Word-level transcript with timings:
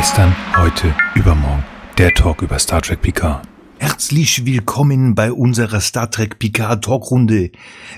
Gestern, 0.00 0.34
heute, 0.56 0.94
übermorgen. 1.14 1.62
Der 1.98 2.14
Talk 2.14 2.40
über 2.40 2.58
Star 2.58 2.80
Trek 2.80 3.02
Picard. 3.02 3.46
Herzlich 3.78 4.46
willkommen 4.46 5.14
bei 5.14 5.30
unserer 5.30 5.80
Star 5.80 6.10
Trek 6.10 6.38
Picard 6.38 6.82
Talkrunde. 6.82 7.50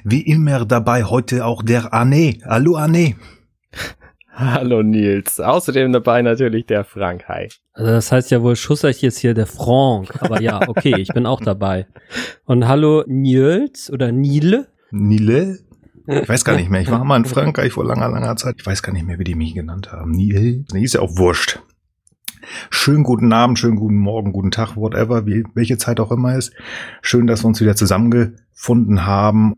Wie 0.03 0.23
immer 0.23 0.65
dabei 0.65 1.05
heute 1.05 1.45
auch 1.45 1.63
der 1.63 1.95
Anne. 1.95 2.39
Hallo 2.45 2.75
Anne. 2.75 3.15
Hallo 4.33 4.83
Nils. 4.83 5.39
Außerdem 5.39 5.93
dabei 5.93 6.23
natürlich 6.23 6.67
der 6.67 6.83
Frank. 6.83 7.29
Hi. 7.29 7.49
Also 7.73 7.93
das 7.93 8.11
heißt 8.11 8.33
ja 8.33 8.43
wohl 8.43 8.57
Schusserch 8.57 9.01
jetzt 9.01 9.19
hier 9.19 9.35
der 9.35 9.47
Frank. 9.47 10.21
Aber 10.23 10.43
ja, 10.43 10.61
okay, 10.67 10.97
ich 10.99 11.11
bin 11.11 11.25
auch 11.25 11.41
dabei. 11.41 11.87
Und 12.47 12.67
hallo 12.67 13.05
Nils 13.07 13.93
oder 13.93 14.11
Nile. 14.11 14.67
Nile? 14.91 15.61
Ich 16.09 16.29
weiß 16.29 16.45
gar 16.45 16.57
nicht 16.57 16.69
mehr. 16.69 16.81
Ich 16.81 16.91
war 16.91 17.05
mal 17.05 17.19
in 17.19 17.27
Frankreich 17.27 17.73
vor 17.73 17.85
langer, 17.85 18.09
langer 18.09 18.35
Zeit. 18.35 18.57
Ich 18.59 18.67
weiß 18.67 18.83
gar 18.83 18.93
nicht 18.93 19.07
mehr, 19.07 19.21
wie 19.21 19.25
die 19.25 19.37
mich 19.37 19.55
genannt 19.55 19.93
haben. 19.93 20.11
Nile? 20.11 20.65
Nee, 20.73 20.83
ist 20.83 20.95
ja 20.95 21.01
auch 21.01 21.17
wurscht. 21.17 21.61
Schönen 22.71 23.05
guten 23.05 23.33
Abend, 23.33 23.59
schönen 23.59 23.77
guten 23.77 23.97
Morgen, 23.97 24.33
guten 24.33 24.51
Tag, 24.51 24.77
whatever, 24.77 25.27
wie, 25.27 25.45
welche 25.55 25.79
Zeit 25.79 26.01
auch 26.01 26.11
immer 26.11 26.37
ist. 26.37 26.53
Schön, 27.01 27.27
dass 27.27 27.45
wir 27.45 27.49
uns 27.49 27.61
wieder 27.61 27.77
zusammengefunden 27.77 29.07
haben. 29.07 29.57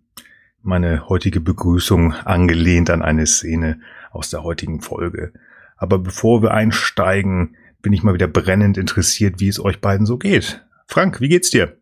Meine 0.63 1.09
heutige 1.09 1.41
Begrüßung 1.41 2.13
angelehnt 2.13 2.91
an 2.91 3.03
eine 3.03 3.27
Szene 3.27 3.81
aus 4.11 4.31
der 4.31 4.43
heutigen 4.43 4.81
Folge. 4.81 5.33
Aber 5.77 5.99
bevor 5.99 6.43
wir 6.43 6.53
einsteigen, 6.53 7.57
bin 7.83 7.93
ich 7.93 8.03
mal 8.03 8.15
wieder 8.15 8.29
brennend 8.29 8.79
interessiert, 8.79 9.41
wie 9.41 9.49
es 9.49 9.63
euch 9.63 9.81
beiden 9.81 10.07
so 10.07 10.17
geht. 10.17 10.65
Frank, 10.87 11.21
wie 11.21 11.29
geht's 11.29 11.51
dir? 11.51 11.77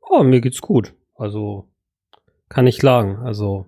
Oh, 0.00 0.22
mir 0.22 0.40
geht's 0.40 0.60
gut. 0.60 0.94
Also 1.16 1.68
kann 2.48 2.66
ich 2.66 2.78
klagen. 2.78 3.16
Also 3.16 3.66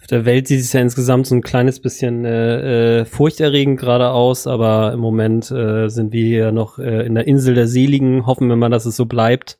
auf 0.00 0.06
der 0.06 0.24
Welt 0.24 0.46
sieht 0.46 0.60
es 0.60 0.72
ja 0.72 0.80
insgesamt 0.80 1.26
so 1.26 1.34
ein 1.34 1.42
kleines 1.42 1.80
bisschen 1.80 2.24
äh, 2.24 3.00
äh, 3.00 3.04
furchterregend 3.04 3.80
gerade 3.80 4.10
aus, 4.10 4.46
aber 4.46 4.92
im 4.92 5.00
Moment 5.00 5.50
äh, 5.50 5.88
sind 5.88 6.12
wir 6.12 6.24
hier 6.24 6.52
noch 6.52 6.78
äh, 6.78 7.04
in 7.04 7.14
der 7.14 7.26
Insel 7.26 7.54
der 7.54 7.66
Seligen. 7.66 8.24
Hoffen 8.24 8.48
wir 8.48 8.56
mal, 8.56 8.70
dass 8.70 8.86
es 8.86 8.96
so 8.96 9.06
bleibt. 9.06 9.58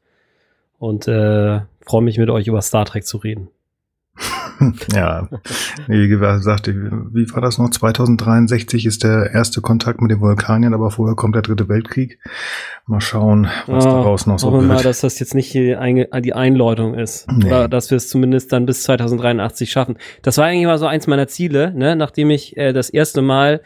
Und 0.79 1.09
äh, 1.09 1.61
freue 1.85 2.03
mich 2.03 2.19
mit 2.19 2.31
euch 2.31 2.47
über 2.47 2.62
Star 2.62 2.85
Trek 2.85 3.05
zu 3.05 3.17
reden. 3.17 3.49
ja, 4.92 5.28
wie 5.87 6.09
gesagt, 6.09 6.69
wie 6.69 7.33
war 7.33 7.41
das 7.41 7.59
noch? 7.59 7.70
2063 7.70 8.87
ist 8.87 9.05
der 9.05 9.31
erste 9.33 9.61
Kontakt 9.61 10.00
mit 10.00 10.11
den 10.11 10.20
Vulkaniern, 10.20 10.75
aber 10.75 10.91
vorher 10.91 11.17
kommt 11.17 11.34
der 11.34 11.42
dritte 11.42 11.69
Weltkrieg. 11.69 12.19
Mal 12.87 13.00
schauen, 13.00 13.48
was 13.67 13.84
ja, 13.84 13.91
daraus 13.91 14.27
noch 14.27 14.39
so 14.39 14.53
wird. 14.53 14.65
mal, 14.65 14.83
dass 14.83 15.00
das 15.00 15.19
jetzt 15.19 15.34
nicht 15.34 15.55
die, 15.55 15.75
Einläutung 15.77 16.95
ist. 16.95 17.31
Nee. 17.31 17.47
Oder 17.47 17.69
dass 17.69 17.91
wir 17.91 17.97
es 17.97 18.09
zumindest 18.09 18.53
dann 18.53 18.67
bis 18.67 18.83
2083 18.84 19.70
schaffen. 19.70 19.97
Das 20.23 20.39
war 20.39 20.47
eigentlich 20.47 20.67
mal 20.67 20.78
so 20.78 20.87
eins 20.87 21.06
meiner 21.06 21.28
Ziele, 21.28 21.72
ne? 21.75 21.97
Nachdem 21.97 22.31
ich 22.31 22.56
äh, 22.56 22.72
das 22.72 22.91
erste 22.91 23.22
Mal 23.22 23.61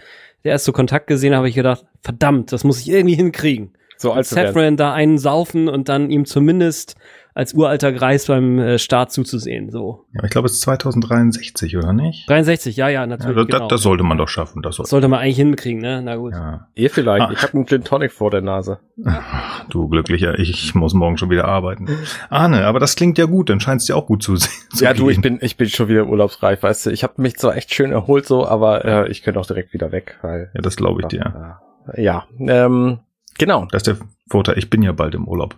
der 0.44 0.52
erste 0.52 0.72
Kontakt 0.72 1.06
gesehen 1.06 1.32
habe, 1.32 1.38
habe 1.38 1.48
ich 1.48 1.54
gedacht, 1.54 1.84
verdammt, 2.02 2.52
das 2.52 2.64
muss 2.64 2.80
ich 2.80 2.90
irgendwie 2.90 3.14
hinkriegen. 3.14 3.72
So 3.96 4.12
als 4.12 4.30
Safran 4.30 4.76
da 4.76 4.92
einen 4.92 5.16
saufen 5.16 5.68
und 5.68 5.88
dann 5.88 6.10
ihm 6.10 6.24
zumindest 6.24 6.96
als 7.34 7.54
uralter 7.54 7.92
Greis 7.92 8.26
beim 8.26 8.58
äh, 8.58 8.78
Start 8.78 9.12
zuzusehen. 9.12 9.70
So. 9.70 10.04
Ja, 10.14 10.24
ich 10.24 10.30
glaube, 10.30 10.46
es 10.46 10.54
ist 10.54 10.60
2063, 10.62 11.76
oder 11.76 11.92
nicht? 11.92 12.28
63, 12.28 12.76
ja, 12.76 12.88
ja, 12.88 13.06
natürlich. 13.06 13.36
Ja, 13.36 13.44
das, 13.44 13.56
genau. 13.56 13.68
das, 13.68 13.82
sollte 13.82 14.04
man 14.04 14.18
doch 14.18 14.28
schaffen. 14.28 14.62
Das 14.62 14.76
sollte, 14.76 14.84
das 14.84 14.90
sollte 14.90 15.08
man 15.08 15.20
eigentlich 15.20 15.36
hinkriegen, 15.36 15.80
ne? 15.80 16.02
Na 16.02 16.16
gut. 16.16 16.32
Ja. 16.32 16.68
Ihr 16.74 16.90
vielleicht. 16.90 17.26
Ah. 17.26 17.32
Ich 17.32 17.42
habe 17.42 17.54
einen 17.54 17.66
Gin 17.66 17.84
Tonic 17.84 18.12
vor 18.12 18.30
der 18.30 18.42
Nase. 18.42 18.80
Ach, 19.04 19.64
du 19.68 19.88
glücklicher, 19.88 20.38
ich 20.38 20.74
muss 20.74 20.94
morgen 20.94 21.16
schon 21.16 21.30
wieder 21.30 21.46
arbeiten. 21.46 21.88
Ahne, 22.28 22.66
aber 22.66 22.80
das 22.80 22.96
klingt 22.96 23.18
ja 23.18 23.24
gut, 23.24 23.48
dann 23.48 23.60
scheint 23.60 23.80
es 23.80 23.86
dir 23.86 23.96
auch 23.96 24.06
gut 24.06 24.22
zu 24.22 24.36
sehen. 24.36 24.52
ja, 24.74 24.92
du, 24.92 25.08
ich 25.08 25.20
bin, 25.20 25.38
ich 25.40 25.56
bin 25.56 25.68
schon 25.68 25.88
wieder 25.88 26.06
urlaubsreif, 26.06 26.62
weißt 26.62 26.86
du. 26.86 26.90
Ich 26.90 27.02
habe 27.02 27.20
mich 27.20 27.36
zwar 27.36 27.56
echt 27.56 27.72
schön 27.74 27.92
erholt 27.92 28.26
so, 28.26 28.46
aber 28.46 28.84
äh, 28.84 29.10
ich 29.10 29.22
könnte 29.22 29.40
auch 29.40 29.46
direkt 29.46 29.72
wieder 29.72 29.92
weg, 29.92 30.18
weil. 30.22 30.50
Ja, 30.54 30.60
das 30.60 30.76
glaube 30.76 31.00
ich 31.02 31.08
dir. 31.08 31.58
Ja, 31.96 32.26
ähm, 32.38 33.00
genau. 33.38 33.66
Das 33.70 33.82
ist 33.82 33.86
der 33.86 33.96
Vorteil, 34.32 34.56
ich 34.56 34.70
bin 34.70 34.82
ja 34.82 34.92
bald 34.92 35.14
im 35.14 35.28
Urlaub. 35.28 35.56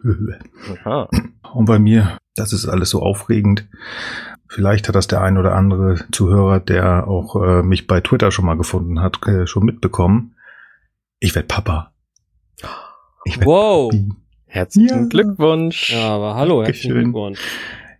Aha. 0.84 1.08
Und 1.52 1.66
bei 1.66 1.78
mir, 1.78 2.18
das 2.34 2.52
ist 2.52 2.66
alles 2.66 2.90
so 2.90 3.02
aufregend. 3.02 3.68
Vielleicht 4.48 4.88
hat 4.88 4.96
das 4.96 5.06
der 5.06 5.22
ein 5.22 5.38
oder 5.38 5.54
andere 5.54 6.04
Zuhörer, 6.10 6.58
der 6.58 7.06
auch 7.06 7.36
äh, 7.40 7.62
mich 7.62 7.86
bei 7.86 8.00
Twitter 8.00 8.32
schon 8.32 8.46
mal 8.46 8.56
gefunden 8.56 9.00
hat, 9.00 9.24
äh, 9.28 9.46
schon 9.46 9.64
mitbekommen. 9.64 10.34
Ich 11.20 11.36
werde 11.36 11.46
Papa. 11.46 11.92
Ich 13.24 13.36
werd 13.36 13.46
wow. 13.46 13.92
Papi. 13.92 14.08
Herzlichen 14.46 15.02
ja. 15.02 15.08
Glückwunsch. 15.08 15.90
Ja, 15.90 16.08
aber 16.08 16.34
hallo, 16.34 16.64
herzlichen 16.64 16.94
Glückwunsch. 16.94 17.40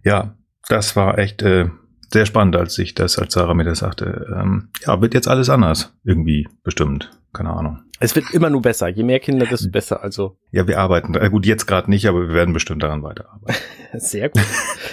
Ja, 0.02 0.34
das 0.68 0.96
war 0.96 1.18
echt 1.18 1.42
äh, 1.42 1.70
sehr 2.12 2.26
spannend, 2.26 2.56
als 2.56 2.76
ich 2.80 2.96
das, 2.96 3.16
als 3.16 3.34
Sarah 3.34 3.54
mir 3.54 3.62
das 3.62 3.78
sagte. 3.78 4.26
Ähm, 4.36 4.70
ja, 4.84 5.00
wird 5.00 5.14
jetzt 5.14 5.28
alles 5.28 5.48
anders. 5.48 5.96
Irgendwie 6.02 6.48
bestimmt. 6.64 7.12
Keine 7.34 7.50
Ahnung. 7.50 7.82
Es 8.00 8.14
wird 8.14 8.32
immer 8.32 8.48
nur 8.48 8.62
besser. 8.62 8.88
Je 8.88 9.02
mehr 9.02 9.20
Kinder, 9.20 9.44
desto 9.44 9.70
besser. 9.70 10.02
Also. 10.02 10.38
Ja, 10.52 10.66
wir 10.66 10.78
arbeiten. 10.78 11.14
Äh, 11.14 11.28
gut, 11.28 11.44
jetzt 11.44 11.66
gerade 11.66 11.90
nicht, 11.90 12.06
aber 12.06 12.28
wir 12.28 12.34
werden 12.34 12.54
bestimmt 12.54 12.82
daran 12.82 13.02
weiterarbeiten. 13.02 13.60
Sehr 13.94 14.30
gut. 14.30 14.42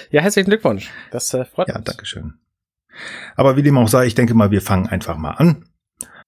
Ja, 0.10 0.22
herzlichen 0.22 0.50
Glückwunsch. 0.50 0.90
Das 1.12 1.34
äh, 1.34 1.46
freut 1.46 1.70
ja, 1.70 1.76
uns. 1.76 1.88
Ja, 1.88 1.94
Dankeschön. 1.94 2.34
Aber 3.36 3.56
wie 3.56 3.64
dem 3.64 3.78
auch 3.78 3.88
sei, 3.88 4.06
ich 4.08 4.16
denke 4.16 4.34
mal, 4.34 4.52
wir 4.52 4.62
fangen 4.62 4.88
einfach 4.88 5.18
mal 5.18 5.32
an. 5.32 5.66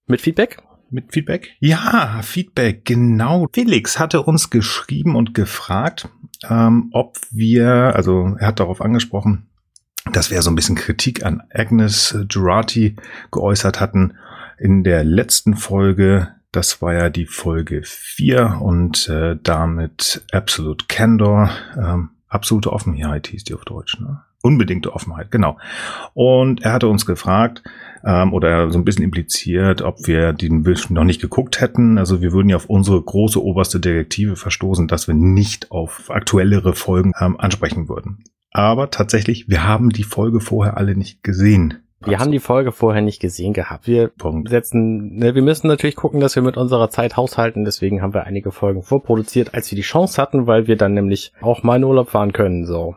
Mit 0.06 0.20
Feedback? 0.20 0.62
Mit 0.90 1.12
Feedback? 1.12 1.56
Ja, 1.58 2.20
Feedback, 2.22 2.84
genau. 2.84 3.48
Felix 3.52 3.98
hatte 3.98 4.22
uns 4.22 4.50
geschrieben 4.50 5.16
und 5.16 5.34
gefragt, 5.34 6.08
ähm, 6.48 6.90
ob 6.92 7.18
wir, 7.30 7.68
also 7.96 8.36
er 8.38 8.46
hat 8.46 8.60
darauf 8.60 8.80
angesprochen, 8.80 9.48
dass 10.12 10.30
wir 10.30 10.40
so 10.42 10.50
ein 10.50 10.54
bisschen 10.54 10.76
Kritik 10.76 11.24
an 11.24 11.42
Agnes 11.52 12.16
Jurati 12.30 12.96
geäußert 13.32 13.80
hatten 13.80 14.14
in 14.58 14.84
der 14.84 15.04
letzten 15.04 15.56
Folge. 15.56 16.28
Das 16.52 16.80
war 16.80 16.94
ja 16.94 17.10
die 17.10 17.26
Folge 17.26 17.82
4 17.84 18.60
und 18.62 19.08
äh, 19.08 19.36
damit 19.42 20.24
Absolute 20.32 20.86
Candor, 20.88 21.50
ähm, 21.76 22.10
absolute 22.28 22.72
Offenheit 22.72 23.26
hieß 23.28 23.44
die 23.44 23.54
auf 23.54 23.64
Deutsch, 23.64 23.98
ne? 24.00 24.22
Unbedingte 24.42 24.92
Offenheit, 24.92 25.30
genau. 25.30 25.56
Und 26.12 26.62
er 26.62 26.74
hatte 26.74 26.88
uns 26.88 27.06
gefragt, 27.06 27.62
ähm, 28.04 28.32
oder 28.32 28.70
so 28.70 28.78
ein 28.78 28.84
bisschen 28.84 29.04
impliziert, 29.04 29.82
ob 29.82 30.06
wir 30.06 30.32
den 30.32 30.62
noch 30.90 31.04
nicht 31.04 31.20
geguckt 31.20 31.60
hätten. 31.60 31.98
Also 31.98 32.20
wir 32.20 32.32
würden 32.32 32.50
ja 32.50 32.56
auf 32.56 32.66
unsere 32.66 33.00
große 33.00 33.42
oberste 33.42 33.80
Direktive 33.80 34.36
verstoßen, 34.36 34.88
dass 34.88 35.08
wir 35.08 35.14
nicht 35.14 35.70
auf 35.70 36.10
aktuellere 36.10 36.74
Folgen 36.74 37.12
ähm, 37.18 37.40
ansprechen 37.40 37.88
würden. 37.88 38.24
Aber 38.50 38.90
tatsächlich, 38.90 39.48
wir 39.48 39.66
haben 39.66 39.90
die 39.90 40.04
Folge 40.04 40.40
vorher 40.40 40.76
alle 40.76 40.96
nicht 40.96 41.22
gesehen. 41.22 41.83
Wir 42.06 42.18
haben 42.18 42.32
die 42.32 42.38
Folge 42.38 42.72
vorher 42.72 43.02
nicht 43.02 43.20
gesehen 43.20 43.52
gehabt. 43.52 43.86
Wir 43.86 44.08
Punkt. 44.08 44.48
setzen, 44.48 45.16
ne, 45.16 45.34
wir 45.34 45.42
müssen 45.42 45.68
natürlich 45.68 45.96
gucken, 45.96 46.20
dass 46.20 46.36
wir 46.36 46.42
mit 46.42 46.56
unserer 46.56 46.90
Zeit 46.90 47.16
haushalten. 47.16 47.64
Deswegen 47.64 48.02
haben 48.02 48.14
wir 48.14 48.24
einige 48.24 48.52
Folgen 48.52 48.82
vorproduziert, 48.82 49.54
als 49.54 49.70
wir 49.70 49.76
die 49.76 49.82
Chance 49.82 50.20
hatten, 50.20 50.46
weil 50.46 50.66
wir 50.66 50.76
dann 50.76 50.94
nämlich 50.94 51.32
auch 51.40 51.62
mal 51.62 51.76
in 51.76 51.84
Urlaub 51.84 52.10
fahren 52.10 52.32
können. 52.32 52.66
So. 52.66 52.96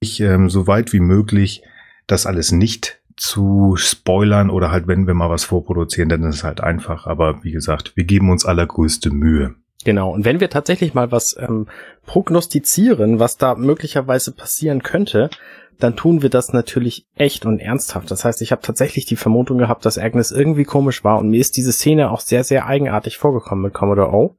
Ich 0.00 0.20
ähm, 0.20 0.50
so 0.50 0.66
weit 0.66 0.92
wie 0.92 1.00
möglich 1.00 1.62
das 2.06 2.26
alles 2.26 2.52
nicht 2.52 3.00
zu 3.16 3.74
spoilern 3.76 4.50
oder 4.50 4.70
halt, 4.70 4.86
wenn 4.86 5.06
wir 5.06 5.14
mal 5.14 5.30
was 5.30 5.44
vorproduzieren, 5.44 6.08
dann 6.08 6.24
ist 6.24 6.36
es 6.36 6.44
halt 6.44 6.60
einfach. 6.60 7.06
Aber 7.06 7.42
wie 7.42 7.52
gesagt, 7.52 7.96
wir 7.96 8.04
geben 8.04 8.30
uns 8.30 8.44
allergrößte 8.44 9.10
Mühe. 9.10 9.54
Genau, 9.84 10.10
und 10.10 10.24
wenn 10.24 10.40
wir 10.40 10.50
tatsächlich 10.50 10.94
mal 10.94 11.12
was 11.12 11.36
ähm, 11.38 11.68
prognostizieren, 12.06 13.20
was 13.20 13.36
da 13.36 13.54
möglicherweise 13.54 14.32
passieren 14.32 14.82
könnte, 14.82 15.30
dann 15.78 15.96
tun 15.96 16.22
wir 16.22 16.30
das 16.30 16.52
natürlich 16.52 17.06
echt 17.14 17.46
und 17.46 17.58
ernsthaft. 17.58 18.10
Das 18.10 18.24
heißt, 18.24 18.42
ich 18.42 18.52
habe 18.52 18.62
tatsächlich 18.62 19.04
die 19.06 19.16
Vermutung 19.16 19.58
gehabt, 19.58 19.84
dass 19.84 19.98
Agnes 19.98 20.30
irgendwie 20.30 20.64
komisch 20.64 21.04
war 21.04 21.18
und 21.18 21.28
mir 21.28 21.40
ist 21.40 21.56
diese 21.56 21.72
Szene 21.72 22.10
auch 22.10 22.20
sehr, 22.20 22.44
sehr 22.44 22.66
eigenartig 22.66 23.18
vorgekommen 23.18 23.64
mit 23.64 23.74
Commodore 23.74 24.12
O. 24.12 24.36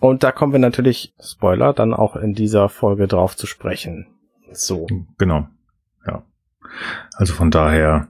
Und 0.00 0.24
da 0.24 0.32
kommen 0.32 0.52
wir 0.52 0.58
natürlich, 0.58 1.14
Spoiler, 1.20 1.72
dann 1.72 1.94
auch 1.94 2.16
in 2.16 2.34
dieser 2.34 2.68
Folge 2.68 3.06
drauf 3.06 3.36
zu 3.36 3.46
sprechen. 3.46 4.08
So. 4.52 4.86
Genau. 5.18 5.46
Ja. 6.06 6.24
Also 7.14 7.34
von 7.34 7.50
daher 7.50 8.08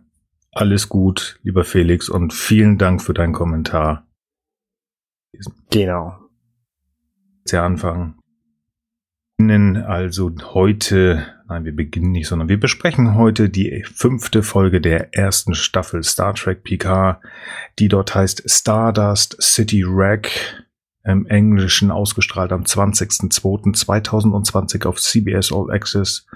alles 0.52 0.88
gut, 0.88 1.38
lieber 1.42 1.64
Felix, 1.64 2.08
und 2.08 2.32
vielen 2.32 2.78
Dank 2.78 3.02
für 3.02 3.14
deinen 3.14 3.32
Kommentar. 3.34 4.06
Genau 5.70 6.22
ja 7.50 7.64
anfangen. 7.64 8.18
Also 9.84 10.30
heute, 10.54 11.26
nein, 11.52 11.64
wir 11.66 11.76
beginnen 11.76 12.12
nicht, 12.12 12.28
sondern 12.28 12.48
wir 12.48 12.58
besprechen 12.58 13.14
heute 13.14 13.50
die 13.50 13.84
fünfte 13.94 14.42
Folge 14.42 14.80
der 14.80 15.14
ersten 15.14 15.54
Staffel 15.54 16.02
Star 16.02 16.32
Trek 16.34 16.64
Picard, 16.64 17.20
die 17.78 17.88
dort 17.88 18.14
heißt 18.14 18.50
Stardust 18.50 19.36
City 19.40 19.84
Wreck, 19.86 20.64
im 21.04 21.26
Englischen 21.26 21.90
ausgestrahlt 21.90 22.52
am 22.52 22.62
20.02.2020 22.62 24.86
auf 24.86 24.98
CBS 24.98 25.52
All 25.52 25.70
Access 25.70 26.26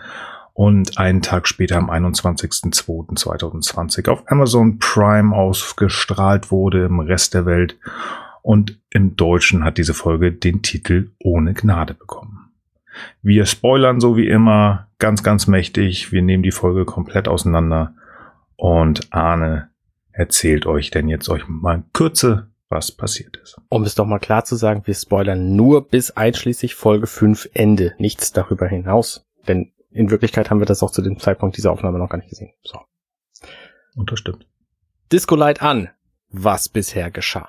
und 0.52 0.98
einen 0.98 1.22
Tag 1.22 1.48
später 1.48 1.78
am 1.78 1.88
21.02.2020 1.88 4.10
auf 4.10 4.30
Amazon 4.30 4.78
Prime 4.78 5.34
ausgestrahlt 5.34 6.50
wurde 6.50 6.84
im 6.84 7.00
Rest 7.00 7.32
der 7.32 7.46
Welt 7.46 7.78
und 8.42 8.78
im 8.90 9.16
Deutschen 9.16 9.64
hat 9.64 9.78
diese 9.78 9.94
Folge 9.94 10.32
den 10.32 10.60
Titel 10.62 11.12
Ohne 11.20 11.54
Gnade 11.54 11.94
bekommen. 11.94 12.45
Wir 13.22 13.46
spoilern 13.46 14.00
so 14.00 14.16
wie 14.16 14.28
immer 14.28 14.88
ganz, 14.98 15.22
ganz 15.22 15.46
mächtig. 15.46 16.12
Wir 16.12 16.22
nehmen 16.22 16.42
die 16.42 16.50
Folge 16.50 16.84
komplett 16.84 17.28
auseinander 17.28 17.94
und 18.56 19.12
Arne 19.12 19.70
erzählt 20.12 20.66
euch 20.66 20.90
denn 20.90 21.08
jetzt 21.08 21.28
euch 21.28 21.46
mal 21.46 21.76
in 21.76 21.92
Kürze, 21.92 22.50
was 22.68 22.90
passiert 22.90 23.36
ist. 23.36 23.56
Um 23.68 23.82
es 23.82 23.94
doch 23.94 24.06
mal 24.06 24.18
klar 24.18 24.44
zu 24.44 24.56
sagen, 24.56 24.82
wir 24.86 24.94
spoilern 24.94 25.54
nur 25.54 25.88
bis 25.88 26.10
einschließlich 26.10 26.74
Folge 26.74 27.06
5 27.06 27.50
Ende, 27.52 27.94
nichts 27.98 28.32
darüber 28.32 28.66
hinaus. 28.66 29.26
Denn 29.46 29.72
in 29.90 30.10
Wirklichkeit 30.10 30.50
haben 30.50 30.60
wir 30.60 30.66
das 30.66 30.82
auch 30.82 30.90
zu 30.90 31.02
dem 31.02 31.18
Zeitpunkt 31.18 31.56
dieser 31.56 31.70
Aufnahme 31.70 31.98
noch 31.98 32.08
gar 32.08 32.18
nicht 32.18 32.30
gesehen. 32.30 32.52
So. 32.62 32.80
Unterstimmt. 33.94 34.46
Disco 35.12 35.36
Light 35.36 35.62
an. 35.62 35.90
Was 36.28 36.68
bisher 36.68 37.10
geschah. 37.10 37.48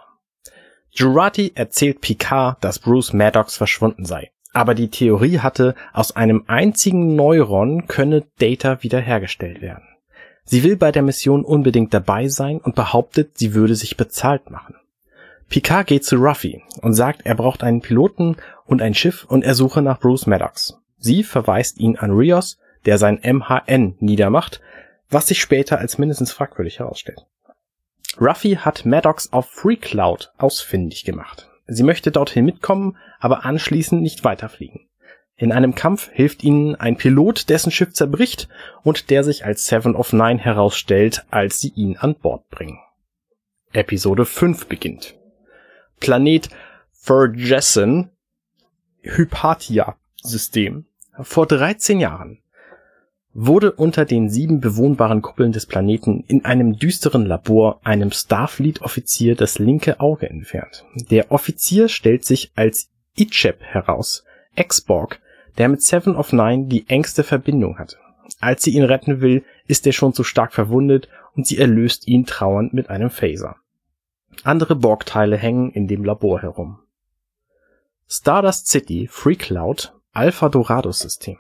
Jurati 0.92 1.52
erzählt 1.56 2.02
Picard, 2.02 2.64
dass 2.64 2.80
Bruce 2.80 3.14
Maddox 3.14 3.58
verschwunden 3.58 4.06
sei. 4.06 4.32
Aber 4.58 4.74
die 4.74 4.90
Theorie 4.90 5.38
hatte, 5.38 5.76
aus 5.94 6.16
einem 6.16 6.46
einzigen 6.48 7.16
Neuron 7.16 7.86
könne 7.86 8.24
Data 8.40 8.82
wiederhergestellt 8.82 9.62
werden. 9.62 9.84
Sie 10.46 10.64
will 10.64 10.78
bei 10.78 10.92
der 10.92 11.04
Mission 11.04 11.46
unbedingt 11.46 11.94
dabei 11.94 12.28
sein 12.28 12.58
und 12.58 12.74
behauptet, 12.74 13.38
sie 13.38 13.54
würde 13.54 13.76
sich 13.76 13.98
bezahlt 13.98 14.50
machen. 14.50 14.74
Picard 15.48 15.86
geht 15.86 16.06
zu 16.06 16.16
Ruffy 16.16 16.64
und 16.82 16.96
sagt, 16.96 17.24
er 17.24 17.36
braucht 17.36 17.62
einen 17.62 17.82
Piloten 17.82 18.38
und 18.66 18.82
ein 18.82 18.96
Schiff 18.96 19.26
und 19.26 19.44
er 19.44 19.54
suche 19.54 19.84
nach 19.84 20.00
Bruce 20.00 20.26
Maddox. 20.26 20.80
Sie 20.98 21.22
verweist 21.24 21.78
ihn 21.78 21.96
an 21.96 22.10
Rios, 22.10 22.58
der 22.88 22.98
sein 22.98 23.20
MHN 23.22 23.98
niedermacht, 24.00 24.60
was 25.12 25.28
sich 25.28 25.40
später 25.40 25.78
als 25.78 26.00
mindestens 26.00 26.32
fragwürdig 26.32 26.80
herausstellt. 26.80 27.28
Ruffy 28.20 28.56
hat 28.56 28.88
Maddox 28.88 29.32
auf 29.32 29.52
FreeCloud 29.52 30.32
ausfindig 30.40 31.06
gemacht. 31.06 31.48
Sie 31.68 31.84
möchte 31.84 32.12
dorthin 32.12 32.46
mitkommen, 32.46 32.98
aber 33.20 33.46
anschließend 33.46 34.02
nicht 34.02 34.24
weiterfliegen. 34.24 34.88
In 35.36 35.52
einem 35.52 35.76
Kampf 35.76 36.10
hilft 36.12 36.44
ihnen 36.44 36.76
ein 36.76 36.98
Pilot, 36.98 37.50
dessen 37.50 37.72
Schiff 37.72 37.94
zerbricht 37.94 38.48
und 38.84 39.12
der 39.12 39.24
sich 39.24 39.46
als 39.46 39.68
Seven 39.68 39.96
of 39.96 40.12
Nine 40.12 40.40
herausstellt, 40.40 41.26
als 41.30 41.60
sie 41.60 41.70
ihn 41.76 41.98
an 41.98 42.16
Bord 42.16 42.50
bringen. 42.50 42.80
Episode 43.72 44.26
5 44.26 44.66
beginnt. 44.68 45.16
Planet 46.00 46.50
Ferguson 46.92 48.10
Hypatia 49.02 49.96
System. 50.24 50.86
Vor 51.22 51.46
13 51.46 52.00
Jahren 52.00 52.40
wurde 53.40 53.72
unter 53.72 54.04
den 54.04 54.30
sieben 54.30 54.62
bewohnbaren 54.62 55.22
Kuppeln 55.22 55.52
des 55.52 55.68
Planeten 55.68 56.24
in 56.28 56.44
einem 56.44 56.80
düsteren 56.80 57.24
Labor 57.24 57.80
einem 57.84 58.12
Starfleet-Offizier 58.12 59.36
das 59.36 59.60
linke 59.60 60.00
Auge 60.00 60.28
entfernt. 60.28 60.86
Der 61.12 61.32
Offizier 61.32 61.88
stellt 61.88 62.26
sich 62.26 62.52
als 62.56 62.90
Icheb 63.16 63.62
heraus, 63.62 64.24
Ex-Borg, 64.56 65.20
der 65.60 65.70
mit 65.70 65.84
Seven 65.84 66.16
of 66.16 66.34
Nine 66.34 66.66
die 66.66 66.90
engste 66.90 67.24
Verbindung 67.24 67.78
hat. 67.78 68.00
Als 68.40 68.64
sie 68.64 68.72
ihn 68.72 68.84
retten 68.84 69.22
will, 69.22 69.44
ist 69.68 69.86
er 69.86 69.94
schon 69.94 70.14
zu 70.14 70.24
stark 70.24 70.52
verwundet 70.52 71.08
und 71.36 71.46
sie 71.46 71.60
erlöst 71.60 72.08
ihn 72.08 72.26
trauernd 72.26 72.74
mit 72.74 72.90
einem 72.90 73.12
Phaser. 73.12 73.58
Andere 74.44 74.76
Borg-Teile 74.76 75.38
hängen 75.38 75.70
in 75.70 75.88
dem 75.88 76.04
Labor 76.04 76.42
herum. 76.42 76.80
Stardust 78.08 78.66
City, 78.68 79.08
Free 79.12 79.36
Cloud, 79.36 79.94
Alpha 80.12 80.50
Dorados 80.50 81.00
System. 81.00 81.38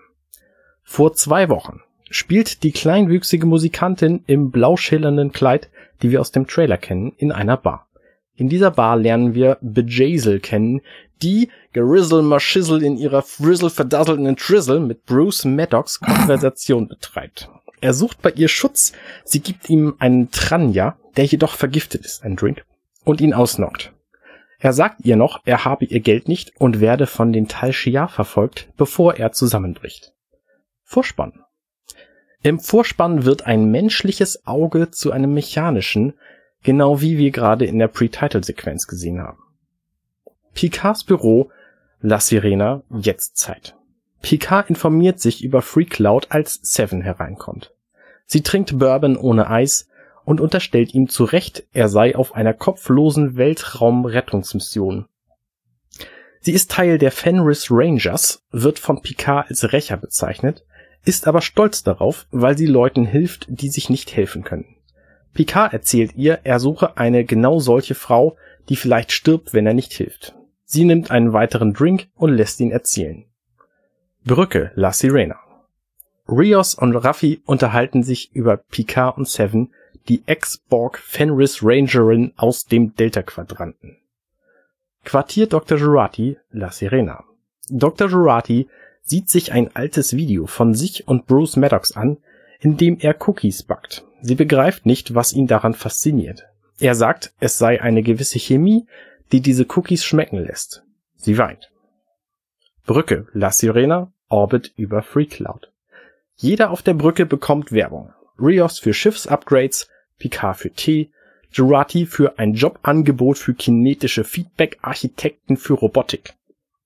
Vor 0.83 1.13
zwei 1.13 1.49
Wochen 1.49 1.81
spielt 2.09 2.63
die 2.63 2.71
kleinwüchsige 2.71 3.45
Musikantin 3.45 4.23
im 4.27 4.51
blau 4.51 4.77
schillernden 4.77 5.31
Kleid, 5.31 5.69
die 6.01 6.11
wir 6.11 6.21
aus 6.21 6.31
dem 6.31 6.47
Trailer 6.47 6.77
kennen, 6.77 7.13
in 7.17 7.31
einer 7.31 7.57
Bar. 7.57 7.87
In 8.35 8.49
dieser 8.49 8.71
Bar 8.71 8.97
lernen 8.97 9.33
wir 9.33 9.57
Bejazel 9.61 10.39
kennen, 10.39 10.81
die 11.21 11.49
Gerizzle 11.73 12.21
Maschizzle 12.21 12.85
in 12.85 12.97
ihrer 12.97 13.23
Frizzle 13.23 13.69
verdasselten 13.69 14.35
Trizzle 14.35 14.79
mit 14.79 15.05
Bruce 15.05 15.45
Maddox 15.45 15.99
Konversation 15.99 16.87
betreibt. 16.89 17.49
Er 17.81 17.93
sucht 17.93 18.21
bei 18.21 18.31
ihr 18.31 18.47
Schutz, 18.47 18.93
sie 19.23 19.39
gibt 19.39 19.69
ihm 19.69 19.95
einen 19.99 20.31
Tranja, 20.31 20.97
der 21.15 21.25
jedoch 21.25 21.55
vergiftet 21.55 22.05
ist, 22.05 22.23
ein 22.23 22.35
Drink, 22.35 22.63
und 23.03 23.21
ihn 23.21 23.33
ausnockt. 23.33 23.91
Er 24.59 24.73
sagt 24.73 25.05
ihr 25.05 25.15
noch, 25.15 25.41
er 25.45 25.65
habe 25.65 25.85
ihr 25.85 25.99
Geld 25.99 26.27
nicht 26.27 26.53
und 26.59 26.79
werde 26.79 27.05
von 27.05 27.31
den 27.31 27.47
Tal 27.47 27.73
Shia 27.73 28.07
verfolgt, 28.07 28.69
bevor 28.75 29.15
er 29.15 29.31
zusammenbricht. 29.31 30.13
Vorspann. 30.83 31.43
Im 32.43 32.59
Vorspann 32.59 33.25
wird 33.25 33.45
ein 33.45 33.71
menschliches 33.71 34.45
Auge 34.45 34.91
zu 34.91 35.11
einem 35.11 35.33
mechanischen, 35.33 36.13
genau 36.63 37.01
wie 37.01 37.17
wir 37.17 37.31
gerade 37.31 37.65
in 37.65 37.79
der 37.79 37.87
Pre-Title-Sequenz 37.87 38.87
gesehen 38.87 39.19
haben. 39.19 39.39
Picards 40.53 41.03
Büro, 41.03 41.51
La 41.99 42.19
Sirena, 42.19 42.83
jetzt 42.89 43.37
Zeit. 43.37 43.75
Picard 44.21 44.69
informiert 44.69 45.19
sich 45.19 45.43
über 45.43 45.61
FreeCloud, 45.61 46.31
als 46.31 46.59
Seven 46.61 47.01
hereinkommt. 47.01 47.73
Sie 48.25 48.41
trinkt 48.41 48.77
Bourbon 48.77 49.15
ohne 49.15 49.49
Eis 49.49 49.87
und 50.25 50.41
unterstellt 50.41 50.93
ihm 50.93 51.09
zu 51.09 51.23
Recht, 51.23 51.65
er 51.73 51.89
sei 51.89 52.15
auf 52.15 52.35
einer 52.35 52.53
kopflosen 52.53 53.37
Weltraumrettungsmission. 53.37 55.05
Sie 56.41 56.51
ist 56.51 56.71
Teil 56.71 56.97
der 56.97 57.11
Fenris 57.11 57.67
Rangers, 57.69 58.43
wird 58.51 58.79
von 58.79 59.01
Picard 59.01 59.49
als 59.49 59.71
Rächer 59.71 59.97
bezeichnet 59.97 60.65
ist 61.05 61.27
aber 61.27 61.41
stolz 61.41 61.83
darauf, 61.83 62.27
weil 62.31 62.57
sie 62.57 62.65
Leuten 62.65 63.05
hilft, 63.05 63.45
die 63.49 63.69
sich 63.69 63.89
nicht 63.89 64.15
helfen 64.15 64.43
können. 64.43 64.75
Picard 65.33 65.73
erzählt 65.73 66.15
ihr, 66.15 66.39
er 66.43 66.59
suche 66.59 66.97
eine 66.97 67.23
genau 67.23 67.59
solche 67.59 67.95
Frau, 67.95 68.37
die 68.69 68.75
vielleicht 68.75 69.11
stirbt, 69.11 69.53
wenn 69.53 69.67
er 69.67 69.73
nicht 69.73 69.93
hilft. 69.93 70.35
Sie 70.65 70.83
nimmt 70.83 71.11
einen 71.11 71.31
weiteren 71.31 71.73
Drink 71.73 72.07
und 72.15 72.33
lässt 72.33 72.59
ihn 72.59 72.71
erzählen. 72.71 73.25
Brücke, 74.25 74.71
La 74.75 74.91
Sirena. 74.91 75.39
Rios 76.27 76.75
und 76.75 76.95
Raffi 76.95 77.41
unterhalten 77.45 78.03
sich 78.03 78.35
über 78.35 78.57
Picard 78.57 79.17
und 79.17 79.27
Seven, 79.27 79.73
die 80.09 80.23
Ex-Borg 80.25 80.97
Fenris 80.97 81.63
Rangerin 81.63 82.33
aus 82.35 82.65
dem 82.65 82.95
Delta-Quadranten. 82.95 83.97
Quartier 85.05 85.47
Dr. 85.47 85.77
Jurati, 85.77 86.37
La 86.51 86.71
Sirena. 86.71 87.23
Dr. 87.69 88.09
Jurati 88.09 88.67
sieht 89.07 89.29
sich 89.29 89.53
ein 89.53 89.73
altes 89.75 90.15
Video 90.15 90.47
von 90.47 90.73
sich 90.73 91.07
und 91.07 91.27
Bruce 91.27 91.55
Maddox 91.55 91.93
an, 91.93 92.17
in 92.59 92.75
dem 92.75 92.97
er 92.99 93.15
Cookies 93.25 93.63
backt. 93.63 94.03
Sie 94.21 94.35
begreift 94.35 94.85
nicht, 94.85 95.15
was 95.15 95.31
ihn 95.31 95.47
daran 95.47 95.73
fasziniert. 95.73 96.45
Er 96.79 96.93
sagt, 96.93 97.33
es 97.39 97.57
sei 97.57 97.81
eine 97.81 98.03
gewisse 98.03 98.37
Chemie, 98.37 98.85
die 99.31 99.41
diese 99.41 99.65
Cookies 99.75 100.03
schmecken 100.03 100.39
lässt. 100.39 100.83
Sie 101.15 101.37
weint. 101.37 101.71
Brücke, 102.85 103.27
La 103.33 103.51
Sirena, 103.51 104.11
Orbit 104.27 104.73
über 104.75 105.01
FreeCloud. 105.01 105.71
Jeder 106.35 106.69
auf 106.69 106.81
der 106.81 106.93
Brücke 106.93 107.25
bekommt 107.25 107.71
Werbung. 107.71 108.13
Rios 108.39 108.77
für 108.77 108.93
Schiffsupgrades, 108.93 109.87
Picard 110.19 110.57
für 110.57 110.71
Tee, 110.71 111.11
Jurati 111.51 112.05
für 112.05 112.37
ein 112.39 112.53
Jobangebot 112.53 113.37
für 113.37 113.53
kinetische 113.53 114.23
Feedback-Architekten 114.23 115.55
für 115.55 115.73
Robotik. 115.73 116.35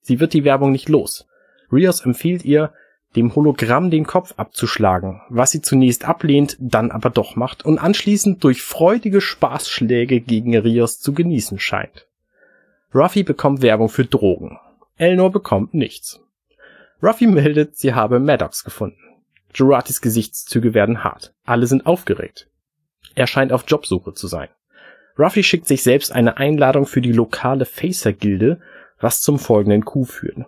Sie 0.02 0.20
wird 0.20 0.32
die 0.32 0.44
Werbung 0.44 0.72
nicht 0.72 0.88
los. 0.88 1.26
Rios 1.72 2.04
empfiehlt 2.04 2.44
ihr, 2.44 2.72
dem 3.16 3.34
Hologramm 3.34 3.90
den 3.90 4.06
Kopf 4.06 4.34
abzuschlagen, 4.36 5.20
was 5.28 5.50
sie 5.50 5.60
zunächst 5.60 6.04
ablehnt, 6.04 6.56
dann 6.58 6.90
aber 6.90 7.10
doch 7.10 7.36
macht 7.36 7.64
und 7.64 7.78
anschließend 7.78 8.42
durch 8.42 8.62
freudige 8.62 9.20
Spaßschläge 9.20 10.20
gegen 10.20 10.56
Rios 10.56 10.98
zu 10.98 11.12
genießen 11.12 11.58
scheint. 11.58 12.06
Ruffy 12.94 13.22
bekommt 13.22 13.62
Werbung 13.62 13.88
für 13.88 14.04
Drogen. 14.04 14.58
Elnor 14.96 15.30
bekommt 15.30 15.74
nichts. 15.74 16.20
Ruffy 17.02 17.26
meldet, 17.28 17.76
sie 17.76 17.94
habe 17.94 18.18
Maddox 18.18 18.64
gefunden. 18.64 18.98
Juratis 19.54 20.00
Gesichtszüge 20.00 20.72
werden 20.72 21.04
hart. 21.04 21.34
Alle 21.44 21.66
sind 21.66 21.86
aufgeregt. 21.86 22.48
Er 23.14 23.26
scheint 23.26 23.52
auf 23.52 23.64
Jobsuche 23.66 24.14
zu 24.14 24.26
sein. 24.26 24.48
Ruffy 25.18 25.42
schickt 25.42 25.66
sich 25.66 25.82
selbst 25.82 26.12
eine 26.12 26.38
Einladung 26.38 26.86
für 26.86 27.02
die 27.02 27.12
lokale 27.12 27.66
Facer-Gilde, 27.66 28.60
was 28.98 29.20
zum 29.20 29.38
folgenden 29.38 29.84
Coup 29.84 30.08
führt. 30.08 30.46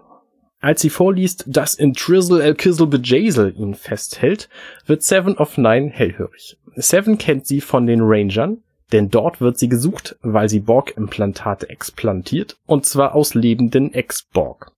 Als 0.64 0.80
sie 0.80 0.88
vorliest, 0.88 1.44
dass 1.46 1.74
in 1.74 1.92
Trizzle 1.92 2.42
El 2.42 2.54
Kizzle 2.54 2.86
Bejazel 2.86 3.54
ihn 3.54 3.74
festhält, 3.74 4.48
wird 4.86 5.02
Seven 5.02 5.36
of 5.36 5.58
Nine 5.58 5.90
hellhörig. 5.90 6.56
Seven 6.74 7.18
kennt 7.18 7.46
sie 7.46 7.60
von 7.60 7.86
den 7.86 8.00
Rangern, 8.00 8.62
denn 8.90 9.10
dort 9.10 9.42
wird 9.42 9.58
sie 9.58 9.68
gesucht, 9.68 10.16
weil 10.22 10.48
sie 10.48 10.60
Borg-Implantate 10.60 11.68
explantiert, 11.68 12.56
und 12.64 12.86
zwar 12.86 13.14
aus 13.14 13.34
lebenden 13.34 13.92
Ex-Borg. 13.92 14.72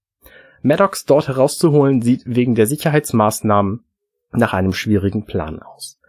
Maddox 0.61 1.05
dort 1.05 1.29
herauszuholen 1.29 2.03
sieht 2.03 2.23
wegen 2.27 2.57
der 2.57 2.67
Sicherheitsmaßnahmen 2.67 3.85
nach 4.33 4.55
einem 4.55 4.73
schwierigen 4.73 5.25
Plan 5.25 5.63
aus. 5.63 6.01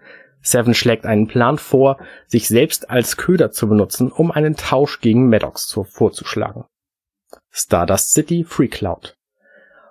Seven 0.41 0.73
schlägt 0.73 1.05
einen 1.05 1.27
Plan 1.27 1.59
vor, 1.59 1.99
sich 2.25 2.47
selbst 2.47 2.89
als 2.89 3.15
Köder 3.15 3.51
zu 3.51 3.69
benutzen, 3.69 4.11
um 4.11 4.31
einen 4.31 4.55
Tausch 4.55 5.01
gegen 5.01 5.29
Maddox 5.29 5.71
vorzuschlagen. 5.87 6.63
Stardust 7.51 8.13
City 8.13 8.43
Free 8.43 8.69
Cloud 8.69 9.16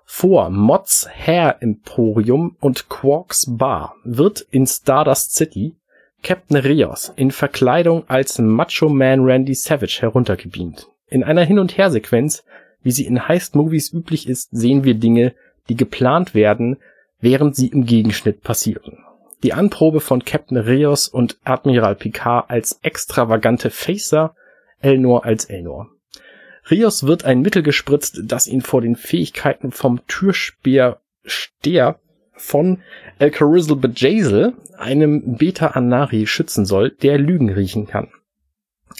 vor 0.08 0.50
Mods 0.50 1.08
Hair 1.12 1.56
Emporium 1.60 2.56
und 2.60 2.88
Quarks 2.88 3.44
Bar 3.48 3.96
wird 4.04 4.46
in 4.50 4.66
Stardust 4.66 5.34
City 5.34 5.74
Captain 6.22 6.56
Rios 6.56 7.12
in 7.16 7.32
Verkleidung 7.32 8.04
als 8.08 8.38
Macho 8.38 8.88
Man 8.88 9.24
Randy 9.24 9.54
Savage 9.54 9.98
heruntergebeamt. 10.00 10.88
In 11.08 11.22
einer 11.22 11.44
Hin- 11.44 11.58
und 11.58 11.76
Hersequenz, 11.76 12.44
wie 12.82 12.92
sie 12.92 13.04
in 13.04 13.28
Heist-Movies 13.28 13.92
üblich 13.92 14.28
ist, 14.28 14.48
sehen 14.52 14.84
wir 14.84 14.94
Dinge, 14.94 15.34
die 15.68 15.76
geplant 15.76 16.34
werden, 16.34 16.78
während 17.20 17.56
sie 17.56 17.66
im 17.66 17.84
Gegenschnitt 17.84 18.42
passieren. 18.42 19.04
Die 19.42 19.52
Anprobe 19.52 20.00
von 20.00 20.24
Captain 20.24 20.56
Rios 20.56 21.08
und 21.08 21.36
Admiral 21.44 21.96
Picard 21.96 22.48
als 22.48 22.78
extravagante 22.82 23.70
Facer 23.70 24.34
Elnor 24.80 25.24
als 25.24 25.46
Elnor. 25.46 25.90
Rios 26.70 27.06
wird 27.06 27.24
ein 27.24 27.40
Mittel 27.40 27.62
gespritzt, 27.62 28.20
das 28.24 28.46
ihn 28.46 28.60
vor 28.60 28.80
den 28.80 28.96
Fähigkeiten 28.96 29.70
vom 29.70 30.04
Türspeer 30.06 31.00
Steher 31.24 32.00
von 32.32 32.82
El 33.18 33.30
Carizzle 33.30 33.76
Bejazel, 33.76 34.54
einem 34.76 35.36
Beta 35.36 35.68
Anari, 35.68 36.26
schützen 36.26 36.66
soll, 36.66 36.90
der 36.90 37.18
Lügen 37.18 37.50
riechen 37.50 37.86
kann. 37.86 38.08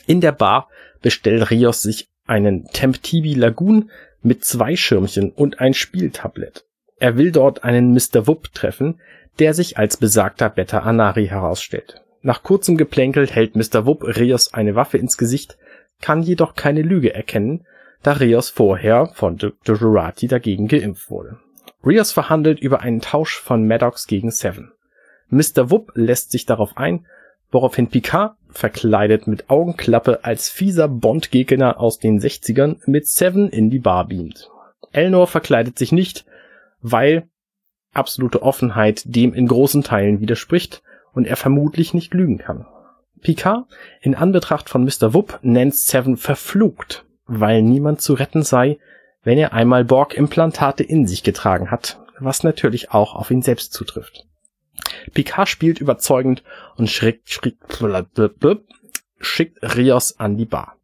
In 0.07 0.21
der 0.21 0.33
Bar 0.33 0.69
bestellt 1.03 1.51
Rios 1.51 1.83
sich 1.83 2.09
einen 2.27 2.67
Temptibi 2.67 3.35
Lagoon 3.35 3.91
mit 4.23 4.45
zwei 4.45 4.77
Schirmchen 4.77 5.31
und 5.31 5.61
ein 5.61 5.75
Spieltablett. 5.75 6.65
Er 6.99 7.17
will 7.17 7.31
dort 7.31 7.63
einen 7.63 7.93
Mr. 7.93 8.27
Wupp 8.27 8.53
treffen, 8.55 9.01
der 9.39 9.55
sich 9.55 9.77
als 9.77 9.99
besagter 9.99 10.49
Beta 10.49 10.81
Anari 10.81 11.27
herausstellt. 11.27 12.03
Nach 12.23 12.43
kurzem 12.43 12.77
Geplänkel 12.77 13.29
hält 13.29 13.55
Mr. 13.55 13.87
Wupp 13.87 14.03
Rios 14.03 14.53
eine 14.55 14.75
Waffe 14.75 14.99
ins 14.99 15.19
Gesicht, 15.19 15.59
kann 16.01 16.23
jedoch 16.23 16.55
keine 16.55 16.83
Lüge 16.83 17.15
erkennen, 17.15 17.67
da 18.03 18.13
Rios 18.13 18.51
vorher 18.51 19.07
von. 19.15 19.39
Jurati 19.65 20.29
dagegen 20.29 20.69
geimpft 20.69 21.11
wurde. 21.11 21.39
Rios 21.85 22.13
verhandelt 22.13 22.61
über 22.61 22.81
einen 22.81 23.01
Tausch 23.01 23.39
von 23.41 23.67
Maddox 23.67 24.07
gegen 24.07 24.31
Seven. 24.31 24.73
Mr. 25.29 25.71
Wupp 25.71 25.93
lässt 25.95 26.31
sich 26.31 26.47
darauf 26.47 26.77
ein, 26.77 27.07
woraufhin 27.51 27.89
Picard, 27.89 28.37
verkleidet 28.49 29.27
mit 29.27 29.51
Augenklappe 29.51 30.25
als 30.25 30.49
fieser 30.49 30.89
Bond-Gegner 30.89 31.79
aus 31.79 31.99
den 31.99 32.21
60ern, 32.21 32.79
mit 32.87 33.07
Seven 33.07 33.49
in 33.49 33.71
die 33.71 33.79
Bar 33.79 34.07
beamt. 34.09 34.51
Elnor 34.93 35.27
verkleidet 35.27 35.79
sich 35.79 35.93
nicht, 35.93 36.25
weil 36.81 37.29
absolute 37.93 38.43
Offenheit 38.43 39.03
dem 39.05 39.35
in 39.35 39.47
großen 39.47 39.83
Teilen 39.83 40.21
widerspricht 40.21 40.83
und 41.13 41.27
er 41.27 41.37
vermutlich 41.37 41.95
nicht 41.95 42.15
lügen 42.15 42.39
kann. 42.39 42.67
Picard, 43.23 43.67
in 44.01 44.15
Anbetracht 44.15 44.69
von 44.69 44.85
Mr. 44.85 45.15
Wupp, 45.15 45.39
nennt 45.43 45.75
Seven 45.75 46.17
verflucht, 46.17 47.05
weil 47.27 47.63
niemand 47.63 48.01
zu 48.01 48.15
retten 48.15 48.43
sei, 48.43 48.79
wenn 49.23 49.39
er 49.39 49.53
einmal 49.53 49.85
Borg-Implantate 49.85 50.85
in 50.85 51.07
sich 51.07 51.23
getragen 51.23 51.71
hat, 51.71 51.99
was 52.21 52.45
natürlich 52.45 52.93
auch 52.93 53.15
auf 53.15 53.31
ihn 53.31 53.43
selbst 53.43 53.73
zutrifft. 53.73 54.27
Picard 55.13 55.49
spielt 55.49 55.81
überzeugend 55.81 56.43
und 56.77 56.89
schickt, 56.89 57.29
schickt, 59.19 59.77
Rios 59.77 60.19
an 60.21 60.37
die 60.37 60.45
Bar. 60.45 60.77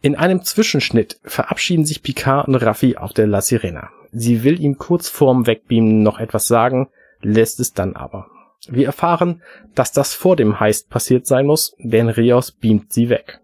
In 0.00 0.16
einem 0.16 0.42
Zwischenschnitt 0.42 1.20
verabschieden 1.24 1.84
sich 1.84 2.02
Picard 2.02 2.48
und 2.48 2.54
Raffi 2.54 2.96
auf 2.96 3.12
der 3.12 3.26
La 3.26 3.40
Sirena. 3.40 3.90
Sie 4.12 4.44
will 4.44 4.60
ihm 4.60 4.78
kurz 4.78 5.08
vorm 5.08 5.46
Wegbeamen 5.46 6.02
noch 6.02 6.18
etwas 6.18 6.46
sagen, 6.46 6.88
lässt 7.20 7.60
es 7.60 7.72
dann 7.74 7.96
aber. 7.96 8.30
Wir 8.66 8.86
erfahren, 8.86 9.42
dass 9.74 9.92
das 9.92 10.14
vor 10.14 10.36
dem 10.36 10.58
Heist 10.58 10.90
passiert 10.90 11.26
sein 11.26 11.46
muss, 11.46 11.74
denn 11.78 12.08
Rios 12.08 12.50
beamt 12.50 12.92
sie 12.92 13.08
weg. 13.08 13.40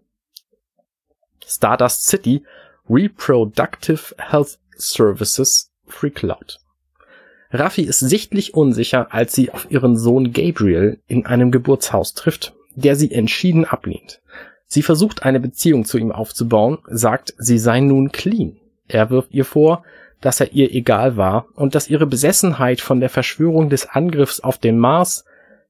Stardust 1.45 2.05
City 2.05 2.43
Reproductive 2.89 4.15
Health 4.17 4.59
Services 4.77 5.71
Free 5.87 6.09
Cloud. 6.09 6.59
Raffi 7.51 7.83
ist 7.83 7.99
sichtlich 7.99 8.53
unsicher, 8.53 9.13
als 9.13 9.33
sie 9.33 9.51
auf 9.51 9.69
ihren 9.69 9.95
Sohn 9.95 10.33
Gabriel 10.33 10.99
in 11.07 11.25
einem 11.25 11.51
Geburtshaus 11.51 12.13
trifft, 12.13 12.53
der 12.75 12.95
sie 12.95 13.11
entschieden 13.11 13.65
ablehnt. 13.65 14.21
Sie 14.67 14.81
versucht 14.81 15.23
eine 15.23 15.39
Beziehung 15.39 15.85
zu 15.85 15.97
ihm 15.97 16.11
aufzubauen, 16.11 16.79
sagt, 16.87 17.33
sie 17.37 17.59
sei 17.59 17.79
nun 17.79 18.11
clean. 18.11 18.57
Er 18.87 19.09
wirft 19.09 19.31
ihr 19.31 19.45
vor, 19.45 19.83
dass 20.25 20.39
er 20.39 20.53
ihr 20.53 20.73
egal 20.73 21.17
war 21.17 21.45
und 21.53 21.75
dass 21.75 21.87
ihre 21.87 22.07
Besessenheit 22.07 22.81
von 22.81 22.99
der 22.99 23.09
Verschwörung 23.09 23.69
des 23.69 23.87
Angriffs 23.87 24.39
auf 24.39 24.57
den 24.57 24.79
Mars, 24.79 25.23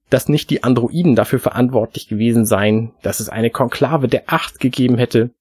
dass 0.10 0.30
nicht 0.30 0.50
die 0.50 0.64
Androiden 0.64 1.16
dafür 1.16 1.40
verantwortlich 1.40 2.08
gewesen 2.08 2.46
seien, 2.46 2.94
dass 3.02 3.20
es 3.20 3.28
eine 3.28 3.50
Konklave 3.50 4.08
der 4.08 4.24
Acht 4.28 4.62
gegeben 4.62 4.98
hätte, 4.98 5.32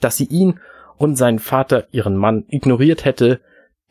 dass 0.00 0.16
sie 0.16 0.24
ihn 0.24 0.60
und 0.96 1.16
seinen 1.16 1.40
Vater, 1.40 1.88
ihren 1.90 2.16
Mann, 2.16 2.46
ignoriert 2.48 3.04
hätte, 3.04 3.40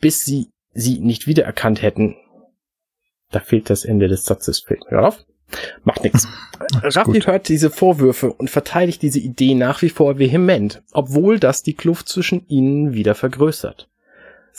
bis 0.01 0.25
sie 0.25 0.47
sie 0.73 0.99
nicht 0.99 1.27
wiedererkannt 1.27 1.83
hätten. 1.83 2.15
Da 3.29 3.39
fehlt 3.39 3.69
das 3.69 3.85
Ende 3.85 4.07
des 4.07 4.25
Satzes. 4.25 4.61
Fehlt 4.61 4.89
mir 4.89 5.05
auf. 5.05 5.23
Macht 5.83 6.03
nichts. 6.03 6.27
Raffi 6.81 7.21
hört 7.21 7.47
diese 7.47 7.69
Vorwürfe 7.69 8.33
und 8.33 8.49
verteidigt 8.49 9.03
diese 9.03 9.19
Idee 9.19 9.53
nach 9.53 9.83
wie 9.83 9.89
vor 9.89 10.17
vehement, 10.17 10.81
obwohl 10.93 11.39
das 11.39 11.61
die 11.61 11.75
Kluft 11.75 12.09
zwischen 12.09 12.47
ihnen 12.47 12.93
wieder 12.93 13.13
vergrößert. 13.13 13.87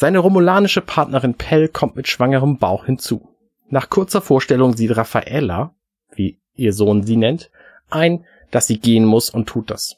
Seine 0.00 0.20
romulanische 0.20 0.80
Partnerin 0.80 1.34
Pell 1.34 1.66
kommt 1.66 1.96
mit 1.96 2.06
schwangerem 2.06 2.58
Bauch 2.58 2.84
hinzu. 2.84 3.34
Nach 3.68 3.90
kurzer 3.90 4.20
Vorstellung 4.20 4.76
sieht 4.76 4.96
Raffaella, 4.96 5.74
wie 6.14 6.38
ihr 6.54 6.72
Sohn 6.72 7.02
sie 7.02 7.16
nennt, 7.16 7.50
ein, 7.90 8.24
dass 8.52 8.68
sie 8.68 8.78
gehen 8.78 9.04
muss 9.04 9.28
und 9.28 9.48
tut 9.48 9.72
das. 9.72 9.96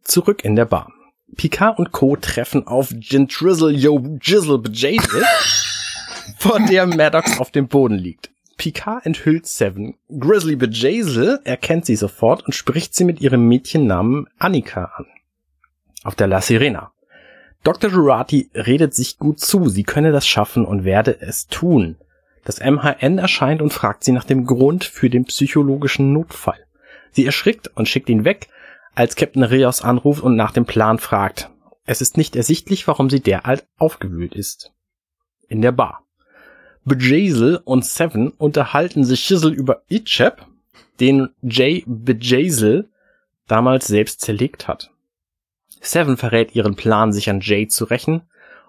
Zurück 0.00 0.42
in 0.42 0.56
der 0.56 0.64
Bar. 0.64 0.90
Picard 1.36 1.78
und 1.78 1.92
Co. 1.92 2.16
treffen 2.16 2.66
auf 2.66 2.94
Gentrizzle 2.94 3.72
Yo 3.72 4.02
Jizzle 4.22 4.56
Bejadle, 4.56 5.22
vor 6.38 6.58
der 6.58 6.86
Maddox 6.86 7.38
auf 7.38 7.50
dem 7.50 7.68
Boden 7.68 7.98
liegt. 7.98 8.30
Picard 8.56 9.04
enthüllt 9.04 9.46
Seven. 9.46 9.98
Grizzly 10.18 10.56
Bejazle 10.56 11.42
erkennt 11.44 11.84
sie 11.84 11.96
sofort 11.96 12.46
und 12.46 12.54
spricht 12.54 12.94
sie 12.94 13.04
mit 13.04 13.20
ihrem 13.20 13.46
Mädchennamen 13.46 14.30
Annika 14.38 14.92
an. 14.96 15.04
Auf 16.04 16.14
der 16.14 16.26
La 16.26 16.40
Sirena. 16.40 16.90
Dr. 17.66 17.90
Jurati 17.90 18.48
redet 18.54 18.94
sich 18.94 19.18
gut 19.18 19.40
zu, 19.40 19.68
sie 19.68 19.82
könne 19.82 20.12
das 20.12 20.24
schaffen 20.24 20.64
und 20.64 20.84
werde 20.84 21.20
es 21.20 21.48
tun. 21.48 21.96
Das 22.44 22.60
MHN 22.60 23.18
erscheint 23.18 23.60
und 23.60 23.72
fragt 23.72 24.04
sie 24.04 24.12
nach 24.12 24.22
dem 24.22 24.46
Grund 24.46 24.84
für 24.84 25.10
den 25.10 25.24
psychologischen 25.24 26.12
Notfall. 26.12 26.64
Sie 27.10 27.26
erschrickt 27.26 27.72
und 27.74 27.88
schickt 27.88 28.08
ihn 28.08 28.24
weg, 28.24 28.46
als 28.94 29.16
Captain 29.16 29.42
Rios 29.42 29.82
anruft 29.82 30.22
und 30.22 30.36
nach 30.36 30.52
dem 30.52 30.64
Plan 30.64 31.00
fragt. 31.00 31.50
Es 31.86 32.00
ist 32.00 32.16
nicht 32.16 32.36
ersichtlich, 32.36 32.86
warum 32.86 33.10
sie 33.10 33.18
derart 33.18 33.66
aufgewühlt 33.78 34.36
ist. 34.36 34.70
In 35.48 35.60
der 35.60 35.72
Bar. 35.72 36.04
Bejazel 36.84 37.60
und 37.64 37.84
Seven 37.84 38.28
unterhalten 38.28 39.02
sich 39.02 39.18
Schissel 39.18 39.52
über 39.52 39.82
Ichep, 39.88 40.46
den 41.00 41.30
Jay 41.42 41.82
Bejazel 41.84 42.88
damals 43.48 43.88
selbst 43.88 44.20
zerlegt 44.20 44.68
hat. 44.68 44.92
Seven 45.90 46.16
verrät 46.16 46.54
ihren 46.54 46.76
Plan, 46.76 47.12
sich 47.12 47.30
an 47.30 47.40
Jay 47.40 47.68
zu 47.68 47.84
rächen 47.84 48.22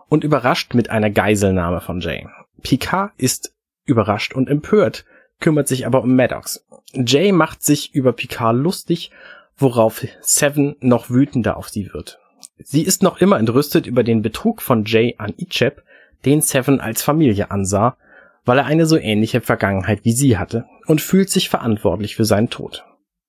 und 0.07 0.23
überrascht 0.23 0.73
mit 0.73 0.89
einer 0.89 1.09
Geiselnahme 1.09 1.81
von 1.81 1.99
Jay. 1.99 2.27
Picard 2.61 3.11
ist 3.17 3.53
überrascht 3.85 4.33
und 4.33 4.49
empört, 4.49 5.05
kümmert 5.39 5.67
sich 5.67 5.85
aber 5.85 6.01
um 6.01 6.15
Maddox. 6.15 6.65
Jay 6.93 7.31
macht 7.31 7.63
sich 7.63 7.93
über 7.93 8.13
Picard 8.13 8.55
lustig 8.55 9.11
worauf 9.57 10.05
Seven 10.21 10.75
noch 10.79 11.09
wütender 11.09 11.57
auf 11.57 11.69
sie 11.69 11.93
wird. 11.93 12.19
Sie 12.59 12.83
ist 12.83 13.03
noch 13.03 13.19
immer 13.19 13.39
entrüstet 13.39 13.87
über 13.87 14.03
den 14.03 14.21
Betrug 14.21 14.61
von 14.61 14.85
Jay 14.85 15.15
an 15.17 15.33
Icheb, 15.37 15.83
den 16.25 16.41
Seven 16.41 16.79
als 16.79 17.01
Familie 17.01 17.51
ansah, 17.51 17.97
weil 18.45 18.59
er 18.59 18.65
eine 18.65 18.85
so 18.85 18.97
ähnliche 18.97 19.41
Vergangenheit 19.41 20.05
wie 20.05 20.13
sie 20.13 20.37
hatte 20.37 20.65
und 20.85 21.01
fühlt 21.01 21.29
sich 21.29 21.49
verantwortlich 21.49 22.15
für 22.15 22.25
seinen 22.25 22.49
Tod. 22.49 22.85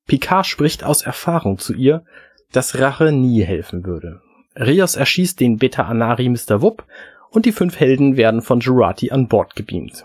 Picard 0.06 0.46
spricht 0.46 0.84
aus 0.84 1.02
Erfahrung 1.02 1.58
zu 1.58 1.74
ihr, 1.74 2.04
dass 2.52 2.78
Rache 2.78 3.12
nie 3.12 3.42
helfen 3.42 3.84
würde. 3.84 4.20
Rios 4.56 4.96
erschießt 4.96 5.38
den 5.40 5.58
Beta 5.58 5.84
Anari 5.84 6.28
Mr. 6.28 6.62
Wupp 6.62 6.84
und 7.30 7.46
die 7.46 7.52
fünf 7.52 7.78
Helden 7.78 8.16
werden 8.16 8.42
von 8.42 8.60
Jurati 8.60 9.10
an 9.10 9.28
Bord 9.28 9.54
gebeamt. 9.54 10.04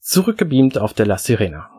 Zurückgebeamt 0.00 0.78
auf 0.78 0.94
der 0.94 1.06
La 1.06 1.18
Sirena. 1.18 1.70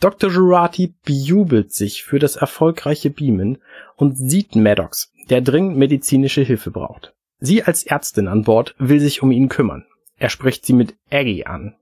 Dr. 0.00 0.30
Jurati 0.30 0.94
bejubelt 1.04 1.72
sich 1.72 2.04
für 2.04 2.18
das 2.18 2.36
erfolgreiche 2.36 3.10
Beamen 3.10 3.58
und 3.96 4.16
sieht 4.16 4.56
Maddox, 4.56 5.12
der 5.28 5.40
dringend 5.42 5.76
medizinische 5.76 6.42
Hilfe 6.42 6.70
braucht. 6.70 7.14
Sie 7.38 7.62
als 7.62 7.84
Ärztin 7.84 8.28
an 8.28 8.44
Bord 8.44 8.74
will 8.78 9.00
sich 9.00 9.22
um 9.22 9.30
ihn 9.30 9.48
kümmern. 9.48 9.84
Er 10.16 10.28
spricht 10.28 10.66
sie 10.66 10.72
mit 10.72 10.94
Aggie 11.10 11.46
an. 11.46 11.74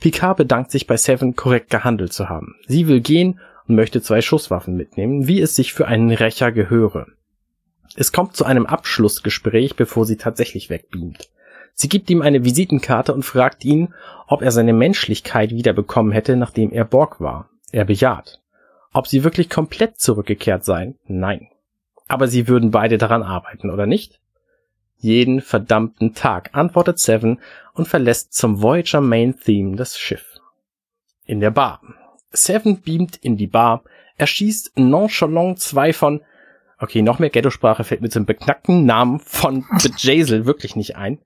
Picard 0.00 0.36
bedankt 0.36 0.70
sich 0.70 0.86
bei 0.86 0.96
Seven, 0.96 1.36
korrekt 1.36 1.70
gehandelt 1.70 2.12
zu 2.12 2.28
haben. 2.28 2.54
Sie 2.66 2.86
will 2.86 3.00
gehen 3.00 3.40
und 3.68 3.74
möchte 3.74 4.02
zwei 4.02 4.20
Schusswaffen 4.20 4.76
mitnehmen, 4.76 5.26
wie 5.26 5.40
es 5.40 5.56
sich 5.56 5.72
für 5.72 5.86
einen 5.88 6.10
Rächer 6.10 6.52
gehöre. 6.52 7.06
Es 7.96 8.12
kommt 8.12 8.36
zu 8.36 8.44
einem 8.44 8.66
Abschlussgespräch, 8.66 9.76
bevor 9.76 10.04
sie 10.04 10.16
tatsächlich 10.16 10.70
wegbeamt. 10.70 11.30
Sie 11.72 11.88
gibt 11.88 12.08
ihm 12.10 12.22
eine 12.22 12.44
Visitenkarte 12.44 13.12
und 13.12 13.22
fragt 13.22 13.64
ihn, 13.64 13.94
ob 14.26 14.42
er 14.42 14.50
seine 14.50 14.72
Menschlichkeit 14.72 15.50
wiederbekommen 15.50 16.12
hätte, 16.12 16.36
nachdem 16.36 16.72
er 16.72 16.84
Borg 16.84 17.20
war. 17.20 17.50
Er 17.70 17.84
bejaht. 17.84 18.40
Ob 18.92 19.06
sie 19.06 19.24
wirklich 19.24 19.50
komplett 19.50 19.98
zurückgekehrt 19.98 20.64
seien? 20.64 20.98
Nein. 21.06 21.48
Aber 22.08 22.28
sie 22.28 22.48
würden 22.48 22.70
beide 22.70 22.96
daran 22.96 23.22
arbeiten, 23.22 23.70
oder 23.70 23.86
nicht? 23.86 24.20
Jeden 24.98 25.42
verdammten 25.42 26.14
Tag, 26.14 26.50
antwortet 26.54 26.98
Seven 26.98 27.40
und 27.74 27.88
verlässt 27.88 28.32
zum 28.32 28.62
Voyager 28.62 29.02
Main 29.02 29.38
Theme 29.38 29.76
das 29.76 29.98
Schiff. 29.98 30.40
In 31.26 31.40
der 31.40 31.50
Bar. 31.50 31.80
Seven 32.30 32.80
beamt 32.80 33.16
in 33.16 33.36
die 33.36 33.46
Bar, 33.46 33.84
erschießt 34.18 34.72
nonchalant 34.76 35.60
zwei 35.60 35.92
von 35.92 36.20
Okay, 36.78 37.00
noch 37.00 37.18
mehr 37.18 37.30
Ghetto-Sprache 37.30 37.84
fällt 37.84 38.02
mit 38.02 38.12
so 38.12 38.18
einem 38.18 38.26
beknackten 38.26 38.84
Namen 38.84 39.18
von 39.20 39.64
Bejazel 39.82 40.44
wirklich 40.44 40.76
nicht 40.76 40.96
ein. 40.96 41.18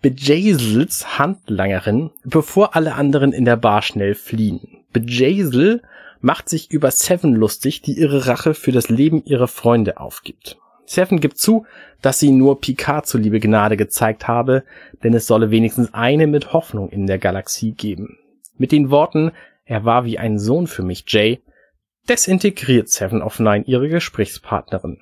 Bejazels 0.00 1.18
Handlangerin, 1.18 2.12
bevor 2.24 2.74
alle 2.74 2.94
anderen 2.94 3.32
in 3.32 3.44
der 3.44 3.56
Bar 3.56 3.82
schnell 3.82 4.14
fliehen. 4.14 4.84
Bejazel 4.94 5.82
macht 6.22 6.48
sich 6.48 6.70
über 6.70 6.90
Seven 6.90 7.34
lustig, 7.34 7.82
die 7.82 7.92
ihre 7.92 8.26
Rache 8.26 8.54
für 8.54 8.72
das 8.72 8.88
Leben 8.88 9.22
ihrer 9.24 9.48
Freunde 9.48 10.00
aufgibt. 10.00 10.56
Seven 10.86 11.20
gibt 11.20 11.36
zu, 11.36 11.66
dass 12.00 12.18
sie 12.18 12.30
nur 12.30 12.60
Picard 12.60 13.06
zuliebe 13.06 13.40
Gnade 13.40 13.76
gezeigt 13.76 14.26
habe, 14.26 14.64
denn 15.02 15.12
es 15.12 15.26
solle 15.26 15.50
wenigstens 15.50 15.92
eine 15.92 16.26
mit 16.26 16.54
Hoffnung 16.54 16.88
in 16.88 17.06
der 17.06 17.18
Galaxie 17.18 17.72
geben. 17.72 18.18
Mit 18.56 18.72
den 18.72 18.90
Worten, 18.90 19.32
er 19.66 19.84
war 19.84 20.04
wie 20.04 20.18
ein 20.18 20.38
Sohn 20.38 20.66
für 20.66 20.82
mich, 20.82 21.04
Jay, 21.08 21.42
desintegriert 22.08 22.88
Seven 22.88 23.20
of 23.20 23.40
Nine 23.40 23.64
ihre 23.66 23.88
Gesprächspartnerin. 23.88 25.00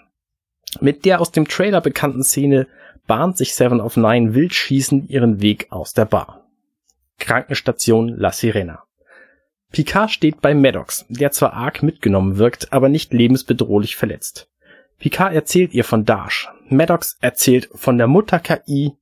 Mit 0.80 1.04
der 1.04 1.20
aus 1.20 1.30
dem 1.30 1.46
Trailer 1.46 1.80
bekannten 1.80 2.24
Szene 2.24 2.66
bahnt 3.06 3.36
sich 3.36 3.54
Seven 3.54 3.80
of 3.80 3.96
Nine 3.96 4.34
wild 4.34 4.54
schießend 4.54 5.10
ihren 5.10 5.40
Weg 5.40 5.70
aus 5.70 5.92
der 5.92 6.06
Bar. 6.06 6.48
Krankenstation 7.18 8.08
La 8.08 8.32
Sirena. 8.32 8.82
Picard 9.70 10.10
steht 10.10 10.40
bei 10.40 10.54
Maddox, 10.54 11.04
der 11.08 11.30
zwar 11.30 11.52
arg 11.52 11.82
mitgenommen 11.82 12.38
wirkt, 12.38 12.72
aber 12.72 12.88
nicht 12.88 13.12
lebensbedrohlich 13.12 13.96
verletzt. 13.96 14.48
Picard 14.98 15.34
erzählt 15.34 15.74
ihr 15.74 15.84
von 15.84 16.04
Dash. 16.04 16.48
Maddox 16.68 17.18
erzählt 17.20 17.68
von 17.74 17.98
der 17.98 18.06
Mutter-KI, 18.06 18.92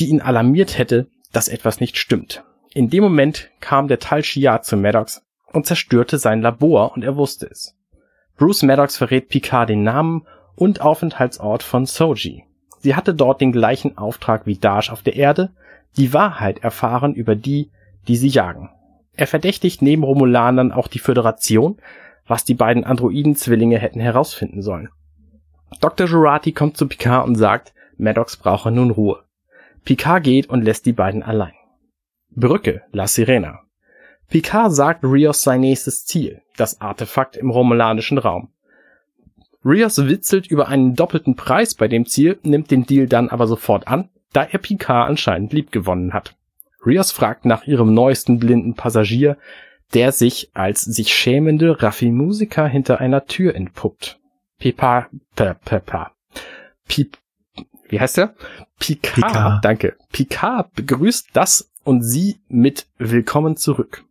die 0.00 0.06
ihn 0.06 0.22
alarmiert 0.22 0.78
hätte, 0.78 1.08
dass 1.32 1.48
etwas 1.48 1.80
nicht 1.80 1.98
stimmt. 1.98 2.44
In 2.76 2.90
dem 2.90 3.04
Moment 3.04 3.50
kam 3.60 3.86
der 3.86 4.00
Tal 4.00 4.24
Shia 4.24 4.60
zu 4.60 4.76
Maddox 4.76 5.24
und 5.52 5.64
zerstörte 5.64 6.18
sein 6.18 6.42
Labor 6.42 6.92
und 6.96 7.04
er 7.04 7.14
wusste 7.14 7.46
es. 7.46 7.76
Bruce 8.36 8.64
Maddox 8.64 8.96
verrät 8.96 9.28
Picard 9.28 9.68
den 9.68 9.84
Namen 9.84 10.26
und 10.56 10.80
Aufenthaltsort 10.80 11.62
von 11.62 11.86
Soji. 11.86 12.42
Sie 12.80 12.96
hatte 12.96 13.14
dort 13.14 13.40
den 13.40 13.52
gleichen 13.52 13.96
Auftrag 13.96 14.44
wie 14.46 14.56
Dash 14.56 14.90
auf 14.90 15.02
der 15.02 15.14
Erde, 15.14 15.52
die 15.96 16.12
Wahrheit 16.12 16.64
erfahren 16.64 17.14
über 17.14 17.36
die, 17.36 17.70
die 18.08 18.16
sie 18.16 18.26
jagen. 18.26 18.70
Er 19.14 19.28
verdächtigt 19.28 19.80
neben 19.80 20.02
Romulanern 20.02 20.72
auch 20.72 20.88
die 20.88 20.98
Föderation, 20.98 21.78
was 22.26 22.44
die 22.44 22.54
beiden 22.54 22.82
Androiden-Zwillinge 22.82 23.78
hätten 23.78 24.00
herausfinden 24.00 24.62
sollen. 24.62 24.88
Dr. 25.80 26.08
Jurati 26.08 26.50
kommt 26.50 26.76
zu 26.76 26.88
Picard 26.88 27.24
und 27.24 27.36
sagt, 27.36 27.72
Maddox 27.98 28.36
brauche 28.36 28.72
nun 28.72 28.90
Ruhe. 28.90 29.22
Picard 29.84 30.24
geht 30.24 30.48
und 30.48 30.62
lässt 30.62 30.86
die 30.86 30.92
beiden 30.92 31.22
allein. 31.22 31.52
Brücke, 32.36 32.82
La 32.92 33.06
Sirena. 33.06 33.60
Picard 34.28 34.74
sagt 34.74 35.04
Rios 35.04 35.42
sein 35.42 35.60
nächstes 35.60 36.04
Ziel, 36.04 36.42
das 36.56 36.80
Artefakt 36.80 37.36
im 37.36 37.50
romulanischen 37.50 38.18
Raum. 38.18 38.48
Rios 39.64 39.96
witzelt 40.08 40.46
über 40.46 40.68
einen 40.68 40.94
doppelten 40.94 41.36
Preis 41.36 41.74
bei 41.74 41.88
dem 41.88 42.06
Ziel, 42.06 42.38
nimmt 42.42 42.70
den 42.70 42.84
Deal 42.84 43.06
dann 43.06 43.28
aber 43.28 43.46
sofort 43.46 43.88
an, 43.88 44.08
da 44.32 44.42
er 44.42 44.58
Picard 44.58 45.08
anscheinend 45.08 45.52
liebgewonnen 45.52 46.12
hat. 46.12 46.34
Rios 46.84 47.12
fragt 47.12 47.44
nach 47.44 47.66
ihrem 47.66 47.94
neuesten 47.94 48.38
blinden 48.38 48.74
Passagier, 48.74 49.38
der 49.94 50.12
sich 50.12 50.50
als 50.54 50.82
sich 50.82 51.14
schämende 51.14 51.82
Raffi-Musiker 51.82 52.66
hinter 52.66 53.00
einer 53.00 53.26
Tür 53.26 53.54
entpuppt. 53.54 54.18
Pipa, 54.58 55.08
Pipa, 55.36 56.12
Pip, 56.88 57.16
wie 57.88 58.00
heißt 58.00 58.18
er? 58.18 58.34
Picard, 58.78 59.14
Picard, 59.14 59.64
danke. 59.64 59.96
Picard 60.12 60.74
begrüßt 60.74 61.28
das 61.32 61.70
und 61.84 62.02
sie 62.02 62.40
mit 62.48 62.86
Willkommen 62.98 63.56
zurück. 63.56 64.04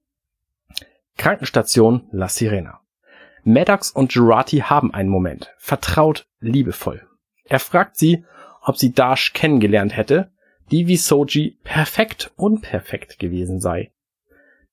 Krankenstation 1.17 2.07
La 2.11 2.29
Sirena. 2.29 2.79
Maddox 3.43 3.91
und 3.91 4.13
Jurati 4.13 4.59
haben 4.59 4.93
einen 4.93 5.09
Moment, 5.09 5.51
vertraut, 5.57 6.25
liebevoll. 6.39 7.05
Er 7.45 7.59
fragt 7.59 7.97
sie, 7.97 8.23
ob 8.61 8.77
sie 8.77 8.93
Dash 8.93 9.33
kennengelernt 9.33 9.97
hätte, 9.97 10.31
die 10.71 10.87
wie 10.87 10.95
Soji 10.95 11.57
perfekt 11.63 12.31
unperfekt 12.37 13.19
gewesen 13.19 13.59
sei. 13.59 13.91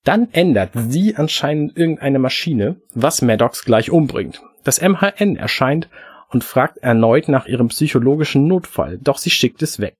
Dann 0.03 0.31
ändert 0.31 0.71
sie 0.73 1.15
anscheinend 1.15 1.77
irgendeine 1.77 2.19
Maschine, 2.19 2.77
was 2.93 3.21
Maddox 3.21 3.65
gleich 3.65 3.91
umbringt. 3.91 4.41
Das 4.63 4.81
MHN 4.81 5.35
erscheint 5.35 5.89
und 6.29 6.43
fragt 6.43 6.77
erneut 6.77 7.27
nach 7.27 7.45
ihrem 7.45 7.67
psychologischen 7.67 8.47
Notfall, 8.47 8.97
doch 8.99 9.17
sie 9.17 9.29
schickt 9.29 9.61
es 9.61 9.79
weg. 9.79 9.95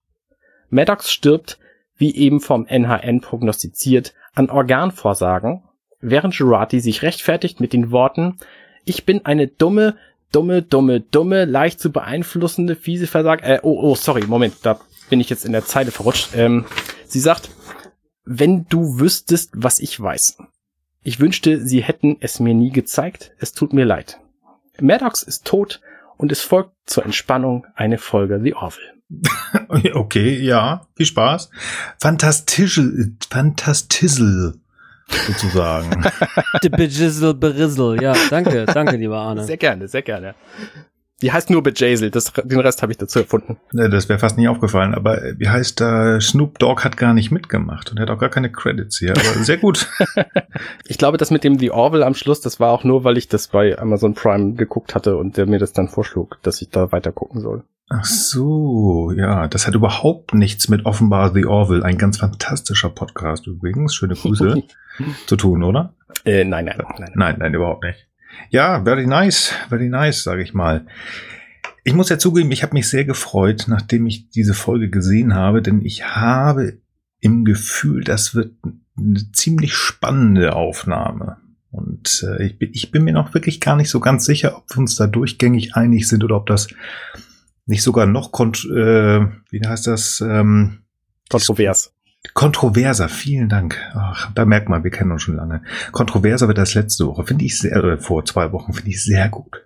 Maddox 0.69 1.11
stirbt, 1.11 1.59
wie 1.97 2.15
eben 2.15 2.39
vom 2.39 2.65
NHN 2.65 3.21
prognostiziert, 3.21 4.13
an 4.33 4.49
Organvorsagen, 4.49 5.63
während 5.99 6.33
Jurati 6.35 6.79
sich 6.79 7.01
rechtfertigt 7.01 7.59
mit 7.59 7.73
den 7.73 7.91
Worten, 7.91 8.37
ich 8.85 9.05
bin 9.05 9.25
eine 9.25 9.47
dumme, 9.47 9.97
dumme, 10.31 10.61
dumme, 10.61 11.01
dumme, 11.01 11.45
leicht 11.45 11.79
zu 11.79 11.91
beeinflussende, 11.91 12.75
fiese 12.75 13.07
Versag, 13.07 13.43
äh, 13.43 13.59
oh, 13.61 13.77
oh, 13.79 13.95
sorry, 13.95 14.25
Moment, 14.25 14.55
da 14.63 14.79
bin 15.09 15.19
ich 15.19 15.29
jetzt 15.29 15.45
in 15.45 15.51
der 15.51 15.65
Zeile 15.65 15.91
verrutscht. 15.91 16.29
Ähm, 16.35 16.65
sie 17.05 17.19
sagt, 17.19 17.49
wenn 18.23 18.65
du 18.69 18.99
wüsstest, 18.99 19.51
was 19.53 19.79
ich 19.79 19.99
weiß. 19.99 20.37
Ich 21.03 21.19
wünschte, 21.19 21.65
sie 21.65 21.83
hätten 21.83 22.17
es 22.19 22.39
mir 22.39 22.53
nie 22.53 22.71
gezeigt. 22.71 23.31
Es 23.39 23.53
tut 23.53 23.73
mir 23.73 23.85
leid. 23.85 24.19
Maddox 24.79 25.23
ist 25.23 25.45
tot 25.45 25.81
und 26.17 26.31
es 26.31 26.41
folgt 26.41 26.73
zur 26.85 27.03
Entspannung 27.03 27.65
eine 27.75 27.97
Folge 27.97 28.39
The 28.41 28.53
Orville. 28.53 28.93
Okay, 29.93 30.39
ja, 30.39 30.87
viel 30.95 31.05
Spaß. 31.05 31.49
Fantastischel, 31.99 33.13
Fantastisel, 33.29 34.55
sozusagen. 35.27 36.03
The 36.61 36.69
Bejizzle 36.69 37.33
Berizzle, 37.33 38.01
ja, 38.01 38.13
danke, 38.29 38.65
danke, 38.65 38.97
lieber 38.97 39.19
Arne. 39.19 39.43
Sehr 39.43 39.57
gerne, 39.57 39.87
sehr 39.87 40.01
gerne. 40.01 40.35
Die 41.21 41.31
heißt 41.31 41.49
nur 41.49 41.61
Bejazel, 41.61 42.09
das, 42.09 42.33
den 42.33 42.59
Rest 42.59 42.81
habe 42.81 42.91
ich 42.91 42.97
dazu 42.97 43.19
erfunden. 43.19 43.57
Das 43.71 44.09
wäre 44.09 44.19
fast 44.19 44.37
nie 44.37 44.47
aufgefallen, 44.47 44.93
aber 44.95 45.21
wie 45.37 45.49
heißt 45.49 45.79
da, 45.79 46.19
Snoop 46.19 46.57
Dogg 46.59 46.83
hat 46.83 46.97
gar 46.97 47.13
nicht 47.13 47.31
mitgemacht 47.31 47.91
und 47.91 47.99
hat 47.99 48.09
auch 48.09 48.17
gar 48.17 48.29
keine 48.29 48.51
Credits 48.51 48.97
hier, 48.97 49.11
aber 49.11 49.43
sehr 49.43 49.57
gut. 49.57 49.89
ich 50.85 50.97
glaube, 50.97 51.17
das 51.17 51.31
mit 51.31 51.43
dem 51.43 51.59
The 51.59 51.71
Orville 51.71 52.05
am 52.05 52.15
Schluss, 52.15 52.41
das 52.41 52.59
war 52.59 52.71
auch 52.71 52.83
nur, 52.83 53.03
weil 53.03 53.17
ich 53.17 53.27
das 53.27 53.47
bei 53.47 53.77
Amazon 53.77 54.13
Prime 54.13 54.53
geguckt 54.53 54.95
hatte 54.95 55.17
und 55.17 55.37
der 55.37 55.45
mir 55.45 55.59
das 55.59 55.73
dann 55.73 55.87
vorschlug, 55.87 56.39
dass 56.41 56.61
ich 56.61 56.69
da 56.69 56.91
weiter 56.91 57.11
gucken 57.11 57.41
soll. 57.41 57.63
Ach 57.93 58.05
so, 58.05 59.11
ja, 59.17 59.49
das 59.49 59.67
hat 59.67 59.75
überhaupt 59.75 60.33
nichts 60.33 60.69
mit 60.69 60.85
offenbar 60.85 61.33
The 61.33 61.45
Orville, 61.45 61.83
ein 61.83 61.97
ganz 61.97 62.19
fantastischer 62.19 62.89
Podcast 62.89 63.47
übrigens, 63.47 63.93
schöne 63.93 64.15
Grüße, 64.15 64.63
zu 65.27 65.35
tun, 65.35 65.61
oder? 65.63 65.93
Äh, 66.23 66.45
nein, 66.45 66.65
nein, 66.65 66.81
nein. 66.97 67.11
Nein, 67.15 67.35
nein, 67.39 67.53
überhaupt 67.53 67.83
nicht. 67.83 68.07
Ja, 68.49 68.83
very 68.83 69.07
nice, 69.07 69.53
very 69.69 69.89
nice, 69.89 70.23
sage 70.23 70.43
ich 70.43 70.53
mal. 70.53 70.85
Ich 71.83 71.93
muss 71.93 72.09
ja 72.09 72.19
zugeben, 72.19 72.51
ich 72.51 72.63
habe 72.63 72.73
mich 72.73 72.89
sehr 72.89 73.05
gefreut, 73.05 73.65
nachdem 73.67 74.05
ich 74.05 74.29
diese 74.29 74.53
Folge 74.53 74.89
gesehen 74.89 75.33
habe, 75.33 75.61
denn 75.61 75.83
ich 75.83 76.05
habe 76.05 76.77
im 77.19 77.45
Gefühl, 77.45 78.03
das 78.03 78.35
wird 78.35 78.53
eine 78.97 79.31
ziemlich 79.31 79.73
spannende 79.73 80.55
Aufnahme. 80.55 81.37
Und 81.71 82.25
äh, 82.27 82.45
ich, 82.45 82.59
bin, 82.59 82.69
ich 82.73 82.91
bin 82.91 83.03
mir 83.03 83.13
noch 83.13 83.33
wirklich 83.33 83.61
gar 83.61 83.75
nicht 83.75 83.89
so 83.89 83.99
ganz 83.99 84.25
sicher, 84.25 84.57
ob 84.57 84.69
wir 84.69 84.79
uns 84.79 84.95
da 84.95 85.07
durchgängig 85.07 85.75
einig 85.75 86.07
sind 86.07 86.23
oder 86.23 86.35
ob 86.35 86.47
das 86.47 86.67
nicht 87.65 87.83
sogar 87.83 88.05
noch, 88.05 88.31
kont 88.31 88.65
äh, 88.65 89.25
wie 89.49 89.65
heißt 89.65 89.87
das? 89.87 90.21
Ähm, 90.21 90.79
Kontrovers. 91.29 91.93
Kontroverser, 92.33 93.09
vielen 93.09 93.49
Dank. 93.49 93.79
Ach, 93.93 94.31
da 94.33 94.45
merkt 94.45 94.69
man, 94.69 94.83
wir 94.83 94.91
kennen 94.91 95.11
uns 95.11 95.23
schon 95.23 95.35
lange. 95.35 95.63
Kontroverser 95.91 96.47
wird 96.47 96.57
das 96.57 96.75
letzte 96.75 97.07
Woche, 97.07 97.25
finde 97.25 97.45
ich 97.45 97.57
sehr, 97.57 97.75
äh, 97.83 97.97
vor 97.97 98.25
zwei 98.25 98.51
Wochen, 98.51 98.73
finde 98.73 98.91
ich 98.91 99.03
sehr 99.03 99.27
gut. 99.29 99.63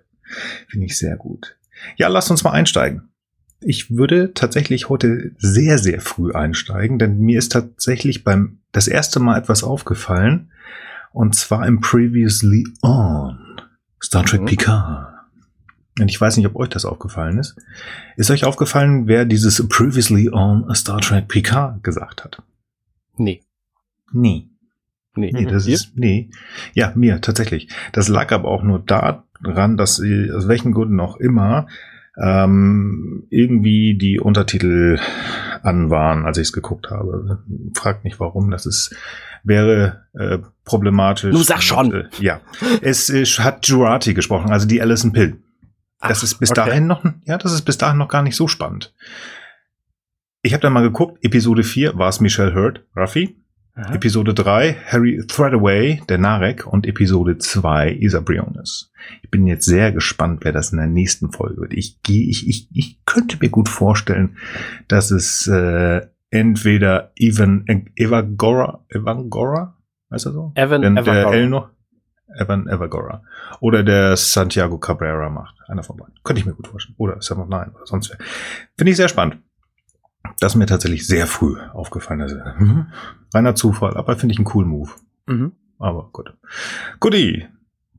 Finde 0.68 0.86
ich 0.86 0.98
sehr 0.98 1.16
gut. 1.16 1.56
Ja, 1.96 2.08
lasst 2.08 2.30
uns 2.30 2.44
mal 2.44 2.52
einsteigen. 2.52 3.08
Ich 3.60 3.90
würde 3.90 4.32
tatsächlich 4.34 4.88
heute 4.88 5.32
sehr, 5.38 5.78
sehr 5.78 6.00
früh 6.00 6.32
einsteigen, 6.32 6.98
denn 6.98 7.18
mir 7.18 7.38
ist 7.38 7.52
tatsächlich 7.52 8.24
beim 8.24 8.58
das 8.72 8.88
erste 8.88 9.20
Mal 9.20 9.38
etwas 9.38 9.62
aufgefallen, 9.62 10.50
und 11.12 11.34
zwar 11.34 11.66
im 11.66 11.80
Previously 11.80 12.66
On 12.82 13.38
Star 14.02 14.24
Trek 14.24 14.42
mhm. 14.42 14.46
Picard. 14.46 15.15
Und 15.98 16.08
ich 16.08 16.20
weiß 16.20 16.36
nicht, 16.36 16.46
ob 16.46 16.56
euch 16.56 16.68
das 16.68 16.84
aufgefallen 16.84 17.38
ist. 17.38 17.56
Ist 18.16 18.30
euch 18.30 18.44
aufgefallen, 18.44 19.06
wer 19.06 19.24
dieses 19.24 19.66
Previously 19.68 20.28
on 20.30 20.66
Star 20.74 21.00
Trek 21.00 21.28
Picard 21.28 21.82
gesagt 21.82 22.24
hat? 22.24 22.42
Nee. 23.16 23.42
Nee. 24.12 24.48
Nee, 25.14 25.30
nee 25.32 25.46
das 25.46 25.66
ist, 25.66 25.96
nee. 25.96 26.30
Ja, 26.74 26.92
mir, 26.94 27.22
tatsächlich. 27.22 27.68
Das 27.92 28.08
lag 28.08 28.30
aber 28.32 28.48
auch 28.48 28.62
nur 28.62 28.80
daran, 28.80 29.78
dass, 29.78 29.98
aus 29.98 30.48
welchen 30.48 30.72
Gründen 30.72 31.00
auch 31.00 31.16
immer, 31.16 31.66
ähm, 32.18 33.26
irgendwie 33.30 33.96
die 33.96 34.20
Untertitel 34.20 34.98
an 35.62 35.90
waren, 35.90 36.24
als 36.26 36.38
ich 36.38 36.48
es 36.48 36.52
geguckt 36.52 36.90
habe. 36.90 37.42
Fragt 37.74 38.04
nicht 38.04 38.20
warum, 38.20 38.50
das 38.50 38.66
ist, 38.66 38.94
wäre 39.42 40.04
äh, 40.14 40.38
problematisch. 40.64 41.30
Du 41.30 41.42
sag 41.42 41.62
schon. 41.62 41.92
Und, 41.92 41.94
äh, 41.94 42.08
ja. 42.20 42.40
Es 42.82 43.10
äh, 43.10 43.24
hat 43.24 43.66
Jurati 43.66 44.14
gesprochen, 44.14 44.50
also 44.50 44.66
die 44.66 44.80
Alison 44.80 45.12
Pill. 45.12 45.38
Das 46.00 46.18
Ach, 46.18 46.22
ist 46.24 46.34
bis 46.38 46.50
okay. 46.50 46.66
dahin 46.66 46.86
noch, 46.86 47.04
ja, 47.24 47.38
das 47.38 47.52
ist 47.52 47.62
bis 47.62 47.78
dahin 47.78 47.98
noch 47.98 48.08
gar 48.08 48.22
nicht 48.22 48.36
so 48.36 48.48
spannend. 48.48 48.94
Ich 50.42 50.52
habe 50.52 50.60
dann 50.60 50.72
mal 50.72 50.82
geguckt, 50.82 51.24
Episode 51.24 51.64
4 51.64 51.98
war 51.98 52.08
es 52.08 52.20
Michelle 52.20 52.54
Hurt, 52.54 52.84
Ruffy. 52.96 53.36
Aha. 53.78 53.94
Episode 53.94 54.32
3 54.32 54.74
Harry 54.86 55.22
Threadaway, 55.26 56.00
der 56.08 56.16
Narek 56.16 56.66
und 56.66 56.86
Episode 56.86 57.36
2 57.36 57.92
Isa 58.00 58.20
Briones. 58.20 58.90
Ich 59.22 59.30
bin 59.30 59.46
jetzt 59.46 59.66
sehr 59.66 59.92
gespannt, 59.92 60.44
wer 60.44 60.52
das 60.52 60.72
in 60.72 60.78
der 60.78 60.86
nächsten 60.86 61.30
Folge 61.30 61.60
wird. 61.60 61.74
Ich 61.74 61.98
ich, 62.08 62.48
ich, 62.48 62.68
ich 62.72 63.04
könnte 63.04 63.36
mir 63.38 63.50
gut 63.50 63.68
vorstellen, 63.68 64.38
dass 64.88 65.10
es 65.10 65.46
äh, 65.46 66.06
entweder 66.30 67.12
Evan 67.16 67.66
Evagora, 67.96 68.84
Evangora, 68.88 69.76
weißt 70.08 70.26
du 70.26 70.30
so? 70.32 70.52
Evan 70.54 70.82
Evangora. 70.82 71.30
Der 71.30 71.32
Elnor, 71.32 71.70
Evan 72.36 72.68
Evergora. 72.68 73.22
Oder 73.60 73.82
der 73.82 74.16
Santiago 74.16 74.78
Cabrera 74.78 75.28
macht. 75.30 75.56
Einer 75.68 75.82
von 75.82 75.96
beiden. 75.96 76.14
Könnte 76.22 76.40
ich 76.40 76.46
mir 76.46 76.54
gut 76.54 76.68
vorstellen. 76.68 76.96
Oder 76.98 77.20
Seven 77.20 77.42
of 77.42 77.48
Nine 77.48 77.72
oder 77.74 77.86
sonst 77.86 78.10
wer. 78.10 78.18
Finde 78.76 78.90
ich 78.90 78.96
sehr 78.96 79.08
spannend. 79.08 79.38
Das 80.40 80.52
ist 80.52 80.56
mir 80.56 80.66
tatsächlich 80.66 81.06
sehr 81.06 81.26
früh 81.26 81.56
aufgefallen. 81.72 82.20
Also, 82.20 82.36
mhm. 82.58 82.86
reiner 83.32 83.54
Zufall, 83.54 83.96
aber 83.96 84.16
finde 84.16 84.32
ich 84.32 84.38
einen 84.38 84.44
coolen 84.44 84.68
Move. 84.68 84.90
Mhm. 85.26 85.52
Aber 85.78 86.10
gut. 86.12 86.34
Guti. 87.00 87.46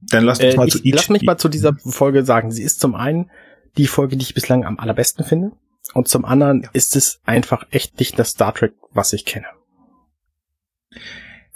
Dann 0.10 0.24
lasst 0.24 0.44
uns 0.44 0.54
äh, 0.54 0.58
mal 0.58 0.68
ich, 0.68 0.74
zu 0.74 0.84
Each. 0.84 0.96
Lass 0.96 1.10
mich 1.10 1.24
mal 1.24 1.38
zu 1.38 1.50
dieser 1.50 1.76
Folge 1.76 2.24
sagen. 2.24 2.52
Sie 2.52 2.64
ist 2.64 2.80
zum 2.80 2.96
einen 2.96 3.30
die 3.78 3.88
Folge, 3.88 4.18
die 4.18 4.24
ich 4.24 4.34
bislang 4.34 4.66
am 4.66 4.80
allerbesten 4.80 5.26
finde. 5.26 5.52
Und 5.94 6.08
zum 6.08 6.26
anderen 6.26 6.64
ja. 6.64 6.70
ist 6.74 6.96
es 6.96 7.22
einfach 7.26 7.66
echt 7.72 8.00
nicht 8.00 8.18
das 8.20 8.32
Star 8.32 8.54
Trek, 8.54 8.74
was 8.92 9.14
ich 9.14 9.26
kenne. 9.26 9.48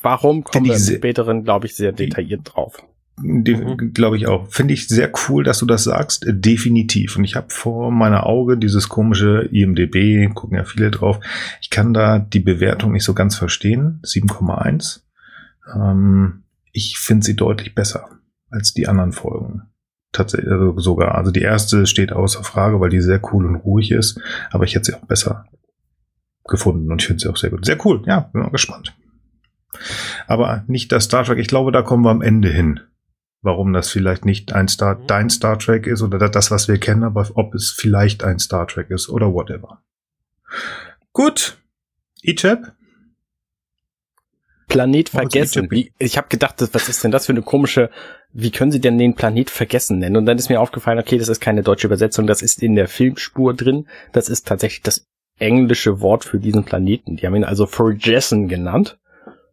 Warum 0.02 0.44
kommen 0.44 0.66
wir 0.66 0.76
im 0.76 0.80
späteren, 0.80 1.44
glaube 1.44 1.68
ich, 1.68 1.76
sehr 1.76 1.92
detailliert 1.92 2.42
drauf. 2.44 2.84
Mhm. 3.24 3.94
Glaube 3.94 4.18
ich 4.18 4.28
auch. 4.28 4.48
Finde 4.50 4.74
ich 4.74 4.88
sehr 4.88 5.12
cool, 5.30 5.44
dass 5.44 5.60
du 5.60 5.66
das 5.66 5.84
sagst. 5.84 6.26
Definitiv. 6.28 7.18
Und 7.18 7.24
ich 7.24 7.36
habe 7.36 7.48
vor 7.50 7.92
meiner 7.92 8.26
Auge 8.26 8.58
dieses 8.58 8.90
komische 8.90 9.48
IMDB, 9.52 10.34
gucken 10.34 10.58
ja 10.58 10.64
viele 10.64 10.92
drauf. 10.92 11.20
Ich 11.62 11.70
kann 11.70 11.94
da 11.94 12.20
die 12.20 12.40
Bewertung 12.40 12.94
nicht 12.94 13.04
so 13.04 13.14
ganz 13.14 13.36
verstehen. 13.36 14.02
7,1. 14.04 15.02
Ähm, 15.76 16.44
ich 16.72 16.98
finde 16.98 17.26
sie 17.26 17.36
deutlich 17.36 17.76
besser 17.76 18.10
als 18.50 18.74
die 18.74 18.88
anderen 18.88 19.12
Folgen. 19.12 19.64
Tatsächlich, 20.12 20.52
also 20.52 20.78
sogar. 20.80 21.16
Also 21.16 21.32
die 21.32 21.42
erste 21.42 21.86
steht 21.86 22.12
außer 22.12 22.44
Frage, 22.44 22.80
weil 22.82 22.90
die 22.90 23.02
sehr 23.02 23.22
cool 23.32 23.46
und 23.46 23.56
ruhig 23.58 23.92
ist. 23.92 24.20
Aber 24.52 24.66
ich 24.66 24.76
hätte 24.76 24.86
sie 24.86 24.94
auch 24.94 25.06
besser 25.06 25.46
gefunden 26.46 26.92
und 26.92 27.02
ich 27.02 27.08
finde 27.08 27.22
sie 27.22 27.30
auch 27.30 27.38
sehr 27.38 27.50
gut. 27.50 27.66
Sehr 27.66 27.86
cool. 27.86 28.02
Ja, 28.06 28.22
bin 28.34 28.42
mal 28.42 28.50
gespannt. 28.50 28.94
Aber 30.28 30.64
nicht 30.68 30.92
das 30.92 31.06
Star 31.06 31.24
Trek. 31.24 31.40
Ich 31.40 31.48
glaube, 31.48 31.72
da 31.72 31.82
kommen 31.82 32.04
wir 32.04 32.12
am 32.12 32.22
Ende 32.22 32.50
hin. 32.50 32.82
Warum 33.42 33.74
das 33.74 33.90
vielleicht 33.90 34.24
nicht 34.26 34.54
ein 34.54 34.68
Star, 34.68 34.96
mhm. 34.96 35.08
dein 35.08 35.30
Star 35.30 35.58
Trek 35.58 35.88
ist 35.88 36.02
oder 36.04 36.30
das, 36.30 36.52
was 36.52 36.68
wir 36.68 36.78
kennen, 36.78 37.04
aber 37.04 37.28
ob 37.34 37.56
es 37.56 37.72
vielleicht 37.72 38.24
ein 38.24 38.38
Star 38.38 38.68
Trek 38.68 38.92
ist 38.92 39.10
oder 39.10 39.34
whatever. 39.34 39.82
Gut. 41.12 41.58
Ichab? 42.22 42.74
Planet 44.68 45.10
vergessen. 45.10 45.70
Wie, 45.70 45.92
ich 46.00 46.18
habe 46.18 46.30
gedacht, 46.30 46.56
was 46.72 46.88
ist 46.88 47.04
denn 47.04 47.12
das 47.12 47.26
für 47.26 47.34
eine 47.34 47.42
komische, 47.42 47.90
wie 48.32 48.52
können 48.52 48.72
sie 48.72 48.80
denn 48.80 48.98
den 48.98 49.16
Planet 49.16 49.50
vergessen 49.50 50.00
nennen? 50.00 50.16
Und 50.16 50.26
dann 50.26 50.38
ist 50.38 50.50
mir 50.50 50.62
aufgefallen, 50.62 51.00
okay, 51.00 51.18
das 51.18 51.28
ist 51.28 51.42
keine 51.42 51.62
deutsche 51.62 51.88
Übersetzung, 51.88 52.26
das 52.26 52.42
ist 52.42 52.64
in 52.64 52.76
der 52.76 52.88
Filmspur 52.88 53.54
drin. 53.54 53.88
Das 54.14 54.30
ist 54.30 54.48
tatsächlich 54.48 54.82
das 54.82 55.08
englische 55.40 56.00
Wort 56.00 56.24
für 56.24 56.40
diesen 56.40 56.64
Planeten. 56.64 57.18
Die 57.18 57.26
haben 57.26 57.36
ihn 57.36 57.44
also 57.44 57.66
Forgessen 57.66 58.48
genannt. 58.48 58.98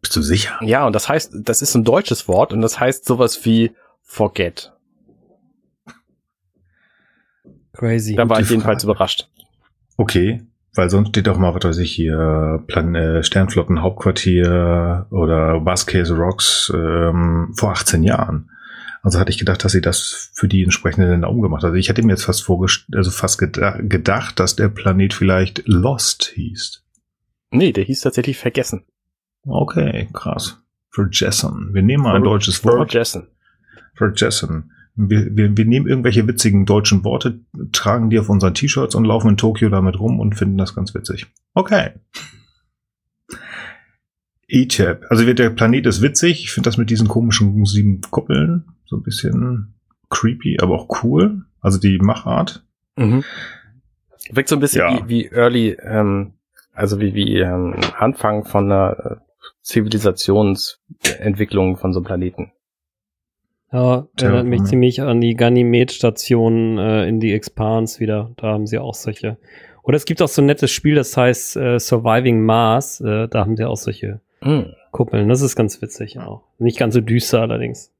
Bist 0.01 0.15
du 0.15 0.21
sicher? 0.21 0.57
Ja, 0.61 0.85
und 0.85 0.93
das 0.93 1.09
heißt, 1.09 1.33
das 1.43 1.61
ist 1.61 1.75
ein 1.75 1.83
deutsches 1.83 2.27
Wort 2.27 2.53
und 2.53 2.61
das 2.61 2.79
heißt 2.79 3.05
sowas 3.05 3.45
wie 3.45 3.71
forget. 4.01 4.73
Crazy. 7.73 8.15
Da 8.15 8.27
war 8.27 8.39
ich 8.39 8.49
jedenfalls 8.49 8.83
Frage. 8.83 8.91
überrascht. 8.91 9.29
Okay, 9.97 10.41
weil 10.73 10.89
sonst 10.89 11.09
steht 11.09 11.27
auch 11.29 11.37
mal, 11.37 11.53
was 11.53 11.63
weiß 11.63 11.77
ich 11.79 11.91
hier, 11.91 12.63
Plan 12.67 12.95
äh, 12.95 13.23
Sternflotten 13.23 13.81
Hauptquartier 13.81 15.07
oder 15.11 15.65
Vasquez 15.65 16.11
Rocks 16.11 16.71
ähm, 16.73 17.53
vor 17.57 17.71
18 17.71 18.03
Jahren. 18.03 18.49
Also 19.01 19.19
hatte 19.19 19.31
ich 19.31 19.37
gedacht, 19.37 19.63
dass 19.63 19.71
sie 19.71 19.81
das 19.81 20.31
für 20.33 20.47
die 20.47 20.63
entsprechenden 20.63 21.09
Länder 21.09 21.29
umgemacht 21.29 21.63
hat. 21.63 21.69
Also 21.69 21.77
ich 21.77 21.89
hätte 21.89 22.03
mir 22.03 22.11
jetzt 22.13 22.25
fast 22.25 22.43
vorgestellt, 22.43 22.97
also 22.97 23.11
fast 23.11 23.39
gedacht, 23.39 24.39
dass 24.39 24.55
der 24.55 24.67
Planet 24.67 25.13
vielleicht 25.13 25.63
Lost 25.65 26.31
hieß. 26.35 26.83
Nee, 27.51 27.71
der 27.71 27.85
hieß 27.85 28.01
tatsächlich 28.01 28.37
Vergessen. 28.37 28.83
Okay, 29.49 30.07
krass. 30.13 30.61
Vergessen. 30.91 31.69
Wir 31.73 31.81
nehmen 31.81 32.03
mal 32.03 32.15
ein 32.15 32.23
deutsches 32.23 32.63
Wort. 32.63 32.91
Vergessen. 32.91 33.27
Vergessen. 33.95 34.71
Wir, 34.95 35.35
wir, 35.35 35.55
wir 35.55 35.65
nehmen 35.65 35.87
irgendwelche 35.87 36.27
witzigen 36.27 36.65
deutschen 36.65 37.03
Worte, 37.03 37.39
tragen 37.71 38.09
die 38.09 38.19
auf 38.19 38.29
unseren 38.29 38.53
T-Shirts 38.53 38.95
und 38.95 39.05
laufen 39.05 39.29
in 39.29 39.37
Tokio 39.37 39.69
damit 39.69 39.99
rum 39.99 40.19
und 40.19 40.35
finden 40.35 40.57
das 40.57 40.75
ganz 40.75 40.93
witzig. 40.93 41.27
Okay. 41.53 41.91
E-Tab. 44.47 45.05
Also 45.09 45.31
der 45.31 45.51
Planet 45.51 45.85
ist 45.85 46.01
witzig. 46.01 46.43
Ich 46.43 46.51
finde 46.51 46.67
das 46.67 46.77
mit 46.77 46.89
diesen 46.89 47.07
komischen 47.07 47.65
sieben 47.65 48.01
Kuppeln 48.01 48.65
so 48.85 48.97
ein 48.97 49.03
bisschen 49.03 49.75
creepy, 50.09 50.57
aber 50.59 50.75
auch 50.75 51.03
cool. 51.03 51.43
Also 51.61 51.79
die 51.79 51.99
Machart. 51.99 52.65
Mhm. 52.97 53.23
Wirkt 54.31 54.49
so 54.49 54.55
ein 54.55 54.59
bisschen 54.59 54.81
ja. 54.81 55.07
wie, 55.07 55.09
wie 55.09 55.25
Early, 55.27 55.77
ähm, 55.81 56.33
also 56.73 56.99
wie, 56.99 57.13
wie 57.13 57.37
ähm, 57.37 57.75
Anfang 57.97 58.43
von 58.43 58.65
einer 58.71 59.21
Zivilisationsentwicklung 59.69 61.77
von 61.77 61.93
so 61.93 61.99
einem 61.99 62.05
Planeten. 62.05 62.51
Ja, 63.71 64.07
erinnert 64.19 64.47
mich 64.47 64.63
ziemlich 64.63 65.01
an 65.01 65.21
die 65.21 65.35
Ganymed-Station 65.35 66.79
äh, 66.79 67.07
in 67.07 67.19
die 67.19 67.33
Expans 67.33 67.99
wieder. 67.99 68.31
Da 68.37 68.47
haben 68.47 68.65
sie 68.65 68.79
auch 68.79 68.95
solche. 68.95 69.37
Oder 69.83 69.95
es 69.95 70.05
gibt 70.05 70.23
auch 70.23 70.27
so 70.27 70.41
ein 70.41 70.47
nettes 70.47 70.71
Spiel, 70.71 70.95
das 70.95 71.15
heißt 71.15 71.55
äh, 71.55 71.79
Surviving 71.79 72.43
Mars. 72.43 72.99
Äh, 72.99 73.27
da 73.27 73.41
haben 73.41 73.55
sie 73.55 73.65
auch 73.65 73.77
solche 73.77 74.21
mm. 74.41 74.61
Kuppeln. 74.91 75.29
Das 75.29 75.41
ist 75.41 75.55
ganz 75.55 75.83
witzig 75.83 76.19
auch. 76.19 76.45
Nicht 76.57 76.79
ganz 76.79 76.95
so 76.95 77.01
düster 77.01 77.41
allerdings. 77.41 77.91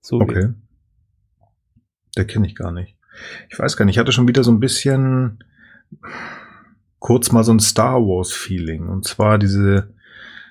So 0.00 0.20
okay. 0.20 0.54
Der 2.16 2.26
kenne 2.26 2.46
ich 2.46 2.54
gar 2.54 2.72
nicht. 2.72 2.96
Ich 3.50 3.58
weiß 3.58 3.76
gar 3.76 3.84
nicht. 3.84 3.96
Ich 3.96 3.98
hatte 3.98 4.12
schon 4.12 4.28
wieder 4.28 4.42
so 4.42 4.52
ein 4.52 4.60
bisschen 4.60 5.44
kurz 6.98 7.30
mal 7.30 7.44
so 7.44 7.52
ein 7.52 7.60
Star 7.60 8.00
Wars 8.00 8.32
Feeling. 8.32 8.88
Und 8.88 9.04
zwar 9.04 9.38
diese 9.38 9.92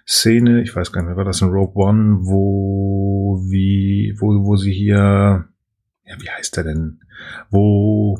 Szene, 0.05 0.61
ich 0.61 0.75
weiß 0.75 0.91
gar 0.91 1.01
nicht 1.01 1.09
mehr, 1.09 1.17
war 1.17 1.25
das 1.25 1.41
in 1.41 1.49
Rogue 1.49 1.75
One, 1.75 2.19
wo, 2.21 3.41
wie, 3.49 4.15
wo, 4.19 4.45
wo 4.45 4.55
sie 4.57 4.73
hier, 4.73 5.47
ja, 6.05 6.15
wie 6.19 6.29
heißt 6.29 6.57
der 6.57 6.65
denn? 6.65 6.99
Wo 7.49 8.19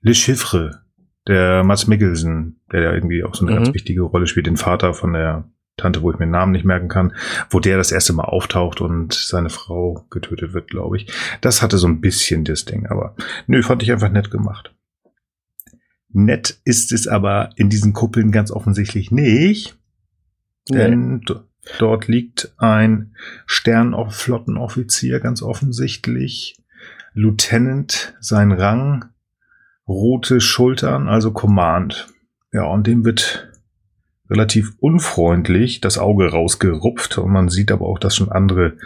Le 0.00 0.14
Chiffre, 0.14 0.82
der 1.26 1.62
Mats 1.62 1.86
Mikkelsen, 1.86 2.60
der 2.72 2.82
ja 2.82 2.92
irgendwie 2.92 3.22
auch 3.22 3.34
so 3.34 3.44
eine 3.44 3.52
mhm. 3.52 3.64
ganz 3.64 3.74
wichtige 3.74 4.02
Rolle 4.02 4.26
spielt, 4.26 4.46
den 4.46 4.56
Vater 4.56 4.94
von 4.94 5.12
der 5.12 5.48
Tante, 5.76 6.02
wo 6.02 6.10
ich 6.10 6.18
mir 6.18 6.26
den 6.26 6.32
Namen 6.32 6.52
nicht 6.52 6.64
merken 6.64 6.88
kann, 6.88 7.14
wo 7.50 7.60
der 7.60 7.76
das 7.76 7.92
erste 7.92 8.12
Mal 8.12 8.24
auftaucht 8.24 8.80
und 8.80 9.14
seine 9.14 9.48
Frau 9.48 10.06
getötet 10.10 10.52
wird, 10.52 10.68
glaube 10.68 10.96
ich. 10.96 11.12
Das 11.40 11.62
hatte 11.62 11.78
so 11.78 11.86
ein 11.86 12.00
bisschen 12.00 12.44
das 12.44 12.64
Ding, 12.64 12.86
aber 12.86 13.14
nö, 13.46 13.62
fand 13.62 13.82
ich 13.82 13.92
einfach 13.92 14.10
nett 14.10 14.30
gemacht. 14.30 14.74
Nett 16.08 16.60
ist 16.64 16.92
es 16.92 17.08
aber 17.08 17.50
in 17.56 17.70
diesen 17.70 17.94
Kuppeln 17.94 18.32
ganz 18.32 18.50
offensichtlich 18.50 19.10
nicht. 19.10 19.78
Denn 20.68 21.22
nee. 21.28 21.34
dort 21.78 22.08
liegt 22.08 22.54
ein 22.58 23.14
Sternflottenoffizier 23.46 25.20
ganz 25.20 25.42
offensichtlich. 25.42 26.56
Lieutenant, 27.14 28.14
sein 28.20 28.52
Rang, 28.52 29.06
rote 29.86 30.40
Schultern, 30.40 31.08
also 31.08 31.32
Command. 31.32 32.08
Ja, 32.52 32.64
und 32.64 32.86
dem 32.86 33.04
wird 33.04 33.52
relativ 34.30 34.72
unfreundlich 34.78 35.80
das 35.80 35.98
Auge 35.98 36.30
rausgerupft 36.30 37.18
und 37.18 37.30
man 37.30 37.48
sieht 37.48 37.70
aber 37.70 37.86
auch, 37.86 37.98
dass 37.98 38.16
schon 38.16 38.32
andere. 38.32 38.76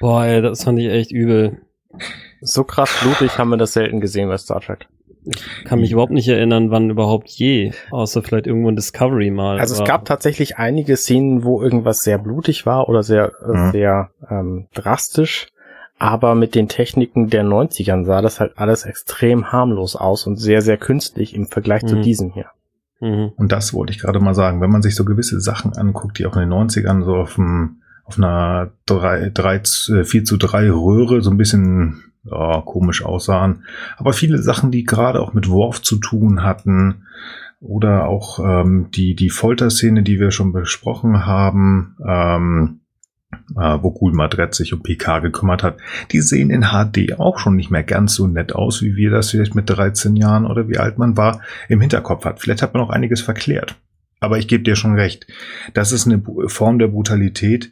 Boah, 0.00 0.24
ey, 0.24 0.42
das 0.42 0.62
fand 0.62 0.78
ich 0.78 0.88
echt 0.88 1.10
übel. 1.10 1.60
So 2.40 2.64
krass 2.64 2.90
blutig 3.02 3.38
haben 3.38 3.50
wir 3.50 3.56
das 3.56 3.72
selten 3.72 4.00
gesehen 4.00 4.28
bei 4.28 4.38
Star 4.38 4.60
Trek. 4.60 4.88
Ich 5.24 5.64
kann 5.64 5.80
mich 5.80 5.92
überhaupt 5.92 6.12
nicht 6.12 6.28
erinnern, 6.28 6.70
wann 6.70 6.90
überhaupt 6.90 7.28
je, 7.28 7.72
außer 7.90 8.22
vielleicht 8.22 8.46
irgendwo 8.46 8.68
in 8.68 8.76
Discovery 8.76 9.30
mal. 9.30 9.60
Also 9.60 9.80
es 9.80 9.88
gab 9.88 10.04
tatsächlich 10.04 10.56
einige 10.56 10.96
Szenen, 10.96 11.44
wo 11.44 11.62
irgendwas 11.62 12.02
sehr 12.02 12.18
blutig 12.18 12.66
war 12.66 12.88
oder 12.88 13.02
sehr, 13.02 13.32
äh, 13.44 13.56
mhm. 13.56 13.72
sehr 13.72 14.10
ähm, 14.28 14.66
drastisch. 14.74 15.48
Aber 15.98 16.34
mit 16.34 16.56
den 16.56 16.66
Techniken 16.66 17.28
der 17.28 17.44
90ern 17.44 18.04
sah 18.04 18.22
das 18.22 18.40
halt 18.40 18.58
alles 18.58 18.84
extrem 18.84 19.52
harmlos 19.52 19.94
aus 19.94 20.26
und 20.26 20.36
sehr, 20.36 20.60
sehr 20.60 20.76
künstlich 20.76 21.34
im 21.34 21.46
Vergleich 21.46 21.84
mhm. 21.84 21.88
zu 21.88 22.00
diesem 22.00 22.32
hier. 22.32 22.46
Mhm. 22.98 23.32
Und 23.36 23.52
das 23.52 23.72
wollte 23.72 23.92
ich 23.92 24.00
gerade 24.00 24.18
mal 24.18 24.34
sagen. 24.34 24.60
Wenn 24.60 24.70
man 24.70 24.82
sich 24.82 24.96
so 24.96 25.04
gewisse 25.04 25.40
Sachen 25.40 25.74
anguckt, 25.74 26.18
die 26.18 26.26
auch 26.26 26.36
in 26.36 26.50
den 26.50 26.52
90ern 26.52 27.04
so 27.04 27.14
auf, 27.14 27.36
dem, 27.36 27.82
auf 28.04 28.18
einer 28.18 28.72
3, 28.86 29.30
3, 29.32 29.60
4 30.04 30.24
zu 30.24 30.36
3 30.36 30.70
Röhre 30.70 31.22
so 31.22 31.30
ein 31.30 31.36
bisschen 31.36 32.11
ja, 32.24 32.62
komisch 32.64 33.04
aussahen. 33.04 33.64
Aber 33.96 34.12
viele 34.12 34.42
Sachen, 34.42 34.70
die 34.70 34.84
gerade 34.84 35.20
auch 35.20 35.32
mit 35.32 35.48
Worf 35.48 35.82
zu 35.82 35.96
tun 35.96 36.42
hatten, 36.42 37.04
oder 37.62 38.08
auch 38.08 38.40
ähm, 38.40 38.88
die, 38.90 39.14
die 39.14 39.30
Folterszene, 39.30 40.02
die 40.02 40.18
wir 40.18 40.32
schon 40.32 40.52
besprochen 40.52 41.24
haben, 41.24 41.96
ähm, 42.04 42.80
äh, 43.56 43.78
wo 43.80 43.92
Gulmadret 43.92 44.54
sich 44.54 44.72
um 44.72 44.82
PK 44.82 45.20
gekümmert 45.20 45.62
hat, 45.62 45.78
die 46.10 46.20
sehen 46.20 46.50
in 46.50 46.64
HD 46.72 47.18
auch 47.18 47.38
schon 47.38 47.54
nicht 47.54 47.70
mehr 47.70 47.84
ganz 47.84 48.14
so 48.14 48.26
nett 48.26 48.52
aus, 48.52 48.82
wie 48.82 48.96
wir 48.96 49.10
das 49.10 49.30
vielleicht 49.30 49.54
mit 49.54 49.70
13 49.70 50.16
Jahren 50.16 50.44
oder 50.44 50.68
wie 50.68 50.78
alt 50.78 50.98
man 50.98 51.16
war 51.16 51.40
im 51.68 51.80
Hinterkopf 51.80 52.24
hat. 52.24 52.40
Vielleicht 52.40 52.62
hat 52.62 52.74
man 52.74 52.82
auch 52.82 52.90
einiges 52.90 53.20
verklärt. 53.20 53.76
Aber 54.18 54.38
ich 54.38 54.48
gebe 54.48 54.64
dir 54.64 54.76
schon 54.76 54.94
recht. 54.94 55.26
Das 55.72 55.92
ist 55.92 56.06
eine 56.06 56.22
Form 56.46 56.78
der 56.78 56.88
Brutalität, 56.88 57.70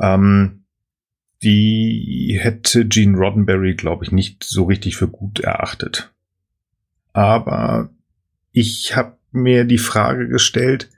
ähm, 0.00 0.64
die 1.42 2.38
hätte 2.40 2.86
Gene 2.86 3.16
Roddenberry, 3.16 3.74
glaube 3.74 4.04
ich, 4.04 4.12
nicht 4.12 4.44
so 4.44 4.64
richtig 4.64 4.96
für 4.96 5.08
gut 5.08 5.40
erachtet. 5.40 6.12
Aber 7.12 7.90
ich 8.52 8.96
habe 8.96 9.16
mir 9.30 9.64
die 9.64 9.78
Frage 9.78 10.28
gestellt, 10.28 10.90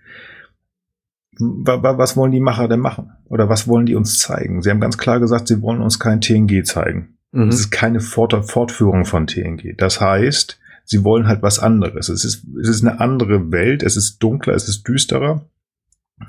was 1.39 2.17
wollen 2.17 2.33
die 2.33 2.41
Macher 2.41 2.69
denn 2.69 2.81
machen? 2.81 3.13
Oder 3.27 3.49
was 3.49 3.67
wollen 3.67 3.87
die 3.87 3.95
uns 3.95 4.19
zeigen? 4.19 4.63
Sie 4.63 4.71
haben 4.71 4.81
ganz 4.81 4.99
klar 4.99 5.21
gesagt, 5.21 5.49
sie 5.49 5.63
wollen 5.63 5.81
uns 5.81 5.99
kein 5.99 6.21
TNG 6.21 6.65
zeigen. 6.65 7.17
Mhm. 7.33 7.49
Es 7.49 7.61
ist 7.61 7.71
keine 7.71 8.01
Fort 8.01 8.35
Fortführung 8.51 9.05
von 9.05 9.27
TNG. 9.27 9.75
Das 9.77 10.01
heißt, 10.01 10.59
sie 10.85 11.05
wollen 11.05 11.29
halt 11.29 11.43
was 11.43 11.59
anderes. 11.59 12.09
Es 12.09 12.25
ist, 12.25 12.45
es 12.61 12.69
ist 12.69 12.85
eine 12.85 13.01
andere 13.01 13.53
Welt, 13.53 13.83
es 13.83 13.97
ist 13.97 14.19
dunkler, 14.19 14.55
es 14.55 14.69
ist 14.69 14.87
düsterer. 14.87 15.47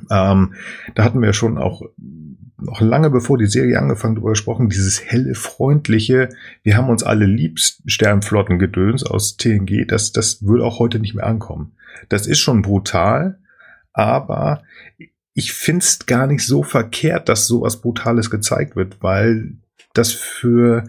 Ähm, 0.09 0.53
da 0.95 1.03
hatten 1.03 1.21
wir 1.21 1.33
schon 1.33 1.57
auch 1.57 1.81
noch 2.61 2.81
lange 2.81 3.09
bevor 3.09 3.37
die 3.37 3.47
Serie 3.47 3.79
angefangen 3.79 4.15
darüber 4.15 4.31
gesprochen, 4.31 4.69
dieses 4.69 5.03
helle, 5.03 5.35
freundliche, 5.35 6.29
wir 6.63 6.77
haben 6.77 6.89
uns 6.89 7.03
alle 7.03 7.25
lieb, 7.25 7.59
Sternflottengedöns 7.59 9.03
aus 9.03 9.37
TNG, 9.37 9.85
das, 9.87 10.11
das 10.11 10.43
würde 10.45 10.63
auch 10.65 10.79
heute 10.79 10.99
nicht 10.99 11.15
mehr 11.15 11.25
ankommen. 11.25 11.73
Das 12.09 12.27
ist 12.27 12.39
schon 12.39 12.61
brutal, 12.61 13.39
aber 13.93 14.63
ich 15.33 15.53
finde 15.53 15.83
es 15.83 16.05
gar 16.05 16.27
nicht 16.27 16.45
so 16.45 16.63
verkehrt, 16.63 17.29
dass 17.29 17.47
sowas 17.47 17.81
Brutales 17.81 18.29
gezeigt 18.29 18.75
wird, 18.75 19.01
weil 19.01 19.53
das 19.93 20.11
für 20.11 20.83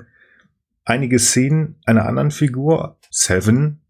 einige 0.85 1.19
Szenen 1.19 1.77
einer 1.85 2.07
anderen 2.07 2.31
Figur, 2.31 2.99
Seven, 3.11 3.81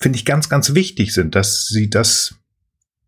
finde 0.00 0.16
ich 0.16 0.24
ganz, 0.24 0.48
ganz 0.48 0.74
wichtig 0.74 1.12
sind, 1.12 1.34
dass 1.34 1.66
sie 1.66 1.90
das 1.90 2.36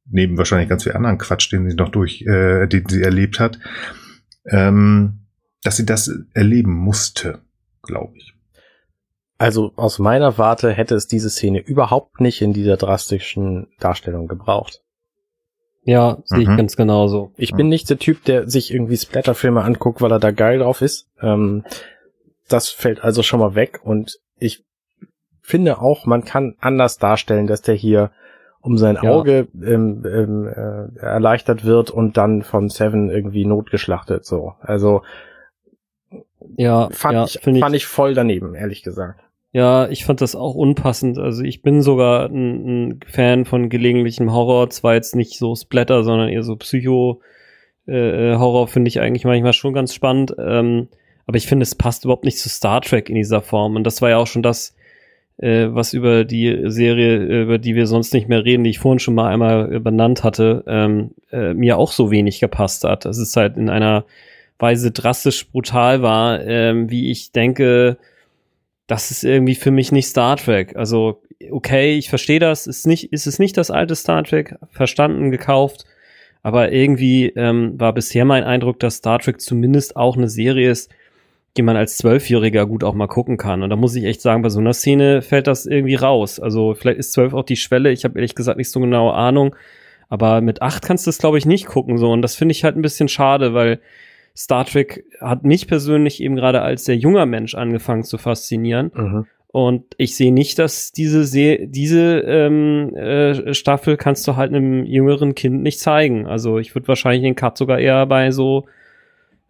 neben 0.07 0.37
wahrscheinlich 0.37 0.69
ganz 0.69 0.83
viel 0.83 0.93
anderen 0.93 1.19
Quatsch, 1.19 1.51
den 1.51 1.69
sie 1.69 1.77
noch 1.77 1.89
durch, 1.89 2.23
äh, 2.23 2.67
den 2.67 2.87
sie 2.89 3.03
erlebt 3.03 3.41
hat, 3.41 3.59
ähm, 4.47 5.21
dass 5.63 5.77
sie 5.77 5.87
das 5.87 6.11
erleben 6.35 6.73
musste, 6.73 7.41
glaube 7.83 8.17
ich. 8.17 8.35
Also 9.39 9.73
aus 9.77 9.99
meiner 9.99 10.39
Warte 10.39 10.73
hätte 10.73 10.95
es 10.95 11.07
diese 11.07 11.31
Szene 11.31 11.61
überhaupt 11.61 12.21
nicht 12.21 12.41
in 12.41 12.53
dieser 12.53 12.77
drastischen 12.77 13.69
Darstellung 13.81 14.29
gebraucht. 14.29 14.81
Ja, 15.83 16.19
sehe 16.25 16.43
ich 16.43 16.49
mhm. 16.49 16.57
ganz 16.57 16.77
genauso. 16.77 17.33
Ich 17.37 17.53
bin 17.53 17.69
nicht 17.69 17.91
der 17.91 17.99
Typ, 17.99 18.25
der 18.25 18.49
sich 18.49 18.73
irgendwie 18.73 18.97
Splatterfilme 18.97 19.63
anguckt, 19.63 20.01
weil 20.01 20.13
er 20.13 20.19
da 20.19 20.31
geil 20.31 20.61
drauf 20.61 20.81
ist. 20.81 21.09
Ähm, 21.21 21.65
das 22.49 22.71
fällt 22.71 23.05
also 23.05 23.23
schon 23.23 23.41
mal 23.41 23.55
weg 23.55 23.81
und 23.83 24.19
ich 24.39 24.65
finde 25.43 25.79
auch, 25.81 26.07
man 26.07 26.25
kann 26.25 26.57
anders 26.59 26.97
darstellen, 26.97 27.47
dass 27.47 27.61
der 27.61 27.75
hier 27.75 28.13
um 28.65 28.79
sein 28.79 28.97
Auge 28.97 29.47
ja. 29.53 29.69
ähm, 29.69 30.03
ähm, 30.07 30.49
äh, 30.49 30.99
erleichtert 30.99 31.67
wird 31.67 31.91
und 31.91 32.17
dann 32.17 32.43
von 32.43 32.71
Seven 32.71 33.11
irgendwie 33.11 33.45
notgeschlachtet. 33.45 34.25
So, 34.25 34.55
also 34.61 35.03
ja, 36.57 36.89
fand, 36.91 37.15
ja, 37.15 37.25
ich, 37.25 37.41
fand 37.41 37.77
ich, 37.77 37.83
ich 37.83 37.87
voll 37.87 38.15
daneben, 38.15 38.55
ehrlich 38.55 38.83
gesagt. 38.83 39.21
Ja, 39.53 39.87
ich 39.89 40.07
fand 40.07 40.23
das 40.23 40.35
auch 40.35 40.55
unpassend. 40.55 41.19
Also 41.19 41.43
ich 41.43 41.61
bin 41.61 41.83
sogar 41.83 42.31
ein, 42.31 42.89
ein 42.89 43.01
Fan 43.07 43.45
von 43.45 43.69
gelegentlichem 43.69 44.33
Horror. 44.33 44.71
Zwar 44.71 44.95
jetzt 44.95 45.15
nicht 45.15 45.39
so 45.39 45.55
Splatter, 45.55 46.03
sondern 46.03 46.31
eher 46.31 46.43
so 46.43 46.57
Psycho. 46.57 47.21
Äh, 47.87 48.33
äh, 48.33 48.37
Horror 48.37 48.67
finde 48.67 48.89
ich 48.89 48.99
eigentlich 48.99 49.27
manchmal 49.27 49.53
schon 49.53 49.75
ganz 49.75 49.93
spannend. 49.93 50.35
Ähm, 50.39 50.89
aber 51.27 51.37
ich 51.37 51.47
finde, 51.47 51.65
es 51.65 51.75
passt 51.75 52.05
überhaupt 52.05 52.25
nicht 52.25 52.39
zu 52.39 52.49
Star 52.49 52.81
Trek 52.81 53.11
in 53.11 53.15
dieser 53.15 53.43
Form. 53.43 53.77
Und 53.77 53.85
das 53.85 54.01
war 54.01 54.09
ja 54.09 54.17
auch 54.17 54.27
schon 54.27 54.43
das, 54.43 54.75
äh, 55.39 55.67
was 55.71 55.93
über 55.93 56.25
die 56.25 56.71
Serie, 56.71 57.43
über 57.43 57.59
die 57.59 57.75
wir 57.75 57.87
sonst 57.87 58.15
nicht 58.15 58.29
mehr 58.29 58.45
reden, 58.45 58.65
die 58.65 58.71
ich 58.71 58.79
vorhin 58.79 58.99
schon 58.99 59.15
mal 59.15 59.33
einmal 59.33 59.81
benannt 59.81 60.23
hatte, 60.25 60.65
ähm, 60.67 61.11
äh, 61.33 61.55
mir 61.55 61.79
auch 61.79 61.93
so 61.93 62.11
wenig 62.11 62.41
gepasst 62.41 62.85
hat. 62.85 63.07
Es 63.07 63.19
ist 63.19 63.37
halt 63.37 63.57
in 63.57 63.69
einer 63.69 64.05
Weise 64.59 64.93
drastisch 64.93 65.49
brutal 65.51 66.03
war, 66.03 66.41
ähm, 66.45 66.91
wie 66.91 67.11
ich 67.11 67.33
denke, 67.33 67.99
das 68.87 69.11
ist 69.11 69.25
irgendwie 69.25 69.55
für 69.55 69.71
mich 69.71 69.93
nicht 69.93 70.07
Star 70.07 70.37
Trek. 70.37 70.77
Also, 70.77 71.23
okay, 71.51 71.97
ich 71.97 72.09
verstehe 72.09 72.39
das, 72.39 72.67
ist 72.67 72.87
nicht, 72.87 73.13
ist 73.13 73.27
es 73.27 73.39
nicht 73.39 73.57
das 73.57 73.71
alte 73.71 73.97
Star 73.97 74.23
Trek, 74.23 74.57
verstanden, 74.71 75.31
gekauft, 75.31 75.85
aber 76.43 76.71
irgendwie 76.71 77.29
ähm, 77.31 77.79
war 77.81 77.93
bisher 77.93 78.25
mein 78.25 78.45
Eindruck, 78.45 78.79
dass 78.79 78.97
Star 78.97 79.19
Trek 79.19 79.41
zumindest 79.41 79.97
auch 79.97 80.17
eine 80.17 80.29
Serie 80.29 80.71
ist, 80.71 80.93
die 81.57 81.63
man 81.63 81.77
als 81.77 81.97
Zwölfjähriger 81.99 82.67
gut 82.67 82.83
auch 82.83 82.95
mal 82.95 83.07
gucken 83.07 83.37
kann. 83.37 83.63
Und 83.63 83.71
da 83.71 83.77
muss 83.77 83.95
ich 83.95 84.05
echt 84.05 84.21
sagen, 84.21 84.43
bei 84.43 84.49
so 84.49 84.59
einer 84.59 84.75
Szene 84.75 85.23
fällt 85.23 85.47
das 85.47 85.67
irgendwie 85.67 85.95
raus. 85.95 86.41
Also 86.41 86.75
vielleicht 86.75 86.99
ist 86.99 87.13
zwölf 87.13 87.33
auch 87.33 87.45
die 87.45 87.57
Schwelle. 87.57 87.93
Ich 87.93 88.05
habe 88.05 88.19
ehrlich 88.19 88.35
gesagt 88.35 88.59
nicht 88.59 88.71
so 88.71 88.81
genau 88.81 89.11
Ahnung. 89.11 89.55
Aber 90.09 90.41
mit 90.41 90.63
acht 90.63 90.85
kannst 90.85 91.07
du 91.07 91.11
es, 91.11 91.19
glaube 91.19 91.39
ich, 91.39 91.47
nicht 91.47 91.67
gucken. 91.67 91.97
So. 91.99 92.11
Und 92.11 92.23
das 92.23 92.35
finde 92.35 92.53
ich 92.53 92.65
halt 92.65 92.77
ein 92.77 92.83
bisschen 92.83 93.09
schade, 93.09 93.55
weil 93.55 93.81
Star 94.37 94.65
Trek 94.65 95.05
hat 95.21 95.45
mich 95.45 95.69
persönlich 95.69 96.21
eben 96.21 96.35
gerade 96.35 96.61
als 96.63 96.85
sehr 96.85 96.97
junger 96.97 97.27
Mensch 97.27 97.55
angefangen 97.55 98.03
zu 98.03 98.19
faszinieren. 98.19 98.91
Mhm. 98.95 99.27
Und 99.49 99.85
ich 99.99 100.17
sehe 100.17 100.33
nicht, 100.33 100.59
dass 100.59 100.91
diese 100.91 101.25
Se 101.25 101.69
diese 101.69 102.19
ähm, 102.27 102.93
äh, 102.97 103.55
Staffel 103.55 103.97
kannst 103.97 104.27
du 104.27 104.35
halt 104.35 104.53
einem 104.53 104.85
jüngeren 104.85 105.37
Kind 105.37 105.63
nicht 105.63 105.79
zeigen. 105.79 106.27
Also 106.27 106.59
ich 106.59 106.75
würde 106.75 106.89
wahrscheinlich 106.89 107.23
den 107.23 107.37
Cut 107.37 107.57
sogar 107.57 107.79
eher 107.79 108.05
bei 108.07 108.33
so 108.33 108.67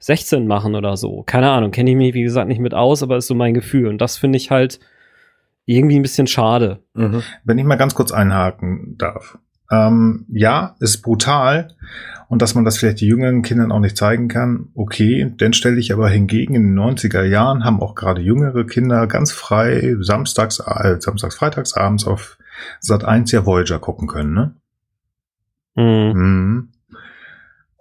16 0.05 0.47
machen 0.47 0.75
oder 0.75 0.99
so. 0.99 1.23
Keine 1.23 1.51
Ahnung, 1.51 1.71
kenne 1.71 1.91
ich 1.91 1.97
mich, 1.97 2.13
wie 2.13 2.25
gesagt, 2.25 2.47
nicht 2.47 2.61
mit 2.61 2.75
aus, 2.75 3.03
aber 3.03 3.17
ist 3.17 3.27
so 3.27 3.35
mein 3.35 3.55
Gefühl. 3.55 3.89
Und 3.89 4.03
das 4.03 4.19
finde 4.19 4.37
ich 4.37 4.51
halt 4.51 4.79
irgendwie 5.65 5.97
ein 5.97 6.03
bisschen 6.03 6.27
schade. 6.27 6.81
Mhm. 6.93 7.23
Wenn 7.43 7.57
ich 7.57 7.65
mal 7.65 7.77
ganz 7.77 7.95
kurz 7.95 8.13
einhaken 8.13 8.97
darf. 8.99 9.39
Ähm, 9.71 10.27
ja, 10.29 10.77
ist 10.79 11.01
brutal. 11.01 11.69
Und 12.29 12.43
dass 12.43 12.55
man 12.55 12.67
das 12.67 12.77
vielleicht 12.77 13.01
die 13.01 13.07
jüngeren 13.07 13.41
Kindern 13.41 13.73
auch 13.73 13.81
nicht 13.81 13.97
zeigen 13.97 14.29
kann, 14.29 14.69
okay. 14.75 15.33
Dann 15.39 15.55
stelle 15.55 15.81
ich 15.81 15.91
aber 15.91 16.11
hingegen, 16.11 16.55
in 16.55 16.75
den 16.75 16.79
90er 16.79 17.23
Jahren 17.23 17.65
haben 17.65 17.81
auch 17.81 17.95
gerade 17.95 18.21
jüngere 18.21 18.67
Kinder 18.67 19.07
ganz 19.07 19.33
frei 19.33 19.97
samstags, 20.01 20.61
äh, 20.61 21.01
samstags, 21.01 21.37
freitags 21.37 21.73
abends 21.73 22.07
auf 22.07 22.37
Sat 22.79 23.07
1 23.07 23.33
ja 23.33 23.47
Voyager 23.47 23.79
gucken 23.79 24.07
können, 24.07 24.35
ne? 24.35 24.55
Mhm. 25.77 26.21
mhm. 26.21 26.69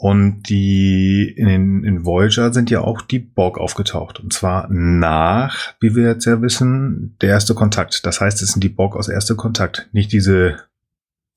Und 0.03 0.49
die 0.49 1.33
in, 1.33 1.47
den, 1.47 1.83
in 1.85 2.03
Voyager 2.03 2.51
sind 2.51 2.69
ja 2.69 2.81
auch 2.81 3.01
die 3.01 3.19
Borg 3.19 3.57
aufgetaucht. 3.57 4.19
Und 4.19 4.33
zwar 4.33 4.67
nach, 4.69 5.75
wie 5.79 5.95
wir 5.95 6.03
jetzt 6.09 6.25
ja 6.25 6.41
wissen, 6.41 7.15
der 7.21 7.29
erste 7.29 7.53
Kontakt. 7.53 8.05
Das 8.05 8.19
heißt, 8.19 8.41
es 8.41 8.49
sind 8.49 8.65
die 8.65 8.69
Borg 8.69 8.97
aus 8.97 9.07
erste 9.07 9.35
Kontakt. 9.35 9.87
Nicht 9.93 10.11
diese, 10.11 10.57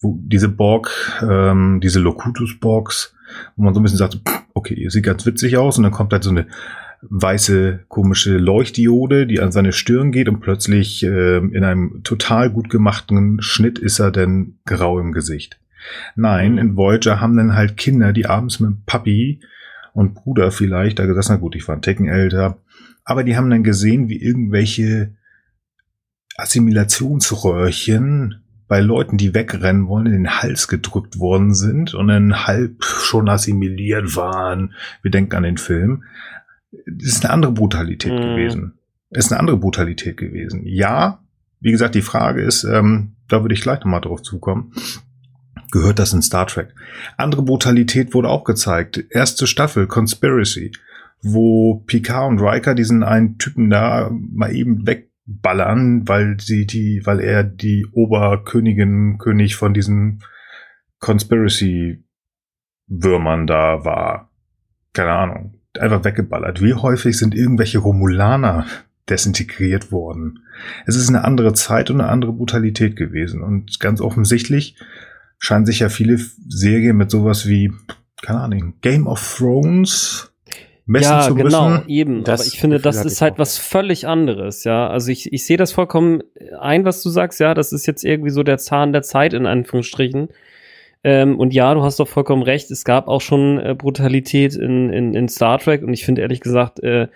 diese 0.03 0.49
Borg, 0.49 0.91
ähm, 1.23 1.79
diese 1.81 2.01
Locutus-Borgs, 2.01 3.15
wo 3.55 3.63
man 3.63 3.73
so 3.73 3.79
ein 3.79 3.85
bisschen 3.85 3.99
sagt, 3.99 4.19
okay, 4.53 4.75
ihr 4.75 4.91
sieht 4.91 5.05
ganz 5.05 5.25
witzig 5.25 5.57
aus. 5.57 5.79
Und 5.79 5.85
dann 5.85 5.93
kommt 5.93 6.13
halt 6.13 6.25
so 6.25 6.31
eine 6.31 6.49
weiße, 7.03 7.85
komische 7.87 8.37
Leuchtdiode, 8.37 9.29
die 9.29 9.39
an 9.39 9.53
seine 9.53 9.73
Stirn 9.73 10.11
geht 10.11 10.29
und 10.29 10.41
plötzlich 10.41 11.05
äh, 11.05 11.37
in 11.37 11.63
einem 11.63 12.03
total 12.03 12.51
gut 12.51 12.69
gemachten 12.69 13.41
Schnitt 13.43 13.79
ist 13.79 14.01
er 14.01 14.11
dann 14.11 14.59
grau 14.65 14.99
im 14.99 15.13
Gesicht. 15.13 15.57
Nein, 16.15 16.53
mhm. 16.53 16.59
in 16.59 16.77
Voyager 16.77 17.21
haben 17.21 17.37
dann 17.37 17.55
halt 17.55 17.77
Kinder, 17.77 18.13
die 18.13 18.27
abends 18.27 18.61
mit 18.61 18.87
Papi 18.87 19.41
und 19.93 20.15
Bruder 20.15 20.51
vielleicht 20.51 20.99
da 20.99 21.07
gesagt, 21.07 21.29
na 21.31 21.37
gut, 21.37 21.57
ich 21.57 21.67
war 21.69 21.77
ein 21.77 21.83
Ticken 21.83 22.09
älter, 22.09 22.59
aber 23.05 23.25
die 23.25 23.37
haben 23.37 23.51
dann 23.51 23.65
gesehen, 23.65 24.09
wie 24.09 24.21
irgendwelche 24.21 25.15
Assimilationsröhrchen 26.37 28.43
bei 28.69 28.81
Leuten, 28.81 29.17
die 29.17 29.33
wegrennen 29.33 29.87
wollen, 29.87 30.07
in 30.07 30.13
den 30.13 30.43
Hals 30.43 30.69
gedrückt 30.69 31.19
worden 31.19 31.55
sind 31.55 31.95
und 31.95 32.09
dann 32.09 32.47
halb 32.47 32.85
schon 32.85 33.29
assimiliert 33.29 34.17
waren. 34.17 34.75
Wir 35.03 35.11
denken 35.11 35.37
an 35.37 35.45
den 35.45 35.57
Film. 35.57 36.05
Das 36.73 37.09
ist 37.09 37.25
eine 37.25 37.33
andere 37.33 37.53
Brutalität 37.53 38.13
mhm. 38.13 38.23
gewesen. 38.23 38.73
ist 39.11 39.31
eine 39.31 39.41
andere 39.41 39.57
Brutalität 39.57 40.17
gewesen. 40.17 40.63
Ja, 40.65 41.21
wie 41.61 41.71
gesagt, 41.71 41.95
die 41.95 42.03
Frage 42.03 42.43
ist, 42.43 42.65
ähm, 42.65 43.13
da 43.29 43.43
würde 43.43 43.55
ich 43.55 43.63
gleich 43.63 43.81
nochmal 43.81 44.01
drauf 44.01 44.23
zukommen 44.23 44.73
gehört 45.77 45.99
das 45.99 46.15
in 46.15 46.23
Star 46.23 46.47
Trek. 46.47 46.75
Andere 47.19 47.43
Brutalität 47.43 48.15
wurde 48.15 48.31
auch 48.31 48.45
gezeigt. 48.45 49.05
Erste 49.11 49.47
Staffel, 49.47 49.87
Conspiracy, 49.87 50.73
wo 51.23 51.83
Picard 51.87 52.31
und 52.31 52.41
Riker 52.41 52.75
diesen 52.75 53.03
einen 53.03 53.37
Typen 53.37 53.69
da 53.69 54.11
mal 54.11 54.55
eben 54.55 54.87
wegballern, 54.87 56.09
weil 56.09 56.41
sie 56.41 56.67
die, 56.67 57.03
weil 57.05 57.21
er 57.21 57.45
die 57.45 57.87
Oberkönigin, 57.93 59.19
König 59.19 59.57
von 59.57 59.75
diesen 59.75 60.23
Conspiracy 60.99 62.03
Würmern 62.87 63.47
da 63.47 63.85
war. 63.85 64.31
Keine 64.95 65.13
Ahnung. 65.13 65.61
Einfach 65.79 66.05
weggeballert. 66.05 66.63
Wie 66.63 66.73
häufig 66.73 67.19
sind 67.19 67.35
irgendwelche 67.35 67.79
Romulaner 67.79 68.65
desintegriert 69.11 69.93
worden? 69.93 70.39
Es 70.87 70.97
ist 70.97 71.11
eine 71.11 71.25
andere 71.25 71.53
Zeit 71.53 71.91
und 71.91 72.01
eine 72.01 72.09
andere 72.09 72.33
Brutalität 72.33 72.97
gewesen. 72.97 73.43
Und 73.43 73.79
ganz 73.79 74.01
offensichtlich 74.01 74.77
scheinen 75.39 75.67
sich 75.67 75.81
ja 75.81 75.89
viele 75.89 76.19
Serien 76.49 76.97
mit 76.97 77.11
sowas 77.11 77.47
wie, 77.47 77.73
keine 78.23 78.41
Ahnung, 78.41 78.75
Game 78.81 79.07
of 79.07 79.37
Thrones 79.39 80.33
messen 80.87 81.13
ja, 81.13 81.21
zu 81.21 81.35
genau, 81.35 81.71
müssen. 81.71 81.89
eben. 81.89 82.25
Das 82.25 82.41
Aber 82.41 82.47
ich 82.47 82.61
finde, 82.61 82.79
das 82.79 83.05
ist 83.05 83.21
halt 83.21 83.39
was 83.39 83.59
völlig 83.59 84.07
anderes, 84.07 84.65
ja. 84.65 84.89
Also 84.89 85.11
ich, 85.11 85.33
ich 85.33 85.45
sehe 85.45 85.57
das 85.57 85.73
vollkommen 85.73 86.23
ein, 86.61 86.85
was 86.85 87.03
du 87.03 87.11
sagst, 87.11 87.41
ja. 87.41 87.55
Das 87.55 87.73
ist 87.73 87.87
jetzt 87.87 88.05
irgendwie 88.05 88.31
so 88.31 88.43
der 88.43 88.59
Zahn 88.59 88.93
der 88.93 89.03
Zeit, 89.03 89.33
in 89.33 89.47
Anführungsstrichen. 89.47 90.29
Ähm, 91.03 91.39
und 91.39 91.53
ja, 91.53 91.75
du 91.75 91.83
hast 91.83 92.01
doch 92.01 92.09
vollkommen 92.09 92.43
recht. 92.43 92.71
Es 92.71 92.85
gab 92.85 93.09
auch 93.09 93.21
schon 93.21 93.59
äh, 93.59 93.75
Brutalität 93.77 94.55
in, 94.55 94.91
in, 94.91 95.15
in 95.15 95.29
Star 95.29 95.59
Trek 95.59 95.83
und 95.83 95.93
ich 95.93 96.05
finde 96.05 96.23
ehrlich 96.23 96.41
gesagt, 96.41 96.83
äh, 96.83 97.09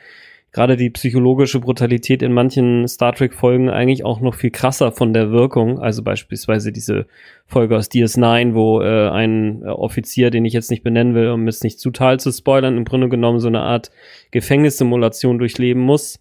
gerade 0.53 0.77
die 0.77 0.91
psychologische 0.91 1.61
Brutalität 1.61 2.23
in 2.23 2.33
manchen 2.33 2.89
Star 2.89 3.15
Trek-Folgen 3.15 3.69
eigentlich 3.69 4.05
auch 4.05 4.21
noch 4.21 4.35
viel 4.35 4.51
krasser 4.51 4.91
von 4.91 5.13
der 5.13 5.31
Wirkung. 5.31 5.79
Also 5.79 6.03
beispielsweise 6.03 6.73
diese 6.73 7.07
Folge 7.47 7.77
aus 7.77 7.91
DS9, 7.91 8.55
wo 8.55 8.81
äh, 8.81 9.11
ein 9.11 9.63
äh, 9.63 9.67
Offizier, 9.67 10.31
den 10.31 10.45
ich 10.45 10.53
jetzt 10.53 10.71
nicht 10.71 10.83
benennen 10.83 11.15
will, 11.15 11.29
um 11.29 11.47
es 11.47 11.63
nicht 11.63 11.79
zu 11.79 11.91
total 11.91 12.21
zu 12.21 12.33
spoilern, 12.33 12.77
im 12.77 12.85
Grunde 12.85 13.09
genommen 13.09 13.41
so 13.41 13.49
eine 13.49 13.61
Art 13.61 13.91
Gefängnissimulation 14.31 15.39
durchleben 15.39 15.83
muss, 15.83 16.21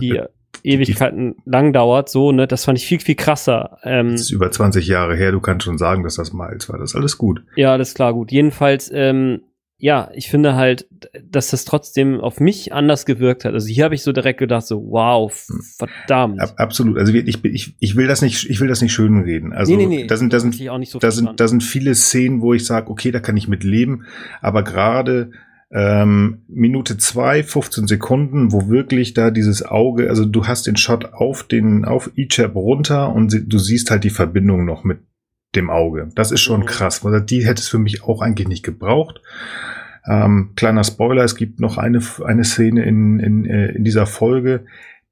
die 0.00 0.20
Ewigkeiten 0.62 1.36
die, 1.36 1.50
lang 1.50 1.72
dauert. 1.72 2.08
So, 2.08 2.32
ne, 2.32 2.46
das 2.46 2.64
fand 2.64 2.78
ich 2.78 2.86
viel, 2.86 3.00
viel 3.00 3.14
krasser. 3.14 3.78
Ähm, 3.82 4.12
das 4.12 4.22
ist 4.22 4.30
über 4.30 4.50
20 4.50 4.86
Jahre 4.86 5.16
her, 5.16 5.32
du 5.32 5.40
kannst 5.40 5.64
schon 5.64 5.78
sagen, 5.78 6.04
dass 6.04 6.16
das 6.16 6.32
Miles 6.32 6.68
war. 6.68 6.78
Das 6.78 6.90
ist 6.90 6.96
alles 6.96 7.18
gut. 7.18 7.42
Ja, 7.56 7.72
alles 7.72 7.94
klar, 7.94 8.12
gut. 8.12 8.30
Jedenfalls 8.30 8.90
ähm, 8.92 9.40
ja, 9.80 10.10
ich 10.14 10.28
finde 10.28 10.56
halt, 10.56 10.86
dass 11.24 11.50
das 11.50 11.64
trotzdem 11.64 12.20
auf 12.20 12.38
mich 12.38 12.74
anders 12.74 13.06
gewirkt 13.06 13.46
hat. 13.46 13.54
Also 13.54 13.66
hier 13.66 13.84
habe 13.84 13.94
ich 13.94 14.02
so 14.02 14.12
direkt 14.12 14.38
gedacht, 14.38 14.66
so 14.66 14.90
wow, 14.90 15.32
hm. 15.32 15.62
verdammt. 15.78 16.38
Absolut. 16.58 16.98
Also 16.98 17.14
ich, 17.14 17.42
ich, 17.42 17.74
ich 17.78 17.96
will 17.96 18.06
das 18.06 18.20
nicht, 18.20 18.48
ich 18.48 18.60
will 18.60 18.68
das 18.68 18.82
nicht 18.82 18.92
schön 18.92 19.22
reden. 19.22 19.54
Also 19.54 19.74
nee, 19.74 19.86
nee, 19.86 19.96
nee. 20.02 20.06
da 20.06 20.18
sind, 20.18 20.34
da 20.34 20.38
sind, 20.38 20.54
so 20.86 20.98
da 20.98 21.10
sind, 21.10 21.40
da 21.40 21.48
sind 21.48 21.62
viele 21.62 21.94
Szenen, 21.94 22.42
wo 22.42 22.52
ich 22.52 22.66
sage, 22.66 22.90
okay, 22.90 23.10
da 23.10 23.20
kann 23.20 23.38
ich 23.38 23.48
mit 23.48 23.64
leben. 23.64 24.04
Aber 24.42 24.62
gerade 24.64 25.30
ähm, 25.72 26.42
Minute 26.46 26.98
zwei, 26.98 27.42
15 27.42 27.86
Sekunden, 27.86 28.52
wo 28.52 28.68
wirklich 28.68 29.14
da 29.14 29.30
dieses 29.30 29.64
Auge, 29.64 30.10
also 30.10 30.26
du 30.26 30.46
hast 30.46 30.66
den 30.66 30.76
Shot 30.76 31.14
auf 31.14 31.44
den, 31.44 31.86
auf 31.86 32.10
Ichab 32.16 32.54
runter 32.54 33.14
und 33.14 33.34
du 33.46 33.58
siehst 33.58 33.90
halt 33.90 34.04
die 34.04 34.10
Verbindung 34.10 34.66
noch 34.66 34.84
mit 34.84 34.98
dem 35.54 35.70
Auge. 35.70 36.08
Das 36.14 36.30
ist 36.30 36.40
schon 36.40 36.60
mhm. 36.60 36.66
krass, 36.66 37.04
weil 37.04 37.20
die 37.22 37.46
hätte 37.46 37.60
es 37.60 37.68
für 37.68 37.78
mich 37.78 38.04
auch 38.04 38.22
eigentlich 38.22 38.48
nicht 38.48 38.64
gebraucht. 38.64 39.20
Ähm, 40.06 40.52
kleiner 40.56 40.84
Spoiler, 40.84 41.24
es 41.24 41.36
gibt 41.36 41.60
noch 41.60 41.76
eine, 41.76 42.00
eine 42.24 42.44
Szene 42.44 42.84
in, 42.84 43.18
in, 43.20 43.44
äh, 43.44 43.72
in 43.72 43.84
dieser 43.84 44.06
Folge, 44.06 44.64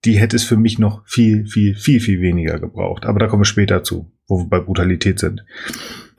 die 0.04 0.18
hätte 0.18 0.36
es 0.36 0.44
für 0.44 0.56
mich 0.56 0.78
noch 0.78 1.06
viel, 1.06 1.46
viel, 1.46 1.74
viel, 1.74 2.00
viel 2.00 2.20
weniger 2.20 2.58
gebraucht. 2.58 3.04
Aber 3.04 3.18
da 3.18 3.26
kommen 3.26 3.42
wir 3.42 3.46
später 3.46 3.82
zu, 3.82 4.10
wo 4.26 4.38
wir 4.38 4.48
bei 4.48 4.60
Brutalität 4.60 5.18
sind. 5.18 5.44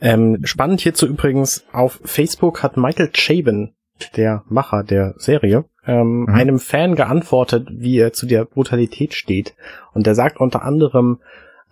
Ähm, 0.01 0.39
spannend 0.43 0.81
hierzu 0.81 1.07
übrigens, 1.07 1.65
auf 1.71 1.99
Facebook 2.03 2.61
hat 2.61 2.77
Michael 2.77 3.09
Chabin, 3.13 3.73
der 4.15 4.43
Macher 4.47 4.83
der 4.83 5.13
Serie, 5.17 5.65
ähm, 5.85 6.21
mhm. 6.21 6.29
einem 6.29 6.59
Fan 6.59 6.95
geantwortet, 6.95 7.67
wie 7.71 7.97
er 7.97 8.13
zu 8.13 8.25
der 8.25 8.45
Brutalität 8.45 9.13
steht. 9.13 9.55
Und 9.93 10.05
der 10.05 10.15
sagt 10.15 10.39
unter 10.39 10.63
anderem, 10.63 11.19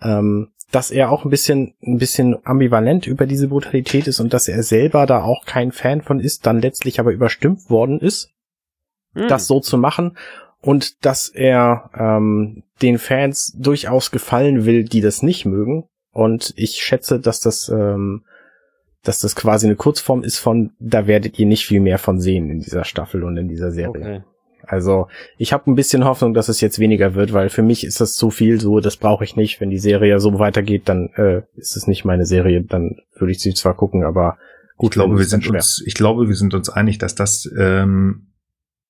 ähm, 0.02 0.48
dass 0.70 0.90
er 0.90 1.10
auch 1.10 1.24
ein 1.24 1.30
bisschen, 1.30 1.74
ein 1.82 1.98
bisschen 1.98 2.36
ambivalent 2.44 3.06
über 3.06 3.26
diese 3.26 3.48
Brutalität 3.48 4.06
ist 4.06 4.20
und 4.20 4.34
dass 4.34 4.48
er 4.48 4.62
selber 4.62 5.06
da 5.06 5.22
auch 5.22 5.44
kein 5.46 5.72
Fan 5.72 6.02
von 6.02 6.20
ist, 6.20 6.46
dann 6.46 6.60
letztlich 6.60 7.00
aber 7.00 7.12
überstimmt 7.12 7.70
worden 7.70 8.00
ist, 8.00 8.30
mhm. 9.14 9.28
das 9.28 9.46
so 9.46 9.60
zu 9.60 9.78
machen 9.78 10.16
und 10.60 11.04
dass 11.04 11.28
er 11.28 11.90
ähm, 11.94 12.64
den 12.82 12.98
Fans 12.98 13.54
durchaus 13.56 14.10
gefallen 14.10 14.64
will, 14.66 14.84
die 14.84 15.00
das 15.00 15.22
nicht 15.22 15.46
mögen. 15.46 15.84
Und 16.12 16.52
ich 16.56 16.82
schätze, 16.82 17.20
dass 17.20 17.40
das, 17.40 17.68
ähm, 17.68 18.24
dass 19.02 19.20
das 19.20 19.36
quasi 19.36 19.66
eine 19.66 19.76
Kurzform 19.76 20.22
ist 20.22 20.38
von, 20.38 20.72
da 20.80 21.06
werdet 21.06 21.38
ihr 21.38 21.46
nicht 21.46 21.66
viel 21.66 21.80
mehr 21.80 21.98
von 21.98 22.20
sehen 22.20 22.50
in 22.50 22.60
dieser 22.60 22.84
Staffel 22.84 23.24
und 23.24 23.36
in 23.36 23.48
dieser 23.48 23.70
Serie. 23.70 23.88
Okay. 23.88 24.22
Also 24.66 25.08
ich 25.36 25.52
habe 25.52 25.70
ein 25.70 25.74
bisschen 25.74 26.04
Hoffnung, 26.04 26.34
dass 26.34 26.48
es 26.48 26.60
jetzt 26.60 26.78
weniger 26.78 27.14
wird, 27.14 27.32
weil 27.32 27.48
für 27.48 27.62
mich 27.62 27.84
ist 27.84 28.00
das 28.00 28.14
zu 28.14 28.30
viel 28.30 28.60
so, 28.60 28.80
das 28.80 28.96
brauche 28.96 29.24
ich 29.24 29.36
nicht. 29.36 29.60
Wenn 29.60 29.70
die 29.70 29.78
Serie 29.78 30.20
so 30.20 30.38
weitergeht, 30.38 30.88
dann 30.88 31.08
äh, 31.14 31.42
ist 31.56 31.76
es 31.76 31.86
nicht 31.86 32.04
meine 32.04 32.26
Serie, 32.26 32.62
dann 32.62 32.96
würde 33.16 33.32
ich 33.32 33.40
sie 33.40 33.54
zwar 33.54 33.74
gucken, 33.74 34.04
aber 34.04 34.38
gut, 34.76 34.92
ich 34.92 34.94
glaube, 34.94 35.18
wir 35.18 35.24
sind 35.24 35.48
uns, 35.48 35.82
ich 35.86 35.94
glaube, 35.94 36.28
wir 36.28 36.36
sind 36.36 36.54
uns 36.54 36.68
einig, 36.68 36.98
dass 36.98 37.14
das 37.14 37.50
ähm, 37.58 38.28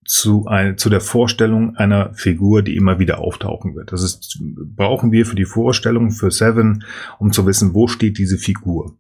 zu, 0.05 0.47
ein, 0.47 0.79
zu 0.79 0.89
der 0.89 1.03
Vorstellung 1.03 1.77
einer 1.77 2.15
Figur, 2.15 2.63
die 2.63 2.77
immer 2.77 2.99
wieder 2.99 3.19
auftauchen 3.19 3.77
wird. 3.77 3.93
Das 3.93 4.03
ist, 4.03 4.43
brauchen 4.75 5.13
wir 5.13 5.27
für 5.27 5.37
die 5.37 5.45
Vorstellung 5.45 6.11
für 6.11 6.31
Seven, 6.31 6.85
um 7.19 7.31
zu 7.31 7.47
wissen, 7.47 7.75
wo 7.75 7.89
steht 7.89 8.17
diese 8.19 8.39
Figur. 8.39 8.97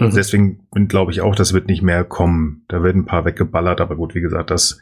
Mhm. 0.00 0.14
Deswegen 0.14 0.88
glaube 0.88 1.12
ich 1.12 1.20
auch, 1.20 1.34
das 1.34 1.52
wird 1.52 1.66
nicht 1.66 1.82
mehr 1.82 2.04
kommen. 2.04 2.64
Da 2.68 2.82
werden 2.82 3.02
ein 3.02 3.06
paar 3.06 3.24
weggeballert, 3.24 3.80
aber 3.80 3.96
gut, 3.96 4.14
wie 4.14 4.20
gesagt, 4.20 4.50
das 4.50 4.80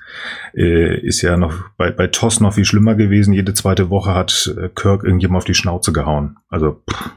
äh, 0.54 0.98
ist 1.00 1.22
ja 1.22 1.36
noch 1.36 1.70
bei, 1.76 1.90
bei 1.90 2.06
TOS 2.06 2.40
noch 2.40 2.54
viel 2.54 2.64
schlimmer 2.64 2.94
gewesen. 2.94 3.32
Jede 3.32 3.54
zweite 3.54 3.90
Woche 3.90 4.14
hat 4.14 4.54
äh, 4.56 4.68
Kirk 4.68 5.04
irgendjemand 5.04 5.38
auf 5.38 5.44
die 5.44 5.54
Schnauze 5.54 5.92
gehauen. 5.92 6.36
Also, 6.48 6.82
pff, 6.90 7.10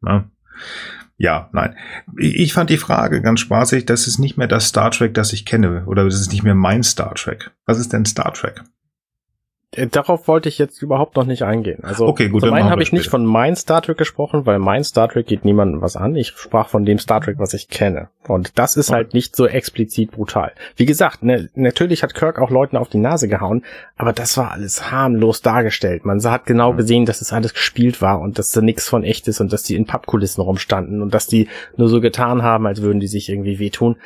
na? 0.00 0.30
ja, 1.16 1.50
nein. 1.52 1.74
Ich 2.16 2.52
fand 2.52 2.70
die 2.70 2.76
Frage 2.78 3.20
ganz 3.20 3.40
spaßig. 3.40 3.86
Das 3.86 4.06
ist 4.06 4.18
nicht 4.18 4.36
mehr 4.36 4.46
das 4.46 4.68
Star 4.68 4.90
Trek, 4.92 5.14
das 5.14 5.32
ich 5.32 5.44
kenne. 5.44 5.84
Oder 5.86 6.04
das 6.04 6.20
ist 6.20 6.30
nicht 6.30 6.44
mehr 6.44 6.54
mein 6.54 6.84
Star 6.84 7.14
Trek. 7.14 7.50
Was 7.66 7.80
ist 7.80 7.92
denn 7.92 8.04
Star 8.04 8.32
Trek? 8.32 8.62
Äh, 9.72 9.86
darauf 9.86 10.28
wollte 10.28 10.48
ich 10.48 10.56
jetzt 10.56 10.80
überhaupt 10.80 11.16
noch 11.16 11.26
nicht 11.26 11.42
eingehen. 11.42 11.84
Also 11.84 12.06
okay, 12.06 12.28
gut, 12.28 12.40
zum 12.40 12.54
einen 12.54 12.70
habe 12.70 12.82
ich 12.82 12.92
nicht 12.92 13.10
von 13.10 13.26
mein 13.26 13.54
Star 13.54 13.82
Trek 13.82 13.98
gesprochen, 13.98 14.46
weil 14.46 14.58
mein 14.58 14.82
Star 14.82 15.08
Trek 15.08 15.26
geht 15.26 15.44
niemandem 15.44 15.82
was 15.82 15.94
an. 15.94 16.16
Ich 16.16 16.28
sprach 16.28 16.68
von 16.68 16.86
dem 16.86 16.98
Star 16.98 17.20
Trek, 17.20 17.38
was 17.38 17.52
ich 17.52 17.68
kenne. 17.68 18.08
Und 18.26 18.58
das 18.58 18.78
ist 18.78 18.88
okay. 18.88 18.96
halt 18.96 19.14
nicht 19.14 19.36
so 19.36 19.46
explizit 19.46 20.12
brutal. 20.12 20.52
Wie 20.76 20.86
gesagt, 20.86 21.22
ne, 21.22 21.50
natürlich 21.54 22.02
hat 22.02 22.14
Kirk 22.14 22.38
auch 22.38 22.50
Leuten 22.50 22.78
auf 22.78 22.88
die 22.88 22.98
Nase 22.98 23.28
gehauen, 23.28 23.62
aber 23.96 24.14
das 24.14 24.38
war 24.38 24.52
alles 24.52 24.90
harmlos 24.90 25.42
dargestellt. 25.42 26.06
Man 26.06 26.22
hat 26.24 26.46
genau 26.46 26.72
mhm. 26.72 26.78
gesehen, 26.78 27.04
dass 27.04 27.20
es 27.20 27.32
alles 27.32 27.52
gespielt 27.52 28.00
war 28.00 28.20
und 28.20 28.38
dass 28.38 28.50
da 28.50 28.62
nichts 28.62 28.88
von 28.88 29.04
echt 29.04 29.28
ist 29.28 29.40
und 29.40 29.52
dass 29.52 29.64
die 29.64 29.76
in 29.76 29.86
Pappkulissen 29.86 30.42
rumstanden 30.42 31.02
und 31.02 31.12
dass 31.12 31.26
die 31.26 31.48
nur 31.76 31.88
so 31.88 32.00
getan 32.00 32.42
haben, 32.42 32.66
als 32.66 32.80
würden 32.80 33.00
die 33.00 33.06
sich 33.06 33.28
irgendwie 33.28 33.58
wehtun 33.58 33.96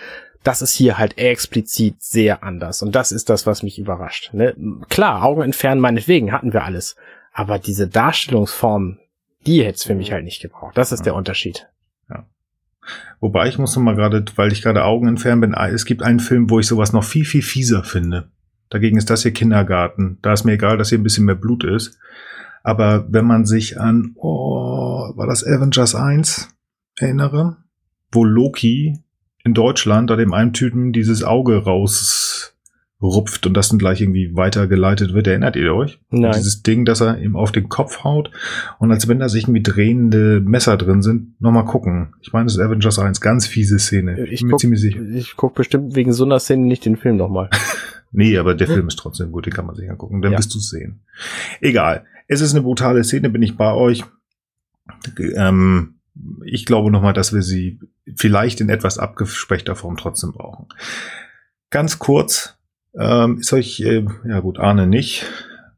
das 0.42 0.62
ist 0.62 0.72
hier 0.72 0.98
halt 0.98 1.18
explizit 1.18 2.02
sehr 2.02 2.42
anders. 2.42 2.83
Und 2.83 2.94
das 2.94 3.12
ist 3.12 3.31
das, 3.31 3.46
was 3.46 3.62
mich 3.62 3.78
überrascht. 3.78 4.33
Ne? 4.33 4.55
Klar, 4.88 5.24
Augen 5.24 5.42
entfernen 5.42 5.81
meinetwegen 5.81 6.33
hatten 6.33 6.52
wir 6.52 6.64
alles. 6.64 6.96
Aber 7.33 7.59
diese 7.59 7.88
Darstellungsform, 7.88 8.98
die 9.46 9.62
hätte 9.64 9.76
es 9.76 9.85
für 9.85 9.94
mich 9.94 10.12
halt 10.12 10.24
nicht 10.24 10.42
gebraucht. 10.42 10.76
Das 10.76 10.92
ist 10.92 11.00
ja. 11.00 11.05
der 11.05 11.14
Unterschied. 11.14 11.68
Ja. 12.11 12.26
Wobei 13.20 13.48
ich 13.48 13.59
muss 13.59 13.76
noch 13.76 13.83
mal 13.83 13.94
gerade, 13.94 14.24
weil 14.37 14.52
ich 14.52 14.62
gerade 14.62 14.85
Augen 14.85 15.09
entfernen 15.09 15.40
bin, 15.40 15.55
es 15.55 15.85
gibt 15.85 16.02
einen 16.02 16.20
Film, 16.20 16.50
wo 16.50 16.59
ich 16.59 16.66
sowas 16.66 16.92
noch 16.92 17.05
viel, 17.05 17.24
viel 17.24 17.42
fieser 17.42 17.85
finde. 17.85 18.28
Dagegen 18.68 18.96
ist 18.96 19.11
das 19.11 19.22
hier 19.22 19.33
Kindergarten. 19.33 20.18
Da 20.22 20.33
ist 20.33 20.44
mir 20.44 20.52
egal, 20.52 20.78
dass 20.78 20.88
hier 20.88 20.98
ein 20.98 21.05
bisschen 21.05 21.26
mehr 21.26 21.35
Blut 21.35 21.62
ist. 21.64 21.98
Aber 22.62 23.07
wenn 23.12 23.26
man 23.26 23.44
sich 23.44 23.78
an, 23.81 24.12
oh, 24.16 25.12
war 25.14 25.26
das 25.26 25.44
Avengers 25.44 25.94
1 25.94 26.48
erinnere, 26.96 27.59
wo 28.11 28.24
Loki 28.24 28.98
in 29.44 29.55
Deutschland 29.55 30.11
da 30.11 30.16
dem 30.16 30.33
einen 30.33 30.52
Typen 30.52 30.92
dieses 30.92 31.24
Auge 31.24 31.64
rausrupft 31.64 33.46
und 33.46 33.55
das 33.55 33.68
dann 33.68 33.78
gleich 33.78 34.00
irgendwie 34.00 34.37
weitergeleitet 34.37 35.12
wird. 35.14 35.26
Erinnert 35.26 35.57
ihr 35.57 35.74
euch? 35.74 36.00
Nein. 36.11 36.26
Und 36.26 36.37
dieses 36.37 36.62
Ding, 36.62 36.85
dass 36.85 37.00
er 37.00 37.18
ihm 37.18 37.37
auf 37.37 37.52
den 37.52 37.68
Kopf 37.68 38.05
haut 38.05 38.31
und 38.78 38.90
als 38.90 39.09
wenn 39.09 39.18
da 39.18 39.28
sich 39.28 39.44
irgendwie 39.44 39.62
drehende 39.62 40.40
Messer 40.40 40.76
drin 40.76 41.02
sind, 41.02 41.40
nochmal 41.40 41.64
gucken. 41.64 42.14
Ich 42.20 42.33
meine, 42.33 42.44
das 42.44 42.55
ist 42.55 42.61
Avengers 42.61 42.98
1, 42.98 43.20
ganz 43.20 43.46
fiese 43.46 43.78
Szene. 43.78 44.24
Ich, 44.24 44.33
ich 44.33 44.40
bin 44.40 44.50
mir 44.50 44.57
ziemlich 44.57 44.81
sicher. 44.81 45.00
Ich 45.02 45.37
guck 45.37 45.55
bestimmt 45.55 45.94
wegen 45.94 46.12
so 46.12 46.24
einer 46.24 46.38
Szene 46.38 46.66
nicht 46.66 46.85
den 46.85 46.96
Film 46.96 47.16
nochmal. 47.16 47.50
nee, 48.12 48.37
aber 48.38 48.55
der 48.55 48.68
Film 48.68 48.88
ist 48.88 48.96
trotzdem 48.96 49.33
gut, 49.33 49.46
den 49.46 49.52
kann 49.52 49.66
man 49.66 49.74
sich 49.74 49.90
angucken. 49.90 50.22
Dann 50.22 50.33
ja. 50.33 50.38
wirst 50.38 50.55
du 50.55 50.59
sehen. 50.59 51.00
Egal. 51.61 52.05
Es 52.28 52.40
ist 52.40 52.55
eine 52.55 52.62
brutale 52.62 53.02
Szene, 53.05 53.28
bin 53.28 53.42
ich 53.42 53.57
bei 53.57 53.72
euch. 53.74 54.05
Ähm, 55.35 55.94
ich 56.45 56.67
glaube 56.67 56.91
nochmal, 56.91 57.13
dass 57.13 57.33
wir 57.33 57.43
sie 57.43 57.81
vielleicht 58.17 58.61
in 58.61 58.69
etwas 58.69 58.99
abgespechter 58.99 59.77
Form 59.77 59.97
trotzdem 59.97 60.33
brauchen. 60.33 60.69
Ganz 61.71 61.99
kurz, 61.99 62.59
ähm, 62.99 63.39
ist 63.39 63.53
euch, 63.53 63.81
äh, 63.81 64.05
ja 64.27 64.41
gut, 64.41 64.59
Arne 64.59 64.87
nicht. 64.87 65.27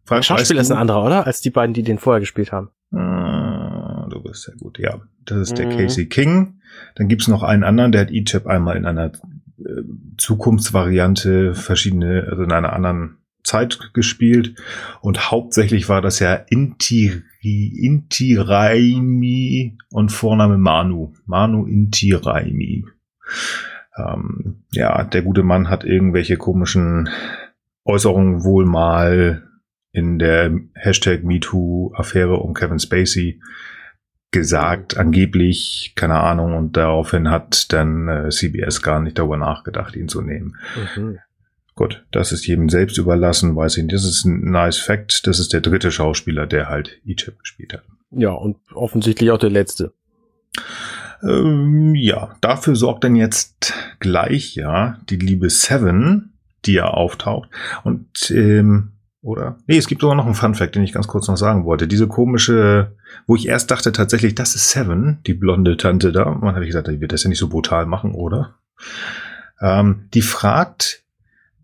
Frank, 0.04 0.24
Schauspieler 0.24 0.60
ist 0.60 0.70
ein 0.70 0.78
anderer, 0.78 1.04
oder? 1.04 1.26
Als 1.26 1.40
die 1.40 1.50
beiden, 1.50 1.72
die 1.72 1.82
den 1.82 1.98
vorher 1.98 2.20
gespielt 2.20 2.52
haben. 2.52 2.70
Ah, 2.92 4.06
du 4.10 4.22
bist 4.22 4.42
sehr 4.42 4.56
gut, 4.56 4.78
ja. 4.78 5.00
Das 5.24 5.38
ist 5.38 5.58
der 5.58 5.66
mhm. 5.66 5.78
Casey 5.78 6.06
King. 6.06 6.60
Dann 6.96 7.08
gibt's 7.08 7.28
noch 7.28 7.42
einen 7.42 7.64
anderen, 7.64 7.92
der 7.92 8.02
hat 8.02 8.10
E-Chip 8.10 8.46
einmal 8.46 8.76
in 8.76 8.84
einer 8.84 9.12
äh, 9.58 9.82
Zukunftsvariante 10.18 11.54
verschiedene, 11.54 12.26
also 12.30 12.42
in 12.42 12.52
einer 12.52 12.72
anderen 12.72 13.18
Zeit 13.44 13.90
gespielt 13.92 14.60
und 15.00 15.30
hauptsächlich 15.30 15.88
war 15.88 16.02
das 16.02 16.18
ja 16.18 16.34
Inti, 16.34 17.22
Inti 17.42 18.36
Raimi 18.36 19.76
und 19.90 20.10
Vorname 20.10 20.58
Manu. 20.58 21.12
Manu 21.26 21.66
Inti 21.66 22.12
Raimi. 22.12 22.84
Ähm, 23.96 24.64
ja, 24.72 25.04
der 25.04 25.22
gute 25.22 25.42
Mann 25.42 25.70
hat 25.70 25.84
irgendwelche 25.84 26.36
komischen 26.36 27.08
Äußerungen 27.84 28.44
wohl 28.44 28.64
mal 28.64 29.48
in 29.92 30.18
der 30.18 30.50
Hashtag 30.74 31.22
MeToo-Affäre 31.22 32.36
um 32.36 32.54
Kevin 32.54 32.80
Spacey 32.80 33.40
gesagt, 34.32 34.96
angeblich, 34.96 35.92
keine 35.94 36.18
Ahnung, 36.18 36.56
und 36.56 36.76
daraufhin 36.76 37.30
hat 37.30 37.72
dann 37.72 38.08
äh, 38.08 38.30
CBS 38.30 38.82
gar 38.82 39.00
nicht 39.00 39.16
darüber 39.16 39.36
nachgedacht, 39.36 39.94
ihn 39.94 40.08
zu 40.08 40.22
nehmen. 40.22 40.56
Mhm. 40.96 41.18
Gut, 41.74 42.04
das 42.12 42.30
ist 42.30 42.46
jedem 42.46 42.68
selbst 42.68 42.98
überlassen, 42.98 43.56
weiß 43.56 43.76
ich 43.76 43.84
nicht. 43.84 43.94
Das 43.94 44.04
ist 44.04 44.24
ein 44.24 44.50
nice 44.50 44.78
Fact. 44.78 45.26
Das 45.26 45.40
ist 45.40 45.52
der 45.52 45.60
dritte 45.60 45.90
Schauspieler, 45.90 46.46
der 46.46 46.68
halt 46.68 47.00
Egypt 47.04 47.40
gespielt 47.40 47.72
hat. 47.72 47.82
Ja, 48.10 48.30
und 48.30 48.56
offensichtlich 48.72 49.30
auch 49.32 49.38
der 49.38 49.50
letzte. 49.50 49.92
Ähm, 51.22 51.94
ja, 51.96 52.36
dafür 52.40 52.76
sorgt 52.76 53.02
dann 53.02 53.16
jetzt 53.16 53.74
gleich 53.98 54.54
ja 54.54 55.00
die 55.10 55.16
liebe 55.16 55.50
Seven, 55.50 56.34
die 56.64 56.74
ja 56.74 56.86
auftaucht. 56.86 57.48
Und 57.82 58.30
ähm, 58.30 58.92
oder? 59.24 59.56
Nee, 59.66 59.78
es 59.78 59.88
gibt 59.88 60.02
sogar 60.02 60.16
noch 60.16 60.26
einen 60.26 60.34
Fun 60.34 60.54
Fact, 60.54 60.74
den 60.74 60.84
ich 60.84 60.92
ganz 60.92 61.08
kurz 61.08 61.28
noch 61.28 61.38
sagen 61.38 61.64
wollte. 61.64 61.88
Diese 61.88 62.06
komische, 62.06 62.94
wo 63.26 63.34
ich 63.34 63.48
erst 63.48 63.70
dachte 63.70 63.90
tatsächlich, 63.90 64.34
das 64.34 64.54
ist 64.54 64.70
Seven, 64.70 65.18
die 65.26 65.32
blonde 65.32 65.78
Tante 65.78 66.12
da. 66.12 66.24
Und 66.24 66.42
dann 66.42 66.54
habe 66.54 66.64
ich 66.64 66.68
gesagt, 66.68 66.88
die 66.88 67.00
wird 67.00 67.12
das 67.12 67.24
ja 67.24 67.30
nicht 67.30 67.38
so 67.38 67.48
brutal 67.48 67.86
machen, 67.86 68.14
oder? 68.14 68.54
Ähm, 69.60 70.10
die 70.12 70.20
fragt 70.20 71.03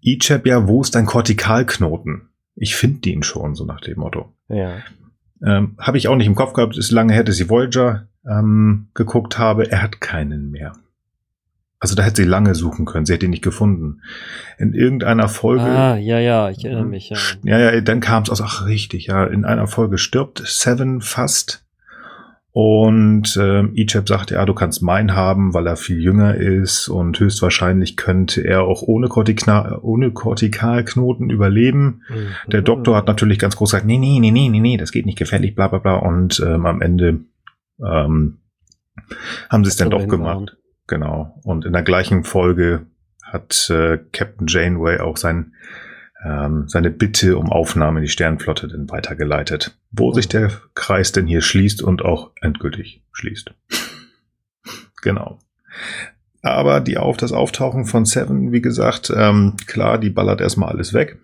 Ichab 0.01 0.47
ja, 0.47 0.67
wo 0.67 0.81
ist 0.81 0.95
dein 0.95 1.07
Kortikalknoten? 1.07 2.29
Ich 2.55 2.75
finde 2.75 3.01
den 3.01 3.23
schon, 3.23 3.55
so 3.55 3.65
nach 3.65 3.81
dem 3.81 3.99
Motto. 3.99 4.33
Ja. 4.49 4.79
Ähm, 5.45 5.77
habe 5.79 5.99
ich 5.99 6.09
auch 6.09 6.17
nicht 6.17 6.27
im 6.27 6.35
Kopf 6.35 6.53
gehabt, 6.53 6.77
ist 6.77 6.91
lange 6.91 7.13
her, 7.13 7.25
dass 7.25 7.41
ich 7.41 7.49
Voyager 7.49 8.09
ähm, 8.27 8.89
geguckt 8.95 9.39
habe. 9.39 9.71
Er 9.71 9.83
hat 9.83 10.01
keinen 10.01 10.51
mehr. 10.51 10.73
Also 11.79 11.95
da 11.95 12.03
hätte 12.03 12.23
sie 12.23 12.29
lange 12.29 12.55
suchen 12.55 12.85
können, 12.85 13.07
sie 13.07 13.15
hätte 13.15 13.25
ihn 13.25 13.31
nicht 13.31 13.43
gefunden. 13.43 14.03
In 14.59 14.75
irgendeiner 14.75 15.29
Folge. 15.29 15.65
Ah, 15.65 15.97
ja, 15.97 16.19
ja, 16.19 16.51
ich 16.51 16.63
erinnere 16.63 16.85
mich. 16.85 17.09
Ja, 17.09 17.19
ja, 17.43 17.59
ja 17.59 17.81
dann 17.81 18.01
kam 18.01 18.23
es 18.23 18.29
aus, 18.29 18.43
ach 18.43 18.67
richtig, 18.67 19.07
ja, 19.07 19.25
in 19.25 19.47
einer 19.47 19.67
Folge 19.67 19.97
stirbt 19.97 20.43
Seven 20.45 21.01
fast. 21.01 21.65
Und 22.53 23.39
ähm, 23.41 23.71
Ichab 23.75 24.09
sagt, 24.09 24.33
ja, 24.33 24.45
du 24.45 24.55
kannst 24.55 24.83
meinen 24.83 25.15
haben, 25.15 25.55
weil 25.55 25.69
er 25.69 25.77
viel 25.77 26.01
jünger 26.01 26.35
ist 26.35 26.89
und 26.89 27.21
höchstwahrscheinlich 27.21 27.97
könnte 27.97 28.41
er 28.41 28.65
auch 28.65 28.83
ohne, 28.83 29.07
Kortikna 29.07 29.79
ohne 29.83 30.11
Kortikalknoten 30.11 31.31
überleben. 31.31 32.03
Mhm. 32.09 32.51
Der 32.51 32.63
Doktor 32.63 32.97
hat 32.97 33.07
natürlich 33.07 33.39
ganz 33.39 33.55
groß 33.55 33.71
gesagt, 33.71 33.87
nee, 33.87 33.99
nee, 33.99 34.19
nee, 34.19 34.33
nee, 34.33 34.49
nee, 34.49 34.59
nee, 34.59 34.77
das 34.77 34.91
geht 34.91 35.07
nicht 35.07 35.19
gefährlich, 35.19 35.55
bla 35.55 35.69
bla 35.69 35.79
bla. 35.79 35.95
Und 35.97 36.43
ähm, 36.45 36.67
am 36.67 36.83
Ende 36.83 37.21
ähm, 37.81 38.39
haben 39.49 39.65
sie 39.65 39.69
es 39.69 39.77
dann 39.77 39.91
doch 39.91 40.09
gemacht. 40.09 40.57
Genau. 40.89 41.41
Und 41.45 41.65
in 41.65 41.73
der 41.73 41.83
gleichen 41.83 42.25
Folge 42.25 42.87
hat 43.23 43.71
äh, 43.71 43.99
Captain 44.13 44.49
Janeway 44.49 44.99
auch 44.99 45.17
sein, 45.17 45.55
ähm, 46.25 46.69
seine 46.69 46.91
Bitte 46.91 47.39
um 47.39 47.51
Aufnahme 47.51 48.01
in 48.01 48.05
die 48.05 48.11
Sternflotte 48.11 48.69
dann 48.69 48.91
weitergeleitet, 48.91 49.77
wo 49.91 50.13
sich 50.13 50.29
der 50.29 50.51
Kreis 50.75 51.13
denn 51.13 51.27
hier 51.27 51.41
schließt 51.41 51.83
und 51.83 52.03
auch 52.03 52.31
endgültig 52.41 53.03
schließt. 53.13 53.53
genau. 55.03 55.39
Aber 56.43 56.81
die 56.81 56.99
auf 56.99 57.17
das 57.17 57.33
Auftauchen 57.33 57.85
von 57.85 58.05
Seven, 58.05 58.53
wie 58.53 58.63
gesagt, 58.63 59.13
ähm, 59.15 59.57
klar, 59.67 59.99
die 59.99 60.11
ballert 60.11 60.41
erstmal 60.41 60.71
alles 60.71 60.95
weg. 60.95 61.19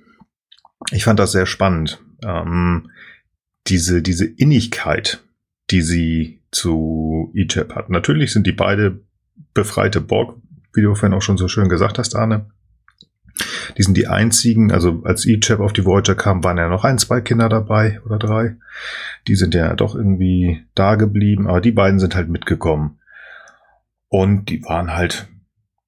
Ich 0.93 1.05
fand 1.05 1.19
das 1.19 1.33
sehr 1.33 1.47
spannend. 1.47 2.03
Ähm, 2.23 2.91
diese, 3.67 4.03
diese 4.03 4.27
Innigkeit, 4.27 5.23
die 5.71 5.83
sie 5.83 6.43
zu 6.51 7.33
Egypt 7.35 7.75
hat. 7.75 7.91
Natürlich 7.91 8.33
sind 8.33 8.47
die 8.47 8.53
beide 8.53 9.01
befreite 9.53 10.01
Borg, 10.01 10.37
wie 10.75 10.83
du 10.83 10.95
vorhin 10.95 11.17
auch 11.17 11.23
schon 11.23 11.39
so 11.39 11.49
schön 11.49 11.69
gesagt 11.69 11.99
hast, 11.99 12.15
Arne. 12.15 12.47
Die 13.77 13.83
sind 13.83 13.97
die 13.97 14.07
einzigen, 14.07 14.73
also 14.73 15.03
als 15.05 15.27
E-Chap 15.27 15.61
auf 15.61 15.73
die 15.73 15.85
Voyager 15.85 16.15
kam, 16.15 16.43
waren 16.45 16.57
ja 16.57 16.69
noch 16.69 16.85
ein, 16.85 16.99
zwei 16.99 17.21
Kinder 17.21 17.49
dabei 17.49 18.01
oder 18.05 18.19
drei. 18.19 18.57
Die 19.29 19.35
sind 19.35 19.55
ja 19.55 19.75
doch 19.75 19.95
irgendwie 19.95 20.65
da 20.75 20.95
geblieben, 20.95 21.47
aber 21.47 21.61
die 21.61 21.73
beiden 21.73 21.99
sind 21.99 22.15
halt 22.15 22.29
mitgekommen. 22.29 22.99
Und 24.09 24.47
die 24.47 24.63
waren 24.65 24.95
halt, 24.95 25.29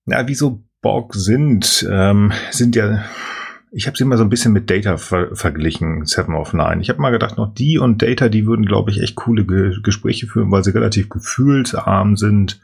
ja, 0.07 0.27
wie 0.29 0.35
so 0.35 0.63
Borg 0.81 1.15
sind, 1.15 1.87
ähm, 1.91 2.33
sind 2.51 2.77
ja, 2.77 3.05
ich 3.71 3.87
habe 3.87 3.97
sie 3.97 4.05
immer 4.05 4.17
so 4.17 4.25
ein 4.25 4.31
bisschen 4.31 4.53
mit 4.53 4.71
Data 4.71 4.97
ver 4.97 5.35
verglichen, 5.35 6.05
Seven 6.05 6.35
of 6.35 6.53
Nine. 6.53 6.81
Ich 6.81 6.89
habe 6.89 7.01
mal 7.01 7.11
gedacht, 7.11 7.37
noch 7.37 7.53
die 7.53 7.79
und 7.79 8.03
Data, 8.03 8.29
die 8.29 8.47
würden, 8.47 8.67
glaube 8.67 8.91
ich, 8.91 9.03
echt 9.03 9.17
coole 9.17 9.45
Ge 9.45 9.81
Gespräche 9.83 10.27
führen, 10.27 10.51
weil 10.51 10.65
sie 10.65 10.71
relativ 10.71 11.09
gefühlsarm 11.09 12.17
sind 12.17 12.61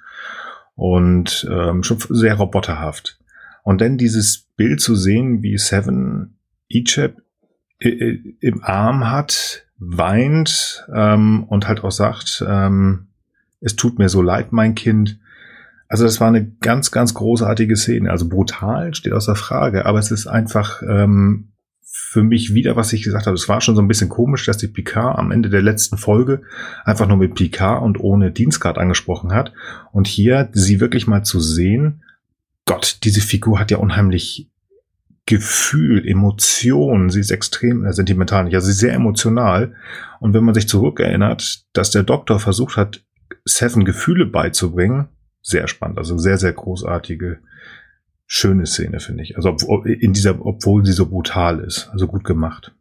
und 0.75 1.49
ähm, 1.51 1.83
schon 1.83 1.99
sehr 2.09 2.35
roboterhaft. 2.35 3.19
Und 3.65 3.81
dann 3.81 3.99
dieses 3.99 4.47
Bild 4.57 4.81
zu 4.81 4.95
sehen, 4.95 5.43
wie 5.43 5.59
Seven 5.59 6.37
Ichab 6.69 7.17
im 7.81 8.63
Arm 8.63 9.11
hat, 9.11 9.67
weint 9.79 10.87
ähm, 10.95 11.45
und 11.45 11.67
halt 11.67 11.83
auch 11.83 11.91
sagt, 11.91 12.45
ähm, 12.47 13.09
es 13.61 13.75
tut 13.75 13.99
mir 13.99 14.09
so 14.09 14.23
leid, 14.23 14.53
mein 14.53 14.75
Kind. 14.75 15.19
Also 15.89 16.05
das 16.05 16.21
war 16.21 16.29
eine 16.29 16.47
ganz, 16.61 16.91
ganz 16.91 17.15
großartige 17.15 17.77
Szene. 17.77 18.11
Also 18.11 18.29
brutal 18.29 18.95
steht 18.95 19.13
außer 19.13 19.35
Frage, 19.35 19.87
aber 19.87 19.99
es 19.99 20.11
ist 20.11 20.27
einfach 20.27 20.83
ähm, 20.83 21.49
für 21.83 22.23
mich 22.23 22.55
wieder, 22.55 22.77
was 22.77 22.93
ich 22.93 23.03
gesagt 23.03 23.27
habe. 23.27 23.35
Es 23.35 23.49
war 23.49 23.61
schon 23.61 23.77
so 23.77 23.83
ein 23.83 23.89
bisschen 23.89 24.09
komisch, 24.09 24.47
dass 24.47 24.57
die 24.59 24.69
Picard 24.69 25.19
am 25.19 25.31
Ende 25.31 25.51
der 25.51 25.63
letzten 25.63 25.97
Folge 25.97 26.43
einfach 26.85 27.09
nur 27.09 27.17
mit 27.17 27.35
Picard 27.35 27.83
und 27.83 27.99
ohne 27.99 28.31
Dienstgrad 28.31 28.79
angesprochen 28.79 29.33
hat. 29.33 29.53
Und 29.93 30.07
hier 30.07 30.49
sie 30.53 30.81
wirklich 30.81 31.07
mal 31.07 31.23
zu 31.23 31.41
sehen, 31.41 32.04
Gott, 32.67 32.99
diese 33.05 33.21
Figur 33.21 33.59
hat 33.59 33.71
ja 33.71 33.79
unheimlich 33.79 34.51
Gefühl, 35.27 36.07
Emotion. 36.07 37.09
Sie 37.09 37.21
ist 37.21 37.31
extrem 37.31 37.85
äh, 37.87 37.93
sentimental, 37.93 38.45
nicht, 38.45 38.55
also 38.55 38.67
sie 38.67 38.73
ist 38.73 38.79
sehr 38.79 38.93
emotional. 38.93 39.75
Und 40.21 40.35
wenn 40.35 40.45
man 40.45 40.55
sich 40.55 40.69
zurückerinnert, 40.69 41.65
dass 41.73 41.91
der 41.91 42.03
Doktor 42.03 42.41
versucht 42.41 42.77
hat, 42.77 43.03
Seven 43.47 43.85
Gefühle 43.85 44.27
beizubringen, 44.27 45.09
sehr 45.43 45.69
spannend. 45.69 45.99
Also 45.99 46.17
sehr, 46.19 46.39
sehr 46.39 46.53
großartige 46.53 47.39
schöne 48.27 48.67
Szene, 48.67 49.01
finde 49.01 49.23
ich. 49.23 49.37
Also 49.37 49.57
in 49.85 50.13
dieser, 50.13 50.45
obwohl 50.45 50.85
sie 50.85 50.93
so 50.93 51.07
brutal 51.07 51.61
ist. 51.61 51.89
Also 51.93 52.07
gut 52.07 52.25
gemacht. 52.25 52.75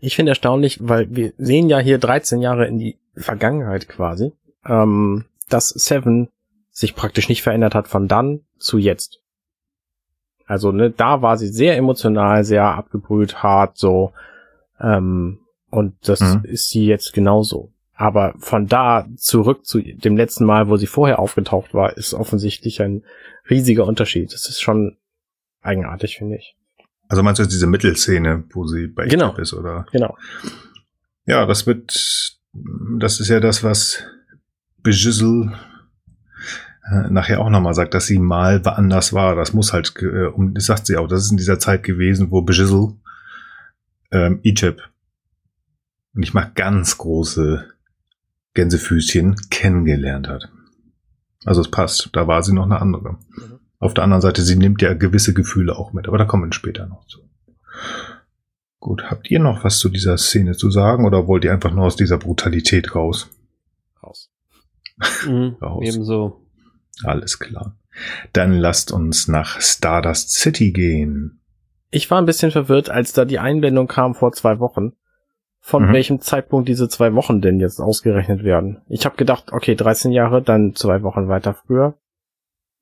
Ich 0.00 0.16
finde 0.16 0.30
erstaunlich, 0.30 0.78
weil 0.82 1.14
wir 1.14 1.32
sehen 1.38 1.68
ja 1.68 1.78
hier 1.78 1.98
13 1.98 2.40
Jahre 2.40 2.66
in 2.66 2.78
die 2.78 2.98
Vergangenheit 3.16 3.88
quasi, 3.88 4.32
ähm, 4.66 5.24
dass 5.48 5.68
Seven 5.68 6.28
sich 6.72 6.96
praktisch 6.96 7.28
nicht 7.28 7.42
verändert 7.42 7.74
hat 7.74 7.86
von 7.86 8.08
dann 8.08 8.40
zu 8.58 8.78
jetzt. 8.78 9.20
Also 10.46 10.72
ne, 10.72 10.90
da 10.90 11.22
war 11.22 11.36
sie 11.36 11.48
sehr 11.48 11.76
emotional, 11.76 12.44
sehr 12.44 12.64
abgebrüht, 12.64 13.42
hart, 13.42 13.76
so. 13.78 14.12
Ähm, 14.80 15.38
und 15.70 15.94
das 16.02 16.20
mhm. 16.20 16.44
ist 16.44 16.70
sie 16.70 16.86
jetzt 16.86 17.12
genauso. 17.12 17.72
Aber 17.94 18.34
von 18.38 18.66
da 18.66 19.06
zurück 19.16 19.64
zu 19.64 19.80
dem 19.80 20.16
letzten 20.16 20.44
Mal, 20.44 20.68
wo 20.68 20.76
sie 20.76 20.86
vorher 20.86 21.18
aufgetaucht 21.18 21.72
war, 21.72 21.96
ist 21.96 22.14
offensichtlich 22.14 22.82
ein 22.82 23.04
riesiger 23.48 23.86
Unterschied. 23.86 24.32
Das 24.32 24.48
ist 24.48 24.60
schon 24.60 24.96
eigenartig, 25.60 26.16
finde 26.16 26.36
ich. 26.36 26.56
Also 27.08 27.22
meinst 27.22 27.38
du 27.38 27.44
jetzt 27.44 27.52
diese 27.52 27.66
Mittelszene, 27.66 28.44
wo 28.52 28.66
sie 28.66 28.86
bei 28.86 29.06
genau. 29.06 29.36
ist, 29.36 29.52
oder? 29.52 29.86
Genau. 29.92 30.16
Ja, 31.26 31.46
das 31.46 31.66
wird, 31.66 32.38
das 32.98 33.20
ist 33.20 33.28
ja 33.28 33.38
das, 33.38 33.62
was 33.62 34.02
Bejizzle 34.82 35.52
nachher 37.10 37.40
auch 37.40 37.50
nochmal 37.50 37.74
sagt, 37.74 37.94
dass 37.94 38.06
sie 38.06 38.18
mal 38.18 38.64
woanders 38.64 39.12
war. 39.12 39.36
Das 39.36 39.52
muss 39.52 39.72
halt, 39.72 39.94
äh, 40.00 40.26
um, 40.26 40.54
das 40.54 40.66
sagt 40.66 40.86
sie 40.86 40.96
auch, 40.96 41.08
das 41.08 41.24
ist 41.24 41.30
in 41.30 41.36
dieser 41.36 41.58
Zeit 41.58 41.82
gewesen, 41.82 42.30
wo 42.30 42.42
Bejizzle 42.42 42.94
ähm, 44.10 44.40
Egypt 44.42 44.92
und 46.14 46.22
ich 46.22 46.34
mag 46.34 46.54
ganz 46.54 46.98
große 46.98 47.68
Gänsefüßchen 48.54 49.36
kennengelernt 49.50 50.28
hat. 50.28 50.50
Also 51.44 51.60
es 51.60 51.70
passt. 51.70 52.10
Da 52.12 52.26
war 52.26 52.42
sie 52.42 52.52
noch 52.52 52.64
eine 52.64 52.80
andere. 52.80 53.12
Mhm. 53.12 53.58
Auf 53.78 53.94
der 53.94 54.04
anderen 54.04 54.20
Seite, 54.20 54.42
sie 54.42 54.56
nimmt 54.56 54.80
ja 54.82 54.94
gewisse 54.94 55.34
Gefühle 55.34 55.76
auch 55.76 55.92
mit, 55.92 56.06
aber 56.06 56.18
da 56.18 56.24
kommen 56.24 56.44
wir 56.44 56.52
später 56.52 56.86
noch 56.86 57.06
zu. 57.06 57.20
Gut, 58.78 59.04
habt 59.10 59.30
ihr 59.30 59.40
noch 59.40 59.64
was 59.64 59.78
zu 59.78 59.88
dieser 59.88 60.18
Szene 60.18 60.56
zu 60.56 60.70
sagen 60.70 61.04
oder 61.04 61.26
wollt 61.26 61.44
ihr 61.44 61.52
einfach 61.52 61.72
nur 61.72 61.86
aus 61.86 61.96
dieser 61.96 62.18
Brutalität 62.18 62.94
raus? 62.94 63.30
Raus. 64.02 64.30
Mhm, 65.26 65.56
raus. 65.60 65.84
Ebenso. 65.84 66.41
Alles 67.04 67.38
klar. 67.38 67.76
Dann 68.32 68.52
lasst 68.52 68.92
uns 68.92 69.28
nach 69.28 69.60
Stardust 69.60 70.30
City 70.30 70.72
gehen. 70.72 71.40
Ich 71.90 72.10
war 72.10 72.18
ein 72.18 72.26
bisschen 72.26 72.50
verwirrt, 72.50 72.88
als 72.88 73.12
da 73.12 73.24
die 73.24 73.38
Einblendung 73.38 73.86
kam 73.86 74.14
vor 74.14 74.32
zwei 74.32 74.58
Wochen 74.58 74.92
von 75.64 75.88
mhm. 75.88 75.92
welchem 75.92 76.20
Zeitpunkt 76.20 76.68
diese 76.68 76.88
zwei 76.88 77.14
Wochen 77.14 77.40
denn 77.40 77.60
jetzt 77.60 77.80
ausgerechnet 77.80 78.42
werden. 78.42 78.82
Ich 78.88 79.04
habe 79.04 79.16
gedacht, 79.16 79.52
okay, 79.52 79.76
13 79.76 80.10
Jahre, 80.10 80.42
dann 80.42 80.74
zwei 80.74 81.02
Wochen 81.02 81.28
weiter 81.28 81.54
früher. 81.54 81.94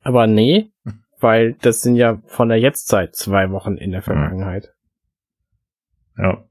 Aber 0.02 0.26
nee, 0.26 0.72
weil 1.20 1.54
das 1.60 1.82
sind 1.82 1.96
ja 1.96 2.22
von 2.26 2.48
der 2.48 2.58
Jetztzeit 2.58 3.14
zwei 3.14 3.50
Wochen 3.50 3.76
in 3.76 3.90
der 3.90 4.00
mhm. 4.00 4.04
Vergangenheit. 4.04 4.72
Ja. 6.16 6.44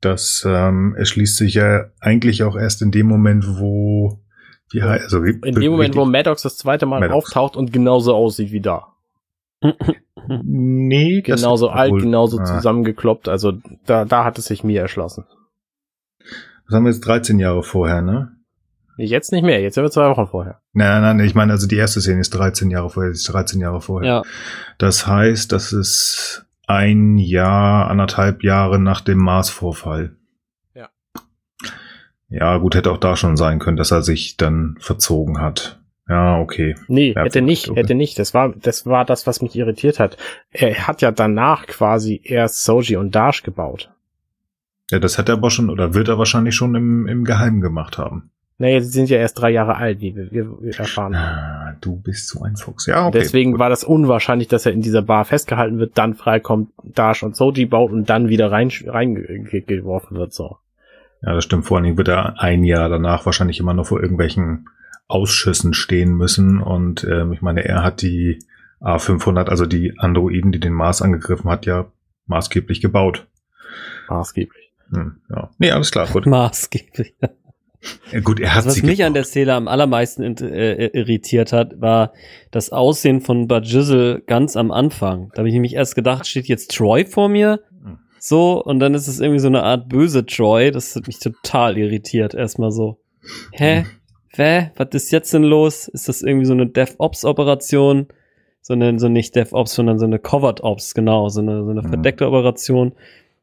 Das 0.00 0.46
ähm, 0.46 0.94
erschließt 0.96 1.36
sich 1.36 1.54
ja 1.54 1.90
eigentlich 2.00 2.44
auch 2.44 2.56
erst 2.56 2.82
in 2.82 2.92
dem 2.92 3.06
Moment, 3.06 3.44
wo 3.58 4.22
wie 4.70 4.82
heißt, 4.82 5.04
also 5.04 5.24
wie, 5.24 5.38
in 5.44 5.54
dem 5.54 5.72
Moment, 5.72 5.96
wo 5.96 6.04
Maddox 6.04 6.42
das 6.42 6.56
zweite 6.56 6.86
Mal 6.86 7.00
Maddox. 7.00 7.26
auftaucht 7.26 7.56
und 7.56 7.72
genauso 7.72 8.14
aussieht 8.14 8.52
wie 8.52 8.60
da. 8.60 8.94
nee, 10.42 11.22
genauso 11.22 11.68
alt, 11.70 11.92
wohl, 11.92 12.00
genauso 12.02 12.38
ah. 12.38 12.44
zusammengekloppt. 12.44 13.28
Also 13.28 13.54
da, 13.86 14.04
da 14.04 14.24
hat 14.24 14.38
es 14.38 14.46
sich 14.46 14.64
mir 14.64 14.80
erschlossen. 14.80 15.24
Das 16.66 16.76
haben 16.76 16.84
wir 16.84 16.90
jetzt 16.90 17.00
13 17.00 17.38
Jahre 17.38 17.62
vorher, 17.62 18.02
ne? 18.02 18.32
Jetzt 18.98 19.30
nicht 19.30 19.44
mehr, 19.44 19.60
jetzt 19.60 19.76
sind 19.76 19.84
wir 19.84 19.90
zwei 19.90 20.10
Wochen 20.10 20.26
vorher. 20.26 20.60
Nein, 20.72 21.02
nein, 21.02 21.20
ich 21.20 21.34
meine, 21.34 21.52
also 21.52 21.68
die 21.68 21.76
erste 21.76 22.00
Szene 22.00 22.20
ist 22.20 22.30
13 22.30 22.68
Jahre 22.68 22.90
vorher, 22.90 23.12
ist 23.12 23.32
13 23.32 23.60
Jahre 23.60 23.80
vorher. 23.80 24.08
Ja. 24.08 24.22
Das 24.76 25.06
heißt, 25.06 25.52
das 25.52 25.72
ist 25.72 26.46
ein 26.66 27.16
Jahr, 27.16 27.88
anderthalb 27.90 28.42
Jahre 28.42 28.80
nach 28.80 29.00
dem 29.00 29.18
Mars-Vorfall. 29.18 30.17
Ja. 32.28 32.58
Gut, 32.58 32.74
hätte 32.74 32.90
auch 32.90 32.98
da 32.98 33.16
schon 33.16 33.36
sein 33.36 33.58
können, 33.58 33.76
dass 33.76 33.90
er 33.90 34.02
sich 34.02 34.36
dann 34.36 34.76
verzogen 34.80 35.40
hat. 35.40 35.80
Ja, 36.08 36.40
okay. 36.40 36.74
Nee, 36.88 37.12
ja, 37.14 37.22
hätte 37.22 37.42
nicht, 37.42 37.68
okay. 37.68 37.80
hätte 37.80 37.94
nicht. 37.94 38.18
Das 38.18 38.32
war, 38.32 38.54
das 38.56 38.86
war 38.86 39.04
das, 39.04 39.26
was 39.26 39.42
mich 39.42 39.54
irritiert 39.54 39.98
hat. 39.98 40.16
Er 40.50 40.86
hat 40.88 41.02
ja 41.02 41.10
danach 41.10 41.66
quasi 41.66 42.20
erst 42.24 42.64
Soji 42.64 42.96
und 42.96 43.14
Dash 43.14 43.42
gebaut. 43.42 43.90
Ja, 44.90 44.98
das 44.98 45.18
hat 45.18 45.28
er 45.28 45.34
aber 45.34 45.50
schon, 45.50 45.68
oder 45.68 45.92
wird 45.92 46.08
er 46.08 46.18
wahrscheinlich 46.18 46.54
schon 46.54 46.74
im, 46.74 47.06
im 47.06 47.24
Geheimen 47.24 47.60
gemacht 47.60 47.98
haben. 47.98 48.30
Naja, 48.56 48.80
sie 48.80 48.88
sind 48.88 49.08
ja 49.08 49.18
erst 49.18 49.38
drei 49.38 49.50
Jahre 49.50 49.76
alt, 49.76 50.00
wie 50.00 50.16
wir, 50.16 50.32
wir 50.32 50.78
erfahren 50.78 51.16
haben. 51.16 51.36
Ah, 51.36 51.76
du 51.80 51.96
bist 51.96 52.28
so 52.28 52.42
ein 52.42 52.56
Fuchs. 52.56 52.86
Ja, 52.86 53.06
okay. 53.06 53.18
Deswegen 53.20 53.52
gut. 53.52 53.60
war 53.60 53.68
das 53.68 53.84
unwahrscheinlich, 53.84 54.48
dass 54.48 54.66
er 54.66 54.72
in 54.72 54.80
dieser 54.80 55.02
Bar 55.02 55.26
festgehalten 55.26 55.78
wird, 55.78 55.96
dann 55.96 56.14
freikommt, 56.14 56.70
Dash 56.82 57.22
und 57.22 57.36
Soji 57.36 57.66
baut 57.66 57.92
und 57.92 58.10
dann 58.10 58.28
wieder 58.28 58.50
rein, 58.50 58.72
reingeworfen 58.84 60.16
wird, 60.16 60.32
so. 60.32 60.56
Ja, 61.22 61.34
das 61.34 61.44
stimmt. 61.44 61.66
Vor 61.66 61.76
allen 61.76 61.84
Dingen 61.84 61.96
wird 61.98 62.08
er 62.08 62.40
ein 62.40 62.64
Jahr 62.64 62.88
danach 62.88 63.26
wahrscheinlich 63.26 63.58
immer 63.60 63.74
noch 63.74 63.86
vor 63.86 64.00
irgendwelchen 64.00 64.68
Ausschüssen 65.08 65.74
stehen 65.74 66.14
müssen. 66.16 66.60
Und 66.60 67.04
ähm, 67.04 67.32
ich 67.32 67.42
meine, 67.42 67.64
er 67.64 67.82
hat 67.82 68.02
die 68.02 68.38
A500, 68.80 69.48
also 69.48 69.66
die 69.66 69.98
Androiden, 69.98 70.52
die 70.52 70.60
den 70.60 70.72
Mars 70.74 71.02
angegriffen 71.02 71.50
hat, 71.50 71.66
ja 71.66 71.86
maßgeblich 72.26 72.80
gebaut. 72.80 73.26
Maßgeblich. 74.08 74.72
Hm, 74.92 75.16
ja. 75.30 75.50
Nee, 75.58 75.70
alles 75.72 75.90
klar, 75.90 76.06
gut. 76.06 76.26
Maßgeblich. 76.26 77.14
Ja, 78.12 78.20
gut, 78.20 78.40
er 78.40 78.50
hat 78.50 78.56
Also 78.56 78.68
was 78.68 78.74
sie 78.76 78.82
mich 78.86 79.04
an 79.04 79.14
der. 79.14 79.24
Szene 79.24 79.54
am 79.54 79.68
allermeisten 79.68 80.22
int- 80.22 80.40
äh, 80.42 80.86
irritiert 80.88 81.52
hat, 81.52 81.80
war 81.80 82.12
das 82.50 82.70
Aussehen 82.70 83.20
von 83.20 83.46
Bajizzle 83.48 84.20
ganz 84.26 84.56
am 84.56 84.70
Anfang. 84.72 85.30
Da 85.34 85.38
habe 85.38 85.48
ich 85.48 85.54
nämlich 85.54 85.74
erst 85.74 85.94
gedacht, 85.94 86.26
steht 86.26 86.46
jetzt 86.46 86.74
Troy 86.76 87.04
vor 87.04 87.28
mir? 87.28 87.60
So, 88.18 88.62
und 88.62 88.80
dann 88.80 88.94
ist 88.94 89.08
es 89.08 89.20
irgendwie 89.20 89.40
so 89.40 89.48
eine 89.48 89.62
Art 89.62 89.88
böse 89.88 90.26
Troy. 90.26 90.70
Das 90.70 90.94
hat 90.96 91.06
mich 91.06 91.18
total 91.18 91.78
irritiert. 91.78 92.34
Erstmal 92.34 92.70
so. 92.72 92.98
Hä? 93.52 93.84
Hä? 94.30 94.70
Was 94.76 94.88
ist 94.92 95.10
jetzt 95.10 95.32
denn 95.34 95.42
los? 95.44 95.88
Ist 95.88 96.08
das 96.08 96.22
irgendwie 96.22 96.46
so 96.46 96.52
eine 96.52 96.66
DevOps-Operation? 96.66 98.06
So 98.60 98.74
eine, 98.74 98.98
so 98.98 99.08
nicht 99.08 99.34
DevOps, 99.34 99.74
sondern 99.74 99.98
so 99.98 100.04
eine 100.04 100.18
Covered 100.18 100.62
Ops, 100.62 100.92
genau, 100.94 101.28
so 101.30 101.40
eine, 101.40 101.64
so 101.64 101.70
eine 101.70 101.80
Mhm. 101.82 101.88
verdeckte 101.88 102.26
Operation, 102.26 102.92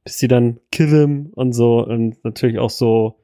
bis 0.04 0.20
sie 0.20 0.28
dann 0.28 0.60
kill 0.72 0.88
him 0.88 1.32
und 1.34 1.54
so 1.54 1.84
und 1.84 2.24
natürlich 2.24 2.60
auch 2.60 2.70
so, 2.70 3.16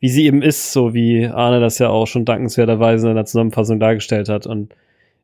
wie 0.00 0.08
sie 0.08 0.24
eben 0.26 0.42
ist, 0.42 0.72
so 0.72 0.94
wie 0.94 1.26
Arne 1.26 1.60
das 1.60 1.78
ja 1.78 1.90
auch 1.90 2.06
schon 2.06 2.24
dankenswerterweise 2.24 3.08
in 3.08 3.14
der 3.14 3.26
Zusammenfassung 3.26 3.78
dargestellt 3.78 4.28
hat 4.28 4.46
und 4.46 4.74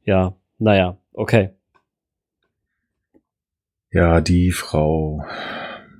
ja, 0.04 0.34
naja, 0.58 0.98
okay. 1.14 1.50
Ja, 3.90 4.20
die 4.20 4.52
Frau 4.52 5.24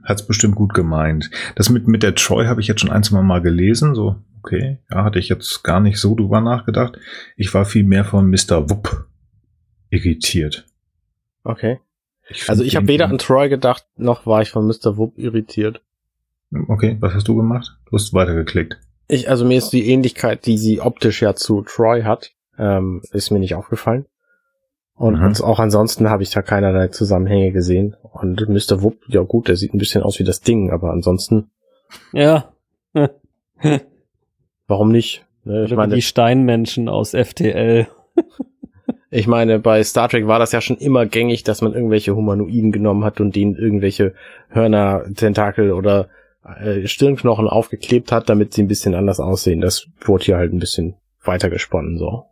hat's 0.04 0.26
bestimmt 0.26 0.56
gut 0.56 0.74
gemeint. 0.74 1.30
Das 1.56 1.70
mit, 1.70 1.88
mit 1.88 2.02
der 2.02 2.14
Troy 2.14 2.46
habe 2.46 2.60
ich 2.60 2.68
jetzt 2.68 2.80
schon 2.80 2.90
ein, 2.90 3.02
zwei 3.02 3.22
Mal 3.22 3.40
gelesen. 3.40 3.94
So, 3.94 4.16
okay, 4.42 4.78
ja, 4.90 5.04
hatte 5.04 5.18
ich 5.18 5.28
jetzt 5.28 5.62
gar 5.62 5.80
nicht 5.80 5.98
so 5.98 6.14
drüber 6.14 6.40
nachgedacht. 6.40 6.98
Ich 7.36 7.52
war 7.54 7.64
viel 7.64 7.84
mehr 7.84 8.04
von 8.04 8.28
Mr. 8.28 8.70
Wupp 8.70 9.06
irritiert. 9.90 10.66
Okay. 11.44 11.80
Ich 12.28 12.48
Also 12.48 12.62
ich 12.62 12.76
habe 12.76 12.88
weder 12.88 13.08
an 13.08 13.18
Troy 13.18 13.48
gedacht, 13.48 13.86
noch 13.96 14.24
war 14.26 14.40
ich 14.42 14.50
von 14.50 14.66
Mr. 14.66 14.96
Wupp 14.96 15.18
irritiert. 15.18 15.82
Okay, 16.68 16.96
was 17.00 17.14
hast 17.14 17.28
du 17.28 17.36
gemacht? 17.36 17.78
Du 17.86 17.96
hast 17.96 18.12
weitergeklickt. 18.12 18.78
Ich, 19.08 19.28
also 19.28 19.44
mir 19.44 19.58
ist 19.58 19.70
die 19.70 19.88
Ähnlichkeit, 19.88 20.46
die 20.46 20.58
sie 20.58 20.80
optisch 20.80 21.22
ja 21.22 21.34
zu 21.34 21.62
Troy 21.62 22.02
hat, 22.02 22.32
ähm, 22.58 23.02
ist 23.12 23.30
mir 23.30 23.40
nicht 23.40 23.54
aufgefallen. 23.54 24.06
Und 25.00 25.18
Mhm. 25.18 25.32
auch 25.44 25.58
ansonsten 25.58 26.10
habe 26.10 26.22
ich 26.22 26.30
da 26.30 26.42
keinerlei 26.42 26.88
Zusammenhänge 26.88 27.52
gesehen. 27.52 27.96
Und 28.02 28.46
Mr. 28.50 28.82
Wupp, 28.82 28.98
ja 29.08 29.22
gut, 29.22 29.48
der 29.48 29.56
sieht 29.56 29.72
ein 29.72 29.78
bisschen 29.78 30.02
aus 30.02 30.18
wie 30.18 30.24
das 30.24 30.42
Ding, 30.42 30.70
aber 30.70 30.90
ansonsten, 30.90 31.50
Ja. 32.12 32.52
warum 34.66 34.92
nicht? 34.92 35.24
Ne, 35.44 35.64
Ich 35.64 35.74
meine, 35.74 35.94
die 35.94 36.02
Steinmenschen 36.02 36.90
aus 36.90 37.12
FTL. 37.14 37.86
ich 39.10 39.26
meine, 39.26 39.58
bei 39.58 39.82
Star 39.84 40.10
Trek 40.10 40.26
war 40.26 40.38
das 40.38 40.52
ja 40.52 40.60
schon 40.60 40.76
immer 40.76 41.06
gängig, 41.06 41.44
dass 41.44 41.62
man 41.62 41.72
irgendwelche 41.72 42.14
Humanoiden 42.14 42.70
genommen 42.70 43.02
hat 43.02 43.20
und 43.22 43.34
denen 43.34 43.54
irgendwelche 43.56 44.12
Hörner, 44.50 45.04
Tentakel 45.14 45.72
oder 45.72 46.08
äh, 46.44 46.86
Stirnknochen 46.86 47.48
aufgeklebt 47.48 48.12
hat, 48.12 48.28
damit 48.28 48.52
sie 48.52 48.62
ein 48.62 48.68
bisschen 48.68 48.94
anders 48.94 49.18
aussehen. 49.18 49.62
Das 49.62 49.86
wurde 50.02 50.24
hier 50.26 50.36
halt 50.36 50.52
ein 50.52 50.58
bisschen 50.58 50.96
weiter 51.24 51.48
gesponnen, 51.48 51.96
so. 51.96 52.24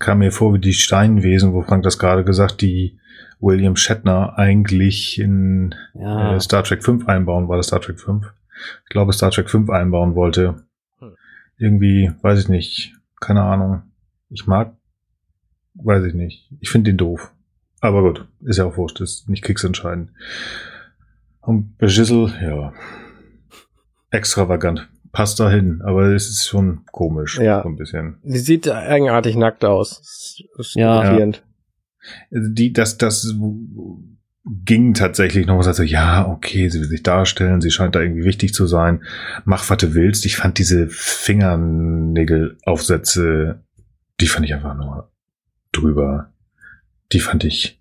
Es 0.00 0.06
kam 0.06 0.20
mir 0.20 0.32
vor 0.32 0.54
wie 0.54 0.58
die 0.58 0.72
Steinwesen, 0.72 1.52
wo 1.52 1.60
Frank 1.60 1.82
das 1.82 1.98
gerade 1.98 2.24
gesagt, 2.24 2.62
die 2.62 2.98
William 3.38 3.76
Shatner 3.76 4.38
eigentlich 4.38 5.20
in 5.20 5.74
Ja. 5.92 6.36
äh, 6.36 6.40
Star 6.40 6.64
Trek 6.64 6.82
5 6.82 7.06
einbauen, 7.06 7.48
war 7.48 7.58
das 7.58 7.66
Star 7.66 7.82
Trek 7.82 8.00
5? 8.00 8.24
Ich 8.84 8.88
glaube, 8.88 9.12
Star 9.12 9.30
Trek 9.30 9.50
5 9.50 9.68
einbauen 9.68 10.14
wollte. 10.14 10.64
Hm. 11.00 11.12
Irgendwie, 11.58 12.10
weiß 12.22 12.40
ich 12.40 12.48
nicht, 12.48 12.94
keine 13.20 13.42
Ahnung. 13.42 13.82
Ich 14.30 14.46
mag, 14.46 14.74
weiß 15.74 16.04
ich 16.06 16.14
nicht. 16.14 16.50
Ich 16.60 16.70
finde 16.70 16.90
den 16.92 16.96
doof. 16.96 17.30
Aber 17.82 18.00
gut, 18.02 18.26
ist 18.40 18.56
ja 18.56 18.64
auch 18.64 18.78
wurscht, 18.78 19.00
ist 19.02 19.28
nicht 19.28 19.44
kriegsentscheidend. 19.44 20.12
Und 21.42 21.76
Beschissel, 21.76 22.32
ja, 22.40 22.72
extravagant. 24.10 24.88
Passt 25.12 25.40
dahin, 25.40 25.82
aber 25.82 26.06
es 26.14 26.28
ist 26.30 26.46
schon 26.46 26.82
komisch, 26.92 27.38
Ja. 27.38 27.62
so 27.62 27.68
ein 27.68 27.76
bisschen. 27.76 28.18
Sie 28.22 28.38
sieht 28.38 28.68
eigenartig 28.68 29.34
nackt 29.36 29.64
aus. 29.64 29.98
Das 30.56 30.68
ist 30.68 30.74
Ja. 30.76 31.02
irritierend. 31.04 31.42
die, 32.30 32.72
das, 32.72 32.96
das 32.96 33.34
ging 34.64 34.94
tatsächlich 34.94 35.46
noch 35.46 35.58
was, 35.58 35.66
also 35.66 35.82
ja, 35.82 36.26
okay, 36.26 36.70
sie 36.70 36.80
will 36.80 36.88
sich 36.88 37.02
darstellen, 37.02 37.60
sie 37.60 37.70
scheint 37.70 37.94
da 37.94 38.00
irgendwie 38.00 38.24
wichtig 38.24 38.54
zu 38.54 38.66
sein. 38.66 39.02
Mach, 39.44 39.68
was 39.68 39.76
du 39.78 39.92
willst. 39.94 40.24
Ich 40.24 40.36
fand 40.36 40.58
diese 40.58 40.88
Fingernägelaufsätze, 40.88 43.62
die 44.20 44.26
fand 44.26 44.46
ich 44.46 44.54
einfach 44.54 44.76
nur 44.76 45.10
drüber. 45.72 46.32
Die 47.12 47.20
fand 47.20 47.44
ich, 47.44 47.80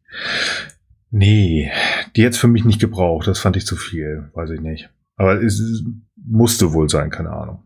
nee, 1.11 1.71
die 2.15 2.21
jetzt 2.21 2.37
für 2.37 2.47
mich 2.47 2.65
nicht 2.65 2.79
gebraucht. 2.81 3.27
Das 3.27 3.39
fand 3.39 3.55
ich 3.57 3.65
zu 3.65 3.75
viel, 3.75 4.29
weiß 4.33 4.49
ich 4.51 4.61
nicht. 4.61 4.89
Aber 5.15 5.41
es 5.41 5.83
musste 6.29 6.73
wohl 6.73 6.89
sein, 6.89 7.09
keine 7.09 7.31
Ahnung. 7.31 7.63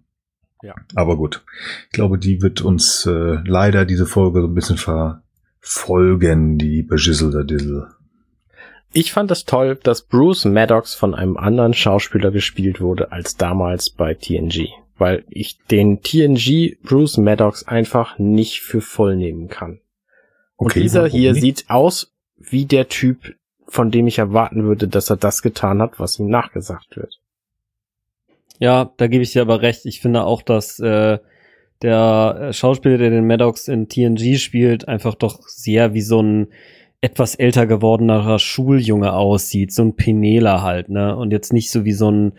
Ja. 0.61 0.75
Aber 0.95 1.17
gut. 1.17 1.43
Ich 1.85 1.91
glaube, 1.91 2.17
die 2.17 2.41
wird 2.41 2.61
uns 2.61 3.05
äh, 3.05 3.37
leider 3.45 3.85
diese 3.85 4.05
Folge 4.05 4.41
so 4.41 4.47
ein 4.47 4.53
bisschen 4.53 4.77
verfolgen, 4.77 6.57
die 6.57 6.83
Beschissel 6.83 7.31
der 7.31 7.43
Dissel. 7.43 7.89
Ich 8.93 9.11
fand 9.11 9.29
es 9.31 9.43
toll, 9.43 9.77
dass 9.81 10.03
Bruce 10.03 10.45
Maddox 10.45 10.93
von 10.93 11.15
einem 11.15 11.35
anderen 11.35 11.73
Schauspieler 11.73 12.31
gespielt 12.31 12.79
wurde 12.79 13.11
als 13.11 13.35
damals 13.35 13.89
bei 13.89 14.13
TNG. 14.13 14.69
Weil 14.97 15.25
ich 15.29 15.57
den 15.69 16.01
TNG 16.01 16.77
Bruce 16.83 17.17
Maddox 17.17 17.67
einfach 17.67 18.17
nicht 18.19 18.61
für 18.61 18.81
voll 18.81 19.17
nehmen 19.17 19.49
kann. 19.49 19.79
Und 20.55 20.75
dieser 20.75 21.07
hier 21.07 21.33
nicht? 21.33 21.41
sieht 21.41 21.69
aus 21.69 22.13
wie 22.37 22.65
der 22.65 22.87
Typ, 22.87 23.35
von 23.67 23.91
dem 23.91 24.07
ich 24.07 24.19
erwarten 24.19 24.63
würde, 24.63 24.87
dass 24.87 25.09
er 25.09 25.17
das 25.17 25.41
getan 25.41 25.81
hat, 25.81 25.99
was 25.99 26.19
ihm 26.19 26.27
nachgesagt 26.29 26.95
wird. 26.95 27.19
Ja, 28.59 28.91
da 28.97 29.07
gebe 29.07 29.23
ich 29.23 29.31
dir 29.31 29.41
aber 29.41 29.61
recht. 29.61 29.85
Ich 29.85 29.99
finde 29.99 30.23
auch, 30.23 30.41
dass 30.41 30.79
äh, 30.79 31.17
der 31.81 32.37
äh, 32.39 32.53
Schauspieler, 32.53 32.97
der 32.97 33.09
den 33.09 33.27
Maddox 33.27 33.67
in 33.67 33.89
TNG 33.89 34.37
spielt, 34.37 34.87
einfach 34.87 35.15
doch 35.15 35.41
sehr 35.47 35.93
wie 35.93 36.01
so 36.01 36.21
ein 36.21 36.47
etwas 37.01 37.35
älter 37.35 37.67
gewordener 37.67 38.39
Schuljunge 38.39 39.13
aussieht. 39.13 39.73
So 39.73 39.83
ein 39.83 39.95
Penela 39.95 40.61
halt, 40.61 40.89
ne? 40.89 41.15
Und 41.15 41.31
jetzt 41.31 41.51
nicht 41.51 41.69
so 41.69 41.83
wie 41.83 41.91
so 41.91 42.09
ein 42.09 42.33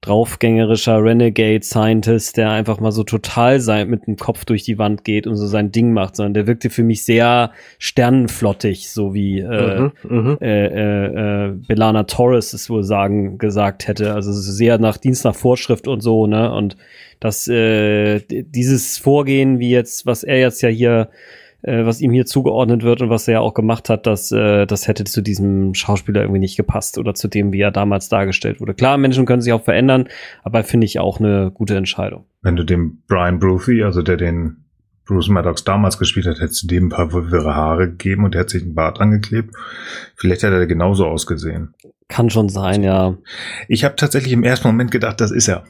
draufgängerischer 0.00 1.02
Renegade 1.02 1.64
Scientist, 1.64 2.36
der 2.36 2.50
einfach 2.50 2.80
mal 2.80 2.92
so 2.92 3.04
total 3.04 3.60
sein, 3.60 3.88
mit 3.88 4.06
dem 4.06 4.16
Kopf 4.16 4.44
durch 4.44 4.64
die 4.64 4.78
Wand 4.78 5.04
geht 5.04 5.26
und 5.26 5.36
so 5.36 5.46
sein 5.46 5.72
Ding 5.72 5.92
macht, 5.92 6.16
sondern 6.16 6.34
der 6.34 6.46
wirkte 6.46 6.70
für 6.70 6.82
mich 6.82 7.04
sehr 7.04 7.52
sternenflottig, 7.78 8.90
so 8.90 9.14
wie 9.14 9.40
äh, 9.40 9.78
Mhm, 9.78 9.92
mhm. 10.02 10.38
äh, 10.40 10.66
äh, 10.66 11.46
äh, 11.46 11.52
Belana 11.66 12.04
Torres 12.04 12.52
es 12.52 12.70
wohl 12.70 12.84
sagen 12.84 13.38
gesagt 13.38 13.88
hätte. 13.88 14.14
Also 14.14 14.32
sehr 14.32 14.78
nach 14.78 14.96
Dienst 14.96 15.24
nach 15.24 15.34
Vorschrift 15.34 15.88
und 15.88 16.00
so, 16.00 16.26
ne? 16.26 16.52
Und 16.52 16.76
das 17.20 17.48
äh, 17.48 18.20
dieses 18.20 18.98
Vorgehen, 18.98 19.58
wie 19.58 19.70
jetzt, 19.70 20.06
was 20.06 20.22
er 20.22 20.38
jetzt 20.38 20.62
ja 20.62 20.68
hier, 20.68 21.08
äh, 21.68 21.86
was 21.86 22.00
ihm 22.00 22.12
hier 22.12 22.26
zugeordnet 22.26 22.82
wird 22.82 23.02
und 23.02 23.10
was 23.10 23.28
er 23.28 23.34
ja 23.34 23.40
auch 23.40 23.54
gemacht 23.54 23.88
hat, 23.88 24.06
das, 24.06 24.32
äh, 24.32 24.66
das 24.66 24.88
hätte 24.88 25.04
zu 25.04 25.22
diesem 25.22 25.74
Schauspieler 25.74 26.22
irgendwie 26.22 26.40
nicht 26.40 26.56
gepasst 26.56 26.98
oder 26.98 27.14
zu 27.14 27.28
dem, 27.28 27.52
wie 27.52 27.60
er 27.60 27.70
damals 27.70 28.08
dargestellt 28.08 28.60
wurde. 28.60 28.74
Klar, 28.74 28.96
Menschen 28.96 29.26
können 29.26 29.42
sich 29.42 29.52
auch 29.52 29.62
verändern, 29.62 30.08
aber 30.42 30.64
finde 30.64 30.86
ich 30.86 30.98
auch 30.98 31.20
eine 31.20 31.50
gute 31.52 31.76
Entscheidung. 31.76 32.24
Wenn 32.42 32.56
du 32.56 32.64
dem 32.64 33.02
Brian 33.06 33.38
Brophy, 33.38 33.82
also 33.82 34.02
der 34.02 34.16
den 34.16 34.64
Bruce 35.06 35.28
Maddox 35.28 35.64
damals 35.64 35.98
gespielt 35.98 36.26
hat, 36.26 36.40
hättest 36.40 36.64
du 36.64 36.66
dem 36.66 36.86
ein 36.86 36.88
paar 36.90 37.12
wirre 37.12 37.54
Haare 37.54 37.88
gegeben 37.88 38.24
und 38.24 38.34
der 38.34 38.42
hat 38.42 38.50
sich 38.50 38.62
einen 38.62 38.74
Bart 38.74 39.00
angeklebt. 39.00 39.54
Vielleicht 40.16 40.42
hätte 40.42 40.56
er 40.56 40.66
genauso 40.66 41.06
ausgesehen. 41.06 41.74
Kann 42.08 42.30
schon 42.30 42.48
sein, 42.48 42.82
ja. 42.82 43.16
Ich 43.68 43.84
habe 43.84 43.96
tatsächlich 43.96 44.32
im 44.32 44.44
ersten 44.44 44.68
Moment 44.68 44.90
gedacht, 44.90 45.20
das 45.20 45.30
ist 45.30 45.48
er. 45.48 45.64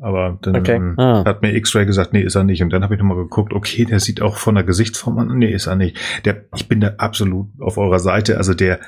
Aber 0.00 0.38
dann 0.42 0.56
Okay. 0.56 0.76
ähm, 0.76 0.94
Ah. 0.96 1.24
hat 1.24 1.42
mir 1.42 1.54
X-Ray 1.56 1.84
gesagt, 1.86 2.12
nee, 2.12 2.22
ist 2.22 2.36
er 2.36 2.44
nicht. 2.44 2.62
Und 2.62 2.70
dann 2.72 2.82
habe 2.84 2.94
ich 2.94 3.00
nochmal 3.00 3.16
geguckt, 3.16 3.52
okay, 3.52 3.84
der 3.84 3.98
sieht 4.00 4.22
auch 4.22 4.36
von 4.36 4.54
der 4.54 4.64
Gesichtsform 4.64 5.18
an, 5.18 5.38
nee, 5.38 5.50
ist 5.52 5.66
er 5.66 5.74
nicht. 5.76 5.96
Der, 6.24 6.44
ich 6.54 6.68
bin 6.68 6.80
da 6.80 6.94
absolut 6.98 7.48
auf 7.58 7.78
eurer 7.78 7.98
Seite. 7.98 8.36
Also 8.36 8.54
der, 8.54 8.78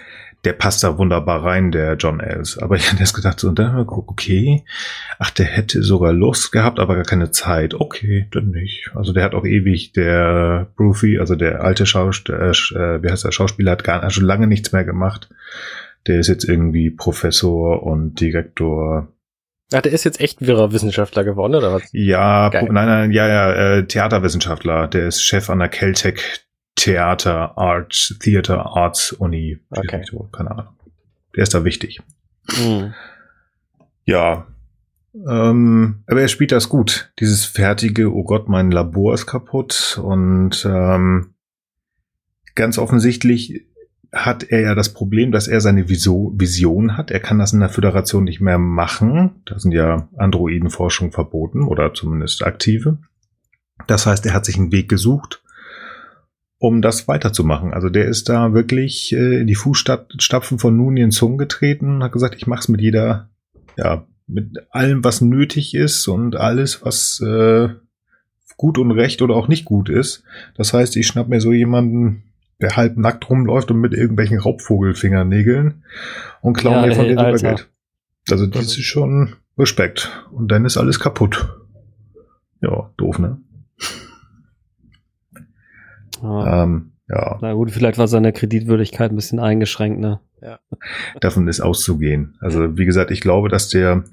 der 0.45 0.53
passt 0.53 0.85
da 0.85 0.97
wunderbar 0.99 1.45
rein, 1.45 1.73
der 1.73 1.97
John 1.97 2.21
Els. 2.21 2.59
Aber 2.59 2.77
ich 2.77 2.89
hatte 2.91 3.01
erst 3.01 3.15
gedacht, 3.17 3.41
so, 3.41 3.49
und 3.49 3.59
dann 3.59 3.73
habe 3.73 3.83
ich 3.83 3.89
geguckt, 3.89 4.09
okay, 4.09 4.63
ach, 5.19 5.31
der 5.31 5.47
hätte 5.47 5.83
sogar 5.83 6.13
Lust 6.13 6.53
gehabt, 6.53 6.79
aber 6.79 6.95
gar 6.95 7.05
keine 7.05 7.33
Zeit. 7.33 7.75
Okay, 7.75 8.29
dann 8.31 8.53
nicht. 8.53 8.91
Also 8.95 9.13
der 9.13 9.25
hat 9.25 9.35
auch 9.35 9.45
ewig, 9.45 9.93
der 9.93 10.69
Brucey, 10.77 11.19
also 11.19 11.35
der 11.35 11.65
alte 11.65 11.87
Schauspieler, 11.87 12.51
äh, 12.51 13.03
wie 13.03 13.11
heißt 13.11 13.25
der 13.25 13.33
Schauspieler, 13.33 13.73
hat 13.73 13.83
gar 13.85 14.09
schon 14.11 14.25
lange 14.25 14.47
nichts 14.47 14.71
mehr 14.73 14.85
gemacht. 14.85 15.29
Der 16.07 16.21
ist 16.21 16.29
jetzt 16.29 16.45
irgendwie 16.49 16.89
Professor 16.91 17.83
und 17.83 18.21
Direktor 18.21 19.09
Ach, 19.73 19.83
der 19.83 19.93
ist 19.93 20.05
jetzt 20.05 20.21
echt 20.21 20.45
wirrer 20.45 20.73
Wissenschaftler 20.73 21.25
geworden, 21.25 21.55
oder 21.55 21.73
was? 21.73 21.83
Ja, 21.93 22.49
Geil. 22.49 22.69
nein, 22.71 22.87
nein, 22.87 23.11
ja, 23.13 23.29
ja, 23.29 23.53
äh, 23.53 23.87
Theaterwissenschaftler. 23.87 24.89
Der 24.89 25.07
ist 25.07 25.23
Chef 25.23 25.49
an 25.49 25.61
der 25.61 25.69
Caltech 25.69 26.45
Theater 26.75 27.57
Arts, 27.59 28.17
Theater 28.21 28.67
Arts 28.67 29.13
Uni. 29.13 29.59
Okay. 29.71 30.03
Keine 30.33 30.51
Ahnung. 30.51 30.75
Der 31.37 31.43
ist 31.43 31.55
da 31.55 31.65
wichtig. 31.65 32.01
Mhm. 32.59 32.95
Ja. 34.05 34.47
Ähm, 35.15 36.03
aber 36.07 36.23
er 36.23 36.29
spielt 36.29 36.53
das 36.53 36.69
gut. 36.69 37.13
Dieses 37.21 37.45
fertige, 37.45 38.13
oh 38.13 38.25
Gott, 38.25 38.49
mein 38.49 38.71
Labor 38.71 39.15
ist 39.15 39.27
kaputt. 39.27 40.01
Und 40.03 40.65
ähm, 40.65 41.35
ganz 42.55 42.79
offensichtlich 42.79 43.67
hat 44.13 44.43
er 44.43 44.61
ja 44.61 44.75
das 44.75 44.93
Problem, 44.93 45.31
dass 45.31 45.47
er 45.47 45.61
seine 45.61 45.89
Vision 45.89 46.97
hat. 46.97 47.11
Er 47.11 47.21
kann 47.21 47.39
das 47.39 47.53
in 47.53 47.61
der 47.61 47.69
Föderation 47.69 48.25
nicht 48.25 48.41
mehr 48.41 48.59
machen. 48.59 49.43
Da 49.47 49.59
sind 49.59 49.73
ja 49.73 50.09
Androidenforschung 50.17 51.13
verboten 51.13 51.63
oder 51.63 51.95
zumindest 51.95 52.45
aktive. 52.45 52.99
Das 53.87 54.07
heißt, 54.07 54.27
er 54.27 54.35
hat 54.35 54.45
sich 54.45 54.57
einen 54.57 54.73
Weg 54.73 54.89
gesucht, 54.89 55.43
um 56.59 56.83
das 56.83 57.07
weiterzumachen. 57.07 57.73
Also 57.73 57.89
der 57.89 58.07
ist 58.07 58.29
da 58.29 58.53
wirklich 58.53 59.13
äh, 59.13 59.41
in 59.41 59.47
die 59.47 59.55
Fußstapfen 59.55 60.59
von 60.59 60.77
Nunien 60.77 61.13
Zung 61.13 61.39
getreten 61.39 61.97
und 61.97 62.03
hat 62.03 62.13
gesagt, 62.13 62.35
ich 62.35 62.47
mache 62.47 62.61
es 62.61 62.69
mit 62.69 62.81
jeder, 62.81 63.31
ja, 63.77 64.07
mit 64.27 64.59
allem, 64.71 65.03
was 65.05 65.21
nötig 65.21 65.75
ist 65.75 66.07
und 66.09 66.37
alles, 66.37 66.85
was 66.85 67.21
äh, 67.21 67.69
gut 68.57 68.79
und 68.79 68.91
recht 68.91 69.23
oder 69.23 69.35
auch 69.35 69.49
nicht 69.49 69.65
gut 69.65 69.89
ist. 69.89 70.23
Das 70.57 70.73
heißt, 70.73 70.97
ich 70.97 71.07
schnapp 71.07 71.29
mir 71.29 71.41
so 71.41 71.53
jemanden, 71.53 72.30
der 72.61 72.77
halb 72.77 72.97
nackt 72.97 73.29
rumläuft 73.29 73.71
und 73.71 73.81
mit 73.81 73.95
irgendwelchen 73.95 74.39
Raubvogelfingernägeln 74.39 75.85
und 76.41 76.55
klauen 76.55 76.83
ja, 76.83 76.87
mir 76.87 76.95
von 76.95 77.07
dem 77.07 77.19
sogar 77.19 77.35
Geld. 77.37 77.71
Also 78.31 78.47
das 78.47 78.67
ist 78.67 78.85
schon 78.85 79.37
Respekt. 79.59 80.27
Und 80.31 80.49
dann 80.49 80.65
ist 80.65 80.77
alles 80.77 81.01
kaputt. 81.01 81.57
Ja, 82.61 82.91
doof, 82.97 83.19
ne? 83.19 83.39
Ja. 86.23 86.65
Ähm, 86.65 86.93
ja. 87.09 87.39
Na 87.41 87.55
gut, 87.55 87.71
vielleicht 87.71 87.99
war 87.99 88.09
seine 88.09 88.33
Kreditwürdigkeit 88.33 89.11
ein 89.11 89.17
bisschen 89.17 89.41
eingeschränkt, 89.41 90.01
ne? 90.01 90.21
Ja. 90.43 90.61
Davon 91.21 91.49
ist 91.49 91.61
auszugehen. 91.61 92.37
Also, 92.41 92.77
wie 92.79 92.85
gesagt, 92.85 93.11
ich 93.11 93.21
glaube, 93.21 93.49
dass 93.49 93.69
der, 93.69 94.05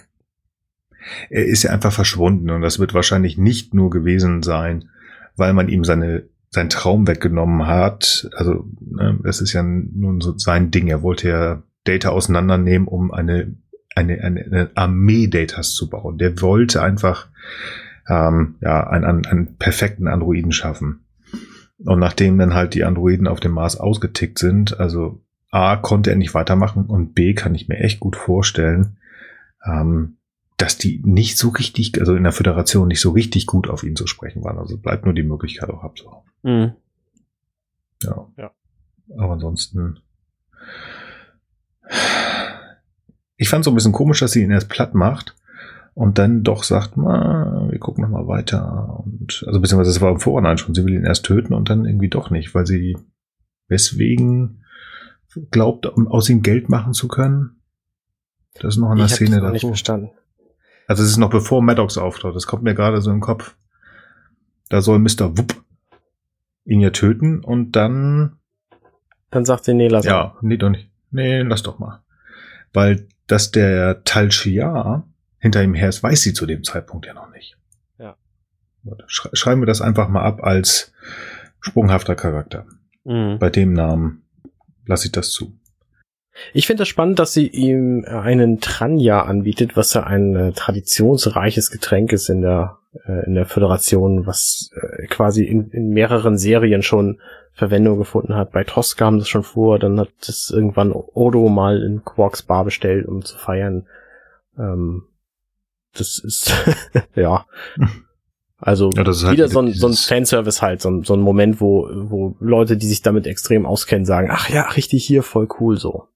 er 1.30 1.46
ist 1.46 1.64
ja 1.64 1.72
einfach 1.72 1.94
verschwunden 1.94 2.50
und 2.50 2.62
das 2.62 2.80
wird 2.80 2.94
wahrscheinlich 2.94 3.38
nicht 3.38 3.74
nur 3.74 3.90
gewesen 3.90 4.42
sein, 4.44 4.90
weil 5.36 5.54
man 5.54 5.70
ihm 5.70 5.84
seine 5.84 6.28
sein 6.50 6.70
Traum 6.70 7.08
weggenommen 7.08 7.68
hat. 7.68 8.30
Also 8.36 8.66
ne, 8.80 9.20
es 9.26 9.42
ist 9.42 9.54
ja 9.54 9.64
nun 9.64 10.22
so 10.22 10.38
sein 10.38 10.72
Ding. 10.72 10.88
Er 10.88 11.02
wollte 11.02 11.30
ja 11.30 11.64
Data 11.84 12.10
auseinandernehmen, 12.10 12.88
um 12.88 13.12
eine, 13.12 13.56
eine, 13.96 14.22
eine, 14.22 14.72
Armee 14.76 15.28
Datas 15.28 15.74
zu 15.74 15.90
bauen. 15.90 16.18
Der 16.18 16.42
wollte 16.42 16.82
einfach 16.82 17.28
ähm, 18.08 18.56
ja 18.62 18.88
einen, 18.88 19.26
einen, 19.26 19.58
perfekten 19.58 20.08
Androiden 20.08 20.52
schaffen. 20.52 21.06
Und 21.80 22.00
nachdem 22.00 22.38
dann 22.38 22.54
halt 22.54 22.74
die 22.74 22.84
Androiden 22.84 23.28
auf 23.28 23.40
dem 23.40 23.52
Mars 23.52 23.78
ausgetickt 23.80 24.40
sind, 24.40 24.80
also 24.80 25.22
A, 25.52 25.78
konnte 25.78 26.10
er 26.10 26.16
nicht 26.16 26.34
weitermachen 26.34 26.86
und 26.86 27.14
B, 27.14 27.34
kann 27.34 27.56
ich 27.56 27.68
mir 27.68 27.78
echt 27.78 28.00
gut 28.00 28.16
vorstellen, 28.16 28.98
ähm, 29.64 30.18
dass 30.58 30.78
die 30.78 31.02
nicht 31.06 31.38
so 31.38 31.50
richtig, 31.50 32.00
also 32.00 32.16
in 32.16 32.24
der 32.24 32.32
Föderation 32.32 32.88
nicht 32.88 33.00
so 33.00 33.12
richtig 33.12 33.46
gut 33.46 33.70
auf 33.70 33.84
ihn 33.84 33.96
zu 33.96 34.08
sprechen 34.08 34.44
waren. 34.44 34.58
Also 34.58 34.78
bleibt 34.78 35.06
nur 35.06 35.14
die 35.14 35.24
Möglichkeit 35.24 35.70
auch 35.70 35.84
abzuhauen. 35.84 36.27
Mhm. 36.44 36.74
Ja. 38.04 38.28
ja. 38.38 38.52
Aber 39.18 39.34
ansonsten. 39.34 40.00
Ich 43.38 43.50
fand 43.50 43.64
so 43.64 43.72
ein 43.72 43.76
bisschen 43.76 43.92
komisch, 43.92 44.20
dass 44.20 44.32
sie 44.32 44.44
ihn 44.44 44.52
erst 44.52 44.70
platt 44.70 44.94
macht 44.94 45.36
und 45.94 46.18
dann 46.18 46.44
doch 46.44 46.64
sagt, 46.64 46.98
ma, 46.98 47.68
wir 47.70 47.80
gucken 47.80 48.04
noch 48.04 48.10
mal 48.10 48.28
weiter. 48.28 49.04
Und, 49.04 49.44
also 49.48 49.60
beziehungsweise 49.60 49.92
es 49.92 50.02
war 50.02 50.12
im 50.12 50.20
Vorhinein 50.20 50.58
schon, 50.58 50.76
sie 50.76 50.86
will 50.86 50.94
ihn 50.94 51.06
erst 51.06 51.26
töten 51.26 51.54
und 51.54 51.70
dann 51.70 51.86
irgendwie 51.86 52.10
doch 52.10 52.30
nicht, 52.30 52.54
weil 52.54 52.66
sie 52.66 52.98
weswegen 53.68 54.64
glaubt, 55.52 55.86
um 55.86 56.08
aus 56.08 56.30
ihm 56.30 56.42
Geld 56.42 56.70
machen 56.70 56.94
zu 56.94 57.08
können. 57.08 57.62
Das 58.56 58.76
ist 58.76 58.80
noch 58.80 58.92
in 58.92 58.98
der 58.98 59.08
Szene 59.08 59.38
davor. 59.38 59.52
nicht 59.52 59.66
verstanden. 59.66 60.12
Also 60.88 61.04
es 61.04 61.10
ist 61.10 61.18
noch 61.18 61.30
bevor 61.30 61.62
Maddox 61.62 61.98
auftaucht. 61.98 62.36
Das 62.36 62.48
kommt 62.48 62.64
mir 62.64 62.74
gerade 62.74 63.02
so 63.02 63.12
im 63.12 63.20
Kopf. 63.20 63.56
Da 64.70 64.82
soll 64.82 65.00
Mr. 65.00 65.38
Wupp 65.38 65.64
ihn 66.68 66.82
ja 66.82 66.92
töten 66.92 67.44
und 67.44 67.72
dann. 67.72 68.38
Dann 69.32 69.46
sagt 69.46 69.66
sie, 69.66 69.74
nee, 69.74 69.88
lass 69.88 70.06
Ja, 70.06 70.36
mal. 70.36 70.38
nee, 70.42 70.58
doch 70.58 70.70
nicht. 70.70 70.90
Nee, 71.12 71.42
lass 71.42 71.64
doch 71.64 71.80
mal. 71.80 72.04
Weil, 72.74 73.08
dass 73.28 73.52
der 73.52 74.04
Tal 74.04 74.32
Shia 74.32 75.04
hinter 75.40 75.64
ihm 75.64 75.74
her 75.74 75.90
ist, 75.90 76.04
weiß 76.04 76.22
sie 76.22 76.34
zu 76.34 76.46
dem 76.46 76.64
Zeitpunkt 76.64 77.06
ja 77.06 77.14
noch 77.14 77.32
nicht. 77.32 77.58
Ja. 77.98 78.16
Schreiben 79.08 79.62
wir 79.62 79.66
das 79.66 79.82
einfach 79.82 80.08
mal 80.10 80.22
ab 80.24 80.44
als 80.44 80.94
sprunghafter 81.60 82.16
Charakter. 82.16 82.66
Mhm. 83.04 83.38
Bei 83.40 83.50
dem 83.50 83.74
Namen 83.74 84.24
lasse 84.86 85.08
ich 85.08 85.12
das 85.12 85.32
zu. 85.32 85.58
Ich 86.54 86.68
finde 86.68 86.84
es 86.84 86.88
das 86.88 86.90
spannend, 86.90 87.20
dass 87.20 87.34
sie 87.34 87.48
ihm 87.48 88.06
einen 88.08 88.60
Tranja 88.62 89.24
anbietet, 89.24 89.76
was 89.76 89.94
ja 89.94 90.04
ein 90.04 90.36
äh, 90.36 90.52
traditionsreiches 90.54 91.72
Getränk 91.72 92.14
ist 92.14 92.30
in 92.30 92.42
der 92.42 92.78
äh, 93.06 93.26
in 93.26 93.36
der 93.36 93.46
Föderation, 93.46 94.26
was 94.26 94.72
äh, 94.76 95.08
quasi 95.08 95.44
in, 95.44 95.70
in 95.72 95.90
mehreren 95.90 96.38
Serien 96.38 96.82
schon 96.84 97.20
Verwendung 97.54 97.98
gefunden 97.98 98.36
hat. 98.36 98.52
Bei 98.52 98.64
Tosca 98.64 99.06
haben 99.06 99.20
das 99.20 99.30
schon 99.30 99.44
vor, 99.44 99.80
dann 99.80 100.00
hat 100.00 100.10
das 100.26 100.52
irgendwann 100.54 100.92
Odo 100.92 101.50
mal 101.50 101.82
in 101.82 102.04
Quarks 102.06 102.44
Bar 102.44 102.66
bestellt, 102.66 103.08
um 103.08 103.26
zu 103.26 103.38
feiern. 103.38 103.88
Ähm, 104.58 105.04
das 105.94 106.20
ist 106.20 106.54
ja. 107.16 107.46
Also 108.60 108.92
ja, 108.92 109.06
halt 109.06 109.32
wieder 109.32 109.48
so 109.50 109.60
ein, 109.60 109.74
so 109.74 109.88
ein 109.88 109.94
Fanservice 109.94 110.62
halt, 110.62 110.82
so 110.82 110.90
ein, 110.90 111.04
so 111.04 111.14
ein 111.14 111.22
Moment, 111.22 111.62
wo, 111.62 111.90
wo 111.92 112.36
Leute, 112.40 112.78
die 112.78 112.88
sich 112.88 113.02
damit 113.02 113.28
extrem 113.28 113.66
auskennen, 113.66 114.06
sagen, 114.06 114.30
ach 114.32 114.50
ja, 114.50 114.64
richtig 114.70 115.06
hier, 115.06 115.22
voll 115.22 115.48
cool 115.60 115.78
so. 115.78 116.08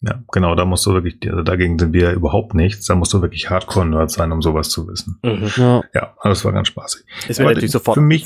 Ja, 0.00 0.22
genau, 0.30 0.54
da 0.54 0.64
musst 0.64 0.86
du 0.86 0.94
wirklich, 0.94 1.18
also 1.28 1.42
dagegen 1.42 1.76
sind 1.78 1.92
wir 1.92 2.02
ja 2.02 2.12
überhaupt 2.12 2.54
nichts. 2.54 2.86
Da 2.86 2.94
musst 2.94 3.12
du 3.12 3.20
wirklich 3.20 3.50
Hardcore-Nerd 3.50 4.10
sein, 4.10 4.30
um 4.30 4.42
sowas 4.42 4.68
zu 4.68 4.86
wissen. 4.86 5.18
Mhm. 5.24 5.50
Ja. 5.56 5.82
ja, 5.92 6.14
das 6.22 6.44
war 6.44 6.52
ganz 6.52 6.68
spaßig. 6.68 7.04
Ist 7.26 7.40
mir 7.40 7.46
natürlich 7.46 7.72
sofort 7.72 7.96
für 7.96 8.00
mich. 8.00 8.24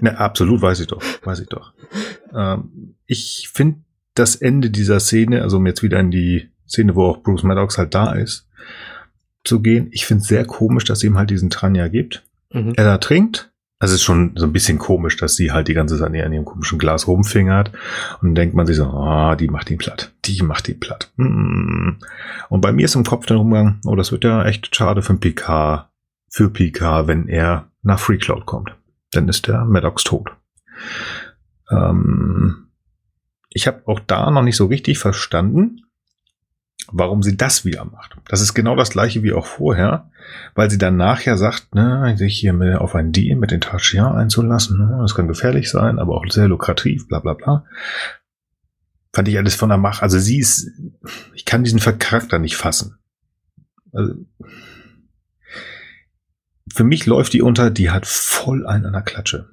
ne, 0.00 0.18
absolut, 0.18 0.62
weiß 0.62 0.80
ich 0.80 0.86
doch, 0.86 1.02
weiß 1.24 1.40
ich 1.40 1.48
doch. 1.48 1.72
Ähm, 2.32 2.94
ich 3.06 3.50
finde 3.52 3.80
das 4.14 4.36
Ende 4.36 4.70
dieser 4.70 5.00
Szene, 5.00 5.42
also 5.42 5.56
um 5.56 5.66
jetzt 5.66 5.82
wieder 5.82 5.98
in 5.98 6.12
die 6.12 6.50
Szene, 6.68 6.94
wo 6.94 7.06
auch 7.06 7.22
Bruce 7.22 7.42
Maddox 7.42 7.76
halt 7.76 7.94
da 7.94 8.12
ist, 8.12 8.48
zu 9.42 9.60
gehen. 9.60 9.88
Ich 9.90 10.06
finde 10.06 10.22
es 10.22 10.28
sehr 10.28 10.44
komisch, 10.44 10.84
dass 10.84 11.02
ihm 11.02 11.18
halt 11.18 11.30
diesen 11.30 11.50
Tranja 11.50 11.88
gibt. 11.88 12.24
Mhm. 12.52 12.74
Er 12.76 12.84
da 12.84 12.98
trinkt, 12.98 13.50
es 13.80 13.90
ist 13.90 14.02
schon 14.02 14.32
so 14.36 14.46
ein 14.46 14.52
bisschen 14.52 14.78
komisch, 14.78 15.16
dass 15.16 15.36
sie 15.36 15.52
halt 15.52 15.68
die 15.68 15.74
ganze 15.74 15.98
Zeit 15.98 16.06
an 16.06 16.32
ihrem 16.32 16.44
komischen 16.44 16.78
Glas 16.78 17.06
rumfingert. 17.06 17.72
Und 18.20 18.28
dann 18.28 18.34
denkt 18.34 18.54
man 18.54 18.66
sich 18.66 18.76
so, 18.76 18.84
ah, 18.84 19.36
die 19.36 19.48
macht 19.48 19.70
ihn 19.70 19.78
platt. 19.78 20.12
Die 20.24 20.42
macht 20.42 20.68
ihn 20.68 20.80
platt. 20.80 21.12
Mm. 21.16 21.90
Und 22.48 22.60
bei 22.60 22.72
mir 22.72 22.84
ist 22.84 22.94
im 22.94 23.04
Kopf 23.04 23.26
der 23.26 23.38
Umgang, 23.38 23.80
oh, 23.84 23.96
das 23.96 24.12
wird 24.12 24.24
ja 24.24 24.44
echt 24.44 24.74
schade 24.74 25.02
für 25.02 25.14
Picard, 25.14 25.88
für 26.28 26.50
Picard, 26.50 27.08
wenn 27.08 27.28
er 27.28 27.70
nach 27.82 27.98
Free 27.98 28.18
Cloud 28.18 28.46
kommt. 28.46 28.74
Dann 29.12 29.28
ist 29.28 29.48
der 29.48 29.64
Maddox 29.64 30.04
tot. 30.04 30.30
Ähm, 31.70 32.68
ich 33.50 33.66
habe 33.66 33.82
auch 33.86 34.00
da 34.00 34.30
noch 34.30 34.42
nicht 34.42 34.56
so 34.56 34.66
richtig 34.66 34.98
verstanden, 34.98 35.83
warum 36.92 37.22
sie 37.22 37.36
das 37.36 37.64
wieder 37.64 37.84
macht. 37.84 38.16
Das 38.28 38.40
ist 38.40 38.54
genau 38.54 38.76
das 38.76 38.90
gleiche 38.90 39.22
wie 39.22 39.32
auch 39.32 39.46
vorher, 39.46 40.10
weil 40.54 40.70
sie 40.70 40.78
dann 40.78 40.96
nachher 40.96 41.36
sagt, 41.36 41.74
ne, 41.74 42.14
sich 42.16 42.38
hier 42.38 42.52
mit, 42.52 42.76
auf 42.76 42.94
ein 42.94 43.12
Deal 43.12 43.38
mit 43.38 43.50
den 43.50 43.60
Tashian 43.60 44.14
einzulassen, 44.14 44.78
ne, 44.78 44.98
das 45.00 45.14
kann 45.14 45.28
gefährlich 45.28 45.70
sein, 45.70 45.98
aber 45.98 46.16
auch 46.16 46.24
sehr 46.28 46.48
lukrativ, 46.48 47.08
bla 47.08 47.20
bla 47.20 47.34
bla. 47.34 47.64
Fand 49.12 49.28
ich 49.28 49.38
alles 49.38 49.54
von 49.54 49.68
der 49.68 49.78
Macht. 49.78 50.02
Also 50.02 50.18
sie 50.18 50.38
ist, 50.38 50.70
ich 51.34 51.44
kann 51.44 51.62
diesen 51.62 51.78
Charakter 51.78 52.38
nicht 52.38 52.56
fassen. 52.56 52.98
Also, 53.92 54.14
für 56.72 56.84
mich 56.84 57.06
läuft 57.06 57.32
die 57.32 57.42
unter, 57.42 57.70
die 57.70 57.90
hat 57.90 58.06
voll 58.06 58.66
einen 58.66 58.86
an 58.86 58.92
der 58.92 59.02
Klatsche. 59.02 59.50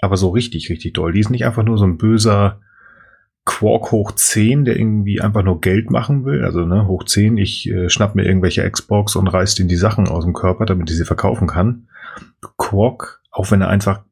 Aber 0.00 0.16
so 0.16 0.30
richtig, 0.30 0.68
richtig 0.68 0.94
doll. 0.94 1.12
Die 1.12 1.20
ist 1.20 1.30
nicht 1.30 1.46
einfach 1.46 1.62
nur 1.62 1.78
so 1.78 1.84
ein 1.84 1.96
böser, 1.96 2.60
Quark 3.44 3.90
hoch 3.90 4.12
10, 4.12 4.64
der 4.64 4.76
irgendwie 4.76 5.20
einfach 5.20 5.42
nur 5.42 5.60
Geld 5.60 5.90
machen 5.90 6.24
will. 6.24 6.44
Also 6.44 6.60
ne, 6.60 6.86
hoch 6.86 7.04
10, 7.04 7.38
ich 7.38 7.68
äh, 7.68 7.88
schnapp 7.88 8.14
mir 8.14 8.24
irgendwelche 8.24 8.68
Xbox 8.68 9.16
und 9.16 9.26
reiß 9.26 9.56
den 9.56 9.68
die 9.68 9.76
Sachen 9.76 10.06
aus 10.06 10.24
dem 10.24 10.32
Körper, 10.32 10.64
damit 10.64 10.90
ich 10.90 10.96
sie 10.96 11.04
verkaufen 11.04 11.48
kann. 11.48 11.88
Quark, 12.56 13.20
auch 13.30 13.50
wenn 13.50 13.60
er 13.60 13.68
einfach, 13.68 14.02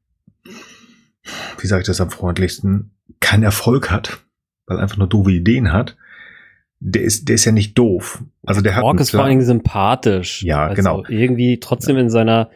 wie 1.59 1.67
sage 1.67 1.83
ich 1.83 1.87
das 1.87 2.01
am 2.01 2.11
freundlichsten, 2.11 2.91
keinen 3.21 3.45
Erfolg 3.45 3.91
hat, 3.91 4.19
weil 4.67 4.79
er 4.79 4.83
einfach 4.83 4.97
nur 4.97 5.09
doofe 5.09 5.31
Ideen 5.31 5.73
hat, 5.73 5.97
der 6.81 7.03
ist, 7.03 7.29
der 7.29 7.37
ist 7.37 7.45
ja 7.45 7.53
nicht 7.53 7.79
doof. 7.79 8.25
Also 8.45 8.63
der 8.63 8.73
Quark 8.73 8.95
hat 8.95 9.01
ist 9.01 9.11
vor 9.13 9.25
allem 9.25 9.43
sympathisch. 9.43 10.43
Ja, 10.43 10.65
also 10.65 10.75
genau. 10.75 11.05
Irgendwie 11.09 11.61
trotzdem 11.61 11.97
in 11.99 12.11
seiner 12.11 12.51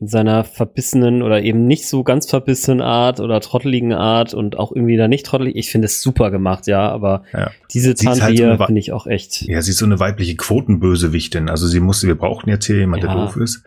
in 0.00 0.08
seiner 0.08 0.44
verbissenen 0.44 1.22
oder 1.22 1.42
eben 1.42 1.66
nicht 1.66 1.86
so 1.86 2.02
ganz 2.02 2.28
verbissenen 2.28 2.80
Art 2.80 3.20
oder 3.20 3.40
trotteligen 3.40 3.92
Art 3.92 4.32
und 4.32 4.58
auch 4.58 4.72
irgendwie 4.72 4.96
da 4.96 5.08
nicht 5.08 5.26
trottelig. 5.26 5.56
Ich 5.56 5.70
finde 5.70 5.86
es 5.86 6.00
super 6.00 6.30
gemacht, 6.30 6.66
ja, 6.66 6.88
aber 6.90 7.24
ja. 7.34 7.50
diese 7.70 7.94
Tante 7.94 8.22
halt 8.22 8.36
hier 8.36 8.56
so 8.56 8.64
finde 8.64 8.80
ich 8.80 8.92
auch 8.92 9.06
echt. 9.06 9.42
Ja, 9.42 9.60
sie 9.60 9.72
ist 9.72 9.78
so 9.78 9.84
eine 9.84 10.00
weibliche 10.00 10.36
Quotenbösewichtin. 10.36 11.50
Also 11.50 11.66
sie 11.66 11.80
musste, 11.80 12.06
wir 12.06 12.14
brauchen 12.14 12.48
jetzt 12.48 12.64
hier 12.64 12.78
jemand, 12.78 13.02
ja. 13.02 13.12
der 13.12 13.26
doof 13.26 13.36
ist. 13.36 13.62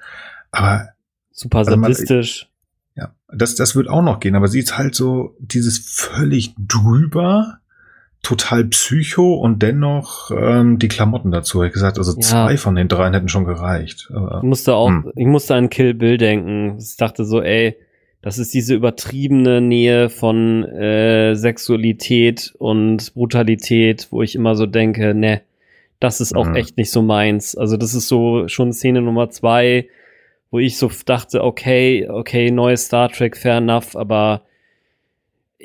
Aber 0.52 0.90
super 1.32 1.60
also 1.60 1.72
sadistisch. 1.72 2.50
ja, 2.96 3.14
das, 3.32 3.54
das 3.54 3.76
wird 3.76 3.88
auch 3.88 4.02
noch 4.02 4.20
gehen, 4.20 4.36
aber 4.36 4.48
sie 4.48 4.60
ist 4.60 4.76
halt 4.76 4.96
so 4.96 5.36
dieses 5.40 5.78
völlig 5.78 6.56
drüber, 6.58 7.60
total 8.24 8.64
psycho 8.66 9.36
und 9.36 9.62
dennoch 9.62 10.32
ähm, 10.32 10.80
die 10.80 10.88
Klamotten 10.88 11.30
dazu. 11.32 11.62
Ich 11.62 11.74
gesagt, 11.74 11.98
also 11.98 12.14
ja. 12.14 12.22
zwei 12.22 12.58
von 12.58 12.74
den 12.74 12.88
dreien 12.88 13.14
hätten 13.14 13.28
schon 13.28 13.44
gereicht. 13.46 14.10
Aber, 14.14 14.38
ich 14.38 14.44
musste 14.44 14.76
auch, 14.76 14.88
hm. 14.88 15.12
ich 15.16 15.28
musste 15.28 15.56
an 15.56 15.70
Kill 15.70 15.94
Bill 15.94 16.18
denken. 16.18 16.78
Ich 16.80 16.96
dachte 16.96 17.26
so, 17.26 17.42
ey, 17.42 17.76
das 18.22 18.40
ist 18.40 18.54
diese 18.54 18.74
übertriebene 18.74 19.60
Nähe 19.60 20.10
von 20.10 20.64
äh, 20.64 21.36
Sexualität 21.36 22.54
und 22.58 23.14
Brutalität, 23.14 24.08
wo 24.12 24.22
ich 24.22 24.36
immer 24.36 24.56
so 24.56 24.66
denke, 24.66 25.14
ne, 25.14 25.42
das 26.00 26.22
ist 26.22 26.34
auch 26.34 26.48
mhm. 26.48 26.56
echt 26.56 26.78
nicht 26.78 26.92
so 26.92 27.02
meins. 27.02 27.58
Also 27.58 27.76
das 27.76 27.94
ist 27.94 28.08
so 28.08 28.48
schon 28.48 28.72
Szene 28.72 29.02
Nummer 29.02 29.30
zwei, 29.30 29.90
wo 30.50 30.60
ich 30.60 30.78
so 30.78 30.90
dachte, 31.06 31.44
okay, 31.44 32.08
okay, 32.10 32.52
neues 32.52 32.86
Star 32.86 33.10
Trek, 33.10 33.36
fair 33.36 33.58
enough, 33.58 33.98
aber 33.98 34.44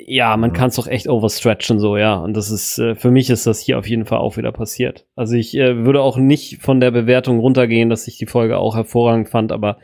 ja, 0.07 0.35
man 0.37 0.53
kann 0.53 0.69
es 0.69 0.75
doch 0.75 0.87
echt 0.87 1.07
overstretchen 1.07 1.79
so, 1.79 1.97
ja. 1.97 2.15
Und 2.15 2.35
das 2.35 2.51
ist, 2.51 2.77
äh, 2.79 2.95
für 2.95 3.11
mich 3.11 3.29
ist 3.29 3.47
das 3.47 3.59
hier 3.59 3.77
auf 3.77 3.87
jeden 3.87 4.05
Fall 4.05 4.19
auch 4.19 4.37
wieder 4.37 4.51
passiert. 4.51 5.05
Also 5.15 5.35
ich 5.35 5.55
äh, 5.55 5.85
würde 5.85 6.01
auch 6.01 6.17
nicht 6.17 6.61
von 6.61 6.79
der 6.79 6.91
Bewertung 6.91 7.39
runtergehen, 7.39 7.89
dass 7.89 8.07
ich 8.07 8.17
die 8.17 8.25
Folge 8.25 8.57
auch 8.57 8.75
hervorragend 8.75 9.29
fand, 9.29 9.51
aber 9.51 9.77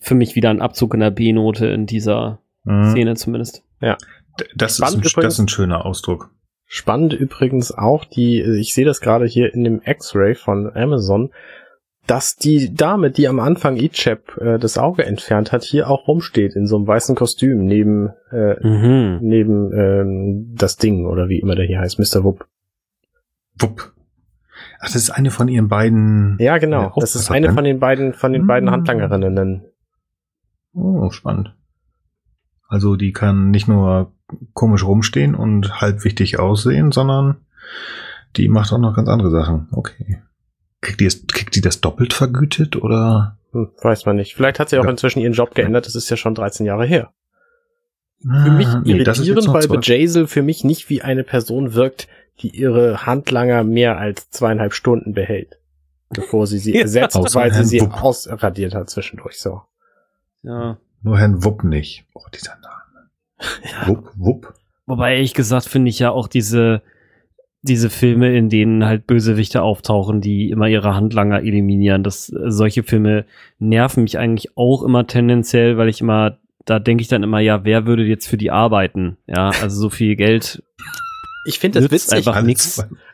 für 0.00 0.14
mich 0.14 0.36
wieder 0.36 0.50
ein 0.50 0.60
Abzug 0.60 0.94
in 0.94 1.00
der 1.00 1.10
B-Note 1.10 1.66
in 1.66 1.86
dieser 1.86 2.40
mhm. 2.64 2.90
Szene 2.90 3.14
zumindest. 3.16 3.62
Ja. 3.80 3.96
Das 4.56 4.74
ist, 4.74 4.82
ein, 4.82 4.94
übrigens, 4.94 5.14
das 5.14 5.34
ist 5.34 5.40
ein 5.40 5.48
schöner 5.48 5.86
Ausdruck. 5.86 6.30
Spannend 6.66 7.12
übrigens 7.12 7.72
auch 7.72 8.04
die, 8.04 8.40
ich 8.40 8.74
sehe 8.74 8.84
das 8.84 9.00
gerade 9.00 9.26
hier 9.26 9.54
in 9.54 9.64
dem 9.64 9.80
X-Ray 9.84 10.34
von 10.34 10.74
Amazon, 10.74 11.30
dass 12.06 12.36
die 12.36 12.74
Dame, 12.74 13.10
die 13.10 13.28
am 13.28 13.40
Anfang 13.40 13.76
Ichep 13.76 14.36
äh, 14.38 14.58
das 14.58 14.76
Auge 14.78 15.04
entfernt 15.04 15.52
hat, 15.52 15.64
hier 15.64 15.88
auch 15.88 16.06
rumsteht 16.06 16.54
in 16.54 16.66
so 16.66 16.76
einem 16.76 16.86
weißen 16.86 17.14
Kostüm 17.14 17.64
neben 17.64 18.10
äh, 18.30 18.54
mhm. 18.66 19.18
neben 19.22 19.72
ähm, 19.72 20.54
das 20.54 20.76
Ding 20.76 21.06
oder 21.06 21.28
wie 21.28 21.40
immer 21.40 21.54
der 21.54 21.66
hier 21.66 21.80
heißt, 21.80 21.98
Mr. 21.98 22.24
Wupp. 22.24 22.46
Wupp. 23.58 23.92
Ach, 24.80 24.86
das 24.86 24.96
ist 24.96 25.10
eine 25.10 25.30
von 25.30 25.48
ihren 25.48 25.68
beiden. 25.68 26.36
Ja, 26.40 26.58
genau. 26.58 26.88
Äh, 26.88 27.00
das 27.00 27.16
ist 27.16 27.30
eine 27.30 27.52
von 27.52 27.64
den 27.64 27.80
beiden 27.80 28.12
von 28.12 28.32
den 28.32 28.42
mhm. 28.42 28.46
beiden 28.46 28.70
Handlangerinnen. 28.70 29.62
Oh, 30.74 31.10
spannend. 31.10 31.54
Also 32.68 32.96
die 32.96 33.12
kann 33.12 33.50
nicht 33.50 33.68
nur 33.68 34.12
komisch 34.52 34.84
rumstehen 34.84 35.34
und 35.34 35.80
halb 35.80 36.04
wichtig 36.04 36.38
aussehen, 36.38 36.92
sondern 36.92 37.36
die 38.36 38.48
macht 38.48 38.72
auch 38.72 38.78
noch 38.78 38.96
ganz 38.96 39.08
andere 39.08 39.30
Sachen. 39.30 39.68
Okay. 39.70 40.22
Kriegt 40.84 41.00
die, 41.00 41.06
es, 41.06 41.26
kriegt 41.26 41.56
die 41.56 41.62
das 41.62 41.80
doppelt 41.80 42.12
vergütet 42.12 42.76
oder? 42.76 43.38
Hm, 43.52 43.70
weiß 43.80 44.04
man 44.04 44.16
nicht. 44.16 44.34
Vielleicht 44.34 44.60
hat 44.60 44.68
sie 44.68 44.78
auch 44.78 44.84
ja. 44.84 44.90
inzwischen 44.90 45.20
ihren 45.20 45.32
Job 45.32 45.54
geändert. 45.54 45.86
Das 45.86 45.94
ist 45.94 46.10
ja 46.10 46.16
schon 46.16 46.34
13 46.34 46.66
Jahre 46.66 46.84
her. 46.84 47.10
Ah, 48.28 48.44
für 48.44 48.50
mich 48.50 48.68
nee, 48.84 48.92
irritierend, 48.92 49.48
weil 49.48 49.66
Bejazel 49.66 50.26
für 50.26 50.42
mich 50.42 50.62
nicht 50.62 50.90
wie 50.90 51.02
eine 51.02 51.24
Person 51.24 51.74
wirkt, 51.74 52.08
die 52.40 52.48
ihre 52.48 53.06
Handlanger 53.06 53.64
mehr 53.64 53.96
als 53.96 54.28
zweieinhalb 54.30 54.74
Stunden 54.74 55.14
behält, 55.14 55.58
bevor 56.10 56.46
sie 56.46 56.58
sie 56.58 56.74
ersetzt, 56.78 57.16
weil 57.34 57.52
sie 57.52 57.64
sie 57.64 57.80
Wupp. 57.80 58.02
ausradiert 58.02 58.74
hat 58.74 58.90
zwischendurch 58.90 59.38
so. 59.38 59.62
Ja. 60.42 60.78
Nur 61.02 61.18
Herrn 61.18 61.44
Wupp 61.44 61.64
nicht. 61.64 62.04
Oh, 62.12 62.24
dieser 62.34 62.56
Name. 62.56 63.08
Ja. 63.62 63.88
Wupp, 63.88 64.10
Wupp. 64.16 64.54
Wobei, 64.86 65.14
ehrlich 65.14 65.34
gesagt, 65.34 65.66
finde 65.66 65.88
ich 65.88 65.98
ja 65.98 66.10
auch 66.10 66.28
diese, 66.28 66.82
diese 67.66 67.88
Filme, 67.88 68.36
in 68.36 68.50
denen 68.50 68.84
halt 68.84 69.06
Bösewichte 69.06 69.62
auftauchen, 69.62 70.20
die 70.20 70.50
immer 70.50 70.68
ihre 70.68 70.94
Handlanger 70.94 71.40
eliminieren. 71.40 72.02
Das, 72.02 72.26
solche 72.26 72.82
Filme 72.82 73.24
nerven 73.58 74.02
mich 74.02 74.18
eigentlich 74.18 74.56
auch 74.56 74.82
immer 74.82 75.06
tendenziell, 75.06 75.78
weil 75.78 75.88
ich 75.88 76.02
immer, 76.02 76.38
da 76.66 76.78
denke 76.78 77.00
ich 77.00 77.08
dann 77.08 77.22
immer, 77.22 77.40
ja, 77.40 77.64
wer 77.64 77.86
würde 77.86 78.04
jetzt 78.04 78.28
für 78.28 78.36
die 78.36 78.50
arbeiten? 78.50 79.16
Ja, 79.26 79.50
also 79.62 79.80
so 79.80 79.88
viel 79.88 80.14
Geld. 80.14 80.62
Ich 81.46 81.58
finde 81.58 81.80
das 81.80 81.90
witzig. 81.90 82.28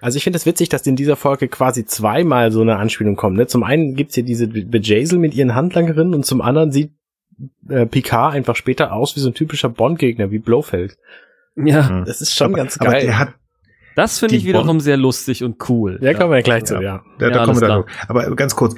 Also 0.00 0.16
ich 0.16 0.24
finde 0.24 0.36
das 0.36 0.46
witzig, 0.46 0.68
dass 0.68 0.84
in 0.84 0.96
dieser 0.96 1.14
Folge 1.14 1.46
quasi 1.46 1.84
zweimal 1.84 2.50
so 2.50 2.60
eine 2.60 2.76
Anspielung 2.76 3.14
kommt. 3.14 3.36
Ne? 3.36 3.46
Zum 3.46 3.62
einen 3.62 3.94
gibt's 3.94 4.16
hier 4.16 4.24
diese 4.24 4.48
Bejazel 4.48 5.20
mit 5.20 5.32
ihren 5.32 5.54
Handlangerinnen 5.54 6.12
und 6.12 6.26
zum 6.26 6.40
anderen 6.40 6.72
sieht 6.72 6.92
äh, 7.68 7.86
Picard 7.86 8.34
einfach 8.34 8.56
später 8.56 8.92
aus 8.92 9.14
wie 9.14 9.20
so 9.20 9.28
ein 9.28 9.34
typischer 9.34 9.68
Bond-Gegner, 9.68 10.32
wie 10.32 10.38
Blofeld. 10.38 10.98
Ja. 11.54 12.02
Das 12.04 12.20
ist 12.20 12.34
schon 12.34 12.48
aber, 12.48 12.56
ganz 12.56 12.78
geil. 12.78 12.88
Aber 12.88 13.00
der 13.00 13.18
hat 13.18 13.34
das 14.00 14.18
finde 14.18 14.36
ich 14.36 14.44
wiederum 14.44 14.66
Bon 14.66 14.80
sehr 14.80 14.96
lustig 14.96 15.44
und 15.44 15.68
cool. 15.68 15.98
Ja, 16.00 16.14
kommen 16.14 16.32
wir 16.32 16.42
gleich 16.42 16.64
zu, 16.64 16.76
ja. 16.76 16.80
ja. 16.80 17.04
Da, 17.18 17.28
da 17.28 17.44
kommen 17.44 17.60
wir 17.60 17.68
dann. 17.68 17.84
Aber 18.08 18.34
ganz 18.34 18.56
kurz, 18.56 18.74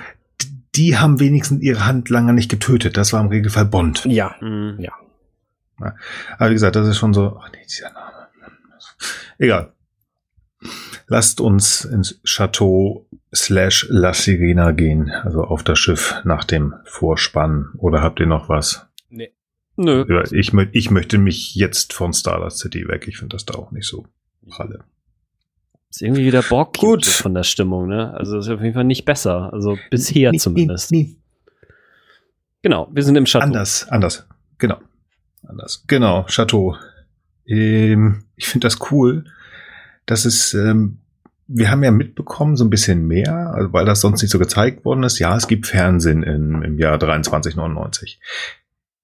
die 0.75 0.97
haben 0.97 1.21
wenigstens 1.21 1.63
ihre 1.63 1.87
Handlanger 1.87 2.33
nicht 2.33 2.51
getötet. 2.51 2.97
Das 2.97 3.13
war 3.13 3.21
im 3.21 3.29
Regelfall 3.29 3.67
Bond. 3.67 4.05
Ja, 4.05 4.35
mhm. 4.41 4.79
ja. 4.81 4.93
ja. 5.81 5.95
Aber 6.39 6.51
wie 6.51 6.55
gesagt, 6.55 6.75
das 6.75 6.89
ist 6.89 6.97
schon 6.97 7.15
so, 7.15 7.39
ach 7.41 7.51
nee, 7.53 7.65
dieser 7.69 7.93
Name. 7.93 8.13
Egal. 9.39 9.73
Lasst 11.07 11.41
uns 11.41 11.85
ins 11.85 12.21
Chateau 12.25 13.07
slash 13.33 13.87
La 13.91 14.15
Sirena 14.15 14.73
gehen, 14.73 15.11
also 15.11 15.45
auf 15.45 15.63
das 15.63 15.79
Schiff 15.79 16.17
nach 16.25 16.43
dem 16.43 16.75
Vorspann. 16.85 17.71
Oder 17.79 18.03
habt 18.03 18.19
ihr 18.19 18.27
noch 18.27 18.49
was? 18.49 18.89
Nee. 19.09 19.33
Nö. 19.77 20.05
Ich, 20.33 20.53
ich 20.53 20.91
möchte 20.91 21.19
mich 21.19 21.55
jetzt 21.55 21.93
von 21.93 22.13
Starlight 22.13 22.53
City 22.53 22.89
weg. 22.89 23.07
Ich 23.07 23.19
finde 23.19 23.37
das 23.37 23.45
da 23.45 23.55
auch 23.55 23.71
nicht 23.71 23.87
so 23.87 24.07
pralle. 24.49 24.81
Ist 25.93 26.01
irgendwie 26.01 26.25
wieder 26.25 26.43
Borg 26.43 26.79
gut 26.79 27.05
von 27.05 27.35
der 27.35 27.43
Stimmung, 27.43 27.87
ne? 27.87 28.15
Also 28.15 28.39
ist 28.39 28.49
auf 28.49 28.63
jeden 28.63 28.73
Fall 28.73 28.85
nicht 28.85 29.05
besser. 29.05 29.53
Also 29.53 29.77
bisher 29.91 30.33
nee, 30.33 30.39
zumindest. 30.39 30.91
Nee, 30.91 31.03
nee. 31.03 31.69
Genau, 32.63 32.89
wir 32.91 33.03
sind 33.03 33.15
im 33.17 33.27
Chateau. 33.27 33.45
Anders, 33.45 33.87
anders. 33.91 34.27
Genau. 34.57 34.79
Anders. 35.47 35.85
Genau, 35.89 36.25
Chateau. 36.29 36.77
Ähm, 37.47 38.25
ich 38.37 38.49
finde 38.49 38.67
das 38.67 38.79
cool, 38.91 39.25
dass 40.07 40.25
es, 40.25 40.55
ähm, 40.55 41.01
wir 41.47 41.71
haben 41.71 41.85
ja 41.85 41.91
mitbekommen, 41.91 42.57
so 42.57 42.65
ein 42.65 42.71
bisschen 42.71 43.07
mehr, 43.07 43.53
also 43.53 43.75
weil 43.75 43.85
das 43.85 44.01
sonst 44.01 44.23
nicht 44.23 44.31
so 44.31 44.39
gezeigt 44.39 44.87
worden 44.87 45.03
ist. 45.03 45.19
Ja, 45.19 45.37
es 45.37 45.47
gibt 45.47 45.67
Fernsehen 45.67 46.23
in, 46.23 46.63
im 46.63 46.79
Jahr 46.79 46.99
2399. 46.99 48.19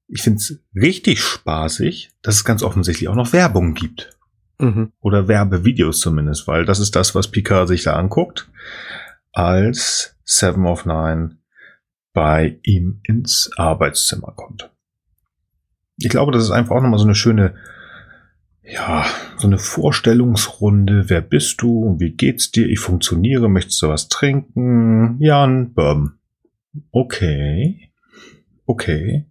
Ich 0.06 0.22
finde 0.22 0.38
es 0.38 0.58
richtig 0.74 1.20
spaßig, 1.20 2.12
dass 2.22 2.36
es 2.36 2.44
ganz 2.46 2.62
offensichtlich 2.62 3.08
auch 3.10 3.14
noch 3.14 3.34
Werbung 3.34 3.74
gibt. 3.74 4.17
Mhm. 4.58 4.92
Oder 5.00 5.28
Werbevideos 5.28 6.00
zumindest, 6.00 6.48
weil 6.48 6.64
das 6.64 6.80
ist 6.80 6.96
das, 6.96 7.14
was 7.14 7.30
Picard 7.30 7.68
sich 7.68 7.84
da 7.84 7.94
anguckt, 7.94 8.50
als 9.32 10.16
Seven 10.24 10.66
of 10.66 10.84
Nine 10.84 11.38
bei 12.12 12.58
ihm 12.64 13.00
ins 13.04 13.50
Arbeitszimmer 13.56 14.32
kommt. 14.34 14.70
Ich 15.96 16.08
glaube, 16.08 16.32
das 16.32 16.44
ist 16.44 16.50
einfach 16.50 16.76
auch 16.76 16.82
nochmal 16.82 16.98
so 16.98 17.04
eine 17.04 17.14
schöne, 17.14 17.54
ja, 18.62 19.06
so 19.36 19.46
eine 19.46 19.58
Vorstellungsrunde. 19.58 21.08
Wer 21.08 21.20
bist 21.20 21.62
du? 21.62 21.96
Wie 21.98 22.10
geht's 22.10 22.50
dir? 22.50 22.66
Ich 22.68 22.80
funktioniere. 22.80 23.48
Möchtest 23.48 23.80
du 23.82 23.88
was 23.88 24.08
trinken? 24.08 25.16
Jan, 25.20 25.72
Bourbon. 25.72 26.18
Okay. 26.90 27.90
Okay. 28.66 29.26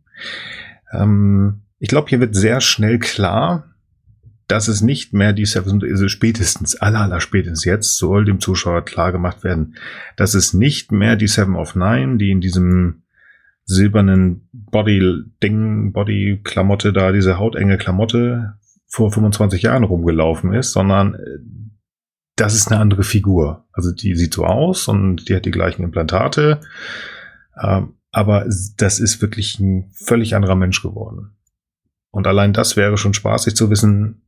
Ähm, 0.92 1.62
ich 1.80 1.90
glaube, 1.90 2.10
hier 2.10 2.20
wird 2.20 2.36
sehr 2.36 2.62
schnell 2.62 3.00
klar, 3.00 3.76
dass 4.48 4.70
es 4.70 4.82
nicht 4.82 5.14
mehr 5.14 5.34
die 5.34 5.46
Seven, 5.46 5.82
also 5.84 6.08
spätestens, 6.08 6.76
aller, 6.76 7.02
aller 7.02 7.20
spätestens 7.20 7.66
jetzt 7.66 7.98
soll 7.98 8.24
dem 8.26 8.40
Zuschauer 8.40 8.84
klar 8.84 9.12
gemacht 9.12 9.44
werden, 9.44 9.76
dass 10.16 10.34
es 10.34 10.54
nicht 10.54 10.92
mehr 10.92 11.16
die 11.16 11.28
Seven 11.28 11.56
of 11.56 11.76
Nine, 11.76 12.18
die 12.18 12.32
in 12.32 12.40
diesem 12.40 13.04
silbernen 13.66 14.48
Body-Ding, 14.54 15.92
Body-Klamotte 15.92 16.94
da, 16.94 17.12
diese 17.12 17.38
hautenge 17.38 17.78
Klamotte 17.78 18.54
vor 18.88 19.12
25 19.12 19.64
Jahren 19.64 19.84
rumgelaufen 19.84 20.54
ist, 20.54 20.72
sondern 20.72 21.16
äh, 21.16 21.40
das 22.38 22.54
ist 22.54 22.72
eine 22.72 22.80
andere 22.80 23.04
Figur. 23.04 23.66
Also 23.74 23.92
die 23.92 24.16
sieht 24.16 24.34
so 24.34 24.46
aus 24.46 24.88
und 24.88 25.28
die 25.28 25.36
hat 25.36 25.46
die 25.46 25.52
gleichen 25.52 25.84
Implantate, 25.84 26.62
ähm, 27.62 27.96
aber 28.12 28.46
das 28.78 29.00
ist 29.00 29.22
wirklich 29.22 29.60
ein 29.60 29.92
völlig 29.92 30.36
anderer 30.36 30.56
Mensch 30.56 30.82
geworden. 30.82 31.32
Und 32.12 32.26
allein 32.26 32.54
das 32.54 32.78
wäre 32.78 32.98
schon 32.98 33.14
spaßig 33.14 33.56
zu 33.56 33.70
wissen, 33.70 34.22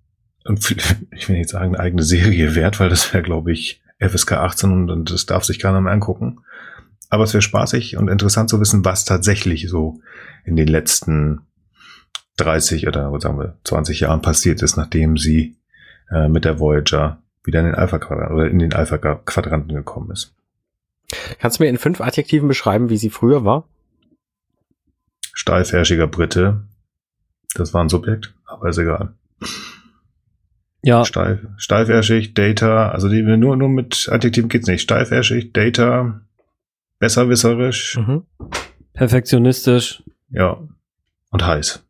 ich 1.12 1.30
will 1.30 1.38
nicht 1.38 1.50
sagen, 1.50 1.76
eine 1.76 1.80
eigene 1.80 2.04
Serie 2.04 2.56
wert, 2.56 2.80
weil 2.80 2.90
das 2.90 3.14
wäre, 3.14 3.24
glaube 3.24 3.52
ich, 3.52 3.82
FSK 4.00 4.34
18 4.34 4.90
und 4.90 5.12
das 5.12 5.26
darf 5.26 5.44
sich 5.44 5.60
keiner 5.60 5.82
mehr 5.82 5.94
angucken. 5.94 6.40
Aber 7.10 7.24
es 7.24 7.34
wäre 7.34 7.42
spaßig 7.42 7.98
und 7.98 8.08
interessant 8.08 8.50
zu 8.50 8.60
wissen, 8.60 8.86
was 8.86 9.04
tatsächlich 9.04 9.68
so 9.68 10.00
in 10.46 10.56
den 10.56 10.68
letzten 10.68 11.42
30 12.38 12.88
oder 12.88 13.20
sagen 13.20 13.40
wir 13.40 13.58
20 13.64 14.00
Jahren 14.02 14.22
passiert 14.22 14.62
ist, 14.62 14.78
nachdem 14.78 15.18
sie 15.18 15.58
äh, 16.12 16.30
mit 16.30 16.46
der 16.46 16.60
Voyager 16.60 17.22
wieder 17.44 17.60
in 17.60 17.66
den 17.66 17.76
Alpha-Quadranten 17.76 18.36
oder 18.36 18.48
in 18.48 18.60
den 18.60 18.74
Alpha-Quadranten 18.74 19.76
gekommen 19.76 20.12
ist. 20.12 20.36
Kannst 21.40 21.60
du 21.60 21.64
mir 21.64 21.70
in 21.70 21.78
fünf 21.78 22.00
Adjektiven 22.00 22.48
beschreiben, 22.48 22.90
wie 22.90 22.98
sie 22.98 23.10
früher 23.10 23.44
war? 23.44 23.68
steifherrschiger 25.40 26.08
Brite. 26.08 26.62
Das 27.56 27.74
war 27.74 27.82
ein 27.82 27.90
Subjekt, 27.90 28.34
aber 28.46 28.70
ist 28.70 28.78
egal. 28.78 29.14
Ja. 30.82 31.03
Steif, 31.05 31.39
steifärschig, 31.57 32.34
Data, 32.34 32.89
also 32.89 33.09
die, 33.09 33.21
nur, 33.21 33.55
nur 33.57 33.67
mit 33.69 34.07
Adjektiven 34.11 34.47
geht's 34.49 34.67
nicht. 34.67 34.82
Steifärschig, 34.82 35.51
Data, 35.53 36.21
besserwisserisch, 36.99 37.97
Mhm. 37.97 38.23
Perfektionistisch. 38.93 40.03
ja, 40.30 40.57
und 41.32 41.45
heiß. 41.45 41.84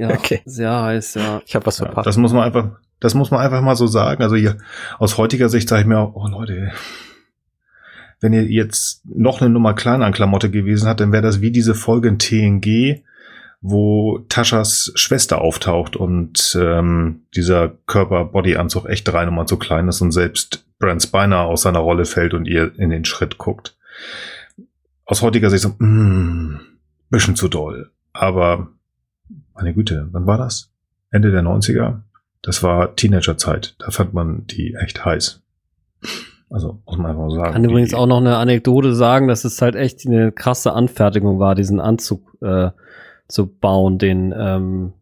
Ja, 0.00 0.10
Okay. 0.14 0.40
sehr 0.44 0.82
heiß, 0.82 1.14
ja. 1.14 1.42
Ich 1.46 1.54
habe 1.54 1.66
was 1.66 1.78
Ja, 1.78 1.86
verpasst. 1.86 2.06
das 2.06 2.16
muss 2.16 2.32
man 2.32 2.44
einfach, 2.44 2.70
das 3.00 3.14
muss 3.14 3.30
man 3.30 3.40
einfach 3.40 3.60
mal 3.62 3.74
so 3.76 3.86
sagen. 3.86 4.22
Also 4.22 4.36
hier, 4.36 4.58
aus 4.98 5.18
heutiger 5.18 5.48
Sicht 5.48 5.68
sage 5.68 5.82
ich 5.82 5.86
mir 5.88 5.98
auch, 5.98 6.14
oh 6.14 6.28
Leute, 6.28 6.72
wenn 8.20 8.32
ihr 8.32 8.44
jetzt 8.44 9.02
noch 9.04 9.40
eine 9.40 9.50
Nummer 9.50 9.74
kleiner 9.74 10.04
an 10.06 10.12
Klamotte 10.12 10.50
gewesen 10.50 10.88
hat, 10.88 11.00
dann 11.00 11.10
wäre 11.12 11.22
das 11.22 11.40
wie 11.40 11.50
diese 11.50 11.74
Folge 11.74 12.08
in 12.08 12.18
TNG, 12.18 13.02
wo 13.62 14.18
Taschas 14.28 14.90
Schwester 14.96 15.40
auftaucht 15.40 15.94
und 15.94 16.58
ähm, 16.60 17.22
dieser 17.34 17.68
Körper-Body-Anzug 17.86 18.86
echt 18.88 19.06
drei 19.06 19.24
Nummern 19.24 19.46
zu 19.46 19.56
klein 19.56 19.88
ist 19.88 20.00
und 20.00 20.10
selbst 20.10 20.66
Brent 20.80 21.02
Spiner 21.02 21.42
aus 21.42 21.62
seiner 21.62 21.78
Rolle 21.78 22.04
fällt 22.04 22.34
und 22.34 22.46
ihr 22.46 22.76
in 22.76 22.90
den 22.90 23.04
Schritt 23.04 23.38
guckt. 23.38 23.76
Aus 25.06 25.22
heutiger 25.22 25.48
Sicht 25.48 25.62
so, 25.62 25.68
mm, 25.78 26.60
bisschen 27.08 27.36
zu 27.36 27.46
doll. 27.46 27.92
Aber 28.12 28.68
meine 29.54 29.72
Güte, 29.74 30.08
wann 30.10 30.26
war 30.26 30.38
das? 30.38 30.72
Ende 31.12 31.30
der 31.30 31.42
90er? 31.42 32.00
Das 32.42 32.64
war 32.64 32.96
Teenagerzeit. 32.96 33.76
Da 33.78 33.90
fand 33.92 34.12
man 34.12 34.44
die 34.48 34.74
echt 34.74 35.04
heiß. 35.04 35.40
Also, 36.50 36.80
muss 36.84 36.98
man 36.98 37.12
einfach 37.12 37.30
sagen. 37.30 37.52
Kann 37.52 37.64
übrigens 37.64 37.94
auch 37.94 38.06
noch 38.06 38.18
eine 38.18 38.36
Anekdote 38.36 38.94
sagen, 38.94 39.28
dass 39.28 39.44
es 39.44 39.62
halt 39.62 39.76
echt 39.76 40.04
eine 40.04 40.32
krasse 40.32 40.72
Anfertigung 40.72 41.38
war, 41.38 41.54
diesen 41.54 41.80
Anzug 41.80 42.36
äh, 42.42 42.70
zu 43.32 43.46
bauen, 43.46 43.98
den 43.98 44.34
ähm, 44.36 44.92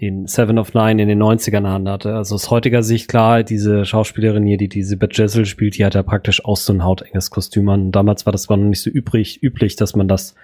den 0.00 0.26
Seven 0.26 0.58
of 0.58 0.74
Nine 0.74 1.00
in 1.00 1.08
den 1.08 1.22
90ern 1.22 1.64
anhatte. 1.64 2.14
Also 2.14 2.34
aus 2.34 2.50
heutiger 2.50 2.82
Sicht 2.82 3.08
klar, 3.08 3.42
diese 3.42 3.86
Schauspielerin 3.86 4.44
hier, 4.44 4.58
die 4.58 4.68
diese 4.68 4.98
Beth 4.98 5.16
Jessel 5.16 5.46
spielt, 5.46 5.78
die 5.78 5.86
hat 5.86 5.94
ja 5.94 6.02
praktisch 6.02 6.44
auch 6.44 6.58
so 6.58 6.72
ein 6.74 6.84
hautenges 6.84 7.30
Kostüm 7.30 7.68
an. 7.70 7.86
Und 7.86 7.92
damals 7.92 8.26
war 8.26 8.32
das 8.32 8.50
war 8.50 8.58
noch 8.58 8.66
nicht 8.66 8.82
so 8.82 8.90
übrig, 8.90 9.42
üblich, 9.42 9.76
dass 9.76 9.96
man 9.96 10.06
das 10.06 10.34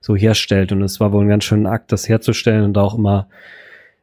so 0.00 0.16
herstellt. 0.16 0.72
Und 0.72 0.82
es 0.82 0.98
war 0.98 1.12
wohl 1.12 1.24
ein 1.24 1.28
ganz 1.28 1.44
schöner 1.44 1.70
Akt, 1.70 1.92
das 1.92 2.08
herzustellen 2.08 2.64
und 2.64 2.78
auch 2.78 2.98
immer 2.98 3.28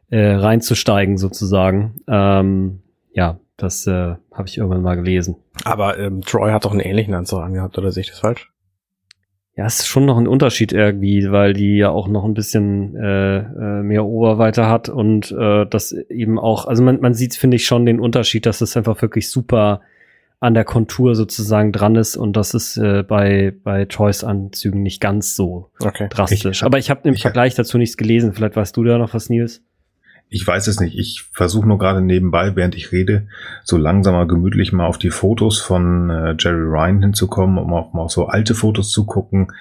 äh, 0.09 0.31
reinzusteigen 0.31 1.17
sozusagen. 1.17 1.95
Ähm, 2.07 2.79
ja, 3.11 3.39
das 3.57 3.87
äh, 3.87 4.15
habe 4.31 4.47
ich 4.47 4.57
irgendwann 4.57 4.83
mal 4.83 4.95
gelesen. 4.95 5.35
Aber 5.65 5.99
ähm, 5.99 6.21
Troy 6.21 6.51
hat 6.51 6.63
doch 6.63 6.71
einen 6.71 6.79
ähnlichen 6.79 7.13
Anzug 7.13 7.41
angehabt, 7.41 7.77
oder 7.77 7.91
sehe 7.91 8.01
ich 8.01 8.09
das 8.09 8.19
falsch? 8.19 8.51
Ja, 9.57 9.65
es 9.65 9.79
ist 9.79 9.87
schon 9.87 10.05
noch 10.05 10.17
ein 10.19 10.27
Unterschied 10.27 10.71
irgendwie, 10.71 11.31
weil 11.31 11.53
die 11.53 11.77
ja 11.77 11.89
auch 11.89 12.07
noch 12.07 12.23
ein 12.25 12.35
bisschen 12.35 12.95
äh, 12.95 13.37
äh, 13.39 13.81
mehr 13.83 14.05
Oberweite 14.05 14.67
hat 14.67 14.87
und 14.87 15.31
äh, 15.31 15.65
das 15.65 15.91
eben 15.93 16.37
auch, 16.37 16.67
also 16.67 16.83
man, 16.83 17.01
man 17.01 17.15
sieht, 17.15 17.33
finde 17.33 17.55
ich, 17.55 17.65
schon 17.65 17.85
den 17.87 17.99
Unterschied, 17.99 18.45
dass 18.45 18.61
es 18.61 18.77
einfach 18.77 19.01
wirklich 19.01 19.29
super 19.31 19.81
an 20.39 20.53
der 20.53 20.63
Kontur 20.63 21.15
sozusagen 21.15 21.71
dran 21.71 21.95
ist 21.95 22.15
und 22.15 22.37
das 22.37 22.53
ist 22.53 22.77
äh, 22.77 23.01
bei, 23.01 23.51
bei 23.63 23.85
Choice-Anzügen 23.87 24.83
nicht 24.83 25.01
ganz 25.01 25.35
so 25.35 25.71
Okay. 25.79 26.03
Ich 26.03 26.09
drastisch. 26.11 26.61
hab- 26.61 26.67
Aber 26.67 26.77
ich 26.77 26.91
habe 26.91 27.01
im 27.09 27.15
ich 27.15 27.21
hab- 27.25 27.31
Vergleich 27.31 27.55
dazu 27.55 27.79
nichts 27.79 27.97
gelesen. 27.97 28.33
Vielleicht 28.33 28.55
weißt 28.55 28.77
du 28.77 28.83
da 28.83 28.99
noch 28.99 29.15
was, 29.15 29.29
Nils? 29.31 29.63
Ich 30.29 30.45
weiß 30.45 30.67
es 30.67 30.79
nicht. 30.79 30.97
Ich 30.97 31.23
versuche 31.31 31.67
nur 31.67 31.77
gerade 31.77 32.01
nebenbei, 32.01 32.55
während 32.55 32.75
ich 32.75 32.91
rede, 32.91 33.27
so 33.63 33.77
langsam 33.77 34.13
mal 34.13 34.27
gemütlich 34.27 34.73
mal 34.73 34.85
auf 34.85 34.97
die 34.97 35.09
Fotos 35.09 35.59
von 35.59 36.09
äh, 36.09 36.35
Jerry 36.37 36.63
Ryan 36.63 37.01
hinzukommen, 37.01 37.57
um 37.57 37.73
auch 37.73 37.93
mal 37.93 38.09
so 38.09 38.27
alte 38.27 38.53
Fotos 38.53 38.91
zu 38.91 39.05
gucken, 39.05 39.53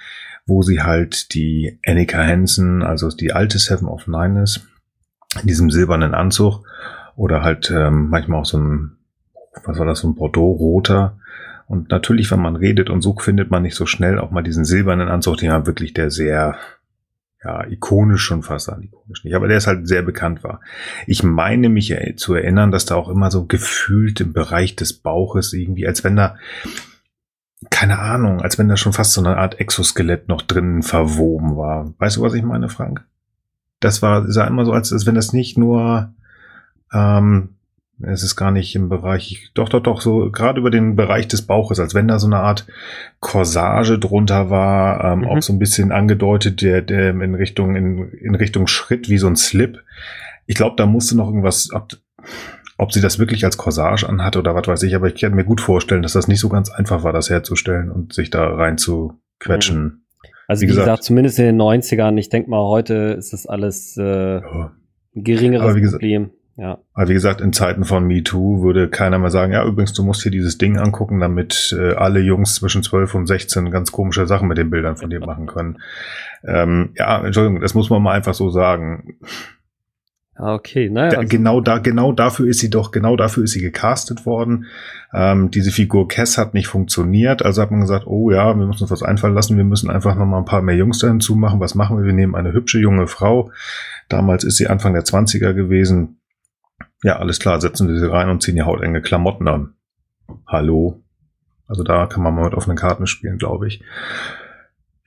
wo 0.44 0.62
sie 0.62 0.82
halt 0.82 1.34
die 1.34 1.78
Annika 1.86 2.18
Hansen, 2.18 2.82
also 2.82 3.10
die 3.10 3.32
alte 3.32 3.58
Seven 3.58 3.88
of 3.88 4.08
Nine 4.08 4.42
ist, 4.42 4.66
in 5.40 5.46
diesem 5.46 5.70
silbernen 5.70 6.14
Anzug 6.14 6.64
oder 7.14 7.42
halt 7.42 7.70
ähm, 7.70 8.08
manchmal 8.08 8.40
auch 8.40 8.46
so 8.46 8.58
ein, 8.58 8.96
was 9.64 9.78
war 9.78 9.86
das, 9.86 10.00
so 10.00 10.08
ein 10.08 10.14
Bordeaux-roter. 10.14 11.18
Und 11.68 11.90
natürlich, 11.90 12.30
wenn 12.30 12.40
man 12.40 12.56
redet 12.56 12.90
und 12.90 13.02
so 13.02 13.16
findet 13.16 13.50
man 13.50 13.62
nicht 13.62 13.74
so 13.74 13.86
schnell 13.86 14.18
auch 14.18 14.30
mal 14.30 14.42
diesen 14.42 14.64
silbernen 14.64 15.08
Anzug, 15.08 15.38
den 15.38 15.48
ja 15.48 15.66
wirklich 15.66 15.94
der 15.94 16.10
sehr 16.10 16.56
ja, 17.44 17.66
ikonisch 17.66 18.22
schon 18.22 18.42
fast 18.42 18.68
an, 18.70 18.82
ikonisch 18.82 19.24
nicht, 19.24 19.34
aber 19.34 19.48
der 19.48 19.58
ist 19.58 19.66
halt 19.66 19.86
sehr 19.86 20.02
bekannt 20.02 20.42
war. 20.42 20.60
Ich 21.06 21.22
meine 21.22 21.68
mich 21.68 21.94
zu 22.16 22.34
erinnern, 22.34 22.70
dass 22.70 22.86
da 22.86 22.94
auch 22.94 23.08
immer 23.08 23.30
so 23.30 23.44
gefühlt 23.46 24.20
im 24.20 24.32
Bereich 24.32 24.76
des 24.76 24.94
Bauches 24.94 25.52
irgendwie, 25.52 25.86
als 25.86 26.02
wenn 26.02 26.16
da, 26.16 26.36
keine 27.70 27.98
Ahnung, 27.98 28.40
als 28.40 28.58
wenn 28.58 28.68
da 28.68 28.76
schon 28.76 28.92
fast 28.92 29.12
so 29.12 29.20
eine 29.20 29.36
Art 29.36 29.60
Exoskelett 29.60 30.28
noch 30.28 30.42
drin 30.42 30.82
verwoben 30.82 31.56
war. 31.56 31.94
Weißt 31.98 32.16
du, 32.16 32.22
was 32.22 32.34
ich 32.34 32.42
meine, 32.42 32.68
Frank? 32.68 33.04
Das 33.80 34.02
war, 34.02 34.30
sah 34.30 34.46
immer 34.46 34.64
so, 34.64 34.72
als, 34.72 34.92
als 34.92 35.06
wenn 35.06 35.14
das 35.14 35.32
nicht 35.32 35.58
nur, 35.58 36.14
ähm, 36.92 37.55
es 38.02 38.22
ist 38.22 38.36
gar 38.36 38.50
nicht 38.50 38.74
im 38.76 38.88
Bereich, 38.88 39.50
doch, 39.54 39.68
doch, 39.68 39.80
doch, 39.82 40.00
so 40.02 40.30
gerade 40.30 40.60
über 40.60 40.70
den 40.70 40.96
Bereich 40.96 41.28
des 41.28 41.42
Bauches, 41.42 41.80
als 41.80 41.94
wenn 41.94 42.08
da 42.08 42.18
so 42.18 42.26
eine 42.26 42.36
Art 42.38 42.66
Corsage 43.20 43.98
drunter 43.98 44.50
war, 44.50 45.02
ähm, 45.04 45.20
Mhm. 45.20 45.24
auch 45.26 45.42
so 45.42 45.52
ein 45.52 45.58
bisschen 45.58 45.92
angedeutet, 45.92 46.60
der, 46.62 46.82
der 46.82 47.10
in 47.10 47.34
Richtung, 47.34 47.74
in, 47.76 48.10
in 48.12 48.34
Richtung 48.34 48.66
Schritt 48.66 49.08
wie 49.08 49.18
so 49.18 49.26
ein 49.26 49.36
Slip. 49.36 49.82
Ich 50.46 50.56
glaube, 50.56 50.76
da 50.76 50.86
musste 50.86 51.16
noch 51.16 51.26
irgendwas, 51.28 51.70
ob, 51.72 51.88
ob 52.78 52.92
sie 52.92 53.00
das 53.00 53.18
wirklich 53.18 53.44
als 53.44 53.56
Corsage 53.56 54.08
anhatte 54.08 54.38
oder 54.38 54.54
was 54.54 54.66
weiß 54.68 54.82
ich, 54.82 54.94
aber 54.94 55.08
ich 55.08 55.20
kann 55.20 55.34
mir 55.34 55.44
gut 55.44 55.60
vorstellen, 55.60 56.02
dass 56.02 56.12
das 56.12 56.28
nicht 56.28 56.40
so 56.40 56.48
ganz 56.48 56.70
einfach 56.70 57.02
war, 57.02 57.12
das 57.12 57.30
herzustellen 57.30 57.90
und 57.90 58.12
sich 58.12 58.30
da 58.30 58.46
rein 58.46 58.76
zu 58.78 59.14
quetschen. 59.40 60.02
Also 60.48 60.60
Wie 60.60 60.64
wie, 60.64 60.68
gesagt, 60.68 60.86
gesagt- 60.86 61.02
zumindest 61.04 61.38
in 61.38 61.46
den 61.46 61.56
90ern. 61.60 62.16
Ich 62.18 62.28
denke 62.28 62.50
mal, 62.50 62.62
heute 62.68 63.16
ist 63.18 63.32
das 63.32 63.46
alles 63.46 63.96
äh, 63.96 64.02
Ja. 64.40 64.72
ein 65.16 65.24
geringeres 65.24 65.74
gesagt- 65.74 65.92
Problem. 66.00 66.30
Ja. 66.56 66.78
Aber 66.94 67.08
wie 67.08 67.12
gesagt, 67.14 67.42
in 67.42 67.52
Zeiten 67.52 67.84
von 67.84 68.06
MeToo 68.06 68.62
würde 68.62 68.88
keiner 68.88 69.18
mehr 69.18 69.30
sagen, 69.30 69.52
ja, 69.52 69.64
übrigens, 69.64 69.92
du 69.92 70.02
musst 70.02 70.22
hier 70.22 70.32
dieses 70.32 70.56
Ding 70.56 70.78
angucken, 70.78 71.20
damit 71.20 71.76
äh, 71.78 71.92
alle 71.92 72.20
Jungs 72.20 72.54
zwischen 72.54 72.82
12 72.82 73.14
und 73.14 73.26
16 73.26 73.70
ganz 73.70 73.92
komische 73.92 74.26
Sachen 74.26 74.48
mit 74.48 74.56
den 74.56 74.70
Bildern 74.70 74.96
von 74.96 75.10
dir 75.10 75.20
machen 75.20 75.46
können. 75.46 75.78
Ähm, 76.44 76.90
ja, 76.96 77.22
Entschuldigung, 77.24 77.60
das 77.60 77.74
muss 77.74 77.90
man 77.90 78.02
mal 78.02 78.12
einfach 78.14 78.32
so 78.32 78.48
sagen. 78.48 79.18
Ah, 80.38 80.54
okay. 80.54 80.88
Naja, 80.90 81.10
Da, 81.10 81.16
also- 81.18 81.28
genau 81.28 81.60
da, 81.60 81.78
genau 81.78 82.12
dafür 82.12 82.46
ist 82.46 82.60
sie 82.60 82.70
doch, 82.70 82.90
genau 82.90 83.16
dafür 83.16 83.44
ist 83.44 83.52
sie 83.52 83.60
gecastet 83.60 84.24
worden. 84.26 84.66
Ähm, 85.14 85.50
diese 85.50 85.70
Figur 85.70 86.08
Cass 86.08 86.36
hat 86.38 86.52
nicht 86.54 86.68
funktioniert, 86.68 87.42
also 87.42 87.62
hat 87.62 87.70
man 87.70 87.80
gesagt, 87.80 88.06
oh 88.06 88.30
ja, 88.30 88.54
wir 88.58 88.66
müssen 88.66 88.82
uns 88.82 88.90
was 88.90 89.02
einfallen 89.02 89.34
lassen, 89.34 89.56
wir 89.56 89.64
müssen 89.64 89.90
einfach 89.90 90.14
noch 90.14 90.26
mal 90.26 90.38
ein 90.38 90.44
paar 90.44 90.60
mehr 90.62 90.76
Jungs 90.76 90.98
da 90.98 91.08
hinzumachen. 91.08 91.60
Was 91.60 91.74
machen 91.74 91.96
wir? 91.98 92.04
Wir 92.04 92.12
nehmen 92.12 92.34
eine 92.34 92.52
hübsche 92.52 92.78
junge 92.78 93.06
Frau. 93.06 93.50
Damals 94.08 94.44
ist 94.44 94.56
sie 94.56 94.68
Anfang 94.68 94.92
der 94.92 95.04
20er 95.04 95.52
gewesen. 95.54 96.18
Ja, 97.02 97.16
alles 97.18 97.38
klar, 97.38 97.60
setzen 97.60 97.88
wir 97.88 97.98
sie 97.98 98.10
rein 98.10 98.28
und 98.30 98.42
ziehen 98.42 98.56
ihr 98.56 98.66
hautenge 98.66 99.02
Klamotten 99.02 99.48
an. 99.48 99.74
Hallo. 100.46 101.02
Also 101.68 101.82
da 101.82 102.06
kann 102.06 102.22
man 102.22 102.34
mal 102.34 102.44
mit 102.44 102.54
offenen 102.54 102.76
Karten 102.76 103.06
spielen, 103.06 103.38
glaube 103.38 103.66
ich. 103.68 103.82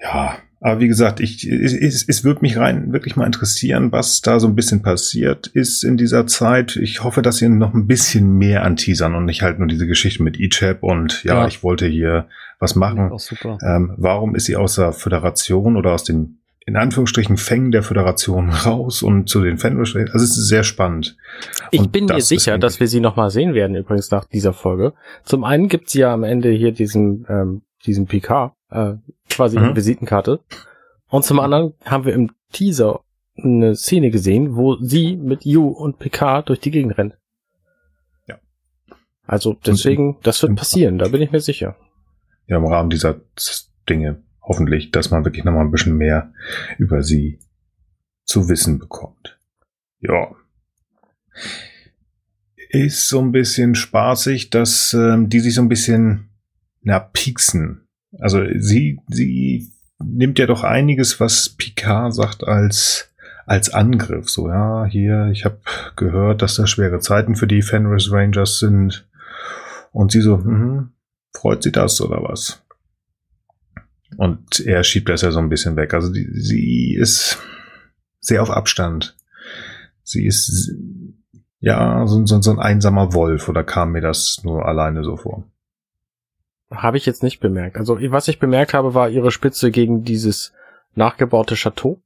Ja, 0.01 0.37
aber 0.61 0.79
wie 0.81 0.87
gesagt, 0.89 1.19
ich, 1.21 1.45
es, 1.47 1.73
es, 1.73 2.03
es 2.07 2.23
würde 2.23 2.41
mich 2.41 2.57
rein 2.57 2.91
wirklich 2.91 3.15
mal 3.15 3.25
interessieren, 3.25 3.91
was 3.91 4.21
da 4.21 4.39
so 4.39 4.47
ein 4.47 4.55
bisschen 4.55 4.81
passiert 4.81 5.47
ist 5.47 5.83
in 5.83 5.95
dieser 5.97 6.27
Zeit. 6.27 6.75
Ich 6.75 7.03
hoffe, 7.03 7.21
dass 7.21 7.37
sie 7.37 7.47
noch 7.49 7.73
ein 7.73 7.87
bisschen 7.87 8.37
mehr 8.37 8.63
anteasern 8.63 9.15
und 9.15 9.25
nicht 9.25 9.41
halt 9.41 9.59
nur 9.59 9.67
diese 9.69 9.87
Geschichte 9.87 10.21
mit 10.23 10.37
Ichab 10.39 10.83
und 10.83 11.23
ja, 11.23 11.35
Ja. 11.41 11.47
ich 11.47 11.63
wollte 11.63 11.85
hier 11.87 12.27
was 12.59 12.75
machen. 12.75 13.09
Ähm, 13.65 13.93
warum 13.97 14.35
ist 14.35 14.45
sie 14.45 14.57
aus 14.57 14.75
der 14.75 14.91
Föderation 14.91 15.77
oder 15.77 15.93
aus 15.93 16.03
den 16.03 16.38
in 16.65 16.75
Anführungsstrichen 16.75 17.37
Fängen 17.37 17.71
der 17.71 17.83
Föderation 17.83 18.49
raus 18.65 19.01
und 19.01 19.29
zu 19.29 19.41
den 19.41 19.57
Fenris? 19.57 19.95
Also 19.95 20.17
es 20.17 20.37
ist 20.37 20.47
sehr 20.47 20.63
spannend. 20.63 21.17
Ich 21.71 21.79
Und 21.79 21.91
bin 21.91 22.05
mir 22.05 22.21
sicher, 22.21 22.57
dass 22.57 22.79
wir 22.79 22.87
sie 22.87 22.99
noch 22.99 23.15
mal 23.15 23.29
sehen 23.29 23.53
werden, 23.53 23.75
übrigens 23.75 24.11
nach 24.11 24.25
dieser 24.25 24.53
Folge. 24.53 24.93
Zum 25.23 25.43
einen 25.43 25.67
gibt's 25.69 25.93
ja 25.93 26.13
am 26.13 26.23
Ende 26.23 26.51
hier 26.51 26.71
diesen, 26.71 27.25
ähm, 27.29 27.61
diesen 27.85 28.05
PK, 28.07 28.55
äh, 28.69 28.93
quasi 29.29 29.57
Mhm. 29.57 29.63
eine 29.65 29.75
Visitenkarte. 29.75 30.41
Und 31.07 31.23
zum 31.25 31.39
anderen 31.39 31.73
haben 31.85 32.05
wir 32.05 32.13
im 32.13 32.31
Teaser 32.51 33.01
eine 33.41 33.75
Szene 33.75 34.11
gesehen, 34.11 34.55
wo 34.55 34.75
sie 34.75 35.15
mit 35.15 35.45
Yu 35.45 35.67
und 35.69 35.97
PK 35.97 36.41
durch 36.43 36.59
die 36.59 36.71
Gegend 36.71 36.97
rennt. 36.97 37.15
Ja. 38.27 38.37
Also 39.25 39.55
deswegen, 39.65 40.17
das 40.23 40.41
wird 40.43 40.55
passieren, 40.55 40.97
da 40.97 41.07
bin 41.07 41.21
ich 41.21 41.31
mir 41.31 41.39
sicher. 41.39 41.75
ja, 42.47 42.57
im 42.57 42.65
Rahmen 42.65 42.89
dieser 42.89 43.21
Dinge 43.87 44.21
hoffentlich, 44.49 44.91
dass 44.91 45.11
man 45.11 45.23
wirklich 45.23 45.45
noch 45.45 45.53
mal 45.53 45.61
ein 45.61 45.71
bisschen 45.71 45.95
mehr 45.95 46.33
über 46.77 47.03
sie 47.03 47.39
zu 48.25 48.49
wissen 48.49 48.79
bekommt. 48.79 49.37
Ja. 50.01 50.35
Ist 52.69 53.07
so 53.07 53.21
ein 53.21 53.31
bisschen 53.31 53.75
spaßig, 53.75 54.49
dass 54.49 54.93
ähm, 54.93 55.29
die 55.29 55.39
sich 55.39 55.55
so 55.55 55.61
ein 55.61 55.69
bisschen 55.69 56.29
na 56.81 56.99
pieksen. 56.99 57.87
Also 58.19 58.43
sie 58.57 58.99
sie 59.07 59.71
nimmt 59.99 60.39
ja 60.39 60.47
doch 60.47 60.63
einiges, 60.63 61.19
was 61.19 61.49
Picard 61.49 62.13
sagt 62.13 62.43
als 62.43 63.11
als 63.45 63.71
Angriff. 63.71 64.29
So 64.29 64.49
ja, 64.49 64.85
hier 64.85 65.29
ich 65.31 65.45
habe 65.45 65.59
gehört, 65.95 66.41
dass 66.41 66.55
da 66.55 66.67
schwere 66.67 66.99
Zeiten 66.99 67.35
für 67.35 67.47
die 67.47 67.61
Fenris 67.61 68.11
Rangers 68.11 68.59
sind. 68.59 69.07
Und 69.91 70.11
sie 70.11 70.21
so, 70.21 70.37
mhm, 70.37 70.91
freut 71.33 71.63
sie 71.63 71.71
das 71.71 71.99
oder 72.01 72.21
was? 72.21 72.61
Und 74.17 74.59
er 74.59 74.83
schiebt 74.83 75.09
das 75.09 75.21
ja 75.21 75.31
so 75.31 75.39
ein 75.39 75.49
bisschen 75.49 75.75
weg. 75.75 75.93
Also 75.93 76.11
die, 76.11 76.27
sie 76.31 76.95
ist 76.95 77.39
sehr 78.19 78.41
auf 78.41 78.49
Abstand. 78.49 79.15
Sie 80.03 80.25
ist 80.25 80.73
ja 81.59 82.05
so, 82.07 82.25
so, 82.25 82.41
so 82.41 82.51
ein 82.51 82.59
einsamer 82.59 83.13
Wolf 83.13 83.49
oder 83.49 83.63
kam 83.63 83.91
mir 83.91 84.01
das 84.01 84.41
nur 84.43 84.65
alleine 84.65 85.03
so 85.03 85.17
vor? 85.17 85.43
Habe 86.71 86.97
ich 86.97 87.05
jetzt 87.05 87.23
nicht 87.23 87.39
bemerkt. 87.39 87.77
Also 87.77 87.97
was 88.11 88.27
ich 88.27 88.39
bemerkt 88.39 88.73
habe, 88.73 88.93
war 88.93 89.09
ihre 89.09 89.31
Spitze 89.31 89.71
gegen 89.71 90.03
dieses 90.03 90.53
nachgebaute 90.95 91.55
Chateau. 91.55 92.01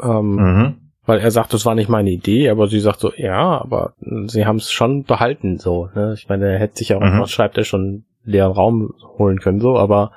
Ähm, 0.00 0.34
mhm. 0.34 0.74
Weil 1.04 1.20
er 1.20 1.30
sagt, 1.30 1.54
das 1.54 1.64
war 1.64 1.74
nicht 1.74 1.88
meine 1.88 2.10
Idee, 2.10 2.50
aber 2.50 2.68
sie 2.68 2.80
sagt 2.80 3.00
so, 3.00 3.12
ja, 3.16 3.60
aber 3.60 3.94
sie 4.26 4.46
haben 4.46 4.56
es 4.56 4.70
schon 4.70 5.04
behalten, 5.04 5.58
so. 5.58 5.88
Ne? 5.94 6.14
Ich 6.14 6.28
meine, 6.28 6.52
er 6.52 6.58
hätte 6.58 6.78
sich 6.78 6.94
auch 6.94 7.00
mhm. 7.00 7.20
was 7.20 7.30
schreibt 7.30 7.58
er 7.58 7.64
schon 7.64 8.04
leeren 8.22 8.52
Raum 8.52 8.94
holen 9.18 9.40
können, 9.40 9.60
so, 9.60 9.76
aber 9.76 10.12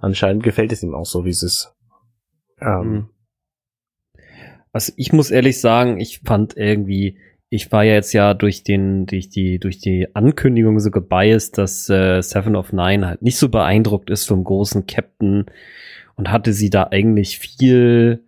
anscheinend 0.00 0.42
gefällt 0.42 0.72
es 0.72 0.82
ihm 0.82 0.94
auch 0.94 1.06
so, 1.06 1.24
wie 1.24 1.30
es 1.30 1.42
ist. 1.42 1.74
Ähm, 2.60 3.08
also 4.72 4.92
ich 4.96 5.12
muss 5.12 5.30
ehrlich 5.30 5.60
sagen, 5.60 6.00
ich 6.00 6.20
fand 6.20 6.56
irgendwie, 6.56 7.18
ich 7.48 7.72
war 7.72 7.82
ja 7.82 7.94
jetzt 7.94 8.12
ja 8.12 8.34
durch 8.34 8.62
den, 8.62 9.06
durch 9.06 9.28
die, 9.28 9.58
durch 9.58 9.78
die 9.78 10.08
Ankündigung 10.14 10.78
so 10.78 10.90
gebiased, 10.90 11.58
dass 11.58 11.88
äh, 11.90 12.22
Seven 12.22 12.54
of 12.54 12.72
Nine 12.72 13.06
halt 13.06 13.22
nicht 13.22 13.38
so 13.38 13.48
beeindruckt 13.48 14.10
ist 14.10 14.26
vom 14.26 14.44
großen 14.44 14.86
Captain 14.86 15.46
und 16.14 16.30
hatte 16.30 16.52
sie 16.52 16.70
da 16.70 16.88
eigentlich 16.90 17.38
viel, 17.38 18.24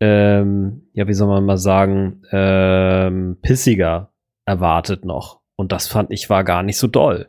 ähm, 0.00 0.82
ja, 0.94 1.06
wie 1.06 1.12
soll 1.12 1.28
man 1.28 1.44
mal 1.44 1.58
sagen, 1.58 2.22
ähm, 2.32 3.36
pissiger 3.42 4.10
erwartet 4.46 5.04
noch. 5.04 5.40
Und 5.56 5.72
das 5.72 5.86
fand 5.86 6.10
ich 6.10 6.30
war 6.30 6.44
gar 6.44 6.62
nicht 6.62 6.78
so 6.78 6.86
doll. 6.86 7.28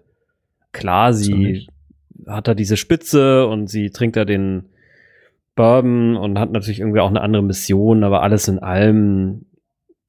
Klar, 0.72 1.14
sie 1.14 1.68
hat 2.28 2.48
da 2.48 2.54
diese 2.54 2.78
Spitze 2.78 3.48
und 3.48 3.68
sie 3.68 3.90
trinkt 3.90 4.16
da 4.16 4.26
den 4.26 4.70
Bourbon 5.56 6.18
und 6.18 6.40
hat 6.40 6.52
natürlich 6.52 6.80
irgendwie 6.80 7.00
auch 7.00 7.10
eine 7.10 7.22
andere 7.22 7.44
Mission, 7.44 8.04
aber 8.04 8.22
alles 8.22 8.48
in 8.48 8.60
allem 8.60 9.46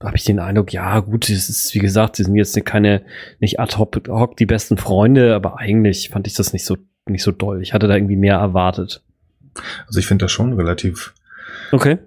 habe 0.02 0.16
ich 0.16 0.24
den 0.24 0.38
Eindruck, 0.38 0.72
ja, 0.72 1.00
gut, 1.00 1.28
es 1.30 1.48
ist, 1.48 1.74
wie 1.74 1.78
gesagt, 1.78 2.16
sie 2.16 2.24
sind 2.24 2.34
jetzt 2.34 2.62
keine, 2.66 3.02
nicht 3.40 3.58
ad 3.60 3.76
hoc 3.78 4.36
die 4.36 4.46
besten 4.46 4.76
Freunde, 4.76 5.34
aber 5.34 5.58
eigentlich 5.58 6.10
fand 6.10 6.26
ich 6.26 6.34
das 6.34 6.52
nicht 6.52 6.64
so, 6.64 6.76
nicht 7.06 7.22
so 7.22 7.32
doll. 7.32 7.62
Ich 7.62 7.72
hatte 7.72 7.88
da 7.88 7.94
irgendwie 7.94 8.16
mehr 8.16 8.36
erwartet. 8.36 9.02
Also 9.86 9.98
ich 9.98 10.06
finde 10.06 10.26
das 10.26 10.32
schon 10.32 10.52
relativ. 10.52 11.14
Okay. 11.72 11.98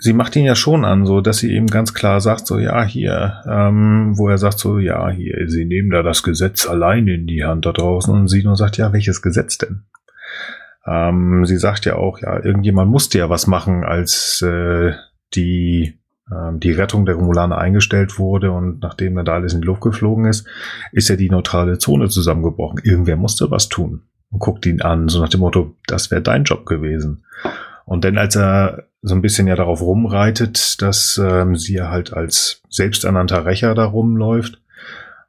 Sie 0.00 0.12
macht 0.12 0.36
ihn 0.36 0.44
ja 0.44 0.54
schon 0.54 0.84
an, 0.84 1.04
so 1.04 1.20
dass 1.20 1.38
sie 1.38 1.52
eben 1.52 1.66
ganz 1.66 1.92
klar 1.92 2.20
sagt, 2.20 2.46
so 2.46 2.58
ja, 2.58 2.82
hier, 2.84 3.42
ähm, 3.46 4.16
wo 4.16 4.28
er 4.28 4.38
sagt, 4.38 4.58
so 4.58 4.78
ja, 4.78 5.10
hier, 5.10 5.48
sie 5.48 5.64
nehmen 5.64 5.90
da 5.90 6.02
das 6.02 6.22
Gesetz 6.22 6.66
allein 6.66 7.06
in 7.08 7.26
die 7.26 7.44
Hand 7.44 7.66
da 7.66 7.72
draußen 7.72 8.14
und 8.14 8.28
sie 8.28 8.42
nur 8.42 8.56
sagt, 8.56 8.78
ja, 8.78 8.92
welches 8.92 9.20
Gesetz 9.20 9.58
denn? 9.58 9.82
Ähm, 10.86 11.44
sie 11.44 11.58
sagt 11.58 11.84
ja 11.84 11.96
auch, 11.96 12.20
ja, 12.20 12.42
irgendjemand 12.42 12.90
musste 12.90 13.18
ja 13.18 13.28
was 13.28 13.46
machen, 13.46 13.84
als 13.84 14.40
äh, 14.42 14.92
die 15.34 15.98
ähm, 16.30 16.58
die 16.60 16.72
Rettung 16.72 17.06
der 17.06 17.16
Romulaner 17.16 17.58
eingestellt 17.58 18.18
wurde 18.18 18.50
und 18.50 18.80
nachdem 18.80 19.14
dann 19.14 19.24
da 19.24 19.34
alles 19.34 19.54
in 19.54 19.60
die 19.60 19.66
Luft 19.66 19.82
geflogen 19.82 20.24
ist, 20.26 20.46
ist 20.92 21.08
ja 21.08 21.16
die 21.16 21.30
neutrale 21.30 21.78
Zone 21.78 22.08
zusammengebrochen. 22.08 22.80
Irgendwer 22.82 23.16
musste 23.16 23.50
was 23.50 23.68
tun 23.68 24.02
und 24.30 24.40
guckt 24.40 24.66
ihn 24.66 24.82
an, 24.82 25.08
so 25.08 25.20
nach 25.20 25.28
dem 25.28 25.40
Motto, 25.40 25.76
das 25.86 26.10
wäre 26.10 26.22
dein 26.22 26.44
Job 26.44 26.66
gewesen. 26.66 27.24
Und 27.84 28.04
dann, 28.04 28.18
als 28.18 28.34
er 28.34 28.88
so 29.06 29.14
ein 29.14 29.22
bisschen 29.22 29.46
ja 29.46 29.54
darauf 29.54 29.80
rumreitet, 29.80 30.82
dass 30.82 31.20
ähm, 31.22 31.56
sie 31.56 31.74
ja 31.74 31.90
halt 31.90 32.12
als 32.12 32.62
selbsternannter 32.68 33.46
Rächer 33.46 33.74
da 33.74 33.84
rumläuft, 33.84 34.60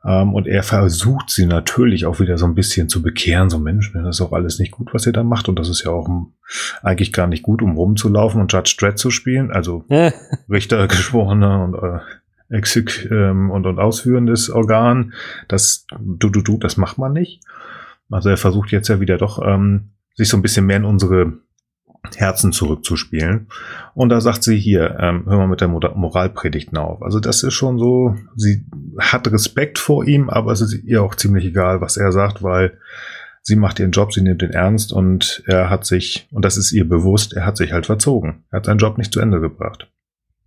ähm, 0.08 0.34
und 0.34 0.48
er 0.48 0.64
versucht 0.64 1.30
sie 1.30 1.46
natürlich 1.46 2.06
auch 2.06 2.20
wieder 2.20 2.38
so 2.38 2.46
ein 2.46 2.56
bisschen 2.56 2.88
zu 2.88 3.02
bekehren, 3.02 3.50
so 3.50 3.60
Mensch, 3.60 3.92
das 3.94 4.18
ist 4.18 4.22
auch 4.22 4.32
alles 4.32 4.58
nicht 4.58 4.72
gut, 4.72 4.94
was 4.94 5.06
ihr 5.06 5.12
da 5.12 5.24
macht. 5.24 5.50
Und 5.50 5.60
das 5.60 5.68
ist 5.70 5.84
ja 5.84 5.92
auch 5.92 6.10
eigentlich 6.82 7.12
gar 7.12 7.28
nicht 7.28 7.44
gut, 7.44 7.62
um 7.62 7.76
rumzulaufen 7.76 8.40
und 8.40 8.52
Judge 8.54 8.78
Dredd 8.80 8.98
zu 8.98 9.12
spielen, 9.12 9.52
also 9.52 9.84
Richter, 10.50 10.88
Geschworener 10.88 11.64
und 11.64 11.76
äh, 11.76 12.56
Exek 12.56 13.10
ähm, 13.12 13.52
und, 13.52 13.66
und 13.66 13.80
ausführendes 13.80 14.50
Organ. 14.50 15.14
Das 15.50 15.86
du, 16.00 16.30
du, 16.30 16.42
du, 16.42 16.58
das 16.58 16.78
macht 16.78 16.98
man 16.98 17.12
nicht. 17.12 17.44
Also 18.10 18.30
er 18.30 18.38
versucht 18.38 18.72
jetzt 18.72 18.88
ja 18.88 19.02
wieder 19.02 19.18
doch, 19.18 19.46
ähm, 19.46 19.90
sich 20.16 20.30
so 20.30 20.38
ein 20.38 20.42
bisschen 20.42 20.66
mehr 20.66 20.78
in 20.78 20.86
unsere 20.86 21.34
Herzen 22.16 22.52
zurückzuspielen. 22.52 23.48
Und 23.94 24.10
da 24.10 24.22
sagt 24.22 24.44
sie 24.44 24.58
hier, 24.58 24.98
ähm, 25.00 25.26
hör 25.28 25.38
mal 25.38 25.48
mit 25.48 25.62
der 25.62 25.68
Moralpredigten 25.68 26.78
auf. 26.78 27.02
Also 27.02 27.20
das 27.20 27.44
ist 27.44 27.54
schon 27.54 27.78
so, 27.78 28.16
sie 28.36 28.66
hat 29.00 29.32
Respekt 29.32 29.80
vor 29.80 30.06
ihm, 30.06 30.30
aber 30.30 30.52
es 30.52 30.62
ist 30.62 30.74
ihr 30.84 31.04
auch 31.04 31.16
ziemlich 31.16 31.46
egal, 31.46 31.82
was 31.82 31.98
er 31.98 32.12
sagt, 32.12 32.44
weil 32.44 32.78
sie 33.42 33.56
macht 33.56 33.80
ihren 33.80 33.92
Job, 33.92 34.14
sie 34.14 34.22
nimmt 34.22 34.42
den 34.42 34.52
ernst 34.52 34.92
und 34.92 35.44
er 35.48 35.70
hat 35.70 35.86
sich, 35.86 36.28
und 36.32 36.44
das 36.44 36.58
ist 36.58 36.72
ihr 36.72 36.88
bewusst, 36.88 37.34
er 37.34 37.46
hat 37.46 37.58
sich 37.58 37.72
halt 37.72 37.86
verzogen. 37.86 38.44
Er 38.52 38.58
hat 38.58 38.66
seinen 38.66 38.80
Job 38.80 38.98
nicht 38.98 39.14
zu 39.14 39.20
Ende 39.20 39.40
gebracht. 39.40 39.90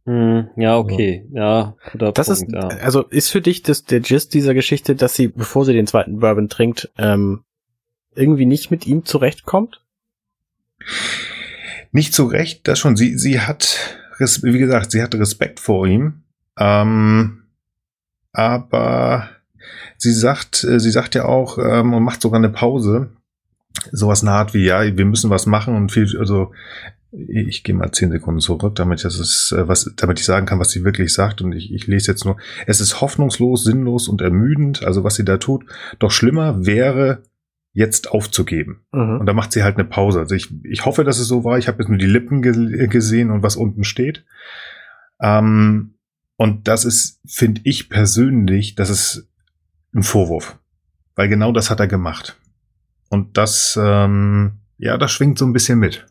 Hm, 0.06 0.48
ja, 0.56 0.78
okay, 0.78 1.26
ja, 1.32 1.76
guter 1.92 2.12
das 2.12 2.28
Punkt, 2.28 2.42
ist, 2.42 2.52
ja. 2.52 2.68
also 2.82 3.02
ist 3.02 3.30
für 3.30 3.40
dich 3.40 3.62
das, 3.62 3.84
der 3.84 4.00
Gist 4.00 4.32
dieser 4.32 4.54
Geschichte, 4.54 4.96
dass 4.96 5.14
sie, 5.14 5.28
bevor 5.28 5.64
sie 5.64 5.74
den 5.74 5.86
zweiten 5.86 6.20
Bourbon 6.20 6.48
trinkt, 6.48 6.90
ähm, 6.96 7.44
irgendwie 8.14 8.46
nicht 8.46 8.70
mit 8.70 8.86
ihm 8.86 9.04
zurechtkommt? 9.04 9.82
Nicht 11.92 12.14
so 12.14 12.26
recht, 12.26 12.68
das 12.68 12.78
schon. 12.78 12.96
Sie, 12.96 13.18
sie 13.18 13.40
hat, 13.40 13.98
wie 14.18 14.58
gesagt, 14.58 14.92
sie 14.92 15.02
hatte 15.02 15.18
Respekt 15.18 15.60
vor 15.60 15.86
ihm. 15.86 16.22
Ähm, 16.58 17.44
aber 18.32 19.28
sie 19.96 20.12
sagt, 20.12 20.64
äh, 20.64 20.78
sie 20.78 20.90
sagt 20.90 21.14
ja 21.14 21.24
auch 21.24 21.58
ähm, 21.58 21.94
und 21.94 22.02
macht 22.02 22.22
sogar 22.22 22.38
eine 22.38 22.50
Pause. 22.50 23.10
Sowas 23.92 24.22
naht 24.22 24.54
wie, 24.54 24.66
ja, 24.66 24.96
wir 24.96 25.04
müssen 25.04 25.30
was 25.30 25.46
machen 25.46 25.74
und 25.74 25.92
viel, 25.92 26.18
also 26.18 26.52
ich 27.12 27.64
gehe 27.64 27.74
mal 27.74 27.90
zehn 27.90 28.10
Sekunden 28.12 28.40
zurück, 28.40 28.76
damit 28.76 29.04
das 29.04 29.18
ist, 29.18 29.52
äh, 29.52 29.66
was, 29.66 29.90
damit 29.96 30.20
ich 30.20 30.24
sagen 30.24 30.46
kann, 30.46 30.60
was 30.60 30.70
sie 30.70 30.84
wirklich 30.84 31.12
sagt. 31.12 31.42
Und 31.42 31.52
ich, 31.52 31.72
ich 31.72 31.86
lese 31.86 32.12
jetzt 32.12 32.24
nur, 32.24 32.36
es 32.66 32.80
ist 32.80 33.00
hoffnungslos, 33.00 33.64
sinnlos 33.64 34.08
und 34.08 34.20
ermüdend, 34.20 34.84
also 34.84 35.02
was 35.02 35.16
sie 35.16 35.24
da 35.24 35.38
tut. 35.38 35.64
Doch 35.98 36.12
schlimmer 36.12 36.66
wäre, 36.66 37.22
jetzt 37.72 38.10
aufzugeben. 38.10 38.84
Mhm. 38.92 39.20
Und 39.20 39.26
da 39.26 39.32
macht 39.32 39.52
sie 39.52 39.62
halt 39.62 39.76
eine 39.76 39.84
Pause. 39.84 40.20
Also 40.20 40.34
ich, 40.34 40.48
ich 40.64 40.84
hoffe, 40.84 41.04
dass 41.04 41.18
es 41.18 41.28
so 41.28 41.44
war. 41.44 41.58
Ich 41.58 41.68
habe 41.68 41.78
jetzt 41.78 41.88
nur 41.88 41.98
die 41.98 42.06
Lippen 42.06 42.42
ge 42.42 42.88
gesehen 42.88 43.30
und 43.30 43.42
was 43.42 43.56
unten 43.56 43.84
steht. 43.84 44.24
Ähm, 45.20 45.94
und 46.36 46.68
das 46.68 46.84
ist, 46.84 47.20
finde 47.26 47.60
ich 47.64 47.88
persönlich, 47.88 48.74
das 48.74 48.90
ist 48.90 49.28
ein 49.94 50.02
Vorwurf. 50.02 50.58
Weil 51.14 51.28
genau 51.28 51.52
das 51.52 51.70
hat 51.70 51.80
er 51.80 51.86
gemacht. 51.86 52.38
Und 53.08 53.36
das, 53.36 53.78
ähm, 53.80 54.52
ja, 54.78 54.96
das 54.96 55.12
schwingt 55.12 55.38
so 55.38 55.44
ein 55.44 55.52
bisschen 55.52 55.78
mit. 55.78 56.06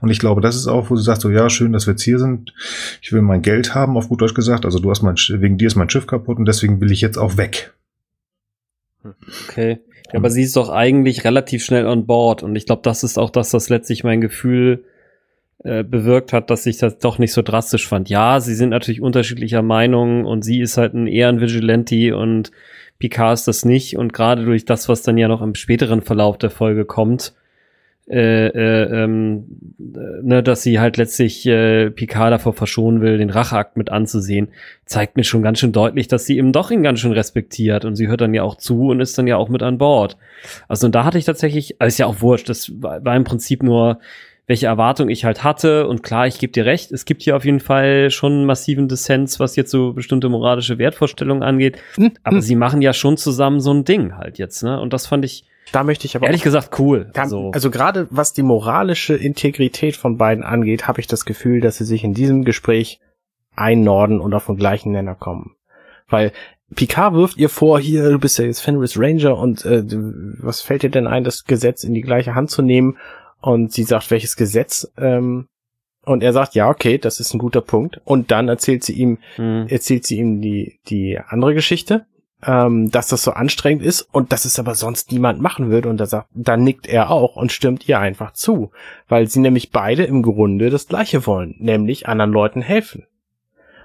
Und 0.00 0.10
ich 0.10 0.18
glaube, 0.18 0.40
das 0.40 0.56
ist 0.56 0.66
auch, 0.66 0.90
wo 0.90 0.96
sie 0.96 1.02
sagt, 1.02 1.22
so, 1.22 1.30
ja, 1.30 1.48
schön, 1.50 1.72
dass 1.72 1.86
wir 1.86 1.92
jetzt 1.92 2.02
hier 2.02 2.18
sind. 2.18 2.54
Ich 3.00 3.12
will 3.12 3.22
mein 3.22 3.42
Geld 3.42 3.74
haben, 3.74 3.96
auf 3.96 4.08
gut 4.08 4.20
Deutsch 4.20 4.34
gesagt. 4.34 4.64
Also 4.64 4.78
du 4.78 4.90
hast 4.90 5.02
mein, 5.02 5.16
wegen 5.16 5.58
dir 5.58 5.66
ist 5.66 5.76
mein 5.76 5.90
Schiff 5.90 6.06
kaputt 6.06 6.38
und 6.38 6.46
deswegen 6.46 6.80
will 6.80 6.92
ich 6.92 7.00
jetzt 7.00 7.16
auch 7.16 7.36
weg. 7.36 7.74
Okay. 9.48 9.80
Ja, 10.12 10.18
aber 10.18 10.30
sie 10.30 10.42
ist 10.42 10.56
doch 10.56 10.68
eigentlich 10.68 11.24
relativ 11.24 11.64
schnell 11.64 11.86
on 11.86 12.06
board 12.06 12.42
und 12.42 12.56
ich 12.56 12.66
glaube, 12.66 12.82
das 12.82 13.02
ist 13.02 13.18
auch 13.18 13.30
das, 13.30 13.52
was 13.54 13.68
letztlich 13.68 14.04
mein 14.04 14.20
Gefühl 14.20 14.84
äh, 15.64 15.82
bewirkt 15.82 16.32
hat, 16.32 16.50
dass 16.50 16.66
ich 16.66 16.76
das 16.76 16.98
doch 16.98 17.18
nicht 17.18 17.32
so 17.32 17.40
drastisch 17.40 17.88
fand. 17.88 18.10
Ja, 18.10 18.40
sie 18.40 18.54
sind 18.54 18.68
natürlich 18.68 19.00
unterschiedlicher 19.00 19.62
Meinung 19.62 20.24
und 20.26 20.44
sie 20.44 20.60
ist 20.60 20.76
halt 20.76 20.94
ein 20.94 21.06
eher 21.06 21.28
ein 21.28 21.40
Vigilante 21.40 22.16
und 22.16 22.50
Picard 22.98 23.34
ist 23.34 23.48
das 23.48 23.64
nicht 23.64 23.96
und 23.96 24.12
gerade 24.12 24.44
durch 24.44 24.66
das, 24.66 24.88
was 24.88 25.02
dann 25.02 25.18
ja 25.18 25.26
noch 25.26 25.42
im 25.42 25.54
späteren 25.54 26.02
Verlauf 26.02 26.38
der 26.38 26.50
Folge 26.50 26.84
kommt, 26.84 27.34
äh, 28.06 28.48
äh, 28.48 29.02
ähm, 29.02 29.46
äh, 29.78 30.22
ne, 30.22 30.42
dass 30.42 30.62
sie 30.62 30.78
halt 30.78 30.98
letztlich 30.98 31.46
äh, 31.46 31.90
Picard 31.90 32.32
davor 32.32 32.52
verschonen 32.52 33.00
will, 33.00 33.16
den 33.16 33.30
Racheakt 33.30 33.78
mit 33.78 33.88
anzusehen, 33.88 34.48
zeigt 34.84 35.16
mir 35.16 35.24
schon 35.24 35.42
ganz 35.42 35.58
schön 35.58 35.72
deutlich, 35.72 36.06
dass 36.06 36.26
sie 36.26 36.36
eben 36.36 36.52
doch 36.52 36.70
ihn 36.70 36.82
ganz 36.82 37.00
schön 37.00 37.12
respektiert 37.12 37.86
und 37.86 37.96
sie 37.96 38.08
hört 38.08 38.20
dann 38.20 38.34
ja 38.34 38.42
auch 38.42 38.56
zu 38.56 38.88
und 38.88 39.00
ist 39.00 39.16
dann 39.16 39.26
ja 39.26 39.38
auch 39.38 39.48
mit 39.48 39.62
an 39.62 39.78
Bord. 39.78 40.18
Also 40.68 40.86
und 40.86 40.94
da 40.94 41.04
hatte 41.04 41.16
ich 41.16 41.24
tatsächlich, 41.24 41.80
also 41.80 41.88
ist 41.88 41.98
ja 41.98 42.04
auch 42.04 42.20
wurscht, 42.20 42.50
das 42.50 42.70
war, 42.82 43.02
war 43.02 43.16
im 43.16 43.24
Prinzip 43.24 43.62
nur 43.62 44.00
welche 44.46 44.66
Erwartung 44.66 45.08
ich 45.08 45.24
halt 45.24 45.42
hatte. 45.42 45.88
Und 45.88 46.02
klar, 46.02 46.26
ich 46.26 46.38
gebe 46.38 46.52
dir 46.52 46.66
recht, 46.66 46.92
es 46.92 47.06
gibt 47.06 47.22
hier 47.22 47.36
auf 47.36 47.46
jeden 47.46 47.60
Fall 47.60 48.10
schon 48.10 48.44
massiven 48.44 48.88
Dissens, 48.88 49.40
was 49.40 49.56
jetzt 49.56 49.70
so 49.70 49.94
bestimmte 49.94 50.28
moralische 50.28 50.76
Wertvorstellungen 50.76 51.42
angeht. 51.42 51.78
Hm, 51.94 52.12
aber 52.22 52.36
hm. 52.36 52.42
sie 52.42 52.56
machen 52.56 52.82
ja 52.82 52.92
schon 52.92 53.16
zusammen 53.16 53.60
so 53.60 53.72
ein 53.72 53.84
Ding 53.84 54.16
halt 54.16 54.36
jetzt, 54.36 54.62
ne? 54.62 54.78
Und 54.78 54.92
das 54.92 55.06
fand 55.06 55.24
ich, 55.24 55.44
da 55.74 55.82
möchte 55.82 56.06
ich 56.06 56.14
aber 56.14 56.26
ehrlich 56.26 56.42
gesagt 56.42 56.78
cool. 56.78 57.10
Kann, 57.12 57.28
so. 57.28 57.50
Also 57.52 57.70
gerade 57.70 58.06
was 58.10 58.32
die 58.32 58.42
moralische 58.42 59.14
Integrität 59.14 59.96
von 59.96 60.16
beiden 60.16 60.44
angeht, 60.44 60.86
habe 60.86 61.00
ich 61.00 61.06
das 61.06 61.24
Gefühl, 61.24 61.60
dass 61.60 61.78
sie 61.78 61.84
sich 61.84 62.04
in 62.04 62.14
diesem 62.14 62.44
Gespräch 62.44 63.00
einnorden 63.56 64.20
und 64.20 64.34
auf 64.34 64.46
den 64.46 64.56
gleichen 64.56 64.92
Nenner 64.92 65.14
kommen. 65.14 65.56
Weil 66.08 66.32
Picard 66.74 67.14
wirft 67.14 67.38
ihr 67.38 67.48
vor, 67.48 67.80
hier, 67.80 68.10
du 68.10 68.18
bist 68.18 68.38
ja 68.38 68.44
jetzt 68.44 68.60
Fenris 68.60 68.98
Ranger 68.98 69.36
und 69.36 69.64
äh, 69.64 69.82
was 70.40 70.60
fällt 70.60 70.82
dir 70.82 70.90
denn 70.90 71.06
ein, 71.06 71.24
das 71.24 71.44
Gesetz 71.44 71.84
in 71.84 71.94
die 71.94 72.02
gleiche 72.02 72.34
Hand 72.34 72.50
zu 72.50 72.62
nehmen? 72.62 72.96
Und 73.40 73.72
sie 73.72 73.84
sagt, 73.84 74.10
welches 74.10 74.36
Gesetz? 74.36 74.90
Ähm, 74.96 75.48
und 76.04 76.22
er 76.22 76.32
sagt, 76.32 76.54
ja, 76.54 76.68
okay, 76.68 76.98
das 76.98 77.20
ist 77.20 77.34
ein 77.34 77.38
guter 77.38 77.60
Punkt. 77.60 78.00
Und 78.04 78.30
dann 78.30 78.48
erzählt 78.48 78.84
sie 78.84 78.92
ihm, 78.92 79.18
mhm. 79.38 79.66
erzählt 79.68 80.06
sie 80.06 80.18
ihm 80.18 80.40
die, 80.40 80.78
die 80.88 81.18
andere 81.18 81.54
Geschichte 81.54 82.06
ähm, 82.46 82.90
dass 82.90 83.08
das 83.08 83.22
so 83.22 83.32
anstrengend 83.32 83.82
ist 83.82 84.02
und 84.12 84.32
dass 84.32 84.44
es 84.44 84.58
aber 84.58 84.74
sonst 84.74 85.12
niemand 85.12 85.40
machen 85.40 85.70
würde. 85.70 85.88
Und 85.88 85.98
da 85.98 86.06
sagt, 86.06 86.28
dann 86.34 86.64
nickt 86.64 86.86
er 86.86 87.10
auch 87.10 87.36
und 87.36 87.52
stimmt 87.52 87.88
ihr 87.88 87.98
einfach 87.98 88.32
zu, 88.32 88.70
weil 89.08 89.28
sie 89.28 89.40
nämlich 89.40 89.70
beide 89.70 90.04
im 90.04 90.22
Grunde 90.22 90.70
das 90.70 90.88
Gleiche 90.88 91.26
wollen, 91.26 91.56
nämlich 91.58 92.08
anderen 92.08 92.32
Leuten 92.32 92.62
helfen. 92.62 93.06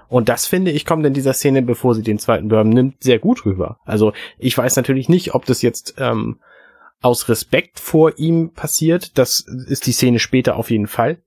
Und 0.08 0.28
das 0.28 0.46
finde 0.46 0.72
ich 0.72 0.84
kommt 0.84 1.06
in 1.06 1.14
dieser 1.14 1.32
Szene, 1.32 1.62
bevor 1.62 1.94
sie 1.94 2.02
den 2.02 2.18
zweiten 2.18 2.48
Bourbon 2.48 2.70
nimmt, 2.70 3.02
sehr 3.02 3.20
gut 3.20 3.46
rüber. 3.46 3.78
Also 3.84 4.12
ich 4.38 4.58
weiß 4.58 4.76
natürlich 4.76 5.08
nicht, 5.08 5.34
ob 5.34 5.44
das 5.46 5.62
jetzt 5.62 5.94
ähm, 5.98 6.40
aus 7.00 7.28
Respekt 7.28 7.78
vor 7.78 8.18
ihm 8.18 8.50
passiert. 8.52 9.16
Das 9.18 9.40
ist 9.68 9.86
die 9.86 9.92
Szene 9.92 10.18
später 10.18 10.56
auf 10.56 10.70
jeden 10.70 10.88
Fall. 10.88 11.18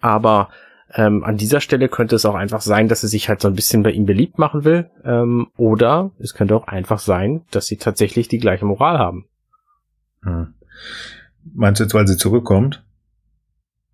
Aber 0.00 0.50
ähm, 0.94 1.24
an 1.24 1.36
dieser 1.36 1.60
Stelle 1.60 1.88
könnte 1.88 2.16
es 2.16 2.24
auch 2.24 2.34
einfach 2.34 2.60
sein, 2.60 2.88
dass 2.88 3.02
sie 3.02 3.08
sich 3.08 3.28
halt 3.28 3.40
so 3.40 3.48
ein 3.48 3.54
bisschen 3.54 3.82
bei 3.82 3.90
ihm 3.90 4.06
beliebt 4.06 4.38
machen 4.38 4.64
will. 4.64 4.90
Ähm, 5.04 5.48
oder 5.56 6.10
es 6.18 6.34
könnte 6.34 6.56
auch 6.56 6.66
einfach 6.66 6.98
sein, 6.98 7.42
dass 7.50 7.66
sie 7.66 7.76
tatsächlich 7.76 8.28
die 8.28 8.38
gleiche 8.38 8.64
Moral 8.64 8.98
haben. 8.98 9.26
Hm. 10.22 10.54
Meinst 11.54 11.80
du 11.80 11.84
jetzt, 11.84 11.94
weil 11.94 12.06
sie 12.06 12.16
zurückkommt? 12.16 12.84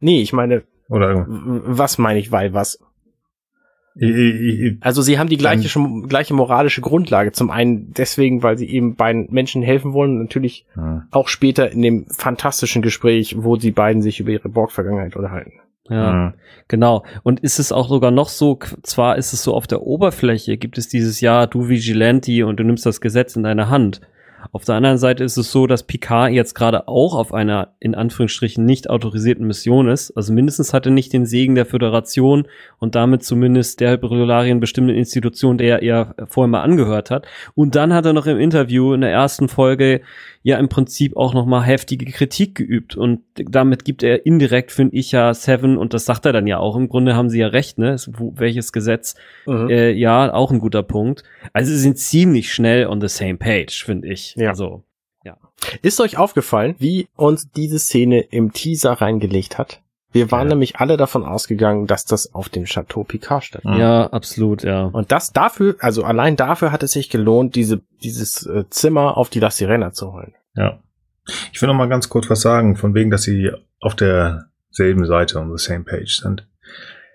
Nee, 0.01 0.22
ich 0.22 0.32
meine. 0.32 0.64
Oder 0.88 1.26
was 1.28 1.99
meine 1.99 2.18
ich, 2.18 2.32
weil 2.32 2.55
was? 2.55 2.78
Also 4.80 5.01
sie 5.01 5.18
haben 5.18 5.30
die 5.30 5.38
gleiche, 5.38 5.68
gleiche 6.07 6.34
moralische 6.34 6.82
Grundlage. 6.82 7.32
Zum 7.32 7.51
einen 7.51 7.92
deswegen, 7.92 8.42
weil 8.42 8.59
sie 8.59 8.68
eben 8.68 8.94
beiden 8.94 9.26
Menschen 9.30 9.62
helfen 9.62 9.94
wollen. 9.94 10.18
Natürlich 10.18 10.66
ja. 10.76 11.07
auch 11.11 11.28
später 11.28 11.72
in 11.72 11.80
dem 11.80 12.07
fantastischen 12.11 12.82
Gespräch, 12.82 13.36
wo 13.38 13.57
die 13.57 13.70
beiden 13.70 14.03
sich 14.03 14.20
über 14.20 14.30
ihre 14.30 14.51
Borg-Vergangenheit 14.51 15.16
unterhalten. 15.16 15.61
Ja, 15.89 16.12
mhm. 16.12 16.34
genau. 16.68 17.05
Und 17.22 17.41
ist 17.41 17.59
es 17.59 17.72
auch 17.72 17.89
sogar 17.89 18.11
noch 18.11 18.28
so, 18.28 18.59
zwar 18.82 19.16
ist 19.16 19.32
es 19.32 19.43
so 19.43 19.55
auf 19.55 19.66
der 19.66 19.82
Oberfläche, 19.82 20.57
gibt 20.57 20.78
es 20.78 20.89
dieses 20.89 21.20
Jahr, 21.20 21.47
du 21.47 21.68
Vigilante 21.68 22.47
und 22.47 22.59
du 22.59 22.64
nimmst 22.64 22.87
das 22.87 23.01
Gesetz 23.01 23.37
in 23.37 23.43
deine 23.43 23.68
Hand. 23.68 24.01
Auf 24.53 24.64
der 24.64 24.76
anderen 24.76 24.99
Seite 24.99 25.24
ist 25.24 25.37
es 25.37 25.51
so, 25.51 25.66
dass 25.66 25.82
Picard 25.82 26.32
jetzt 26.32 26.55
gerade 26.55 26.89
auch 26.89 27.14
auf 27.14 27.32
einer 27.32 27.74
in 27.80 27.95
Anführungsstrichen 27.95 28.64
nicht 28.64 28.91
autorisierten 28.91 29.47
Mission 29.47 29.89
ist. 29.89 30.12
Also 30.16 30.32
mindestens 30.32 30.72
hat 30.72 30.87
er 30.87 30.93
nicht 30.93 31.12
den 31.12 31.26
Segen 31.26 31.55
der 31.55 31.66
Föderation 31.66 32.47
und 32.78 32.95
damit 32.95 33.24
zumindest 33.24 33.80
der 33.80 33.93
Hyperiolarien 33.93 34.61
bestimmten 34.61 34.95
Institution, 34.95 35.59
der 35.59 35.82
er 35.82 36.14
vorher 36.28 36.49
mal 36.49 36.62
angehört 36.62 37.11
hat. 37.11 37.26
Und 37.55 37.74
dann 37.74 37.93
hat 37.93 38.07
er 38.07 38.12
noch 38.12 38.26
im 38.26 38.39
Interview 38.39 38.93
in 38.93 39.01
der 39.01 39.11
ersten 39.11 39.49
Folge 39.49 40.01
ja 40.47 40.59
im 40.59 40.68
Prinzip 40.68 41.16
auch 41.16 41.34
nochmal 41.34 41.64
heftige 41.64 42.05
Kritik 42.07 42.55
geübt. 42.55 42.94
Und 42.94 43.22
damit 43.34 43.84
gibt 43.84 44.05
er 44.05 44.26
indirekt, 44.26 44.70
finde 44.70 44.94
ich 44.94 45.11
ja, 45.11 45.34
Seven, 45.34 45.76
und 45.76 45.92
das 45.92 46.05
sagt 46.05 46.24
er 46.24 46.32
dann 46.32 46.47
ja 46.47 46.59
auch, 46.59 46.76
im 46.76 46.88
Grunde 46.88 47.16
haben 47.16 47.28
sie 47.28 47.40
ja 47.40 47.49
recht, 47.49 47.78
ne? 47.78 47.97
Welches 48.16 48.72
Gesetz? 48.72 49.16
Mhm. 49.44 49.68
Äh, 49.70 49.90
ja, 49.90 50.32
auch 50.32 50.53
ein 50.53 50.61
guter 50.61 50.84
Punkt. 50.84 51.24
Also 51.53 51.72
sie 51.72 51.80
sind 51.80 51.99
ziemlich 51.99 52.55
schnell 52.55 52.86
on 52.86 53.01
the 53.01 53.09
same 53.09 53.38
page, 53.38 53.84
finde 53.84 54.07
ich. 54.07 54.36
Ja. 54.36 54.51
Also, 54.51 54.84
ja. 55.24 55.36
Ist 55.82 56.01
euch 56.01 56.16
aufgefallen, 56.16 56.76
wie 56.78 57.09
uns 57.16 57.51
diese 57.51 57.80
Szene 57.80 58.20
im 58.20 58.53
Teaser 58.53 58.92
reingelegt 58.92 59.59
hat? 59.59 59.82
Wir 60.13 60.31
waren 60.31 60.47
ja. 60.47 60.55
nämlich 60.55 60.77
alle 60.77 60.97
davon 60.97 61.25
ausgegangen, 61.25 61.87
dass 61.87 62.05
das 62.05 62.35
auf 62.35 62.49
dem 62.49 62.65
Chateau 62.65 63.05
Picard 63.05 63.45
stattfindet. 63.45 63.81
Ja, 63.81 64.07
absolut, 64.07 64.63
ja. 64.63 64.85
Und 64.85 65.13
das 65.13 65.33
dafür, 65.33 65.77
also 65.81 66.05
allein 66.05 66.37
dafür 66.37 66.73
hat 66.73 66.83
es 66.83 66.93
sich 66.93 67.11
gelohnt, 67.11 67.55
diese, 67.55 67.83
dieses 68.03 68.47
äh, 68.47 68.65
Zimmer 68.71 69.17
auf 69.17 69.29
die 69.29 69.41
La 69.41 69.51
Sirena 69.51 69.93
zu 69.93 70.13
holen. 70.13 70.35
Ja. 70.55 70.79
Ich 71.53 71.61
will 71.61 71.69
noch 71.69 71.75
mal 71.75 71.89
ganz 71.89 72.09
kurz 72.09 72.31
was 72.31 72.41
sagen, 72.41 72.77
von 72.77 72.95
wegen, 72.95 73.11
dass 73.11 73.25
sie 73.25 73.51
auf 73.81 73.95
derselben 73.95 75.05
Seite 75.07 75.39
on 75.39 75.55
the 75.55 75.63
same 75.63 75.85
page 75.85 76.21
sind. 76.21 76.47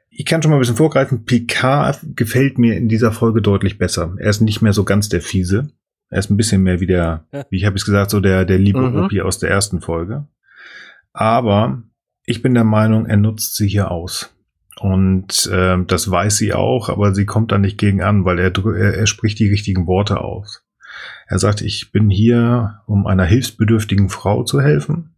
Ich 0.09 0.25
kann 0.25 0.41
schon 0.41 0.51
mal 0.51 0.57
ein 0.57 0.61
bisschen 0.61 0.75
vorgreifen. 0.75 1.23
Picard 1.23 1.99
gefällt 2.15 2.57
mir 2.57 2.75
in 2.75 2.89
dieser 2.89 3.13
Folge 3.13 3.41
deutlich 3.41 3.77
besser. 3.77 4.13
Er 4.17 4.29
ist 4.29 4.41
nicht 4.41 4.61
mehr 4.61 4.73
so 4.73 4.83
ganz 4.83 5.07
der 5.07 5.21
Fiese. 5.21 5.69
Er 6.09 6.19
ist 6.19 6.29
ein 6.29 6.37
bisschen 6.37 6.61
mehr 6.61 6.81
wie 6.81 6.87
der, 6.87 7.25
wie 7.49 7.55
ich 7.55 7.65
habe 7.65 7.77
es 7.77 7.85
gesagt, 7.85 8.11
so 8.11 8.19
der, 8.19 8.43
der 8.43 8.59
liebe 8.59 8.81
mhm. 8.81 9.05
Opi 9.05 9.21
aus 9.21 9.39
der 9.39 9.49
ersten 9.49 9.79
Folge. 9.79 10.27
Aber 11.13 11.81
ich 12.31 12.41
bin 12.41 12.53
der 12.53 12.63
Meinung, 12.63 13.05
er 13.05 13.17
nutzt 13.17 13.55
sie 13.55 13.67
hier 13.67 13.91
aus. 13.91 14.33
Und 14.79 15.47
äh, 15.51 15.77
das 15.85 16.09
weiß 16.09 16.37
sie 16.37 16.53
auch, 16.53 16.89
aber 16.89 17.13
sie 17.13 17.25
kommt 17.25 17.51
da 17.51 17.59
nicht 17.59 17.77
gegen 17.77 18.01
an, 18.01 18.25
weil 18.25 18.39
er, 18.39 18.51
er, 18.57 18.95
er 18.95 19.05
spricht 19.05 19.37
die 19.37 19.49
richtigen 19.49 19.85
Worte 19.85 20.21
aus. 20.21 20.65
Er 21.27 21.39
sagt, 21.39 21.61
ich 21.61 21.91
bin 21.91 22.09
hier, 22.09 22.81
um 22.87 23.05
einer 23.05 23.25
hilfsbedürftigen 23.25 24.09
Frau 24.09 24.43
zu 24.43 24.61
helfen. 24.61 25.15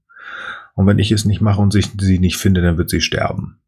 Und 0.76 0.88
wenn 0.88 1.00
ich 1.00 1.12
es 1.12 1.24
nicht 1.24 1.40
mache 1.40 1.62
und 1.62 1.72
sich, 1.72 1.90
sie 1.98 2.20
nicht 2.20 2.38
finde, 2.38 2.62
dann 2.62 2.78
wird 2.78 2.90
sie 2.90 3.02
sterben. 3.02 3.60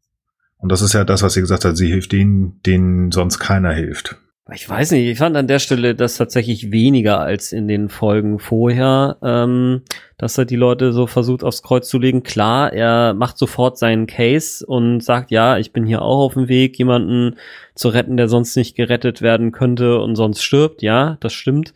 Und 0.58 0.70
das 0.70 0.82
ist 0.82 0.92
ja 0.92 1.04
das, 1.04 1.22
was 1.22 1.34
sie 1.34 1.40
gesagt 1.40 1.64
hat. 1.64 1.76
Sie 1.76 1.88
hilft 1.88 2.12
denen, 2.12 2.60
denen 2.64 3.10
sonst 3.10 3.38
keiner 3.38 3.72
hilft. 3.72 4.16
Ich 4.54 4.68
weiß 4.68 4.92
nicht, 4.92 5.08
ich 5.08 5.18
fand 5.18 5.36
an 5.36 5.48
der 5.48 5.58
Stelle 5.58 5.96
das 5.96 6.16
tatsächlich 6.18 6.70
weniger 6.70 7.18
als 7.18 7.50
in 7.50 7.66
den 7.66 7.88
Folgen 7.88 8.38
vorher, 8.38 9.16
ähm, 9.20 9.82
dass 10.18 10.38
er 10.38 10.44
die 10.44 10.54
Leute 10.54 10.92
so 10.92 11.08
versucht 11.08 11.42
aufs 11.42 11.64
Kreuz 11.64 11.88
zu 11.88 11.98
legen. 11.98 12.22
Klar, 12.22 12.72
er 12.72 13.12
macht 13.12 13.38
sofort 13.38 13.76
seinen 13.76 14.06
Case 14.06 14.64
und 14.64 15.00
sagt, 15.00 15.32
ja, 15.32 15.58
ich 15.58 15.72
bin 15.72 15.84
hier 15.84 16.02
auch 16.02 16.26
auf 16.26 16.34
dem 16.34 16.46
Weg, 16.46 16.78
jemanden 16.78 17.38
zu 17.74 17.88
retten, 17.88 18.16
der 18.16 18.28
sonst 18.28 18.54
nicht 18.54 18.76
gerettet 18.76 19.20
werden 19.20 19.50
könnte 19.50 19.98
und 19.98 20.14
sonst 20.14 20.44
stirbt. 20.44 20.80
Ja, 20.80 21.16
das 21.18 21.32
stimmt. 21.32 21.74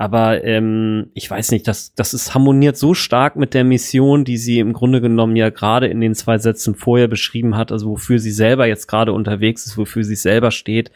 Aber 0.00 0.42
ähm, 0.44 1.10
ich 1.12 1.30
weiß 1.30 1.50
nicht, 1.50 1.68
das, 1.68 1.92
das 1.94 2.14
ist 2.14 2.32
harmoniert 2.32 2.78
so 2.78 2.94
stark 2.94 3.36
mit 3.36 3.52
der 3.52 3.64
Mission, 3.64 4.24
die 4.24 4.38
sie 4.38 4.58
im 4.58 4.72
Grunde 4.72 5.02
genommen 5.02 5.36
ja 5.36 5.50
gerade 5.50 5.88
in 5.88 6.00
den 6.00 6.14
zwei 6.14 6.38
Sätzen 6.38 6.74
vorher 6.74 7.06
beschrieben 7.06 7.54
hat, 7.54 7.70
also 7.70 7.90
wofür 7.90 8.18
sie 8.18 8.30
selber 8.30 8.66
jetzt 8.66 8.86
gerade 8.86 9.12
unterwegs 9.12 9.66
ist, 9.66 9.76
wofür 9.76 10.02
sie 10.02 10.14
selber 10.14 10.52
steht, 10.52 10.90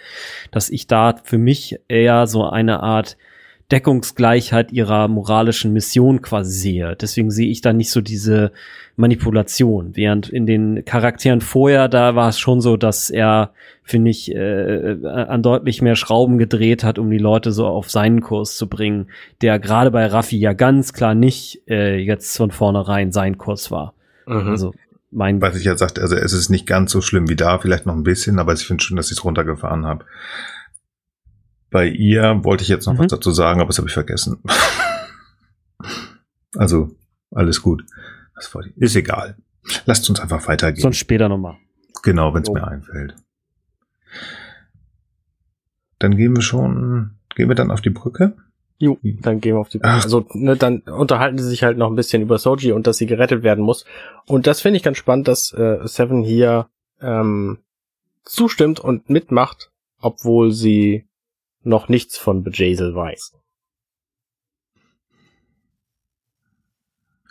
dass 0.52 0.70
ich 0.70 0.86
da 0.86 1.16
für 1.22 1.36
mich 1.36 1.76
eher 1.86 2.26
so 2.26 2.48
eine 2.48 2.82
Art 2.82 3.18
Deckungsgleichheit 3.72 4.72
ihrer 4.72 5.08
moralischen 5.08 5.72
Mission 5.72 6.20
quasi 6.20 6.52
sehe. 6.52 6.96
Deswegen 6.96 7.30
sehe 7.30 7.48
ich 7.48 7.62
da 7.62 7.72
nicht 7.72 7.90
so 7.90 8.00
diese 8.00 8.52
Manipulation. 8.96 9.96
Während 9.96 10.28
in 10.28 10.46
den 10.46 10.84
Charakteren 10.84 11.40
vorher, 11.40 11.88
da 11.88 12.14
war 12.14 12.28
es 12.28 12.38
schon 12.38 12.60
so, 12.60 12.76
dass 12.76 13.08
er, 13.08 13.52
finde 13.82 14.10
ich, 14.10 14.34
äh, 14.34 14.92
äh, 14.92 15.06
an 15.06 15.42
deutlich 15.42 15.80
mehr 15.80 15.96
Schrauben 15.96 16.36
gedreht 16.38 16.84
hat, 16.84 16.98
um 16.98 17.10
die 17.10 17.18
Leute 17.18 17.52
so 17.52 17.66
auf 17.66 17.90
seinen 17.90 18.20
Kurs 18.20 18.56
zu 18.56 18.68
bringen, 18.68 19.06
der 19.40 19.58
gerade 19.58 19.90
bei 19.90 20.06
Raffi 20.06 20.38
ja 20.38 20.52
ganz 20.52 20.92
klar 20.92 21.14
nicht 21.14 21.62
äh, 21.68 21.96
jetzt 21.96 22.36
von 22.36 22.50
vornherein 22.50 23.12
sein 23.12 23.38
Kurs 23.38 23.70
war. 23.70 23.94
Mhm. 24.26 24.48
Also 24.48 24.74
mein 25.10 25.40
Was 25.40 25.56
ich 25.56 25.64
ja 25.64 25.76
sagte, 25.76 26.02
also 26.02 26.16
es 26.16 26.32
ist 26.32 26.50
nicht 26.50 26.66
ganz 26.66 26.90
so 26.92 27.00
schlimm 27.00 27.28
wie 27.28 27.36
da, 27.36 27.58
vielleicht 27.58 27.86
noch 27.86 27.94
ein 27.94 28.02
bisschen, 28.02 28.38
aber 28.38 28.52
ich 28.52 28.66
finde 28.66 28.82
schon, 28.82 28.96
dass 28.96 29.06
ich 29.06 29.18
es 29.18 29.24
runtergefahren 29.24 29.86
habe. 29.86 30.04
Bei 31.74 31.88
ihr 31.88 32.44
wollte 32.44 32.62
ich 32.62 32.68
jetzt 32.68 32.86
noch 32.86 32.92
mhm. 32.92 32.98
was 33.00 33.08
dazu 33.08 33.32
sagen, 33.32 33.60
aber 33.60 33.66
das 33.66 33.78
habe 33.78 33.88
ich 33.88 33.94
vergessen. 33.94 34.40
also, 36.56 36.94
alles 37.32 37.62
gut. 37.62 37.84
Ist 38.76 38.94
egal. 38.94 39.36
Lasst 39.84 40.08
uns 40.08 40.20
einfach 40.20 40.46
weitergehen. 40.46 40.82
Sonst 40.82 40.98
später 40.98 41.28
nochmal. 41.28 41.56
Genau, 42.04 42.32
wenn 42.32 42.44
es 42.44 42.48
oh. 42.48 42.54
mir 42.54 42.64
einfällt. 42.64 43.16
Dann 45.98 46.16
gehen 46.16 46.36
wir 46.36 46.42
schon, 46.42 47.16
gehen 47.34 47.48
wir 47.48 47.56
dann 47.56 47.72
auf 47.72 47.80
die 47.80 47.90
Brücke? 47.90 48.36
Jo, 48.78 48.96
dann 49.02 49.40
gehen 49.40 49.56
wir 49.56 49.60
auf 49.60 49.68
die 49.68 49.78
Brücke. 49.78 49.94
Also, 49.94 50.28
ne, 50.32 50.54
dann 50.54 50.78
unterhalten 50.82 51.38
sie 51.38 51.48
sich 51.48 51.64
halt 51.64 51.76
noch 51.76 51.90
ein 51.90 51.96
bisschen 51.96 52.22
über 52.22 52.38
Soji 52.38 52.70
und 52.70 52.86
dass 52.86 52.98
sie 52.98 53.06
gerettet 53.06 53.42
werden 53.42 53.64
muss. 53.64 53.84
Und 54.26 54.46
das 54.46 54.60
finde 54.60 54.76
ich 54.76 54.84
ganz 54.84 54.96
spannend, 54.96 55.26
dass 55.26 55.52
äh, 55.52 55.78
Seven 55.86 56.22
hier 56.22 56.68
ähm, 57.00 57.58
zustimmt 58.22 58.78
und 58.78 59.10
mitmacht, 59.10 59.72
obwohl 60.00 60.52
sie 60.52 61.08
noch 61.66 61.88
nichts 61.88 62.16
von 62.16 62.42
Bejazel 62.42 62.94
weiß. 62.94 63.32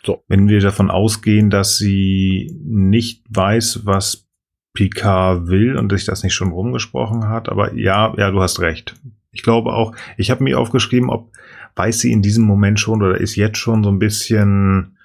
So. 0.04 0.22
Wenn 0.28 0.48
wir 0.48 0.60
davon 0.60 0.90
ausgehen, 0.90 1.48
dass 1.48 1.78
sie 1.78 2.54
nicht 2.62 3.24
weiß, 3.30 3.86
was 3.86 4.28
Picard 4.74 5.46
will 5.46 5.76
und 5.76 5.90
sich 5.90 6.04
das 6.04 6.22
nicht 6.22 6.34
schon 6.34 6.50
rumgesprochen 6.50 7.28
hat, 7.28 7.48
aber 7.48 7.74
ja, 7.74 8.12
ja, 8.18 8.30
du 8.30 8.42
hast 8.42 8.60
recht. 8.60 8.96
Ich 9.32 9.42
glaube 9.42 9.72
auch, 9.72 9.94
ich 10.16 10.30
habe 10.30 10.44
mir 10.44 10.58
aufgeschrieben, 10.58 11.10
ob 11.10 11.32
weiß 11.76 12.00
sie 12.00 12.12
in 12.12 12.22
diesem 12.22 12.44
Moment 12.44 12.78
schon 12.78 13.02
oder 13.02 13.20
ist 13.20 13.36
jetzt 13.36 13.58
schon 13.58 13.82
so 13.82 13.90
ein 13.90 13.98
bisschen 13.98 14.96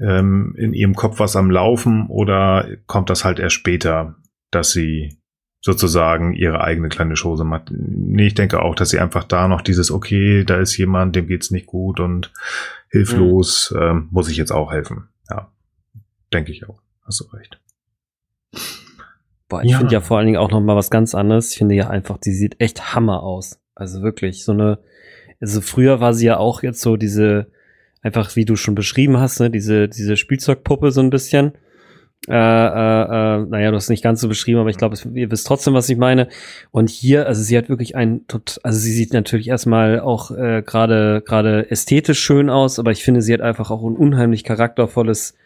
ähm, 0.00 0.54
in 0.56 0.72
ihrem 0.72 0.94
Kopf 0.94 1.18
was 1.18 1.36
am 1.36 1.50
Laufen 1.50 2.06
oder 2.06 2.66
kommt 2.86 3.10
das 3.10 3.24
halt 3.24 3.38
erst 3.38 3.56
später, 3.56 4.16
dass 4.50 4.70
sie 4.70 5.17
sozusagen 5.68 6.32
ihre 6.32 6.62
eigene 6.62 6.88
kleine 6.88 7.14
Chose 7.14 7.44
macht. 7.44 7.70
Nee, 7.70 8.28
ich 8.28 8.34
denke 8.34 8.62
auch, 8.62 8.74
dass 8.74 8.88
sie 8.88 8.98
einfach 8.98 9.24
da 9.24 9.48
noch 9.48 9.60
dieses, 9.60 9.90
okay, 9.90 10.44
da 10.44 10.56
ist 10.56 10.78
jemand, 10.78 11.14
dem 11.14 11.26
geht's 11.26 11.50
nicht 11.50 11.66
gut 11.66 12.00
und 12.00 12.32
hilflos, 12.88 13.70
mhm. 13.74 13.82
ähm, 13.82 14.08
muss 14.10 14.30
ich 14.30 14.38
jetzt 14.38 14.50
auch 14.50 14.72
helfen. 14.72 15.08
Ja, 15.28 15.52
denke 16.32 16.52
ich 16.52 16.66
auch. 16.66 16.80
Hast 17.04 17.20
du 17.20 17.24
recht. 17.36 17.60
Boah, 19.50 19.62
ich 19.62 19.72
ja. 19.72 19.78
finde 19.78 19.92
ja 19.92 20.00
vor 20.00 20.16
allen 20.16 20.26
Dingen 20.26 20.38
auch 20.38 20.50
noch 20.50 20.60
mal 20.60 20.74
was 20.74 20.90
ganz 20.90 21.14
anderes. 21.14 21.52
Ich 21.52 21.58
finde 21.58 21.74
ja 21.74 21.90
einfach, 21.90 22.16
die 22.16 22.32
sieht 22.32 22.58
echt 22.60 22.94
Hammer 22.94 23.22
aus. 23.22 23.60
Also 23.74 24.02
wirklich 24.02 24.44
so 24.44 24.52
eine, 24.52 24.78
also 25.38 25.60
früher 25.60 26.00
war 26.00 26.14
sie 26.14 26.26
ja 26.26 26.38
auch 26.38 26.62
jetzt 26.62 26.80
so 26.80 26.96
diese, 26.96 27.50
einfach 28.00 28.36
wie 28.36 28.46
du 28.46 28.56
schon 28.56 28.74
beschrieben 28.74 29.18
hast, 29.18 29.40
ne, 29.40 29.50
diese, 29.50 29.86
diese 29.86 30.16
Spielzeugpuppe 30.16 30.92
so 30.92 31.02
ein 31.02 31.10
bisschen. 31.10 31.52
Äh, 32.26 32.32
äh, 32.32 32.34
äh, 32.34 33.46
naja, 33.46 33.70
du 33.70 33.76
hast 33.76 33.84
es 33.84 33.90
nicht 33.90 34.02
ganz 34.02 34.20
so 34.20 34.28
beschrieben, 34.28 34.58
aber 34.58 34.70
ich 34.70 34.76
glaube, 34.76 34.96
ihr 35.14 35.30
wisst 35.30 35.46
trotzdem, 35.46 35.74
was 35.74 35.88
ich 35.88 35.96
meine. 35.96 36.28
Und 36.70 36.90
hier, 36.90 37.26
also 37.26 37.42
sie 37.42 37.56
hat 37.56 37.68
wirklich 37.68 37.96
ein, 37.96 38.22
also 38.62 38.78
sie 38.78 38.92
sieht 38.92 39.12
natürlich 39.12 39.48
erstmal 39.48 40.00
auch 40.00 40.30
äh, 40.30 40.62
gerade 40.62 41.22
gerade 41.24 41.70
ästhetisch 41.70 42.18
schön 42.18 42.50
aus, 42.50 42.78
aber 42.78 42.90
ich 42.90 43.04
finde, 43.04 43.22
sie 43.22 43.32
hat 43.32 43.40
einfach 43.40 43.70
auch 43.70 43.82
ein 43.82 43.96
unheimlich 43.96 44.44
charaktervolles 44.44 45.36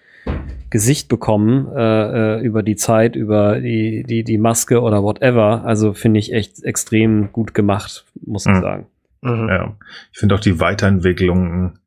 Gesicht 0.70 1.08
bekommen 1.08 1.68
äh, 1.76 2.38
äh, 2.38 2.40
über 2.40 2.62
die 2.62 2.76
Zeit, 2.76 3.16
über 3.16 3.60
die 3.60 4.04
die 4.04 4.24
die 4.24 4.38
Maske 4.38 4.80
oder 4.80 5.02
whatever. 5.02 5.64
Also 5.64 5.92
finde 5.92 6.20
ich 6.20 6.32
echt 6.32 6.64
extrem 6.64 7.30
gut 7.32 7.54
gemacht, 7.54 8.06
muss 8.24 8.46
ich 8.46 8.52
mhm. 8.52 8.60
sagen. 8.60 8.86
Mhm. 9.20 9.48
Ja, 9.48 9.76
ich 10.12 10.18
finde 10.18 10.34
auch 10.34 10.40
die 10.40 10.58
Weiterentwicklung 10.58 11.78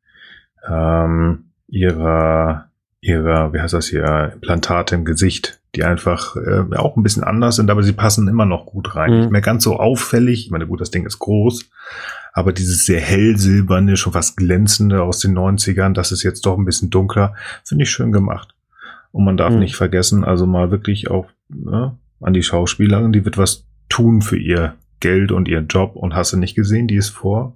ähm, 0.70 1.46
ihrer 1.68 2.70
ihrer, 3.06 3.54
wie 3.54 3.60
heißt 3.60 3.74
das 3.74 3.88
hier, 3.88 4.32
Implantate 4.34 4.96
im 4.96 5.06
Gesicht, 5.06 5.60
die 5.76 5.84
einfach 5.84 6.36
äh, 6.36 6.76
auch 6.76 6.98
ein 6.98 7.04
bisschen 7.04 7.24
anders 7.24 7.58
sind, 7.58 7.70
aber 7.70 7.84
sie 7.84 7.94
passen 7.94 8.28
immer 8.28 8.46
noch 8.46 8.66
gut 8.66 8.96
rein. 8.96 9.12
Mhm. 9.12 9.20
Nicht 9.20 9.32
mehr 9.32 9.42
ganz 9.42 9.64
so 9.64 9.78
auffällig. 9.78 10.46
Ich 10.46 10.52
meine, 10.52 10.66
gut, 10.66 10.82
das 10.82 10.92
Ding 10.92 11.06
ist 11.06 11.20
groß, 11.20 11.70
aber 12.34 12.52
dieses 12.52 12.86
sehr 12.86 13.00
hell 13.00 13.38
silberne, 13.38 13.96
schon 13.96 14.14
fast 14.14 14.38
glänzende 14.38 15.04
aus 15.04 15.20
den 15.20 15.38
90ern, 15.38 15.94
das 15.94 16.12
ist 16.12 16.24
jetzt 16.24 16.46
doch 16.46 16.58
ein 16.58 16.66
bisschen 16.66 16.90
dunkler, 16.90 17.36
finde 17.64 17.84
ich 17.84 17.92
schön 17.92 18.12
gemacht. 18.12 18.56
Und 19.12 19.24
man 19.24 19.38
darf 19.38 19.54
mhm. 19.54 19.60
nicht 19.60 19.76
vergessen, 19.76 20.24
also 20.24 20.48
mal 20.48 20.72
wirklich 20.72 21.12
auch 21.12 21.28
ne, 21.50 21.96
an 22.22 22.34
die 22.34 22.44
Schauspielerin, 22.44 23.14
die 23.14 23.24
wird 23.24 23.38
was 23.38 23.66
tun 23.88 24.24
für 24.24 24.38
ihr 24.38 24.74
Geld 25.00 25.32
und 25.32 25.48
ihren 25.48 25.68
Job 25.68 25.96
und 25.96 26.16
hast 26.16 26.34
du 26.34 26.38
nicht 26.38 26.56
gesehen, 26.56 26.88
die 26.88 26.96
ist 26.96 27.10
vor 27.10 27.56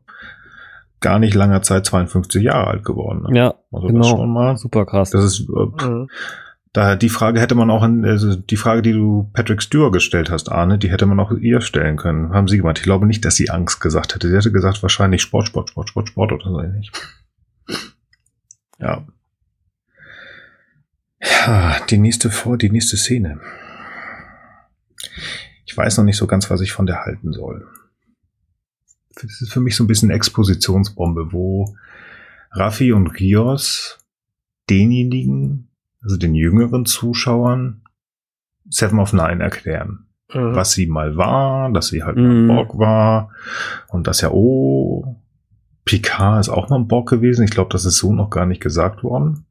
gar 1.00 1.20
nicht 1.20 1.34
langer 1.34 1.62
Zeit 1.62 1.86
52 1.86 2.44
Jahre 2.44 2.68
alt 2.68 2.86
geworden. 2.86 3.24
Ne? 3.30 3.38
Ja, 3.38 3.56
also 3.72 3.88
genau. 3.88 4.00
Das 4.00 4.10
schon 4.10 4.34
mal, 4.34 4.58
super 4.58 4.86
krass. 4.86 5.12
Das 5.12 5.24
ist 5.24 5.42
äh, 5.42 5.86
mhm. 5.86 6.10
da 6.74 6.96
die 6.96 7.10
Frage 7.10 7.40
hätte 7.40 7.56
man 7.56 7.70
auch 7.70 7.82
an 7.82 8.06
also 8.06 8.36
die 8.36 8.58
Frage, 8.58 8.82
die 8.82 8.94
du 8.94 9.30
Patrick 9.34 9.62
Stewart 9.62 9.94
gestellt 9.94 10.30
hast, 10.30 10.52
Arne, 10.52 10.78
die 10.78 10.92
hätte 10.92 11.06
man 11.06 11.20
auch 11.20 11.32
ihr 11.32 11.62
stellen 11.62 11.98
können. 11.98 12.34
Haben 12.34 12.48
sie 12.48 12.58
gemeint. 12.58 12.80
Ich 12.80 12.84
glaube 12.84 13.06
nicht, 13.06 13.26
dass 13.26 13.36
sie 13.36 13.50
Angst 13.50 13.82
gesagt 13.82 14.16
hätte. 14.16 14.30
Sie 14.30 14.36
hätte 14.36 14.52
gesagt 14.52 14.82
wahrscheinlich 14.82 15.22
Sport, 15.22 15.48
Sport, 15.48 15.70
Sport, 15.70 15.90
Sport, 15.90 16.10
Sport 16.10 16.32
oder 16.34 16.46
so 16.46 16.62
ähnlich. 16.62 16.92
Ja. 18.80 19.06
Ja, 21.22 21.76
die 21.90 21.98
nächste 21.98 22.30
vor, 22.30 22.58
die 22.58 22.70
nächste 22.70 22.96
Szene. 22.96 23.42
Ich 25.66 25.76
weiß 25.76 25.98
noch 25.98 26.06
nicht 26.06 26.18
so 26.18 26.28
ganz, 26.28 26.50
was 26.50 26.62
ich 26.62 26.72
von 26.72 26.86
der 26.86 27.04
halten 27.04 27.34
soll 27.34 27.68
das 29.22 29.42
ist 29.42 29.52
für 29.52 29.60
mich 29.60 29.76
so 29.76 29.84
ein 29.84 29.88
bisschen 29.88 30.10
Expositionsbombe, 30.10 31.32
wo 31.32 31.76
Raffi 32.52 32.94
und 32.94 33.08
Rios 33.20 34.00
denjenigen, 34.70 35.70
also 36.02 36.18
den 36.18 36.36
jüngeren 36.36 36.86
Zuschauern, 36.86 37.82
Seven 38.70 39.00
of 39.00 39.14
Nine 39.14 39.44
erklären. 39.44 40.06
Mhm. 40.34 40.56
Was 40.56 40.74
sie 40.74 40.88
mal 40.88 41.18
war, 41.18 41.72
dass 41.72 41.88
sie 41.88 42.04
halt 42.04 42.18
mhm. 42.18 42.48
mal 42.48 42.56
Borg 42.56 42.78
war 42.78 43.32
und 43.88 44.08
dass 44.08 44.22
ja, 44.22 44.32
oh, 44.32 45.16
Picard 45.86 46.42
ist 46.42 46.50
auch 46.50 46.70
mal 46.70 46.78
ein 46.78 46.88
Borg 46.88 47.10
gewesen. 47.10 47.44
Ich 47.44 47.52
glaube, 47.52 47.72
das 47.72 47.86
ist 47.86 47.98
so 47.98 48.14
noch 48.14 48.30
gar 48.30 48.46
nicht 48.46 48.62
gesagt 48.62 49.04
worden. 49.04 49.46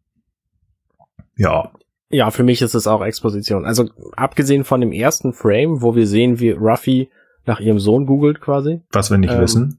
Ja. 1.37 1.73
Ja, 2.11 2.31
für 2.31 2.45
mich 2.45 2.63
ist 2.63 2.75
es 2.75 2.87
auch 2.87 3.05
Exposition. 3.05 3.65
Also 3.65 3.91
abgesehen 4.17 4.65
von 4.65 4.81
dem 4.81 4.93
ersten 4.93 5.33
Frame, 5.33 5.83
wo 5.83 5.95
wir 5.95 6.07
sehen, 6.07 6.39
wie 6.39 6.51
Ruffy 6.51 7.11
nach 7.49 7.59
ihrem 7.59 7.81
Sohn 7.81 8.07
googelt 8.07 8.41
quasi. 8.41 8.83
Was 8.93 9.11
wir 9.11 9.19
nicht 9.19 9.33
ähm, 9.33 9.41
wissen. 9.41 9.79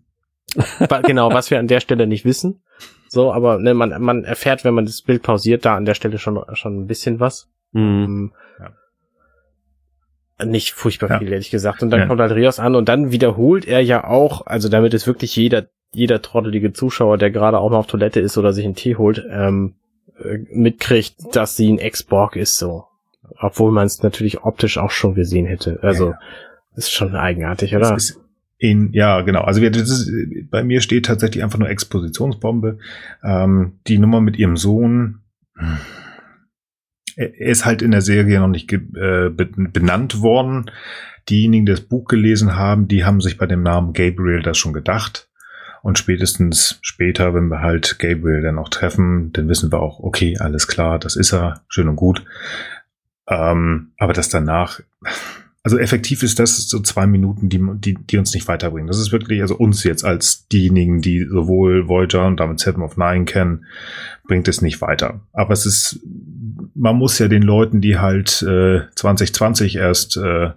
genau, 1.04 1.32
was 1.32 1.52
wir 1.52 1.60
an 1.60 1.68
der 1.68 1.80
Stelle 1.80 2.08
nicht 2.08 2.26
wissen. 2.26 2.62
So, 3.08 3.32
aber 3.32 3.60
ne, 3.60 3.74
man, 3.74 4.02
man 4.02 4.24
erfährt, 4.24 4.66
wenn 4.66 4.74
man 4.74 4.86
das 4.86 5.02
Bild 5.02 5.24
pausiert, 5.24 5.66
da 5.66 5.76
an 5.76 5.86
der 5.86 5.94
Stelle 5.94 6.18
schon, 6.18 6.44
schon 6.54 6.82
ein 6.82 6.88
bisschen 6.88 7.20
was. 7.20 7.50
Mhm. 7.72 8.34
Ja. 8.60 10.46
Nicht 10.46 10.74
furchtbar 10.74 11.20
viel, 11.20 11.28
ja. 11.28 11.34
ehrlich 11.34 11.52
gesagt. 11.52 11.82
Und 11.84 11.90
dann 11.92 12.02
ja. 12.02 12.06
kommt 12.08 12.22
halt 12.22 12.32
Rios 12.34 12.60
an 12.60 12.76
und 12.76 12.90
dann 12.90 13.12
wiederholt 13.12 13.66
er 13.66 13.82
ja 13.82 14.06
auch, 14.06 14.46
also 14.46 14.70
damit 14.70 14.94
es 14.94 15.08
wirklich 15.08 15.36
jeder, 15.36 15.68
jeder 15.92 16.22
trottelige 16.22 16.72
Zuschauer, 16.72 17.18
der 17.18 17.32
gerade 17.32 17.60
auch 17.60 17.70
mal 17.70 17.78
auf 17.78 17.88
Toilette 17.88 18.20
ist 18.20 18.38
oder 18.38 18.54
sich 18.54 18.66
einen 18.66 18.76
Tee 18.76 18.96
holt, 18.96 19.26
ähm, 19.30 19.76
äh, 20.18 20.38
mitkriegt, 20.52 21.16
dass 21.34 21.56
sie 21.56 21.72
ein 21.72 21.80
Ex-Borg 21.80 22.36
ist, 22.36 22.58
so. 22.58 22.86
Obwohl 23.40 23.72
man 23.72 23.86
es 23.86 24.02
natürlich 24.02 24.44
optisch 24.44 24.78
auch 24.78 24.92
schon 24.92 25.14
gesehen 25.14 25.46
hätte. 25.46 25.80
Also, 25.82 26.12
ja, 26.12 26.20
ist 26.80 26.92
schon 26.92 27.16
eigenartig, 27.16 27.76
oder? 27.76 27.98
In, 28.58 28.92
ja, 28.92 29.22
genau. 29.22 29.42
Also 29.42 29.62
wir, 29.62 29.72
das 29.72 29.90
ist, 29.90 30.12
bei 30.50 30.64
mir 30.64 30.82
steht 30.82 31.06
tatsächlich 31.06 31.44
einfach 31.44 31.60
nur 31.60 31.70
Expositionsbombe. 31.70 32.80
Ähm, 33.24 33.80
die 33.88 33.98
Nummer 33.98 34.20
mit 34.20 34.38
ihrem 34.38 34.58
Sohn. 34.58 35.20
Er 37.16 37.38
ist 37.38 37.66
halt 37.66 37.82
in 37.82 37.92
der 37.92 38.02
Serie 38.02 38.40
noch 38.40 38.48
nicht 38.48 38.72
äh, 38.72 39.30
benannt 39.30 40.22
worden. 40.22 40.72
Diejenigen, 41.30 41.66
die 41.66 41.72
das 41.72 41.82
Buch 41.82 42.06
gelesen 42.06 42.56
haben, 42.56 42.88
die 42.88 43.06
haben 43.06 43.22
sich 43.22 43.38
bei 43.38 43.46
dem 43.46 43.64
Namen 43.64 43.94
Gabriel 43.94 44.42
das 44.42 44.58
schon 44.58 44.74
gedacht. 44.74 45.30
Und 45.82 45.98
spätestens 45.98 46.80
später, 46.82 47.34
wenn 47.34 47.48
wir 47.48 47.62
halt 47.62 48.00
Gabriel 48.00 48.42
dann 48.42 48.58
auch 48.58 48.70
treffen, 48.70 49.32
dann 49.32 49.48
wissen 49.48 49.72
wir 49.72 49.80
auch, 49.80 50.00
okay, 50.00 50.38
alles 50.38 50.68
klar, 50.68 51.00
das 51.00 51.16
ist 51.16 51.34
er, 51.34 51.62
schön 51.70 51.88
und 51.88 51.96
gut. 51.96 52.26
Ähm, 53.28 53.92
aber 53.98 54.14
das 54.14 54.30
danach, 54.30 54.82
also 55.64 55.78
effektiv 55.78 56.24
ist 56.24 56.40
das 56.40 56.70
so 56.70 56.80
zwei 56.80 57.06
Minuten, 57.06 57.50
die, 57.50 57.62
die, 57.76 57.96
die 57.96 58.18
uns 58.18 58.34
nicht 58.34 58.48
weiterbringen. 58.48 58.88
Das 58.88 59.00
ist 59.00 59.12
wirklich, 59.12 59.42
also 59.42 59.56
uns 59.56 59.84
jetzt 59.84 60.06
als 60.06 60.48
diejenigen, 60.48 61.02
die 61.02 61.26
sowohl 61.30 61.88
Voyager 61.88 62.26
und 62.26 62.40
damit 62.40 62.60
Seven 62.60 62.82
of 62.82 62.96
Nine 62.96 63.26
kennen, 63.26 63.66
bringt 64.26 64.48
es 64.48 64.62
nicht 64.62 64.80
weiter. 64.82 65.20
Aber 65.34 65.52
es 65.52 65.66
ist, 65.66 66.00
man 66.76 66.96
muss 66.96 67.20
ja 67.20 67.28
den 67.28 67.42
Leuten, 67.42 67.82
die 67.82 67.98
halt 67.98 68.42
äh, 68.42 68.82
2020 68.96 69.76
erst 69.76 70.16
äh, 70.16 70.52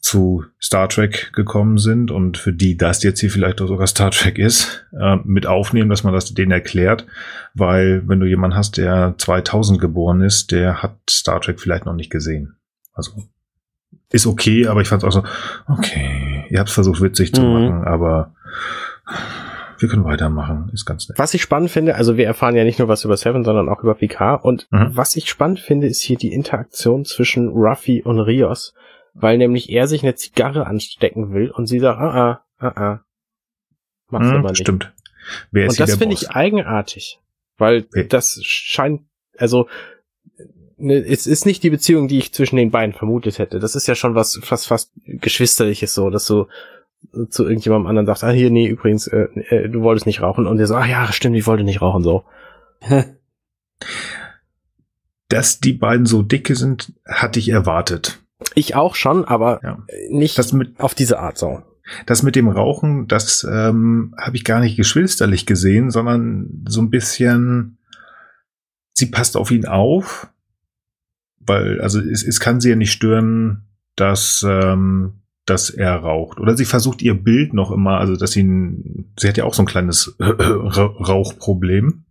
zu 0.00 0.44
Star 0.62 0.88
Trek 0.88 1.32
gekommen 1.32 1.78
sind 1.78 2.10
und 2.10 2.36
für 2.36 2.52
die 2.52 2.76
das 2.76 3.02
jetzt 3.02 3.20
hier 3.20 3.30
vielleicht 3.30 3.60
auch 3.62 3.66
sogar 3.66 3.86
Star 3.86 4.10
Trek 4.10 4.38
ist, 4.38 4.86
äh, 5.00 5.16
mit 5.24 5.46
aufnehmen, 5.46 5.88
dass 5.88 6.04
man 6.04 6.12
das 6.12 6.34
denen 6.34 6.52
erklärt, 6.52 7.06
weil 7.54 8.06
wenn 8.06 8.20
du 8.20 8.26
jemanden 8.26 8.56
hast, 8.56 8.76
der 8.76 9.14
2000 9.16 9.80
geboren 9.80 10.20
ist, 10.20 10.52
der 10.52 10.82
hat 10.82 10.98
Star 11.08 11.40
Trek 11.40 11.58
vielleicht 11.58 11.86
noch 11.86 11.94
nicht 11.94 12.10
gesehen. 12.10 12.56
Also 12.92 13.12
ist 14.12 14.26
okay, 14.26 14.66
aber 14.66 14.80
ich 14.80 14.88
fand 14.88 15.02
es 15.02 15.08
auch 15.08 15.12
so, 15.12 15.24
okay, 15.68 16.44
ihr 16.48 16.58
habt 16.58 16.68
es 16.68 16.74
versucht 16.74 17.00
witzig 17.00 17.34
zu 17.34 17.42
mhm. 17.42 17.52
machen, 17.52 17.84
aber 17.84 18.34
wir 19.78 19.88
können 19.88 20.04
weitermachen, 20.04 20.70
ist 20.72 20.86
ganz 20.86 21.08
nett. 21.08 21.18
Was 21.18 21.34
ich 21.34 21.42
spannend 21.42 21.70
finde, 21.70 21.96
also 21.96 22.16
wir 22.16 22.26
erfahren 22.26 22.56
ja 22.56 22.64
nicht 22.64 22.78
nur 22.78 22.88
was 22.88 23.04
über 23.04 23.16
Seven, 23.16 23.44
sondern 23.44 23.68
auch 23.68 23.82
über 23.82 23.94
Picard 23.94 24.44
und 24.44 24.68
mhm. 24.70 24.90
was 24.92 25.16
ich 25.16 25.28
spannend 25.28 25.60
finde, 25.60 25.86
ist 25.86 26.00
hier 26.00 26.16
die 26.16 26.32
Interaktion 26.32 27.04
zwischen 27.04 27.48
Ruffy 27.48 28.02
und 28.02 28.20
Rios, 28.20 28.74
weil 29.14 29.38
nämlich 29.38 29.70
er 29.70 29.86
sich 29.86 30.02
eine 30.02 30.14
Zigarre 30.14 30.66
anstecken 30.66 31.32
will 31.32 31.50
und 31.50 31.66
sie 31.66 31.80
sagt, 31.80 32.00
ah, 32.00 32.42
ah, 32.58 32.66
ah, 32.66 32.80
ah. 32.80 33.00
Mach's 34.08 34.26
mhm, 34.26 34.36
aber 34.36 34.50
nicht. 34.50 34.60
Stimmt. 34.60 34.92
Wer 35.50 35.66
ist 35.66 35.72
und 35.72 35.80
das 35.80 35.96
finde 35.96 36.14
ich 36.14 36.30
eigenartig, 36.30 37.18
weil 37.58 37.86
okay. 37.88 38.06
das 38.06 38.38
scheint, 38.44 39.02
also 39.36 39.68
ne, 40.76 40.96
es 40.96 41.26
ist 41.26 41.46
nicht 41.46 41.62
die 41.62 41.70
Beziehung, 41.70 42.08
die 42.08 42.18
ich 42.18 42.32
zwischen 42.32 42.56
den 42.56 42.70
beiden 42.70 42.94
vermutet 42.94 43.38
hätte. 43.38 43.58
Das 43.58 43.74
ist 43.74 43.86
ja 43.86 43.94
schon 43.94 44.14
was 44.14 44.38
fast 44.42 44.66
fast 44.66 44.92
geschwisterliches 45.06 45.94
so, 45.94 46.10
dass 46.10 46.26
du 46.26 46.46
zu 47.30 47.44
irgendjemandem 47.44 47.86
anderen 47.86 48.06
sagst, 48.06 48.24
ah 48.24 48.30
hier, 48.30 48.50
nee, 48.50 48.66
übrigens, 48.66 49.06
äh, 49.06 49.28
äh, 49.48 49.68
du 49.68 49.82
wolltest 49.82 50.06
nicht 50.06 50.22
rauchen 50.22 50.46
und 50.46 50.58
der 50.58 50.66
so, 50.66 50.74
ah 50.74 50.86
ja, 50.86 51.12
stimmt, 51.12 51.36
ich 51.36 51.46
wollte 51.46 51.64
nicht 51.64 51.82
rauchen, 51.82 52.02
so. 52.02 52.24
Dass 55.28 55.60
die 55.60 55.72
beiden 55.72 56.06
so 56.06 56.22
dicke 56.22 56.54
sind, 56.54 56.92
hatte 57.04 57.38
ich 57.38 57.48
erwartet. 57.48 58.20
Ich 58.54 58.74
auch 58.74 58.94
schon, 58.94 59.24
aber 59.24 59.60
ja. 59.62 59.78
nicht 60.10 60.38
das 60.38 60.52
mit, 60.52 60.78
auf 60.80 60.94
diese 60.94 61.18
Art 61.18 61.38
so. 61.38 61.62
Das 62.04 62.22
mit 62.22 62.36
dem 62.36 62.48
Rauchen, 62.48 63.06
das 63.06 63.46
ähm, 63.48 64.14
habe 64.18 64.36
ich 64.36 64.44
gar 64.44 64.60
nicht 64.60 64.76
geschwisterlich 64.76 65.46
gesehen, 65.46 65.90
sondern 65.90 66.64
so 66.68 66.80
ein 66.80 66.90
bisschen, 66.90 67.78
sie 68.92 69.06
passt 69.06 69.36
auf 69.36 69.50
ihn 69.52 69.66
auf 69.66 70.28
weil, 71.46 71.80
also 71.80 72.00
es, 72.00 72.22
es 72.22 72.40
kann 72.40 72.60
sie 72.60 72.70
ja 72.70 72.76
nicht 72.76 72.92
stören, 72.92 73.66
dass, 73.96 74.44
ähm, 74.48 75.22
dass 75.46 75.70
er 75.70 75.94
raucht. 75.96 76.38
Oder 76.38 76.56
sie 76.56 76.64
versucht 76.64 77.02
ihr 77.02 77.14
Bild 77.14 77.54
noch 77.54 77.70
immer, 77.70 77.98
also 77.98 78.16
dass 78.16 78.32
sie, 78.32 78.42
ein, 78.42 79.12
sie 79.18 79.28
hat 79.28 79.36
ja 79.36 79.44
auch 79.44 79.54
so 79.54 79.62
ein 79.62 79.66
kleines 79.66 80.16
Rauchproblem, 80.20 82.04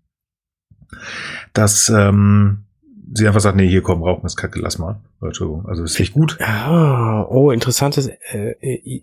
dass 1.54 1.90
ähm, 1.90 2.66
sie 3.14 3.28
einfach 3.28 3.42
sagt, 3.42 3.58
nee, 3.58 3.68
hier 3.68 3.82
komm, 3.82 4.04
rauchen 4.04 4.26
ist 4.26 4.36
kacke, 4.36 4.60
lass 4.60 4.78
mal. 4.78 5.02
Entschuldigung, 5.22 5.66
also 5.66 5.84
ist 5.84 6.00
nicht 6.00 6.14
gut. 6.14 6.38
Ah, 6.42 7.24
oh, 7.24 7.52
interessantes, 7.52 8.10
äh, 8.32 8.52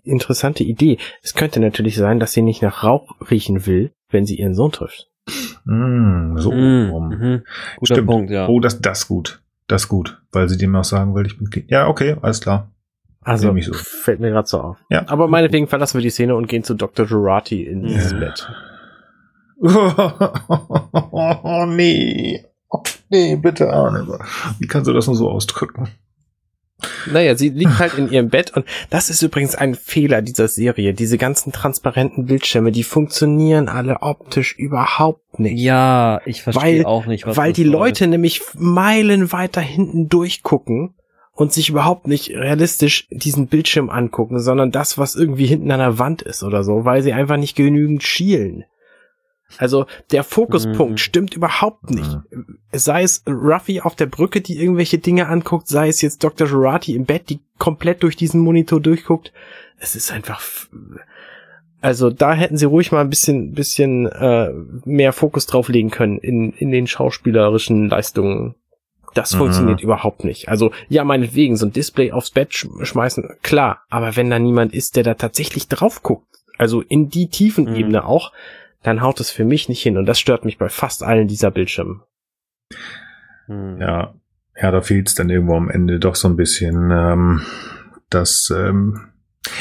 interessante 0.03 0.63
Idee. 0.63 0.97
Es 1.21 1.33
könnte 1.33 1.59
natürlich 1.59 1.95
sein, 1.95 2.19
dass 2.19 2.33
sie 2.33 2.41
nicht 2.41 2.61
nach 2.61 2.83
Rauch 2.83 3.15
riechen 3.29 3.65
will, 3.65 3.91
wenn 4.09 4.25
sie 4.25 4.39
ihren 4.39 4.55
Sohn 4.55 4.71
trifft. 4.71 5.09
Mm, 5.65 6.37
so 6.37 6.51
mm, 6.51 6.89
mm 6.89 7.43
Guter 7.77 7.95
Stimmt. 7.95 8.07
Punkt, 8.07 8.31
ja. 8.31 8.47
Oh, 8.47 8.59
das, 8.59 8.81
das 8.81 9.07
gut. 9.07 9.42
Das 9.67 9.83
ist 9.83 9.89
gut, 9.89 10.21
weil 10.31 10.49
sie 10.49 10.57
dem 10.57 10.75
auch 10.75 10.83
sagen 10.83 11.15
will, 11.15 11.25
ich 11.25 11.37
bin 11.37 11.49
clean. 11.49 11.67
Ja, 11.69 11.87
okay, 11.87 12.17
alles 12.21 12.41
klar. 12.41 12.71
Also 13.21 13.55
so. 13.61 13.73
fällt 13.73 14.19
mir 14.19 14.31
gerade 14.31 14.47
so 14.47 14.59
auf. 14.59 14.77
Ja. 14.89 15.07
Aber 15.07 15.27
meinetwegen 15.27 15.67
verlassen 15.67 15.97
wir 15.97 16.01
die 16.01 16.09
Szene 16.09 16.35
und 16.35 16.47
gehen 16.47 16.63
zu 16.63 16.73
Dr. 16.73 17.05
Jurati 17.05 17.63
ins 17.63 18.11
ja. 18.11 18.19
Bett. 18.19 18.51
oh 21.11 21.65
nee. 21.65 22.43
Nee, 23.09 23.35
bitte, 23.37 23.71
Arne. 23.71 24.19
Wie 24.59 24.67
kannst 24.67 24.87
du 24.87 24.93
das 24.93 25.07
nur 25.07 25.15
so 25.15 25.29
ausdrücken? 25.29 25.89
Naja, 27.11 27.35
sie 27.35 27.49
liegt 27.49 27.79
halt 27.79 27.97
in 27.97 28.11
ihrem 28.11 28.29
Bett 28.29 28.55
und 28.55 28.65
das 28.89 29.09
ist 29.09 29.21
übrigens 29.21 29.55
ein 29.55 29.75
Fehler 29.75 30.21
dieser 30.21 30.47
Serie. 30.47 30.93
Diese 30.93 31.17
ganzen 31.17 31.51
transparenten 31.51 32.25
Bildschirme, 32.25 32.71
die 32.71 32.83
funktionieren 32.83 33.69
alle 33.69 34.01
optisch 34.01 34.55
überhaupt 34.57 35.39
nicht. 35.39 35.59
Ja, 35.59 36.21
ich 36.25 36.43
verstehe 36.43 36.79
Weil- 36.79 36.85
auch 36.85 37.05
nicht, 37.05 37.25
was 37.25 37.37
Weil 37.37 37.53
die. 37.53 37.63
Leute 37.63 38.07
nämlich 38.07 38.41
Meilen 38.57 39.31
weiter 39.31 39.61
hinten 39.61 40.09
durchgucken 40.09 40.93
und 41.35 41.51
sich 41.51 41.69
überhaupt 41.69 42.07
nicht 42.07 42.29
realistisch 42.29 43.07
diesen 43.09 43.47
Bildschirm 43.47 43.89
angucken, 43.89 44.39
sondern 44.39 44.71
das, 44.71 44.97
was 44.97 45.15
irgendwie 45.15 45.47
hinten 45.47 45.71
an 45.71 45.79
der 45.79 45.97
Wand 45.97 46.21
ist 46.21 46.43
oder 46.43 46.63
so, 46.63 46.85
weil 46.85 47.01
sie 47.01 47.13
einfach 47.13 47.37
nicht 47.37 47.55
genügend 47.55 48.03
schielen. 48.03 48.65
Also 49.59 49.85
der 50.11 50.23
Fokuspunkt 50.23 50.93
Mhm. 50.93 50.97
stimmt 50.97 51.33
überhaupt 51.35 51.89
nicht. 51.91 52.17
Sei 52.71 53.03
es 53.03 53.23
Ruffy 53.27 53.81
auf 53.81 53.95
der 53.95 54.05
Brücke, 54.07 54.41
die 54.41 54.59
irgendwelche 54.61 54.97
Dinge 54.97 55.27
anguckt, 55.27 55.67
sei 55.67 55.87
es 55.89 56.01
jetzt 56.01 56.23
Dr. 56.23 56.47
Jurati 56.47 56.95
im 56.95 57.05
Bett, 57.05 57.29
die 57.29 57.39
komplett 57.57 58.03
durch 58.03 58.15
diesen 58.15 58.41
Monitor 58.41 58.79
durchguckt. 58.79 59.31
Es 59.79 59.95
ist 59.95 60.11
einfach. 60.11 60.41
Also 61.81 62.09
da 62.09 62.33
hätten 62.33 62.57
sie 62.57 62.65
ruhig 62.65 62.91
mal 62.91 63.01
ein 63.01 63.09
bisschen, 63.09 63.51
bisschen 63.53 64.05
äh, 64.05 64.49
mehr 64.85 65.11
Fokus 65.11 65.45
drauflegen 65.47 65.91
können 65.91 66.17
in, 66.17 66.53
in 66.53 66.71
den 66.71 66.87
schauspielerischen 66.87 67.89
Leistungen. 67.89 68.55
Das 69.13 69.33
Mhm. 69.33 69.37
funktioniert 69.37 69.81
überhaupt 69.81 70.23
nicht. 70.23 70.47
Also 70.47 70.71
ja, 70.87 71.03
meinetwegen 71.03 71.57
so 71.57 71.65
ein 71.65 71.73
Display 71.73 72.11
aufs 72.11 72.31
Bett 72.31 72.53
sch 72.53 72.67
schmeißen, 72.83 73.35
klar. 73.43 73.81
Aber 73.89 74.15
wenn 74.15 74.29
da 74.29 74.39
niemand 74.39 74.73
ist, 74.73 74.95
der 74.95 75.03
da 75.03 75.13
tatsächlich 75.15 75.67
drauf 75.67 76.01
guckt, 76.03 76.25
also 76.57 76.81
in 76.81 77.09
die 77.09 77.27
Tiefenebene 77.27 77.99
Mhm. 77.99 78.05
auch, 78.07 78.31
dann 78.83 79.01
haut 79.01 79.19
es 79.19 79.31
für 79.31 79.45
mich 79.45 79.69
nicht 79.69 79.81
hin. 79.81 79.97
Und 79.97 80.05
das 80.05 80.19
stört 80.19 80.45
mich 80.45 80.57
bei 80.57 80.69
fast 80.69 81.03
allen 81.03 81.27
dieser 81.27 81.51
Bildschirme. 81.51 82.01
Hm. 83.47 83.79
Ja, 83.79 84.13
ja, 84.61 84.71
da 84.71 84.81
fehlt 84.81 85.07
es 85.07 85.15
dann 85.15 85.29
irgendwo 85.29 85.55
am 85.55 85.69
Ende 85.69 85.99
doch 85.99 86.15
so 86.15 86.27
ein 86.27 86.35
bisschen, 86.35 86.91
ähm, 86.91 87.41
dass 88.09 88.53
ähm, 88.55 89.09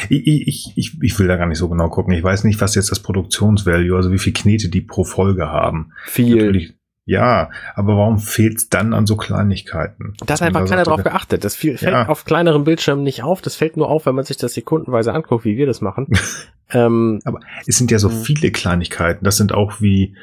ich, 0.09 0.47
ich, 0.47 0.73
ich, 0.77 0.99
ich 1.03 1.19
will 1.19 1.27
da 1.27 1.37
gar 1.37 1.47
nicht 1.47 1.59
so 1.59 1.69
genau 1.69 1.89
gucken. 1.89 2.13
Ich 2.15 2.23
weiß 2.23 2.45
nicht, 2.45 2.61
was 2.61 2.75
jetzt 2.75 2.91
das 2.91 3.01
Produktionsvalue, 3.01 3.97
also 3.97 4.13
wie 4.13 4.19
viel 4.19 4.33
Knete 4.33 4.69
die 4.69 4.81
pro 4.83 5.05
Folge 5.05 5.49
haben. 5.49 5.93
Viel. 6.05 6.37
Natürlich, 6.37 6.75
ja, 7.05 7.51
aber 7.75 7.97
warum 7.97 8.19
fehlt 8.19 8.59
es 8.59 8.69
dann 8.69 8.95
an 8.95 9.07
so 9.07 9.17
Kleinigkeiten? 9.17 10.15
Da 10.21 10.27
Dass 10.27 10.41
hat 10.41 10.49
einfach 10.49 10.69
keiner 10.69 10.85
drauf 10.85 11.03
geachtet. 11.03 11.43
Das 11.43 11.57
viel, 11.57 11.77
fällt 11.77 11.93
Ja. 11.93 12.09
auf 12.09 12.25
kleineren 12.25 12.63
Bildschirmen 12.63 13.03
nicht 13.03 13.25
auf. 13.25 13.43
Das 13.43 13.57
fällt 13.57 13.77
nur 13.77 13.89
auf, 13.89 14.07
wenn 14.07 14.15
man 14.15 14.25
sich 14.25 14.37
das 14.37 14.55
sekundenweise 14.55 15.13
anguckt, 15.13 15.45
wie 15.45 15.57
wir 15.57 15.67
das 15.67 15.81
machen. 15.81 16.07
ähm, 16.73 17.21
Es 17.67 17.77
sind 17.77 17.91
ja 17.91 17.99
so 17.99 18.09
Mhm. 18.09 18.23
viele 18.25 18.51
Kleinigkeiten. 18.51 19.25
Das 19.25 19.37
sind 19.37 19.53
auch 19.53 19.81
wie, 19.81 20.15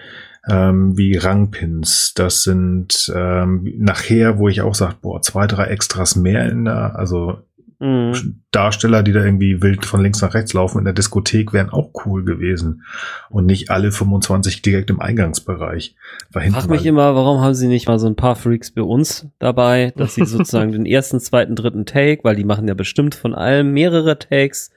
ähm, 0.47 0.97
wie 0.97 1.17
Rangpins. 1.17 2.13
Das 2.15 2.43
sind 2.43 3.11
ähm, 3.15 3.71
nachher, 3.77 4.37
wo 4.39 4.47
ich 4.49 4.61
auch 4.61 4.75
sage, 4.75 4.95
boah, 5.01 5.21
zwei, 5.21 5.47
drei 5.47 5.65
Extras 5.65 6.15
mehr 6.15 6.49
in 6.49 6.65
der, 6.65 6.95
also 6.97 7.39
Hm. 7.81 8.41
Darsteller, 8.51 9.03
die 9.03 9.13
da 9.13 9.23
irgendwie 9.23 9.61
wild 9.61 9.85
von 9.85 10.01
links 10.01 10.21
nach 10.21 10.33
rechts 10.33 10.51
laufen 10.51 10.79
in 10.79 10.83
der 10.83 10.93
Diskothek, 10.93 11.53
wären 11.53 11.69
auch 11.69 11.91
cool 12.05 12.25
gewesen. 12.25 12.83
Und 13.29 13.45
nicht 13.45 13.69
alle 13.71 13.93
25 13.93 14.61
direkt 14.61 14.89
im 14.89 14.99
Eingangsbereich. 14.99 15.95
War 16.33 16.41
Frag 16.41 16.69
mich 16.69 16.85
immer, 16.85 17.15
warum 17.15 17.39
haben 17.39 17.53
sie 17.53 17.69
nicht 17.69 17.87
mal 17.87 17.97
so 17.97 18.07
ein 18.07 18.17
paar 18.17 18.35
Freaks 18.35 18.71
bei 18.71 18.81
uns 18.81 19.27
dabei, 19.39 19.93
dass 19.95 20.15
sie 20.15 20.25
sozusagen 20.25 20.73
den 20.73 20.85
ersten, 20.85 21.21
zweiten, 21.21 21.55
dritten 21.55 21.85
Take, 21.85 22.25
weil 22.25 22.35
die 22.35 22.43
machen 22.43 22.67
ja 22.67 22.73
bestimmt 22.73 23.15
von 23.15 23.33
allem 23.33 23.71
mehrere 23.71 24.19
Takes, 24.19 24.71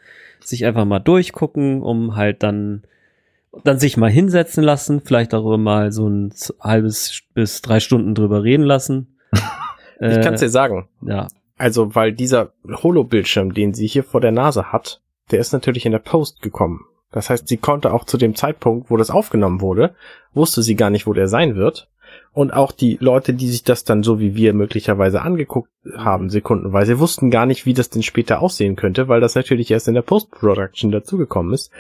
sich 0.45 0.65
einfach 0.65 0.85
mal 0.85 0.99
durchgucken, 0.99 1.83
um 1.83 2.17
halt 2.17 2.43
dann 2.43 2.83
dann 3.65 3.79
sich 3.79 3.97
mal 3.97 4.11
hinsetzen 4.11 4.65
lassen, 4.65 5.03
vielleicht 5.05 5.33
darüber 5.33 5.59
mal 5.59 5.93
so 5.93 6.09
ein 6.09 6.33
halbes 6.61 7.23
bis 7.35 7.61
drei 7.61 7.81
Stunden 7.81 8.15
drüber 8.15 8.43
reden 8.43 8.65
lassen. 8.65 9.19
ich 10.01 10.21
kann 10.21 10.35
es 10.35 10.41
dir 10.41 10.49
sagen. 10.49 10.89
ja. 11.03 11.29
Also, 11.59 11.95
weil 11.95 12.13
dieser 12.13 12.55
Holo-Bildschirm, 12.67 13.55
den 13.55 13.73
sie 13.73 13.87
hier 13.87 14.03
vor 14.03 14.21
der 14.21 14.33
Nase 14.33 14.73
hat, 14.73 15.01
der 15.31 15.39
ist 15.39 15.53
natürlich 15.53 15.87
in 15.87 15.93
der 15.93 16.01
Post 16.01 16.43
gekommen. 16.43 16.87
Das 17.13 17.31
heißt, 17.31 17.47
sie 17.47 17.59
konnte 17.59 17.93
auch 17.93 18.05
zu 18.05 18.17
dem 18.17 18.35
Zeitpunkt, 18.35 18.91
wo 18.91 18.97
das 18.97 19.11
aufgenommen 19.11 19.61
wurde, 19.61 19.95
wusste 20.35 20.63
sie 20.63 20.75
gar 20.75 20.91
nicht, 20.91 21.07
wo 21.07 21.13
der 21.13 21.29
sein 21.29 21.55
wird. 21.55 21.89
Und 22.35 22.53
auch 22.53 22.73
die 22.73 22.97
Leute, 23.01 23.35
die 23.35 23.49
sich 23.49 23.63
das 23.63 23.85
dann 23.85 24.03
so 24.03 24.19
wie 24.19 24.35
wir 24.35 24.55
möglicherweise 24.55 25.21
angeguckt 25.21 25.69
haben, 25.97 26.31
sekundenweise, 26.31 26.99
wussten 26.99 27.31
gar 27.31 27.45
nicht, 27.45 27.67
wie 27.67 27.75
das 27.75 27.91
denn 27.91 28.03
später 28.03 28.41
aussehen 28.41 28.75
könnte, 28.75 29.07
weil 29.09 29.21
das 29.21 29.35
natürlich 29.35 29.71
erst 29.71 29.89
in 29.89 29.95
der 29.95 30.03
Post-Production 30.03 30.91
dazugekommen 30.93 31.53
ist. 31.53 31.71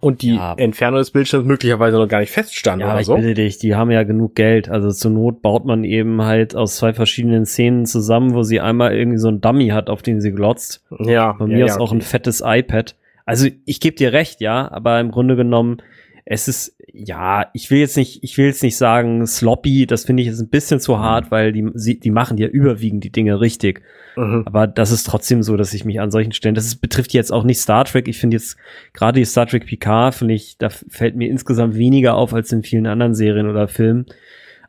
Und 0.00 0.22
die 0.22 0.34
Ja. 0.34 0.54
Entfernung 0.54 0.98
des 0.98 1.12
Bildschirms 1.12 1.46
möglicherweise 1.46 1.96
noch 1.96 2.08
gar 2.08 2.18
nicht 2.20 2.32
feststand 2.32 2.82
Ja, 2.82 2.90
oder 2.90 3.00
ich 3.00 3.06
so. 3.06 3.14
bitte 3.14 3.34
dich, 3.34 3.58
die 3.58 3.76
haben 3.76 3.92
ja 3.92 4.02
genug 4.02 4.34
Geld. 4.34 4.68
Also 4.68 4.90
zur 4.90 5.12
Not 5.12 5.42
baut 5.42 5.64
man 5.64 5.84
eben 5.84 6.22
halt 6.22 6.56
aus 6.56 6.76
zwei 6.76 6.92
verschiedenen 6.92 7.46
Szenen 7.46 7.86
zusammen, 7.86 8.34
wo 8.34 8.42
sie 8.42 8.60
einmal 8.60 8.94
irgendwie 8.96 9.18
so 9.18 9.28
ein 9.28 9.40
Dummy 9.40 9.68
hat, 9.68 9.88
auf 9.88 10.02
den 10.02 10.20
sie 10.20 10.32
glotzt. 10.32 10.84
Ja, 10.98 11.34
Von 11.34 11.50
ja, 11.52 11.56
mir 11.56 11.66
ja, 11.66 11.74
aus 11.74 11.80
auch 11.80 11.92
ein 11.92 11.98
okay. 11.98 12.06
fettes 12.06 12.42
iPad. 12.44 12.96
Also 13.24 13.46
ich 13.64 13.78
gebe 13.78 13.94
dir 13.94 14.12
recht, 14.12 14.40
ja, 14.40 14.68
aber 14.72 14.98
im 14.98 15.12
Grunde 15.12 15.36
genommen, 15.36 15.78
es 16.24 16.46
ist, 16.46 16.76
ja, 16.92 17.46
ich 17.52 17.70
will 17.70 17.78
jetzt 17.78 17.96
nicht, 17.96 18.22
ich 18.22 18.38
will 18.38 18.46
jetzt 18.46 18.62
nicht 18.62 18.76
sagen 18.76 19.26
sloppy, 19.26 19.86
das 19.86 20.04
finde 20.04 20.22
ich 20.22 20.28
jetzt 20.28 20.40
ein 20.40 20.50
bisschen 20.50 20.78
zu 20.78 20.98
hart, 20.98 21.30
weil 21.30 21.52
die, 21.52 21.98
die 21.98 22.10
machen 22.10 22.38
ja 22.38 22.46
überwiegend 22.46 23.02
die 23.02 23.10
Dinge 23.10 23.40
richtig. 23.40 23.82
Mhm. 24.16 24.42
Aber 24.44 24.66
das 24.66 24.92
ist 24.92 25.04
trotzdem 25.04 25.42
so, 25.42 25.56
dass 25.56 25.74
ich 25.74 25.84
mich 25.84 26.00
an 26.00 26.10
solchen 26.10 26.32
Stellen, 26.32 26.54
das 26.54 26.66
ist, 26.66 26.76
betrifft 26.76 27.12
jetzt 27.12 27.32
auch 27.32 27.44
nicht 27.44 27.60
Star 27.60 27.84
Trek. 27.84 28.06
Ich 28.06 28.18
finde 28.18 28.36
jetzt 28.36 28.56
gerade 28.92 29.18
die 29.18 29.24
Star 29.24 29.46
Trek 29.46 29.66
Picard, 29.66 30.14
finde 30.14 30.34
ich, 30.34 30.58
da 30.58 30.68
fällt 30.68 31.16
mir 31.16 31.28
insgesamt 31.28 31.76
weniger 31.76 32.14
auf 32.14 32.34
als 32.34 32.52
in 32.52 32.62
vielen 32.62 32.86
anderen 32.86 33.14
Serien 33.14 33.48
oder 33.48 33.66
Filmen. 33.66 34.06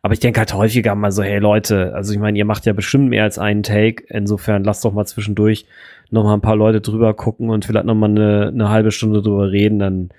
Aber 0.01 0.13
ich 0.13 0.19
denke 0.19 0.39
halt 0.39 0.53
häufiger 0.53 0.95
mal 0.95 1.11
so, 1.11 1.23
hey 1.23 1.39
Leute, 1.39 1.93
also 1.93 2.13
ich 2.13 2.19
meine, 2.19 2.37
ihr 2.37 2.45
macht 2.45 2.65
ja 2.65 2.73
bestimmt 2.73 3.09
mehr 3.09 3.23
als 3.23 3.39
einen 3.39 3.63
Take. 3.63 4.03
Insofern 4.09 4.63
lasst 4.63 4.83
doch 4.83 4.91
mal 4.91 5.05
zwischendurch 5.05 5.65
noch 6.09 6.23
mal 6.23 6.33
ein 6.33 6.41
paar 6.41 6.57
Leute 6.57 6.81
drüber 6.81 7.13
gucken 7.13 7.49
und 7.49 7.63
vielleicht 7.63 7.85
noch 7.85 7.95
mal 7.95 8.09
eine, 8.09 8.47
eine 8.47 8.69
halbe 8.69 8.91
Stunde 8.91 9.21
drüber 9.21 9.51
reden, 9.51 9.79
dann 9.79 10.09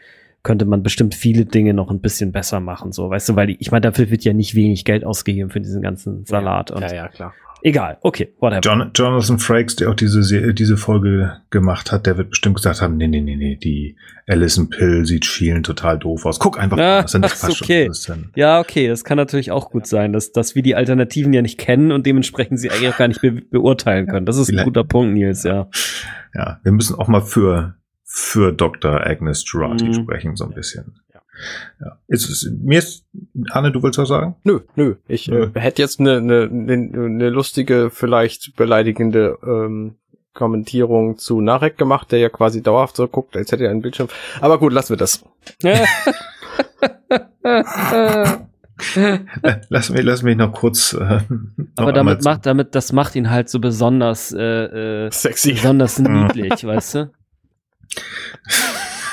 könnte 0.45 0.65
man 0.67 0.85
bestimmt 0.85 1.17
viele 1.17 1.45
Dinge 1.47 1.75
noch 1.75 1.91
ein 1.91 2.01
bisschen 2.01 2.31
besser 2.31 2.61
machen, 2.61 2.93
so, 2.93 3.11
weißt 3.11 3.31
du, 3.31 3.35
weil 3.37 3.49
die, 3.49 3.57
ich 3.59 3.73
meine, 3.73 3.81
dafür 3.81 4.11
wird 4.11 4.23
ja 4.23 4.33
nicht 4.33 4.55
wenig 4.55 4.85
Geld 4.85 5.05
ausgegeben 5.05 5.51
für 5.51 5.61
diesen 5.61 5.83
ganzen 5.83 6.25
Salat 6.25 6.71
und 6.71 6.83
Ja, 6.83 6.95
ja, 6.95 7.09
klar. 7.09 7.35
egal, 7.63 7.97
okay, 8.03 8.33
whatever. 8.41 8.61
John, 8.63 8.91
Jonathan 8.95 9.39
Frakes, 9.39 9.75
der 9.77 9.89
auch 9.91 9.95
diese, 9.95 10.23
Se- 10.23 10.53
diese 10.55 10.77
Folge 10.77 11.39
gemacht 11.51 11.91
hat, 11.93 12.05
der 12.07 12.19
wird 12.19 12.31
bestimmt 12.31 12.57
gesagt 12.57 12.83
haben, 12.83 12.97
nee, 12.99 13.09
nee, 13.09 13.23
nee, 13.23 13.37
nee, 13.37 13.57
die 13.57 13.97
Alison 14.27 14.69
Pill 14.71 15.05
sieht 15.07 15.25
schielen 15.25 15.63
total 15.63 15.99
doof 15.99 16.27
aus. 16.27 16.39
Guck 16.39 16.59
einfach, 16.61 16.77
Ah, 16.79 17.01
das 17.03 17.15
okay. 17.45 17.85
schon 17.85 17.91
ist 17.93 18.09
dann- 18.11 18.31
Ja, 18.37 18.61
okay, 18.61 18.87
das 18.87 19.03
kann 19.05 19.17
natürlich 19.17 19.51
auch 19.51 19.71
gut 19.71 19.87
sein, 19.87 20.13
dass, 20.13 20.33
dass 20.33 20.55
wir 20.55 20.63
die 20.63 20.75
Alternativen 20.77 21.33
ja 21.33 21.41
nicht 21.43 21.59
kennen 21.59 21.91
und 21.91 22.05
dementsprechend 22.07 22.61
sie 22.61 22.71
eigentlich 22.71 22.91
auch 22.91 22.99
gar 22.99 23.09
nicht 23.09 23.23
be 23.23 23.33
beurteilen 23.51 24.07
können. 24.07 24.27
Das 24.27 24.37
ist 24.37 24.51
ein 24.53 24.63
guter 24.65 24.85
Punkt, 24.85 25.15
Nils, 25.15 25.43
ja. 25.45 25.69
Ja, 26.35 26.61
wir 26.63 26.73
müssen 26.73 26.97
auch 26.99 27.09
mal 27.09 27.23
für, 27.23 27.77
für 28.17 28.53
Dr. 28.53 29.05
Agnes 29.05 29.45
Girardi 29.45 29.87
Mhm. 29.87 29.95
sprechen, 29.95 30.37
so 30.37 30.45
ein 30.45 30.53
bisschen. 30.55 31.01
Ja. 31.13 31.21
Ja. 31.81 31.99
Ist, 32.07 32.29
es- 32.31 32.49
mir 32.63 32.79
ist, 32.79 33.05
Anne, 33.51 33.73
du 33.73 33.83
willst 33.83 33.99
was 33.99 34.09
sagen? 34.09 34.37
Nö, 34.45 34.61
nö. 34.77 34.95
Ich 35.09 35.27
Nö. 35.27 35.51
äh, 35.53 35.59
hätte 35.61 35.83
jetzt 35.83 35.99
eine 35.99 36.21
ne, 36.21 36.47
ne, 36.49 36.77
ne 36.77 37.29
lustige, 37.29 37.91
vielleicht 37.91 38.55
beleidigende 38.55 39.37
ähm, 39.45 39.97
Kommentierung 40.33 41.19
zu 41.19 41.41
Narek 41.41 41.77
gemacht, 41.77 42.13
der 42.13 42.21
ja 42.21 42.29
quasi 42.29 42.63
dauerhaft 42.63 42.95
so 42.95 43.09
guckt, 43.09 43.37
als 43.37 43.51
hätte 43.51 43.65
er 43.65 43.71
einen 43.73 43.83
Bildschirm. 43.83 44.09
Aber 44.41 44.59
gut, 44.59 44.73
lassen 44.73 44.91
wir 44.91 44.97
das. 44.97 45.25
Äh, 45.65 45.85
Lass 49.69 49.91
mich, 49.91 50.03
lass 50.03 50.23
mich 50.23 50.37
noch 50.37 50.53
kurz. 50.53 50.93
Äh, 50.95 51.21
noch 51.29 51.67
Aber 51.77 51.93
damit 51.93 52.23
macht, 52.25 52.47
damit, 52.47 52.75
das 52.75 52.93
macht 52.93 53.15
ihn 53.17 53.31
halt 53.31 53.49
so 53.49 53.59
besonders, 53.61 54.33
äh, 54.33 55.07
äh, 55.07 55.11
Sexy. 55.13 55.53
besonders 55.53 55.99
niedlich, 56.01 56.65
weißt 56.65 56.95
du? 56.97 57.11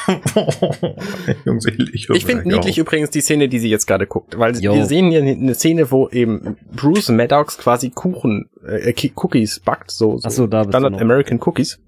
Jungs, 1.45 1.65
ich, 1.65 2.09
ich, 2.09 2.25
finde 2.25 2.47
niedlich 2.47 2.73
auf. 2.81 2.87
übrigens 2.87 3.09
die 3.11 3.21
Szene, 3.21 3.47
die 3.49 3.59
sie 3.59 3.69
jetzt 3.69 3.85
gerade 3.87 4.07
guckt, 4.07 4.37
weil 4.37 4.57
Jo. 4.57 4.73
wir 4.73 4.85
sehen 4.85 5.09
hier 5.11 5.21
eine 5.21 5.55
Szene, 5.55 5.91
wo 5.91 6.09
eben 6.09 6.57
Bruce 6.75 7.09
Maddox 7.09 7.57
quasi 7.57 7.89
Kuchen, 7.91 8.49
äh, 8.67 8.93
Ki- 8.93 9.13
Cookies 9.15 9.59
backt, 9.59 9.91
so, 9.91 10.17
so 10.17 10.27
Ach 10.27 10.31
so, 10.31 10.47
Standard. 10.47 10.99
American 10.99 11.39
Cookies 11.43 11.79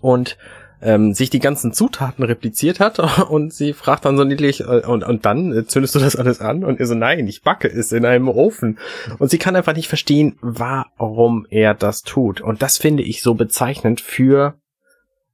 und 0.00 0.36
ähm, 0.82 1.12
sich 1.12 1.28
die 1.28 1.40
ganzen 1.40 1.72
Zutaten 1.72 2.24
repliziert 2.24 2.80
hat 2.80 2.98
und 3.30 3.52
sie 3.52 3.72
fragt 3.72 4.04
dann 4.04 4.16
so 4.16 4.24
niedlich 4.24 4.60
äh, 4.60 4.86
und, 4.86 5.04
und 5.04 5.26
dann 5.26 5.52
äh, 5.52 5.66
zündest 5.66 5.94
du 5.94 5.98
das 5.98 6.16
alles 6.16 6.40
an 6.40 6.64
und 6.64 6.80
er 6.80 6.86
so 6.86 6.94
nein, 6.94 7.26
ich 7.26 7.42
backe 7.42 7.68
es 7.68 7.92
in 7.92 8.04
einem 8.04 8.28
Ofen 8.28 8.78
und 9.18 9.30
sie 9.30 9.38
kann 9.38 9.56
einfach 9.56 9.74
nicht 9.74 9.88
verstehen, 9.88 10.36
warum 10.40 11.46
er 11.50 11.74
das 11.74 12.02
tut 12.02 12.40
und 12.40 12.62
das 12.62 12.78
finde 12.78 13.02
ich 13.02 13.22
so 13.22 13.34
bezeichnend 13.34 14.00
für 14.00 14.54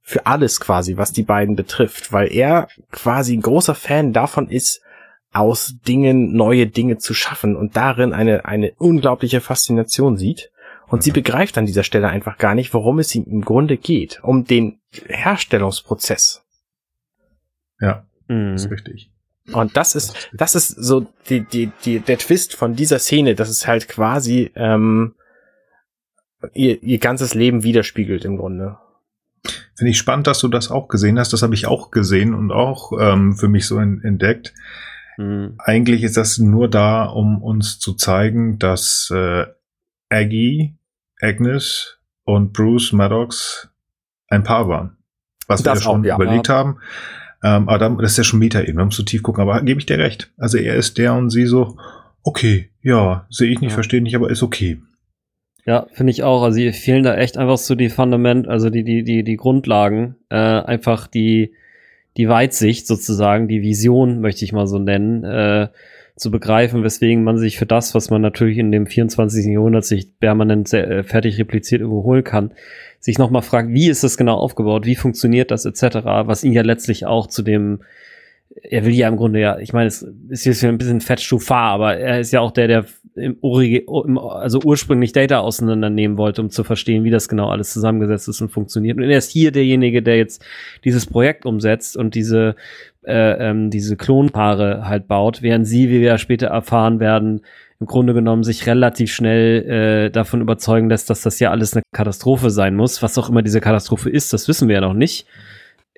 für 0.07 0.25
alles 0.25 0.61
quasi, 0.61 0.95
was 0.95 1.11
die 1.11 1.23
beiden 1.23 1.57
betrifft, 1.57 2.13
weil 2.13 2.31
er 2.33 2.69
quasi 2.91 3.35
ein 3.35 3.41
großer 3.41 3.75
Fan 3.75 4.13
davon 4.13 4.47
ist, 4.49 4.81
aus 5.33 5.75
Dingen 5.85 6.31
neue 6.33 6.65
Dinge 6.65 6.97
zu 6.97 7.13
schaffen 7.13 7.57
und 7.57 7.75
darin 7.75 8.13
eine, 8.13 8.45
eine 8.45 8.71
unglaubliche 8.77 9.41
Faszination 9.41 10.15
sieht. 10.15 10.49
Und 10.87 11.03
sie 11.03 11.11
begreift 11.11 11.57
an 11.57 11.65
dieser 11.65 11.83
Stelle 11.83 12.07
einfach 12.07 12.37
gar 12.37 12.55
nicht, 12.55 12.73
worum 12.73 12.99
es 12.99 13.13
ihm 13.15 13.25
im 13.25 13.41
Grunde 13.41 13.75
geht. 13.75 14.21
Um 14.23 14.45
den 14.45 14.79
Herstellungsprozess. 15.09 16.41
Ja, 17.81 18.05
Mhm. 18.29 18.53
ist 18.53 18.71
richtig. 18.71 19.11
Und 19.51 19.75
das 19.75 19.93
ist, 19.93 20.29
das 20.31 20.55
ist 20.55 20.69
so 20.69 21.05
die, 21.29 21.41
die, 21.41 21.69
die, 21.83 21.99
der 21.99 22.17
Twist 22.17 22.55
von 22.55 22.75
dieser 22.75 22.99
Szene, 22.99 23.35
dass 23.35 23.49
es 23.49 23.67
halt 23.67 23.89
quasi 23.89 24.51
ähm, 24.55 25.15
ihr, 26.53 26.81
ihr 26.81 26.99
ganzes 26.99 27.33
Leben 27.33 27.63
widerspiegelt 27.63 28.23
im 28.23 28.37
Grunde. 28.37 28.77
Finde 29.77 29.91
ich 29.91 29.97
spannend, 29.99 30.25
dass 30.25 30.39
du 30.39 30.47
das 30.47 30.71
auch 30.71 30.87
gesehen 30.87 31.19
hast. 31.19 31.33
Das 31.33 31.43
habe 31.43 31.53
ich 31.53 31.67
auch 31.67 31.91
gesehen 31.91 32.33
und 32.33 32.51
auch 32.51 32.91
ähm, 32.99 33.35
für 33.35 33.47
mich 33.47 33.67
so 33.67 33.79
in, 33.79 34.03
entdeckt. 34.03 34.55
Mhm. 35.17 35.53
Eigentlich 35.59 36.01
ist 36.01 36.17
das 36.17 36.39
nur 36.39 36.67
da, 36.67 37.05
um 37.05 37.43
uns 37.43 37.77
zu 37.77 37.93
zeigen, 37.93 38.57
dass 38.57 39.11
äh, 39.13 39.45
Aggie, 40.09 40.75
Agnes 41.21 41.99
und 42.23 42.53
Bruce 42.53 42.91
Maddox 42.91 43.69
ein 44.29 44.43
Paar 44.43 44.67
waren. 44.67 44.97
Was 45.47 45.61
das 45.61 45.79
wir 45.79 45.83
schon 45.83 46.01
auch, 46.01 46.05
ja. 46.05 46.15
überlegt 46.15 46.49
haben. 46.49 46.79
Ähm, 47.43 47.69
aber 47.69 48.01
das 48.01 48.13
ist 48.13 48.17
ja 48.17 48.23
schon 48.23 48.39
Meta-Ebene, 48.39 48.81
um 48.81 48.89
zu 48.89 49.03
tief 49.03 49.21
gucken. 49.21 49.43
Aber 49.43 49.61
gebe 49.61 49.79
ich 49.79 49.85
dir 49.85 49.99
recht. 49.99 50.31
Also 50.37 50.57
er 50.57 50.75
ist 50.75 50.97
der 50.97 51.13
und 51.13 51.29
sie 51.29 51.45
so, 51.45 51.77
okay, 52.23 52.71
ja, 52.81 53.27
sehe 53.29 53.51
ich 53.51 53.61
nicht, 53.61 53.71
ja. 53.71 53.75
verstehe 53.75 54.01
nicht, 54.01 54.15
aber 54.15 54.31
ist 54.31 54.41
okay. 54.41 54.81
Ja, 55.67 55.85
finde 55.91 56.11
ich 56.11 56.23
auch. 56.23 56.43
Also 56.43 56.59
fehlen 56.71 57.03
da 57.03 57.15
echt 57.15 57.37
einfach 57.37 57.57
so 57.57 57.75
die 57.75 57.89
Fundament, 57.89 58.47
also 58.47 58.69
die, 58.69 58.85
die, 58.85 59.03
die, 59.03 59.23
die 59.23 59.35
Grundlagen, 59.35 60.15
äh, 60.29 60.35
einfach 60.35 61.07
die, 61.07 61.51
die 62.15 62.29
Weitsicht 62.29 62.87
sozusagen, 62.87 63.49
die 63.49 63.61
Vision, 63.61 64.21
möchte 64.21 64.45
ich 64.45 64.53
mal 64.53 64.65
so 64.65 64.79
nennen, 64.79 65.25
äh, 65.25 65.67
zu 66.15 66.31
begreifen, 66.31 66.83
weswegen 66.83 67.23
man 67.25 67.37
sich 67.37 67.59
für 67.59 67.65
das, 67.65 67.93
was 67.93 68.09
man 68.09 68.21
natürlich 68.21 68.57
in 68.57 68.71
dem 68.71 68.87
24. 68.87 69.45
Jahrhundert 69.45 69.83
sich 69.83 70.17
permanent 70.19 70.69
sehr, 70.69 70.89
äh, 70.89 71.03
fertig 71.03 71.37
repliziert 71.37 71.81
überholen 71.81 72.23
kann, 72.23 72.53
sich 73.01 73.17
nochmal 73.17 73.41
fragt, 73.41 73.69
wie 73.69 73.89
ist 73.89 74.05
das 74.05 74.15
genau 74.15 74.37
aufgebaut, 74.37 74.85
wie 74.85 74.95
funktioniert 74.95 75.51
das 75.51 75.65
etc., 75.65 75.97
was 76.25 76.45
ihn 76.45 76.53
ja 76.53 76.61
letztlich 76.61 77.05
auch 77.05 77.27
zu 77.27 77.43
dem 77.43 77.81
er 78.63 78.85
will 78.85 78.93
ja 78.93 79.07
im 79.07 79.17
Grunde 79.17 79.39
ja, 79.39 79.59
ich 79.59 79.73
meine, 79.73 79.87
es 79.87 80.01
ist 80.29 80.45
jetzt 80.45 80.63
ein 80.63 80.77
bisschen 80.77 81.01
Fettstufar, 81.01 81.71
aber 81.73 81.97
er 81.97 82.19
ist 82.19 82.31
ja 82.31 82.39
auch 82.39 82.51
der, 82.51 82.67
der 82.67 82.85
im, 83.17 83.37
im, 83.41 84.17
also 84.17 84.59
ursprünglich 84.63 85.11
Data 85.11 85.39
auseinandernehmen 85.39 86.17
wollte, 86.17 86.41
um 86.41 86.49
zu 86.49 86.63
verstehen, 86.63 87.03
wie 87.03 87.09
das 87.09 87.27
genau 87.27 87.49
alles 87.49 87.73
zusammengesetzt 87.73 88.27
ist 88.27 88.41
und 88.41 88.49
funktioniert. 88.49 88.97
Und 88.97 89.03
er 89.03 89.17
ist 89.17 89.31
hier 89.31 89.51
derjenige, 89.51 90.01
der 90.01 90.17
jetzt 90.17 90.43
dieses 90.83 91.05
Projekt 91.05 91.45
umsetzt 91.45 91.97
und 91.97 92.15
diese, 92.15 92.55
äh, 93.05 93.49
ähm, 93.49 93.69
diese 93.69 93.97
Klonpaare 93.97 94.87
halt 94.87 95.07
baut, 95.07 95.41
während 95.41 95.67
sie, 95.67 95.89
wie 95.89 96.01
wir 96.01 96.07
ja 96.07 96.17
später 96.17 96.47
erfahren 96.47 96.99
werden, 96.99 97.41
im 97.79 97.85
Grunde 97.85 98.13
genommen 98.13 98.43
sich 98.43 98.65
relativ 98.65 99.13
schnell 99.13 100.07
äh, 100.07 100.09
davon 100.09 100.41
überzeugen 100.41 100.89
lässt, 100.89 101.09
dass 101.09 101.21
das 101.21 101.39
ja 101.39 101.51
alles 101.51 101.73
eine 101.73 101.83
Katastrophe 101.93 102.49
sein 102.49 102.75
muss. 102.75 103.03
Was 103.03 103.17
auch 103.17 103.29
immer 103.29 103.43
diese 103.43 103.61
Katastrophe 103.61 104.09
ist, 104.09 104.33
das 104.33 104.47
wissen 104.47 104.67
wir 104.67 104.75
ja 104.75 104.81
noch 104.81 104.93
nicht 104.93 105.27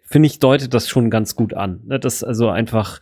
finde 0.09 0.27
ich, 0.27 0.39
deutet 0.39 0.73
das 0.73 0.89
schon 0.89 1.09
ganz 1.09 1.35
gut 1.35 1.53
an. 1.53 1.81
Ne? 1.85 1.99
Das 1.99 2.23
also 2.23 2.49
einfach, 2.49 2.99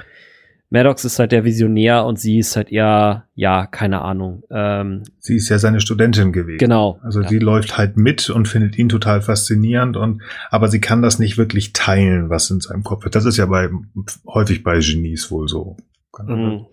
Maddox 0.70 1.06
ist 1.06 1.18
halt 1.18 1.32
der 1.32 1.46
Visionär 1.46 2.06
und 2.06 2.20
sie 2.20 2.40
ist 2.40 2.56
halt 2.58 2.72
eher, 2.72 3.26
ja, 3.36 3.66
keine 3.68 4.02
Ahnung. 4.02 4.44
Ähm, 4.52 5.04
sie 5.20 5.38
ist 5.38 5.48
ja 5.48 5.60
seine 5.60 5.80
Studentin 5.80 6.34
gewesen. 6.34 6.58
Genau. 6.58 7.00
Also 7.04 7.22
ja. 7.22 7.30
sie 7.30 7.40
läuft 7.40 7.78
halt 7.78 7.96
mit 7.96 8.30
und 8.30 8.48
findet 8.48 8.78
ihn 8.78 8.90
total 8.90 9.22
faszinierend 9.22 9.96
und, 9.96 10.22
aber 10.50 10.68
sie 10.68 10.82
kann 10.82 11.02
das 11.02 11.20
nicht 11.20 11.38
wirklich 11.38 11.72
teilen, 11.72 12.30
was 12.30 12.50
in 12.50 12.60
seinem 12.60 12.84
Kopf 12.84 13.06
ist. 13.06 13.16
Das 13.16 13.26
ist 13.26 13.38
ja 13.38 13.46
bei, 13.46 13.70
häufig 14.28 14.64
bei 14.64 14.80
Genies 14.80 15.32
wohl 15.32 15.48
so. 15.48 15.78
Mhm. 16.26 16.66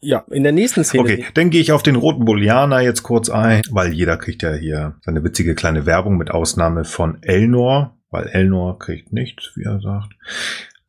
Ja, 0.00 0.24
in 0.30 0.42
der 0.42 0.52
nächsten 0.52 0.82
Szene. 0.82 1.02
Okay, 1.02 1.24
dann 1.34 1.50
gehe 1.50 1.60
ich 1.60 1.72
auf 1.72 1.82
den 1.82 1.94
roten 1.94 2.24
Bullianer 2.24 2.80
jetzt 2.80 3.02
kurz 3.02 3.28
ein, 3.28 3.62
weil 3.70 3.92
jeder 3.92 4.16
kriegt 4.16 4.42
ja 4.42 4.52
hier 4.52 4.96
seine 5.02 5.22
witzige 5.22 5.54
kleine 5.54 5.86
Werbung 5.86 6.16
mit 6.16 6.30
Ausnahme 6.30 6.84
von 6.84 7.22
Elnor, 7.22 7.96
weil 8.10 8.26
Elnor 8.26 8.78
kriegt 8.78 9.12
nichts, 9.12 9.52
wie 9.54 9.62
er 9.62 9.80
sagt. 9.80 10.14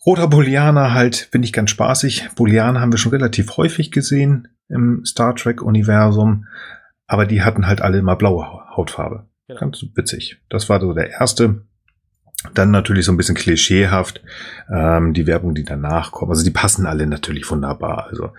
Roter 0.06 0.28
Booleaner 0.28 0.94
halt, 0.94 1.30
finde 1.32 1.46
ich 1.46 1.54
ganz 1.54 1.70
spaßig. 1.70 2.30
Booleaner 2.36 2.82
haben 2.82 2.92
wir 2.92 2.98
schon 2.98 3.14
relativ 3.14 3.56
häufig 3.58 3.92
gesehen 3.92 4.50
im 4.68 5.06
Star 5.06 5.36
Trek-Universum, 5.36 6.46
aber 7.08 7.26
die 7.26 7.42
hatten 7.42 7.68
halt 7.68 7.82
alle 7.82 8.00
immer 8.00 8.16
blaue 8.16 8.46
Hautfarbe. 8.76 9.28
Genau. 9.48 9.60
Ganz 9.60 9.86
witzig. 9.96 10.42
Das 10.50 10.70
war 10.70 10.80
so 10.80 10.94
der 10.94 11.10
erste. 11.12 11.66
Dann 12.54 12.72
natürlich 12.72 13.06
so 13.06 13.14
ein 13.14 13.18
bisschen 13.18 13.36
klischeehaft 13.36 14.22
ähm, 14.70 15.14
die 15.14 15.28
Werbung, 15.28 15.56
die 15.56 15.64
danach 15.64 16.12
kommt. 16.12 16.32
Also 16.32 16.44
die 16.44 16.52
passen 16.52 16.86
alle 16.86 17.08
natürlich 17.08 17.50
wunderbar. 17.50 18.08
Also 18.10 18.32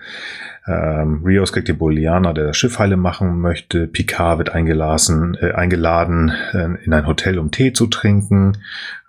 ähm, 0.67 1.23
Rios 1.25 1.51
kriegt 1.51 1.67
den 1.67 1.79
Bolianer, 1.79 2.35
der 2.35 2.47
das 2.47 2.57
Schiff 2.57 2.77
heile 2.77 2.97
machen 2.97 3.39
möchte. 3.39 3.87
Picard 3.87 4.37
wird 4.37 4.49
eingeladen, 4.51 5.35
äh, 5.41 5.53
eingeladen 5.53 6.31
äh, 6.53 6.83
in 6.83 6.93
ein 6.93 7.07
Hotel, 7.07 7.39
um 7.39 7.49
Tee 7.49 7.73
zu 7.73 7.87
trinken. 7.87 8.59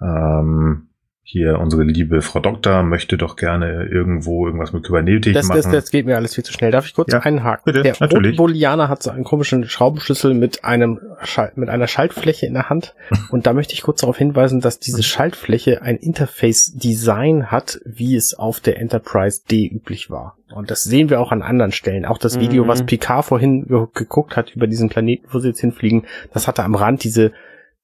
Ähm, 0.00 0.85
hier 1.28 1.59
unsere 1.59 1.82
liebe 1.82 2.23
Frau 2.23 2.39
Doktor 2.39 2.85
möchte 2.85 3.16
doch 3.16 3.35
gerne 3.35 3.86
irgendwo 3.86 4.47
irgendwas 4.47 4.73
mit 4.73 4.85
Kybernetik 4.85 5.35
das, 5.35 5.48
machen. 5.48 5.57
Das, 5.57 5.73
das 5.73 5.90
geht 5.90 6.07
mir 6.07 6.15
alles 6.15 6.36
viel 6.36 6.44
zu 6.44 6.53
schnell. 6.53 6.70
Darf 6.70 6.86
ich 6.86 6.94
kurz 6.94 7.12
ja, 7.12 7.19
einhaken? 7.19 7.65
Bitte, 7.65 7.82
der 7.82 7.97
natürlich. 7.98 8.36
Bolianer 8.36 8.89
hat 8.89 9.03
so 9.03 9.11
einen 9.11 9.24
komischen 9.24 9.69
Schraubenschlüssel 9.69 10.35
mit 10.35 10.65
einem 10.65 11.01
Schal 11.24 11.51
mit 11.57 11.69
einer 11.69 11.89
Schaltfläche 11.89 12.47
in 12.47 12.55
der 12.55 12.70
Hand. 12.70 12.94
Und 13.32 13.48
da 13.48 13.55
möchte 13.55 13.74
ich 13.74 13.82
kurz 13.82 14.03
darauf 14.03 14.16
hinweisen, 14.16 14.61
dass 14.61 14.78
diese 14.78 15.03
Schaltfläche 15.03 15.82
ein 15.82 15.97
Interface-Design 15.97 17.51
hat, 17.51 17.81
wie 17.85 18.15
es 18.15 18.35
auf 18.35 18.61
der 18.61 18.78
Enterprise 18.78 19.40
D 19.51 19.66
üblich 19.66 20.11
war. 20.11 20.36
Und 20.55 20.70
das 20.70 20.85
sehen 20.85 21.11
wir 21.11 21.20
auch 21.20 21.32
an 21.32 21.43
anderen 21.43 21.73
Stellen. 21.73 22.05
Auch 22.05 22.19
das 22.19 22.39
Video, 22.39 22.62
mhm. 22.62 22.69
was 22.69 22.86
Picard 22.86 23.24
vorhin 23.24 23.66
geguckt 23.66 24.36
hat 24.36 24.55
über 24.55 24.69
diesen 24.69 24.90
Planeten, 24.90 25.27
wo 25.32 25.40
sie 25.40 25.48
jetzt 25.48 25.61
hinfliegen, 25.61 26.05
das 26.32 26.47
hatte 26.47 26.62
am 26.62 26.77
Rand 26.77 27.03
diese 27.03 27.32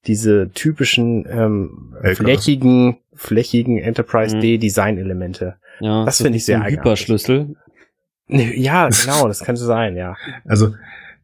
diese 0.05 0.51
typischen 0.53 1.25
ähm, 1.29 1.95
flächigen, 2.15 2.97
flächigen 3.15 3.77
Enterprise 3.77 4.37
D 4.39 4.57
mhm. 4.57 4.61
Design 4.61 4.97
Elemente. 4.97 5.55
Ja, 5.79 6.05
das 6.05 6.21
finde 6.21 6.37
ich 6.37 6.45
sehr 6.45 6.61
eigenartig. 6.61 6.79
Hyperschlüssel. 6.79 7.55
Ja, 8.27 8.89
genau, 8.89 9.27
das 9.27 9.43
könnte 9.43 9.61
sein, 9.63 9.95
ja. 9.95 10.15
Also 10.45 10.73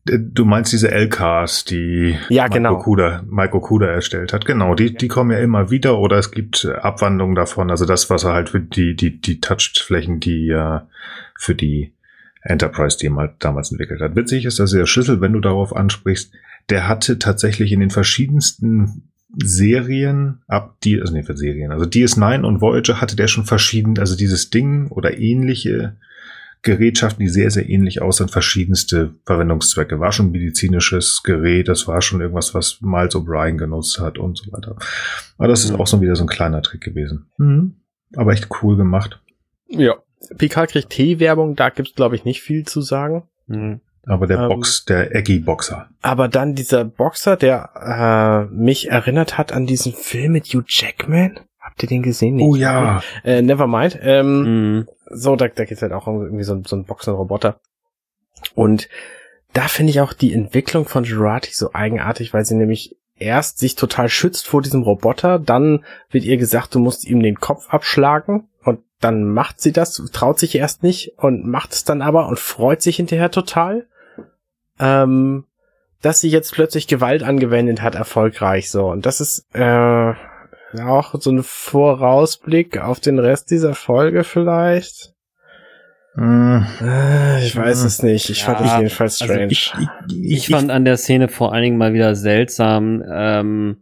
du 0.05 0.45
meinst 0.45 0.73
diese 0.73 0.91
LKs, 0.91 1.65
die 1.65 2.17
ja, 2.29 2.47
genau. 2.47 2.71
Mike 2.71 2.81
Okuda, 2.81 3.23
Mike 3.29 3.55
Okuda 3.55 3.87
erstellt 3.87 4.33
hat. 4.33 4.45
Genau, 4.45 4.75
die, 4.75 4.93
die 4.93 5.07
kommen 5.07 5.31
ja 5.31 5.39
immer 5.39 5.69
wieder 5.69 5.99
oder 5.99 6.17
es 6.17 6.31
gibt 6.31 6.65
Abwandlungen 6.65 7.35
davon. 7.35 7.69
Also 7.69 7.85
das, 7.85 8.09
was 8.09 8.23
er 8.23 8.33
halt 8.33 8.49
für 8.49 8.59
die, 8.59 8.95
die, 8.95 9.19
die 9.19 9.39
Touchflächen, 9.39 10.19
die 10.19 10.47
ja 10.47 10.87
für 11.37 11.55
die 11.55 11.93
Enterprise, 12.41 12.97
die 12.97 13.07
er 13.07 13.35
damals 13.39 13.71
entwickelt 13.71 14.01
hat. 14.01 14.15
Witzig 14.15 14.45
ist, 14.45 14.59
dass 14.59 14.71
der 14.71 14.85
Schlüssel, 14.85 15.21
wenn 15.21 15.33
du 15.33 15.39
darauf 15.39 15.75
ansprichst, 15.75 16.31
der 16.69 16.87
hatte 16.87 17.19
tatsächlich 17.19 17.71
in 17.71 17.79
den 17.79 17.89
verschiedensten 17.89 19.09
Serien 19.37 20.41
ab 20.47 20.77
die, 20.83 20.99
also 20.99 21.13
nee, 21.13 21.23
für 21.23 21.37
Serien, 21.37 21.71
also 21.71 21.85
DS9 21.85 22.43
und 22.43 22.61
Voyager 22.61 22.99
hatte 22.99 23.15
der 23.15 23.27
schon 23.27 23.45
verschieden, 23.45 23.97
also 23.99 24.15
dieses 24.15 24.49
Ding 24.49 24.87
oder 24.87 25.19
ähnliche 25.19 25.95
Gerätschaften, 26.61 27.23
die 27.23 27.29
sehr, 27.29 27.51
sehr 27.51 27.69
ähnlich 27.69 28.01
aussahen, 28.01 28.27
verschiedenste 28.27 29.13
Verwendungszwecke. 29.25 29.99
War 29.99 30.11
schon 30.11 30.31
medizinisches 30.31 31.23
Gerät, 31.23 31.69
das 31.69 31.87
war 31.87 32.01
schon 32.01 32.19
irgendwas, 32.19 32.53
was 32.53 32.81
Miles 32.81 33.15
O'Brien 33.15 33.57
genutzt 33.57 33.99
hat 33.99 34.17
und 34.17 34.37
so 34.37 34.51
weiter. 34.51 34.75
Aber 35.37 35.47
das 35.47 35.63
ist 35.63 35.71
mhm. 35.71 35.79
auch 35.79 35.87
so 35.87 36.01
wieder 36.01 36.15
so 36.17 36.25
ein 36.25 36.29
kleiner 36.29 36.61
Trick 36.61 36.81
gewesen. 36.81 37.27
Mhm. 37.37 37.75
Aber 38.15 38.33
echt 38.33 38.49
cool 38.61 38.75
gemacht. 38.75 39.21
Ja. 39.67 39.95
Picard 40.37 40.71
kriegt 40.71 40.89
T-Werbung, 40.89 41.55
da 41.55 41.69
gibt's 41.69 41.95
glaube 41.95 42.17
ich 42.17 42.25
nicht 42.25 42.41
viel 42.41 42.65
zu 42.65 42.81
sagen. 42.81 43.23
Mhm. 43.47 43.79
Aber 44.05 44.27
der 44.27 44.39
ähm, 44.39 44.49
Box, 44.49 44.85
der 44.85 45.15
Eggy-Boxer. 45.15 45.89
Aber 46.01 46.27
dann 46.27 46.55
dieser 46.55 46.85
Boxer, 46.85 47.37
der 47.37 48.47
äh, 48.49 48.53
mich 48.53 48.89
erinnert 48.89 49.37
hat 49.37 49.51
an 49.51 49.65
diesen 49.65 49.93
Film 49.93 50.33
mit 50.33 50.47
Hugh 50.47 50.65
Jackman. 50.67 51.39
Habt 51.59 51.83
ihr 51.83 51.89
den 51.89 52.01
gesehen? 52.01 52.35
Nee, 52.35 52.43
oh 52.43 52.55
ja. 52.55 53.01
Äh, 53.23 53.41
Nevermind. 53.41 53.99
Ähm, 54.01 54.79
mm. 54.79 54.87
So, 55.11 55.35
da, 55.35 55.47
da 55.47 55.65
geht's 55.65 55.81
halt 55.81 55.91
auch 55.91 56.07
um 56.07 56.23
irgendwie 56.23 56.43
so, 56.43 56.61
so 56.65 56.75
ein 56.75 56.85
Boxer-Roboter. 56.85 57.59
Und 58.55 58.89
da 59.53 59.63
finde 59.63 59.91
ich 59.91 60.01
auch 60.01 60.13
die 60.13 60.33
Entwicklung 60.33 60.85
von 60.85 61.03
Jurati 61.03 61.51
so 61.53 61.73
eigenartig, 61.73 62.33
weil 62.33 62.45
sie 62.45 62.55
nämlich 62.55 62.95
erst 63.19 63.59
sich 63.59 63.75
total 63.75 64.09
schützt 64.09 64.47
vor 64.47 64.61
diesem 64.61 64.83
Roboter, 64.83 65.39
dann 65.39 65.83
wird 66.09 66.23
ihr 66.23 66.37
gesagt, 66.37 66.73
du 66.73 66.79
musst 66.79 67.05
ihm 67.05 67.21
den 67.21 67.35
Kopf 67.35 67.69
abschlagen 67.69 68.47
dann 68.99 69.23
macht 69.23 69.61
sie 69.61 69.71
das, 69.71 70.01
traut 70.11 70.39
sich 70.39 70.55
erst 70.55 70.83
nicht 70.83 71.13
und 71.17 71.45
macht 71.45 71.73
es 71.73 71.83
dann 71.83 72.01
aber 72.01 72.27
und 72.27 72.39
freut 72.39 72.81
sich 72.81 72.97
hinterher 72.97 73.31
total, 73.31 73.87
ähm, 74.79 75.45
dass 76.01 76.19
sie 76.19 76.29
jetzt 76.29 76.53
plötzlich 76.53 76.87
Gewalt 76.87 77.23
angewendet 77.23 77.81
hat, 77.81 77.95
erfolgreich 77.95 78.69
so. 78.71 78.87
Und 78.87 79.05
das 79.05 79.21
ist 79.21 79.45
äh, 79.53 80.13
auch 80.81 81.15
so 81.19 81.31
ein 81.31 81.43
Vorausblick 81.43 82.79
auf 82.79 82.99
den 82.99 83.19
Rest 83.19 83.51
dieser 83.51 83.75
Folge 83.75 84.23
vielleicht. 84.23 85.13
Hm. 86.15 86.65
Äh, 86.81 87.45
ich 87.45 87.55
weiß 87.55 87.81
hm. 87.81 87.87
es 87.87 88.03
nicht. 88.03 88.29
Ich 88.29 88.41
ja, 88.41 88.53
fand 88.53 88.65
es 88.65 88.75
jedenfalls 88.75 89.21
also 89.21 89.33
strange. 89.33 89.43
Also 89.43 89.51
ich, 89.51 89.73
ich, 90.09 90.49
ich, 90.49 90.49
fand 90.49 90.71
an 90.71 90.85
der 90.85 90.97
Szene 90.97 91.27
vor 91.29 91.53
allen 91.53 91.63
Dingen 91.63 91.77
mal 91.77 91.93
wieder 91.93 92.15
seltsam, 92.15 93.03
ähm, 93.09 93.77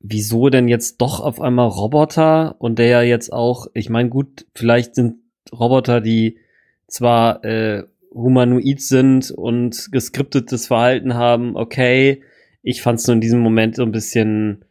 wieso 0.00 0.48
denn 0.48 0.68
jetzt 0.68 1.00
doch 1.00 1.20
auf 1.20 1.40
einmal 1.40 1.68
Roboter 1.68 2.56
und 2.58 2.78
der 2.78 2.86
ja 2.86 3.02
jetzt 3.02 3.32
auch, 3.32 3.66
ich 3.74 3.90
meine, 3.90 4.08
gut, 4.08 4.46
vielleicht 4.54 4.94
sind 4.94 5.16
Roboter, 5.52 6.00
die 6.00 6.38
zwar 6.86 7.44
äh, 7.44 7.84
humanoid 8.12 8.80
sind 8.80 9.30
und 9.30 9.90
geskriptetes 9.92 10.66
Verhalten 10.66 11.14
haben, 11.14 11.56
okay. 11.56 12.22
Ich 12.62 12.82
fand 12.82 12.98
es 12.98 13.06
nur 13.06 13.14
in 13.14 13.20
diesem 13.20 13.40
Moment 13.40 13.76
so 13.76 13.82
ein 13.82 13.92
bisschen 13.92 14.64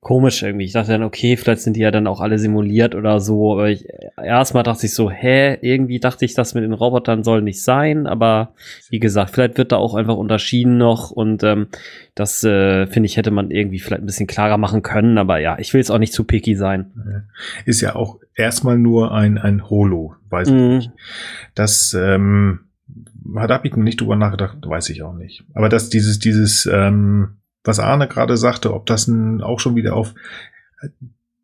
komisch 0.00 0.42
irgendwie. 0.42 0.64
Ich 0.64 0.72
dachte 0.72 0.92
dann, 0.92 1.02
okay, 1.02 1.36
vielleicht 1.36 1.62
sind 1.62 1.76
die 1.76 1.80
ja 1.80 1.90
dann 1.90 2.06
auch 2.06 2.20
alle 2.20 2.38
simuliert 2.38 2.94
oder 2.94 3.20
so. 3.20 3.52
Aber 3.52 3.68
ich, 3.68 3.86
erstmal 4.16 4.62
dachte 4.62 4.86
ich 4.86 4.94
so, 4.94 5.10
hä, 5.10 5.58
irgendwie 5.60 5.98
dachte 5.98 6.24
ich, 6.24 6.34
das 6.34 6.54
mit 6.54 6.62
den 6.62 6.72
Robotern 6.72 7.24
soll 7.24 7.42
nicht 7.42 7.62
sein. 7.62 8.06
Aber 8.06 8.54
wie 8.90 9.00
gesagt, 9.00 9.30
vielleicht 9.30 9.58
wird 9.58 9.72
da 9.72 9.76
auch 9.76 9.94
einfach 9.94 10.16
unterschieden 10.16 10.78
noch. 10.78 11.10
Und 11.10 11.42
ähm, 11.42 11.66
das, 12.14 12.44
äh, 12.44 12.86
finde 12.86 13.06
ich, 13.06 13.16
hätte 13.16 13.32
man 13.32 13.50
irgendwie 13.50 13.80
vielleicht 13.80 14.02
ein 14.02 14.06
bisschen 14.06 14.28
klarer 14.28 14.56
machen 14.56 14.82
können. 14.82 15.18
Aber 15.18 15.40
ja, 15.40 15.58
ich 15.58 15.74
will 15.74 15.80
jetzt 15.80 15.90
auch 15.90 15.98
nicht 15.98 16.12
zu 16.12 16.24
picky 16.24 16.54
sein. 16.54 16.92
Ist 17.64 17.80
ja 17.80 17.96
auch 17.96 18.18
erstmal 18.34 18.78
nur 18.78 19.12
ein, 19.12 19.36
ein 19.36 19.68
Holo, 19.68 20.14
weiß 20.30 20.50
mhm. 20.50 20.56
ich 20.56 20.62
nicht. 20.62 20.90
Das, 21.54 21.94
ähm, 21.94 22.60
hat 23.36 23.50
Abit 23.50 23.76
nicht 23.76 24.00
drüber 24.00 24.16
nachgedacht, 24.16 24.56
weiß 24.62 24.88
ich 24.90 25.02
auch 25.02 25.12
nicht. 25.12 25.44
Aber 25.52 25.68
dass 25.68 25.90
dieses, 25.90 26.18
dieses, 26.18 26.66
ähm, 26.72 27.38
was 27.68 27.78
Arne 27.78 28.08
gerade 28.08 28.36
sagte, 28.36 28.74
ob 28.74 28.86
das 28.86 29.06
ein, 29.06 29.42
auch 29.42 29.60
schon 29.60 29.76
wieder 29.76 29.94
auf 29.94 30.14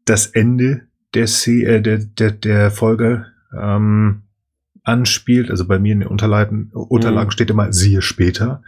das 0.04 0.26
Ende 0.26 0.88
der, 1.14 1.26
C, 1.26 1.62
äh, 1.62 1.80
der, 1.80 1.98
der, 1.98 2.32
der 2.32 2.70
Folge 2.70 3.26
ähm, 3.56 4.22
anspielt. 4.82 5.50
Also 5.50 5.66
bei 5.66 5.78
mir 5.78 5.92
in 5.92 6.00
den 6.00 6.08
Unterlagen, 6.08 6.70
Unterlagen 6.72 7.28
mhm. 7.28 7.32
steht 7.32 7.50
immer 7.50 7.72
siehe 7.72 8.02
später. 8.02 8.62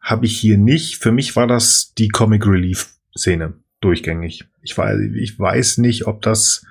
Habe 0.00 0.26
ich 0.26 0.38
hier 0.38 0.56
nicht. 0.56 0.96
Für 0.96 1.12
mich 1.12 1.36
war 1.36 1.46
das 1.46 1.92
die 1.98 2.08
Comic 2.08 2.46
Relief 2.46 2.94
Szene 3.16 3.54
durchgängig. 3.80 4.44
Ich 4.62 4.78
weiß, 4.78 5.00
ich 5.14 5.38
weiß 5.38 5.78
nicht, 5.78 6.06
ob 6.06 6.22
das 6.22 6.64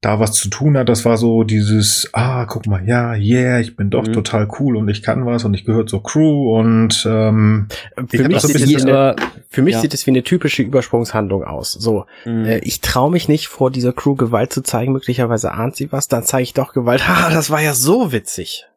da 0.00 0.20
was 0.20 0.32
zu 0.32 0.48
tun 0.48 0.76
hat. 0.78 0.88
Das 0.88 1.04
war 1.04 1.16
so 1.16 1.42
dieses, 1.42 2.08
ah, 2.12 2.44
guck 2.44 2.66
mal, 2.66 2.86
ja, 2.86 3.14
yeah, 3.14 3.58
ich 3.58 3.74
bin 3.74 3.90
doch 3.90 4.06
mhm. 4.06 4.12
total 4.12 4.48
cool 4.58 4.76
und 4.76 4.88
ich 4.88 5.02
kann 5.02 5.26
was 5.26 5.44
und 5.44 5.54
ich 5.54 5.64
gehöre 5.64 5.86
zur 5.86 6.02
Crew 6.02 6.56
und 6.56 7.04
ähm, 7.08 7.66
für 8.08 8.28
mich, 8.28 8.40
sieht, 8.42 8.56
es 8.76 8.84
eine, 8.84 9.16
für 9.48 9.62
mich 9.62 9.74
ja. 9.74 9.80
sieht 9.80 9.94
es 9.94 10.06
wie 10.06 10.12
eine 10.12 10.22
typische 10.22 10.62
Übersprungshandlung 10.62 11.42
aus. 11.42 11.72
So, 11.72 12.06
mhm. 12.24 12.44
äh, 12.44 12.58
ich 12.58 12.80
traue 12.80 13.10
mich 13.10 13.28
nicht 13.28 13.48
vor 13.48 13.72
dieser 13.72 13.92
Crew 13.92 14.14
Gewalt 14.14 14.52
zu 14.52 14.62
zeigen, 14.62 14.92
möglicherweise 14.92 15.52
ahnt 15.52 15.74
sie 15.74 15.90
was, 15.90 16.06
dann 16.06 16.22
zeige 16.22 16.44
ich 16.44 16.54
doch 16.54 16.72
Gewalt. 16.72 17.02
Ha, 17.08 17.30
das 17.30 17.48
war 17.48 17.62
ja 17.62 17.72
so 17.72 18.12
witzig. 18.12 18.67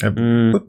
Ja, 0.00 0.10
mm, 0.10 0.60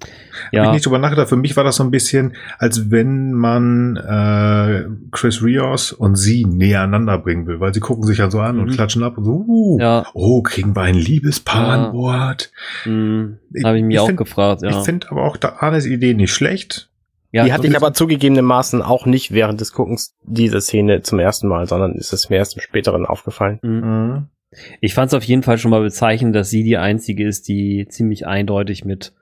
ja. 0.51 0.65
ich 0.65 0.71
nicht 0.71 0.85
drüber 0.85 0.99
nachgedacht. 0.99 1.29
Für 1.29 1.37
mich 1.37 1.55
war 1.55 1.63
das 1.63 1.77
so 1.77 1.83
ein 1.83 1.91
bisschen, 1.91 2.35
als 2.57 2.91
wenn 2.91 3.31
man 3.31 3.97
äh, 3.97 4.85
Chris 5.11 5.43
Rios 5.43 5.91
und 5.91 6.15
sie 6.15 6.45
näher 6.45 6.81
aneinander 6.81 7.17
bringen 7.17 7.47
will, 7.47 7.59
weil 7.59 7.73
sie 7.73 7.79
gucken 7.79 8.05
sich 8.05 8.17
ja 8.17 8.29
so 8.29 8.39
an 8.39 8.55
mhm. 8.55 8.63
und 8.63 8.71
klatschen 8.71 9.03
ab 9.03 9.17
und 9.17 9.23
so, 9.23 9.45
uh, 9.47 9.79
ja. 9.79 10.05
oh, 10.13 10.41
kriegen 10.41 10.75
wir 10.75 10.81
ein 10.81 10.95
Liebespaar 10.95 11.67
ja. 11.67 11.85
an 11.85 11.91
Bord. 11.91 12.51
Mhm. 12.85 13.37
Habe 13.63 13.77
ich 13.77 13.83
mir 13.83 13.93
ich 13.93 13.99
auch 13.99 14.07
find, 14.07 14.17
gefragt, 14.17 14.61
ja. 14.61 14.69
Ich 14.69 14.85
finde 14.85 15.09
aber 15.11 15.23
auch 15.23 15.37
da 15.37 15.57
Arnes 15.59 15.85
Idee 15.85 16.13
nicht 16.13 16.33
schlecht. 16.33 16.89
Ja, 17.33 17.45
die 17.45 17.53
hatte 17.53 17.67
ich 17.67 17.77
aber 17.77 17.93
zugegebenermaßen 17.93 18.81
auch 18.81 19.05
nicht 19.05 19.31
während 19.31 19.61
des 19.61 19.71
Guckens 19.71 20.15
dieser 20.23 20.59
Szene 20.59 21.01
zum 21.01 21.19
ersten 21.19 21.47
Mal, 21.47 21.65
sondern 21.65 21.93
ist 21.93 22.11
es 22.11 22.29
mir 22.29 22.35
erst 22.35 22.55
im 22.55 22.61
späteren 22.61 23.05
aufgefallen. 23.05 23.59
Mhm. 23.61 23.79
mhm. 23.79 24.27
Ich 24.81 24.93
fand 24.93 25.07
es 25.07 25.13
auf 25.13 25.23
jeden 25.23 25.43
Fall 25.43 25.57
schon 25.57 25.71
mal 25.71 25.81
bezeichnend, 25.81 26.35
dass 26.35 26.49
sie 26.49 26.63
die 26.63 26.77
einzige 26.77 27.25
ist, 27.25 27.47
die 27.47 27.87
ziemlich 27.87 28.27
eindeutig 28.27 28.83
mit 28.83 29.13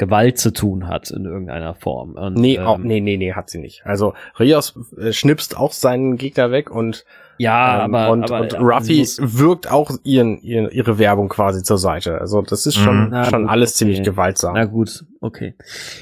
Gewalt 0.00 0.38
zu 0.38 0.50
tun 0.50 0.88
hat 0.88 1.10
in 1.10 1.26
irgendeiner 1.26 1.74
Form. 1.74 2.14
Und, 2.14 2.34
nee, 2.34 2.56
ähm, 2.56 2.66
auch, 2.66 2.78
nee, 2.78 3.00
nee, 3.00 3.18
nee, 3.18 3.34
hat 3.34 3.50
sie 3.50 3.58
nicht. 3.58 3.84
Also 3.84 4.14
Rios 4.38 4.74
äh, 4.98 5.12
schnipst 5.12 5.58
auch 5.58 5.72
seinen 5.72 6.16
Gegner 6.16 6.50
weg 6.50 6.70
und 6.70 7.04
ja, 7.36 7.84
ähm, 7.84 7.94
aber, 7.94 8.10
und, 8.10 8.24
aber, 8.24 8.40
und 8.40 8.54
Ruffy 8.54 9.06
wirkt 9.18 9.70
auch 9.70 9.90
ihren, 10.02 10.40
ihren, 10.40 10.70
ihre 10.70 10.98
Werbung 10.98 11.28
quasi 11.28 11.62
zur 11.62 11.76
Seite. 11.76 12.18
Also 12.18 12.40
das 12.40 12.64
ist 12.64 12.76
schon, 12.76 13.10
mhm. 13.10 13.24
schon 13.24 13.42
gut, 13.42 13.50
alles 13.50 13.70
okay. 13.72 13.76
ziemlich 13.76 14.02
gewaltsam. 14.02 14.54
Na 14.54 14.64
gut, 14.64 15.04
okay. 15.20 15.54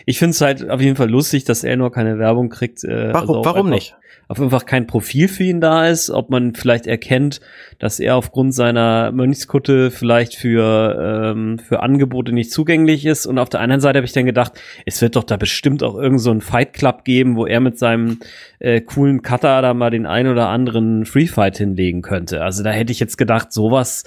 Ich 0.06 0.18
finde 0.18 0.30
es 0.30 0.40
halt 0.40 0.68
auf 0.68 0.80
jeden 0.80 0.96
Fall 0.96 1.10
lustig, 1.10 1.44
dass 1.44 1.64
er 1.64 1.76
nur 1.76 1.92
keine 1.92 2.18
Werbung 2.18 2.48
kriegt. 2.48 2.84
Äh, 2.84 3.12
warum, 3.12 3.36
also 3.36 3.44
warum 3.44 3.70
nicht? 3.70 3.94
auf 4.28 4.40
einfach 4.40 4.66
kein 4.66 4.86
Profil 4.86 5.26
für 5.26 5.44
ihn 5.44 5.60
da 5.60 5.86
ist, 5.86 6.10
ob 6.10 6.28
man 6.28 6.54
vielleicht 6.54 6.86
erkennt, 6.86 7.40
dass 7.78 7.98
er 7.98 8.14
aufgrund 8.14 8.54
seiner 8.54 9.10
Mönchskutte 9.10 9.90
vielleicht 9.90 10.36
für, 10.36 11.32
ähm, 11.34 11.58
für 11.58 11.82
Angebote 11.82 12.32
nicht 12.32 12.52
zugänglich 12.52 13.06
ist. 13.06 13.24
Und 13.24 13.38
auf 13.38 13.48
der 13.48 13.60
anderen 13.60 13.80
Seite 13.80 13.98
habe 13.98 14.06
ich 14.06 14.12
dann 14.12 14.26
gedacht, 14.26 14.52
es 14.84 15.00
wird 15.00 15.16
doch 15.16 15.24
da 15.24 15.38
bestimmt 15.38 15.82
auch 15.82 15.96
irgend 15.96 16.20
so 16.20 16.30
ein 16.30 16.42
Fight 16.42 16.74
Club 16.74 17.04
geben, 17.04 17.36
wo 17.36 17.46
er 17.46 17.60
mit 17.60 17.78
seinem 17.78 18.20
äh, 18.58 18.82
coolen 18.82 19.22
Cutter 19.22 19.62
da 19.62 19.72
mal 19.72 19.90
den 19.90 20.04
ein 20.04 20.28
oder 20.28 20.50
anderen 20.50 21.06
Free 21.06 21.26
Fight 21.26 21.56
hinlegen 21.56 22.02
könnte. 22.02 22.42
Also 22.42 22.62
da 22.62 22.70
hätte 22.70 22.92
ich 22.92 23.00
jetzt 23.00 23.16
gedacht, 23.16 23.50
sowas 23.50 24.04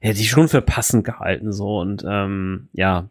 hätte 0.00 0.20
ich 0.20 0.28
schon 0.28 0.48
für 0.48 0.60
passend 0.60 1.04
gehalten 1.04 1.50
so 1.50 1.78
und 1.78 2.04
ähm, 2.06 2.68
ja 2.74 3.08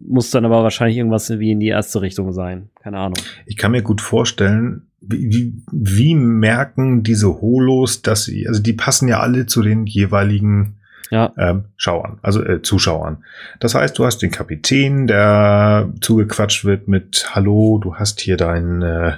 muss 0.00 0.30
dann 0.30 0.44
aber 0.44 0.62
wahrscheinlich 0.62 0.96
irgendwas 0.96 1.30
wie 1.30 1.52
in 1.52 1.60
die 1.60 1.68
erste 1.68 2.00
Richtung 2.00 2.32
sein 2.32 2.68
keine 2.82 2.98
Ahnung 2.98 3.18
ich 3.46 3.56
kann 3.56 3.72
mir 3.72 3.82
gut 3.82 4.00
vorstellen 4.00 4.88
wie, 5.00 5.54
wie, 5.70 6.14
merken 6.14 7.02
diese 7.02 7.40
Holos, 7.40 8.02
dass 8.02 8.24
sie, 8.24 8.48
also 8.48 8.60
die 8.60 8.72
passen 8.72 9.08
ja 9.08 9.20
alle 9.20 9.46
zu 9.46 9.62
den 9.62 9.86
jeweiligen 9.86 10.76
ja. 11.10 11.32
ähm, 11.38 11.64
Schauern, 11.76 12.18
also 12.22 12.44
äh, 12.44 12.62
Zuschauern. 12.62 13.24
Das 13.60 13.74
heißt, 13.74 13.98
du 13.98 14.04
hast 14.04 14.18
den 14.18 14.30
Kapitän, 14.30 15.06
der 15.06 15.90
zugequatscht 16.00 16.64
wird 16.64 16.88
mit 16.88 17.30
Hallo, 17.34 17.78
du 17.82 17.94
hast 17.94 18.20
hier 18.20 18.36
dein, 18.36 18.82
äh, 18.82 19.12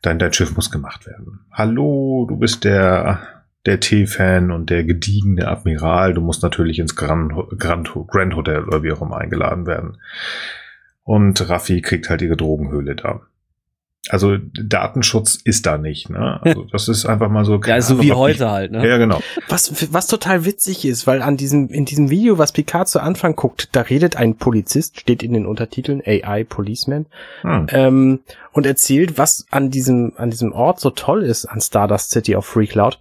dein, 0.00 0.18
dein 0.18 0.32
Schiff 0.32 0.56
muss 0.56 0.70
gemacht 0.70 1.06
werden. 1.06 1.40
Hallo, 1.52 2.26
du 2.28 2.36
bist 2.36 2.64
der 2.64 3.20
der 3.66 3.80
T-Fan 3.80 4.50
und 4.50 4.70
der 4.70 4.84
gediegene 4.84 5.46
Admiral, 5.48 6.14
du 6.14 6.20
musst 6.20 6.42
natürlich 6.42 6.78
ins 6.78 6.96
Grand, 6.96 7.32
Grand, 7.58 7.90
Grand 8.08 8.36
Hotel 8.36 8.64
oder 8.64 8.82
wie 8.82 8.92
auch 8.92 9.02
immer 9.02 9.18
eingeladen 9.18 9.66
werden. 9.66 9.98
Und 11.04 11.48
Raffi 11.48 11.80
kriegt 11.80 12.10
halt 12.10 12.22
ihre 12.22 12.36
Drogenhöhle 12.36 12.96
da. 12.96 13.20
Also 14.08 14.36
Datenschutz 14.36 15.36
ist 15.36 15.64
da 15.64 15.78
nicht, 15.78 16.10
ne? 16.10 16.40
Also 16.42 16.64
das 16.64 16.88
ist 16.88 17.06
einfach 17.06 17.28
mal 17.28 17.44
so. 17.44 17.60
Ja, 17.64 17.80
so 17.80 18.02
wie 18.02 18.12
heute 18.12 18.50
halt, 18.50 18.72
ne? 18.72 18.86
Ja, 18.86 18.98
genau. 18.98 19.20
Was, 19.48 19.92
was 19.92 20.08
total 20.08 20.44
witzig 20.44 20.84
ist, 20.84 21.06
weil 21.06 21.22
an 21.22 21.36
diesem, 21.36 21.68
in 21.68 21.84
diesem 21.84 22.10
Video, 22.10 22.36
was 22.36 22.50
Picard 22.50 22.88
zu 22.88 22.98
Anfang 22.98 23.36
guckt, 23.36 23.68
da 23.72 23.82
redet 23.82 24.16
ein 24.16 24.34
Polizist, 24.34 24.98
steht 24.98 25.22
in 25.22 25.34
den 25.34 25.46
Untertiteln 25.46 26.02
AI 26.04 26.42
Policeman, 26.42 27.06
hm. 27.42 27.66
ähm, 27.70 28.20
und 28.50 28.66
erzählt, 28.66 29.18
was 29.18 29.46
an 29.52 29.70
diesem, 29.70 30.14
an 30.16 30.30
diesem 30.30 30.52
Ort 30.52 30.80
so 30.80 30.90
toll 30.90 31.22
ist, 31.22 31.44
an 31.44 31.60
Stardust 31.60 32.10
City 32.10 32.34
of 32.34 32.44
Free 32.44 32.66
Cloud 32.66 32.98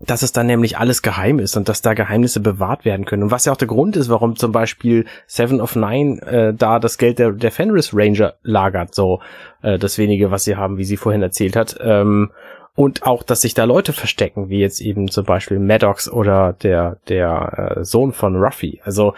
dass 0.00 0.22
es 0.22 0.32
dann 0.32 0.46
nämlich 0.46 0.78
alles 0.78 1.02
geheim 1.02 1.38
ist 1.38 1.56
und 1.56 1.68
dass 1.68 1.82
da 1.82 1.94
Geheimnisse 1.94 2.40
bewahrt 2.40 2.84
werden 2.84 3.04
können. 3.04 3.24
Und 3.24 3.30
was 3.30 3.44
ja 3.44 3.52
auch 3.52 3.56
der 3.56 3.68
Grund 3.68 3.96
ist, 3.96 4.08
warum 4.08 4.36
zum 4.36 4.52
Beispiel 4.52 5.06
Seven 5.26 5.60
of 5.60 5.74
Nine 5.74 6.22
äh, 6.22 6.54
da 6.54 6.78
das 6.78 6.98
Geld 6.98 7.18
der, 7.18 7.32
der 7.32 7.50
Fenris 7.50 7.90
Ranger 7.92 8.34
lagert, 8.42 8.94
so 8.94 9.20
äh, 9.62 9.78
das 9.78 9.98
wenige, 9.98 10.30
was 10.30 10.44
sie 10.44 10.56
haben, 10.56 10.78
wie 10.78 10.84
sie 10.84 10.96
vorhin 10.96 11.22
erzählt 11.22 11.56
hat. 11.56 11.76
Ähm, 11.80 12.30
und 12.76 13.02
auch, 13.02 13.24
dass 13.24 13.40
sich 13.40 13.54
da 13.54 13.64
Leute 13.64 13.92
verstecken, 13.92 14.50
wie 14.50 14.60
jetzt 14.60 14.80
eben 14.80 15.08
zum 15.08 15.24
Beispiel 15.24 15.58
Maddox 15.58 16.08
oder 16.08 16.52
der, 16.52 16.98
der 17.08 17.74
äh, 17.78 17.84
Sohn 17.84 18.12
von 18.12 18.36
Ruffy. 18.36 18.80
Also, 18.84 19.14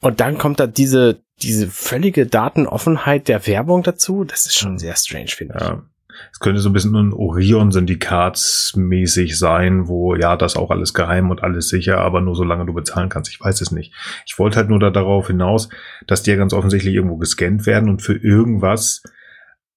und 0.00 0.20
dann 0.20 0.38
kommt 0.38 0.58
da 0.58 0.66
diese, 0.66 1.20
diese 1.42 1.68
völlige 1.68 2.24
Datenoffenheit 2.24 3.28
der 3.28 3.46
Werbung 3.46 3.82
dazu. 3.82 4.24
Das 4.24 4.46
ist 4.46 4.56
schon 4.56 4.78
sehr 4.78 4.96
strange, 4.96 5.28
finde 5.28 5.54
ich. 5.58 5.66
Ja. 5.66 5.82
Es 6.32 6.40
könnte 6.40 6.60
so 6.60 6.68
ein 6.68 6.72
bisschen 6.72 6.96
ein 6.96 7.12
Orion-Syndikatsmäßig 7.12 9.38
sein, 9.38 9.88
wo 9.88 10.14
ja, 10.14 10.36
das 10.36 10.56
auch 10.56 10.70
alles 10.70 10.94
geheim 10.94 11.30
und 11.30 11.42
alles 11.42 11.68
sicher, 11.68 11.98
aber 11.98 12.20
nur 12.20 12.34
solange 12.34 12.66
du 12.66 12.74
bezahlen 12.74 13.08
kannst. 13.08 13.30
Ich 13.30 13.40
weiß 13.40 13.60
es 13.60 13.70
nicht. 13.70 13.92
Ich 14.26 14.38
wollte 14.38 14.56
halt 14.56 14.68
nur 14.68 14.78
da 14.78 14.90
darauf 14.90 15.28
hinaus, 15.28 15.68
dass 16.06 16.22
die 16.22 16.30
ja 16.30 16.36
ganz 16.36 16.52
offensichtlich 16.52 16.94
irgendwo 16.94 17.16
gescannt 17.16 17.66
werden 17.66 17.88
und 17.88 18.02
für 18.02 18.16
irgendwas, 18.16 19.02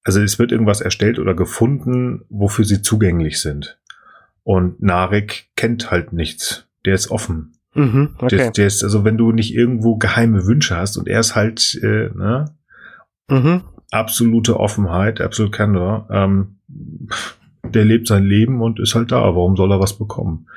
also 0.03 0.21
es 0.21 0.39
wird 0.39 0.51
irgendwas 0.51 0.81
erstellt 0.81 1.19
oder 1.19 1.35
gefunden, 1.35 2.25
wofür 2.29 2.65
sie 2.65 2.81
zugänglich 2.81 3.39
sind. 3.39 3.79
Und 4.43 4.81
Narek 4.81 5.49
kennt 5.55 5.91
halt 5.91 6.13
nichts. 6.13 6.65
Der 6.85 6.95
ist 6.95 7.11
offen. 7.11 7.53
Mhm, 7.73 8.15
okay. 8.17 8.37
der, 8.37 8.51
der 8.51 8.67
ist, 8.67 8.83
also 8.83 9.03
wenn 9.03 9.17
du 9.17 9.31
nicht 9.31 9.53
irgendwo 9.53 9.97
geheime 9.97 10.47
Wünsche 10.47 10.77
hast 10.77 10.97
und 10.97 11.07
er 11.07 11.19
ist 11.19 11.35
halt, 11.35 11.79
äh, 11.83 12.09
ne? 12.15 12.55
Mhm 13.29 13.63
absolute 13.91 14.59
Offenheit, 14.59 15.21
absolute 15.21 15.55
Candor. 15.55 16.07
Ähm, 16.11 16.59
der 17.63 17.85
lebt 17.85 18.07
sein 18.07 18.23
Leben 18.23 18.61
und 18.61 18.79
ist 18.79 18.95
halt 18.95 19.11
da. 19.11 19.21
Warum 19.21 19.55
soll 19.55 19.71
er 19.71 19.79
was 19.79 19.97
bekommen? 19.97 20.47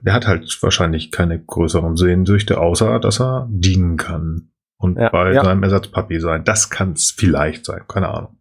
Der 0.00 0.12
hat 0.12 0.26
halt 0.26 0.58
wahrscheinlich 0.60 1.10
keine 1.10 1.38
größeren 1.38 1.96
Sehnsüchte, 1.96 2.58
außer 2.58 2.98
dass 2.98 3.20
er 3.20 3.46
dienen 3.50 3.96
kann 3.96 4.50
und 4.76 4.98
ja, 4.98 5.08
bei 5.10 5.32
ja. 5.32 5.44
seinem 5.44 5.62
Ersatzpapi 5.62 6.18
sein. 6.20 6.44
Das 6.44 6.68
kann 6.68 6.92
es 6.92 7.12
vielleicht 7.16 7.64
sein, 7.64 7.82
keine 7.86 8.08
Ahnung. 8.08 8.36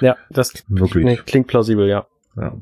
Ja, 0.00 0.16
das 0.30 0.52
Wirklich. 0.68 1.04
Nee, 1.04 1.16
klingt 1.16 1.48
plausibel, 1.48 1.88
ja. 1.88 2.06
ja. 2.36 2.54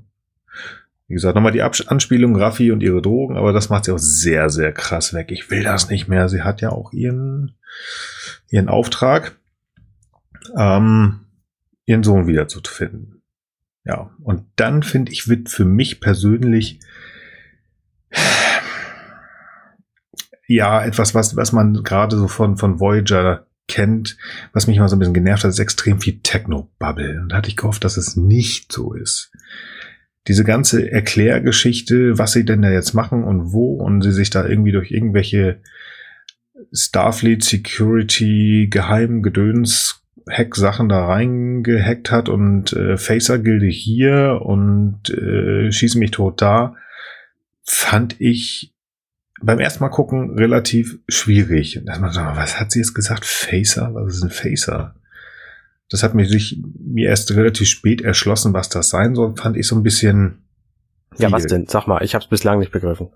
Wie 1.06 1.14
gesagt, 1.14 1.34
nochmal 1.34 1.52
die 1.52 1.62
Anspielung 1.62 2.36
Raffi 2.36 2.70
und 2.70 2.82
ihre 2.82 3.02
Drogen, 3.02 3.36
aber 3.36 3.52
das 3.52 3.68
macht 3.68 3.84
sie 3.84 3.92
auch 3.92 3.98
sehr, 3.98 4.48
sehr 4.48 4.72
krass 4.72 5.12
weg. 5.12 5.32
Ich 5.32 5.50
will 5.50 5.64
das 5.64 5.90
nicht 5.90 6.08
mehr. 6.08 6.28
Sie 6.28 6.42
hat 6.42 6.60
ja 6.60 6.70
auch 6.70 6.92
ihren, 6.92 7.56
ihren 8.48 8.68
Auftrag 8.68 9.36
ähm, 10.56 11.20
ihren 11.86 12.02
Sohn 12.02 12.26
wiederzufinden. 12.26 13.22
Ja, 13.84 14.10
und 14.22 14.44
dann 14.56 14.82
finde 14.82 15.12
ich, 15.12 15.28
wird 15.28 15.48
für 15.48 15.64
mich 15.64 16.00
persönlich 16.00 16.80
ja 20.46 20.84
etwas, 20.84 21.14
was, 21.14 21.36
was 21.36 21.52
man 21.52 21.82
gerade 21.82 22.16
so 22.16 22.28
von, 22.28 22.56
von 22.56 22.80
Voyager 22.80 23.46
kennt, 23.68 24.16
was 24.52 24.66
mich 24.66 24.78
mal 24.78 24.88
so 24.88 24.96
ein 24.96 24.98
bisschen 24.98 25.14
genervt 25.14 25.44
hat, 25.44 25.50
ist 25.50 25.60
extrem 25.60 26.00
viel 26.00 26.20
Techno-Bubble. 26.22 27.20
Und 27.22 27.30
da 27.30 27.36
hatte 27.36 27.48
ich 27.48 27.56
gehofft, 27.56 27.84
dass 27.84 27.96
es 27.96 28.16
nicht 28.16 28.72
so 28.72 28.92
ist. 28.92 29.30
diese 30.28 30.44
ganze 30.44 30.90
Erklärgeschichte, 30.90 32.18
was 32.18 32.32
sie 32.32 32.44
denn 32.44 32.62
da 32.62 32.70
jetzt 32.70 32.94
machen 32.94 33.24
und 33.24 33.52
wo 33.52 33.74
und 33.74 34.02
sie 34.02 34.12
sich 34.12 34.30
da 34.30 34.46
irgendwie 34.46 34.72
durch 34.72 34.90
irgendwelche 34.90 35.62
Starfleet 36.72 37.42
Security 37.42 38.68
Geheim 38.70 39.22
Gedöns 39.22 39.99
Hack-Sachen 40.28 40.88
da 40.88 41.06
reingehackt 41.06 42.10
hat 42.10 42.28
und 42.28 42.72
äh, 42.72 42.96
Facer-Gilde 42.96 43.66
hier 43.66 44.40
und 44.42 45.10
äh, 45.10 45.70
schieße 45.70 45.98
mich 45.98 46.10
tot 46.10 46.40
da, 46.42 46.76
fand 47.64 48.20
ich 48.20 48.74
beim 49.42 49.58
ersten 49.58 49.82
Mal 49.82 49.90
gucken 49.90 50.38
relativ 50.38 50.98
schwierig. 51.08 51.78
Und 51.78 51.86
dann 51.86 52.12
so, 52.12 52.20
was 52.20 52.60
hat 52.60 52.70
sie 52.70 52.80
jetzt 52.80 52.94
gesagt? 52.94 53.24
Facer? 53.24 53.94
Was 53.94 54.16
ist 54.16 54.22
ein 54.22 54.30
Facer? 54.30 54.94
Das 55.88 56.02
hat 56.02 56.14
mir 56.14 56.26
sich 56.26 56.62
mir 56.78 57.08
erst 57.08 57.32
relativ 57.32 57.68
spät 57.68 58.00
erschlossen, 58.00 58.52
was 58.52 58.68
das 58.68 58.90
sein 58.90 59.14
soll. 59.14 59.34
Fand 59.36 59.56
ich 59.56 59.66
so 59.66 59.76
ein 59.76 59.82
bisschen. 59.82 60.44
Viel. 61.16 61.24
Ja, 61.24 61.32
was 61.32 61.46
denn? 61.46 61.66
Sag 61.66 61.86
mal, 61.86 62.04
ich 62.04 62.14
habe 62.14 62.22
es 62.22 62.30
bislang 62.30 62.60
nicht 62.60 62.70
begriffen. 62.70 63.08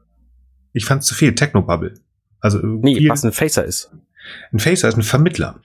Ich 0.73 0.85
fand 0.85 1.03
es 1.03 1.09
zu 1.09 1.15
viel 1.15 1.35
Technobubble. 1.35 1.95
Also 2.41 2.59
nee, 2.59 3.09
was 3.09 3.25
ein 3.25 3.33
Facer 3.33 3.65
ist. 3.65 3.91
Ein 4.53 4.59
Facer 4.59 4.89
ist 4.89 4.97
ein 4.97 5.03
Vermittler. 5.03 5.61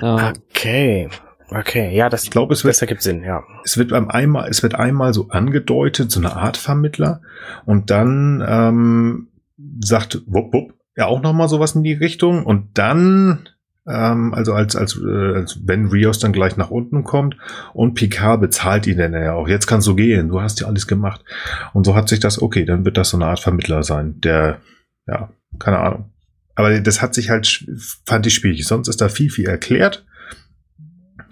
Okay. 0.00 1.08
Okay, 1.50 1.96
ja, 1.96 2.10
das, 2.10 2.24
ich 2.24 2.30
glaube, 2.30 2.52
es 2.52 2.62
wird, 2.62 2.74
das 2.74 2.82
ergibt 2.82 3.02
Sinn, 3.02 3.22
ja. 3.22 3.42
Es 3.64 3.78
wird 3.78 3.90
beim 3.90 4.08
einmal, 4.08 4.48
es 4.50 4.62
wird 4.62 4.74
einmal 4.74 5.14
so 5.14 5.28
angedeutet, 5.28 6.10
so 6.10 6.20
eine 6.20 6.36
Art 6.36 6.58
Vermittler, 6.58 7.22
und 7.64 7.90
dann 7.90 8.44
ähm, 8.46 9.28
sagt 9.82 10.22
wupp, 10.26 10.52
wupp, 10.52 10.74
ja 10.94 11.06
auch 11.06 11.22
noch 11.22 11.32
mal 11.32 11.48
sowas 11.48 11.74
in 11.74 11.84
die 11.84 11.94
Richtung, 11.94 12.44
und 12.44 12.76
dann 12.76 13.48
ähm, 13.86 14.34
also 14.34 14.52
als 14.52 14.76
als 14.76 15.00
äh, 15.02 15.34
als 15.36 15.60
wenn 15.64 15.86
Rios 15.86 16.18
dann 16.18 16.34
gleich 16.34 16.58
nach 16.58 16.70
unten 16.70 17.02
kommt 17.02 17.38
und 17.72 17.94
Picard 17.94 18.42
bezahlt 18.42 18.86
ihn 18.86 18.98
dann 18.98 19.14
ja 19.14 19.32
auch. 19.32 19.48
Jetzt 19.48 19.66
kannst 19.66 19.86
du 19.86 19.94
gehen, 19.94 20.28
du 20.28 20.42
hast 20.42 20.60
ja 20.60 20.66
alles 20.66 20.86
gemacht, 20.86 21.24
und 21.72 21.86
so 21.86 21.94
hat 21.94 22.10
sich 22.10 22.20
das 22.20 22.42
okay, 22.42 22.66
dann 22.66 22.84
wird 22.84 22.98
das 22.98 23.08
so 23.08 23.16
eine 23.16 23.26
Art 23.26 23.40
Vermittler 23.40 23.82
sein, 23.82 24.20
der 24.20 24.60
ja 25.06 25.30
keine 25.58 25.78
Ahnung. 25.78 26.10
Aber 26.58 26.80
das 26.80 27.00
hat 27.00 27.14
sich 27.14 27.30
halt 27.30 27.64
fand 28.04 28.26
ich 28.26 28.34
schwierig. 28.34 28.66
Sonst 28.66 28.88
ist 28.88 29.00
da 29.00 29.08
viel 29.08 29.30
viel 29.30 29.46
erklärt 29.46 30.04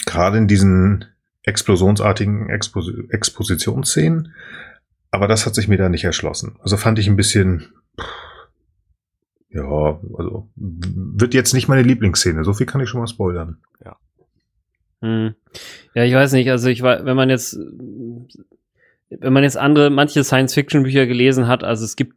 gerade 0.07 0.39
in 0.39 0.47
diesen 0.47 1.05
explosionsartigen 1.43 2.49
Expos 2.49 2.91
Expositionsszenen. 3.11 4.33
Aber 5.11 5.29
das 5.29 5.47
hat 5.47 5.55
sich 5.55 5.69
mir 5.69 5.77
da 5.77 5.89
nicht 5.89 6.05
erschlossen. 6.05 6.57
Also 6.61 6.77
fand 6.77 6.99
ich 6.99 7.09
ein 7.09 7.17
bisschen, 7.17 7.73
ja, 9.51 10.01
also 10.17 10.49
wird 10.57 11.35
jetzt 11.35 11.55
nicht 11.55 11.69
meine 11.69 11.83
Lieblingsszene. 11.83 12.45
So 12.45 12.55
viel 12.55 12.67
kann 12.67 12.81
ich 12.81 12.89
schon 12.89 13.01
mal 13.01 13.07
spoilern. 13.07 13.59
Ja. 13.85 13.97
Hm. 15.03 15.35
Ja, 15.95 16.05
ich 16.05 16.15
weiß 16.15 16.33
nicht. 16.33 16.51
Also 16.51 16.69
ich 16.69 16.83
war, 16.83 17.05
wenn 17.05 17.17
man 17.17 17.31
jetzt, 17.31 17.59
wenn 19.11 19.33
man 19.33 19.43
jetzt 19.43 19.57
andere, 19.57 19.91
manche 19.91 20.25
Science-Fiction-Bücher 20.25 21.07
gelesen 21.07 21.47
hat, 21.47 21.65
also 21.65 21.85
es 21.85 21.97
gibt, 21.97 22.15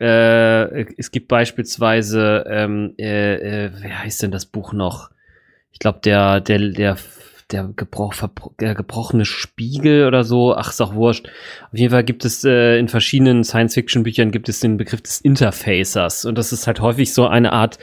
äh, 0.00 0.84
es 0.96 1.10
gibt 1.10 1.28
beispielsweise, 1.28 2.44
ähm, 2.48 2.94
äh, 2.98 3.66
äh, 3.66 3.70
wie 3.82 3.92
heißt 3.92 4.22
denn 4.22 4.30
das 4.30 4.46
Buch 4.46 4.72
noch? 4.72 5.10
ich 5.74 5.80
glaube, 5.80 5.98
der, 6.04 6.40
der, 6.40 6.58
der, 6.70 6.96
der, 7.50 7.70
gebroch, 7.76 8.14
der 8.60 8.74
gebrochene 8.74 9.24
Spiegel 9.24 10.06
oder 10.06 10.22
so, 10.22 10.54
ach, 10.54 10.70
ist 10.70 10.80
auch 10.80 10.94
wurscht. 10.94 11.26
Auf 11.72 11.78
jeden 11.78 11.90
Fall 11.90 12.04
gibt 12.04 12.24
es 12.24 12.44
äh, 12.44 12.78
in 12.78 12.88
verschiedenen 12.88 13.42
Science-Fiction-Büchern 13.42 14.30
gibt 14.30 14.48
es 14.48 14.60
den 14.60 14.76
Begriff 14.76 15.02
des 15.02 15.20
Interfacers 15.20 16.24
und 16.24 16.38
das 16.38 16.52
ist 16.52 16.66
halt 16.68 16.80
häufig 16.80 17.12
so 17.12 17.26
eine 17.26 17.52
Art 17.52 17.78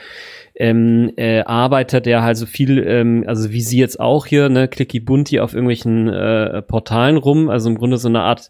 ähm, 0.55 1.11
äh, 1.17 1.41
Arbeiter, 1.41 1.99
der 1.99 2.23
halt 2.23 2.37
so 2.37 2.45
viel, 2.45 2.79
ähm, 2.79 3.25
also 3.27 3.51
wie 3.51 3.61
sie 3.61 3.77
jetzt 3.77 3.99
auch 3.99 4.25
hier, 4.25 4.47
ne, 4.47 4.69
clicky 4.69 5.01
bunti 5.01 5.41
auf 5.41 5.53
irgendwelchen 5.53 6.07
äh, 6.07 6.61
Portalen 6.61 7.17
rum, 7.17 7.49
also 7.49 7.69
im 7.69 7.77
Grunde 7.77 7.97
so 7.97 8.07
eine 8.07 8.21
Art 8.21 8.49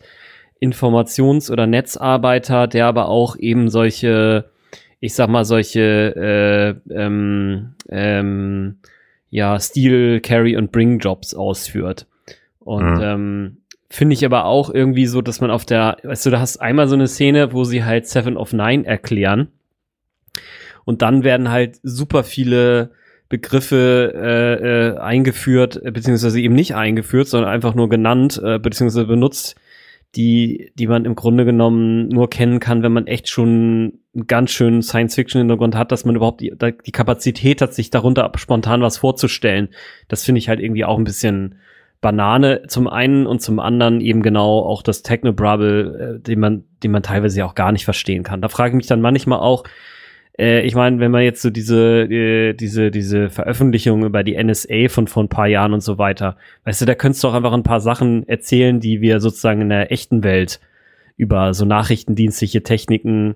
Informations- 0.62 1.52
oder 1.52 1.68
Netzarbeiter, 1.68 2.68
der 2.68 2.86
aber 2.86 3.08
auch 3.08 3.36
eben 3.36 3.70
solche, 3.70 4.46
ich 5.00 5.14
sag 5.16 5.28
mal, 5.30 5.44
solche 5.44 6.80
äh, 6.90 6.94
ähm, 6.94 7.74
ähm, 7.90 8.78
ja 9.30 9.60
Steal, 9.60 10.22
Carry 10.22 10.56
und 10.56 10.72
Bring 10.72 11.00
Jobs 11.00 11.34
ausführt. 11.34 12.06
Und 12.60 12.98
mhm. 12.98 13.02
ähm, 13.02 13.58
finde 13.90 14.14
ich 14.14 14.24
aber 14.24 14.46
auch 14.46 14.70
irgendwie 14.70 15.08
so, 15.08 15.22
dass 15.22 15.42
man 15.42 15.50
auf 15.50 15.66
der, 15.66 15.98
weißt 16.04 16.28
du, 16.28 16.30
da 16.30 16.40
hast 16.40 16.58
einmal 16.58 16.88
so 16.88 16.96
eine 16.96 17.08
Szene, 17.08 17.54
wo 17.54 17.64
sie 17.64 17.84
halt 17.84 18.08
Seven 18.08 18.38
of 18.38 18.54
Nine 18.54 18.86
erklären. 18.86 19.48
Und 20.86 21.02
dann 21.02 21.24
werden 21.24 21.50
halt 21.50 21.80
super 21.84 22.24
viele 22.24 22.92
Begriffe 23.30 24.14
äh, 24.14 24.90
äh, 24.90 24.98
eingeführt, 24.98 25.82
beziehungsweise 25.84 26.40
eben 26.40 26.54
nicht 26.54 26.76
eingeführt, 26.76 27.30
sondern 27.30 27.50
einfach 27.50 27.74
nur 27.74 27.90
genannt, 27.90 28.42
äh, 28.44 28.60
beziehungsweise 28.60 29.06
benutzt, 29.06 29.56
die, 30.16 30.72
die 30.76 30.88
man 30.88 31.06
im 31.06 31.16
Grunde 31.16 31.46
genommen 31.46 32.10
nur 32.10 32.30
kennen 32.30 32.60
kann, 32.60 32.84
wenn 32.84 32.92
man 32.92 33.08
echt 33.08 33.30
schon 33.30 34.00
einen 34.14 34.28
ganz 34.28 34.52
schönen 34.52 34.82
Science-Fiction-Hintergrund 34.82 35.76
hat, 35.76 35.92
dass 35.92 36.04
man 36.04 36.16
überhaupt 36.16 36.42
die, 36.42 36.54
die 36.86 36.92
Kapazität 36.92 37.62
hat, 37.62 37.74
sich 37.74 37.92
darunter 37.92 38.30
spontan 38.36 38.82
was 38.82 38.98
vorzustellen. 38.98 39.70
Das 40.10 40.26
finde 40.26 40.40
ich 40.40 40.50
halt 40.50 40.60
irgendwie 40.60 40.84
auch 40.84 40.98
ein 40.98 41.06
bisschen 41.06 41.56
Banane 42.02 42.64
zum 42.68 42.88
einen 42.88 43.26
und 43.28 43.42
zum 43.42 43.60
anderen 43.60 44.02
eben 44.02 44.22
genau 44.22 44.60
auch 44.66 44.82
das 44.82 45.04
Technobrabble, 45.04 46.18
äh, 46.18 46.20
den 46.20 46.40
man, 46.40 46.64
den 46.84 46.92
man 46.92 47.04
teilweise 47.04 47.40
ja 47.40 47.46
auch 47.46 47.56
gar 47.56 47.72
nicht 47.72 47.86
verstehen 47.86 48.24
kann. 48.24 48.42
Da 48.42 48.50
frage 48.50 48.72
ich 48.72 48.76
mich 48.76 48.88
dann 48.88 49.02
manchmal 49.02 49.40
auch, 49.40 49.64
äh, 50.42 50.62
ich 50.62 50.74
meine, 50.74 51.00
wenn 51.00 51.12
man 51.12 51.22
jetzt 51.22 51.44
so 51.44 51.52
diese, 51.52 52.04
äh, 52.04 52.54
diese, 52.54 52.90
diese 52.90 53.30
Veröffentlichung 53.30 54.04
über 54.04 54.24
die 54.24 54.44
NSA 54.44 54.90
von 54.90 55.08
vor 55.08 55.24
ein 55.24 55.30
paar 55.30 55.48
Jahren 55.48 55.74
und 55.74 55.82
so 55.82 56.00
weiter, 56.00 56.36
weißt 56.66 56.82
du, 56.82 56.86
da 56.86 56.96
könntest 56.96 57.24
du 57.24 57.28
auch 57.28 57.36
einfach 57.36 57.54
ein 57.54 57.64
paar 57.64 57.80
Sachen 57.80 58.28
erzählen, 58.28 58.80
die 58.80 59.02
wir 59.02 59.20
sozusagen 59.20 59.62
in 59.62 59.70
der 59.70 59.92
echten 59.92 60.24
Welt 60.24 60.60
über 61.16 61.54
so 61.54 61.66
nachrichtendienstliche 61.66 62.64
Techniken 62.64 63.36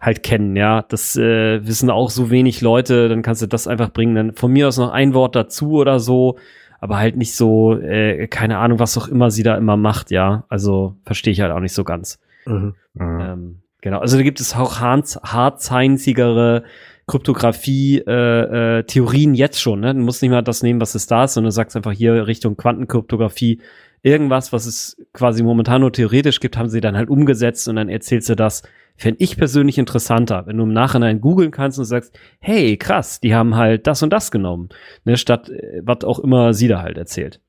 halt 0.00 0.24
kennen, 0.24 0.56
ja. 0.56 0.82
Das 0.82 1.16
äh, 1.16 1.64
wissen 1.66 1.88
auch 1.88 2.10
so 2.10 2.30
wenig 2.30 2.60
Leute, 2.60 3.08
dann 3.08 3.22
kannst 3.22 3.40
du 3.40 3.46
das 3.46 3.68
einfach 3.68 3.90
bringen. 3.90 4.16
Dann 4.16 4.34
von 4.34 4.52
mir 4.52 4.66
aus 4.66 4.76
noch 4.76 4.90
ein 4.90 5.14
Wort 5.14 5.36
dazu 5.36 5.74
oder 5.74 6.00
so, 6.00 6.36
aber 6.80 6.98
halt 6.98 7.16
nicht 7.16 7.36
so, 7.36 7.78
äh, 7.78 8.26
keine 8.26 8.58
Ahnung, 8.58 8.80
was 8.80 8.98
auch 8.98 9.06
immer 9.06 9.30
sie 9.30 9.44
da 9.44 9.56
immer 9.56 9.76
macht, 9.76 10.10
ja. 10.10 10.44
Also 10.48 10.96
verstehe 11.04 11.32
ich 11.32 11.40
halt 11.40 11.52
auch 11.52 11.60
nicht 11.60 11.74
so 11.74 11.84
ganz. 11.84 12.18
Mhm. 12.44 12.74
Mhm. 12.94 13.20
Ähm, 13.20 13.58
Genau, 13.84 13.98
also 13.98 14.16
da 14.16 14.22
gibt 14.22 14.40
es 14.40 14.56
auch 14.56 14.80
hardscienceigere 14.80 16.64
Kryptographie-Theorien 17.06 19.34
äh, 19.34 19.36
äh, 19.36 19.38
jetzt 19.38 19.60
schon. 19.60 19.80
Ne? 19.80 19.92
Du 19.92 20.00
musst 20.00 20.22
nicht 20.22 20.30
mal 20.30 20.40
das 20.40 20.62
nehmen, 20.62 20.80
was 20.80 20.94
es 20.94 21.06
da 21.06 21.24
ist, 21.24 21.34
sondern 21.34 21.50
du 21.50 21.54
sagst 21.54 21.76
einfach 21.76 21.92
hier 21.92 22.26
Richtung 22.26 22.56
Quantenkryptographie 22.56 23.60
irgendwas, 24.00 24.54
was 24.54 24.64
es 24.64 24.96
quasi 25.12 25.42
momentan 25.42 25.82
nur 25.82 25.92
theoretisch 25.92 26.40
gibt, 26.40 26.56
haben 26.56 26.70
sie 26.70 26.80
dann 26.80 26.96
halt 26.96 27.10
umgesetzt 27.10 27.68
und 27.68 27.76
dann 27.76 27.90
erzählst 27.90 28.30
du 28.30 28.36
das. 28.36 28.62
Fände 28.96 29.22
ich 29.22 29.36
persönlich 29.36 29.76
interessanter, 29.76 30.46
wenn 30.46 30.56
du 30.56 30.62
im 30.62 30.72
Nachhinein 30.72 31.20
googeln 31.20 31.50
kannst 31.50 31.78
und 31.78 31.84
sagst, 31.84 32.18
hey, 32.40 32.78
krass, 32.78 33.20
die 33.20 33.34
haben 33.34 33.54
halt 33.54 33.86
das 33.86 34.02
und 34.02 34.14
das 34.14 34.30
genommen, 34.30 34.70
ne, 35.04 35.18
statt 35.18 35.50
äh, 35.50 35.82
was 35.84 36.04
auch 36.04 36.20
immer 36.20 36.54
sie 36.54 36.68
da 36.68 36.80
halt 36.80 36.96
erzählt. 36.96 37.42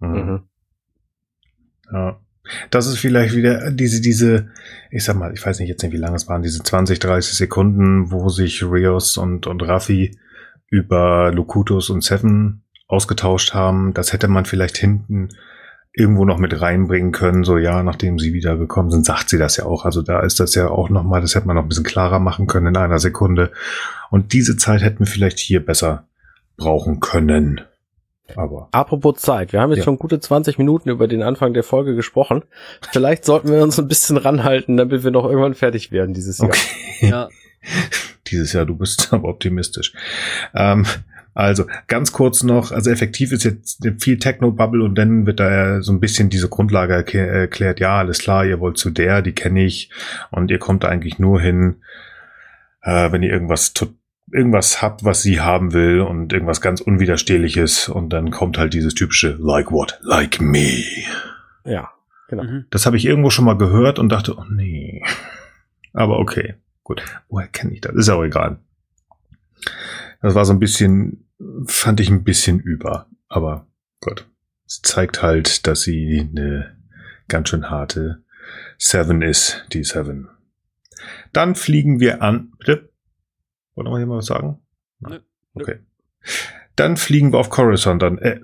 Mhm. 0.00 0.08
mhm. 0.08 0.44
Ja. 1.92 2.23
Das 2.70 2.86
ist 2.86 2.98
vielleicht 2.98 3.34
wieder 3.34 3.70
diese, 3.70 4.00
diese, 4.00 4.50
ich 4.90 5.04
sag 5.04 5.16
mal, 5.16 5.32
ich 5.32 5.44
weiß 5.44 5.60
nicht 5.60 5.68
jetzt 5.68 5.82
nicht, 5.82 5.92
wie 5.92 5.98
lange 5.98 6.16
es 6.16 6.28
waren, 6.28 6.42
diese 6.42 6.62
20, 6.62 6.98
30 6.98 7.34
Sekunden, 7.34 8.10
wo 8.10 8.28
sich 8.28 8.62
Rios 8.62 9.16
und, 9.16 9.46
und 9.46 9.62
Raffi 9.62 10.18
über 10.68 11.32
Locutus 11.32 11.90
und 11.90 12.04
Seven 12.04 12.62
ausgetauscht 12.86 13.54
haben. 13.54 13.94
Das 13.94 14.12
hätte 14.12 14.28
man 14.28 14.44
vielleicht 14.44 14.76
hinten 14.76 15.30
irgendwo 15.92 16.24
noch 16.24 16.38
mit 16.38 16.60
reinbringen 16.60 17.12
können. 17.12 17.44
So, 17.44 17.56
ja, 17.56 17.82
nachdem 17.82 18.18
sie 18.18 18.34
wiedergekommen 18.34 18.90
sind, 18.90 19.06
sagt 19.06 19.30
sie 19.30 19.38
das 19.38 19.56
ja 19.56 19.64
auch. 19.64 19.84
Also 19.84 20.02
da 20.02 20.20
ist 20.20 20.40
das 20.40 20.54
ja 20.54 20.68
auch 20.68 20.90
nochmal, 20.90 21.20
das 21.20 21.34
hätte 21.34 21.46
man 21.46 21.56
noch 21.56 21.62
ein 21.62 21.68
bisschen 21.68 21.84
klarer 21.84 22.18
machen 22.18 22.46
können 22.46 22.66
in 22.66 22.76
einer 22.76 22.98
Sekunde. 22.98 23.52
Und 24.10 24.32
diese 24.32 24.56
Zeit 24.56 24.82
hätten 24.82 25.00
wir 25.00 25.06
vielleicht 25.06 25.38
hier 25.38 25.64
besser 25.64 26.06
brauchen 26.56 27.00
können. 27.00 27.60
Aber. 28.36 28.68
Apropos 28.72 29.20
Zeit, 29.20 29.52
wir 29.52 29.60
haben 29.60 29.70
jetzt 29.70 29.80
ja. 29.80 29.84
schon 29.84 29.98
gute 29.98 30.18
20 30.18 30.58
Minuten 30.58 30.88
über 30.88 31.06
den 31.08 31.22
Anfang 31.22 31.52
der 31.52 31.62
Folge 31.62 31.94
gesprochen. 31.94 32.42
Vielleicht 32.90 33.24
sollten 33.24 33.50
wir 33.50 33.62
uns 33.62 33.78
ein 33.78 33.88
bisschen 33.88 34.16
ranhalten, 34.16 34.76
damit 34.76 35.04
wir 35.04 35.10
noch 35.10 35.24
irgendwann 35.24 35.54
fertig 35.54 35.92
werden 35.92 36.14
dieses 36.14 36.38
Jahr. 36.38 36.48
Okay. 36.48 37.08
Ja. 37.08 37.28
dieses 38.26 38.52
Jahr, 38.52 38.64
du 38.64 38.76
bist 38.76 39.08
aber 39.12 39.28
optimistisch. 39.28 39.92
Ähm, 40.54 40.86
also 41.34 41.66
ganz 41.88 42.12
kurz 42.12 42.44
noch, 42.44 42.70
also 42.70 42.90
effektiv 42.90 43.32
ist 43.32 43.44
jetzt 43.44 43.86
viel 43.98 44.18
Techno-Bubble 44.18 44.84
und 44.84 44.94
dann 44.94 45.26
wird 45.26 45.40
da 45.40 45.82
so 45.82 45.92
ein 45.92 45.98
bisschen 45.98 46.30
diese 46.30 46.48
Grundlage 46.48 46.94
erklärt, 46.94 47.80
ja, 47.80 47.98
alles 47.98 48.20
klar, 48.20 48.46
ihr 48.46 48.60
wollt 48.60 48.78
zu 48.78 48.90
der, 48.90 49.20
die 49.20 49.32
kenne 49.32 49.64
ich 49.64 49.90
und 50.30 50.52
ihr 50.52 50.60
kommt 50.60 50.84
eigentlich 50.84 51.18
nur 51.18 51.40
hin, 51.40 51.82
äh, 52.82 53.10
wenn 53.10 53.24
ihr 53.24 53.32
irgendwas 53.32 53.72
tut 53.72 53.94
irgendwas 54.32 54.82
habt, 54.82 55.04
was 55.04 55.22
sie 55.22 55.40
haben 55.40 55.72
will 55.72 56.00
und 56.00 56.32
irgendwas 56.32 56.60
ganz 56.60 56.80
Unwiderstehliches 56.80 57.88
und 57.88 58.10
dann 58.10 58.30
kommt 58.30 58.58
halt 58.58 58.74
dieses 58.74 58.94
typische 58.94 59.36
Like 59.38 59.70
what? 59.70 59.98
Like 60.02 60.40
me. 60.40 60.84
Ja, 61.64 61.90
genau. 62.28 62.44
Mhm. 62.44 62.66
Das 62.70 62.86
habe 62.86 62.96
ich 62.96 63.04
irgendwo 63.04 63.30
schon 63.30 63.44
mal 63.44 63.58
gehört 63.58 63.98
und 63.98 64.08
dachte, 64.10 64.36
oh 64.36 64.44
nee. 64.50 65.02
Aber 65.92 66.18
okay, 66.18 66.54
gut. 66.82 67.02
Woher 67.28 67.48
kenne 67.48 67.72
ich 67.72 67.80
das? 67.80 67.94
Ist 67.94 68.08
auch 68.08 68.24
egal. 68.24 68.58
Das 70.22 70.34
war 70.34 70.44
so 70.44 70.52
ein 70.52 70.58
bisschen, 70.58 71.28
fand 71.66 72.00
ich 72.00 72.10
ein 72.10 72.24
bisschen 72.24 72.58
über. 72.58 73.06
Aber 73.28 73.66
gut. 74.00 74.26
Es 74.66 74.80
zeigt 74.82 75.22
halt, 75.22 75.66
dass 75.66 75.82
sie 75.82 76.28
eine 76.30 76.76
ganz 77.28 77.50
schön 77.50 77.70
harte 77.70 78.22
Seven 78.78 79.22
ist, 79.22 79.66
die 79.72 79.84
Seven. 79.84 80.28
Dann 81.32 81.54
fliegen 81.54 82.00
wir 82.00 82.22
an. 82.22 82.52
Bitte? 82.58 82.90
Wollen 83.74 83.88
wir 83.88 83.98
hier 83.98 84.06
mal 84.06 84.18
was 84.18 84.26
sagen? 84.26 84.58
Nein. 85.00 85.20
Okay. 85.54 85.78
Dann 86.76 86.96
fliegen 86.96 87.32
wir 87.32 87.38
auf 87.38 87.50
Coruscant, 87.50 88.02
dann 88.02 88.18
äh, 88.18 88.40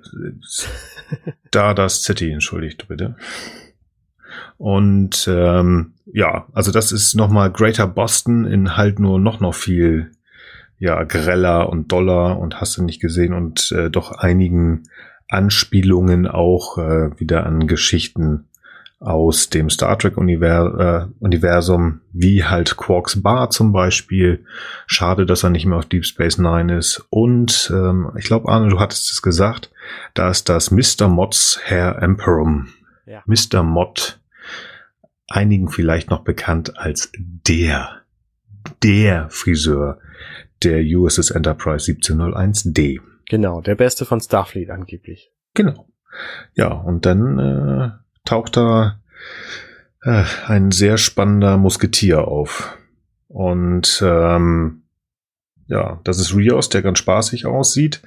Stardust 1.47 2.03
City, 2.03 2.31
entschuldigt 2.31 2.87
bitte. 2.87 3.15
Und 4.57 5.27
ähm, 5.29 5.93
ja, 6.05 6.47
also 6.53 6.71
das 6.71 6.91
ist 6.91 7.15
nochmal 7.15 7.51
Greater 7.51 7.87
Boston 7.87 8.45
in 8.45 8.77
halt 8.77 8.99
nur 8.99 9.19
noch 9.19 9.39
noch 9.39 9.55
viel 9.55 10.11
ja 10.77 11.03
greller 11.03 11.69
und 11.69 11.91
doller 11.91 12.39
und 12.39 12.61
hast 12.61 12.77
du 12.77 12.83
nicht 12.83 13.01
gesehen 13.01 13.33
und 13.33 13.71
äh, 13.71 13.89
doch 13.89 14.11
einigen 14.11 14.83
Anspielungen 15.27 16.27
auch 16.27 16.77
äh, 16.77 17.19
wieder 17.19 17.45
an 17.45 17.67
Geschichten 17.67 18.47
aus 19.01 19.49
dem 19.49 19.71
Star 19.71 19.97
Trek 19.97 20.15
Univers 20.15 21.09
äh, 21.09 21.11
Universum, 21.19 22.01
wie 22.13 22.45
halt 22.45 22.77
Quarks 22.77 23.21
Bar 23.21 23.49
zum 23.49 23.73
Beispiel. 23.73 24.45
Schade, 24.85 25.25
dass 25.25 25.43
er 25.43 25.49
nicht 25.49 25.65
mehr 25.65 25.79
auf 25.79 25.87
Deep 25.87 26.05
Space 26.05 26.37
Nine 26.37 26.77
ist. 26.77 27.05
Und 27.09 27.71
ähm, 27.73 28.11
ich 28.17 28.25
glaube, 28.25 28.47
Arne, 28.47 28.69
du 28.69 28.79
hattest 28.79 29.11
es 29.11 29.23
gesagt, 29.23 29.71
da 30.13 30.29
ist 30.29 30.49
das 30.49 30.69
Mr. 30.69 31.07
Mods 31.07 31.59
Hair 31.65 31.97
Emperum. 31.99 32.67
Ja. 33.07 33.23
Mr. 33.25 33.63
Mod, 33.63 34.19
einigen 35.27 35.69
vielleicht 35.69 36.11
noch 36.11 36.23
bekannt 36.23 36.77
als 36.77 37.11
der, 37.15 38.03
der 38.83 39.29
Friseur 39.31 39.97
der 40.61 40.83
USS 40.83 41.31
Enterprise 41.31 41.91
1701D. 41.91 42.99
Genau, 43.27 43.61
der 43.61 43.73
beste 43.73 44.05
von 44.05 44.21
Starfleet 44.21 44.69
angeblich. 44.69 45.31
Genau. 45.55 45.87
Ja, 46.53 46.67
und 46.67 47.05
dann 47.05 47.39
äh, 47.39 48.00
taucht 48.25 48.57
da 48.57 48.99
äh, 50.03 50.23
ein 50.47 50.71
sehr 50.71 50.97
spannender 50.97 51.57
Musketier 51.57 52.27
auf. 52.27 52.77
Und 53.27 54.01
ähm, 54.05 54.83
ja, 55.67 55.99
das 56.03 56.19
ist 56.19 56.35
Rios, 56.35 56.69
der 56.69 56.81
ganz 56.81 56.99
spaßig 56.99 57.45
aussieht. 57.45 58.01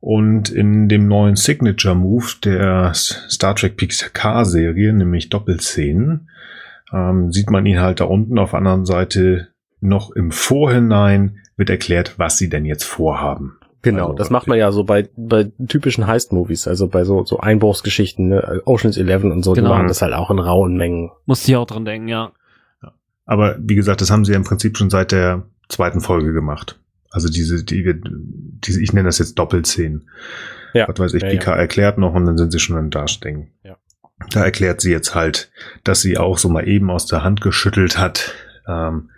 Und 0.00 0.50
in 0.50 0.88
dem 0.88 1.08
neuen 1.08 1.36
Signature 1.36 1.94
Move 1.94 2.26
der 2.44 2.92
Star 2.94 3.56
Trek 3.56 3.76
PK-Serie, 3.76 4.92
nämlich 4.92 5.28
Doppelszenen, 5.28 6.28
ähm, 6.92 7.32
sieht 7.32 7.50
man 7.50 7.66
ihn 7.66 7.80
halt 7.80 8.00
da 8.00 8.04
unten 8.04 8.38
auf 8.38 8.50
der 8.50 8.58
anderen 8.58 8.86
Seite 8.86 9.48
noch 9.80 10.10
im 10.10 10.30
Vorhinein 10.30 11.38
wird 11.56 11.70
erklärt, 11.70 12.18
was 12.18 12.38
sie 12.38 12.48
denn 12.48 12.64
jetzt 12.64 12.84
vorhaben. 12.84 13.57
Genau, 13.82 14.06
also, 14.06 14.16
das 14.16 14.30
macht 14.30 14.48
man 14.48 14.58
ja 14.58 14.72
so 14.72 14.82
bei, 14.82 15.08
bei 15.16 15.52
typischen 15.68 16.06
Heist-Movies, 16.06 16.66
also 16.66 16.88
bei 16.88 17.04
so, 17.04 17.24
so 17.24 17.38
Einbruchsgeschichten, 17.38 18.28
ne? 18.28 18.62
Oceans 18.64 18.96
11 18.96 19.24
und 19.24 19.42
so, 19.44 19.52
genau. 19.52 19.68
die 19.68 19.74
machen 19.74 19.88
das 19.88 20.02
halt 20.02 20.14
auch 20.14 20.30
in 20.30 20.40
rauen 20.40 20.76
Mengen. 20.76 21.12
Musste 21.26 21.52
ich 21.52 21.56
auch 21.56 21.66
dran 21.66 21.84
denken, 21.84 22.08
ja. 22.08 22.32
ja. 22.82 22.92
Aber 23.24 23.56
wie 23.60 23.76
gesagt, 23.76 24.00
das 24.00 24.10
haben 24.10 24.24
sie 24.24 24.32
ja 24.32 24.36
im 24.36 24.44
Prinzip 24.44 24.76
schon 24.76 24.90
seit 24.90 25.12
der 25.12 25.44
zweiten 25.68 26.00
Folge 26.00 26.32
gemacht. 26.32 26.80
Also 27.10 27.28
diese, 27.28 27.64
die, 27.64 27.94
diese, 28.64 28.82
ich 28.82 28.92
nenne 28.92 29.08
das 29.08 29.18
jetzt 29.18 29.38
Doppelszenen. 29.38 30.08
Ja. 30.74 30.88
Was 30.88 30.98
weiß 30.98 31.14
ich, 31.14 31.22
ja, 31.22 31.30
Pika 31.30 31.52
ja. 31.52 31.56
erklärt 31.56 31.98
noch 31.98 32.14
und 32.14 32.26
dann 32.26 32.36
sind 32.36 32.50
sie 32.50 32.58
schon 32.58 32.78
im 32.78 32.90
Darstellen. 32.90 33.48
Ja. 33.62 33.76
Da 34.30 34.44
erklärt 34.44 34.80
sie 34.80 34.90
jetzt 34.90 35.14
halt, 35.14 35.50
dass 35.84 36.00
sie 36.00 36.18
auch 36.18 36.38
so 36.38 36.48
mal 36.48 36.66
eben 36.66 36.90
aus 36.90 37.06
der 37.06 37.22
Hand 37.22 37.40
geschüttelt 37.40 37.98
hat, 37.98 38.34
ähm, 38.66 39.10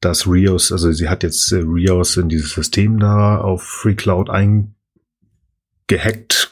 dass 0.00 0.26
Rios, 0.26 0.72
also 0.72 0.92
sie 0.92 1.08
hat 1.08 1.22
jetzt 1.22 1.50
äh, 1.52 1.56
Rios 1.56 2.16
in 2.16 2.28
dieses 2.28 2.52
System 2.52 2.98
da 2.98 3.38
auf 3.38 3.62
Free 3.62 3.94
Cloud 3.94 4.28
eingehackt, 4.30 4.74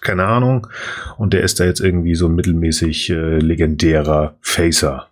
keine 0.01 0.25
Ahnung. 0.25 0.67
Und 1.19 1.33
der 1.33 1.43
ist 1.43 1.61
da 1.61 1.65
jetzt 1.65 1.81
irgendwie 1.81 2.15
so 2.15 2.27
ein 2.27 2.35
mittelmäßig 2.35 3.11
äh, 3.11 3.39
legendärer 3.39 4.37
Facer. 4.41 5.09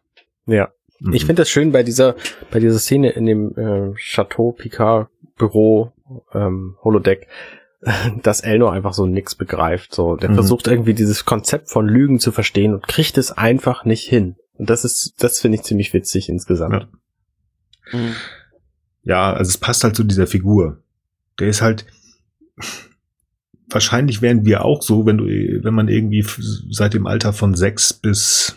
Ja. 0.47 0.71
Mhm. 1.01 1.13
Ich 1.13 1.27
finde 1.27 1.43
das 1.43 1.51
schön 1.51 1.73
bei 1.73 1.83
dieser, 1.83 2.15
bei 2.51 2.61
dieser 2.61 2.79
Szene 2.79 3.11
in 3.11 3.27
dem 3.27 3.57
äh, 3.57 3.95
Chateau 3.97 4.53
Picard 4.53 5.09
Büro 5.37 5.93
ähm, 6.33 6.77
Holodeck, 6.83 7.27
dass 8.23 8.41
Elnor 8.41 8.73
einfach 8.73 8.93
so 8.93 9.07
nix 9.07 9.35
begreift. 9.35 9.95
So, 9.95 10.17
der 10.17 10.31
mhm. 10.31 10.35
versucht 10.35 10.67
irgendwie 10.69 10.95
dieses 10.95 11.25
Konzept 11.25 11.69
von 11.69 11.89
Lügen 11.89 12.21
zu 12.21 12.33
verstehen 12.33 12.75
und 12.75 12.87
kriegt 12.87 13.19
es 13.19 13.33
einfach 13.33 13.85
nicht 13.85 14.09
hin. 14.09 14.37
Und 14.55 14.71
das 14.71 14.85
ist, 14.85 15.15
das 15.19 15.41
finde 15.41 15.57
ich 15.57 15.65
ziemlich 15.65 15.93
witzig 15.93 16.29
insgesamt. 16.29 16.75
Ja. 16.75 16.89
Mhm. 17.93 18.15
Ja, 19.05 19.33
also 19.33 19.49
es 19.49 19.59
passt 19.59 19.85
halt 19.85 19.97
zu 19.97 20.05
dieser 20.05 20.27
Figur. 20.27 20.83
Der 21.39 21.49
ist 21.49 21.63
halt, 21.63 21.87
wahrscheinlich 23.69 24.23
wären 24.23 24.45
wir 24.45 24.65
auch 24.65 24.83
so, 24.83 25.07
wenn 25.07 25.19
du, 25.19 25.25
wenn 25.25 25.75
man 25.75 25.89
irgendwie 25.89 26.25
seit 26.71 26.95
dem 26.95 27.07
Alter 27.07 27.33
von 27.33 27.55
sechs 27.55 27.93
bis 27.93 28.57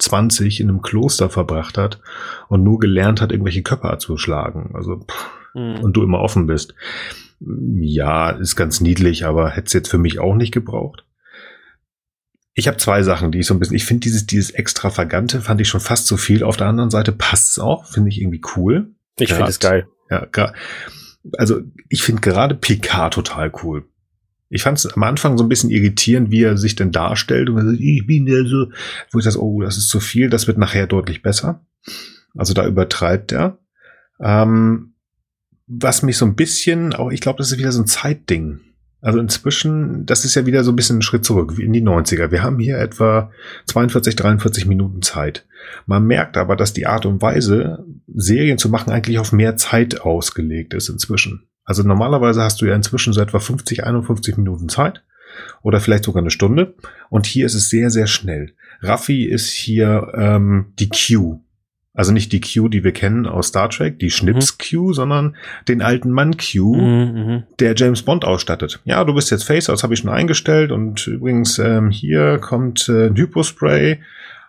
20 0.00 0.60
in 0.60 0.68
einem 0.68 0.82
Kloster 0.82 1.30
verbracht 1.30 1.78
hat 1.78 2.00
und 2.48 2.64
nur 2.64 2.78
gelernt 2.78 3.20
hat, 3.20 3.32
irgendwelche 3.32 3.62
Körper 3.62 3.98
zu 3.98 4.16
schlagen. 4.16 4.70
Also, 4.74 5.04
mhm. 5.54 5.80
und 5.80 5.96
du 5.96 6.02
immer 6.02 6.20
offen 6.20 6.46
bist. 6.46 6.74
Ja, 7.40 8.30
ist 8.30 8.56
ganz 8.56 8.80
niedlich, 8.80 9.24
aber 9.24 9.50
hätte 9.50 9.66
es 9.66 9.72
jetzt 9.72 9.88
für 9.88 9.98
mich 9.98 10.18
auch 10.18 10.34
nicht 10.34 10.52
gebraucht. 10.52 11.04
Ich 12.54 12.66
habe 12.66 12.78
zwei 12.78 13.02
Sachen, 13.02 13.32
die 13.32 13.40
ich 13.40 13.46
so 13.46 13.54
ein 13.54 13.60
bisschen, 13.60 13.76
ich 13.76 13.84
finde 13.84 14.00
dieses, 14.00 14.26
dieses 14.26 14.50
Extravagante 14.50 15.40
fand 15.40 15.60
ich 15.60 15.68
schon 15.68 15.80
fast 15.80 16.06
zu 16.06 16.16
viel. 16.16 16.42
Auf 16.42 16.56
der 16.56 16.66
anderen 16.66 16.90
Seite 16.90 17.12
passt 17.12 17.52
es 17.52 17.58
auch, 17.58 17.86
finde 17.86 18.08
ich 18.08 18.20
irgendwie 18.20 18.42
cool. 18.56 18.90
Ich 19.18 19.32
finde 19.32 19.50
es 19.50 19.60
geil. 19.60 19.86
Ja, 20.10 20.26
also 21.36 21.60
ich 21.88 22.02
finde 22.02 22.22
gerade 22.22 22.54
Picard 22.54 23.14
total 23.14 23.52
cool. 23.62 23.84
Ich 24.48 24.64
fand 24.64 24.78
es 24.78 24.86
am 24.86 25.02
Anfang 25.04 25.38
so 25.38 25.44
ein 25.44 25.48
bisschen 25.48 25.70
irritierend, 25.70 26.32
wie 26.32 26.42
er 26.42 26.58
sich 26.58 26.74
denn 26.74 26.90
darstellt 26.90 27.48
und 27.48 27.64
sagt, 27.64 27.78
ich 27.78 28.04
bin 28.06 28.26
der 28.26 28.44
so, 28.46 28.66
wo 29.12 29.18
ich 29.20 29.24
das, 29.24 29.36
oh, 29.36 29.62
das 29.62 29.76
ist 29.76 29.88
zu 29.88 30.00
viel, 30.00 30.28
das 30.28 30.48
wird 30.48 30.58
nachher 30.58 30.88
deutlich 30.88 31.22
besser. 31.22 31.64
Also 32.36 32.52
da 32.52 32.66
übertreibt 32.66 33.30
er. 33.32 33.58
Ähm, 34.20 34.94
was 35.68 36.02
mich 36.02 36.16
so 36.16 36.26
ein 36.26 36.34
bisschen, 36.34 36.94
auch 36.94 37.12
ich 37.12 37.20
glaube, 37.20 37.38
das 37.38 37.52
ist 37.52 37.58
wieder 37.58 37.70
so 37.70 37.80
ein 37.80 37.86
Zeitding. 37.86 38.60
Also 39.02 39.18
inzwischen, 39.18 40.04
das 40.04 40.24
ist 40.24 40.34
ja 40.34 40.44
wieder 40.44 40.62
so 40.62 40.72
ein 40.72 40.76
bisschen 40.76 40.98
ein 40.98 41.02
Schritt 41.02 41.24
zurück, 41.24 41.56
wie 41.56 41.64
in 41.64 41.72
die 41.72 41.82
90er. 41.82 42.30
Wir 42.30 42.42
haben 42.42 42.58
hier 42.58 42.78
etwa 42.78 43.30
42, 43.66 44.14
43 44.14 44.66
Minuten 44.66 45.00
Zeit. 45.00 45.46
Man 45.86 46.06
merkt 46.06 46.36
aber, 46.36 46.56
dass 46.56 46.72
die 46.72 46.86
Art 46.86 47.06
und 47.06 47.22
Weise, 47.22 47.84
Serien 48.14 48.58
zu 48.58 48.68
machen, 48.68 48.90
eigentlich 48.90 49.18
auf 49.18 49.32
mehr 49.32 49.56
Zeit 49.56 50.02
ausgelegt 50.02 50.74
ist 50.74 50.88
inzwischen. 50.88 51.46
Also 51.64 51.82
normalerweise 51.82 52.42
hast 52.42 52.60
du 52.60 52.66
ja 52.66 52.74
inzwischen 52.74 53.12
so 53.12 53.20
etwa 53.20 53.38
50, 53.38 53.84
51 53.84 54.36
Minuten 54.36 54.68
Zeit 54.68 55.02
oder 55.62 55.80
vielleicht 55.80 56.04
sogar 56.04 56.22
eine 56.22 56.30
Stunde. 56.30 56.74
Und 57.08 57.26
hier 57.26 57.46
ist 57.46 57.54
es 57.54 57.70
sehr, 57.70 57.90
sehr 57.90 58.06
schnell. 58.06 58.54
Raffi 58.80 59.24
ist 59.24 59.50
hier 59.50 60.12
ähm, 60.14 60.72
die 60.78 60.88
Q. 60.88 61.40
Also 62.00 62.12
nicht 62.12 62.32
die 62.32 62.40
Q, 62.40 62.70
die 62.70 62.82
wir 62.82 62.92
kennen 62.92 63.26
aus 63.26 63.48
Star 63.48 63.68
Trek, 63.68 63.98
die 63.98 64.10
Schnips-Q, 64.10 64.88
mhm. 64.88 64.92
sondern 64.94 65.36
den 65.68 65.82
alten 65.82 66.10
Mann 66.10 66.38
Q, 66.38 66.74
mhm, 66.74 67.12
mhm, 67.12 67.42
der 67.58 67.74
James 67.76 68.00
Bond 68.04 68.24
ausstattet. 68.24 68.80
Ja, 68.86 69.04
du 69.04 69.12
bist 69.12 69.30
jetzt 69.30 69.44
Face, 69.44 69.66
das 69.66 69.82
habe 69.82 69.92
ich 69.92 70.00
schon 70.00 70.08
eingestellt 70.08 70.72
und 70.72 71.06
übrigens 71.06 71.58
ähm, 71.58 71.90
hier 71.90 72.38
kommt 72.38 72.88
äh, 72.88 73.08
ein 73.08 73.16
Hypospray 73.16 74.00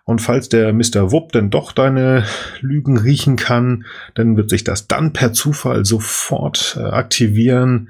und 0.05 0.21
falls 0.21 0.47
der 0.47 0.71
Mr. 0.71 1.11
Wupp 1.11 1.33
denn 1.33 1.49
doch 1.49 1.73
deine 1.73 2.23
Lügen 2.61 2.97
riechen 2.97 3.35
kann, 3.35 3.83
dann 4.13 4.37
wird 4.37 4.49
sich 4.49 4.63
das 4.63 4.87
dann 4.87 5.11
per 5.11 5.33
Zufall 5.33 5.83
sofort 5.83 6.77
äh, 6.79 6.83
aktivieren. 6.83 7.89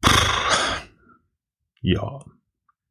Puh. 0.00 0.12
Ja. 1.80 2.20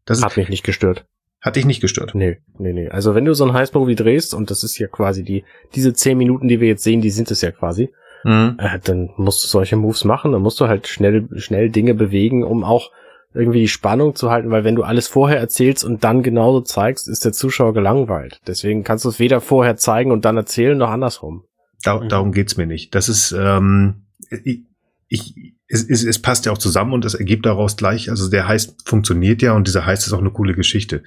Das 0.03 0.22
hat 0.23 0.35
mich 0.35 0.49
nicht 0.49 0.65
gestört. 0.65 1.06
Hat 1.41 1.56
dich 1.56 1.66
nicht 1.66 1.82
gestört? 1.82 2.16
Nee, 2.16 2.38
nee, 2.57 2.74
nee. 2.74 2.90
Also 2.90 3.16
wenn 3.16 3.26
du 3.26 3.34
so 3.34 3.45
ein 3.45 3.53
Heißmovie 3.53 3.95
drehst, 3.95 4.34
und 4.34 4.52
das 4.52 4.64
ist 4.64 4.78
ja 4.78 4.88
quasi 4.88 5.24
die, 5.24 5.45
diese 5.74 5.94
zehn 5.94 6.18
Minuten, 6.18 6.48
die 6.48 6.60
wir 6.60 6.68
jetzt 6.68 6.84
sehen, 6.84 7.02
die 7.02 7.11
sind 7.11 7.32
es 7.32 7.41
ja 7.41 7.52
quasi, 7.52 7.90
mhm. 8.26 8.57
äh, 8.60 8.80
dann 8.84 9.11
musst 9.16 9.44
du 9.44 9.48
solche 9.48 9.78
Moves 9.78 10.03
machen, 10.03 10.34
dann 10.34 10.41
musst 10.41 10.60
du 10.60 10.68
halt 10.68 10.88
schnell, 10.88 11.30
schnell 11.38 11.70
Dinge 11.70 11.94
bewegen, 11.94 12.44
um 12.44 12.64
auch 12.64 12.91
irgendwie 13.34 13.60
die 13.60 13.68
Spannung 13.68 14.16
zu 14.16 14.32
halten, 14.32 14.49
weil 14.49 14.64
wenn 14.64 14.76
du 14.76 14.84
alles 14.84 15.07
vorher 15.07 15.38
erzählst 15.38 15.86
und 15.86 16.03
dann 16.03 16.24
genauso 16.24 16.61
zeigst, 16.61 17.07
ist 17.07 17.26
der 17.26 17.32
Zuschauer 17.32 17.74
gelangweilt. 17.74 18.41
Deswegen 18.48 18.84
kannst 18.84 19.06
du 19.06 19.10
es 19.10 19.20
weder 19.20 19.40
vorher 19.40 19.78
zeigen 19.78 20.11
und 20.11 20.26
dann 20.26 20.36
erzählen, 20.36 20.78
noch 20.78 20.90
andersrum. 20.90 21.44
Da, 21.84 21.99
mhm. 21.99 22.10
Darum 22.10 22.32
geht's 22.32 22.57
mir 22.57 22.66
nicht. 22.66 22.95
Das 22.95 23.07
ist, 23.07 23.32
ähm, 23.32 24.07
ich, 24.44 24.64
ich, 25.07 25.53
es, 25.70 25.84
es, 25.84 26.04
es 26.04 26.20
passt 26.20 26.46
ja 26.46 26.52
auch 26.52 26.58
zusammen 26.58 26.94
und 26.94 27.06
es 27.06 27.14
ergibt 27.14 27.46
daraus 27.46 27.78
gleich, 27.78 28.10
also 28.10 28.30
der 28.30 28.48
Heist 28.48 28.88
funktioniert 28.88 29.41
ja 29.41 29.54
und 29.54 29.68
dieser 29.68 29.86
Heist 29.86 30.08
ist 30.08 30.14
auch 30.14 30.20
eine 30.20 30.32
coole 30.32 30.56
Geschichte. 30.56 31.04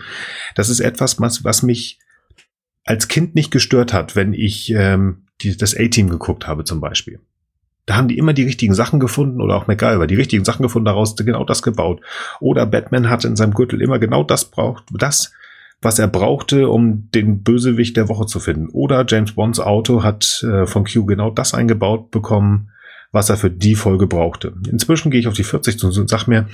Das 0.55 0.69
ist 0.69 0.81
etwas, 0.81 1.21
was, 1.21 1.45
was 1.45 1.63
mich 1.63 1.99
als 2.85 3.09
Kind 3.09 3.35
nicht 3.35 3.51
gestört 3.51 3.93
hat, 3.93 4.17
wenn 4.17 4.33
ich 4.33 4.73
ähm, 4.73 5.27
die, 5.41 5.57
das 5.57 5.77
A-Team 5.77 6.09
geguckt 6.09 6.47
habe 6.47 6.65
zum 6.65 6.81
Beispiel. 6.81 7.21
Da 7.87 7.97
haben 7.97 8.07
die 8.07 8.17
immer 8.19 8.33
die 8.33 8.45
richtigen 8.45 8.75
Sachen 8.75 9.01
gefunden 9.01 9.41
oder 9.41 9.57
auch 9.57 9.67
MacGyver, 9.67 10.07
die 10.07 10.15
richtigen 10.15 10.45
Sachen 10.45 10.63
gefunden, 10.63 10.87
daraus 10.87 11.17
genau 11.17 11.45
das 11.45 11.63
gebaut. 11.63 12.01
Oder 12.41 12.65
Batman 12.65 13.11
hatte 13.11 13.27
in 13.27 13.35
seinem 13.35 13.55
Gürtel 13.55 13.83
immer 13.83 13.99
genau 13.99 14.23
das 14.23 14.45
braucht, 14.45 14.85
das, 14.93 15.33
was 15.81 15.99
er 15.99 16.07
brauchte, 16.07 16.69
um 16.69 17.11
den 17.11 17.43
Bösewicht 17.43 17.97
der 17.97 18.09
Woche 18.09 18.27
zu 18.27 18.39
finden. 18.39 18.69
Oder 18.69 19.05
James 19.09 19.33
Bonds 19.33 19.59
Auto 19.59 20.05
hat 20.05 20.45
äh, 20.45 20.67
von 20.67 20.85
Q 20.85 21.07
genau 21.07 21.31
das 21.31 21.55
eingebaut 21.55 22.13
bekommen, 22.13 22.71
was 23.13 23.29
er 23.29 23.37
für 23.37 23.51
die 23.51 23.75
Folge 23.75 24.07
brauchte. 24.07 24.55
Inzwischen 24.69 25.11
gehe 25.11 25.21
ich 25.21 25.29
auf 25.29 25.35
die 25.35 25.45
40 25.45 25.79
zu 25.79 25.87
und 25.87 26.09
sag 26.09 26.27
mir, 26.27 26.49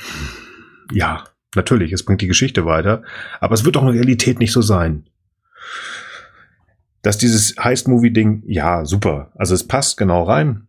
ja, 0.92 1.24
natürlich, 1.54 1.92
es 1.92 2.04
bringt 2.04 2.20
die 2.20 2.26
Geschichte 2.26 2.66
weiter, 2.66 3.02
aber 3.40 3.54
es 3.54 3.64
wird 3.64 3.76
auch 3.76 3.82
in 3.82 3.88
Realität 3.88 4.40
nicht 4.40 4.52
so 4.52 4.60
sein. 4.60 5.04
Dass 7.02 7.16
dieses 7.16 7.54
Heist-Movie-Ding, 7.56 8.42
ja, 8.46 8.84
super. 8.84 9.30
Also 9.36 9.54
es 9.54 9.66
passt 9.66 9.96
genau 9.96 10.24
rein. 10.24 10.66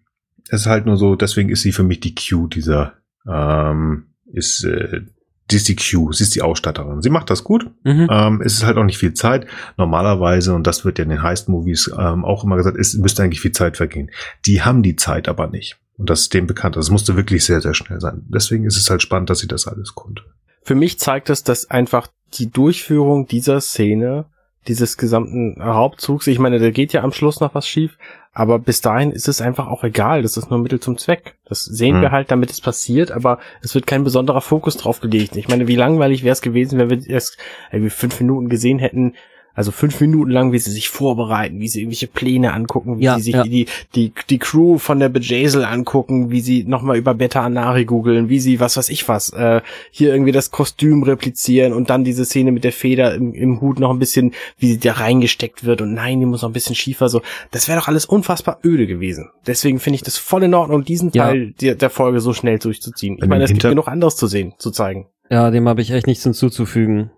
Es 0.47 0.61
ist 0.61 0.67
halt 0.67 0.85
nur 0.85 0.95
so, 0.95 1.15
deswegen 1.15 1.49
ist 1.49 1.63
sie 1.63 1.71
für 1.71 1.83
mich 1.83 1.99
die 1.99 2.15
Q 2.15 2.47
dieser, 2.47 2.93
ähm, 3.27 4.13
ist, 4.31 4.63
äh, 4.63 5.01
die 5.51 5.55
ist 5.55 5.67
die 5.67 5.75
Q, 5.75 6.11
sie 6.11 6.23
ist 6.23 6.35
die 6.35 6.41
Ausstatterin. 6.41 7.01
Sie 7.01 7.09
macht 7.09 7.29
das 7.29 7.43
gut. 7.43 7.69
Mhm. 7.83 8.07
Ähm, 8.09 8.41
es 8.41 8.53
ist 8.53 8.65
halt 8.65 8.77
auch 8.77 8.83
nicht 8.83 8.97
viel 8.97 9.13
Zeit. 9.13 9.47
Normalerweise, 9.77 10.53
und 10.53 10.67
das 10.67 10.85
wird 10.85 10.99
ja 10.99 11.03
in 11.03 11.09
den 11.09 11.23
Heist-Movies 11.23 11.91
ähm, 11.97 12.23
auch 12.23 12.43
immer 12.43 12.57
gesagt, 12.57 12.77
es 12.77 12.93
müsste 12.95 13.23
eigentlich 13.23 13.41
viel 13.41 13.51
Zeit 13.51 13.77
vergehen. 13.77 14.11
Die 14.45 14.61
haben 14.61 14.83
die 14.83 14.95
Zeit 14.95 15.27
aber 15.27 15.47
nicht. 15.47 15.77
Und 15.97 16.09
das 16.09 16.21
ist 16.21 16.33
dem 16.33 16.47
bekannt. 16.47 16.75
Das 16.75 16.89
musste 16.89 17.15
wirklich 17.15 17.43
sehr, 17.43 17.61
sehr 17.61 17.73
schnell 17.73 17.99
sein. 17.99 18.23
Deswegen 18.27 18.65
ist 18.65 18.77
es 18.77 18.89
halt 18.89 19.01
spannend, 19.01 19.29
dass 19.29 19.39
sie 19.39 19.47
das 19.47 19.67
alles 19.67 19.95
konnte. 19.95 20.23
Für 20.61 20.75
mich 20.75 20.99
zeigt 20.99 21.29
es, 21.29 21.43
dass 21.43 21.69
einfach 21.69 22.07
die 22.35 22.49
Durchführung 22.49 23.27
dieser 23.27 23.59
Szene 23.59 24.25
dieses 24.67 24.97
gesamten 24.97 25.57
Hauptzugs, 25.61 26.27
ich 26.27 26.39
meine, 26.39 26.59
da 26.59 26.69
geht 26.71 26.93
ja 26.93 27.01
am 27.01 27.11
Schluss 27.11 27.39
noch 27.39 27.55
was 27.55 27.67
schief, 27.67 27.97
aber 28.33 28.59
bis 28.59 28.81
dahin 28.81 29.11
ist 29.11 29.27
es 29.27 29.41
einfach 29.41 29.67
auch 29.67 29.83
egal, 29.83 30.21
das 30.21 30.37
ist 30.37 30.49
nur 30.49 30.59
Mittel 30.59 30.79
zum 30.79 30.97
Zweck. 30.97 31.35
Das 31.45 31.65
sehen 31.65 31.95
hm. 31.95 32.01
wir 32.01 32.11
halt, 32.11 32.29
damit 32.31 32.51
es 32.51 32.61
passiert, 32.61 33.11
aber 33.11 33.39
es 33.61 33.73
wird 33.73 33.87
kein 33.87 34.03
besonderer 34.03 34.41
Fokus 34.41 34.77
drauf 34.77 34.99
gelegt. 34.99 35.35
Ich 35.35 35.47
meine, 35.47 35.67
wie 35.67 35.75
langweilig 35.75 36.23
wäre 36.23 36.33
es 36.33 36.41
gewesen, 36.41 36.77
wenn 36.77 36.89
wir 36.89 37.09
erst 37.09 37.37
irgendwie 37.71 37.89
fünf 37.89 38.19
Minuten 38.19 38.49
gesehen 38.49 38.79
hätten, 38.79 39.15
also 39.59 39.71
fünf 39.71 39.99
Minuten 39.99 40.31
lang, 40.31 40.53
wie 40.53 40.57
sie 40.57 40.71
sich 40.71 40.87
vorbereiten, 40.87 41.59
wie 41.59 41.67
sie 41.67 41.81
irgendwelche 41.81 42.07
Pläne 42.07 42.53
angucken, 42.53 42.97
wie 42.97 43.03
ja, 43.03 43.17
sie 43.17 43.23
sich 43.23 43.33
ja. 43.33 43.43
die, 43.43 43.65
die, 43.93 44.13
die 44.29 44.39
Crew 44.39 44.77
von 44.77 45.01
der 45.01 45.09
Bejazel 45.09 45.65
angucken, 45.65 46.31
wie 46.31 46.39
sie 46.39 46.63
nochmal 46.63 46.95
über 46.95 47.13
Beta 47.13 47.43
Anari 47.43 47.83
googeln, 47.83 48.29
wie 48.29 48.39
sie, 48.39 48.61
was 48.61 48.77
weiß 48.77 48.87
ich 48.87 49.09
was, 49.09 49.33
äh, 49.33 49.59
hier 49.91 50.13
irgendwie 50.13 50.31
das 50.31 50.51
Kostüm 50.51 51.03
replizieren 51.03 51.73
und 51.73 51.89
dann 51.89 52.05
diese 52.05 52.23
Szene 52.23 52.53
mit 52.53 52.63
der 52.63 52.71
Feder 52.71 53.13
im, 53.13 53.33
im 53.33 53.59
Hut 53.59 53.81
noch 53.81 53.89
ein 53.89 53.99
bisschen, 53.99 54.31
wie 54.59 54.67
sie 54.67 54.79
da 54.79 54.93
reingesteckt 54.93 55.65
wird 55.65 55.81
und 55.81 55.93
nein, 55.93 56.21
die 56.21 56.25
muss 56.25 56.41
noch 56.41 56.49
ein 56.51 56.53
bisschen 56.53 56.75
schiefer, 56.75 57.09
so. 57.09 57.21
Das 57.51 57.67
wäre 57.67 57.81
doch 57.81 57.89
alles 57.89 58.05
unfassbar 58.05 58.59
öde 58.63 58.87
gewesen. 58.87 59.29
Deswegen 59.45 59.81
finde 59.81 59.95
ich 59.95 60.03
das 60.03 60.17
voll 60.17 60.43
in 60.43 60.53
Ordnung, 60.53 60.85
diesen 60.85 61.11
ja. 61.11 61.25
Teil 61.25 61.51
der, 61.59 61.75
der 61.75 61.89
Folge 61.89 62.21
so 62.21 62.31
schnell 62.31 62.59
durchzuziehen. 62.59 63.17
Ich 63.21 63.27
meine, 63.27 63.43
es 63.43 63.49
gibt 63.49 63.63
genug 63.63 63.89
anderes 63.89 64.15
zu 64.15 64.27
sehen, 64.27 64.53
zu 64.57 64.71
zeigen. 64.71 65.07
Ja, 65.29 65.51
dem 65.51 65.67
habe 65.67 65.81
ich 65.81 65.91
echt 65.91 66.07
nichts 66.07 66.23
hinzuzufügen 66.23 67.11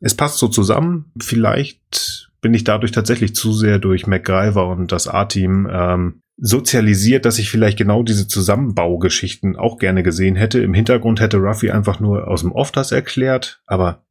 es 0.00 0.14
passt 0.14 0.38
so 0.38 0.48
zusammen. 0.48 1.12
Vielleicht 1.20 2.30
bin 2.40 2.54
ich 2.54 2.64
dadurch 2.64 2.92
tatsächlich 2.92 3.34
zu 3.34 3.52
sehr 3.52 3.78
durch 3.78 4.06
MacGyver 4.06 4.68
und 4.68 4.92
das 4.92 5.08
A-Team 5.08 5.68
ähm, 5.70 6.22
sozialisiert, 6.36 7.24
dass 7.24 7.38
ich 7.38 7.50
vielleicht 7.50 7.78
genau 7.78 8.02
diese 8.02 8.28
Zusammenbaugeschichten 8.28 9.56
auch 9.56 9.78
gerne 9.78 10.02
gesehen 10.02 10.36
hätte. 10.36 10.60
Im 10.60 10.74
Hintergrund 10.74 11.20
hätte 11.20 11.38
Ruffy 11.38 11.70
einfach 11.70 11.98
nur 11.98 12.28
aus 12.28 12.42
dem 12.42 12.52
Off 12.52 12.70
das 12.70 12.92
erklärt, 12.92 13.60
aber 13.66 14.04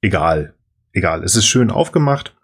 egal. 0.00 0.54
Egal. 0.92 1.24
Es 1.24 1.34
ist 1.36 1.46
schön 1.46 1.70
aufgemacht. 1.70 2.36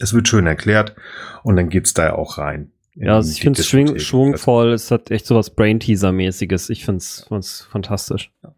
Es 0.00 0.14
wird 0.14 0.28
schön 0.28 0.46
erklärt 0.46 0.96
und 1.42 1.56
dann 1.56 1.68
geht's 1.68 1.94
da 1.94 2.12
auch 2.12 2.38
rein. 2.38 2.72
Ja, 2.96 3.14
also 3.14 3.30
ich 3.30 3.40
finde 3.40 3.60
es 3.60 3.68
schwung, 3.68 3.98
schwungvoll. 3.98 4.72
Es 4.72 4.90
hat 4.90 5.10
echt 5.10 5.26
so 5.26 5.36
was 5.36 5.50
Brain-Teaser-mäßiges. 5.54 6.70
Ich 6.70 6.84
finde 6.84 6.98
es 6.98 7.68
fantastisch. 7.70 8.32
Ja. 8.42 8.54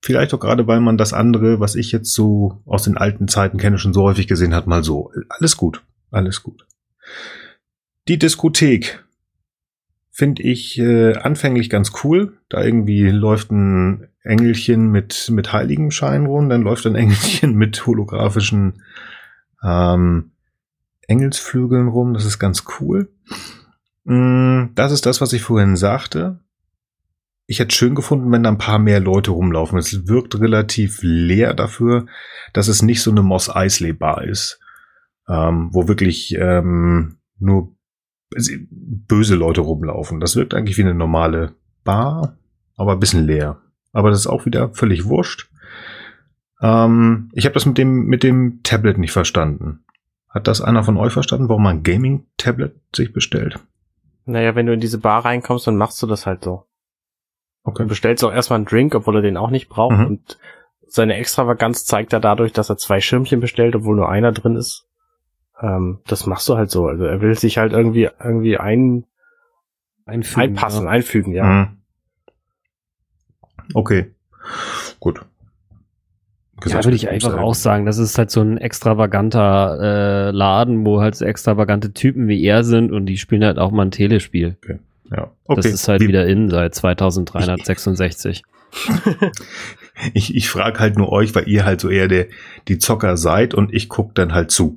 Vielleicht 0.00 0.32
auch 0.32 0.40
gerade, 0.40 0.66
weil 0.66 0.80
man 0.80 0.96
das 0.96 1.12
andere, 1.12 1.60
was 1.60 1.74
ich 1.74 1.90
jetzt 1.90 2.12
so 2.14 2.62
aus 2.64 2.84
den 2.84 2.96
alten 2.96 3.26
Zeiten 3.26 3.58
kenne, 3.58 3.78
schon 3.78 3.92
so 3.92 4.02
häufig 4.02 4.28
gesehen 4.28 4.54
hat, 4.54 4.66
mal 4.66 4.84
so. 4.84 5.10
Alles 5.28 5.56
gut. 5.56 5.82
Alles 6.10 6.42
gut. 6.42 6.66
Die 8.06 8.18
Diskothek 8.18 9.04
finde 10.10 10.42
ich 10.42 10.78
äh, 10.78 11.14
anfänglich 11.14 11.68
ganz 11.68 11.92
cool. 12.02 12.38
Da 12.48 12.62
irgendwie 12.62 13.10
läuft 13.10 13.50
ein 13.50 14.08
Engelchen 14.22 14.90
mit, 14.90 15.30
mit 15.30 15.52
Heiligenschein 15.52 16.26
rum, 16.26 16.48
dann 16.48 16.62
läuft 16.62 16.86
ein 16.86 16.94
Engelchen 16.96 17.54
mit 17.54 17.86
holographischen 17.86 18.82
ähm, 19.62 20.30
Engelsflügeln 21.06 21.88
rum. 21.88 22.14
Das 22.14 22.24
ist 22.24 22.38
ganz 22.38 22.64
cool. 22.80 23.10
Mm, 24.04 24.66
das 24.74 24.92
ist 24.92 25.06
das, 25.06 25.20
was 25.20 25.32
ich 25.32 25.42
vorhin 25.42 25.76
sagte 25.76 26.40
ich 27.50 27.60
hätte 27.60 27.74
schön 27.74 27.94
gefunden, 27.94 28.30
wenn 28.30 28.42
da 28.42 28.50
ein 28.50 28.58
paar 28.58 28.78
mehr 28.78 29.00
Leute 29.00 29.30
rumlaufen. 29.30 29.78
Es 29.78 30.06
wirkt 30.06 30.38
relativ 30.38 30.98
leer 31.00 31.54
dafür, 31.54 32.04
dass 32.52 32.68
es 32.68 32.82
nicht 32.82 33.02
so 33.02 33.10
eine 33.10 33.22
Moss 33.22 33.48
Eisley 33.48 33.94
Bar 33.94 34.22
ist, 34.24 34.60
ähm, 35.26 35.70
wo 35.72 35.88
wirklich 35.88 36.36
ähm, 36.38 37.16
nur 37.38 37.74
böse 38.70 39.34
Leute 39.34 39.62
rumlaufen. 39.62 40.20
Das 40.20 40.36
wirkt 40.36 40.52
eigentlich 40.52 40.76
wie 40.76 40.82
eine 40.82 40.94
normale 40.94 41.54
Bar, 41.84 42.36
aber 42.76 42.92
ein 42.92 43.00
bisschen 43.00 43.24
leer. 43.24 43.62
Aber 43.92 44.10
das 44.10 44.20
ist 44.20 44.26
auch 44.26 44.44
wieder 44.44 44.74
völlig 44.74 45.06
wurscht. 45.06 45.50
Ähm, 46.60 47.30
ich 47.32 47.46
habe 47.46 47.54
das 47.54 47.64
mit 47.64 47.78
dem 47.78 48.04
mit 48.04 48.24
dem 48.24 48.60
Tablet 48.62 48.98
nicht 48.98 49.12
verstanden. 49.12 49.84
Hat 50.28 50.48
das 50.48 50.60
einer 50.60 50.84
von 50.84 50.98
euch 50.98 51.14
verstanden, 51.14 51.48
warum 51.48 51.62
man 51.62 51.78
ein 51.78 51.82
Gaming-Tablet 51.82 52.78
sich 52.94 53.14
bestellt? 53.14 53.58
Naja, 54.26 54.54
wenn 54.54 54.66
du 54.66 54.74
in 54.74 54.80
diese 54.80 54.98
Bar 54.98 55.24
reinkommst, 55.24 55.66
dann 55.66 55.78
machst 55.78 56.02
du 56.02 56.06
das 56.06 56.26
halt 56.26 56.44
so. 56.44 56.67
Okay. 57.68 57.82
Und 57.82 57.88
bestellst 57.88 58.24
auch 58.24 58.32
erstmal 58.32 58.56
einen 58.56 58.66
Drink, 58.66 58.94
obwohl 58.94 59.16
er 59.16 59.22
den 59.22 59.36
auch 59.36 59.50
nicht 59.50 59.68
braucht. 59.68 59.98
Mhm. 59.98 60.06
Und 60.06 60.38
seine 60.86 61.16
Extravaganz 61.16 61.84
zeigt 61.84 62.14
er 62.14 62.20
dadurch, 62.20 62.52
dass 62.52 62.70
er 62.70 62.78
zwei 62.78 63.00
Schirmchen 63.00 63.40
bestellt, 63.40 63.76
obwohl 63.76 63.94
nur 63.94 64.08
einer 64.08 64.32
drin 64.32 64.56
ist. 64.56 64.86
Ähm, 65.60 66.00
das 66.06 66.24
machst 66.24 66.48
du 66.48 66.56
halt 66.56 66.70
so. 66.70 66.86
Also 66.86 67.04
er 67.04 67.20
will 67.20 67.36
sich 67.36 67.58
halt 67.58 67.72
irgendwie 67.72 68.08
irgendwie 68.24 68.56
ein, 68.56 69.04
einfügen, 70.06 70.42
einpassen, 70.42 70.84
ja. 70.84 70.90
einfügen, 70.90 71.34
ja. 71.34 71.44
Mhm. 71.44 71.76
Okay. 73.74 74.14
Gut. 74.98 75.20
Gesagt, 76.60 76.84
ja, 76.84 76.88
würde 76.88 76.96
ich 76.96 77.08
einfach 77.08 77.36
auch 77.36 77.54
sagen, 77.54 77.84
das 77.84 77.98
ist 77.98 78.16
halt 78.16 78.30
so 78.30 78.40
ein 78.40 78.56
extravaganter 78.56 79.78
äh, 79.80 80.30
Laden, 80.30 80.86
wo 80.86 81.00
halt 81.00 81.16
so 81.16 81.26
extravagante 81.26 81.92
Typen 81.92 82.28
wie 82.28 82.42
er 82.42 82.64
sind 82.64 82.92
und 82.92 83.06
die 83.06 83.18
spielen 83.18 83.44
halt 83.44 83.58
auch 83.58 83.70
mal 83.70 83.84
ein 83.84 83.90
Telespiel. 83.90 84.56
Okay. 84.64 84.78
Ja, 85.10 85.30
okay. 85.44 85.62
Das 85.62 85.66
ist 85.72 85.88
halt 85.88 86.00
Wie, 86.02 86.08
wieder 86.08 86.26
in 86.26 86.50
seit 86.50 86.74
2366. 86.74 88.42
ich 90.14 90.34
ich 90.34 90.48
frage 90.48 90.78
halt 90.78 90.96
nur 90.98 91.10
euch, 91.10 91.34
weil 91.34 91.48
ihr 91.48 91.64
halt 91.64 91.80
so 91.80 91.88
eher 91.88 92.08
der 92.08 92.26
die 92.68 92.78
Zocker 92.78 93.16
seid 93.16 93.54
und 93.54 93.72
ich 93.72 93.88
guck 93.88 94.14
dann 94.14 94.34
halt 94.34 94.50
zu. 94.50 94.76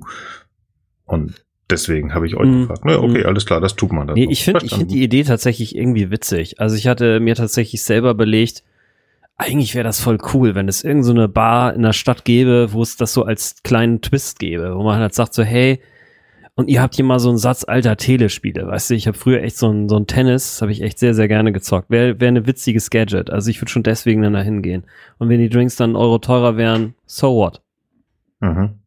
Und 1.04 1.44
deswegen 1.68 2.14
habe 2.14 2.26
ich 2.26 2.36
euch 2.36 2.48
mm, 2.48 2.60
gefragt. 2.62 2.84
Ne, 2.84 2.98
okay, 2.98 3.24
mm. 3.24 3.26
alles 3.26 3.44
klar, 3.44 3.60
das 3.60 3.76
tut 3.76 3.92
man 3.92 4.06
dann. 4.06 4.14
Nee, 4.14 4.28
ich 4.30 4.44
finde 4.44 4.64
ich 4.64 4.72
finde 4.72 4.86
die 4.86 5.02
Idee 5.02 5.24
tatsächlich 5.24 5.76
irgendwie 5.76 6.10
witzig. 6.10 6.60
Also 6.60 6.76
ich 6.76 6.86
hatte 6.86 7.20
mir 7.20 7.34
tatsächlich 7.34 7.82
selber 7.82 8.14
belegt, 8.14 8.62
eigentlich 9.36 9.74
wäre 9.74 9.84
das 9.84 10.00
voll 10.00 10.18
cool, 10.32 10.54
wenn 10.54 10.68
es 10.68 10.84
irgendeine 10.84 11.22
so 11.22 11.28
Bar 11.28 11.74
in 11.74 11.82
der 11.82 11.92
Stadt 11.92 12.24
gäbe, 12.24 12.72
wo 12.72 12.82
es 12.82 12.96
das 12.96 13.12
so 13.12 13.24
als 13.24 13.62
kleinen 13.62 14.00
Twist 14.00 14.38
gäbe, 14.38 14.76
wo 14.76 14.82
man 14.82 15.00
halt 15.00 15.14
sagt 15.14 15.34
so, 15.34 15.42
hey, 15.42 15.80
und 16.54 16.68
ihr 16.68 16.82
habt 16.82 16.94
hier 16.96 17.04
mal 17.04 17.18
so 17.18 17.30
einen 17.30 17.38
Satz 17.38 17.64
alter 17.64 17.96
Telespiele, 17.96 18.66
weißt 18.66 18.90
du, 18.90 18.94
ich 18.94 19.06
habe 19.06 19.16
früher 19.16 19.42
echt 19.42 19.56
so 19.56 19.70
ein, 19.70 19.88
so 19.88 19.96
ein 19.96 20.06
Tennis, 20.06 20.60
habe 20.60 20.72
ich 20.72 20.82
echt 20.82 20.98
sehr, 20.98 21.14
sehr 21.14 21.28
gerne 21.28 21.52
gezockt. 21.52 21.90
Wäre 21.90 22.20
wär 22.20 22.28
eine 22.28 22.46
witziges 22.46 22.90
Gadget. 22.90 23.30
Also 23.30 23.50
ich 23.50 23.60
würde 23.60 23.70
schon 23.70 23.82
deswegen 23.82 24.22
dann 24.22 24.34
da 24.34 24.42
hingehen. 24.42 24.84
Und 25.18 25.28
wenn 25.28 25.40
die 25.40 25.48
Drinks 25.48 25.76
dann 25.76 25.96
Euro 25.96 26.18
teurer 26.18 26.56
wären, 26.56 26.94
so 27.06 27.34
what? 27.36 27.62
Mhm. 28.40 28.80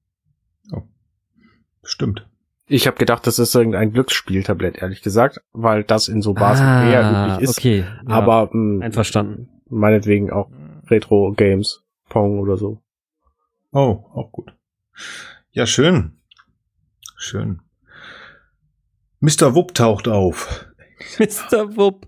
Oh. 0.72 0.84
Stimmt. 1.84 2.28
Ich 2.68 2.88
habe 2.88 2.98
gedacht, 2.98 3.26
das 3.28 3.40
ist 3.40 3.54
irgendein 3.54 3.92
Glücksspieltablett, 3.94 4.78
ehrlich 4.82 5.02
gesagt, 5.02 5.42
weil 5.54 5.84
das 5.84 6.08
in 6.08 6.22
so 6.22 6.34
Bars 6.34 6.60
ah, 6.60 6.88
eher 6.88 7.34
üblich 7.34 7.50
ist. 7.50 7.58
Okay. 7.58 7.86
Ja, 8.08 8.14
Aber 8.16 8.46
mh, 8.46 8.52
hm, 8.52 8.82
einverstanden. 8.82 9.50
Meinetwegen 9.70 10.32
auch 10.32 10.50
Retro-Games, 10.88 11.84
Pong 12.10 12.40
oder 12.40 12.58
so. 12.58 12.80
Oh, 13.72 14.06
auch 14.14 14.32
gut. 14.32 14.54
Ja, 15.52 15.66
schön. 15.66 16.15
Schön. 17.16 17.62
Mr. 19.20 19.56
Wupp 19.56 19.74
taucht 19.74 20.08
auf. 20.08 20.66
Mr. 21.20 21.76
Wupp. 21.76 22.08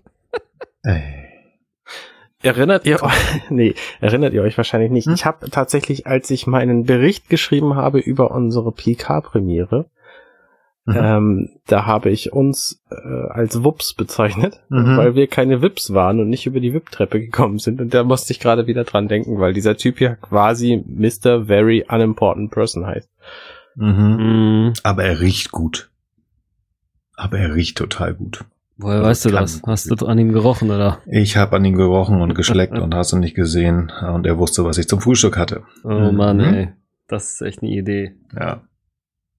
Erinnert 2.42 2.86
ihr 2.86 3.02
euch? 3.02 3.12
Nee, 3.50 3.74
erinnert 4.00 4.32
ihr 4.32 4.42
euch 4.42 4.56
wahrscheinlich 4.56 4.90
nicht. 4.90 5.06
Hm? 5.06 5.14
Ich 5.14 5.24
habe 5.24 5.50
tatsächlich, 5.50 6.06
als 6.06 6.30
ich 6.30 6.46
meinen 6.46 6.84
Bericht 6.84 7.28
geschrieben 7.28 7.74
habe 7.74 7.98
über 7.98 8.30
unsere 8.30 8.70
PK-Premiere, 8.70 9.86
mhm. 10.84 10.96
ähm, 10.96 11.48
da 11.66 11.86
habe 11.86 12.10
ich 12.10 12.32
uns 12.32 12.80
äh, 12.90 13.28
als 13.30 13.64
Wups 13.64 13.94
bezeichnet, 13.94 14.60
mhm. 14.68 14.96
weil 14.96 15.14
wir 15.16 15.26
keine 15.26 15.62
Wips 15.62 15.92
waren 15.94 16.20
und 16.20 16.28
nicht 16.28 16.46
über 16.46 16.60
die 16.60 16.72
Wip-Treppe 16.72 17.20
gekommen 17.20 17.58
sind. 17.58 17.80
Und 17.80 17.92
da 17.92 18.04
musste 18.04 18.32
ich 18.32 18.38
gerade 18.38 18.68
wieder 18.68 18.84
dran 18.84 19.08
denken, 19.08 19.40
weil 19.40 19.52
dieser 19.52 19.76
Typ 19.76 19.98
hier 19.98 20.14
quasi 20.14 20.84
Mr. 20.86 21.46
Very 21.46 21.84
Unimportant 21.88 22.52
Person 22.52 22.86
heißt. 22.86 23.10
Mhm. 23.76 24.16
Mhm. 24.16 24.72
Aber 24.82 25.04
er 25.04 25.20
riecht 25.20 25.52
gut. 25.52 25.90
Aber 27.14 27.38
er 27.38 27.54
riecht 27.54 27.78
total 27.78 28.14
gut. 28.14 28.44
Woher 28.76 28.98
also 28.98 29.08
weißt 29.08 29.24
du 29.24 29.30
das? 29.30 29.62
Hast 29.66 29.90
du 29.90 30.06
an 30.06 30.18
ihm 30.18 30.32
gerochen, 30.32 30.70
oder? 30.70 31.00
Ich 31.06 31.36
habe 31.36 31.56
an 31.56 31.64
ihm 31.64 31.76
gerochen 31.76 32.20
und 32.20 32.34
geschleckt 32.34 32.78
und 32.78 32.94
hast 32.94 33.12
du 33.12 33.16
nicht 33.16 33.34
gesehen. 33.34 33.92
Und 34.14 34.24
er 34.24 34.38
wusste, 34.38 34.64
was 34.64 34.78
ich 34.78 34.88
zum 34.88 35.00
Frühstück 35.00 35.36
hatte. 35.36 35.64
Oh 35.82 35.90
mhm. 35.90 36.16
Mann, 36.16 36.40
ey. 36.40 36.72
Das 37.08 37.32
ist 37.32 37.40
echt 37.40 37.62
eine 37.62 37.72
Idee. 37.72 38.14
Ja. 38.38 38.60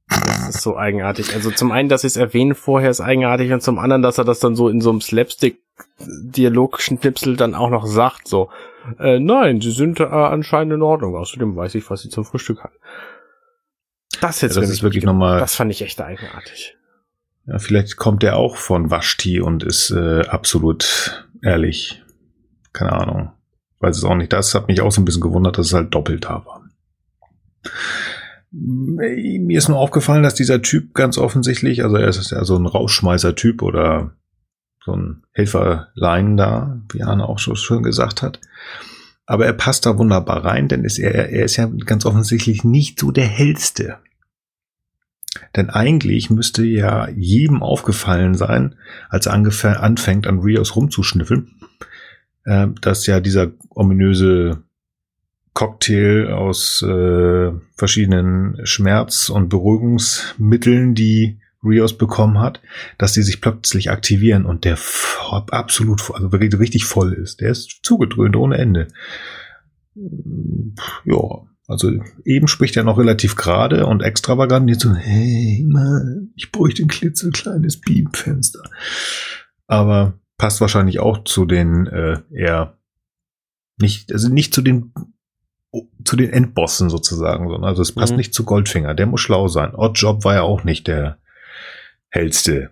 Das 0.10 0.56
ist 0.56 0.64
so 0.64 0.76
eigenartig. 0.76 1.34
Also 1.36 1.52
zum 1.52 1.72
einen, 1.72 1.88
dass 1.88 2.04
ich 2.04 2.10
es 2.10 2.18
erwähne 2.18 2.56
vorher, 2.56 2.90
ist 2.90 3.00
eigenartig 3.00 3.54
und 3.54 3.62
zum 3.62 3.80
anderen, 3.80 4.02
dass 4.02 4.18
er 4.18 4.26
das 4.26 4.40
dann 4.40 4.56
so 4.56 4.68
in 4.68 4.82
so 4.82 4.90
einem 4.90 5.02
Slapstick-Dialogschnipsel 5.02 7.38
dann 7.38 7.54
auch 7.54 7.70
noch 7.70 7.86
sagt, 7.86 8.28
so, 8.28 8.50
äh, 8.98 9.20
nein, 9.20 9.62
sie 9.62 9.70
sind 9.72 10.00
äh, 10.00 10.06
anscheinend 10.06 10.74
in 10.74 10.82
Ordnung. 10.82 11.16
Außerdem 11.16 11.56
weiß 11.56 11.76
ich, 11.76 11.88
was 11.92 12.02
sie 12.02 12.10
zum 12.10 12.26
Frühstück 12.26 12.64
hat. 12.64 12.72
Das, 14.22 14.42
jetzt 14.42 14.56
ja, 14.56 14.62
das 14.62 14.70
ist 14.70 14.84
wirklich 14.84 15.04
nochmal. 15.04 15.40
Das 15.40 15.56
fand 15.56 15.72
ich 15.72 15.82
echt 15.82 16.02
eigenartig. 16.02 16.78
Ja, 17.46 17.58
vielleicht 17.58 17.98
kommt 17.98 18.24
der 18.24 18.38
auch 18.38 18.58
von 18.58 18.92
Waschti 18.92 19.42
und 19.42 19.64
ist 19.64 19.92
äh, 19.92 20.22
absolut 20.28 21.28
ehrlich. 21.42 22.04
Keine 22.74 22.94
Ahnung. 22.94 23.32
Weiß 23.80 23.98
es 23.98 24.04
auch 24.04 24.16
nicht. 24.16 24.34
Das 24.34 24.54
hat 24.54 24.68
mich 24.68 24.82
auch 24.82 24.92
so 24.92 25.02
ein 25.02 25.06
bisschen 25.06 25.22
gewundert, 25.22 25.58
dass 25.58 25.68
es 25.68 25.74
halt 25.74 25.94
doppelt 25.94 26.26
da 26.26 26.46
war. 26.46 26.64
Mir 28.52 29.58
ist 29.58 29.70
nur 29.70 29.78
aufgefallen, 29.78 30.24
dass 30.24 30.34
dieser 30.34 30.62
Typ 30.62 30.94
ganz 30.94 31.18
offensichtlich, 31.18 31.84
also 31.84 31.98
er 31.98 32.08
ist 32.08 32.32
ja 32.32 32.44
so 32.44 32.58
ein 32.58 32.66
Rausschmeißer-Typ 32.66 33.62
oder 33.62 34.14
so 34.84 34.94
ein 34.94 35.24
Helferlein 35.34 36.36
da, 36.36 36.82
wie 36.92 37.04
Arne 37.04 37.28
auch 37.28 37.40
schon 37.40 37.56
schön 37.56 37.84
gesagt 37.84 38.22
hat. 38.22 38.40
Aber 39.26 39.46
er 39.46 39.54
passt 39.54 39.86
da 39.86 39.98
wunderbar 39.98 40.44
rein, 40.44 40.68
denn 40.68 40.84
ist 40.84 40.98
er, 40.98 41.14
er 41.14 41.46
ist 41.46 41.58
ja 41.58 41.68
ganz 41.86 42.06
offensichtlich 42.06 42.64
nicht 42.64 43.00
so 43.00 43.12
der 43.12 43.28
hellste. 43.28 43.98
Denn 45.56 45.70
eigentlich 45.70 46.30
müsste 46.30 46.66
ja 46.66 47.08
jedem 47.10 47.62
aufgefallen 47.62 48.36
sein, 48.36 48.76
als 49.10 49.28
er 49.28 49.34
anfängt, 49.34 50.28
an 50.28 50.40
Rios 50.40 50.76
rumzuschnüffeln, 50.76 51.52
äh, 52.46 52.68
dass 52.82 53.06
ja 53.06 53.20
dieser 53.20 53.52
ominöse 53.70 54.64
Cocktail 55.54 56.32
aus 56.34 56.82
äh, 56.82 57.52
verschiedenen 57.76 58.66
Schmerz- 58.66 59.30
und 59.30 59.50
Beruhigungsmitteln, 59.50 60.96
die 60.96 61.40
Rios 61.64 61.98
bekommen 61.98 62.40
hat, 62.40 62.62
dass 62.98 63.14
die 63.14 63.22
sich 63.22 63.42
plötzlich 63.42 63.92
aktivieren 63.92 64.46
und 64.46 64.64
der 64.64 64.78
absolut, 65.30 66.10
also 66.14 66.28
richtig 66.30 66.86
voll 66.86 67.14
ist. 67.14 67.42
Der 67.42 67.50
ist 67.50 67.80
zugedröhnt 67.84 68.36
ohne 68.36 68.58
Ende. 68.58 68.88
Ja, 71.04 71.49
also 71.70 71.92
eben 72.26 72.48
spricht 72.48 72.76
er 72.78 72.84
noch 72.84 72.98
relativ 72.98 73.36
gerade 73.36 73.86
und 73.86 74.02
extravagant. 74.02 74.68
Jetzt 74.70 74.82
so, 74.82 74.96
hey, 74.96 75.64
Mann, 75.68 76.32
ich 76.36 76.52
bräuchte 76.52 76.82
ein 76.82 76.88
klitzekleines 76.88 77.80
Beamfenster. 77.80 78.64
Aber 79.68 80.20
passt 80.40 80.62
wahrscheinlich 80.62 81.00
auch 81.00 81.24
zu 81.26 81.46
den 81.46 81.86
äh, 81.86 82.22
eher 82.34 82.80
nicht, 83.78 84.12
also 84.12 84.30
nicht 84.30 84.52
zu 84.52 84.64
den 84.64 84.94
zu 86.04 86.16
den 86.16 86.32
Endbossen 86.32 86.90
sozusagen, 86.90 87.48
sondern 87.48 87.70
also 87.70 87.84
es 87.84 87.92
passt 87.92 88.14
mhm. 88.14 88.18
nicht 88.18 88.34
zu 88.34 88.46
Goldfinger. 88.46 88.96
Der 88.96 89.06
muss 89.06 89.22
schlau 89.22 89.48
sein. 89.48 89.76
Oddjob 89.76 90.24
war 90.24 90.34
ja 90.34 90.42
auch 90.42 90.64
nicht 90.64 90.88
der 90.88 91.20
hellste. 92.10 92.72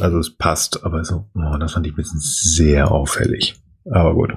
Also 0.00 0.18
es 0.18 0.36
passt, 0.36 0.84
aber 0.84 1.02
so, 1.06 1.24
oh, 1.34 1.56
das 1.58 1.72
fand 1.72 1.86
ich 1.86 1.94
ein 1.94 1.96
bisschen 1.96 2.20
sehr 2.20 2.90
auffällig. 2.90 3.58
Aber 3.90 4.12
gut. 4.12 4.36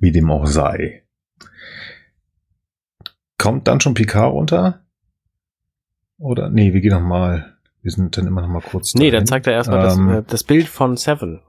Wie 0.00 0.12
dem 0.12 0.30
auch 0.30 0.46
sei. 0.46 1.04
Kommt 3.38 3.68
dann 3.68 3.80
schon 3.80 3.94
Picard 3.94 4.32
runter? 4.32 4.80
Oder? 6.18 6.50
Nee, 6.50 6.74
wir 6.74 6.80
gehen 6.80 6.92
noch 6.92 7.00
mal. 7.00 7.56
Wir 7.82 7.92
sind 7.92 8.16
dann 8.16 8.26
immer 8.26 8.42
noch 8.42 8.48
mal 8.48 8.60
kurz. 8.60 8.94
Nee, 8.94 9.10
dahin. 9.10 9.14
dann 9.14 9.26
zeigt 9.26 9.46
er 9.46 9.52
erstmal 9.52 9.88
ähm, 9.92 10.08
das, 10.08 10.18
äh, 10.18 10.22
das 10.26 10.44
Bild 10.44 10.66
von 10.66 10.96
Seven. 10.96 11.40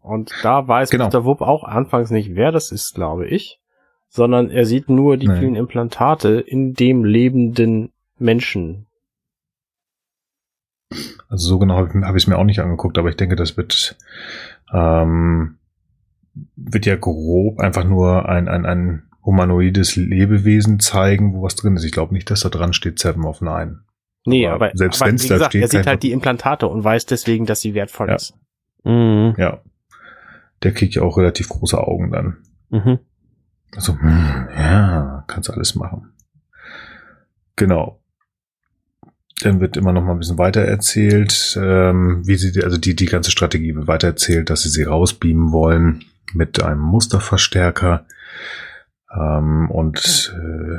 Und 0.00 0.32
da 0.42 0.66
weiß 0.66 0.90
genau. 0.90 1.08
Mr. 1.08 1.24
Wupp 1.24 1.42
auch 1.42 1.62
anfangs 1.62 2.10
nicht, 2.10 2.34
wer 2.34 2.50
das 2.50 2.72
ist, 2.72 2.94
glaube 2.94 3.26
ich. 3.26 3.60
Sondern 4.08 4.50
er 4.50 4.64
sieht 4.66 4.88
nur 4.88 5.16
die 5.16 5.28
nee. 5.28 5.38
vielen 5.38 5.54
Implantate 5.54 6.40
in 6.40 6.74
dem 6.74 7.04
lebenden 7.04 7.92
Menschen. 8.18 8.86
Also 11.28 11.48
so 11.48 11.58
genau 11.58 11.76
habe 11.76 12.06
hab 12.06 12.16
ich 12.16 12.24
es 12.24 12.26
mir 12.26 12.36
auch 12.36 12.44
nicht 12.44 12.60
angeguckt, 12.60 12.98
aber 12.98 13.08
ich 13.08 13.16
denke, 13.16 13.36
das 13.36 13.56
wird, 13.56 13.96
ähm, 14.72 15.56
wird 16.56 16.84
ja 16.84 16.96
grob 16.96 17.58
einfach 17.58 17.84
nur 17.84 18.28
ein, 18.28 18.48
ein, 18.48 18.66
ein 18.66 19.02
humanoides 19.24 19.96
Lebewesen 19.96 20.80
zeigen, 20.80 21.34
wo 21.34 21.42
was 21.42 21.54
drin 21.54 21.76
ist. 21.76 21.84
Ich 21.84 21.92
glaube 21.92 22.14
nicht, 22.14 22.30
dass 22.30 22.40
da 22.40 22.48
dran 22.48 22.72
steht 22.72 22.98
Seven 22.98 23.24
of 23.24 23.40
Nine. 23.40 23.80
Nee, 24.24 24.46
aber, 24.46 24.66
aber 24.66 24.76
selbst 24.76 25.00
wenn 25.00 25.16
es 25.16 25.26
da 25.26 25.46
steht. 25.46 25.62
Er 25.62 25.68
sieht 25.68 25.86
halt 25.86 26.02
die 26.02 26.12
Implantate 26.12 26.66
und 26.68 26.84
weiß 26.84 27.06
deswegen, 27.06 27.46
dass 27.46 27.60
sie 27.60 27.74
wertvoll 27.74 28.08
ja. 28.08 28.16
ist. 28.16 28.34
Mhm. 28.84 29.34
Ja. 29.36 29.62
Der 30.62 30.72
kriegt 30.72 30.94
ja 30.94 31.02
auch 31.02 31.18
relativ 31.18 31.48
große 31.48 31.78
Augen 31.78 32.12
dann. 32.12 32.36
Mhm. 32.70 32.98
Also, 33.74 33.98
hm, 33.98 34.48
ja, 34.56 35.24
kannst 35.26 35.50
alles 35.50 35.74
machen. 35.74 36.12
Genau. 37.56 38.00
Dann 39.42 39.60
wird 39.60 39.76
immer 39.76 39.92
noch 39.92 40.02
mal 40.02 40.12
ein 40.12 40.18
bisschen 40.18 40.38
weiter 40.38 40.60
erzählt, 40.60 41.58
ähm, 41.60 42.22
wie 42.26 42.36
sie, 42.36 42.62
also 42.62 42.78
die, 42.78 42.94
die 42.94 43.06
ganze 43.06 43.30
Strategie 43.30 43.74
wird 43.74 43.88
weiter 43.88 44.08
erzählt, 44.08 44.50
dass 44.50 44.62
sie 44.62 44.68
sie 44.68 44.84
rausbeamen 44.84 45.50
wollen 45.50 46.04
mit 46.32 46.62
einem 46.62 46.80
Musterverstärker. 46.80 48.06
Ähm, 49.14 49.70
und 49.70 50.34
äh, 50.36 50.78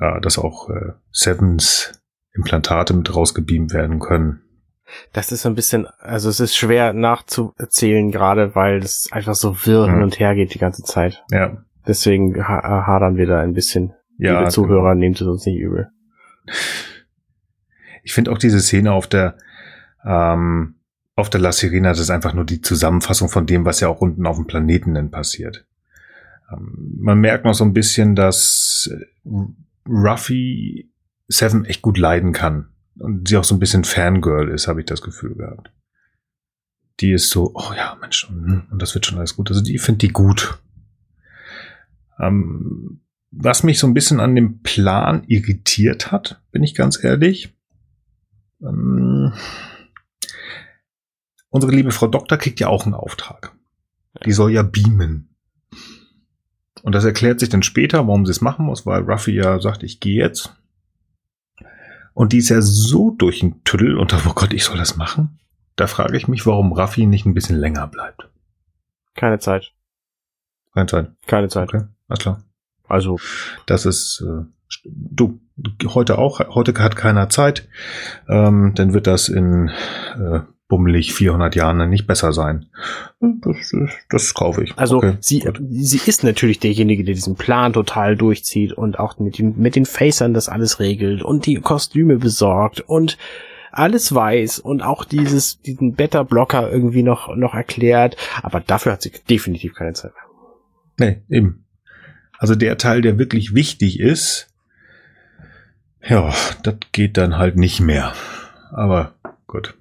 ja, 0.00 0.20
dass 0.20 0.38
auch 0.38 0.70
äh, 0.70 0.92
Sevens 1.12 1.92
Implantate 2.32 2.94
mit 2.94 3.14
rausgebeamt 3.14 3.72
werden 3.72 3.98
können. 3.98 4.42
Das 5.12 5.30
ist 5.30 5.42
so 5.42 5.48
ein 5.48 5.54
bisschen, 5.54 5.86
also 5.98 6.28
es 6.28 6.40
ist 6.40 6.56
schwer 6.56 6.92
nachzuerzählen, 6.92 8.10
gerade 8.10 8.54
weil 8.54 8.78
es 8.78 9.08
einfach 9.12 9.34
so 9.34 9.54
wirr 9.64 9.88
hin 9.88 10.02
und 10.02 10.18
her 10.18 10.34
geht 10.34 10.54
die 10.54 10.58
ganze 10.58 10.82
Zeit. 10.82 11.22
Ja. 11.30 11.64
Deswegen 11.86 12.36
ha 12.46 12.86
hadern 12.86 13.16
wir 13.16 13.26
da 13.26 13.40
ein 13.40 13.54
bisschen. 13.54 13.94
Ja, 14.18 14.38
Liebe 14.38 14.50
Zuhörer, 14.50 14.90
genau. 14.90 15.00
nehmt 15.00 15.20
es 15.20 15.26
uns 15.26 15.46
nicht 15.46 15.58
übel. 15.58 15.90
Ich 18.02 18.12
finde 18.12 18.32
auch 18.32 18.38
diese 18.38 18.60
Szene 18.60 18.92
auf 18.92 19.06
der 19.06 19.36
ähm, 20.04 20.74
auf 21.16 21.30
der 21.30 21.40
La 21.40 21.52
Sirena, 21.52 21.90
das 21.90 22.00
ist 22.00 22.10
einfach 22.10 22.34
nur 22.34 22.44
die 22.44 22.60
Zusammenfassung 22.60 23.28
von 23.28 23.46
dem, 23.46 23.64
was 23.64 23.80
ja 23.80 23.88
auch 23.88 24.00
unten 24.00 24.26
auf 24.26 24.36
dem 24.36 24.46
Planeten 24.46 24.94
denn 24.94 25.10
passiert. 25.10 25.66
Ähm, 26.50 26.96
man 26.98 27.20
merkt 27.20 27.44
noch 27.44 27.54
so 27.54 27.64
ein 27.64 27.72
bisschen, 27.72 28.14
dass 28.14 28.90
Ruffy 29.86 30.90
Seven 31.28 31.64
echt 31.64 31.82
gut 31.82 31.98
leiden 31.98 32.32
kann. 32.32 32.68
Und 32.98 33.28
sie 33.28 33.36
auch 33.36 33.44
so 33.44 33.54
ein 33.54 33.60
bisschen 33.60 33.84
Fangirl 33.84 34.48
ist, 34.50 34.68
habe 34.68 34.80
ich 34.80 34.86
das 34.86 35.00
Gefühl 35.00 35.34
gehabt. 35.34 35.72
Die 37.00 37.12
ist 37.12 37.30
so, 37.30 37.52
oh 37.54 37.72
ja, 37.74 37.96
Mensch, 38.00 38.28
und, 38.28 38.68
das 38.78 38.94
wird 38.94 39.06
schon 39.06 39.18
alles 39.18 39.36
gut. 39.36 39.48
Also 39.50 39.62
die 39.62 39.78
findet 39.78 40.02
die 40.02 40.08
gut. 40.08 40.58
Ähm, 42.18 43.00
was 43.30 43.62
mich 43.62 43.78
so 43.78 43.86
ein 43.86 43.94
bisschen 43.94 44.20
an 44.20 44.34
dem 44.34 44.60
Plan 44.62 45.24
irritiert 45.28 46.10
hat, 46.10 46.42
bin 46.50 46.62
ich 46.62 46.74
ganz 46.74 47.02
ehrlich. 47.02 47.56
Ähm, 48.60 49.32
unsere 51.48 51.72
liebe 51.72 51.92
Frau 51.92 52.08
Doktor 52.08 52.36
kriegt 52.36 52.60
ja 52.60 52.68
auch 52.68 52.84
einen 52.84 52.94
Auftrag. 52.94 53.56
Die 54.26 54.32
soll 54.32 54.52
ja 54.52 54.62
beamen. 54.62 55.29
Und 56.82 56.94
das 56.94 57.04
erklärt 57.04 57.40
sich 57.40 57.48
dann 57.48 57.62
später, 57.62 58.06
warum 58.06 58.26
sie 58.26 58.32
es 58.32 58.40
machen 58.40 58.66
muss, 58.66 58.86
weil 58.86 59.02
Ruffy 59.02 59.32
ja 59.32 59.60
sagt, 59.60 59.82
ich 59.82 60.00
gehe 60.00 60.22
jetzt. 60.22 60.54
Und 62.14 62.32
die 62.32 62.38
ist 62.38 62.48
ja 62.48 62.60
so 62.60 63.10
durch 63.10 63.40
den 63.40 63.62
Tüdel 63.64 63.96
und 63.96 64.12
oh 64.14 64.32
Gott, 64.34 64.52
ich 64.52 64.64
soll 64.64 64.76
das 64.76 64.96
machen. 64.96 65.38
Da 65.76 65.86
frage 65.86 66.16
ich 66.16 66.28
mich, 66.28 66.44
warum 66.46 66.72
Raffi 66.72 67.06
nicht 67.06 67.24
ein 67.24 67.34
bisschen 67.34 67.56
länger 67.56 67.86
bleibt. 67.86 68.28
Keine 69.14 69.38
Zeit. 69.38 69.72
Keine 70.74 70.86
Zeit. 70.86 71.12
Keine 71.26 71.48
Zeit. 71.48 71.72
Okay, 71.72 71.84
alles 72.08 72.20
klar. 72.20 72.44
Also. 72.86 73.18
Das 73.66 73.86
ist, 73.86 74.22
äh, 74.26 74.44
du, 74.84 75.40
heute 75.86 76.18
auch, 76.18 76.40
heute 76.40 76.74
hat 76.74 76.96
keiner 76.96 77.28
Zeit. 77.28 77.68
Ähm, 78.28 78.72
dann 78.74 78.92
wird 78.92 79.06
das 79.06 79.28
in 79.28 79.68
äh, 80.18 80.40
bummelig 80.70 81.12
400 81.12 81.54
Jahren 81.54 81.90
nicht 81.90 82.06
besser 82.06 82.32
sein. 82.32 82.66
Das, 83.20 83.74
das 84.08 84.32
kaufe 84.32 84.64
ich. 84.64 84.78
Also 84.78 84.96
okay, 84.98 85.18
sie, 85.20 85.44
sie 85.68 86.00
ist 86.06 86.24
natürlich 86.24 86.60
derjenige, 86.60 87.04
der 87.04 87.14
diesen 87.14 87.34
Plan 87.34 87.74
total 87.74 88.16
durchzieht 88.16 88.72
und 88.72 88.98
auch 88.98 89.18
mit 89.18 89.38
den, 89.38 89.58
mit 89.58 89.76
den 89.76 89.84
Facern 89.84 90.32
das 90.32 90.48
alles 90.48 90.80
regelt 90.80 91.22
und 91.22 91.44
die 91.44 91.56
Kostüme 91.56 92.16
besorgt 92.16 92.80
und 92.80 93.18
alles 93.72 94.14
weiß 94.14 94.60
und 94.60 94.80
auch 94.80 95.04
dieses, 95.04 95.60
diesen 95.60 95.94
Beta-Blocker 95.94 96.70
irgendwie 96.70 97.02
noch, 97.02 97.36
noch 97.36 97.54
erklärt. 97.54 98.16
Aber 98.42 98.60
dafür 98.60 98.92
hat 98.92 99.02
sie 99.02 99.12
definitiv 99.28 99.74
keine 99.74 99.92
Zeit. 99.92 100.12
Nee, 100.98 101.20
eben. 101.28 101.64
Also 102.38 102.54
der 102.54 102.78
Teil, 102.78 103.02
der 103.02 103.18
wirklich 103.18 103.54
wichtig 103.54 104.00
ist, 104.00 104.48
ja, 106.08 106.32
das 106.62 106.76
geht 106.92 107.16
dann 107.16 107.36
halt 107.36 107.56
nicht 107.56 107.80
mehr. 107.80 108.14
Aber 108.70 109.12
gut. 109.46 109.74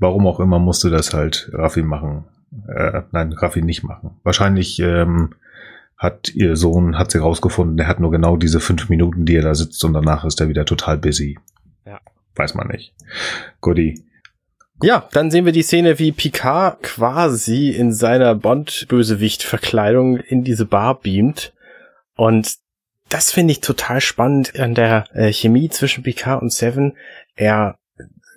Warum 0.00 0.26
auch 0.26 0.40
immer 0.40 0.58
musste 0.58 0.90
das 0.90 1.14
halt 1.14 1.50
Raffi 1.52 1.82
machen. 1.82 2.24
Äh, 2.66 3.02
nein, 3.12 3.32
Raffi 3.32 3.62
nicht 3.62 3.84
machen. 3.84 4.18
Wahrscheinlich 4.24 4.80
ähm, 4.80 5.34
hat 5.96 6.34
ihr 6.34 6.56
Sohn, 6.56 6.98
hat 6.98 7.10
sie 7.10 7.18
rausgefunden, 7.18 7.78
er 7.78 7.86
hat 7.86 8.00
nur 8.00 8.10
genau 8.10 8.38
diese 8.38 8.60
fünf 8.60 8.88
Minuten, 8.88 9.26
die 9.26 9.36
er 9.36 9.42
da 9.42 9.54
sitzt 9.54 9.84
und 9.84 9.92
danach 9.92 10.24
ist 10.24 10.40
er 10.40 10.48
wieder 10.48 10.64
total 10.64 10.96
busy. 10.96 11.38
Ja. 11.84 12.00
Weiß 12.34 12.54
man 12.54 12.68
nicht. 12.68 12.94
Goodie. 13.60 14.02
Ja, 14.82 15.06
dann 15.12 15.30
sehen 15.30 15.44
wir 15.44 15.52
die 15.52 15.62
Szene, 15.62 15.98
wie 15.98 16.12
Picard 16.12 16.82
quasi 16.82 17.68
in 17.68 17.92
seiner 17.92 18.34
Bond-Bösewicht-Verkleidung 18.34 20.16
in 20.16 20.42
diese 20.42 20.64
Bar 20.64 21.00
beamt. 21.00 21.52
Und 22.16 22.54
das 23.10 23.30
finde 23.30 23.52
ich 23.52 23.60
total 23.60 24.00
spannend 24.00 24.58
an 24.58 24.74
der 24.74 25.04
äh, 25.12 25.30
Chemie 25.30 25.68
zwischen 25.68 26.02
Picard 26.02 26.40
und 26.40 26.50
Seven. 26.50 26.96
Er 27.36 27.76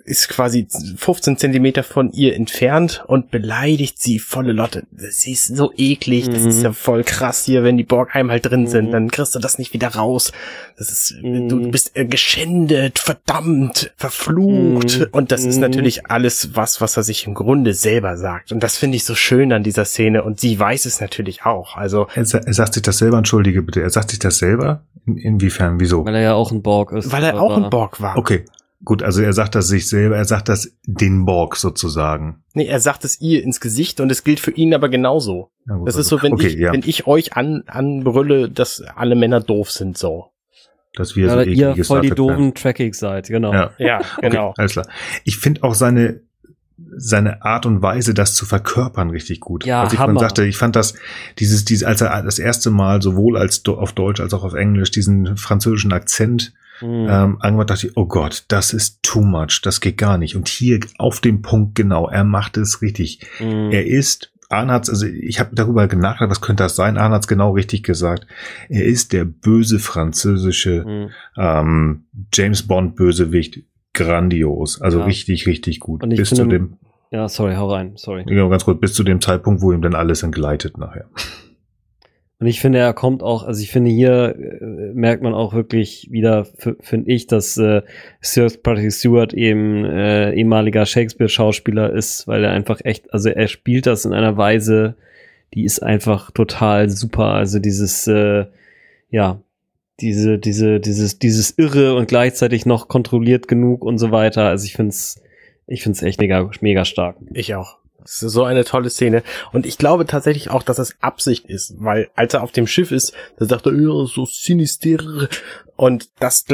ist 0.04 0.28
quasi 0.28 0.66
15 0.96 1.38
Zentimeter 1.38 1.82
von 1.82 2.12
ihr 2.12 2.34
entfernt 2.36 3.02
und 3.06 3.30
beleidigt 3.30 4.00
sie 4.00 4.18
volle 4.18 4.52
Lotte. 4.52 4.84
Sie 4.94 5.32
ist 5.32 5.56
so 5.56 5.72
eklig, 5.76 6.28
das 6.28 6.44
ist 6.44 6.58
Mhm. 6.58 6.62
ja 6.64 6.72
voll 6.72 7.04
krass 7.04 7.44
hier, 7.44 7.62
wenn 7.64 7.76
die 7.78 7.84
Borg 7.84 8.14
einmal 8.14 8.38
drin 8.40 8.66
sind, 8.66 8.88
Mhm. 8.88 8.92
dann 8.92 9.10
kriegst 9.10 9.34
du 9.34 9.38
das 9.38 9.58
nicht 9.58 9.72
wieder 9.72 9.88
raus. 9.88 10.32
Das 10.76 10.90
ist, 10.90 11.14
Mhm. 11.22 11.48
du 11.48 11.70
bist 11.70 11.96
äh, 11.96 12.04
geschändet, 12.04 12.98
verdammt, 12.98 13.92
verflucht. 13.96 14.98
Mhm. 14.98 15.06
Und 15.12 15.32
das 15.32 15.44
ist 15.44 15.56
Mhm. 15.56 15.62
natürlich 15.62 16.06
alles 16.10 16.54
was, 16.54 16.80
was 16.80 16.96
er 16.96 17.02
sich 17.02 17.26
im 17.26 17.34
Grunde 17.34 17.72
selber 17.74 18.16
sagt. 18.16 18.52
Und 18.52 18.62
das 18.62 18.76
finde 18.76 18.96
ich 18.96 19.04
so 19.04 19.14
schön 19.14 19.52
an 19.52 19.62
dieser 19.62 19.84
Szene 19.84 20.22
und 20.22 20.38
sie 20.40 20.58
weiß 20.58 20.84
es 20.86 21.00
natürlich 21.00 21.44
auch. 21.44 21.76
Also, 21.76 22.06
Er, 22.14 22.24
er 22.34 22.52
sagt 22.54 22.74
sich 22.74 22.82
das 22.82 22.98
selber, 22.98 23.18
entschuldige 23.18 23.62
bitte, 23.62 23.80
er 23.82 23.90
sagt 23.90 24.10
sich 24.10 24.18
das 24.18 24.38
selber? 24.38 24.82
In, 25.06 25.16
inwiefern, 25.18 25.80
wieso? 25.80 26.04
Weil 26.04 26.14
er 26.16 26.20
ja 26.22 26.34
auch 26.34 26.50
ein 26.52 26.62
Borg 26.62 26.92
ist. 26.92 27.10
weil 27.12 27.24
er 27.24 27.40
auch 27.40 27.56
ein 27.56 27.70
Borg 27.70 28.00
war. 28.00 28.16
Okay, 28.16 28.44
gut, 28.84 29.02
also 29.02 29.22
er 29.22 29.32
sagt 29.32 29.54
das 29.54 29.68
sich 29.68 29.88
selber, 29.88 30.16
er 30.16 30.24
sagt 30.24 30.48
das 30.48 30.76
den 30.86 31.24
Borg 31.24 31.56
sozusagen. 31.56 32.42
Nee, 32.54 32.66
er 32.66 32.80
sagt 32.80 33.04
es 33.04 33.20
ihr 33.20 33.42
ins 33.42 33.60
Gesicht 33.60 34.00
und 34.00 34.10
es 34.12 34.24
gilt 34.24 34.40
für 34.40 34.50
ihn 34.52 34.74
aber 34.74 34.88
genauso. 34.88 35.50
Ja, 35.66 35.76
gut, 35.76 35.88
Das 35.88 35.94
ist 35.96 36.06
also- 36.06 36.16
so, 36.18 36.22
wenn 36.22 36.32
okay, 36.34 36.46
ich, 36.48 36.54
ja, 36.54 36.72
wenn 36.72 36.82
ich 36.84 37.06
euch 37.06 37.36
an, 37.36 37.64
anbrülle, 37.66 38.50
dass 38.50 38.82
alle 38.94 39.14
Männer 39.14 39.40
doof 39.40 39.70
sind, 39.70 39.96
so. 39.98 40.26
dass 40.94 41.16
wir 41.16 41.28
so 41.30 41.36
Weil 41.36 41.48
ihr 41.48 41.84
voll 41.84 42.02
die 42.02 42.10
doofen 42.10 42.54
Trackigs 42.54 42.98
seid, 43.00 43.26
genau. 43.28 43.52
Ja, 43.52 43.70
Ja, 43.78 44.00
genau. 44.20 44.50
okay, 44.50 44.54
alles 44.60 44.72
klar. 44.72 44.86
Ich 45.24 45.38
finde 45.38 45.62
auch 45.64 45.74
seine 45.74 46.20
seine 46.96 47.42
Art 47.42 47.66
und 47.66 47.82
Weise, 47.82 48.14
das 48.14 48.34
zu 48.34 48.46
verkörpern, 48.46 49.10
richtig 49.10 49.38
gut. 49.40 49.64
Ja, 49.64 49.82
Als 49.84 49.92
ich 49.92 49.98
Hammer. 49.98 50.18
sagte, 50.20 50.44
ich 50.44 50.56
fand 50.56 50.74
das, 50.74 50.94
dieses, 51.38 51.64
dieses, 51.64 51.84
als 51.84 52.00
er 52.00 52.20
das 52.22 52.38
erste 52.40 52.70
Mal 52.70 53.00
sowohl 53.00 53.36
als 53.36 53.64
auf 53.66 53.92
Deutsch 53.92 54.20
als 54.20 54.34
auch 54.34 54.42
auf 54.44 54.54
Englisch 54.54 54.90
diesen 54.90 55.36
französischen 55.36 55.92
Akzent 55.92 56.52
Mhm. 56.80 57.06
ähm, 57.08 57.36
angemacht, 57.40 57.70
dachte 57.70 57.86
ich, 57.86 57.96
oh 57.96 58.06
Gott, 58.06 58.44
das 58.48 58.72
ist 58.72 59.02
too 59.02 59.22
much, 59.22 59.60
das 59.62 59.80
geht 59.80 59.96
gar 59.98 60.18
nicht. 60.18 60.34
Und 60.36 60.48
hier 60.48 60.80
auf 60.98 61.20
dem 61.20 61.40
Punkt 61.42 61.74
genau, 61.74 62.08
er 62.08 62.24
macht 62.24 62.56
es 62.56 62.82
richtig. 62.82 63.20
Mhm. 63.40 63.70
Er 63.70 63.86
ist, 63.86 64.32
Arne 64.50 64.72
hat's, 64.72 64.90
also 64.90 65.06
ich 65.06 65.40
habe 65.40 65.54
darüber 65.54 65.86
nachgedacht, 65.86 66.30
was 66.30 66.40
könnte 66.40 66.62
das 66.64 66.76
sein? 66.76 66.98
Arne 66.98 67.14
hat's 67.14 67.28
genau 67.28 67.52
richtig 67.52 67.82
gesagt. 67.82 68.26
Er 68.68 68.84
ist 68.84 69.12
der 69.12 69.24
böse 69.24 69.78
französische 69.78 70.84
Mhm. 70.86 71.10
ähm, 71.36 72.04
James 72.32 72.62
Bond 72.66 72.96
Bösewicht 72.96 73.60
grandios, 73.94 74.80
also 74.82 74.98
Ja. 75.00 75.04
richtig, 75.04 75.46
richtig 75.46 75.80
gut. 75.80 76.02
Und 76.02 76.10
ich 76.10 76.18
bis 76.18 76.30
zu 76.30 76.44
dem, 76.46 76.76
Ja, 77.10 77.28
sorry, 77.28 77.54
hau 77.54 77.70
rein, 77.70 77.92
sorry. 77.96 78.24
ja, 78.26 78.48
ganz 78.48 78.64
kurz, 78.64 78.80
bis 78.80 78.92
zu 78.94 79.04
dem 79.04 79.20
Zeitpunkt, 79.20 79.62
wo 79.62 79.72
ihm 79.72 79.82
dann 79.82 79.94
alles 79.94 80.22
entgleitet 80.24 80.76
nachher. 80.78 81.06
Und 82.40 82.48
ich 82.48 82.60
finde, 82.60 82.78
er 82.78 82.92
kommt 82.92 83.22
auch, 83.22 83.44
also 83.44 83.62
ich 83.62 83.70
finde, 83.70 83.90
hier 83.90 84.34
äh, 84.36 84.92
merkt 84.92 85.22
man 85.22 85.34
auch 85.34 85.54
wirklich 85.54 86.08
wieder, 86.10 86.46
finde 86.80 87.10
ich, 87.10 87.26
dass 87.26 87.56
äh, 87.56 87.82
Sir 88.20 88.50
Patrick 88.62 88.92
Stewart 88.92 89.32
eben 89.32 89.84
äh, 89.84 90.32
ehemaliger 90.34 90.84
Shakespeare-Schauspieler 90.84 91.92
ist, 91.92 92.26
weil 92.26 92.44
er 92.44 92.50
einfach 92.50 92.80
echt, 92.84 93.12
also 93.14 93.28
er 93.28 93.46
spielt 93.48 93.86
das 93.86 94.04
in 94.04 94.12
einer 94.12 94.36
Weise, 94.36 94.96
die 95.54 95.64
ist 95.64 95.82
einfach 95.82 96.32
total 96.32 96.90
super. 96.90 97.26
Also 97.26 97.60
dieses, 97.60 98.06
äh, 98.08 98.46
ja, 99.10 99.40
diese, 100.00 100.38
diese, 100.38 100.80
dieses, 100.80 101.20
dieses 101.20 101.52
Irre 101.52 101.94
und 101.94 102.08
gleichzeitig 102.08 102.66
noch 102.66 102.88
kontrolliert 102.88 103.46
genug 103.46 103.84
und 103.84 103.98
so 103.98 104.10
weiter. 104.10 104.48
Also 104.48 104.64
ich 104.64 104.74
finde 104.74 104.90
es, 104.90 105.22
ich 105.68 105.82
finde 105.82 105.96
es 105.96 106.02
echt 106.02 106.20
mega, 106.20 106.50
mega 106.60 106.84
stark. 106.84 107.16
Ich 107.32 107.54
auch. 107.54 107.78
Das 108.04 108.22
ist 108.22 108.32
so 108.32 108.44
eine 108.44 108.64
tolle 108.64 108.90
Szene. 108.90 109.22
Und 109.52 109.66
ich 109.66 109.78
glaube 109.78 110.06
tatsächlich 110.06 110.50
auch, 110.50 110.62
dass 110.62 110.78
es 110.78 110.96
Absicht 111.00 111.46
ist, 111.46 111.74
weil 111.78 112.10
als 112.14 112.34
er 112.34 112.42
auf 112.42 112.52
dem 112.52 112.66
Schiff 112.66 112.92
ist, 112.92 113.12
da 113.38 113.46
sagt 113.46 113.66
er, 113.66 113.72
ja, 113.72 114.06
so 114.06 114.24
sinister. 114.26 115.28
Und 115.76 116.10
das, 116.20 116.44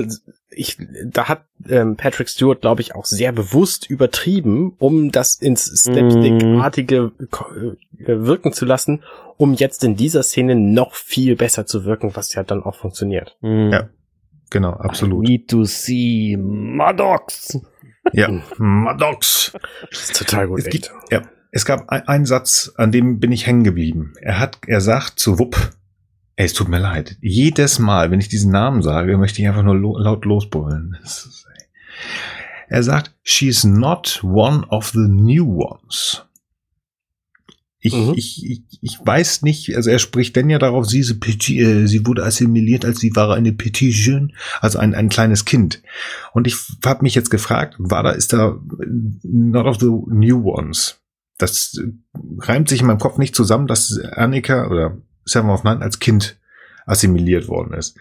ich, 0.50 0.78
da 1.04 1.28
hat 1.28 1.44
ähm, 1.68 1.96
Patrick 1.96 2.28
Stewart, 2.28 2.60
glaube 2.60 2.80
ich, 2.80 2.94
auch 2.94 3.04
sehr 3.04 3.32
bewusst 3.32 3.90
übertrieben, 3.90 4.74
um 4.78 5.10
das 5.10 5.34
ins 5.34 5.64
Slapstick-artige 5.64 7.12
äh, 7.20 8.06
wirken 8.06 8.52
zu 8.52 8.64
lassen, 8.64 9.02
um 9.36 9.52
jetzt 9.54 9.84
in 9.84 9.96
dieser 9.96 10.22
Szene 10.22 10.54
noch 10.54 10.94
viel 10.94 11.36
besser 11.36 11.66
zu 11.66 11.84
wirken, 11.84 12.12
was 12.14 12.34
ja 12.34 12.42
dann 12.44 12.62
auch 12.62 12.76
funktioniert. 12.76 13.36
Mhm. 13.40 13.70
Ja, 13.72 13.88
Genau, 14.50 14.72
I 14.72 14.80
absolut. 14.80 15.22
need 15.26 15.48
to 15.48 15.64
see 15.64 16.36
Maddox. 16.36 17.58
Ja, 18.12 18.28
Maddox. 18.58 19.52
Das 19.90 20.00
ist 20.10 20.16
total 20.16 20.48
gut. 20.48 20.58
Es 20.58 20.66
gibt, 20.68 20.92
ja, 21.10 21.22
es 21.50 21.64
gab 21.64 21.88
ein, 21.90 22.06
einen 22.08 22.26
Satz, 22.26 22.72
an 22.76 22.92
dem 22.92 23.18
bin 23.20 23.32
ich 23.32 23.46
hängen 23.46 23.64
geblieben. 23.64 24.14
Er 24.20 24.38
hat, 24.38 24.58
er 24.66 24.80
sagt 24.80 25.18
zu 25.18 25.38
Wupp, 25.38 25.72
ey, 26.36 26.46
es 26.46 26.52
tut 26.52 26.68
mir 26.68 26.78
leid. 26.78 27.16
Jedes 27.20 27.78
Mal, 27.78 28.10
wenn 28.10 28.20
ich 28.20 28.28
diesen 28.28 28.52
Namen 28.52 28.82
sage, 28.82 29.16
möchte 29.18 29.40
ich 29.42 29.48
einfach 29.48 29.62
nur 29.62 29.76
lo 29.76 29.98
laut 29.98 30.24
losbrüllen. 30.24 30.96
Er 32.72 32.84
sagt, 32.84 33.12
she's 33.24 33.64
not 33.64 34.20
one 34.22 34.64
of 34.68 34.90
the 34.90 35.00
new 35.08 35.44
ones. 35.44 36.22
Ich, 37.80 37.94
Mhm. 37.94 38.12
ich, 38.14 38.48
ich, 38.48 38.62
ich 38.80 38.98
weiß 39.04 39.42
nicht, 39.42 39.74
also 39.74 39.90
er 39.90 39.98
spricht 39.98 40.36
denn 40.36 40.48
ja 40.50 40.58
darauf, 40.58 40.86
sie, 40.86 41.00
ist 41.00 41.18
petit, 41.18 41.58
äh, 41.58 41.86
sie 41.88 42.06
wurde 42.06 42.24
assimiliert, 42.24 42.84
als 42.84 43.00
sie 43.00 43.10
war 43.16 43.34
eine 43.34 43.52
petit 43.52 43.92
jeune, 43.92 44.28
also 44.60 44.78
ein, 44.78 44.94
ein 44.94 45.08
kleines 45.08 45.44
Kind. 45.46 45.82
Und 46.32 46.46
ich 46.46 46.54
habe 46.84 47.02
mich 47.02 47.16
jetzt 47.16 47.30
gefragt, 47.30 47.74
war 47.78 48.04
da, 48.04 48.10
ist 48.10 48.32
da 48.32 48.50
äh, 48.50 48.86
not 49.24 49.66
of 49.66 49.80
the 49.80 49.88
new 50.06 50.40
ones? 50.40 51.00
Das 51.42 51.80
reimt 52.38 52.68
sich 52.68 52.80
in 52.80 52.86
meinem 52.86 52.98
Kopf 52.98 53.18
nicht 53.18 53.34
zusammen, 53.34 53.66
dass 53.66 53.98
Annika 54.12 54.68
oder 54.68 54.98
Seven 55.24 55.50
of 55.50 55.64
Nine 55.64 55.80
als 55.80 55.98
Kind 55.98 56.38
assimiliert 56.86 57.48
worden 57.48 57.74
ist. 57.74 57.96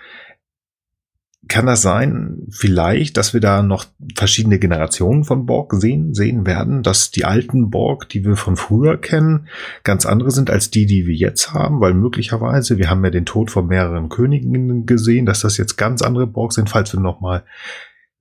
Kann 1.47 1.67
das 1.67 1.81
sein, 1.81 2.47
vielleicht, 2.49 3.15
dass 3.15 3.33
wir 3.33 3.39
da 3.39 3.63
noch 3.63 3.85
verschiedene 4.15 4.59
Generationen 4.59 5.23
von 5.23 5.45
Borg 5.45 5.73
sehen, 5.73 6.13
sehen 6.13 6.45
werden, 6.45 6.83
dass 6.83 7.11
die 7.11 7.23
alten 7.23 7.69
Borg, 7.69 8.09
die 8.09 8.25
wir 8.25 8.35
von 8.35 8.57
früher 8.57 8.99
kennen, 8.99 9.47
ganz 9.83 10.05
andere 10.05 10.31
sind 10.31 10.49
als 10.49 10.69
die, 10.69 10.85
die 10.85 11.07
wir 11.07 11.15
jetzt 11.15 11.53
haben, 11.53 11.79
weil 11.79 11.93
möglicherweise, 11.93 12.77
wir 12.77 12.89
haben 12.89 13.03
ja 13.05 13.09
den 13.09 13.25
Tod 13.25 13.51
von 13.51 13.67
mehreren 13.67 14.09
Königinnen 14.09 14.85
gesehen, 14.85 15.25
dass 15.25 15.39
das 15.39 15.57
jetzt 15.57 15.77
ganz 15.77 16.01
andere 16.01 16.27
Borg 16.27 16.51
sind, 16.51 16.69
falls 16.69 16.93
wir 16.93 16.99
noch 16.99 17.21
mal 17.21 17.45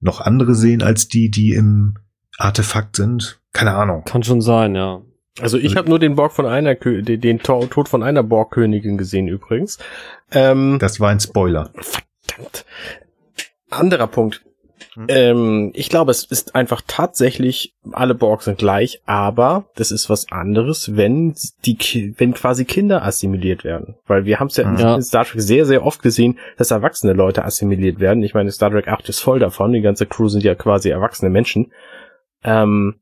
noch 0.01 0.20
andere 0.20 0.55
sehen 0.55 0.82
als 0.82 1.09
die, 1.09 1.28
die 1.28 1.55
im 1.55 1.99
Artefakt 2.39 2.97
sind. 2.97 3.40
Keine 3.53 3.74
Ahnung. 3.74 4.05
Kann 4.05 4.23
schon 4.23 4.40
sein, 4.40 4.77
ja. 4.77 5.03
Also 5.40 5.56
ich 5.59 5.76
habe 5.76 5.88
nur 5.88 5.98
den 5.98 6.14
Borg 6.16 6.32
von 6.32 6.46
einer 6.46 6.74
Kö 6.74 7.02
den, 7.02 7.20
den 7.20 7.38
To- 7.38 7.66
Tod 7.66 7.88
von 7.88 8.02
einer 8.02 8.22
Borgkönigin 8.22 8.98
gesehen 8.98 9.28
übrigens. 9.28 9.78
Ähm, 10.32 10.78
Das 10.80 10.98
war 11.00 11.10
ein 11.10 11.20
Spoiler. 11.20 11.70
verdammt. 12.26 12.64
Anderer 13.70 14.06
Punkt. 14.06 14.42
Hm. 14.94 15.06
Ähm, 15.09 15.70
ich 15.74 15.90
glaube, 15.90 16.10
es 16.10 16.24
ist 16.24 16.55
einfach 16.55 16.80
tatsächlich, 16.86 17.74
alle 17.92 18.14
Borg 18.14 18.42
sind 18.42 18.59
gleich, 18.59 19.00
aber 19.06 19.66
das 19.76 19.90
ist 19.92 20.09
was 20.10 20.32
anderes, 20.32 20.96
wenn 20.96 21.34
die, 21.64 22.14
wenn 22.16 22.34
quasi 22.34 22.64
Kinder 22.64 23.05
assimiliert 23.05 23.62
werden. 23.64 23.96
Weil 24.06 24.24
wir 24.24 24.40
haben 24.40 24.48
es 24.48 24.56
ja, 24.56 24.68
in- 24.68 24.76
Ja. 24.78 24.94
in 24.96 25.02
Star 25.02 25.24
Trek 25.24 25.40
sehr, 25.40 25.66
sehr 25.66 25.84
oft 25.84 26.02
gesehen, 26.02 26.38
dass 26.56 26.70
erwachsene 26.72 27.12
Leute 27.12 27.44
assimiliert 27.44 28.00
werden. 28.00 28.22
Ich 28.22 28.34
meine, 28.34 28.50
Star 28.50 28.70
Trek 28.70 28.88
8 28.88 29.09
ist 29.09 29.20
voll 29.20 29.38
davon. 29.38 29.72
Die 29.72 29.82
ganze 29.82 30.06
Crew 30.06 30.28
sind 30.28 30.42
ja 30.42 30.55
quasi 30.55 30.88
erwachsene 30.88 31.30
Menschen. 31.30 31.72
Ähm, 32.42 32.96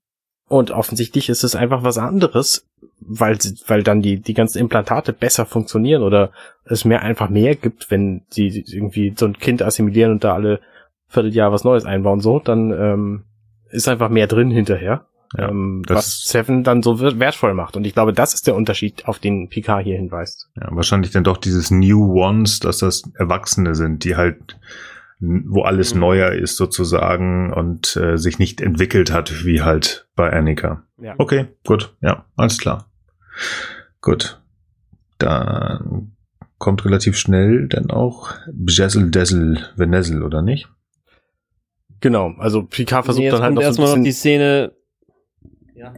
und 0.48 0.70
offensichtlich 0.70 1.28
ist 1.28 1.44
es 1.44 1.56
einfach 1.56 1.82
was 1.82 1.98
anderes, 1.98 2.66
weil, 3.00 3.38
weil 3.66 3.82
dann 3.82 4.02
die, 4.02 4.20
die 4.20 4.34
ganzen 4.34 4.58
Implantate 4.58 5.12
besser 5.12 5.46
funktionieren 5.46 6.02
oder 6.02 6.30
es 6.64 6.84
mehr 6.84 7.02
einfach 7.02 7.28
mehr 7.28 7.54
gibt, 7.56 7.90
wenn 7.90 8.22
sie 8.30 8.64
irgendwie 8.66 9.14
so 9.16 9.26
ein 9.26 9.38
Kind 9.38 9.62
assimilieren 9.62 10.12
und 10.12 10.24
da 10.24 10.34
alle 10.34 10.60
Vierteljahr 11.08 11.52
was 11.52 11.64
Neues 11.64 11.84
einbauen, 11.84 12.20
so, 12.20 12.38
dann 12.38 12.72
ähm, 12.72 13.24
ist 13.70 13.88
einfach 13.88 14.08
mehr 14.08 14.26
drin 14.26 14.50
hinterher. 14.50 15.06
Ja, 15.36 15.48
ähm, 15.48 15.82
was 15.88 16.22
Seven 16.24 16.62
dann 16.62 16.84
so 16.84 17.00
wer- 17.00 17.18
wertvoll 17.18 17.52
macht. 17.52 17.76
Und 17.76 17.84
ich 17.84 17.94
glaube, 17.94 18.12
das 18.12 18.32
ist 18.32 18.46
der 18.46 18.54
Unterschied, 18.54 19.06
auf 19.08 19.18
den 19.18 19.48
Picard 19.48 19.84
hier 19.84 19.96
hinweist. 19.96 20.48
Ja, 20.54 20.68
wahrscheinlich 20.70 21.10
dann 21.10 21.24
doch 21.24 21.36
dieses 21.36 21.72
New 21.72 22.12
Ones, 22.20 22.60
dass 22.60 22.78
das 22.78 23.02
Erwachsene 23.14 23.74
sind, 23.74 24.04
die 24.04 24.14
halt, 24.16 24.56
wo 25.18 25.62
alles 25.62 25.94
Mhm. 25.94 26.00
neuer 26.00 26.32
ist 26.32 26.56
sozusagen 26.56 27.52
und 27.52 27.96
äh, 27.96 28.18
sich 28.18 28.38
nicht 28.38 28.60
entwickelt 28.60 29.10
hat, 29.12 29.44
wie 29.44 29.62
halt 29.62 30.08
bei 30.14 30.30
Annika. 30.32 30.84
Ja. 30.98 31.14
Okay, 31.18 31.46
gut, 31.64 31.94
ja, 32.00 32.26
alles 32.36 32.58
klar. 32.58 32.90
Gut. 34.00 34.40
Dann 35.18 36.12
kommt 36.58 36.84
relativ 36.84 37.16
schnell 37.16 37.68
dann 37.68 37.90
auch 37.90 38.32
Bjessel, 38.52 39.10
Dessel, 39.10 39.58
Venessel, 39.76 40.22
oder 40.22 40.42
nicht? 40.42 40.68
Genau, 42.00 42.32
also 42.38 42.62
Picard 42.62 43.06
versucht 43.06 43.24
nee, 43.24 43.30
dann 43.30 43.42
halt 43.42 43.54
noch 43.54 43.62
so 43.62 43.66
ein 43.66 43.68
erstmal 43.70 43.96
noch 43.96 44.04
die. 44.04 44.12
Szene. 44.12 44.72
Ja. 45.74 45.94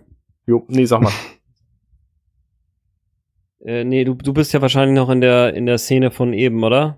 Jo, 0.47 0.65
nee, 0.69 0.85
sag 0.85 1.01
mal. 1.03 1.13
Äh, 3.61 3.85
nee, 3.85 4.05
du, 4.05 4.15
du 4.15 4.33
bist 4.33 4.53
ja 4.53 4.63
wahrscheinlich 4.63 4.95
noch 4.95 5.11
in 5.11 5.21
der, 5.21 5.53
in 5.55 5.67
der 5.67 5.79
Szene 5.79 6.11
von 6.13 6.33
eben, 6.33 6.63
oder? 6.63 6.98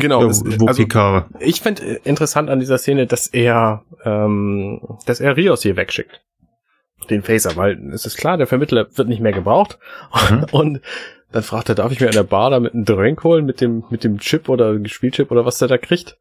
Genau, 0.00 0.24
es, 0.24 0.42
wo 0.44 0.66
also 0.66 0.82
Picard, 0.82 1.26
ich 1.40 1.60
finde 1.60 1.82
interessant 2.04 2.50
an 2.50 2.60
dieser 2.60 2.78
Szene, 2.78 3.06
dass 3.06 3.26
er, 3.26 3.84
ähm, 4.04 4.80
dass 5.06 5.20
er 5.20 5.36
Rios 5.36 5.62
hier 5.62 5.76
wegschickt. 5.76 6.22
Den 7.10 7.22
Phaser, 7.22 7.56
weil 7.56 7.92
es 7.92 8.06
ist 8.06 8.16
klar, 8.16 8.36
der 8.36 8.46
Vermittler 8.46 8.86
wird 8.94 9.08
nicht 9.08 9.20
mehr 9.20 9.32
gebraucht. 9.32 9.78
Mhm. 10.30 10.46
Und 10.52 10.80
dann 11.32 11.42
fragt 11.42 11.68
er, 11.68 11.74
darf 11.74 11.92
ich 11.92 12.00
mir 12.00 12.08
an 12.08 12.14
der 12.14 12.22
Bar 12.22 12.50
da 12.50 12.60
mit 12.60 12.74
einem 12.74 12.84
Drink 12.84 13.22
holen, 13.22 13.44
mit 13.44 13.60
dem, 13.60 13.84
mit 13.90 14.04
dem 14.04 14.18
Chip 14.18 14.48
oder 14.48 14.76
Spielchip 14.86 15.30
oder 15.30 15.44
was 15.44 15.58
der 15.58 15.68
da 15.68 15.78
kriegt? 15.78 16.16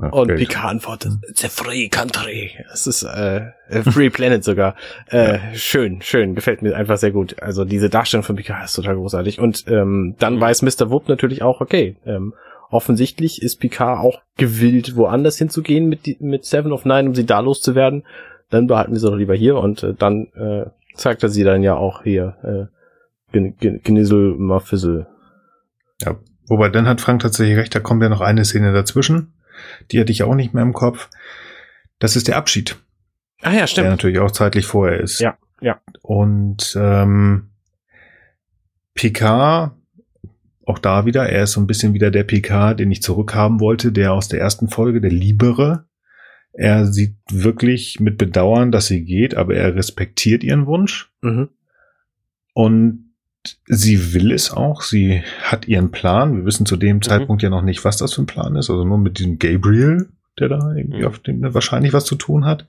Ja, 0.00 0.10
und 0.10 0.28
Geld. 0.28 0.38
Picard 0.38 0.64
antwortet, 0.70 1.12
it's 1.28 1.44
a 1.44 1.48
free 1.48 1.88
country. 1.88 2.52
Es 2.72 2.86
ist 2.86 3.02
äh, 3.02 3.50
a 3.70 3.82
free 3.82 4.10
planet 4.10 4.44
sogar. 4.44 4.74
Äh, 5.10 5.32
ja. 5.32 5.54
Schön, 5.54 6.02
schön, 6.02 6.34
gefällt 6.34 6.60
mir 6.60 6.76
einfach 6.76 6.98
sehr 6.98 7.12
gut. 7.12 7.42
Also 7.42 7.64
diese 7.64 7.88
Darstellung 7.88 8.24
von 8.24 8.36
Picard 8.36 8.64
ist 8.64 8.74
total 8.74 8.94
großartig. 8.94 9.40
Und 9.40 9.64
ähm, 9.68 10.16
dann 10.18 10.36
mhm. 10.36 10.40
weiß 10.40 10.62
Mr. 10.62 10.90
Wupp 10.90 11.08
natürlich 11.08 11.42
auch, 11.42 11.60
okay, 11.60 11.96
ähm, 12.04 12.34
offensichtlich 12.70 13.42
ist 13.42 13.56
Picard 13.56 14.00
auch 14.00 14.20
gewillt, 14.36 14.96
woanders 14.96 15.38
hinzugehen 15.38 15.88
mit, 15.88 16.06
die, 16.06 16.16
mit 16.20 16.44
Seven 16.44 16.72
of 16.72 16.84
Nine, 16.84 17.08
um 17.08 17.14
sie 17.14 17.26
da 17.26 17.40
loszuwerden. 17.40 18.04
Dann 18.50 18.66
behalten 18.66 18.92
wir 18.92 19.00
sie 19.00 19.06
doch 19.06 19.16
lieber 19.16 19.34
hier 19.34 19.56
und 19.56 19.82
äh, 19.82 19.94
dann 19.94 20.28
äh, 20.34 20.66
zeigt 20.94 21.22
er 21.22 21.28
sie 21.28 21.44
dann 21.44 21.62
ja 21.62 21.76
auch 21.76 22.02
hier 22.02 22.70
äh, 23.32 23.50
Gnissel 23.60 24.34
Mafissel. 24.36 25.06
Ja, 26.02 26.16
wobei 26.46 26.68
dann 26.70 26.86
hat 26.86 27.00
Frank 27.00 27.22
tatsächlich 27.22 27.56
recht, 27.56 27.74
da 27.74 27.80
kommt 27.80 28.02
ja 28.02 28.08
noch 28.08 28.20
eine 28.20 28.44
Szene 28.44 28.72
dazwischen 28.72 29.32
die 29.90 30.00
hatte 30.00 30.12
ich 30.12 30.22
auch 30.22 30.34
nicht 30.34 30.54
mehr 30.54 30.62
im 30.62 30.72
Kopf. 30.72 31.08
Das 31.98 32.16
ist 32.16 32.28
der 32.28 32.36
Abschied. 32.36 32.76
Ah 33.42 33.52
ja, 33.52 33.66
stimmt. 33.66 33.84
Der 33.84 33.90
natürlich 33.90 34.18
auch 34.18 34.30
zeitlich 34.30 34.66
vorher 34.66 35.00
ist. 35.00 35.20
Ja, 35.20 35.36
ja. 35.60 35.80
Und 36.02 36.76
ähm, 36.80 37.50
Picard, 38.94 39.72
auch 40.68 40.78
da 40.78 41.06
wieder, 41.06 41.28
er 41.28 41.44
ist 41.44 41.52
so 41.52 41.60
ein 41.60 41.66
bisschen 41.66 41.94
wieder 41.94 42.10
der 42.10 42.24
Picard, 42.24 42.78
den 42.78 42.90
ich 42.90 43.02
zurückhaben 43.02 43.60
wollte, 43.60 43.90
der 43.90 44.12
aus 44.12 44.28
der 44.28 44.40
ersten 44.40 44.68
Folge, 44.68 45.00
der 45.00 45.10
Liebere. 45.10 45.86
Er 46.52 46.86
sieht 46.86 47.16
wirklich 47.30 48.00
mit 48.00 48.18
Bedauern, 48.18 48.70
dass 48.72 48.86
sie 48.86 49.04
geht, 49.04 49.34
aber 49.34 49.54
er 49.54 49.74
respektiert 49.74 50.44
ihren 50.44 50.66
Wunsch. 50.66 51.10
Mhm. 51.22 51.48
Und 52.52 53.12
sie 53.66 54.12
will 54.12 54.32
es 54.32 54.50
auch. 54.50 54.82
Sie 54.82 55.22
hat 55.42 55.68
ihren 55.68 55.90
Plan. 55.90 56.36
Wir 56.36 56.44
wissen 56.44 56.66
zu 56.66 56.76
dem 56.76 56.96
mhm. 56.96 57.02
Zeitpunkt 57.02 57.42
ja 57.42 57.50
noch 57.50 57.62
nicht, 57.62 57.84
was 57.84 57.96
das 57.96 58.12
für 58.12 58.22
ein 58.22 58.26
Plan 58.26 58.56
ist. 58.56 58.68
Also 58.68 58.84
nur 58.84 58.98
mit 58.98 59.18
diesem 59.18 59.38
Gabriel, 59.38 60.08
der 60.38 60.48
da 60.48 60.74
irgendwie 60.74 61.00
mhm. 61.00 61.06
auf 61.06 61.18
dem 61.20 61.54
wahrscheinlich 61.54 61.92
was 61.92 62.04
zu 62.04 62.16
tun 62.16 62.44
hat. 62.44 62.66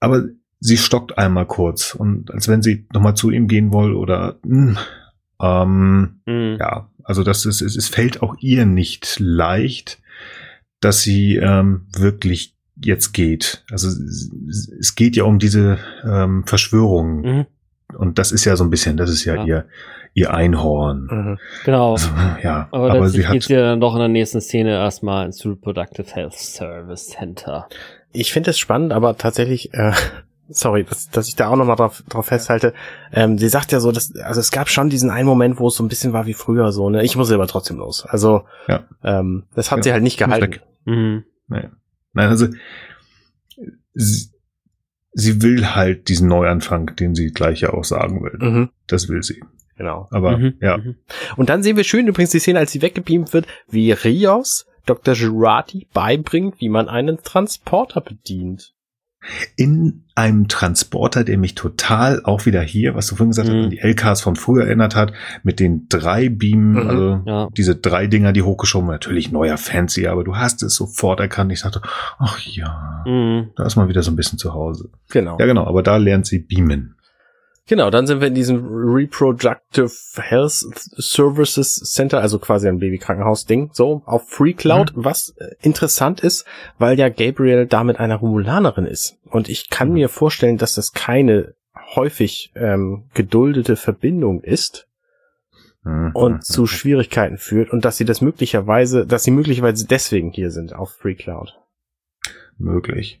Aber 0.00 0.24
sie 0.60 0.76
stockt 0.76 1.18
einmal 1.18 1.46
kurz 1.46 1.94
und 1.94 2.30
als 2.30 2.48
wenn 2.48 2.62
sie 2.62 2.86
nochmal 2.92 3.14
zu 3.14 3.30
ihm 3.30 3.48
gehen 3.48 3.72
will 3.72 3.92
oder 3.92 4.38
mh, 4.44 4.78
hm, 4.78 4.78
ähm, 5.40 6.20
mhm. 6.26 6.56
ja, 6.58 6.88
also 7.04 7.22
das 7.22 7.46
ist, 7.46 7.60
es, 7.60 7.76
es 7.76 7.88
fällt 7.88 8.22
auch 8.22 8.36
ihr 8.40 8.66
nicht 8.66 9.16
leicht, 9.18 10.00
dass 10.80 11.02
sie 11.02 11.36
ähm, 11.36 11.86
wirklich 11.96 12.54
jetzt 12.82 13.12
geht. 13.12 13.64
Also 13.70 13.88
es 13.88 14.94
geht 14.94 15.16
ja 15.16 15.24
um 15.24 15.38
diese 15.38 15.78
ähm, 16.04 16.44
Verschwörung, 16.46 17.20
mhm. 17.22 17.46
Und 17.94 18.18
das 18.18 18.32
ist 18.32 18.44
ja 18.44 18.56
so 18.56 18.64
ein 18.64 18.70
bisschen, 18.70 18.96
das 18.96 19.10
ist 19.10 19.24
ja, 19.24 19.36
ja. 19.36 19.44
ihr, 19.44 19.64
ihr 20.14 20.34
Einhorn. 20.34 21.08
Mhm. 21.10 21.38
Genau. 21.64 21.92
Also, 21.92 22.08
ja, 22.42 22.68
aber, 22.72 22.90
aber 22.92 23.08
sie 23.08 23.22
geht 23.22 23.48
ja 23.48 23.60
dann 23.60 23.80
doch 23.80 23.94
in 23.94 24.00
der 24.00 24.08
nächsten 24.08 24.40
Szene 24.40 24.72
erstmal 24.72 25.26
ins 25.26 25.44
Reproductive 25.44 26.12
Health 26.12 26.34
Service 26.34 27.08
Center. 27.08 27.68
Ich 28.12 28.32
finde 28.32 28.50
es 28.50 28.58
spannend, 28.58 28.92
aber 28.92 29.16
tatsächlich, 29.16 29.72
äh, 29.74 29.92
sorry, 30.48 30.84
dass, 30.84 31.10
dass 31.10 31.28
ich 31.28 31.36
da 31.36 31.48
auch 31.48 31.56
nochmal 31.56 31.76
drauf, 31.76 32.02
drauf 32.08 32.26
festhalte. 32.26 32.74
Ähm, 33.12 33.38
sie 33.38 33.48
sagt 33.48 33.72
ja 33.72 33.80
so, 33.80 33.92
dass, 33.92 34.14
also 34.16 34.40
es 34.40 34.50
gab 34.50 34.68
schon 34.68 34.90
diesen 34.90 35.10
einen 35.10 35.26
Moment, 35.26 35.58
wo 35.58 35.68
es 35.68 35.76
so 35.76 35.84
ein 35.84 35.88
bisschen 35.88 36.12
war 36.12 36.26
wie 36.26 36.34
früher 36.34 36.72
so, 36.72 36.90
ne? 36.90 37.04
Ich 37.04 37.16
muss 37.16 37.30
aber 37.30 37.46
trotzdem 37.46 37.78
los. 37.78 38.04
Also, 38.04 38.44
ja. 38.68 38.84
ähm, 39.02 39.44
das 39.54 39.70
hat 39.70 39.78
ja. 39.78 39.82
sie 39.84 39.92
halt 39.92 40.02
nicht 40.02 40.18
gehalten. 40.18 40.60
Mhm. 40.84 41.24
Nein. 41.48 41.72
Nein, 42.12 42.28
also 42.28 42.48
sie, 43.94 44.30
sie 45.12 45.42
will 45.42 45.74
halt 45.74 46.08
diesen 46.08 46.28
Neuanfang, 46.28 46.94
den 46.96 47.14
sie 47.14 47.32
gleich 47.32 47.60
ja 47.60 47.72
auch 47.72 47.84
sagen 47.84 48.22
will. 48.22 48.38
Mhm. 48.38 48.70
Das 48.86 49.08
will 49.08 49.22
sie. 49.22 49.42
Genau. 49.76 50.08
Aber 50.10 50.38
mhm. 50.38 50.54
ja. 50.60 50.78
Mhm. 50.78 50.96
Und 51.36 51.48
dann 51.50 51.62
sehen 51.62 51.76
wir 51.76 51.84
schön 51.84 52.06
übrigens 52.06 52.30
die 52.30 52.38
Szene, 52.38 52.58
als 52.58 52.72
sie 52.72 52.82
weggebeamt 52.82 53.32
wird, 53.32 53.46
wie 53.68 53.92
Rios 53.92 54.66
Dr. 54.86 55.14
Girardi 55.14 55.88
beibringt, 55.92 56.60
wie 56.60 56.68
man 56.68 56.88
einen 56.88 57.18
Transporter 57.22 58.00
bedient 58.00 58.75
in 59.56 60.02
einem 60.14 60.48
Transporter, 60.48 61.24
der 61.24 61.36
mich 61.36 61.54
total 61.54 62.22
auch 62.24 62.46
wieder 62.46 62.62
hier, 62.62 62.94
was 62.94 63.06
du 63.06 63.16
vorhin 63.16 63.30
gesagt 63.30 63.48
mhm. 63.48 63.56
hast, 63.56 63.64
an 63.64 63.70
die 63.70 63.78
LKs 63.78 64.20
von 64.22 64.34
früher 64.34 64.64
erinnert 64.64 64.96
hat, 64.96 65.12
mit 65.42 65.60
den 65.60 65.88
drei 65.88 66.28
Beamen, 66.28 66.72
mhm, 66.72 66.88
also 66.88 67.22
ja. 67.26 67.48
diese 67.56 67.76
drei 67.76 68.06
Dinger, 68.06 68.32
die 68.32 68.42
hochgeschoben, 68.42 68.88
natürlich 68.88 69.30
neuer 69.30 69.58
Fancy, 69.58 70.06
aber 70.06 70.24
du 70.24 70.36
hast 70.36 70.62
es 70.62 70.74
sofort 70.74 71.20
erkannt. 71.20 71.52
Ich 71.52 71.60
sagte, 71.60 71.82
ach 72.18 72.38
ja, 72.40 73.04
mhm. 73.06 73.50
da 73.56 73.66
ist 73.66 73.76
man 73.76 73.88
wieder 73.88 74.02
so 74.02 74.10
ein 74.10 74.16
bisschen 74.16 74.38
zu 74.38 74.54
Hause. 74.54 74.88
Genau. 75.10 75.38
Ja, 75.38 75.46
genau, 75.46 75.66
aber 75.66 75.82
da 75.82 75.98
lernt 75.98 76.26
sie 76.26 76.38
beamen. 76.38 76.95
Genau, 77.68 77.90
dann 77.90 78.06
sind 78.06 78.20
wir 78.20 78.28
in 78.28 78.34
diesem 78.34 78.64
Reproductive 78.64 79.90
Health 80.16 80.52
Services 80.52 81.74
Center, 81.80 82.20
also 82.20 82.38
quasi 82.38 82.68
ein 82.68 82.78
Babykrankenhaus-Ding, 82.78 83.70
so 83.72 84.02
auf 84.06 84.28
Free 84.28 84.52
Cloud, 84.52 84.96
mhm. 84.96 85.04
was 85.04 85.30
äh, 85.38 85.48
interessant 85.60 86.20
ist, 86.20 86.46
weil 86.78 86.96
ja 86.96 87.08
Gabriel 87.08 87.66
damit 87.66 87.98
einer 87.98 88.16
Romulanerin 88.16 88.86
ist. 88.86 89.18
Und 89.24 89.48
ich 89.48 89.68
kann 89.68 89.88
mhm. 89.88 89.94
mir 89.94 90.08
vorstellen, 90.08 90.58
dass 90.58 90.76
das 90.76 90.92
keine 90.92 91.54
häufig 91.96 92.52
ähm, 92.54 93.10
geduldete 93.14 93.74
Verbindung 93.74 94.42
ist 94.42 94.86
mhm. 95.82 96.12
und 96.14 96.44
zu 96.44 96.66
Schwierigkeiten 96.66 97.36
führt 97.36 97.72
und 97.72 97.84
dass 97.84 97.96
sie 97.96 98.04
das 98.04 98.20
möglicherweise, 98.20 99.06
dass 99.06 99.24
sie 99.24 99.32
möglicherweise 99.32 99.88
deswegen 99.88 100.30
hier 100.30 100.52
sind 100.52 100.72
auf 100.72 100.92
Free 100.92 101.16
Cloud. 101.16 101.58
Möglich 102.58 103.20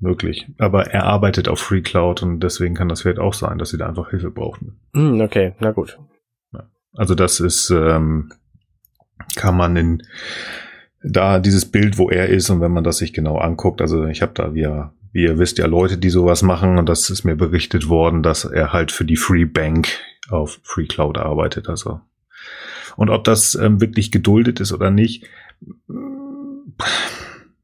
möglich. 0.00 0.46
Aber 0.58 0.88
er 0.88 1.04
arbeitet 1.04 1.48
auf 1.48 1.60
Free 1.60 1.82
Cloud 1.82 2.22
und 2.22 2.40
deswegen 2.40 2.74
kann 2.74 2.88
das 2.88 3.02
vielleicht 3.02 3.18
auch 3.18 3.34
sein, 3.34 3.58
dass 3.58 3.70
sie 3.70 3.78
da 3.78 3.86
einfach 3.86 4.10
Hilfe 4.10 4.30
brauchten. 4.30 4.80
Mm, 4.92 5.20
okay, 5.20 5.54
na 5.60 5.72
gut. 5.72 5.98
Also 6.94 7.14
das 7.14 7.40
ist, 7.40 7.70
ähm, 7.70 8.32
kann 9.36 9.56
man 9.56 9.76
in 9.76 10.02
da 11.02 11.38
dieses 11.38 11.70
Bild, 11.70 11.98
wo 11.98 12.10
er 12.10 12.28
ist 12.28 12.50
und 12.50 12.60
wenn 12.60 12.72
man 12.72 12.84
das 12.84 12.98
sich 12.98 13.12
genau 13.12 13.36
anguckt, 13.38 13.80
also 13.80 14.06
ich 14.06 14.22
habe 14.22 14.32
da, 14.34 14.54
wie 14.54 14.62
ihr, 14.62 14.92
wie 15.12 15.24
ihr 15.24 15.38
wisst, 15.38 15.58
ja 15.58 15.66
Leute, 15.66 15.98
die 15.98 16.10
sowas 16.10 16.42
machen 16.42 16.78
und 16.78 16.88
das 16.88 17.10
ist 17.10 17.24
mir 17.24 17.36
berichtet 17.36 17.88
worden, 17.88 18.22
dass 18.22 18.44
er 18.44 18.72
halt 18.72 18.92
für 18.92 19.04
die 19.04 19.16
Free 19.16 19.44
Bank 19.44 19.88
auf 20.30 20.58
Free 20.62 20.86
Cloud 20.86 21.18
arbeitet. 21.18 21.68
Also 21.68 22.00
und 22.96 23.10
ob 23.10 23.24
das 23.24 23.54
ähm, 23.54 23.80
wirklich 23.80 24.10
geduldet 24.10 24.58
ist 24.58 24.72
oder 24.72 24.90
nicht, 24.90 25.26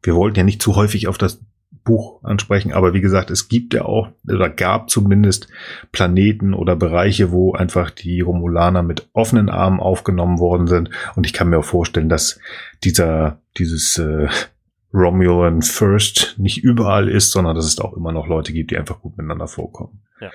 wir 0.02 0.14
wollten 0.14 0.38
ja 0.38 0.44
nicht 0.44 0.62
zu 0.62 0.76
häufig 0.76 1.08
auf 1.08 1.18
das 1.18 1.44
Buch 1.84 2.22
ansprechen. 2.22 2.72
Aber 2.72 2.94
wie 2.94 3.00
gesagt, 3.00 3.30
es 3.30 3.48
gibt 3.48 3.74
ja 3.74 3.84
auch, 3.84 4.08
oder 4.28 4.48
gab 4.48 4.90
zumindest 4.90 5.48
Planeten 5.90 6.54
oder 6.54 6.76
Bereiche, 6.76 7.32
wo 7.32 7.54
einfach 7.54 7.90
die 7.90 8.20
Romulaner 8.20 8.82
mit 8.82 9.08
offenen 9.12 9.48
Armen 9.48 9.80
aufgenommen 9.80 10.38
worden 10.38 10.66
sind. 10.66 10.90
Und 11.16 11.26
ich 11.26 11.32
kann 11.32 11.48
mir 11.48 11.58
auch 11.58 11.64
vorstellen, 11.64 12.08
dass 12.08 12.38
dieser, 12.84 13.40
dieses 13.58 13.98
äh, 13.98 14.28
Romulan 14.94 15.62
First 15.62 16.36
nicht 16.38 16.62
überall 16.62 17.08
ist, 17.08 17.30
sondern 17.30 17.56
dass 17.56 17.64
es 17.64 17.80
auch 17.80 17.94
immer 17.94 18.12
noch 18.12 18.26
Leute 18.26 18.52
gibt, 18.52 18.70
die 18.70 18.78
einfach 18.78 19.00
gut 19.00 19.16
miteinander 19.16 19.48
vorkommen. 19.48 20.02
Ja. 20.20 20.30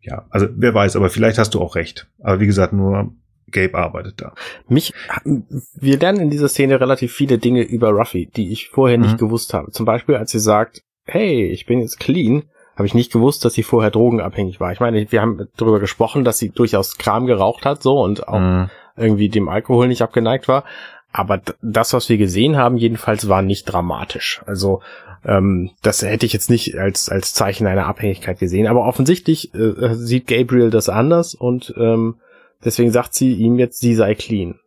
Ja, 0.00 0.26
also 0.28 0.48
wer 0.54 0.74
weiß, 0.74 0.96
aber 0.96 1.08
vielleicht 1.08 1.38
hast 1.38 1.54
du 1.54 1.62
auch 1.62 1.76
recht. 1.76 2.10
Aber 2.20 2.38
wie 2.38 2.46
gesagt, 2.46 2.74
nur 2.74 3.14
Gabe 3.54 3.78
arbeitet 3.78 4.20
da. 4.20 4.34
Mich, 4.68 4.92
wir 5.24 5.98
lernen 5.98 6.20
in 6.20 6.30
dieser 6.30 6.48
Szene 6.48 6.80
relativ 6.80 7.12
viele 7.12 7.38
Dinge 7.38 7.62
über 7.62 7.88
Ruffy, 7.90 8.26
die 8.26 8.52
ich 8.52 8.68
vorher 8.68 8.98
mhm. 8.98 9.04
nicht 9.04 9.18
gewusst 9.18 9.54
habe. 9.54 9.70
Zum 9.70 9.86
Beispiel, 9.86 10.16
als 10.16 10.30
sie 10.32 10.40
sagt, 10.40 10.82
hey, 11.04 11.46
ich 11.46 11.64
bin 11.64 11.80
jetzt 11.80 11.98
clean, 11.98 12.44
habe 12.76 12.86
ich 12.86 12.94
nicht 12.94 13.12
gewusst, 13.12 13.44
dass 13.44 13.54
sie 13.54 13.62
vorher 13.62 13.90
drogenabhängig 13.90 14.60
war. 14.60 14.72
Ich 14.72 14.80
meine, 14.80 15.10
wir 15.10 15.22
haben 15.22 15.48
darüber 15.56 15.80
gesprochen, 15.80 16.24
dass 16.24 16.38
sie 16.38 16.50
durchaus 16.50 16.98
Kram 16.98 17.26
geraucht 17.26 17.64
hat, 17.64 17.82
so, 17.82 18.00
und 18.02 18.28
auch 18.28 18.40
mhm. 18.40 18.70
irgendwie 18.96 19.28
dem 19.28 19.48
Alkohol 19.48 19.88
nicht 19.88 20.02
abgeneigt 20.02 20.48
war. 20.48 20.64
Aber 21.12 21.40
das, 21.62 21.92
was 21.92 22.08
wir 22.08 22.18
gesehen 22.18 22.56
haben, 22.56 22.76
jedenfalls 22.76 23.28
war 23.28 23.40
nicht 23.40 23.66
dramatisch. 23.66 24.42
Also 24.46 24.82
ähm, 25.24 25.70
das 25.82 26.02
hätte 26.02 26.26
ich 26.26 26.32
jetzt 26.32 26.50
nicht 26.50 26.76
als 26.76 27.08
als 27.08 27.32
Zeichen 27.34 27.68
einer 27.68 27.86
Abhängigkeit 27.86 28.40
gesehen. 28.40 28.66
Aber 28.66 28.84
offensichtlich 28.84 29.54
äh, 29.54 29.94
sieht 29.94 30.26
Gabriel 30.26 30.70
das 30.70 30.88
anders 30.88 31.36
und 31.36 31.72
ähm, 31.78 32.16
Deswegen 32.64 32.90
sagt 32.90 33.14
sie 33.14 33.34
ihm 33.34 33.58
jetzt, 33.58 33.80
sie 33.80 33.94
sei 33.94 34.14
clean. 34.14 34.58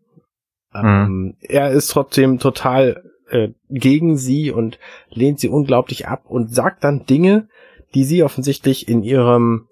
Mhm. 0.73 0.83
Ähm, 0.83 1.35
er 1.41 1.71
ist 1.71 1.87
trotzdem 1.87 2.39
total 2.39 3.03
äh, 3.29 3.49
gegen 3.69 4.17
sie 4.17 4.51
und 4.51 4.79
lehnt 5.09 5.39
sie 5.39 5.49
unglaublich 5.49 6.07
ab 6.07 6.23
und 6.25 6.51
sagt 6.53 6.83
dann 6.83 7.05
Dinge, 7.05 7.47
die 7.93 8.03
sie 8.03 8.23
offensichtlich 8.23 8.87
in 8.87 9.03
ihrem 9.03 9.67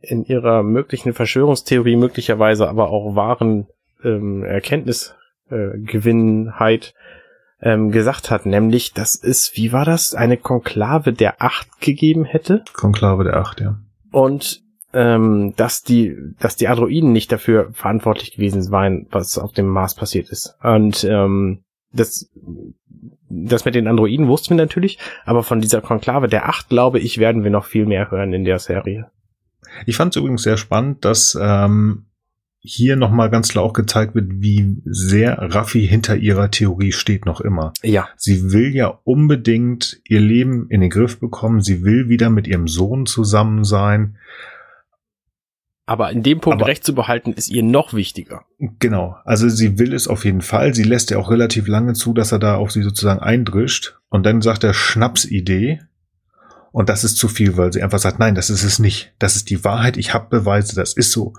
in 0.00 0.24
ihrer 0.24 0.62
möglichen 0.62 1.12
Verschwörungstheorie 1.12 1.96
möglicherweise 1.96 2.68
aber 2.68 2.90
auch 2.90 3.16
wahren 3.16 3.66
ähm, 4.04 4.44
Erkenntnisgewinnheit 4.44 6.94
äh, 6.94 6.98
ähm, 7.60 7.90
gesagt 7.90 8.30
hat, 8.30 8.46
nämlich, 8.46 8.92
dass 8.92 9.20
es, 9.20 9.50
wie 9.54 9.72
war 9.72 9.84
das, 9.84 10.14
eine 10.14 10.36
Konklave 10.36 11.12
der 11.12 11.42
Acht 11.42 11.80
gegeben 11.80 12.24
hätte? 12.24 12.62
Konklave 12.72 13.24
der 13.24 13.36
Acht, 13.36 13.60
ja. 13.60 13.80
Und 14.12 14.62
ähm, 14.92 15.54
dass 15.56 15.82
die, 15.82 16.16
dass 16.38 16.56
die 16.56 16.68
Androiden 16.68 17.12
nicht 17.12 17.30
dafür 17.30 17.70
verantwortlich 17.72 18.32
gewesen 18.32 18.70
waren, 18.70 19.06
was 19.10 19.38
auf 19.38 19.52
dem 19.52 19.68
Mars 19.68 19.94
passiert 19.94 20.30
ist. 20.30 20.56
Und 20.62 21.04
ähm, 21.04 21.62
das, 21.92 22.30
das 23.28 23.64
mit 23.64 23.74
den 23.74 23.86
Androiden 23.86 24.28
wussten 24.28 24.50
wir 24.50 24.64
natürlich, 24.64 24.98
aber 25.24 25.42
von 25.42 25.60
dieser 25.60 25.80
Konklave 25.80 26.28
der 26.28 26.48
Acht, 26.48 26.68
glaube 26.68 27.00
ich, 27.00 27.18
werden 27.18 27.44
wir 27.44 27.50
noch 27.50 27.66
viel 27.66 27.86
mehr 27.86 28.10
hören 28.10 28.32
in 28.32 28.44
der 28.44 28.58
Serie. 28.58 29.10
Ich 29.86 29.96
fand 29.96 30.14
es 30.14 30.20
übrigens 30.20 30.42
sehr 30.42 30.56
spannend, 30.56 31.04
dass 31.04 31.38
ähm, 31.40 32.06
hier 32.60 32.96
nochmal 32.96 33.30
ganz 33.30 33.48
klar 33.48 33.64
auch 33.64 33.72
gezeigt 33.72 34.14
wird, 34.14 34.26
wie 34.40 34.76
sehr 34.84 35.38
Raffi 35.38 35.86
hinter 35.86 36.16
ihrer 36.16 36.50
Theorie 36.50 36.92
steht 36.92 37.24
noch 37.24 37.40
immer. 37.40 37.72
Ja. 37.82 38.08
Sie 38.16 38.52
will 38.52 38.74
ja 38.74 38.98
unbedingt 39.04 40.00
ihr 40.04 40.20
Leben 40.20 40.68
in 40.68 40.80
den 40.80 40.90
Griff 40.90 41.20
bekommen. 41.20 41.60
Sie 41.60 41.84
will 41.84 42.08
wieder 42.08 42.30
mit 42.30 42.46
ihrem 42.46 42.66
Sohn 42.66 43.06
zusammen 43.06 43.64
sein. 43.64 44.16
Aber 45.88 46.10
in 46.12 46.22
dem 46.22 46.40
Punkt 46.40 46.60
Aber- 46.60 46.68
Recht 46.68 46.84
zu 46.84 46.94
behalten, 46.94 47.32
ist 47.32 47.50
ihr 47.50 47.62
noch 47.62 47.94
wichtiger. 47.94 48.42
Genau. 48.78 49.16
Also 49.24 49.48
sie 49.48 49.78
will 49.78 49.94
es 49.94 50.06
auf 50.06 50.24
jeden 50.24 50.42
Fall. 50.42 50.74
Sie 50.74 50.82
lässt 50.82 51.10
ja 51.10 51.18
auch 51.18 51.30
relativ 51.30 51.66
lange 51.66 51.94
zu, 51.94 52.12
dass 52.12 52.30
er 52.30 52.38
da 52.38 52.56
auf 52.56 52.70
sie 52.72 52.82
sozusagen 52.82 53.20
eindrischt. 53.20 53.96
Und 54.10 54.26
dann 54.26 54.42
sagt 54.42 54.64
er 54.64 54.74
Schnapsidee. 54.74 55.80
Und 56.72 56.88
das 56.90 57.04
ist 57.04 57.16
zu 57.16 57.28
viel, 57.28 57.56
weil 57.56 57.72
sie 57.72 57.82
einfach 57.82 57.98
sagt, 57.98 58.18
nein, 58.18 58.34
das 58.34 58.50
ist 58.50 58.62
es 58.64 58.78
nicht. 58.78 59.14
Das 59.18 59.34
ist 59.36 59.48
die 59.48 59.64
Wahrheit. 59.64 59.96
Ich 59.96 60.12
habe 60.12 60.28
Beweise. 60.28 60.76
Das 60.76 60.92
ist 60.92 61.10
so. 61.12 61.32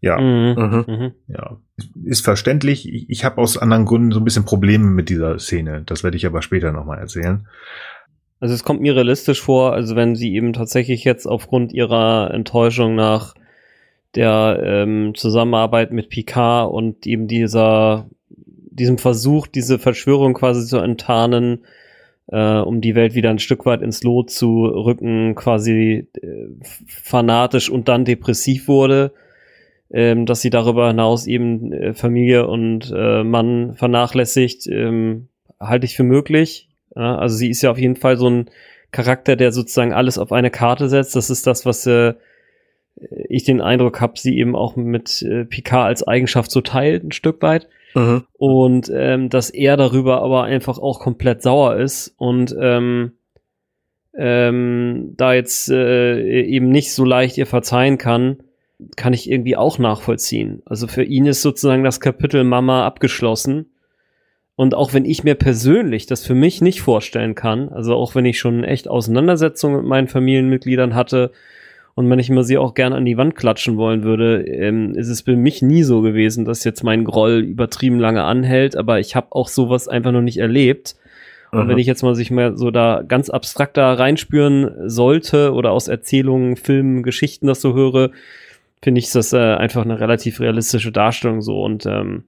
Ja. 0.00 0.20
Mhm. 0.20 0.54
Mhm. 0.56 0.84
Mhm. 0.86 1.12
Ja, 1.26 1.56
ist 2.04 2.24
verständlich. 2.24 2.86
Ich, 2.92 3.08
ich 3.08 3.24
habe 3.24 3.40
aus 3.40 3.56
anderen 3.56 3.86
Gründen 3.86 4.12
so 4.12 4.20
ein 4.20 4.24
bisschen 4.24 4.44
Probleme 4.44 4.84
mit 4.90 5.08
dieser 5.08 5.38
Szene. 5.38 5.82
Das 5.86 6.04
werde 6.04 6.16
ich 6.16 6.26
aber 6.26 6.42
später 6.42 6.72
nochmal 6.72 6.98
erzählen. 6.98 7.48
Also 8.38 8.54
es 8.54 8.62
kommt 8.62 8.80
mir 8.80 8.94
realistisch 8.94 9.40
vor, 9.42 9.72
also 9.72 9.96
wenn 9.96 10.14
sie 10.14 10.34
eben 10.34 10.52
tatsächlich 10.52 11.02
jetzt 11.02 11.26
aufgrund 11.26 11.72
ihrer 11.72 12.30
Enttäuschung 12.32 12.94
nach 12.94 13.34
der 14.14 14.60
ähm, 14.64 15.12
Zusammenarbeit 15.14 15.92
mit 15.92 16.08
Picard 16.08 16.72
und 16.72 17.06
eben 17.06 17.28
dieser 17.28 18.08
diesem 18.78 18.98
Versuch, 18.98 19.46
diese 19.46 19.78
Verschwörung 19.78 20.34
quasi 20.34 20.66
zu 20.66 20.78
enttarnen, 20.78 21.64
äh, 22.28 22.58
um 22.58 22.80
die 22.80 22.94
Welt 22.94 23.14
wieder 23.14 23.30
ein 23.30 23.38
Stück 23.38 23.66
weit 23.66 23.82
ins 23.82 24.02
Lot 24.02 24.30
zu 24.30 24.64
rücken, 24.64 25.34
quasi 25.34 26.08
äh, 26.22 26.46
fanatisch 26.86 27.70
und 27.70 27.88
dann 27.88 28.04
depressiv 28.04 28.68
wurde, 28.68 29.12
ähm, 29.90 30.26
dass 30.26 30.40
sie 30.40 30.50
darüber 30.50 30.88
hinaus 30.88 31.26
eben 31.26 31.72
äh, 31.72 31.94
Familie 31.94 32.46
und 32.46 32.92
äh, 32.94 33.24
Mann 33.24 33.74
vernachlässigt, 33.74 34.66
ähm, 34.68 35.28
halte 35.58 35.86
ich 35.86 35.96
für 35.96 36.04
möglich. 36.04 36.68
Ja, 36.94 37.16
also 37.16 37.36
sie 37.36 37.50
ist 37.50 37.62
ja 37.62 37.70
auf 37.70 37.78
jeden 37.78 37.96
Fall 37.96 38.16
so 38.16 38.28
ein 38.28 38.50
Charakter, 38.90 39.36
der 39.36 39.52
sozusagen 39.52 39.92
alles 39.92 40.18
auf 40.18 40.32
eine 40.32 40.50
Karte 40.50 40.88
setzt. 40.88 41.16
Das 41.16 41.30
ist 41.30 41.46
das, 41.46 41.66
was 41.66 41.86
äh, 41.86 42.14
ich 43.28 43.44
den 43.44 43.60
Eindruck 43.60 44.00
habe, 44.00 44.18
sie 44.18 44.38
eben 44.38 44.56
auch 44.56 44.76
mit 44.76 45.22
äh, 45.22 45.44
Picard 45.44 45.86
als 45.86 46.06
Eigenschaft 46.06 46.50
so 46.50 46.60
teilt, 46.60 47.04
ein 47.04 47.12
Stück 47.12 47.42
weit. 47.42 47.68
Mhm. 47.94 48.24
Und 48.34 48.90
ähm, 48.94 49.28
dass 49.30 49.50
er 49.50 49.76
darüber 49.76 50.22
aber 50.22 50.44
einfach 50.44 50.78
auch 50.78 51.00
komplett 51.00 51.42
sauer 51.42 51.76
ist 51.76 52.14
und 52.18 52.54
ähm, 52.60 53.12
ähm, 54.16 55.14
da 55.16 55.32
jetzt 55.32 55.70
äh, 55.70 56.42
eben 56.42 56.70
nicht 56.70 56.92
so 56.92 57.04
leicht 57.04 57.38
ihr 57.38 57.46
verzeihen 57.46 57.98
kann, 57.98 58.38
kann 58.96 59.12
ich 59.12 59.30
irgendwie 59.30 59.56
auch 59.56 59.78
nachvollziehen. 59.78 60.62
Also 60.66 60.86
für 60.86 61.04
ihn 61.04 61.26
ist 61.26 61.42
sozusagen 61.42 61.84
das 61.84 62.00
Kapitel 62.00 62.44
Mama 62.44 62.84
abgeschlossen. 62.84 63.66
Und 64.54 64.74
auch 64.74 64.92
wenn 64.92 65.04
ich 65.04 65.22
mir 65.22 65.36
persönlich 65.36 66.06
das 66.06 66.26
für 66.26 66.34
mich 66.34 66.60
nicht 66.60 66.80
vorstellen 66.80 67.36
kann, 67.36 67.68
also 67.68 67.94
auch 67.94 68.16
wenn 68.16 68.24
ich 68.24 68.40
schon 68.40 68.64
echt 68.64 68.88
Auseinandersetzungen 68.88 69.76
mit 69.76 69.86
meinen 69.86 70.08
Familienmitgliedern 70.08 70.96
hatte 70.96 71.30
und 71.98 72.08
wenn 72.08 72.20
ich 72.20 72.30
immer 72.30 72.44
sie 72.44 72.58
auch 72.58 72.74
gern 72.74 72.92
an 72.92 73.04
die 73.04 73.16
Wand 73.16 73.34
klatschen 73.34 73.76
wollen 73.76 74.04
würde, 74.04 74.42
ähm, 74.42 74.94
ist 74.94 75.08
es 75.08 75.22
für 75.22 75.34
mich 75.34 75.62
nie 75.62 75.82
so 75.82 76.00
gewesen, 76.00 76.44
dass 76.44 76.62
jetzt 76.62 76.84
mein 76.84 77.02
Groll 77.02 77.40
übertrieben 77.40 77.98
lange 77.98 78.22
anhält, 78.22 78.76
aber 78.76 79.00
ich 79.00 79.16
habe 79.16 79.26
auch 79.30 79.48
sowas 79.48 79.88
einfach 79.88 80.12
noch 80.12 80.22
nicht 80.22 80.38
erlebt. 80.38 80.94
Und 81.50 81.64
Mhm. 81.64 81.68
wenn 81.70 81.78
ich 81.78 81.88
jetzt 81.88 82.04
mal 82.04 82.14
sich 82.14 82.30
mal 82.30 82.56
so 82.56 82.70
da 82.70 83.02
ganz 83.02 83.30
abstrakt 83.30 83.76
da 83.76 83.94
reinspüren 83.94 84.88
sollte 84.88 85.52
oder 85.52 85.72
aus 85.72 85.88
Erzählungen, 85.88 86.54
Filmen, 86.54 87.02
Geschichten 87.02 87.48
das 87.48 87.60
so 87.60 87.74
höre, 87.74 88.10
finde 88.80 89.00
ich 89.00 89.10
das 89.10 89.32
äh, 89.32 89.54
einfach 89.54 89.82
eine 89.82 89.98
relativ 89.98 90.38
realistische 90.38 90.92
Darstellung 90.92 91.42
so 91.42 91.64
und 91.64 91.84
ähm, 91.84 92.22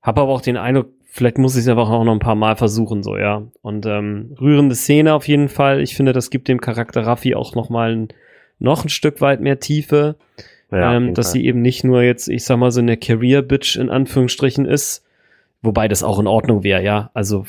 habe 0.00 0.22
aber 0.22 0.32
auch 0.32 0.40
den 0.40 0.56
Eindruck, 0.56 0.88
vielleicht 1.04 1.36
muss 1.36 1.56
ich 1.56 1.64
es 1.64 1.68
einfach 1.68 1.90
auch 1.90 2.04
noch 2.04 2.12
ein 2.14 2.20
paar 2.20 2.36
Mal 2.36 2.56
versuchen 2.56 3.02
so 3.02 3.18
ja 3.18 3.42
und 3.60 3.84
ähm, 3.84 4.34
rührende 4.40 4.76
Szene 4.76 5.12
auf 5.12 5.28
jeden 5.28 5.50
Fall. 5.50 5.82
Ich 5.82 5.94
finde, 5.94 6.14
das 6.14 6.30
gibt 6.30 6.48
dem 6.48 6.62
Charakter 6.62 7.02
Raffi 7.02 7.34
auch 7.34 7.54
noch 7.54 7.68
mal 7.68 7.92
ein, 7.92 8.08
noch 8.62 8.84
ein 8.84 8.88
Stück 8.88 9.20
weit 9.20 9.40
mehr 9.40 9.58
Tiefe, 9.60 10.16
Ja, 10.70 10.94
ähm, 10.96 11.14
dass 11.14 11.26
Fall. 11.28 11.32
sie 11.34 11.46
eben 11.46 11.60
nicht 11.62 11.84
nur 11.84 12.02
jetzt, 12.02 12.28
ich 12.28 12.44
sag 12.44 12.56
mal 12.58 12.70
so 12.70 12.80
eine 12.80 12.96
Career 12.96 13.42
Bitch 13.42 13.76
in 13.76 13.90
Anführungsstrichen 13.90 14.64
ist, 14.66 15.04
wobei 15.62 15.86
das 15.88 16.02
auch 16.02 16.18
in 16.18 16.26
Ordnung 16.26 16.62
wäre, 16.64 16.82
ja, 16.82 17.10
also 17.14 17.46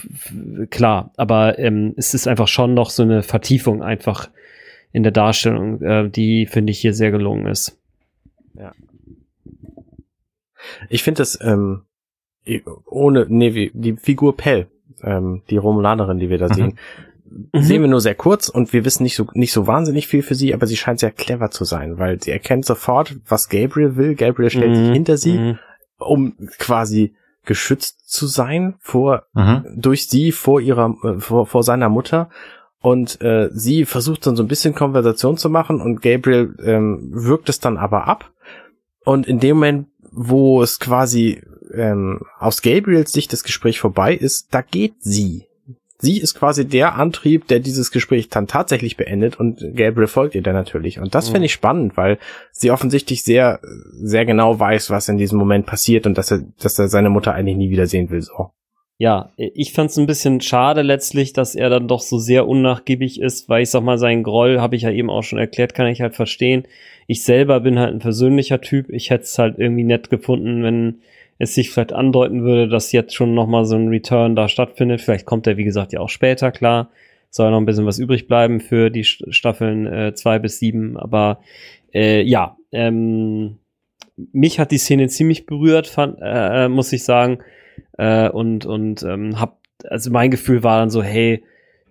klar, 0.69 1.11
aber 1.17 1.57
ähm, 1.59 1.93
es 1.97 2.13
ist 2.13 2.27
einfach 2.27 2.47
schon 2.47 2.73
noch 2.73 2.89
so 2.89 3.03
eine 3.03 3.23
Vertiefung 3.23 3.81
einfach 3.81 4.29
in 4.91 5.03
der 5.03 5.11
Darstellung, 5.11 5.81
äh, 5.81 6.09
die 6.09 6.45
finde 6.45 6.71
ich 6.71 6.79
hier 6.79 6.93
sehr 6.93 7.11
gelungen 7.11 7.47
ist. 7.47 7.79
Ich 10.89 11.03
finde 11.03 11.19
das, 11.19 11.39
ähm, 11.41 11.81
ohne, 12.85 13.25
nee, 13.29 13.53
wie- 13.53 13.71
die 13.73 13.93
Figur 13.97 14.37
Pell, 14.37 14.67
ähm, 15.01 15.41
die 15.49 15.57
Romulanerin, 15.57 16.19
die 16.19 16.29
wir 16.29 16.37
da 16.37 16.47
Mhm. 16.49 16.53
sehen, 16.53 16.79
sehen 17.53 17.81
wir 17.81 17.89
nur 17.89 18.01
sehr 18.01 18.15
kurz 18.15 18.49
und 18.49 18.73
wir 18.73 18.85
wissen 18.85 19.03
nicht 19.03 19.15
so, 19.15 19.27
nicht 19.33 19.53
so 19.53 19.67
wahnsinnig 19.67 20.07
viel 20.07 20.21
für 20.21 20.35
sie, 20.35 20.53
aber 20.53 20.67
sie 20.67 20.77
scheint 20.77 20.99
sehr 20.99 21.11
clever 21.11 21.49
zu 21.51 21.63
sein, 21.65 21.97
weil 21.97 22.21
sie 22.21 22.31
erkennt 22.31 22.65
sofort, 22.65 23.15
was 23.27 23.49
Gabriel 23.49 23.95
will. 23.95 24.15
Gabriel 24.15 24.49
stellt 24.49 24.75
sich 24.75 24.87
Mhm, 24.89 24.93
hinter 24.93 25.17
sie, 25.17 25.37
mhm. 25.37 25.59
um 25.97 26.35
quasi 26.59 27.13
geschützt 27.45 28.09
zu 28.09 28.27
sein 28.27 28.75
vor, 28.79 29.23
Mhm. 29.33 29.65
durch 29.75 30.07
sie 30.07 30.31
vor 30.31 30.61
ihrer, 30.61 30.95
äh, 31.03 31.19
vor, 31.19 31.45
vor 31.45 31.63
seiner 31.63 31.89
Mutter. 31.89 32.29
Und 32.81 33.21
äh, 33.21 33.49
sie 33.53 33.85
versucht 33.85 34.27
dann 34.27 34.35
so 34.35 34.43
ein 34.43 34.49
bisschen 34.49 34.75
Konversation 34.75 35.37
zu 35.37 35.49
machen 35.49 35.79
und 35.81 36.01
Gabriel 36.01 36.55
ähm, 36.63 37.11
wirkt 37.13 37.47
es 37.49 37.59
dann 37.59 37.77
aber 37.77 38.07
ab. 38.07 38.31
Und 39.05 39.25
in 39.25 39.39
dem 39.39 39.55
Moment, 39.57 39.87
wo 40.11 40.61
es 40.61 40.79
quasi 40.79 41.41
ähm, 41.73 42.21
aus 42.39 42.61
Gabriels 42.61 43.11
Sicht 43.11 43.31
das 43.33 43.43
Gespräch 43.43 43.79
vorbei 43.79 44.13
ist, 44.13 44.53
da 44.53 44.61
geht 44.61 44.95
sie. 44.99 45.47
Sie 46.03 46.19
ist 46.19 46.35
quasi 46.35 46.67
der 46.67 46.95
Antrieb, 46.95 47.47
der 47.47 47.61
dieses 47.61 47.89
Gespräch 47.89 48.27
dann 48.27 48.45
tatsächlich 48.45 48.97
beendet 48.97 49.39
und 49.39 49.59
Gabriel 49.73 50.07
folgt 50.07 50.35
ihr 50.35 50.41
dann 50.41 50.53
natürlich. 50.53 50.99
Und 50.99 51.15
das 51.15 51.29
Mhm. 51.29 51.31
finde 51.31 51.45
ich 51.45 51.53
spannend, 51.53 51.95
weil 51.95 52.17
sie 52.51 52.71
offensichtlich 52.71 53.23
sehr, 53.23 53.61
sehr 53.93 54.25
genau 54.25 54.59
weiß, 54.59 54.89
was 54.89 55.07
in 55.07 55.17
diesem 55.17 55.39
Moment 55.39 55.65
passiert 55.65 56.05
und 56.05 56.17
dass 56.17 56.29
er, 56.29 56.41
dass 56.61 56.77
er 56.77 56.89
seine 56.89 57.09
Mutter 57.09 57.33
eigentlich 57.33 57.55
nie 57.55 57.69
wiedersehen 57.69 58.09
will. 58.09 58.21
So. 58.21 58.49
Ja, 58.97 59.31
ich 59.37 59.71
fand 59.71 59.91
es 59.91 59.97
ein 59.97 60.05
bisschen 60.05 60.41
schade 60.41 60.81
letztlich, 60.81 61.31
dass 61.31 61.55
er 61.55 61.69
dann 61.69 61.87
doch 61.87 62.01
so 62.01 62.17
sehr 62.17 62.49
unnachgiebig 62.49 63.21
ist, 63.21 63.47
weil 63.47 63.63
ich 63.63 63.69
sag 63.69 63.81
mal, 63.83 63.97
seinen 63.97 64.23
Groll, 64.23 64.59
habe 64.59 64.75
ich 64.75 64.81
ja 64.81 64.91
eben 64.91 65.09
auch 65.09 65.23
schon 65.23 65.39
erklärt, 65.39 65.73
kann 65.73 65.87
ich 65.87 66.01
halt 66.01 66.15
verstehen. 66.15 66.65
Ich 67.07 67.23
selber 67.23 67.61
bin 67.61 67.79
halt 67.79 67.93
ein 67.93 67.99
persönlicher 67.99 68.59
Typ. 68.59 68.89
Ich 68.89 69.09
hätte 69.09 69.23
es 69.23 69.39
halt 69.39 69.57
irgendwie 69.57 69.85
nett 69.85 70.09
gefunden, 70.09 70.63
wenn 70.63 71.01
es 71.37 71.55
sich 71.55 71.71
vielleicht 71.71 71.93
andeuten 71.93 72.43
würde, 72.43 72.67
dass 72.67 72.91
jetzt 72.91 73.13
schon 73.13 73.33
nochmal 73.33 73.65
so 73.65 73.75
ein 73.75 73.89
Return 73.89 74.35
da 74.35 74.47
stattfindet. 74.47 75.01
Vielleicht 75.01 75.25
kommt 75.25 75.47
er, 75.47 75.57
wie 75.57 75.63
gesagt, 75.63 75.93
ja 75.93 75.99
auch 75.99 76.09
später, 76.09 76.51
klar. 76.51 76.89
Soll 77.29 77.49
noch 77.49 77.57
ein 77.57 77.65
bisschen 77.65 77.87
was 77.87 77.97
übrig 77.97 78.27
bleiben 78.27 78.59
für 78.59 78.91
die 78.91 79.03
St- 79.03 79.31
Staffeln 79.33 79.87
äh, 79.87 80.13
zwei 80.13 80.37
bis 80.37 80.59
sieben. 80.59 80.97
Aber 80.97 81.39
äh, 81.93 82.21
ja, 82.21 82.57
ähm, 82.71 83.57
mich 84.31 84.59
hat 84.59 84.71
die 84.71 84.77
Szene 84.77 85.07
ziemlich 85.07 85.47
berührt, 85.47 85.87
fand, 85.87 86.19
äh, 86.21 86.69
muss 86.69 86.93
ich 86.93 87.03
sagen. 87.03 87.39
Äh, 87.97 88.29
und 88.29 88.67
und 88.67 89.01
ähm, 89.01 89.39
hab, 89.39 89.59
also 89.85 90.11
mein 90.11 90.29
Gefühl 90.29 90.61
war 90.61 90.79
dann 90.79 90.91
so, 90.91 91.01
hey, 91.01 91.43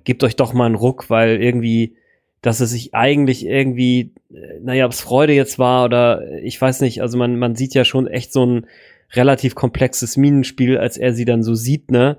gebt 0.05 0.23
euch 0.23 0.37
doch 0.37 0.53
mal 0.53 0.67
einen 0.67 0.77
Ruck, 0.77 1.11
weil 1.11 1.43
irgendwie, 1.43 1.97
dass 2.41 2.61
es 2.61 2.71
sich 2.71 2.95
eigentlich 2.95 3.45
irgendwie, 3.45 4.13
äh, 4.33 4.61
naja, 4.63 4.87
ob 4.87 4.93
es 4.93 5.01
Freude 5.01 5.33
jetzt 5.33 5.59
war 5.59 5.85
oder 5.85 6.23
äh, 6.31 6.41
ich 6.41 6.61
weiß 6.61 6.81
nicht, 6.83 7.03
also 7.03 7.19
man, 7.19 7.37
man 7.37 7.57
sieht 7.57 7.75
ja 7.75 7.85
schon 7.85 8.07
echt 8.07 8.33
so 8.33 8.47
ein 8.47 8.67
relativ 9.15 9.55
komplexes 9.55 10.17
Minenspiel, 10.17 10.79
als 10.79 10.97
er 10.97 11.13
sie 11.13 11.25
dann 11.25 11.43
so 11.43 11.55
sieht, 11.55 11.91
ne? 11.91 12.19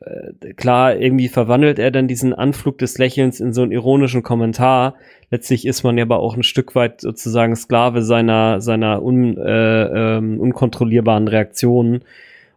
Äh, 0.00 0.52
Klar, 0.54 0.96
irgendwie 0.96 1.28
verwandelt 1.28 1.78
er 1.78 1.90
dann 1.90 2.08
diesen 2.08 2.34
Anflug 2.34 2.78
des 2.78 2.98
Lächelns 2.98 3.40
in 3.40 3.52
so 3.52 3.62
einen 3.62 3.72
ironischen 3.72 4.22
Kommentar. 4.22 4.94
Letztlich 5.30 5.66
ist 5.66 5.82
man 5.82 5.98
ja 5.98 6.04
aber 6.04 6.18
auch 6.18 6.36
ein 6.36 6.42
Stück 6.42 6.74
weit 6.74 7.00
sozusagen 7.00 7.56
Sklave 7.56 8.02
seiner, 8.02 8.60
seiner 8.60 9.02
un, 9.02 9.36
äh, 9.36 10.16
ähm, 10.16 10.40
unkontrollierbaren 10.40 11.28
Reaktionen. 11.28 12.02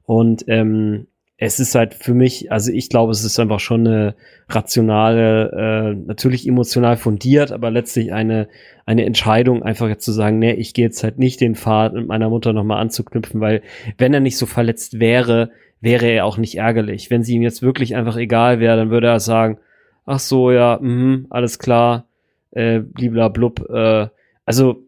Und 0.06 0.46
ähm, 0.48 1.08
es 1.42 1.60
ist 1.62 1.74
halt 1.74 1.94
für 1.94 2.14
mich, 2.14 2.52
also 2.52 2.72
ich 2.72 2.90
glaube, 2.90 3.14
es 3.14 3.24
ist 3.24 3.40
einfach 3.40 3.62
schon 3.62 3.88
eine 3.88 4.16
rationale, 4.50 5.52
äh, 5.52 5.96
natürlich 5.96 6.46
emotional 6.46 6.98
fundiert, 6.98 7.54
aber 7.54 7.72
letztlich 7.72 8.12
eine, 8.12 8.50
eine 8.86 9.06
Entscheidung, 9.06 9.64
einfach 9.64 9.88
jetzt 9.88 10.04
zu 10.04 10.12
sagen, 10.12 10.38
nee, 10.40 10.52
ich 10.52 10.74
gehe 10.74 10.86
jetzt 10.86 11.02
halt 11.02 11.18
nicht 11.18 11.40
den 11.40 11.56
Pfad 11.56 11.94
mit 11.94 12.08
meiner 12.08 12.30
Mutter 12.30 12.52
nochmal 12.52 12.82
anzuknüpfen, 12.82 13.40
weil 13.40 13.62
wenn 13.98 14.14
er 14.14 14.20
nicht 14.20 14.38
so 14.38 14.46
verletzt 14.46 15.00
wäre, 15.00 15.52
wäre 15.80 16.08
er 16.08 16.26
auch 16.26 16.38
nicht 16.38 16.58
ärgerlich. 16.58 17.10
Wenn 17.10 17.24
sie 17.24 17.36
ihm 17.36 17.42
jetzt 17.42 17.62
wirklich 17.62 17.96
einfach 17.96 18.18
egal 18.18 18.60
wäre, 18.60 18.76
dann 18.76 18.90
würde 18.90 19.08
er 19.08 19.22
sagen, 19.22 19.60
ach 20.06 20.20
so, 20.20 20.52
ja, 20.52 20.78
mh, 20.82 21.28
alles 21.30 21.58
klar, 21.58 22.06
äh, 22.52 22.80
bliblablub, 22.80 23.66
äh, 23.70 24.08
also 24.46 24.84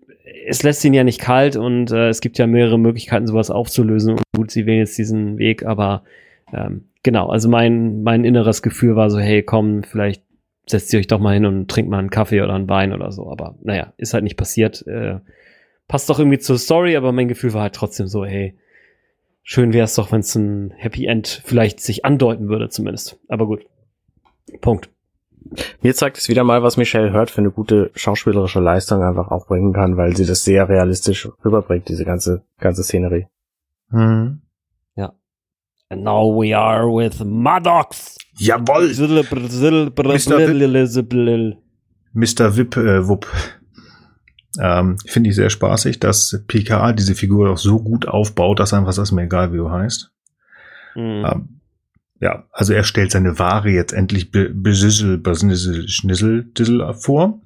es 0.48 0.64
lässt 0.64 0.84
ihn 0.84 0.94
ja 0.94 1.06
nicht 1.06 1.22
kalt 1.22 1.56
und 1.56 1.91
äh, 1.91 2.10
es 2.10 2.19
gibt 2.19 2.38
ja 2.38 2.48
mehrere 2.48 2.78
Möglichkeiten, 2.78 3.28
sowas 3.28 3.52
aufzulösen. 3.52 4.15
Und 4.15 4.23
gut, 4.36 4.52
sie 4.52 4.65
wählen 4.65 4.80
jetzt 4.80 4.98
diesen 4.98 5.38
Weg, 5.38 5.65
aber 5.65 6.03
ähm, 6.53 6.90
genau, 7.03 7.30
also 7.30 7.49
mein, 7.49 8.03
mein 8.03 8.23
inneres 8.23 8.61
Gefühl 8.61 8.95
war 8.95 9.10
so, 9.10 9.19
hey, 9.19 9.44
komm, 9.44 9.84
vielleicht 9.84 10.23
setzt 10.68 10.94
ihr 10.94 10.99
euch 10.99 11.07
doch 11.07 11.19
mal 11.19 11.34
hin 11.34 11.45
und 11.45 11.69
trinkt 11.69 11.90
mal 11.90 11.99
einen 11.99 12.10
Kaffee 12.10 12.41
oder 12.41 12.53
einen 12.53 12.69
Wein 12.69 12.94
oder 12.94 13.11
so. 13.11 13.30
Aber 13.30 13.56
naja, 13.61 13.94
ist 13.98 14.14
halt 14.14 14.23
nicht 14.23 14.38
passiert. 14.38 14.86
Äh, 14.88 15.19
passt 15.88 16.10
doch 16.10 16.19
irgendwie 16.19 16.40
zur 16.40 16.57
Story, 16.57 16.95
aber 16.95 17.11
mein 17.11 17.28
Gefühl 17.28 17.53
war 17.53 17.64
halt 17.64 17.76
trotzdem 17.76 18.07
so, 18.07 18.26
hey, 18.26 18.56
schön 19.44 19.73
wäre 19.73 19.86
es 19.86 19.95
doch, 19.95 20.11
wenn 20.11 20.22
es 20.22 20.36
ein 20.36 20.72
Happy 20.78 21.06
End 21.06 21.41
vielleicht 21.45 21.80
sich 21.80 22.06
andeuten 22.06 22.48
würde, 22.48 22.69
zumindest. 22.69 23.19
Aber 23.28 23.45
gut. 23.45 23.65
Punkt. 24.61 24.90
Mir 25.82 25.95
zeigt 25.95 26.18
es 26.18 26.30
wieder 26.30 26.44
mal, 26.44 26.61
was 26.61 26.78
Michelle 26.78 27.14
Hurt 27.14 27.32
für 27.32 27.41
eine 27.41 27.52
gute 27.52 27.91
schauspielerische 27.95 28.60
Leistung 28.60 29.02
einfach 29.02 29.32
auch 29.32 29.48
bringen 29.48 29.73
kann, 29.73 29.98
weil 29.98 30.15
sie 30.15 30.26
das 30.26 30.44
sehr 30.44 30.69
realistisch 30.69 31.28
rüberbringt, 31.44 31.90
diese 31.90 32.06
ganze, 32.06 32.44
ganze 32.60 32.84
Szenerie. 32.84 33.28
Mhm. 33.90 34.41
And 35.92 36.06
now 36.06 36.24
we 36.24 36.56
are 36.56 36.88
with 36.88 37.22
Maddox. 37.22 38.16
Jawoll! 38.38 38.88
Mr. 42.14 42.56
Wip, 42.56 42.78
äh, 42.78 43.06
Wupp. 43.10 43.28
Ähm, 44.58 44.98
Finde 45.06 45.30
ich 45.30 45.36
sehr 45.36 45.50
spaßig, 45.50 46.00
dass 46.00 46.46
PK 46.48 46.94
diese 46.94 47.14
Figur 47.14 47.50
auch 47.50 47.58
so 47.58 47.84
gut 47.84 48.08
aufbaut, 48.08 48.60
dass 48.60 48.74
einfach 48.74 48.94
das 48.94 49.10
ist 49.10 49.12
mir 49.12 49.24
egal, 49.24 49.52
wie 49.52 49.58
du 49.58 49.70
heißt. 49.70 50.10
Mhm. 50.96 51.26
Ähm, 51.26 51.60
ja, 52.22 52.46
also 52.54 52.72
er 52.72 52.86
stellt 52.86 53.12
seine 53.12 53.38
Ware 53.38 53.70
jetzt 53.70 53.92
endlich 53.92 54.32
Besissel, 54.32 55.18
Besissel, 55.18 55.90
Schnissel, 55.90 56.46
Dissel 56.54 56.94
vor. 56.94 57.42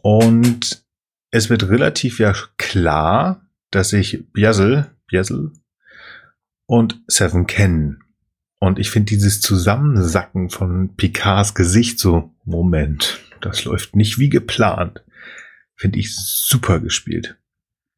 Und 0.00 0.84
es 1.32 1.50
wird 1.50 1.68
relativ 1.68 2.20
ja 2.20 2.34
klar, 2.56 3.48
dass 3.72 3.88
sich 3.88 4.30
Biasel, 4.32 4.92
Biasel 5.08 5.50
und 6.72 7.02
Seven 7.06 7.46
kennen. 7.46 8.02
Und 8.58 8.78
ich 8.78 8.90
finde 8.90 9.10
dieses 9.10 9.42
Zusammensacken 9.42 10.48
von 10.48 10.94
Picards 10.96 11.54
Gesicht 11.54 11.98
so, 11.98 12.32
Moment, 12.44 13.20
das 13.42 13.66
läuft 13.66 13.94
nicht 13.94 14.18
wie 14.18 14.30
geplant. 14.30 15.04
Finde 15.76 15.98
ich 15.98 16.16
super 16.16 16.80
gespielt. 16.80 17.36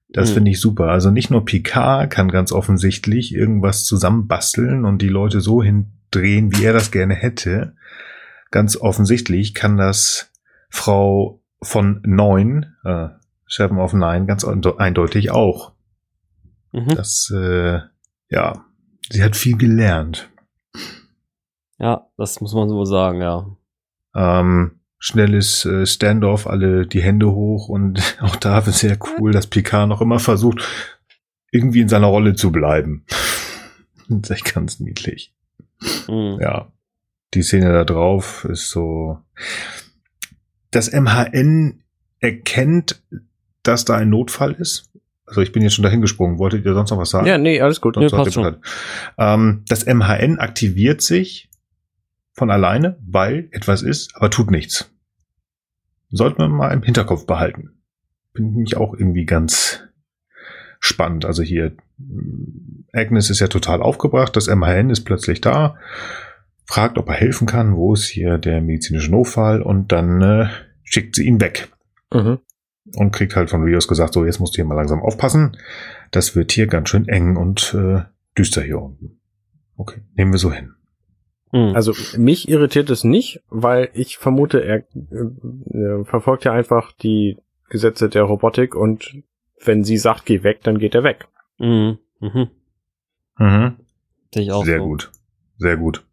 Das 0.08 0.30
Mhm. 0.30 0.34
finde 0.34 0.50
ich 0.50 0.60
super. 0.60 0.88
Also 0.88 1.12
nicht 1.12 1.30
nur 1.30 1.44
Picard 1.44 2.10
kann 2.10 2.32
ganz 2.32 2.50
offensichtlich 2.50 3.32
irgendwas 3.32 3.84
zusammenbasteln 3.84 4.84
und 4.84 5.00
die 5.02 5.08
Leute 5.08 5.40
so 5.40 5.62
hindrehen, 5.62 6.56
wie 6.56 6.64
er 6.64 6.72
das 6.72 6.90
gerne 6.90 7.14
hätte. 7.14 7.76
Ganz 8.50 8.76
offensichtlich 8.76 9.54
kann 9.54 9.76
das 9.76 10.32
Frau 10.68 11.40
von 11.62 12.00
neun, 12.04 12.74
äh, 12.84 13.08
Seven 13.48 13.78
of 13.78 13.92
Nine, 13.92 14.26
ganz 14.26 14.44
einde- 14.44 14.80
eindeutig 14.80 15.30
auch. 15.30 15.74
Mhm. 16.72 16.88
Das, 16.96 17.30
äh, 17.32 17.78
ja, 18.30 18.63
sie 19.10 19.22
hat 19.22 19.36
viel 19.36 19.56
gelernt. 19.56 20.30
Ja, 21.78 22.08
das 22.16 22.40
muss 22.40 22.54
man 22.54 22.68
so 22.68 22.84
sagen, 22.84 23.20
ja. 23.20 23.46
Ähm, 24.14 24.80
schnelles 24.98 25.64
äh, 25.64 25.86
Standoff, 25.86 26.46
alle 26.46 26.86
die 26.86 27.02
Hände 27.02 27.30
hoch 27.32 27.68
und 27.68 28.16
auch 28.20 28.36
da 28.36 28.58
ist 28.60 28.78
sehr 28.78 28.98
cool, 29.18 29.32
dass 29.32 29.46
Picard 29.46 29.88
noch 29.88 30.00
immer 30.00 30.18
versucht, 30.18 30.66
irgendwie 31.50 31.80
in 31.80 31.88
seiner 31.88 32.06
Rolle 32.06 32.34
zu 32.34 32.50
bleiben. 32.52 33.04
Das 34.06 34.28
ist 34.28 34.30
echt 34.32 34.54
ganz 34.54 34.80
niedlich. 34.80 35.32
Mhm. 36.08 36.38
Ja. 36.38 36.70
Die 37.32 37.42
Szene 37.42 37.72
da 37.72 37.84
drauf 37.84 38.44
ist 38.44 38.68
so. 38.68 39.18
Das 40.70 40.92
MHN 40.92 41.82
erkennt, 42.20 43.02
dass 43.62 43.86
da 43.86 43.96
ein 43.96 44.10
Notfall 44.10 44.52
ist. 44.52 44.90
Also 45.26 45.40
ich 45.40 45.52
bin 45.52 45.62
jetzt 45.62 45.74
schon 45.74 45.82
dahin 45.82 46.00
gesprungen. 46.00 46.38
Wolltet 46.38 46.64
ihr 46.64 46.74
sonst 46.74 46.90
noch 46.90 46.98
was 46.98 47.10
sagen? 47.10 47.26
Ja, 47.26 47.38
nee, 47.38 47.60
alles 47.60 47.80
gut. 47.80 47.96
Nee, 47.96 48.08
passt 48.08 48.34
Bescheid. 48.34 48.58
Ähm, 49.18 49.62
das 49.68 49.86
MHN 49.86 50.38
aktiviert 50.38 51.00
sich 51.00 51.48
von 52.32 52.50
alleine, 52.50 52.98
weil 53.06 53.48
etwas 53.52 53.82
ist, 53.82 54.16
aber 54.16 54.30
tut 54.30 54.50
nichts. 54.50 54.90
Sollten 56.10 56.38
wir 56.38 56.48
mal 56.48 56.72
im 56.72 56.82
Hinterkopf 56.82 57.26
behalten. 57.26 57.70
Bin 58.32 58.50
nämlich 58.50 58.76
auch 58.76 58.92
irgendwie 58.94 59.24
ganz 59.24 59.80
spannend. 60.80 61.24
Also 61.24 61.42
hier, 61.42 61.72
mh, 61.98 62.84
Agnes 62.92 63.30
ist 63.30 63.40
ja 63.40 63.46
total 63.48 63.80
aufgebracht, 63.82 64.36
das 64.36 64.48
MHN 64.48 64.90
ist 64.90 65.04
plötzlich 65.04 65.40
da, 65.40 65.76
fragt, 66.66 66.98
ob 66.98 67.08
er 67.08 67.14
helfen 67.14 67.46
kann, 67.46 67.76
wo 67.76 67.94
ist 67.94 68.06
hier 68.06 68.38
der 68.38 68.60
medizinische 68.60 69.10
Notfall 69.10 69.62
und 69.62 69.90
dann 69.92 70.20
äh, 70.22 70.48
schickt 70.82 71.16
sie 71.16 71.26
ihn 71.26 71.40
weg 71.40 71.68
Mhm. 72.12 72.38
Und 72.96 73.12
kriegt 73.12 73.36
halt 73.36 73.50
von 73.50 73.62
Rios 73.62 73.88
gesagt, 73.88 74.14
so 74.14 74.24
jetzt 74.24 74.40
musst 74.40 74.54
du 74.54 74.56
hier 74.56 74.64
mal 74.64 74.74
langsam 74.74 75.02
aufpassen. 75.02 75.56
Das 76.10 76.36
wird 76.36 76.52
hier 76.52 76.66
ganz 76.66 76.88
schön 76.88 77.08
eng 77.08 77.36
und 77.36 77.74
äh, 77.74 78.02
düster 78.36 78.62
hier 78.62 78.80
unten. 78.80 79.20
Okay, 79.76 80.02
nehmen 80.14 80.32
wir 80.32 80.38
so 80.38 80.52
hin. 80.52 80.74
Mhm. 81.52 81.74
Also 81.74 81.94
mich 82.18 82.48
irritiert 82.48 82.90
es 82.90 83.04
nicht, 83.04 83.42
weil 83.48 83.88
ich 83.94 84.18
vermute, 84.18 84.62
er 84.64 84.84
äh, 84.94 85.78
äh, 85.78 86.04
verfolgt 86.04 86.44
ja 86.44 86.52
einfach 86.52 86.92
die 86.92 87.38
Gesetze 87.68 88.08
der 88.08 88.24
Robotik 88.24 88.74
und 88.74 89.22
wenn 89.64 89.84
sie 89.84 89.96
sagt, 89.96 90.26
geh 90.26 90.42
weg, 90.42 90.60
dann 90.62 90.78
geht 90.78 90.94
er 90.94 91.04
weg. 91.04 91.28
Mhm. 91.58 91.98
Mhm. 92.20 92.48
Mhm. 93.38 93.76
Sehe 94.32 94.42
ich 94.42 94.52
auch 94.52 94.64
Sehr 94.64 94.78
so. 94.78 94.84
gut, 94.84 95.12
sehr 95.58 95.76
gut. 95.76 96.04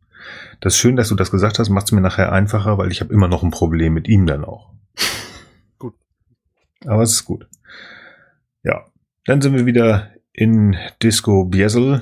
Das 0.60 0.74
ist 0.76 0.80
schön, 0.80 0.96
dass 0.96 1.10
du 1.10 1.16
das 1.16 1.32
gesagt 1.32 1.58
hast, 1.58 1.70
macht 1.70 1.88
es 1.88 1.92
mir 1.92 2.02
nachher 2.02 2.32
einfacher, 2.32 2.78
weil 2.78 2.92
ich 2.92 3.02
habe 3.02 3.14
immer 3.14 3.28
noch 3.28 3.42
ein 3.42 3.50
Problem 3.50 3.94
mit 3.94 4.08
ihm 4.08 4.28
dann 4.28 4.46
auch. 4.46 4.72
Aber 6.86 7.04
es 7.04 7.14
ist 7.14 7.26
gut. 7.26 7.48
Ja, 8.64 8.86
dann 9.26 9.42
sind 9.42 9.56
wir 9.56 9.66
wieder 9.66 10.10
in 10.34 10.76
Disco 11.04 11.46
Biesel. 11.46 12.02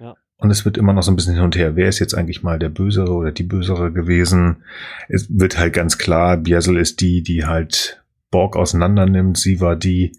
Ja. 0.00 0.14
Und 0.38 0.50
es 0.50 0.64
wird 0.64 0.76
immer 0.78 0.92
noch 0.92 1.02
so 1.02 1.12
ein 1.12 1.16
bisschen 1.16 1.34
hin 1.34 1.44
und 1.44 1.56
her. 1.56 1.76
Wer 1.76 1.88
ist 1.88 1.98
jetzt 1.98 2.14
eigentlich 2.14 2.42
mal 2.42 2.58
der 2.58 2.68
Bösere 2.68 3.12
oder 3.12 3.32
die 3.32 3.44
Bösere 3.44 3.92
gewesen? 3.92 4.64
Es 5.08 5.26
wird 5.30 5.58
halt 5.58 5.72
ganz 5.72 5.98
klar, 5.98 6.36
Biesel 6.36 6.76
ist 6.78 7.00
die, 7.00 7.22
die 7.22 7.44
halt 7.46 8.02
Borg 8.30 8.56
auseinander 8.56 9.06
nimmt. 9.06 9.38
Sie 9.38 9.60
war 9.60 9.76
die, 9.76 10.12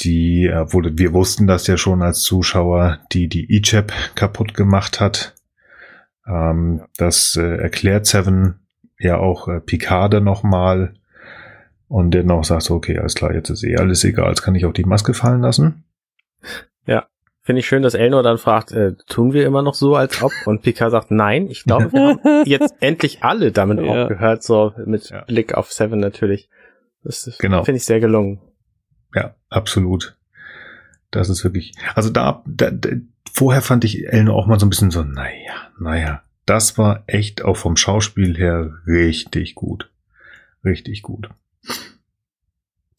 die, 0.00 0.50
wurde, 0.70 0.98
wir 0.98 1.12
wussten 1.12 1.46
das 1.46 1.66
ja 1.66 1.76
schon 1.76 2.02
als 2.02 2.22
Zuschauer, 2.22 3.00
die 3.12 3.28
die 3.28 3.52
E-Chap 3.52 3.92
kaputt 4.14 4.54
gemacht 4.54 5.00
hat. 5.00 5.34
Ähm, 6.26 6.82
Das 6.96 7.36
äh, 7.36 7.56
erklärt 7.56 8.06
Seven 8.06 8.60
ja 8.98 9.18
auch 9.18 9.48
äh, 9.48 9.60
Picard 9.60 10.22
nochmal. 10.22 10.94
Und 11.88 12.10
der 12.12 12.22
noch 12.24 12.44
sagt 12.44 12.62
so, 12.62 12.74
okay, 12.74 12.98
alles 12.98 13.14
klar, 13.14 13.32
jetzt 13.34 13.48
ist 13.50 13.64
eh 13.64 13.76
alles 13.76 14.04
egal, 14.04 14.28
jetzt 14.28 14.42
kann 14.42 14.54
ich 14.54 14.66
auch 14.66 14.72
die 14.72 14.84
Maske 14.84 15.14
fallen 15.14 15.40
lassen. 15.40 15.84
Finde 17.42 17.60
ich 17.60 17.66
schön, 17.66 17.80
dass 17.82 17.94
Elnor 17.94 18.22
dann 18.22 18.36
fragt, 18.36 18.72
äh, 18.72 18.92
tun 19.06 19.32
wir 19.32 19.46
immer 19.46 19.62
noch 19.62 19.72
so, 19.72 19.94
als 19.96 20.20
ob? 20.22 20.32
Und 20.44 20.60
Picard 20.60 20.90
sagt, 20.90 21.10
nein, 21.10 21.46
ich 21.48 21.64
glaube, 21.64 21.90
wir 21.94 22.00
haben 22.02 22.20
jetzt 22.44 22.74
endlich 22.80 23.22
alle 23.22 23.52
damit 23.52 23.80
Ja. 23.80 24.02
aufgehört, 24.02 24.42
so 24.42 24.74
mit 24.84 25.08
Ja. 25.08 25.22
Blick 25.22 25.54
auf 25.54 25.72
Seven 25.72 25.98
natürlich. 25.98 26.50
Das 27.04 27.38
Genau. 27.40 27.64
finde 27.64 27.78
ich 27.78 27.86
sehr 27.86 28.00
gelungen. 28.00 28.42
Ja, 29.14 29.34
absolut. 29.48 30.18
Das 31.10 31.30
ist 31.30 31.42
wirklich, 31.42 31.72
also 31.94 32.10
da, 32.10 32.42
da, 32.44 32.70
da 32.70 32.90
vorher 33.32 33.62
fand 33.62 33.82
ich 33.84 34.06
Elno 34.06 34.34
auch 34.34 34.46
mal 34.46 34.60
so 34.60 34.66
ein 34.66 34.70
bisschen 34.70 34.90
so, 34.90 35.02
naja, 35.02 35.70
naja. 35.80 36.22
Das 36.44 36.76
war 36.76 37.04
echt 37.06 37.42
auch 37.46 37.56
vom 37.56 37.78
Schauspiel 37.78 38.36
her 38.36 38.74
richtig 38.86 39.54
gut. 39.54 39.90
Richtig 40.66 41.00
gut. 41.00 41.30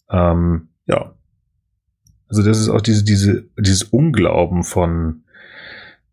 Ähm, 0.10 0.70
ja. 0.88 1.14
Also 2.28 2.44
das 2.44 2.60
ist 2.60 2.70
auch 2.70 2.82
diese, 2.82 3.04
diese, 3.04 3.50
dieses 3.58 3.84
Unglauben 3.84 4.64
von, 4.64 5.24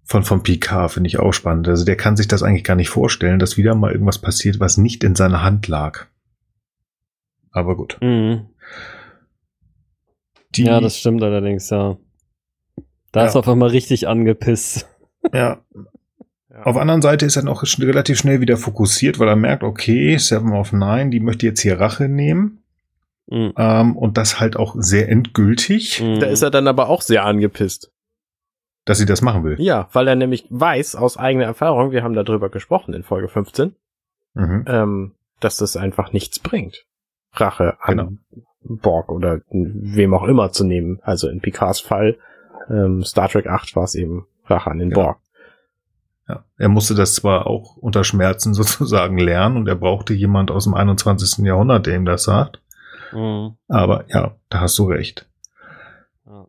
von, 0.05 0.23
von 0.24 0.43
Picard 0.43 0.93
finde 0.93 1.09
ich 1.09 1.19
auch 1.19 1.33
spannend. 1.33 1.69
Also 1.69 1.85
der 1.85 1.97
kann 1.97 2.16
sich 2.16 2.28
das 2.28 2.43
eigentlich 2.43 2.65
gar 2.65 2.74
nicht 2.77 2.89
vorstellen, 2.91 3.39
dass 3.39 3.57
wieder 3.57 3.74
mal 3.74 3.93
irgendwas 3.93 4.19
passiert, 4.20 4.61
was 4.61 4.77
nicht 4.77 5.05
in 5.05 5.15
seiner 5.15 5.43
Hand 5.43 5.69
lag. 5.69 6.07
Aber 7.51 7.77
gut. 7.77 7.99
Mhm. 8.01 8.47
Die, 10.55 10.65
Ja, 10.65 10.81
das 10.81 10.99
stimmt 10.99 11.23
allerdings, 11.23 11.69
ja. 11.70 11.97
Da 13.12 13.20
Ja. 13.23 13.27
ist 13.28 13.37
auf 13.37 13.49
einmal 13.49 13.70
richtig 13.70 14.09
angepisst. 14.09 14.89
ja, 15.33 15.39
Ja. 15.39 15.62
Auf 16.65 16.74
der 16.74 16.83
anderen 16.83 17.03
Seite 17.03 17.27
ist 17.27 17.37
er 17.37 17.43
noch 17.43 17.62
sch- 17.65 17.87
relativ 17.87 18.19
schnell 18.19 18.41
wieder 18.41 18.57
fokussiert, 18.57 19.19
weil 19.19 19.28
er 19.28 19.37
merkt, 19.37 19.62
okay, 19.62 20.16
Seven 20.19 20.53
of 20.53 20.73
Nine, 20.73 21.11
die 21.11 21.20
möchte 21.20 21.47
jetzt 21.47 21.61
hier 21.61 21.78
Rache 21.81 22.09
nehmen. 22.09 22.62
Mhm. 23.28 23.53
Ähm, 23.57 23.97
und 23.97 24.16
das 24.19 24.39
halt 24.41 24.57
auch 24.57 24.74
sehr 24.78 25.09
endgültig, 25.09 26.01
Mhm. 26.03 26.20
Da 26.20 26.27
ist 26.27 26.43
er 26.43 26.51
dann 26.51 26.69
aber 26.69 26.89
auch 26.89 27.03
sehr 27.03 27.24
angepisst. 27.24 27.91
dass 28.85 28.99
sie 28.99 29.07
das 29.07 29.20
machen 29.20 29.43
will. 29.43 29.57
Ja, 29.59 29.89
weil 29.93 30.07
er 30.07 30.15
nämlich 30.15 30.47
weiß 30.49 30.95
aus 30.95 31.16
eigener 31.16 31.45
Erfahrung, 31.47 31.91
wir 31.91 32.05
haben 32.05 32.15
darüber 32.15 32.51
gesprochen 32.51 32.95
in 32.95 33.03
Folge 33.03 33.27
15, 33.27 33.74
Mhm. 34.35 34.65
ähm, 34.69 35.12
dass 35.41 35.57
das 35.57 35.77
einfach 35.77 36.12
nichts 36.12 36.39
bringt. 36.39 36.85
Rache 37.33 37.78
an 37.81 37.97
Genau. 37.97 38.12
Borg 38.81 39.09
oder 39.11 39.41
wem 39.51 40.15
auch 40.15 40.23
immer 40.23 40.53
zu 40.53 40.62
nehmen. 40.65 41.01
Also 41.03 41.28
in 41.28 41.41
Picards 41.41 41.81
Fall, 41.81 42.16
ähm, 42.70 43.03
Star 43.03 43.28
Trek 43.28 43.49
8 43.49 43.74
war 43.74 43.83
es 43.83 43.97
eben 43.97 44.27
Rache 44.45 44.70
an 44.70 44.78
den 44.78 44.91
Ja. 44.91 44.95
Borg. 44.95 45.19
Ja. 46.28 46.44
Er 46.57 46.69
musste 46.69 46.94
das 46.94 47.15
zwar 47.15 47.47
auch 47.47 47.77
unter 47.77 48.05
Schmerzen 48.05 48.55
sozusagen 48.55 49.19
lernen 49.19 49.57
und 49.57 49.69
er 49.69 49.77
brauchte 49.77 50.15
jemand 50.15 50.51
aus 50.51 50.65
dem 50.65 50.74
21. 50.74 51.44
Jahrhundert, 51.44 51.86
der 51.86 51.97
ihm 51.97 52.05
das 52.05 52.24
sagt. 52.24 52.61
Mhm. 53.12 53.57
Aber 53.69 54.05
ja, 54.09 54.36
da 54.48 54.61
hast 54.61 54.78
du 54.78 54.85
recht. 54.85 55.28
Ja. 56.27 56.47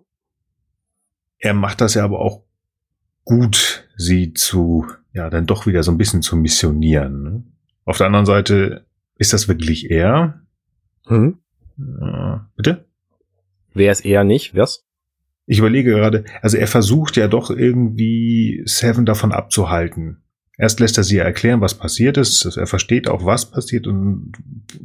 Er 1.40 1.54
macht 1.54 1.82
das 1.82 1.94
ja 1.94 2.04
aber 2.04 2.20
auch 2.20 2.44
gut, 3.24 3.88
sie 3.98 4.34
zu, 4.34 4.88
ja, 5.14 5.30
dann 5.30 5.46
doch 5.46 5.66
wieder 5.66 5.84
so 5.84 5.92
ein 5.92 5.98
bisschen 5.98 6.22
zu 6.22 6.36
missionieren. 6.36 7.24
Ne? 7.24 7.44
Auf 7.86 7.98
der 7.98 8.08
anderen 8.08 8.26
Seite, 8.26 8.86
ist 9.18 9.34
das 9.34 9.48
wirklich 9.48 9.90
er? 9.92 10.42
Hm? 11.08 11.40
Äh, 11.78 12.38
bitte? 12.56 12.86
Wäre 13.74 13.92
es 13.92 14.02
eher 14.02 14.24
nicht, 14.24 14.56
was? 14.56 14.87
Ich 15.48 15.60
überlege 15.60 15.92
gerade, 15.92 16.26
also 16.42 16.58
er 16.58 16.68
versucht 16.68 17.16
ja 17.16 17.28
doch 17.28 17.50
irgendwie 17.50 18.62
Seven 18.66 19.06
davon 19.06 19.32
abzuhalten. 19.32 20.22
Erst 20.58 20.80
lässt 20.80 20.98
er 20.98 21.04
sie 21.04 21.18
erklären, 21.18 21.62
was 21.62 21.76
passiert 21.76 22.18
ist. 22.18 22.46
Er 22.58 22.68
versteht 22.68 23.08
auch, 23.08 23.26
was 23.26 23.50
passiert 23.50 23.88
und 23.88 24.34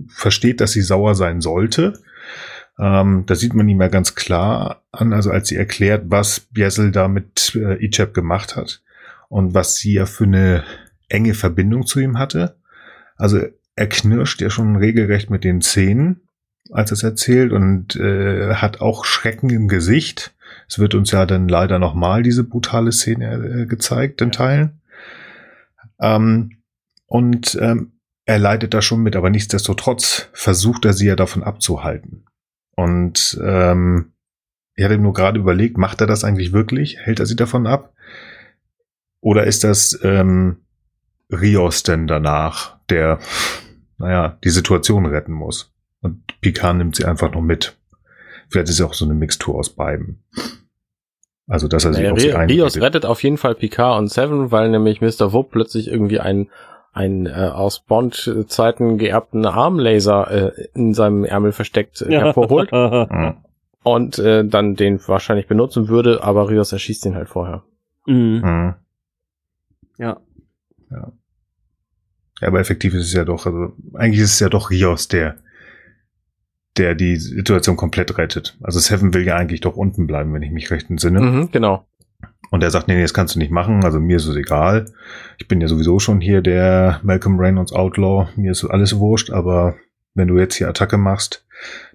versteht, 0.09 0.61
dass 0.61 0.73
sie 0.73 0.83
sauer 0.83 1.15
sein 1.15 1.41
sollte. 1.41 1.95
Ähm, 2.79 3.25
da 3.27 3.35
sieht 3.35 3.55
man 3.55 3.69
ihm 3.69 3.81
ja 3.81 3.89
ganz 3.89 4.15
klar 4.15 4.83
an, 4.93 5.13
also 5.13 5.31
als 5.31 5.49
sie 5.49 5.57
erklärt, 5.57 6.05
was 6.07 6.41
Biesel 6.41 6.93
da 6.93 7.09
mit 7.09 7.55
äh, 7.57 7.85
Ichab 7.85 8.15
gemacht 8.15 8.55
hat 8.55 8.83
und 9.29 9.55
was 9.55 9.77
sie 9.77 9.95
ja 9.95 10.07
für 10.07 10.25
eine 10.25 10.63
enge 11.09 11.35
Verbindung 11.35 11.87
zu 11.87 12.01
ihm 12.01 12.19
hatte. 12.19 12.57
Also 13.17 13.41
er 13.75 13.89
knirscht 13.89 14.41
ja 14.41 14.51
schon 14.51 14.77
regelrecht 14.77 15.29
mit 15.29 15.43
den 15.43 15.61
Zähnen, 15.61 16.21
als 16.71 16.93
er 16.93 16.95
es 16.95 17.03
erzählt 17.03 17.53
und 17.53 17.97
äh, 17.97 18.55
hat 18.55 18.81
auch 18.81 19.05
Schrecken 19.05 19.51
im 19.51 19.69
Gesicht. 19.69 20.35
Es 20.73 20.79
wird 20.79 20.95
uns 20.95 21.11
ja 21.11 21.27
dann 21.27 21.49
leider 21.49 21.79
nochmal 21.79 22.23
diese 22.23 22.45
brutale 22.45 22.93
Szene 22.93 23.35
äh, 23.35 23.67
gezeigt 23.67 24.23
in 24.23 24.33
Teilen. 24.33 24.81
Ähm, 26.01 26.63
und 27.05 27.59
ähm, 27.61 27.93
er 28.25 28.39
leidet 28.39 28.73
da 28.73 28.81
schon 28.81 29.03
mit, 29.03 29.15
aber 29.15 29.29
nichtsdestotrotz 29.29 30.31
versucht 30.33 30.87
er 30.87 30.95
sie 30.95 31.09
ja 31.09 31.15
davon 31.15 31.43
abzuhalten. 31.43 32.25
Und 32.75 33.39
ähm, 33.45 34.13
ich 34.75 34.83
hatte 34.83 34.97
nur 34.97 35.13
gerade 35.13 35.39
überlegt, 35.39 35.77
macht 35.77 36.01
er 36.01 36.07
das 36.07 36.25
eigentlich 36.25 36.55
wirklich? 36.55 36.97
Hält 37.01 37.21
er 37.21 37.27
sie 37.27 37.37
davon 37.37 37.67
ab? 37.67 37.93
Oder 39.21 39.45
ist 39.45 39.65
das 39.65 40.01
ähm, 40.03 40.57
Rios 41.31 41.83
denn 41.83 42.07
danach, 42.07 42.79
der, 42.89 43.19
naja, 43.99 44.39
die 44.43 44.49
Situation 44.49 45.05
retten 45.05 45.35
muss? 45.35 45.71
Und 46.01 46.41
Picard 46.41 46.79
nimmt 46.79 46.97
sie 46.97 47.05
einfach 47.05 47.31
nur 47.31 47.43
mit. 47.43 47.77
Vielleicht 48.49 48.71
ist 48.71 48.77
es 48.77 48.87
auch 48.87 48.95
so 48.95 49.05
eine 49.05 49.13
Mixtur 49.13 49.57
aus 49.57 49.69
beiden. 49.69 50.25
Also, 51.53 51.69
dass 51.69 51.85
er 51.85 51.91
naja, 51.91 52.17
sich 52.17 52.35
auf 52.35 52.47
sie 52.49 52.53
Rios 52.55 52.81
rettet 52.81 53.05
auf 53.05 53.23
jeden 53.23 53.37
Fall 53.37 53.55
Picard 53.55 53.99
und 53.99 54.09
Seven, 54.09 54.51
weil 54.51 54.71
nämlich 54.71 55.03
Mr. 55.03 55.35
Wupp 55.35 55.51
plötzlich 55.51 55.87
irgendwie 55.87 56.19
ein 56.19 56.49
ein 56.95 57.27
äh, 57.27 57.51
aus 57.53 57.81
Bond-Zeiten 57.81 58.97
geerbten 58.97 59.45
Armlaser 59.45 60.31
äh, 60.31 60.69
in 60.75 60.95
seinem 60.95 61.25
Ärmel 61.25 61.53
versteckt 61.53 62.01
äh, 62.01 62.11
hervorholt 62.21 62.73
und 63.83 64.19
äh, 64.19 64.47
dann 64.47 64.77
den 64.77 64.99
wahrscheinlich 65.07 65.47
benutzen 65.47 65.89
würde, 65.89 66.25
aber 66.25 66.49
Rios 66.49 66.73
erschießt 66.73 67.05
ihn 67.05 67.17
halt 67.17 67.29
vorher. 67.29 67.65
Mhm. 68.07 68.41
Mhm. 68.43 68.75
Ja. 69.99 70.21
Ja. 70.91 71.13
Ja, 72.41 72.49
aber 72.49 72.61
effektiv 72.61 72.95
ist 72.95 73.09
es 73.09 73.13
ja 73.13 73.27
doch, 73.27 73.45
also 73.45 73.75
eigentlich 73.93 74.23
ist 74.23 74.33
es 74.33 74.41
ja 74.41 74.49
doch 74.49 74.71
Rios, 74.71 75.07
der 75.09 75.37
der 76.79 76.95
die 76.95 77.17
Situation 77.17 77.77
komplett 77.77 78.17
rettet. 78.19 78.57
Also 78.63 78.79
Seven 78.79 79.15
will 79.15 79.27
ja 79.27 79.37
eigentlich 79.37 79.61
doch 79.61 79.77
unten 79.77 80.07
bleiben, 80.07 80.33
wenn 80.33 80.43
ich 80.43 80.51
mich 80.51 80.71
recht 80.71 80.89
entsinne. 80.91 81.21
Mhm, 81.21 81.51
genau. 81.53 81.87
Und 82.51 82.63
er 82.63 82.71
sagt, 82.71 82.89
nee, 82.89 82.95
nee, 82.95 83.03
das 83.03 83.15
kannst 83.15 83.35
du 83.35 83.39
nicht 83.39 83.51
machen, 83.51 83.83
also 83.85 83.99
mir 83.99 84.17
ist 84.17 84.27
es 84.27 84.37
egal. 84.37 84.85
Ich 85.39 85.49
bin 85.49 85.61
ja 85.61 85.69
sowieso 85.69 85.99
schon 85.99 86.21
hier 86.21 86.43
der 86.43 87.01
Malcolm 87.03 87.39
Reynolds 87.39 87.73
Outlaw, 87.73 88.29
mir 88.37 88.53
ist 88.53 88.65
alles 88.65 88.99
wurscht, 88.99 89.31
aber 89.31 89.77
wenn 90.15 90.29
du 90.29 90.39
jetzt 90.39 90.57
hier 90.57 90.69
Attacke 90.69 90.99
machst, 90.99 91.47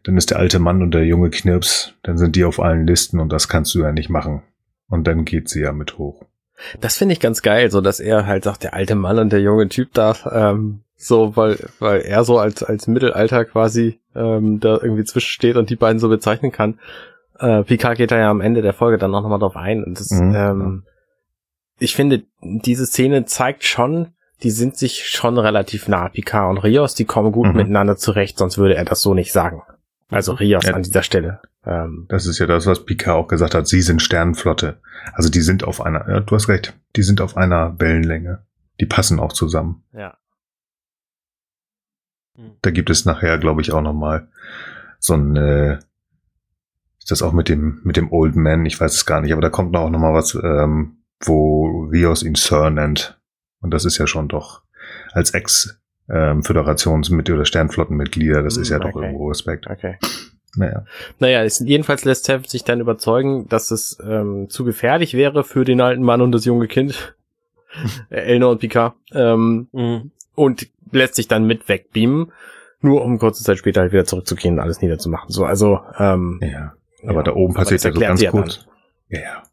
dann 0.04 0.18
ist 0.18 0.32
der 0.32 0.40
alte 0.40 0.60
Mann 0.60 0.82
und 0.82 0.94
der 0.94 1.06
junge 1.06 1.30
Knirps, 1.30 1.94
dann 2.04 2.18
sind 2.18 2.36
die 2.36 2.44
auf 2.44 2.60
allen 2.60 2.88
Listen 2.88 3.20
und 3.20 3.32
das 3.32 3.48
kannst 3.48 3.76
du 3.76 3.82
ja 3.82 3.92
nicht 3.92 4.10
machen. 4.10 4.42
Und 4.90 5.06
dann 5.06 5.26
geht 5.26 5.50
sie 5.50 5.62
ja 5.62 5.74
mit 5.74 5.98
hoch. 5.98 6.26
Das 6.80 6.98
finde 6.98 7.14
ich 7.14 7.20
ganz 7.20 7.42
geil, 7.42 7.70
so 7.70 7.82
dass 7.82 8.00
er 8.00 8.26
halt 8.26 8.44
sagt, 8.44 8.64
der 8.64 8.74
alte 8.74 8.96
Mann 8.96 9.20
und 9.20 9.32
der 9.32 9.42
junge 9.42 9.68
Typ 9.68 9.94
da, 9.94 10.16
ähm, 10.32 10.82
so, 10.98 11.36
weil, 11.36 11.58
weil 11.80 12.02
er 12.02 12.24
so 12.24 12.40
als, 12.40 12.64
als 12.64 12.88
Mittelalter 12.88 13.46
quasi 13.46 14.00
ähm, 14.16 14.60
da 14.60 14.80
irgendwie 14.82 15.04
zwischensteht 15.04 15.56
und 15.56 15.70
die 15.70 15.76
beiden 15.76 16.00
so 16.00 16.10
bezeichnen 16.10 16.52
kann. 16.52 16.80
Äh, 17.40 17.64
Picard 17.64 17.98
geht 17.98 18.12
da 18.12 18.18
ja 18.18 18.32
am 18.32 18.42
Ende 18.42 18.64
der 18.64 18.74
Folge 18.74 18.98
dann 18.98 19.14
auch 19.14 19.22
nochmal 19.22 19.40
drauf 19.40 19.56
ein. 19.56 19.84
Und 19.84 20.00
das, 20.00 20.10
mhm. 20.10 20.36
ähm, 20.36 20.84
ich 21.78 21.96
finde, 21.96 22.24
diese 22.42 22.88
Szene 22.88 23.26
zeigt 23.26 23.64
schon, 23.64 24.14
die 24.42 24.50
sind 24.50 24.76
sich 24.76 25.08
schon 25.08 25.38
relativ 25.38 25.88
nah. 25.88 26.10
Picard 26.10 26.50
und 26.50 26.58
Rios, 26.58 26.96
die 26.96 27.06
kommen 27.06 27.32
gut 27.32 27.50
mhm. 27.50 27.56
miteinander 27.56 27.96
zurecht, 27.96 28.40
sonst 28.40 28.58
würde 28.58 28.76
er 28.76 28.86
das 28.86 29.02
so 29.02 29.14
nicht 29.14 29.32
sagen. 29.32 29.62
Also 30.10 30.34
Rios 30.34 30.66
ja, 30.66 30.74
an 30.74 30.84
dieser 30.84 31.04
Stelle. 31.04 31.42
Ähm, 31.66 32.06
das 32.10 32.26
ist 32.26 32.40
ja 32.40 32.48
das, 32.48 32.66
was 32.66 32.86
Picard 32.86 33.18
auch 33.18 33.28
gesagt 33.28 33.54
hat. 33.54 33.68
Sie 33.68 33.82
sind 33.82 34.02
Sternenflotte. 34.02 34.80
Also 35.14 35.30
die 35.30 35.42
sind 35.42 35.64
auf 35.64 35.82
einer, 35.82 36.10
ja, 36.10 36.20
du 36.22 36.34
hast 36.34 36.48
recht, 36.48 36.74
die 36.96 37.04
sind 37.04 37.22
auf 37.22 37.38
einer 37.38 37.80
Wellenlänge. 37.80 38.40
Die 38.80 38.86
passen 38.86 39.20
auch 39.20 39.34
zusammen. 39.34 39.84
Ja. 39.94 40.18
Da 42.62 42.72
gibt 42.72 42.90
es 42.90 43.06
nachher, 43.06 43.38
glaube 43.38 43.62
ich, 43.62 43.72
auch 43.72 43.82
noch 43.82 43.94
mal 43.94 44.28
so 45.00 45.14
ein, 45.14 45.36
äh, 45.36 45.80
ist 47.00 47.12
das 47.12 47.22
auch 47.22 47.34
mit 47.34 47.50
dem 47.50 47.82
mit 47.84 47.98
dem 47.98 48.12
Old 48.12 48.36
Man? 48.36 48.66
Ich 48.66 48.80
weiß 48.80 48.94
es 48.94 49.06
gar 49.06 49.22
nicht, 49.22 49.32
aber 49.32 49.42
da 49.42 49.50
kommt 49.50 49.76
auch 49.76 49.90
noch 49.90 50.00
mal 50.00 50.14
was, 50.14 50.36
ähm, 50.36 50.98
wo 51.22 51.88
Rios 51.92 52.24
ihn 52.24 52.36
Sir 52.36 52.70
nennt. 52.70 53.20
Und 53.62 53.74
das 53.74 53.86
ist 53.86 53.98
ja 53.98 54.08
schon 54.08 54.28
doch 54.28 54.62
als 55.14 55.32
Ex 55.32 55.80
ähm, 56.10 56.44
Föderationsmitglied 56.44 57.36
oder 57.36 57.46
Sternflottenmitglieder, 57.46 58.44
das 58.44 58.58
ist 58.58 58.70
ja 58.70 58.78
okay. 58.78 58.92
doch 58.92 59.02
irgendwo 59.02 59.30
Respekt. 59.30 59.68
Okay. 59.68 59.98
Naja. 60.56 60.86
Naja, 61.20 61.44
es, 61.44 61.60
jedenfalls 61.60 62.06
lässt 62.06 62.26
Seven 62.26 62.46
sich 62.46 62.64
dann 62.64 62.80
überzeugen, 62.80 63.48
dass 63.48 63.72
es 63.72 63.98
ähm, 64.04 64.50
zu 64.50 64.64
gefährlich 64.64 65.14
wäre 65.14 65.44
für 65.44 65.66
den 65.66 65.82
alten 65.82 66.04
Mann 66.04 66.22
und 66.22 66.32
das 66.32 66.46
junge 66.46 66.68
Kind. 66.68 67.16
Elnor 68.10 68.52
und 68.52 68.60
Picard. 68.60 68.96
Ähm, 69.12 69.68
mhm. 69.72 70.12
Und 70.38 70.68
lässt 70.92 71.16
sich 71.16 71.28
dann 71.28 71.48
mit 71.48 71.68
wegbeamen, 71.68 72.32
nur 72.80 73.04
um 73.04 73.18
kurze 73.18 73.44
Zeit 73.44 73.58
später 73.58 73.82
halt 73.82 73.92
wieder 73.92 74.06
zurückzugehen 74.06 74.54
und 74.54 74.60
alles 74.60 74.82
niederzumachen. 74.82 75.32
So, 75.32 75.46
also, 75.46 75.80
ähm, 75.98 76.40
ja. 76.42 76.74
Aber 77.04 77.16
ja, 77.16 77.24
da 77.24 77.34
oben 77.34 77.56
passiert 77.56 77.84
ja 77.84 77.92
so 77.92 78.00
ganz 78.00 78.24
kurz. 78.28 78.68
Ja, 79.10 79.20
ja. 79.20 79.44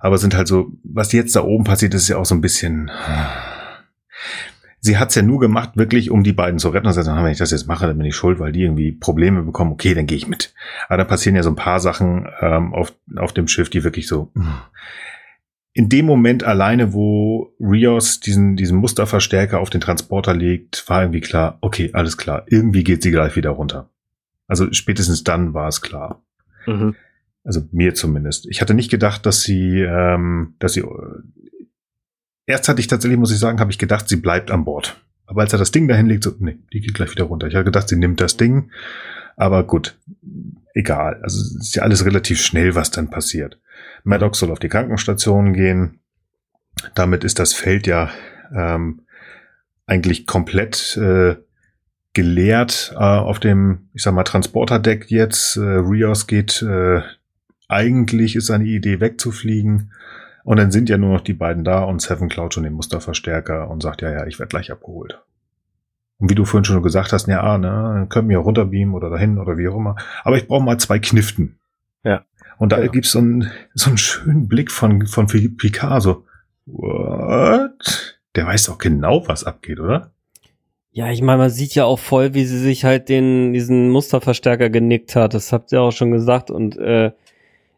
Aber 0.00 0.16
sind 0.16 0.34
halt 0.34 0.48
so, 0.48 0.72
was 0.82 1.12
jetzt 1.12 1.36
da 1.36 1.42
oben 1.42 1.64
passiert, 1.64 1.92
ist 1.92 2.08
ja 2.08 2.16
auch 2.16 2.24
so 2.24 2.34
ein 2.34 2.40
bisschen. 2.40 2.90
Sie 4.80 4.96
hat's 4.96 5.14
ja 5.14 5.20
nur 5.20 5.38
gemacht, 5.38 5.72
wirklich, 5.74 6.10
um 6.10 6.22
die 6.22 6.32
beiden 6.32 6.58
zu 6.58 6.70
retten. 6.70 6.86
Und 6.86 6.94
sagt, 6.94 7.06
wenn 7.06 7.30
ich 7.30 7.36
das 7.36 7.50
jetzt 7.50 7.66
mache, 7.66 7.86
dann 7.86 7.98
bin 7.98 8.06
ich 8.06 8.16
schuld, 8.16 8.40
weil 8.40 8.52
die 8.52 8.62
irgendwie 8.62 8.92
Probleme 8.92 9.42
bekommen. 9.42 9.72
Okay, 9.72 9.92
dann 9.92 10.06
gehe 10.06 10.16
ich 10.16 10.26
mit. 10.26 10.54
Aber 10.88 10.96
da 10.96 11.04
passieren 11.04 11.36
ja 11.36 11.42
so 11.42 11.50
ein 11.50 11.56
paar 11.56 11.80
Sachen 11.80 12.26
ähm, 12.40 12.72
auf, 12.72 12.94
auf 13.16 13.34
dem 13.34 13.46
Schiff, 13.46 13.68
die 13.68 13.84
wirklich 13.84 14.08
so 14.08 14.32
in 15.80 15.88
dem 15.88 16.04
Moment 16.04 16.44
alleine, 16.44 16.92
wo 16.92 17.54
Rios 17.58 18.20
diesen, 18.20 18.54
diesen 18.54 18.76
Musterverstärker 18.76 19.60
auf 19.60 19.70
den 19.70 19.80
Transporter 19.80 20.34
legt, 20.34 20.86
war 20.90 21.00
irgendwie 21.00 21.22
klar, 21.22 21.56
okay, 21.62 21.88
alles 21.94 22.18
klar, 22.18 22.44
irgendwie 22.48 22.84
geht 22.84 23.02
sie 23.02 23.10
gleich 23.10 23.34
wieder 23.34 23.48
runter. 23.48 23.88
Also 24.46 24.70
spätestens 24.74 25.24
dann 25.24 25.54
war 25.54 25.68
es 25.68 25.80
klar. 25.80 26.22
Mhm. 26.66 26.96
Also 27.44 27.62
mir 27.72 27.94
zumindest. 27.94 28.46
Ich 28.50 28.60
hatte 28.60 28.74
nicht 28.74 28.90
gedacht, 28.90 29.24
dass 29.24 29.40
sie, 29.40 29.80
ähm, 29.80 30.52
dass 30.58 30.74
sie. 30.74 30.84
Erst 32.44 32.68
hatte 32.68 32.80
ich 32.80 32.86
tatsächlich, 32.86 33.18
muss 33.18 33.32
ich 33.32 33.38
sagen, 33.38 33.58
habe 33.58 33.70
ich 33.70 33.78
gedacht, 33.78 34.06
sie 34.06 34.16
bleibt 34.16 34.50
an 34.50 34.66
Bord. 34.66 35.00
Aber 35.24 35.40
als 35.40 35.54
er 35.54 35.58
das 35.58 35.70
Ding 35.70 35.88
dahin 35.88 36.08
legt, 36.08 36.24
so, 36.24 36.34
nee, 36.40 36.58
die 36.74 36.82
geht 36.82 36.92
gleich 36.92 37.10
wieder 37.12 37.24
runter. 37.24 37.46
Ich 37.46 37.54
habe 37.54 37.64
gedacht, 37.64 37.88
sie 37.88 37.96
nimmt 37.96 38.20
das 38.20 38.36
Ding. 38.36 38.70
Aber 39.34 39.64
gut, 39.64 39.96
egal. 40.74 41.20
Also 41.22 41.40
es 41.40 41.68
ist 41.68 41.74
ja 41.74 41.84
alles 41.84 42.04
relativ 42.04 42.38
schnell, 42.38 42.74
was 42.74 42.90
dann 42.90 43.08
passiert. 43.08 43.58
Maddox 44.04 44.38
soll 44.38 44.50
auf 44.50 44.58
die 44.58 44.68
Krankenstation 44.68 45.52
gehen. 45.52 46.00
Damit 46.94 47.24
ist 47.24 47.38
das 47.38 47.52
Feld 47.52 47.86
ja 47.86 48.10
ähm, 48.54 49.02
eigentlich 49.86 50.26
komplett 50.26 50.96
äh, 50.96 51.36
geleert 52.12 52.92
äh, 52.94 52.98
auf 52.98 53.38
dem, 53.38 53.88
ich 53.92 54.02
sag 54.02 54.14
mal, 54.14 54.24
Transporterdeck 54.24 55.10
jetzt. 55.10 55.56
Äh, 55.56 55.60
Rios 55.60 56.26
geht, 56.26 56.62
äh, 56.62 57.02
eigentlich 57.68 58.36
ist 58.36 58.46
seine 58.46 58.64
Idee 58.64 59.00
wegzufliegen. 59.00 59.92
Und 60.42 60.58
dann 60.58 60.70
sind 60.70 60.88
ja 60.88 60.96
nur 60.96 61.12
noch 61.12 61.20
die 61.20 61.34
beiden 61.34 61.64
da 61.64 61.84
und 61.84 62.00
Seven 62.00 62.28
klaut 62.28 62.54
schon 62.54 62.64
den 62.64 62.72
Musterverstärker 62.72 63.68
und 63.68 63.82
sagt, 63.82 64.02
ja, 64.02 64.10
ja, 64.10 64.26
ich 64.26 64.38
werde 64.38 64.48
gleich 64.48 64.72
abgeholt. 64.72 65.20
Und 66.18 66.30
wie 66.30 66.34
du 66.34 66.44
vorhin 66.44 66.64
schon 66.64 66.82
gesagt 66.82 67.12
hast, 67.12 67.28
ja, 67.28 67.58
ne, 67.58 68.06
können 68.08 68.28
wir 68.28 68.38
runterbeamen 68.38 68.94
oder 68.94 69.10
dahin 69.10 69.38
oder 69.38 69.56
wie 69.58 69.68
auch 69.68 69.76
immer. 69.76 69.96
Aber 70.24 70.36
ich 70.36 70.46
brauche 70.46 70.64
mal 70.64 70.78
zwei 70.78 70.98
Kniften. 70.98 71.58
Ja. 72.04 72.24
Und 72.60 72.72
da 72.72 72.78
genau. 72.78 72.92
gibt's 72.92 73.12
so 73.12 73.20
einen, 73.20 73.50
so 73.72 73.88
einen 73.88 73.96
schönen 73.96 74.46
Blick 74.46 74.70
von, 74.70 75.06
von 75.06 75.26
Picard, 75.26 76.02
so, 76.02 76.24
what? 76.66 78.20
Der 78.36 78.46
weiß 78.46 78.66
doch 78.66 78.76
genau, 78.76 79.26
was 79.26 79.44
abgeht, 79.44 79.80
oder? 79.80 80.12
Ja, 80.92 81.10
ich 81.10 81.22
meine, 81.22 81.38
man 81.38 81.48
sieht 81.48 81.74
ja 81.74 81.86
auch 81.86 81.98
voll, 81.98 82.34
wie 82.34 82.44
sie 82.44 82.58
sich 82.58 82.84
halt 82.84 83.08
den, 83.08 83.54
diesen 83.54 83.88
Musterverstärker 83.88 84.68
genickt 84.68 85.16
hat. 85.16 85.32
Das 85.32 85.54
habt 85.54 85.72
ihr 85.72 85.80
auch 85.80 85.92
schon 85.92 86.10
gesagt. 86.10 86.50
Und 86.50 86.76
äh, 86.76 87.12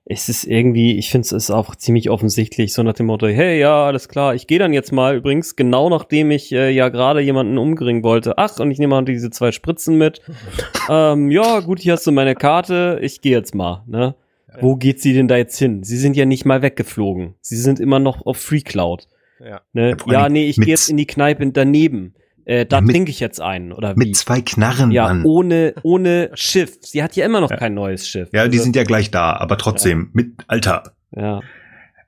es 0.05 0.29
ist 0.29 0.43
irgendwie, 0.43 0.99
ich 0.99 1.11
finde 1.11 1.27
es 1.27 1.33
ist 1.33 1.53
auch 1.53 1.77
ziemlich 1.77 2.11
offensichtlich, 2.11 2.73
so 2.73 2.83
nach 2.83 2.95
dem 2.95 3.07
Motto, 3.07 3.29
hey, 3.29 3.61
ja, 3.61 3.87
alles 3.87 4.09
klar, 4.09 4.35
ich 4.35 4.49
gehe 4.49 4.59
dann 4.59 4.73
jetzt 4.73 4.91
mal, 4.91 5.15
übrigens, 5.15 5.55
genau 5.55 5.91
nachdem 5.91 6.33
ich 6.33 6.51
äh, 6.51 6.71
ja 6.71 6.89
gerade 6.89 7.21
jemanden 7.21 7.57
umbringen 7.57 8.03
wollte. 8.03 8.37
Ach, 8.37 8.59
und 8.59 8.73
ich 8.73 8.81
nehme 8.81 8.97
mal 8.97 9.05
diese 9.05 9.31
zwei 9.31 9.53
Spritzen 9.53 9.97
mit. 9.97 10.23
ähm, 10.91 11.31
ja, 11.31 11.61
gut, 11.61 11.79
hier 11.79 11.93
hast 11.93 12.07
du 12.09 12.11
meine 12.11 12.35
Karte, 12.35 12.99
ich 13.01 13.21
gehe 13.21 13.37
jetzt 13.37 13.55
mal, 13.55 13.85
ne? 13.87 14.17
Wo 14.61 14.77
geht 14.77 15.01
sie 15.01 15.13
denn 15.15 15.29
da 15.29 15.37
jetzt 15.37 15.59
hin? 15.59 15.83
Sie 15.83 15.97
sind 15.97 16.17
ja 16.17 16.25
nicht 16.25 16.45
mal 16.45 16.63
weggeflogen. 16.63 17.35
Sie 17.41 17.57
sind 17.57 17.81
immer 17.81 17.99
noch 17.99 18.27
auf 18.27 18.37
Free 18.39 18.61
Cloud. 18.61 19.09
Ja, 19.41 19.61
ne? 19.73 19.97
ja 20.07 20.29
nee, 20.29 20.47
ich 20.49 20.57
gehe 20.57 20.67
jetzt 20.69 20.89
in 20.89 20.97
die 20.97 21.07
Kneipe 21.07 21.45
daneben. 21.51 22.15
äh, 22.45 22.67
da 22.67 22.81
Ja, 22.81 22.87
trinke 22.87 23.11
ich 23.11 23.21
jetzt 23.21 23.41
einen 23.41 23.73
oder 23.73 23.95
wie? 23.95 23.99
Mit 24.01 24.17
zwei 24.17 24.41
Knarren, 24.41 24.91
ja, 24.91 25.05
Mann. 25.09 25.25
ohne 25.25 25.75
ohne 25.83 26.31
Schiff. 26.35 26.77
Sie 26.81 27.03
hat 27.03 27.15
ja 27.17 27.25
immer 27.25 27.41
noch 27.41 27.51
Ja. 27.51 27.57
kein 27.57 27.75
neues 27.75 28.09
Schiff. 28.09 28.29
Ja, 28.33 28.47
die 28.49 28.57
Also, 28.59 28.65
sind 28.65 28.77
ja 28.77 28.85
gleich 28.85 29.11
da, 29.11 29.33
aber 29.35 29.57
trotzdem, 29.59 30.11
mit 30.13 30.33
Alter. 30.49 30.95
ja. 31.17 31.41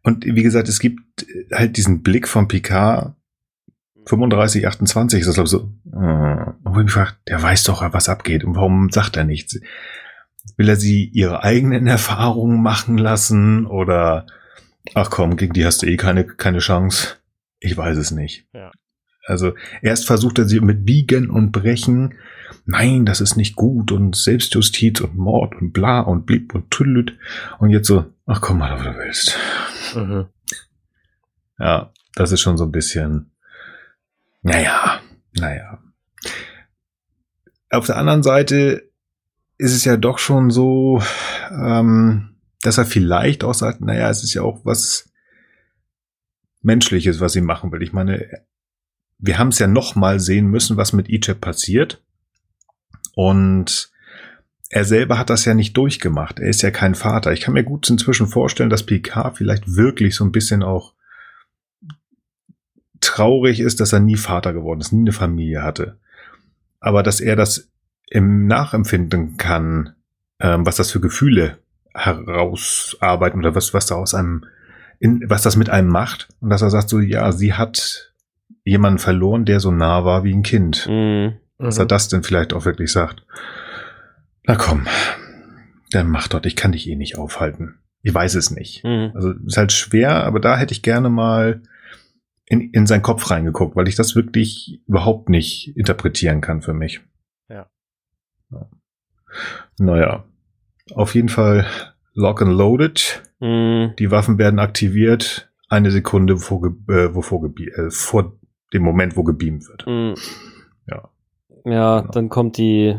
Und 0.03 0.25
wie 0.27 0.43
gesagt, 0.43 0.69
es 0.69 0.81
gibt 0.81 1.27
halt 1.53 1.77
diesen 1.77 2.03
Blick 2.03 2.29
von 2.29 2.47
Picard 2.49 3.15
35, 4.07 4.67
28, 4.67 5.21
ist 5.21 5.27
das 5.29 5.35
glaube 5.37 5.47
ich 5.47 5.51
so, 5.51 5.73
äh, 5.99 6.53
wo 6.63 6.79
ich 6.79 6.85
mich 6.85 6.93
frage, 6.93 7.13
der 7.27 7.43
weiß 7.43 7.65
doch, 7.65 7.81
was 7.95 8.09
abgeht 8.11 8.45
und 8.45 8.55
warum 8.55 8.91
sagt 8.91 9.17
er 9.17 9.25
nichts? 9.25 9.59
Will 10.57 10.69
er 10.69 10.77
sie 10.77 11.05
ihre 11.07 11.43
eigenen 11.43 11.87
Erfahrungen 11.87 12.63
machen 12.63 12.99
lassen 12.99 13.67
oder 13.67 14.27
ach 14.95 15.11
komm, 15.11 15.37
gegen 15.37 15.53
die 15.53 15.65
hast 15.65 15.83
du 15.83 15.87
eh 15.87 15.97
keine, 15.97 16.25
keine 16.25 16.59
Chance? 16.59 17.17
Ich 17.59 17.77
weiß 17.77 17.97
es 17.97 18.11
nicht. 18.11 18.47
Ja. 18.53 18.71
Also 19.27 19.55
erst 19.81 20.07
versucht 20.07 20.39
er 20.39 20.47
sie 20.47 20.61
mit 20.61 20.85
Biegen 20.85 21.31
und 21.31 21.51
Brechen, 21.51 22.15
nein, 22.67 23.07
das 23.07 23.21
ist 23.21 23.37
nicht 23.37 23.57
gut 23.57 23.91
und 23.91 24.17
Selbstjustiz 24.17 25.01
und 25.01 25.17
Mord 25.17 25.55
und 25.55 25.73
bla 25.73 26.01
und 26.01 26.27
blieb 26.27 26.55
und 26.55 26.71
tüdelüt 26.71 27.17
und 27.59 27.71
jetzt 27.71 27.89
so, 27.89 28.05
ach 28.27 28.41
komm 28.41 28.59
mal, 28.59 28.79
was 28.79 28.85
du 28.85 28.99
willst. 28.99 29.39
Mhm. 29.97 30.27
Ja, 31.59 31.93
das 32.15 32.33
ist 32.33 32.41
schon 32.41 32.59
so 32.59 32.65
ein 32.65 32.73
bisschen, 32.73 33.31
naja, 34.43 35.01
naja. 35.33 35.79
Auf 37.71 37.87
der 37.87 37.97
anderen 37.97 38.23
Seite 38.23 38.91
ist 39.59 39.75
es 39.75 39.85
ja 39.85 39.97
doch 39.97 40.19
schon 40.19 40.51
so, 40.51 41.03
ähm, 41.51 42.37
dass 42.63 42.79
er 42.79 42.87
vielleicht 42.87 43.45
auch 43.45 43.55
sagt, 43.55 43.81
naja, 43.81 44.11
es 44.11 44.25
ist 44.25 44.35
ja 44.35 44.43
auch 44.43 44.65
was 44.65 45.11
Menschliches, 46.63 47.21
was 47.21 47.35
sie 47.35 47.43
machen 47.43 47.71
will. 47.73 47.83
Ich 47.83 47.93
meine, 47.93 48.45
wir 49.19 49.39
haben 49.39 49.49
es 49.49 49.59
ja 49.59 49.67
noch 49.67 49.95
mal 49.95 50.19
sehen 50.19 50.47
müssen, 50.47 50.77
was 50.77 50.93
mit 50.93 51.09
Egypt 51.09 51.41
passiert. 51.41 52.03
Und 53.15 53.93
er 54.71 54.85
selber 54.85 55.19
hat 55.19 55.31
das 55.31 55.45
ja 55.45 55.55
nicht 55.55 55.77
durchgemacht. 55.77 56.41
Er 56.41 56.49
ist 56.49 56.63
ja 56.63 56.71
kein 56.71 56.95
Vater. 56.95 57.33
Ich 57.33 57.43
kann 57.43 57.55
mir 57.55 57.65
gut 57.65 57.89
inzwischen 57.89 58.27
vorstellen, 58.27 58.71
dass 58.71 58.87
Picard 58.87 59.37
vielleicht 59.37 59.77
wirklich 59.77 60.17
so 60.17 60.25
ein 60.25 60.33
bisschen 60.33 60.63
auch 60.63 60.95
traurig 63.01 63.61
ist, 63.61 63.81
dass 63.81 63.93
er 63.93 64.01
nie 64.01 64.17
Vater 64.17 64.53
geworden 64.53 64.81
ist, 64.81 64.93
nie 64.93 65.03
eine 65.03 65.13
Familie 65.13 65.63
hatte. 65.63 65.99
Aber 66.81 67.03
dass 67.03 67.21
er 67.21 67.37
das 67.37 67.69
im 68.11 68.47
Nachempfinden 68.47 69.37
kann, 69.37 69.95
ähm, 70.41 70.67
was 70.67 70.77
das 70.77 70.91
für 70.91 71.01
Gefühle 71.01 71.59
herausarbeiten 71.95 73.39
oder 73.39 73.55
was, 73.55 73.73
was 73.73 73.87
da 73.87 73.95
aus 73.95 74.15
einem, 74.15 74.45
in, 74.99 75.25
was 75.29 75.43
das 75.43 75.57
mit 75.57 75.71
einem 75.71 75.89
macht. 75.89 76.29
Und 76.41 76.51
dass 76.51 76.63
er 76.63 76.71
sagt 76.71 76.89
so, 76.89 77.01
ja, 77.01 77.33
sie 77.33 77.55
hat 77.55 78.13
jemanden 78.65 78.99
verloren, 78.99 79.45
der 79.45 79.61
so 79.61 79.71
nah 79.71 80.05
war 80.05 80.25
wie 80.25 80.35
ein 80.35 80.43
Kind. 80.43 80.87
Mhm. 80.89 81.35
Dass 81.59 81.79
er 81.79 81.87
das 81.87 82.09
denn 82.09 82.25
vielleicht 82.25 82.53
auch 82.53 82.65
wirklich 82.65 82.91
sagt. 82.93 83.25
Na 84.47 84.57
komm, 84.57 84.87
dann 85.93 86.09
mach 86.09 86.29
dort, 86.29 86.47
ich 86.47 86.57
kann 86.57 86.73
dich 86.73 86.89
eh 86.89 86.97
nicht 86.97 87.17
aufhalten. 87.17 87.77
Ich 88.03 88.13
weiß 88.13 88.35
es 88.35 88.51
nicht. 88.51 88.85
Mhm. 88.85 89.13
Also 89.15 89.33
ist 89.47 89.57
halt 89.57 89.73
schwer, 89.73 90.25
aber 90.25 90.41
da 90.41 90.59
hätte 90.59 90.73
ich 90.73 90.83
gerne 90.83 91.09
mal 91.09 91.63
in, 92.47 92.71
in 92.73 92.87
seinen 92.87 93.03
Kopf 93.03 93.31
reingeguckt, 93.31 93.77
weil 93.77 93.89
ich 93.89 93.95
das 93.95 94.15
wirklich 94.15 94.83
überhaupt 94.87 95.29
nicht 95.29 95.75
interpretieren 95.77 96.41
kann 96.41 96.61
für 96.61 96.75
mich. 96.75 97.01
Ja. 98.55 98.61
Ja. 98.61 99.85
Naja, 99.85 100.25
auf 100.95 101.15
jeden 101.15 101.29
Fall 101.29 101.67
lock 102.15 102.41
and 102.43 102.53
loaded. 102.53 103.23
Mhm. 103.41 103.95
Die 103.99 104.11
Waffen 104.11 104.39
werden 104.39 104.59
aktiviert. 104.59 105.51
Eine 105.69 105.91
Sekunde 105.91 106.35
bevor, 106.35 106.63
ge- 106.63 107.05
äh, 107.07 107.09
bevor 107.09 107.41
gebie- 107.43 107.71
äh, 107.71 107.91
vor 107.91 108.39
dem 108.73 108.83
Moment, 108.83 109.17
wo 109.17 109.25
gebeamt 109.25 109.67
wird. 109.69 109.87
Mhm. 109.87 110.15
Ja. 110.87 111.09
Ja, 111.65 112.01
Genau. 112.01 112.13
dann 112.13 112.29
kommt 112.29 112.59
die 112.59 112.99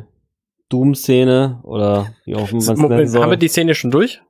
Doom-Szene 0.69 1.60
oder 1.64 2.07
wie 2.26 2.36
auch 2.36 2.52
immer 2.52 2.64
man 2.65 2.76
es 2.76 2.82
nennen 2.90 3.07
soll. 3.07 3.22
haben 3.22 3.30
wir 3.30 3.38
die 3.38 3.48
Szene 3.48 3.76
schon 3.76 3.91
durch? 3.91 4.22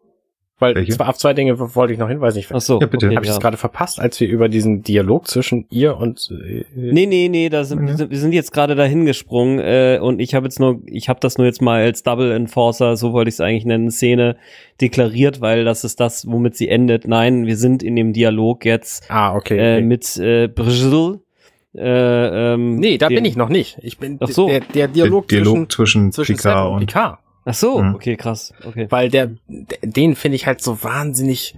Weil 0.57 0.73
Welche? 0.75 0.93
zwar 0.93 1.09
auf 1.09 1.17
zwei 1.17 1.33
Dinge 1.33 1.59
wollte 1.75 1.91
ich 1.91 1.99
noch 1.99 2.07
hinweisen. 2.07 2.39
Ich 2.39 2.47
Ach 2.49 2.61
so, 2.61 2.79
Ja, 2.79 2.87
bitte. 2.87 3.07
okay, 3.07 3.15
habe 3.17 3.25
ich 3.25 3.29
das 3.31 3.41
gerade 3.41 3.57
verpasst, 3.57 3.99
als 3.99 4.17
wir 4.21 4.29
über 4.29 4.47
diesen 4.47 4.83
Dialog 4.83 5.27
zwischen 5.27 5.65
ihr 5.69 5.97
und 5.97 6.31
äh, 6.31 6.63
Nee, 6.73 7.05
nee, 7.07 7.27
nee, 7.27 7.49
da 7.49 7.65
sind, 7.65 7.81
Mhm. 7.81 8.09
wir 8.09 8.17
sind- 8.17 8.31
jetzt 8.31 8.53
gerade 8.53 8.73
dahin 8.75 9.05
gesprungen 9.05 9.59
äh, 9.59 9.99
und 10.01 10.19
ich 10.21 10.33
habe 10.33 10.45
jetzt 10.45 10.61
nur, 10.61 10.79
ich 10.85 11.09
habe 11.09 11.19
das 11.19 11.37
nur 11.37 11.45
jetzt 11.45 11.61
mal 11.61 11.81
als 11.83 12.03
Double 12.03 12.31
Enforcer, 12.31 12.95
so 12.95 13.11
wollte 13.11 13.27
ich 13.27 13.35
es 13.35 13.41
eigentlich 13.41 13.65
nennen, 13.65 13.91
Szene 13.91 14.37
deklariert, 14.79 15.41
weil 15.41 15.65
das 15.65 15.83
ist 15.83 15.99
das, 15.99 16.25
womit 16.25 16.55
sie 16.55 16.69
endet. 16.69 17.05
Nein, 17.05 17.45
wir 17.45 17.57
sind 17.57 17.83
in 17.83 17.97
dem 17.97 18.13
Dialog 18.13 18.63
jetzt 18.63 19.11
Ah, 19.11 19.35
okay. 19.35 19.57
äh, 19.57 19.73
okay. 19.77 19.81
mit 19.85 20.17
äh, 20.17 20.47
Brigitte. 20.47 21.19
Äh, 21.77 22.53
ähm, 22.53 22.77
nee, 22.77 22.97
da 22.97 23.09
dem- 23.09 23.15
bin 23.15 23.25
ich 23.25 23.35
noch 23.35 23.49
nicht. 23.49 23.77
Ich 23.81 23.97
bin 23.97 24.17
Ach 24.21 24.29
so. 24.29 24.47
der, 24.47 24.61
der 24.61 24.87
Dialog, 24.87 25.27
Der 25.27 25.41
Dialog 25.41 25.69
zwischen, 25.69 26.09
zwischen, 26.09 26.11
zwischen 26.13 26.35
Picard 26.37 26.71
und 26.71 26.79
Picard. 26.79 27.19
Ach 27.45 27.53
so, 27.53 27.79
Mhm. 27.81 27.95
okay, 27.95 28.15
krass, 28.17 28.53
okay. 28.65 28.87
Weil 28.89 29.09
der, 29.09 29.31
den 29.83 30.15
finde 30.15 30.35
ich 30.35 30.47
halt 30.47 30.61
so 30.61 30.83
wahnsinnig 30.83 31.55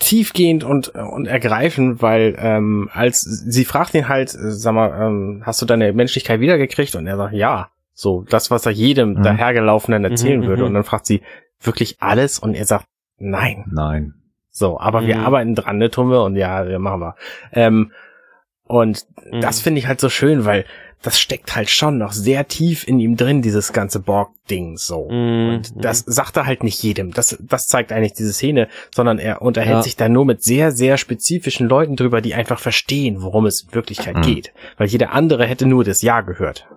tiefgehend 0.00 0.64
und, 0.64 0.88
und 0.88 1.26
ergreifend, 1.26 2.02
weil 2.02 2.34
ähm, 2.38 2.88
als 2.92 3.20
sie 3.20 3.64
fragt 3.64 3.94
ihn 3.94 4.08
halt, 4.08 4.30
sag 4.30 4.74
mal, 4.74 4.98
ähm, 5.06 5.42
hast 5.44 5.60
du 5.62 5.66
deine 5.66 5.92
Menschlichkeit 5.92 6.40
wiedergekriegt? 6.40 6.94
Und 6.96 7.06
er 7.06 7.16
sagt, 7.16 7.34
ja. 7.34 7.70
So, 7.92 8.22
das, 8.22 8.50
was 8.50 8.64
er 8.64 8.72
jedem 8.72 9.14
Mhm. 9.14 9.22
dahergelaufenen 9.24 10.04
erzählen 10.04 10.40
Mhm, 10.40 10.46
würde. 10.46 10.62
mhm. 10.62 10.68
Und 10.68 10.74
dann 10.74 10.84
fragt 10.84 11.04
sie, 11.04 11.20
wirklich 11.60 12.00
alles? 12.00 12.38
Und 12.38 12.54
er 12.54 12.64
sagt, 12.64 12.86
nein. 13.18 13.66
Nein. 13.70 14.14
So, 14.50 14.80
aber 14.80 15.06
wir 15.06 15.18
Mhm. 15.18 15.24
arbeiten 15.26 15.54
dran, 15.54 15.76
ne, 15.76 15.90
tun 15.90 16.08
wir? 16.10 16.22
Und 16.22 16.34
ja, 16.36 16.66
wir 16.66 16.78
machen 16.78 17.00
wir. 17.00 17.14
Ähm, 17.52 17.92
und 18.64 19.06
Mhm. 19.30 19.42
das 19.42 19.60
finde 19.60 19.80
ich 19.80 19.86
halt 19.86 20.00
so 20.00 20.08
schön, 20.08 20.46
weil 20.46 20.64
das 21.02 21.18
steckt 21.18 21.56
halt 21.56 21.70
schon 21.70 21.96
noch 21.96 22.12
sehr 22.12 22.46
tief 22.46 22.86
in 22.86 23.00
ihm 23.00 23.16
drin, 23.16 23.40
dieses 23.40 23.72
ganze 23.72 24.00
Borg-Ding 24.00 24.76
so. 24.76 25.08
Mhm, 25.10 25.48
Und 25.54 25.72
das 25.84 26.00
sagt 26.00 26.36
er 26.36 26.44
halt 26.44 26.62
nicht 26.62 26.82
jedem. 26.82 27.12
Das, 27.12 27.38
das 27.40 27.68
zeigt 27.68 27.90
eigentlich 27.90 28.12
diese 28.12 28.32
Szene, 28.34 28.68
sondern 28.94 29.18
er 29.18 29.40
unterhält 29.40 29.76
Ja. 29.76 29.82
sich 29.82 29.96
da 29.96 30.08
nur 30.10 30.26
mit 30.26 30.42
sehr, 30.42 30.72
sehr 30.72 30.98
spezifischen 30.98 31.66
Leuten 31.68 31.96
drüber, 31.96 32.20
die 32.20 32.34
einfach 32.34 32.58
verstehen, 32.58 33.22
worum 33.22 33.46
es 33.46 33.62
in 33.62 33.74
Wirklichkeit 33.74 34.16
Mhm. 34.16 34.22
geht. 34.22 34.52
Weil 34.76 34.88
jeder 34.88 35.12
andere 35.12 35.46
hätte 35.46 35.64
nur 35.66 35.84
das 35.84 36.02
Ja 36.02 36.20
gehört. 36.20 36.68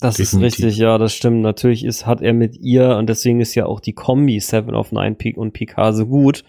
Das 0.00 0.16
Definitiv. 0.16 0.32
ist 0.58 0.64
richtig, 0.64 0.78
ja, 0.78 0.98
das 0.98 1.14
stimmt. 1.14 1.42
Natürlich 1.42 1.84
ist, 1.84 2.06
hat 2.06 2.20
er 2.20 2.32
mit 2.32 2.56
ihr, 2.56 2.96
und 2.96 3.08
deswegen 3.08 3.40
ist 3.40 3.54
ja 3.56 3.66
auch 3.66 3.80
die 3.80 3.92
Kombi 3.92 4.38
Seven 4.38 4.74
of 4.74 4.92
Nine 4.92 5.16
Peak 5.16 5.36
und 5.36 5.52
Picard 5.52 5.96
so 5.96 6.06
gut, 6.06 6.44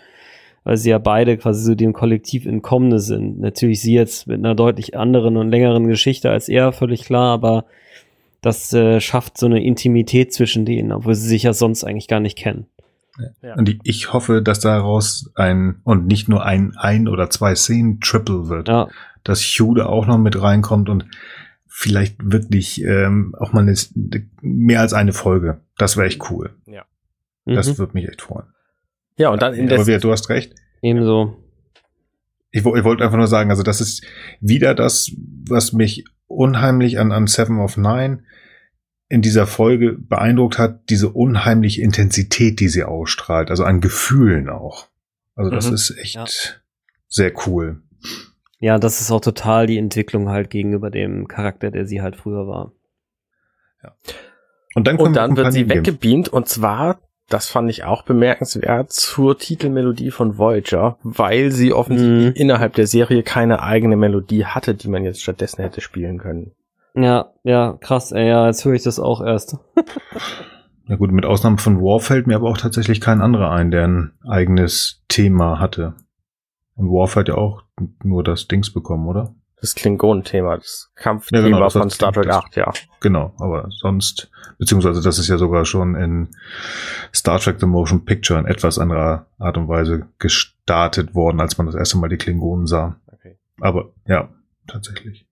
weil 0.66 0.78
sie 0.78 0.90
ja 0.90 0.98
beide 0.98 1.38
quasi 1.38 1.64
so 1.64 1.76
dem 1.76 1.94
Kollektiv 1.94 2.46
entkommene 2.46 3.00
sind. 3.00 3.40
Natürlich 3.40 3.82
sie 3.82 3.94
jetzt 3.94 4.28
mit 4.28 4.40
einer 4.40 4.56
deutlich 4.56 4.98
anderen 4.98 5.38
und 5.38 5.50
längeren 5.50 5.88
Geschichte 5.88 6.32
als 6.32 6.50
er, 6.50 6.74
völlig 6.74 7.06
klar, 7.06 7.32
aber 7.32 7.66
das 8.42 8.74
äh, 8.74 9.00
schafft 9.00 9.38
so 9.38 9.46
eine 9.46 9.64
Intimität 9.64 10.34
zwischen 10.34 10.66
denen, 10.66 10.92
obwohl 10.92 11.16
sie 11.16 11.28
sich 11.28 11.44
ja 11.44 11.54
sonst 11.54 11.84
eigentlich 11.84 12.08
gar 12.08 12.20
nicht 12.20 12.38
kennen. 12.38 12.66
Ja. 13.42 13.56
Und 13.56 13.80
ich- 13.84 14.12
hoffe, 14.12 14.42
dass 14.42 14.60
daraus 14.60 15.32
ein, 15.36 15.82
und 15.84 16.08
nicht 16.08 16.28
nur 16.28 16.44
ein, 16.44 16.74
ein 16.76 17.08
oder 17.08 17.30
zwei 17.30 17.56
Szenen 17.56 18.02
Triple 18.02 18.50
wird. 18.50 18.68
Ja, 18.68 18.90
Dass 19.24 19.42
Hugh 19.42 19.76
da 19.76 19.86
auch 19.86 20.06
noch 20.08 20.18
mit 20.18 20.42
reinkommt 20.42 20.90
und 20.90 21.06
vielleicht 21.68 22.18
wirklich 22.20 22.84
ähm, 22.84 23.36
auch 23.40 23.54
mal 23.54 23.62
eine, 23.62 23.76
mehr 24.42 24.82
als 24.82 24.94
eine 24.94 25.14
Folge. 25.14 25.62
Das 25.78 25.96
wäre 25.96 26.08
echt 26.08 26.30
cool. 26.30 26.56
Das 27.46 27.70
mhm. 27.70 27.78
würde 27.78 27.94
mich 27.94 28.08
echt 28.10 28.22
freuen. 28.22 28.48
Ja, 29.18 29.30
und 29.30 29.42
dann 29.42 29.54
in 29.54 29.68
Aber 29.68 29.78
der, 29.78 29.88
wir, 29.88 30.00
du 30.00 30.12
hast 30.12 30.30
recht. 30.30 30.54
ebenso. 30.82 31.38
Ich, 32.52 32.66
ich 32.66 32.84
wollte 32.84 33.04
einfach 33.04 33.18
nur 33.18 33.28
sagen, 33.28 33.50
also 33.50 33.64
das 33.64 33.82
ist 33.82 34.04
wieder 34.40 34.74
das, 34.76 35.12
was 35.50 35.74
mich 35.74 36.06
unheimlich 36.28 37.00
an, 37.00 37.12
an 37.12 37.28
Seven 37.28 37.60
of 37.60 37.78
Nine 37.78 38.24
in 39.08 39.22
dieser 39.22 39.46
Folge 39.46 39.94
beeindruckt 40.00 40.58
hat, 40.58 40.90
diese 40.90 41.10
unheimliche 41.10 41.82
Intensität, 41.82 42.60
die 42.60 42.70
sie 42.70 42.84
ausstrahlt, 42.84 43.50
also 43.52 43.64
an 43.64 43.80
Gefühlen 43.82 44.50
auch. 44.50 44.88
Also 45.36 45.52
das 45.52 45.68
Mhm. 45.70 45.76
ist 45.76 45.98
echt 45.98 46.16
Ja. 46.16 46.26
sehr 47.08 47.32
cool. 47.46 47.82
Ja, 48.60 48.80
das 48.80 49.02
ist 49.02 49.12
auch 49.12 49.22
total 49.22 49.68
die 49.68 49.78
Entwicklung 49.78 50.30
halt 50.30 50.50
gegenüber 50.50 50.90
dem 50.90 51.28
Charakter, 51.28 51.70
der 51.72 51.86
sie 51.86 52.02
halt 52.02 52.16
früher 52.16 52.48
war. 52.48 52.72
Und 54.74 54.88
dann, 54.88 54.98
kommen 54.98 55.10
und 55.10 55.14
dann 55.16 55.32
wir 55.38 55.44
wird 55.44 55.54
sie 55.54 55.70
weggebeamt 55.70 56.30
und 56.30 56.48
zwar, 56.50 57.00
das 57.30 57.48
fand 57.50 57.70
ich 57.70 57.84
auch 57.84 58.04
bemerkenswert, 58.04 58.92
zur 58.92 59.38
Titelmelodie 59.38 60.12
von 60.12 60.38
Voyager, 60.38 60.98
weil 61.04 61.52
sie 61.52 61.74
offensichtlich 61.74 62.30
Mhm. 62.36 62.42
innerhalb 62.42 62.74
der 62.74 62.88
Serie 62.88 63.24
keine 63.24 63.62
eigene 63.64 63.96
Melodie 63.96 64.46
hatte, 64.46 64.76
die 64.76 64.88
man 64.88 65.04
jetzt 65.04 65.22
stattdessen 65.22 65.62
hätte 65.64 65.82
spielen 65.82 66.18
können. 66.20 66.52
Ja, 66.94 67.32
ja, 67.44 67.78
krass, 67.82 68.12
ey, 68.12 68.28
ja, 68.28 68.46
jetzt 68.48 68.64
höre 68.64 68.74
ich 68.74 68.84
das 68.84 69.00
auch 69.00 69.22
erst. 69.22 69.58
Ja 70.88 70.98
gut, 70.98 71.12
mit 71.12 71.26
Ausnahme 71.26 71.58
von 71.58 71.82
War 71.82 72.00
fällt 72.00 72.28
mir 72.28 72.36
aber 72.36 72.48
auch 72.48 72.60
tatsächlich 72.60 73.02
kein 73.02 73.20
anderer 73.20 73.50
ein, 73.50 73.72
der 73.72 73.88
ein 73.88 74.12
eigenes 74.24 75.02
Thema 75.08 75.60
hatte. 75.60 75.96
Und 76.76 76.90
Worf 76.90 77.16
hat 77.16 77.28
ja 77.28 77.34
auch 77.36 77.64
nur 78.04 78.24
das 78.24 78.48
Dings 78.48 78.72
bekommen, 78.72 79.08
oder? 79.08 79.34
Das 79.66 79.74
Klingonen-Thema, 79.76 80.58
das 80.58 80.92
Kampfthema 80.96 81.42
Ja, 81.42 81.56
genau, 81.56 81.70
von 81.72 81.90
Star 81.90 82.12
Trek 82.14 82.28
das- 82.28 82.36
8, 82.38 82.56
ja. 82.56 82.72
Genau, 83.02 83.34
aber 83.40 83.68
sonst, 83.72 84.30
beziehungsweise 84.60 85.02
das 85.02 85.18
ist 85.18 85.28
ja 85.28 85.38
sogar 85.40 85.66
schon 85.66 85.96
in 85.96 86.30
Star 87.14 87.40
Trek 87.40 87.60
The 87.60 87.66
Motion 87.66 88.06
Picture 88.06 88.40
in 88.40 88.46
etwas 88.46 88.78
anderer 88.78 89.26
Art 89.40 89.58
und 89.58 89.68
Weise 89.68 90.08
gestartet 90.20 91.16
worden, 91.16 91.40
als 91.40 91.58
man 91.58 91.66
das 91.66 91.74
erste 91.76 91.98
Mal 91.98 92.10
die 92.10 92.18
Klingonen 92.18 92.68
sah. 92.68 93.00
Okay. 93.12 93.40
Aber 93.60 93.92
ja, 94.08 94.30
tatsächlich. 94.68 95.28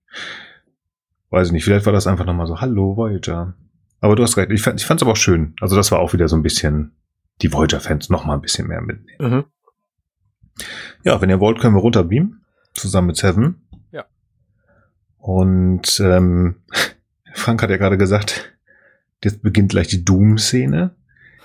weiß 1.30 1.46
ich 1.48 1.52
nicht, 1.52 1.64
vielleicht 1.64 1.86
war 1.86 1.92
das 1.92 2.06
einfach 2.08 2.26
nochmal 2.26 2.48
so, 2.48 2.60
hallo 2.60 2.96
Voyager. 2.96 3.54
Aber 4.00 4.16
du 4.16 4.24
hast 4.24 4.36
recht, 4.36 4.50
ich 4.50 4.62
fand 4.62 4.80
es 4.80 5.02
aber 5.02 5.12
auch 5.12 5.16
schön. 5.16 5.54
Also 5.60 5.76
das 5.76 5.92
war 5.92 6.00
auch 6.00 6.12
wieder 6.12 6.26
so 6.28 6.34
ein 6.36 6.42
bisschen 6.42 6.96
die 7.40 7.52
Voyager-Fans 7.52 8.10
noch 8.10 8.24
mal 8.24 8.34
ein 8.34 8.40
bisschen 8.40 8.66
mehr 8.66 8.80
mitnehmen. 8.80 9.36
Mhm. 9.38 10.64
Ja, 11.04 11.20
wenn 11.20 11.30
ihr 11.30 11.38
wollt, 11.40 11.60
können 11.60 11.74
wir 11.76 11.80
runterbeamen. 11.80 12.40
Zusammen 12.74 13.06
mit 13.08 13.16
Seven. 13.16 13.63
Und 15.24 16.00
ähm, 16.00 16.56
Frank 17.32 17.62
hat 17.62 17.70
ja 17.70 17.78
gerade 17.78 17.96
gesagt, 17.96 18.52
jetzt 19.24 19.42
beginnt 19.42 19.70
gleich 19.70 19.88
die 19.88 20.04
Doom-Szene. 20.04 20.94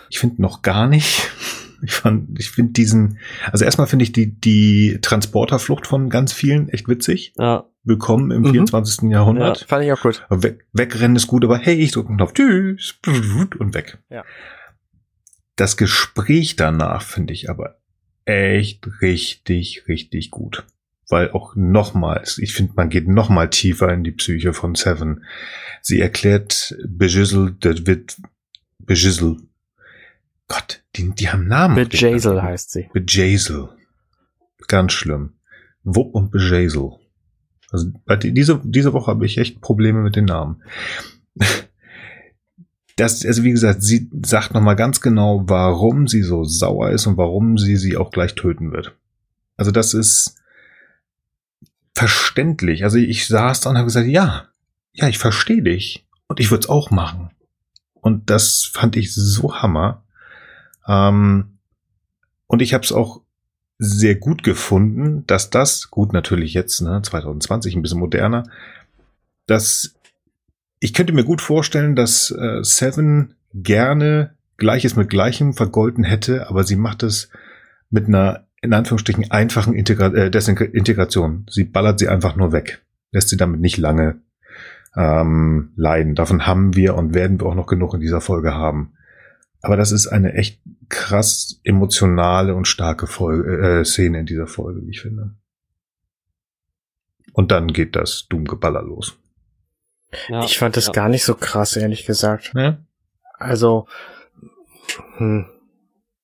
Ich 0.10 0.20
finde 0.20 0.42
noch 0.42 0.62
gar 0.62 0.88
nicht. 0.88 1.32
Ich 1.82 1.94
fand, 1.94 2.38
ich 2.38 2.52
finde 2.52 2.74
diesen, 2.74 3.20
also 3.54 3.64
erstmal 3.64 3.88
finde 3.88 4.04
ich 4.04 4.12
die, 4.12 4.38
die 4.38 5.00
Transporterflucht 5.02 5.88
von 5.88 6.10
ganz 6.10 6.34
vielen 6.34 6.68
echt 6.68 6.90
witzig. 6.90 7.32
Ja. 7.38 7.70
Willkommen 7.84 8.32
im 8.32 8.42
mhm. 8.42 8.52
24. 8.52 9.10
Jahrhundert. 9.10 9.62
Ja, 9.62 9.68
fand 9.68 9.86
ich 9.86 9.94
auch 9.94 10.02
gut. 10.02 10.26
Weg, 10.30 10.66
wegrennen 10.74 11.16
ist 11.16 11.28
gut, 11.28 11.46
aber 11.46 11.58
hey, 11.58 11.76
ich 11.76 11.94
drücke 11.94 12.10
einen 12.10 12.18
Knopf, 12.18 12.34
tschüss, 12.34 13.00
und 13.08 13.74
weg. 13.74 13.98
Ja. 14.10 14.26
Das 15.56 15.78
Gespräch 15.78 16.58
danach 16.58 17.02
finde 17.02 17.32
ich 17.32 17.50
aber 17.50 17.80
echt 18.26 18.86
richtig, 19.02 19.88
richtig 19.88 20.32
gut. 20.32 20.66
Weil 21.10 21.32
auch 21.32 21.56
nochmals, 21.56 22.38
ich 22.38 22.54
finde, 22.54 22.74
man 22.76 22.90
geht 22.90 23.08
nochmal 23.08 23.50
tiefer 23.50 23.92
in 23.92 24.04
die 24.04 24.12
Psyche 24.12 24.54
von 24.54 24.76
Seven. 24.76 25.24
Sie 25.82 26.00
erklärt 26.00 26.78
Bejizzle, 26.88 27.56
das 27.60 27.86
wird 27.86 28.18
Bejizzle. 28.78 29.38
Gott, 30.48 30.84
die, 30.96 31.10
die 31.12 31.30
haben 31.30 31.48
Namen. 31.48 31.76
Bejazel 31.76 32.42
heißt 32.42 32.72
sie. 32.72 32.90
Bejazel. 32.94 33.70
Ganz 34.68 34.94
schlimm. 34.94 35.34
Wupp 35.84 36.14
und 36.14 36.32
Bejazel. 36.32 36.92
Also 37.72 37.92
diese, 38.24 38.62
diese 38.64 38.94
Woche 38.94 39.12
habe 39.12 39.26
ich 39.26 39.38
echt 39.38 39.62
Probleme 39.62 40.02
mit 40.02 40.16
den 40.16 40.26
Namen 40.26 40.64
das, 43.00 43.26
also 43.26 43.44
wie 43.44 43.52
gesagt, 43.52 43.82
sie 43.84 44.10
sagt 44.26 44.54
nochmal 44.54 44.76
ganz 44.76 45.02
genau, 45.02 45.44
warum 45.48 46.08
sie 46.08 46.22
so 46.22 46.44
sauer 46.44 46.92
ist 46.92 47.08
und 47.08 47.18
warum 47.18 47.58
sie 47.58 47.78
sie 47.78 47.98
auch 47.98 48.12
gleich 48.12 48.36
töten 48.36 48.72
wird. 48.72 48.96
Also 49.56 49.72
das 49.72 49.94
ist 49.94 50.36
verständlich. 51.94 52.84
Also 52.84 52.98
ich 52.98 53.28
saß 53.28 53.62
da 53.62 53.70
und 53.70 53.78
habe 53.78 53.86
gesagt, 53.86 54.08
ja, 54.08 54.48
ja, 54.94 55.08
ich 55.08 55.18
verstehe 55.18 55.62
dich 55.62 56.06
und 56.28 56.40
ich 56.40 56.52
würde 56.52 56.64
es 56.64 56.70
auch 56.70 56.92
machen. 56.92 57.32
Und 57.94 58.30
das 58.30 58.70
fand 58.72 58.96
ich 58.96 59.14
so 59.14 59.56
hammer. 59.56 60.04
Ähm, 60.88 61.58
und 62.48 62.62
ich 62.62 62.74
habe 62.74 62.84
es 62.84 62.92
auch 62.92 63.22
sehr 63.78 64.16
gut 64.16 64.44
gefunden, 64.44 65.26
dass 65.28 65.50
das, 65.50 65.90
gut 65.90 66.12
natürlich 66.14 66.54
jetzt, 66.54 66.82
ne, 66.82 67.02
2020 67.02 67.76
ein 67.76 67.82
bisschen 67.82 68.00
moderner, 68.00 68.44
dass 69.48 69.96
ich 70.80 70.94
könnte 70.94 71.14
mir 71.14 71.24
gut 71.24 71.42
vorstellen, 71.42 71.96
dass 71.96 72.32
äh, 72.32 72.64
Seven 72.64 73.36
gerne 73.54 74.36
Gleiches 74.58 74.96
mit 74.96 75.10
Gleichem 75.10 75.54
vergolten 75.54 76.04
hätte, 76.04 76.50
aber 76.50 76.64
sie 76.64 76.76
macht 76.76 77.04
es 77.04 77.30
mit 77.90 78.08
einer 78.08 78.46
in 78.62 78.74
Anführungsstrichen 78.74 79.32
einfachen 79.32 79.74
Integra 79.74 80.08
äh, 80.08 80.32
Desintegration. 80.32 81.46
Sie 81.50 81.64
ballert 81.64 82.00
sie 82.00 82.08
einfach 82.08 82.36
nur 82.36 82.52
weg, 82.52 82.82
lässt 83.12 83.30
sie 83.30 83.38
damit 83.38 83.62
nicht 83.62 83.78
lange 83.78 84.22
ähm, 84.96 85.72
leiden. 85.76 86.16
Davon 86.16 86.46
haben 86.46 86.76
wir 86.76 86.96
und 86.96 87.14
werden 87.14 87.40
wir 87.40 87.48
auch 87.48 87.56
noch 87.56 87.68
genug 87.68 87.94
in 87.94 88.02
dieser 88.02 88.22
Folge 88.22 88.54
haben. 88.54 88.94
Aber 89.62 89.78
das 89.78 89.92
ist 89.92 90.08
eine 90.08 90.34
echt 90.34 90.62
krass 90.88 91.60
emotionale 91.64 92.56
und 92.56 92.66
starke 92.66 93.08
Folge, 93.08 93.80
äh, 93.80 93.86
Szene 93.86 94.22
in 94.22 94.26
dieser 94.26 94.48
Folge, 94.48 94.86
wie 94.86 94.92
ich 94.92 95.02
finde. 95.02 95.32
Und 97.34 97.52
dann 97.52 97.68
geht 97.68 97.96
das 97.96 98.28
Doom-Geballer 98.30 98.82
los. 98.82 99.18
Ja, 100.28 100.44
ich 100.44 100.58
fand 100.58 100.76
das 100.76 100.88
ja. 100.88 100.94
gar 100.94 101.10
nicht 101.10 101.24
so 101.24 101.36
krass, 101.36 101.76
ehrlich 101.76 102.06
gesagt. 102.06 102.52
Ja? 102.56 102.80
Also, 103.38 103.88
hm. 105.18 105.46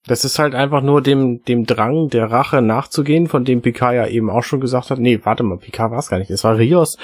Das 0.07 0.23
ist 0.23 0.37
halt 0.37 0.53
einfach 0.53 0.81
nur 0.81 1.01
dem, 1.01 1.43
dem 1.43 1.65
Drang 1.65 2.09
der 2.09 2.29
Rache 2.29 2.61
nachzugehen, 2.61 3.27
von 3.27 3.43
dem 3.43 3.61
Picard 3.61 3.95
ja 3.95 4.07
eben 4.07 4.29
auch 4.29 4.43
schon 4.43 4.59
gesagt 4.59 4.91
hat. 4.91 4.99
Nee, 4.99 5.19
warte 5.23 5.43
mal, 5.43 5.57
Picard 5.57 5.91
war 5.91 5.99
es 5.99 6.09
gar 6.09 6.19
nicht. 6.19 6.29
Es 6.29 6.43
war 6.43 6.57
Rios, 6.57 6.97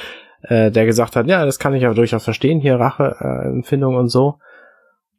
äh, 0.43 0.69
der 0.71 0.85
gesagt 0.85 1.15
hat, 1.15 1.27
ja, 1.27 1.45
das 1.45 1.59
kann 1.59 1.73
ich 1.73 1.85
aber 1.85 1.95
durchaus 1.95 2.23
verstehen, 2.23 2.59
hier 2.59 2.79
Racheempfindung 2.79 3.95
äh, 3.95 3.97
und 3.97 4.09
so. 4.09 4.37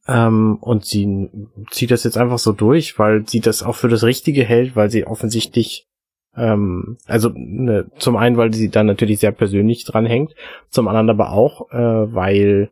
Ähm, 0.07 0.59
und 0.61 0.85
sie 0.85 1.28
zieht 1.70 1.91
das 1.91 2.05
jetzt 2.05 2.19
einfach 2.19 2.39
so 2.39 2.52
durch, 2.52 2.99
weil 2.99 3.27
sie 3.27 3.41
das 3.41 3.62
auch 3.62 3.77
für 3.77 3.89
das 3.89 4.05
Richtige 4.05 4.44
hält, 4.44 4.77
weil 4.77 4.91
sie 4.91 5.07
offensichtlich 5.07 5.89
ähm, 6.36 6.99
also 7.07 7.31
ne, 7.35 7.91
zum 7.99 8.17
einen, 8.17 8.36
weil 8.36 8.52
sie 8.55 8.70
da 8.70 8.83
natürlich 8.83 9.20
sehr 9.20 9.33
persönlich 9.33 9.85
dran 9.85 10.07
hängt, 10.07 10.35
zum 10.70 10.89
anderen 10.89 11.11
aber 11.11 11.33
auch, 11.33 11.70
äh, 11.70 12.15
weil 12.15 12.70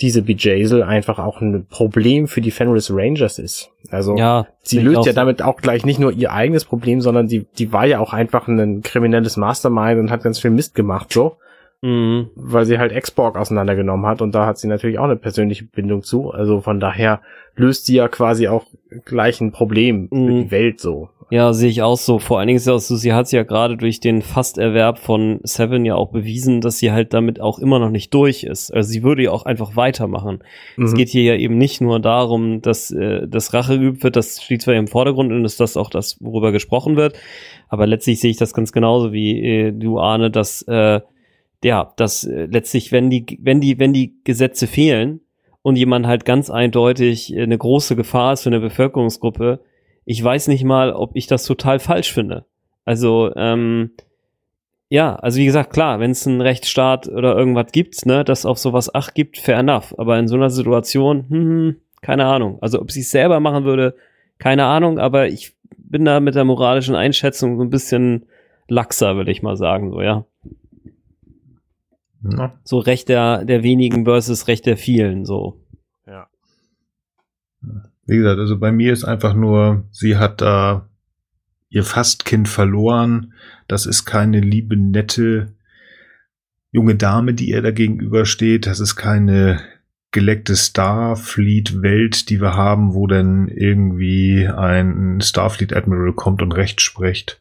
diese 0.00 0.22
Bejazel 0.22 0.82
einfach 0.82 1.18
auch 1.18 1.40
ein 1.40 1.66
Problem 1.66 2.26
für 2.26 2.40
die 2.40 2.50
Fenris 2.50 2.90
Rangers 2.92 3.38
ist. 3.38 3.70
Also 3.90 4.16
ja, 4.16 4.46
sie 4.60 4.80
löst 4.80 5.06
ja 5.06 5.12
so. 5.12 5.16
damit 5.16 5.40
auch 5.42 5.56
gleich 5.58 5.86
nicht 5.86 6.00
nur 6.00 6.12
ihr 6.12 6.32
eigenes 6.32 6.64
Problem, 6.64 7.00
sondern 7.00 7.28
die, 7.28 7.46
die 7.58 7.72
war 7.72 7.86
ja 7.86 8.00
auch 8.00 8.12
einfach 8.12 8.48
ein 8.48 8.82
kriminelles 8.82 9.36
Mastermind 9.36 10.00
und 10.00 10.10
hat 10.10 10.24
ganz 10.24 10.40
viel 10.40 10.50
Mist 10.50 10.74
gemacht, 10.74 11.12
so. 11.12 11.36
Mhm. 11.82 12.30
Weil 12.34 12.64
sie 12.64 12.78
halt 12.78 12.92
Exborg 12.92 13.36
auseinandergenommen 13.36 14.06
hat 14.06 14.20
und 14.20 14.34
da 14.34 14.46
hat 14.46 14.58
sie 14.58 14.66
natürlich 14.66 14.98
auch 14.98 15.04
eine 15.04 15.16
persönliche 15.16 15.64
Bindung 15.64 16.02
zu. 16.02 16.30
Also 16.30 16.60
von 16.60 16.80
daher 16.80 17.20
löst 17.54 17.86
sie 17.86 17.96
ja 17.96 18.08
quasi 18.08 18.48
auch 18.48 18.64
gleich 19.04 19.40
ein 19.40 19.52
Problem 19.52 20.08
mhm. 20.10 20.26
für 20.26 20.32
die 20.42 20.50
Welt 20.50 20.80
so. 20.80 21.10
Ja, 21.30 21.52
sehe 21.52 21.70
ich 21.70 21.82
auch 21.82 21.96
so. 21.96 22.18
Vor 22.18 22.38
allen 22.38 22.48
Dingen 22.48 22.58
ist 22.58 22.66
ja 22.66 22.74
auch 22.74 22.80
so, 22.80 22.96
sie 22.96 23.12
hat 23.12 23.30
ja 23.32 23.42
gerade 23.42 23.76
durch 23.76 24.00
den 24.00 24.22
Fasterwerb 24.22 24.98
von 24.98 25.40
Seven 25.42 25.84
ja 25.84 25.94
auch 25.94 26.10
bewiesen, 26.10 26.60
dass 26.60 26.78
sie 26.78 26.92
halt 26.92 27.14
damit 27.14 27.40
auch 27.40 27.58
immer 27.58 27.78
noch 27.78 27.90
nicht 27.90 28.12
durch 28.12 28.44
ist. 28.44 28.72
Also 28.72 28.90
sie 28.90 29.02
würde 29.02 29.24
ja 29.24 29.30
auch 29.30 29.44
einfach 29.44 29.76
weitermachen. 29.76 30.40
Mhm. 30.76 30.84
Es 30.84 30.94
geht 30.94 31.08
hier 31.08 31.22
ja 31.22 31.34
eben 31.34 31.56
nicht 31.56 31.80
nur 31.80 32.00
darum, 32.00 32.60
dass 32.62 32.90
äh, 32.90 33.26
das 33.26 33.54
Rache 33.54 33.78
geübt 33.78 34.02
wird, 34.02 34.16
das 34.16 34.42
steht 34.42 34.62
zwar 34.62 34.74
im 34.74 34.88
Vordergrund 34.88 35.32
und 35.32 35.44
ist 35.44 35.60
das 35.60 35.76
auch 35.76 35.90
das, 35.90 36.18
worüber 36.20 36.52
gesprochen 36.52 36.96
wird, 36.96 37.16
aber 37.68 37.86
letztlich 37.86 38.20
sehe 38.20 38.30
ich 38.30 38.36
das 38.36 38.52
ganz 38.52 38.72
genauso 38.72 39.12
wie 39.12 39.40
äh, 39.42 39.72
du, 39.72 39.98
Arne, 39.98 40.30
dass 40.30 40.62
äh, 40.62 41.00
ja, 41.64 41.92
dass 41.96 42.24
äh, 42.24 42.44
letztlich, 42.44 42.92
wenn 42.92 43.10
die, 43.10 43.38
wenn 43.40 43.60
die, 43.60 43.78
wenn 43.78 43.92
die 43.92 44.14
Gesetze 44.22 44.66
fehlen 44.66 45.20
und 45.62 45.76
jemand 45.76 46.06
halt 46.06 46.24
ganz 46.26 46.50
eindeutig 46.50 47.34
eine 47.36 47.56
große 47.56 47.96
Gefahr 47.96 48.34
ist 48.34 48.42
für 48.42 48.50
eine 48.50 48.60
Bevölkerungsgruppe, 48.60 49.60
ich 50.04 50.22
weiß 50.22 50.48
nicht 50.48 50.64
mal, 50.64 50.92
ob 50.92 51.12
ich 51.14 51.26
das 51.26 51.44
total 51.44 51.78
falsch 51.78 52.12
finde. 52.12 52.44
Also, 52.84 53.32
ähm, 53.36 53.92
ja, 54.88 55.16
also 55.16 55.38
wie 55.38 55.46
gesagt, 55.46 55.72
klar, 55.72 56.00
wenn 56.00 56.10
es 56.10 56.26
einen 56.26 56.40
Rechtsstaat 56.40 57.08
oder 57.08 57.36
irgendwas 57.36 57.72
gibt, 57.72 58.04
ne, 58.06 58.24
das 58.24 58.46
auf 58.46 58.58
sowas 58.58 58.94
Acht 58.94 59.14
gibt, 59.14 59.38
fair 59.38 59.58
enough. 59.58 59.98
Aber 59.98 60.18
in 60.18 60.28
so 60.28 60.36
einer 60.36 60.50
Situation, 60.50 61.26
hm, 61.28 61.48
hm 61.48 61.76
keine 62.04 62.26
Ahnung. 62.26 62.58
Also 62.60 62.80
ob 62.82 62.92
sie 62.92 63.00
es 63.00 63.10
selber 63.10 63.40
machen 63.40 63.64
würde, 63.64 63.96
keine 64.38 64.66
Ahnung, 64.66 64.98
aber 64.98 65.28
ich 65.28 65.56
bin 65.78 66.04
da 66.04 66.20
mit 66.20 66.34
der 66.34 66.44
moralischen 66.44 66.94
Einschätzung 66.94 67.56
so 67.56 67.62
ein 67.62 67.70
bisschen 67.70 68.26
laxer, 68.68 69.16
würde 69.16 69.30
ich 69.30 69.42
mal 69.42 69.56
sagen, 69.56 69.90
so, 69.90 70.02
ja. 70.02 70.26
ja. 72.22 72.58
So 72.62 72.78
Recht 72.78 73.08
der, 73.08 73.46
der 73.46 73.62
wenigen 73.62 74.04
versus 74.04 74.48
Recht 74.48 74.66
der 74.66 74.76
vielen, 74.76 75.24
so. 75.24 75.60
Ja. 76.06 76.28
Wie 78.06 78.16
gesagt, 78.16 78.38
also 78.38 78.58
bei 78.58 78.72
mir 78.72 78.92
ist 78.92 79.04
einfach 79.04 79.34
nur, 79.34 79.84
sie 79.90 80.16
hat 80.16 80.40
da 80.40 80.88
ihr 81.68 81.84
Fastkind 81.84 82.48
verloren. 82.48 83.32
Das 83.66 83.86
ist 83.86 84.04
keine 84.04 84.40
liebe, 84.40 84.76
nette 84.76 85.54
junge 86.70 86.96
Dame, 86.96 87.34
die 87.34 87.50
ihr 87.50 87.62
da 87.62 87.70
gegenübersteht. 87.70 88.66
Das 88.66 88.80
ist 88.80 88.96
keine 88.96 89.60
geleckte 90.10 90.54
Starfleet-Welt, 90.54 92.30
die 92.30 92.40
wir 92.40 92.54
haben, 92.54 92.94
wo 92.94 93.06
dann 93.06 93.48
irgendwie 93.48 94.46
ein 94.46 95.20
Starfleet-Admiral 95.20 96.12
kommt 96.12 96.42
und 96.42 96.52
Recht 96.52 96.80
spricht. 96.80 97.40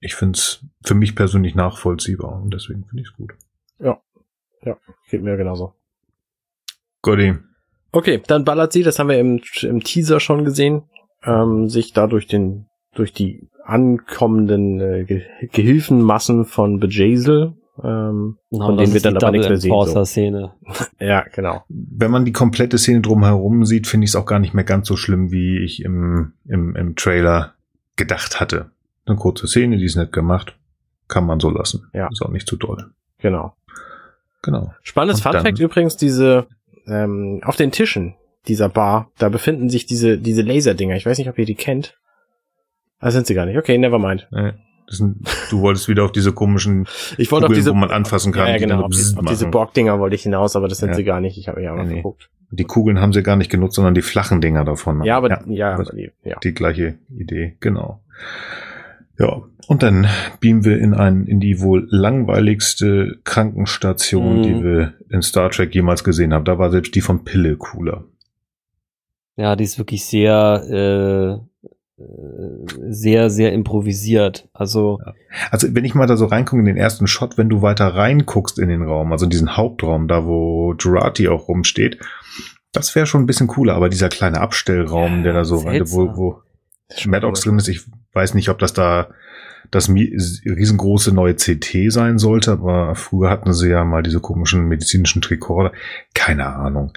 Ich 0.00 0.14
finde 0.14 0.38
es 0.38 0.64
für 0.84 0.94
mich 0.94 1.14
persönlich 1.14 1.54
nachvollziehbar 1.54 2.42
und 2.42 2.52
deswegen 2.52 2.84
finde 2.84 3.02
ich 3.02 3.08
es 3.08 3.16
gut. 3.16 3.32
Ja, 3.78 3.98
ja, 4.62 4.76
geht 5.08 5.22
mir 5.22 5.36
genauso. 5.38 5.74
Gotti. 7.00 7.38
Okay, 7.92 8.22
dann 8.26 8.44
ballert 8.44 8.72
sie, 8.72 8.82
das 8.82 8.98
haben 8.98 9.08
wir 9.08 9.18
im, 9.18 9.40
im 9.62 9.82
Teaser 9.82 10.20
schon 10.20 10.44
gesehen, 10.44 10.82
ähm, 11.24 11.68
sich 11.68 11.92
da 11.92 12.06
durch 12.06 12.26
den, 12.26 12.66
durch 12.94 13.12
die 13.12 13.48
ankommenden 13.64 14.80
äh, 14.80 15.04
Ge 15.04 15.22
Gehilfenmassen 15.52 16.44
von 16.44 16.78
Bejazel, 16.80 17.54
ähm, 17.82 18.36
no, 18.50 18.66
von 18.66 18.76
denen 18.76 18.92
wir 18.92 19.00
dann 19.00 19.16
aber 19.16 19.30
nichts 19.30 19.48
mehr 19.48 19.58
sehen. 19.58 19.86
So. 19.86 20.04
Szene. 20.04 20.52
ja, 21.00 21.24
genau. 21.34 21.64
Wenn 21.68 22.10
man 22.10 22.24
die 22.24 22.32
komplette 22.32 22.78
Szene 22.78 23.00
drumherum 23.00 23.64
sieht, 23.64 23.86
finde 23.86 24.04
ich 24.04 24.10
es 24.10 24.16
auch 24.16 24.26
gar 24.26 24.38
nicht 24.38 24.54
mehr 24.54 24.64
ganz 24.64 24.86
so 24.86 24.96
schlimm, 24.96 25.30
wie 25.30 25.58
ich 25.58 25.82
im, 25.84 26.32
im, 26.46 26.76
im 26.76 26.94
Trailer 26.96 27.54
gedacht 27.96 28.40
hatte. 28.40 28.70
Eine 29.06 29.16
kurze 29.16 29.48
Szene, 29.48 29.78
die 29.78 29.84
ist 29.84 29.96
nett 29.96 30.12
gemacht, 30.12 30.56
kann 31.08 31.26
man 31.26 31.40
so 31.40 31.50
lassen. 31.50 31.88
Ja. 31.92 32.08
Ist 32.10 32.22
auch 32.22 32.30
nicht 32.30 32.46
zu 32.46 32.56
doll. 32.56 32.90
Genau. 33.18 33.54
Genau. 34.42 34.72
Spannendes 34.82 35.20
Funfact 35.20 35.58
übrigens, 35.58 35.96
diese 35.96 36.46
ähm, 36.90 37.40
auf 37.44 37.56
den 37.56 37.70
Tischen 37.70 38.14
dieser 38.48 38.68
Bar, 38.68 39.10
da 39.18 39.28
befinden 39.28 39.68
sich 39.68 39.86
diese, 39.86 40.18
diese 40.18 40.42
Laserdinger. 40.42 40.96
Ich 40.96 41.06
weiß 41.06 41.18
nicht, 41.18 41.28
ob 41.28 41.38
ihr 41.38 41.44
die 41.44 41.54
kennt. 41.54 41.98
Ah, 42.98 43.10
sind 43.10 43.26
sie 43.26 43.34
gar 43.34 43.46
nicht. 43.46 43.56
Okay, 43.56 43.78
never 43.78 43.98
mind. 43.98 44.28
Nee. 44.30 44.52
Sind, 44.88 45.18
du 45.50 45.60
wolltest 45.60 45.88
wieder 45.88 46.04
auf 46.04 46.12
diese 46.12 46.32
komischen 46.32 46.86
ich 47.16 47.30
wollte 47.30 47.46
Kugeln, 47.46 47.52
auf 47.52 47.54
diese, 47.54 47.70
wo 47.70 47.74
man 47.74 47.90
anfassen 47.90 48.32
kann. 48.32 48.48
Ja, 48.48 48.58
genau, 48.58 48.82
auf, 48.82 48.90
die, 48.90 49.16
auf 49.16 49.24
diese 49.26 49.46
Borg-Dinger 49.46 50.00
wollte 50.00 50.16
ich 50.16 50.24
hinaus, 50.24 50.56
aber 50.56 50.66
das 50.66 50.78
sind 50.78 50.90
ja. 50.90 50.94
sie 50.96 51.04
gar 51.04 51.20
nicht. 51.20 51.38
Ich 51.38 51.48
habe 51.48 51.62
ja 51.62 51.74
mal 51.74 51.86
nee. 51.86 51.96
geguckt. 51.96 52.28
Die 52.50 52.64
Kugeln 52.64 53.00
haben 53.00 53.12
sie 53.12 53.22
gar 53.22 53.36
nicht 53.36 53.50
genutzt, 53.50 53.76
sondern 53.76 53.94
die 53.94 54.02
flachen 54.02 54.40
Dinger 54.40 54.64
davon. 54.64 55.04
Ja, 55.04 55.16
aber 55.16 55.28
ja, 55.28 55.40
ja, 55.46 55.74
aber 55.74 55.84
die, 55.84 56.10
ja. 56.24 56.38
die 56.42 56.52
gleiche 56.52 56.98
Idee, 57.08 57.56
genau. 57.60 58.02
Ja, 59.20 59.42
und 59.68 59.82
dann 59.82 60.06
beamen 60.40 60.64
wir 60.64 60.78
in 60.78 60.94
ein, 60.94 61.26
in 61.26 61.40
die 61.40 61.60
wohl 61.60 61.86
langweiligste 61.90 63.18
Krankenstation, 63.24 64.38
mhm. 64.38 64.42
die 64.42 64.64
wir 64.64 64.94
in 65.10 65.20
Star 65.20 65.50
Trek 65.50 65.74
jemals 65.74 66.04
gesehen 66.04 66.32
haben. 66.32 66.46
Da 66.46 66.58
war 66.58 66.70
selbst 66.70 66.94
die 66.94 67.02
von 67.02 67.22
Pille 67.22 67.56
cooler. 67.56 68.04
Ja, 69.36 69.56
die 69.56 69.64
ist 69.64 69.76
wirklich 69.76 70.06
sehr, 70.06 71.38
äh, 71.98 72.02
sehr, 72.88 73.28
sehr 73.28 73.52
improvisiert. 73.52 74.48
Also, 74.54 74.98
ja. 75.04 75.12
also 75.50 75.68
wenn 75.74 75.84
ich 75.84 75.94
mal 75.94 76.06
da 76.06 76.16
so 76.16 76.24
reingucke 76.24 76.60
in 76.60 76.66
den 76.66 76.78
ersten 76.78 77.06
Shot, 77.06 77.36
wenn 77.36 77.50
du 77.50 77.60
weiter 77.60 77.88
reinguckst 77.88 78.58
in 78.58 78.70
den 78.70 78.82
Raum, 78.82 79.12
also 79.12 79.26
in 79.26 79.30
diesen 79.30 79.54
Hauptraum, 79.54 80.08
da 80.08 80.24
wo 80.24 80.74
Jurati 80.78 81.28
auch 81.28 81.46
rumsteht, 81.46 81.98
das 82.72 82.94
wäre 82.94 83.04
schon 83.04 83.22
ein 83.22 83.26
bisschen 83.26 83.48
cooler, 83.48 83.74
aber 83.74 83.90
dieser 83.90 84.08
kleine 84.08 84.40
Abstellraum, 84.40 85.18
ja, 85.18 85.22
der 85.24 85.32
da 85.34 85.44
so, 85.44 85.58
rein, 85.58 85.82
wo, 85.90 86.16
wo 86.16 86.42
Maddox 87.06 87.40
drin 87.40 87.58
ist, 87.58 87.68
ich 87.68 87.82
weiß 88.12 88.34
nicht, 88.34 88.48
ob 88.48 88.58
das 88.58 88.72
da 88.72 89.08
das 89.70 89.88
riesengroße 89.88 91.12
neue 91.12 91.34
CT 91.34 91.92
sein 91.92 92.18
sollte, 92.18 92.52
aber 92.52 92.94
früher 92.96 93.30
hatten 93.30 93.52
sie 93.52 93.70
ja 93.70 93.84
mal 93.84 94.02
diese 94.02 94.20
komischen 94.20 94.66
medizinischen 94.66 95.22
Trikorder. 95.22 95.72
Keine 96.14 96.46
Ahnung. 96.46 96.92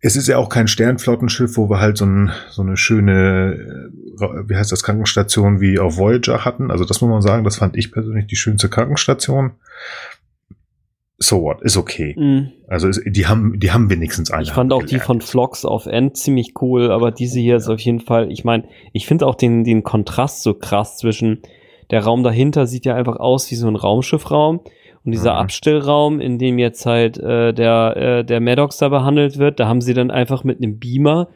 Es 0.00 0.16
ist 0.16 0.28
ja 0.28 0.36
auch 0.36 0.50
kein 0.50 0.68
Sternflottenschiff, 0.68 1.56
wo 1.56 1.70
wir 1.70 1.80
halt 1.80 1.96
so, 1.96 2.04
ein, 2.04 2.30
so 2.50 2.62
eine 2.62 2.76
schöne, 2.76 3.90
äh, 4.20 4.48
wie 4.48 4.54
heißt 4.54 4.70
das, 4.70 4.82
Krankenstation 4.82 5.60
wie 5.60 5.78
auf 5.78 5.96
Voyager 5.96 6.44
hatten. 6.44 6.70
Also 6.70 6.84
das 6.84 7.00
muss 7.00 7.10
man 7.10 7.22
sagen, 7.22 7.42
das 7.42 7.56
fand 7.56 7.76
ich 7.76 7.90
persönlich 7.90 8.26
die 8.26 8.36
schönste 8.36 8.68
Krankenstation. 8.68 9.52
So 11.18 11.42
what, 11.42 11.62
ist 11.62 11.76
okay. 11.76 12.14
Mm. 12.18 12.52
Also 12.66 12.90
die 12.90 13.26
haben, 13.26 13.60
die 13.60 13.70
haben 13.70 13.88
wenigstens 13.88 14.30
eine. 14.30 14.42
Ich 14.42 14.50
fand 14.50 14.72
auch 14.72 14.80
gelernt. 14.80 14.92
die 14.92 15.04
von 15.04 15.20
Flocks 15.20 15.64
auf 15.64 15.86
End 15.86 16.16
ziemlich 16.16 16.54
cool, 16.60 16.90
aber 16.90 17.12
diese 17.12 17.38
hier 17.38 17.52
ja. 17.52 17.56
ist 17.56 17.68
auf 17.68 17.80
jeden 17.80 18.00
Fall, 18.00 18.32
ich 18.32 18.44
meine, 18.44 18.64
ich 18.92 19.06
finde 19.06 19.26
auch 19.26 19.36
den, 19.36 19.64
den 19.64 19.84
Kontrast 19.84 20.42
so 20.42 20.54
krass 20.54 20.98
zwischen 20.98 21.42
der 21.90 22.02
Raum 22.02 22.22
dahinter 22.22 22.66
sieht 22.66 22.86
ja 22.86 22.94
einfach 22.94 23.16
aus 23.16 23.50
wie 23.50 23.56
so 23.56 23.68
ein 23.68 23.76
Raumschiffraum. 23.76 24.60
Und 25.04 25.12
dieser 25.12 25.34
mhm. 25.34 25.40
Abstellraum, 25.40 26.20
in 26.20 26.38
dem 26.38 26.58
jetzt 26.58 26.86
halt 26.86 27.18
äh, 27.18 27.52
der, 27.52 27.96
äh, 27.96 28.24
der 28.24 28.40
Maddox 28.40 28.78
da 28.78 28.88
behandelt 28.88 29.38
wird, 29.38 29.60
da 29.60 29.68
haben 29.68 29.82
sie 29.82 29.92
dann 29.92 30.10
einfach 30.10 30.44
mit 30.44 30.58
einem 30.58 30.78
Beamer 30.78 31.28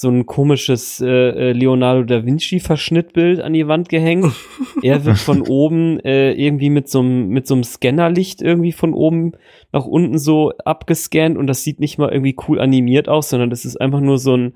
so 0.00 0.10
ein 0.10 0.26
komisches 0.26 1.00
äh, 1.00 1.08
äh 1.08 1.52
Leonardo 1.52 2.04
da 2.04 2.24
Vinci 2.24 2.60
Verschnittbild 2.60 3.40
an 3.40 3.52
die 3.52 3.66
Wand 3.66 3.88
gehängt. 3.88 4.32
er 4.84 5.04
wird 5.04 5.18
von 5.18 5.42
oben 5.42 5.98
äh, 6.04 6.30
irgendwie 6.34 6.70
mit 6.70 6.88
so 6.88 7.00
einem 7.00 7.30
mit 7.30 7.48
so 7.48 7.54
einem 7.54 7.64
Scannerlicht 7.64 8.40
irgendwie 8.40 8.70
von 8.70 8.94
oben 8.94 9.32
nach 9.72 9.86
unten 9.86 10.20
so 10.20 10.52
abgescannt 10.64 11.36
und 11.36 11.48
das 11.48 11.64
sieht 11.64 11.80
nicht 11.80 11.98
mal 11.98 12.12
irgendwie 12.12 12.36
cool 12.46 12.60
animiert 12.60 13.08
aus, 13.08 13.30
sondern 13.30 13.50
das 13.50 13.64
ist 13.64 13.80
einfach 13.80 13.98
nur 13.98 14.18
so 14.18 14.36
ein 14.36 14.54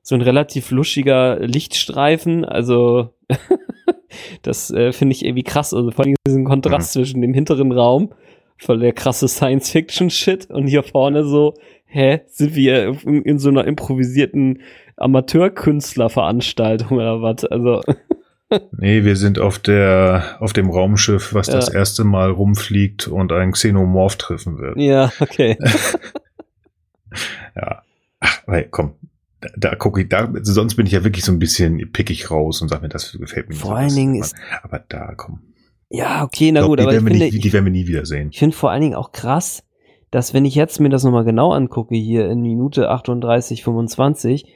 so 0.00 0.14
ein 0.14 0.22
relativ 0.22 0.70
luschiger 0.70 1.38
Lichtstreifen. 1.40 2.46
Also 2.46 3.10
das 4.42 4.70
äh, 4.70 4.92
finde 4.92 5.14
ich 5.14 5.26
irgendwie 5.26 5.44
krass. 5.44 5.74
Also 5.74 5.90
vor 5.90 6.06
allem 6.06 6.16
diesen 6.26 6.46
Kontrast 6.46 6.96
mhm. 6.96 7.00
zwischen 7.00 7.20
dem 7.20 7.34
hinteren 7.34 7.72
Raum, 7.72 8.14
voll 8.56 8.78
der 8.78 8.94
krasse 8.94 9.28
Science-Fiction-Shit 9.28 10.50
und 10.50 10.68
hier 10.68 10.82
vorne 10.84 11.24
so, 11.24 11.52
hä, 11.90 12.20
sind 12.26 12.54
wir 12.54 12.96
in, 13.04 13.22
in 13.22 13.38
so 13.38 13.50
einer 13.50 13.66
improvisierten 13.66 14.62
Amateurkünstlerveranstaltung 14.96 16.98
oder 16.98 17.20
was? 17.20 17.44
Also. 17.44 17.82
nee, 18.78 19.04
wir 19.04 19.16
sind 19.16 19.38
auf 19.38 19.58
der, 19.58 20.36
auf 20.40 20.52
dem 20.52 20.70
Raumschiff, 20.70 21.34
was 21.34 21.48
ja. 21.48 21.54
das 21.54 21.68
erste 21.68 22.04
Mal 22.04 22.30
rumfliegt 22.30 23.08
und 23.08 23.32
einen 23.32 23.52
Xenomorph 23.52 24.16
treffen 24.16 24.58
wird. 24.58 24.78
Ja, 24.78 25.12
okay. 25.20 25.58
ja. 27.56 27.82
Ach, 28.20 28.42
komm, 28.70 28.94
da, 29.40 29.48
da 29.56 29.74
gucke 29.74 30.02
ich, 30.02 30.08
da, 30.08 30.30
sonst 30.42 30.74
bin 30.74 30.86
ich 30.86 30.92
ja 30.92 31.04
wirklich 31.04 31.24
so 31.24 31.32
ein 31.32 31.38
bisschen 31.38 31.92
pickig 31.92 32.30
raus 32.30 32.60
und 32.60 32.68
sage 32.68 32.82
mir, 32.82 32.88
das 32.88 33.12
gefällt 33.12 33.48
mir 33.48 33.54
nicht. 33.54 33.62
Vor 33.62 33.70
so 33.70 33.76
allen 33.76 33.94
Dingen 33.94 34.14
ist. 34.16 34.34
Aber 34.62 34.84
da, 34.88 35.14
komm. 35.16 35.40
Ja, 35.88 36.22
okay, 36.22 36.52
na 36.52 36.60
glaub, 36.60 36.70
gut, 36.70 36.80
aber 36.80 36.92
ich 36.92 37.02
finde, 37.02 37.18
nicht, 37.18 37.42
die 37.42 37.52
werden 37.52 37.64
wir 37.64 37.72
nie 37.72 37.86
wiedersehen. 37.86 38.28
Ich 38.30 38.38
finde 38.38 38.56
vor 38.56 38.70
allen 38.70 38.82
Dingen 38.82 38.94
auch 38.94 39.10
krass, 39.10 39.64
dass 40.10 40.34
wenn 40.34 40.44
ich 40.44 40.54
jetzt 40.54 40.80
mir 40.80 40.88
das 40.88 41.04
nochmal 41.04 41.24
genau 41.24 41.52
angucke, 41.52 41.94
hier 41.94 42.28
in 42.28 42.42
Minute 42.42 42.90
38, 42.90 43.62
25, 43.62 44.46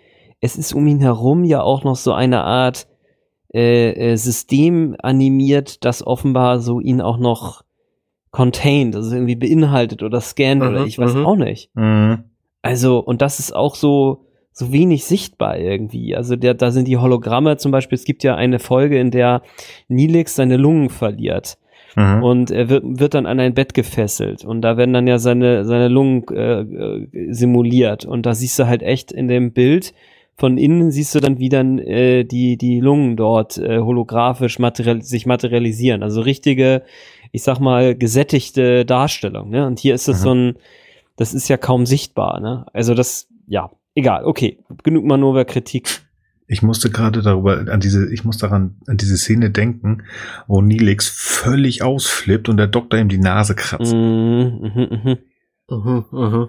es 0.41 0.57
ist 0.57 0.75
um 0.75 0.87
ihn 0.87 1.01
herum 1.01 1.45
ja 1.45 1.63
auch 1.63 1.85
noch 1.85 1.97
so 1.97 2.13
eine 2.13 2.43
Art 2.43 2.87
äh, 3.55 3.93
äh, 3.93 4.17
System 4.17 4.97
animiert, 4.99 5.85
das 5.85 6.07
offenbar 6.07 6.59
so 6.59 6.81
ihn 6.81 7.01
auch 7.01 7.19
noch 7.19 7.63
contained, 8.31 8.97
also 8.97 9.15
irgendwie 9.15 9.37
beinhaltet 9.37 10.03
oder 10.03 10.21
scannt 10.21 10.61
mhm, 10.61 10.69
oder 10.69 10.85
ich 10.87 10.99
weiß 10.99 11.15
mhm. 11.15 11.27
auch 11.27 11.37
nicht. 11.37 11.71
Mhm. 11.75 12.25
Also, 12.63 12.99
und 12.99 13.23
das 13.23 13.39
ist 13.39 13.55
auch 13.55 13.77
so, 13.77 14.27
so 14.51 14.73
wenig 14.73 15.05
sichtbar 15.05 15.59
irgendwie. 15.59 16.17
Also 16.17 16.35
der, 16.35 16.55
da 16.55 16.73
sind 16.73 16.89
die 16.89 16.97
Hologramme 16.97 17.57
zum 17.57 17.71
Beispiel, 17.71 17.97
es 17.97 18.05
gibt 18.05 18.25
ja 18.25 18.35
eine 18.35 18.59
Folge, 18.59 18.99
in 18.99 19.11
der 19.11 19.43
Nilix 19.87 20.35
seine 20.35 20.57
Lungen 20.57 20.91
verliert. 20.91 21.59
Mhm. 21.97 22.23
Und 22.23 22.51
er 22.51 22.69
wird, 22.69 22.85
wird 22.85 23.15
dann 23.15 23.27
an 23.27 23.41
ein 23.41 23.55
Bett 23.55 23.75
gefesselt 23.75 24.45
und 24.45 24.63
da 24.63 24.77
werden 24.77 24.93
dann 24.93 25.07
ja 25.07 25.19
seine, 25.19 25.65
seine 25.65 25.89
Lungen 25.89 26.25
äh, 26.29 26.61
äh, 26.61 27.33
simuliert. 27.33 28.05
Und 28.05 28.27
da 28.27 28.35
siehst 28.35 28.59
du 28.59 28.67
halt 28.67 28.83
echt 28.83 29.13
in 29.13 29.29
dem 29.29 29.53
Bild, 29.53 29.95
von 30.37 30.59
innen 30.59 30.91
siehst 30.91 31.15
du 31.15 31.21
dann, 31.21 31.39
wie 31.39 31.49
dann 31.49 31.79
äh, 31.79 32.25
die, 32.25 32.57
die 32.57 32.81
Lungen 32.81 33.17
dort 33.17 33.57
äh, 33.57 33.79
holographisch 33.79 34.59
material 34.59 35.03
sich 35.03 35.27
materialisieren. 35.27 36.03
Also 36.03 36.23
richtige, 36.23 36.83
ich 37.31 37.45
sag 37.45 37.61
mal, 37.61 37.95
gesättigte 37.95 38.85
Darstellung. 38.85 39.51
Ne? 39.51 39.67
Und 39.67 39.79
hier 39.79 39.95
ist 39.95 40.09
es 40.09 40.21
mhm. 40.21 40.23
so 40.23 40.35
ein, 40.35 40.57
das 41.17 41.35
ist 41.35 41.49
ja 41.49 41.57
kaum 41.57 41.87
sichtbar. 41.87 42.41
Ne? 42.41 42.67
Also 42.73 42.95
das, 42.95 43.29
ja, 43.47 43.71
egal, 43.95 44.25
okay, 44.25 44.59
genug 44.83 45.05
Manöverkritik. 45.05 46.04
Ich 46.55 46.63
musste 46.63 46.89
gerade 46.89 47.21
darüber 47.21 47.67
an 47.69 47.81
diese, 47.81 48.13
ich 48.13 48.25
muss 48.25 48.39
daran 48.39 48.77
an 48.87 48.97
diese 48.97 49.17
Szene 49.17 49.51
denken, 49.51 50.05
wo 50.47 50.63
Nilix 50.63 51.09
völlig 51.09 51.83
ausflippt 51.83 52.49
und 52.49 52.59
der 52.59 52.69
Doktor 52.69 53.01
ihm 53.01 53.09
die 53.09 53.19
Nase 53.19 53.57
kratzt. 53.57 53.93
Mhm, 53.93 54.61
mhm, 54.63 54.89
mhm. 55.03 55.19
Mhm, 55.69 56.05
mhm. 56.13 56.49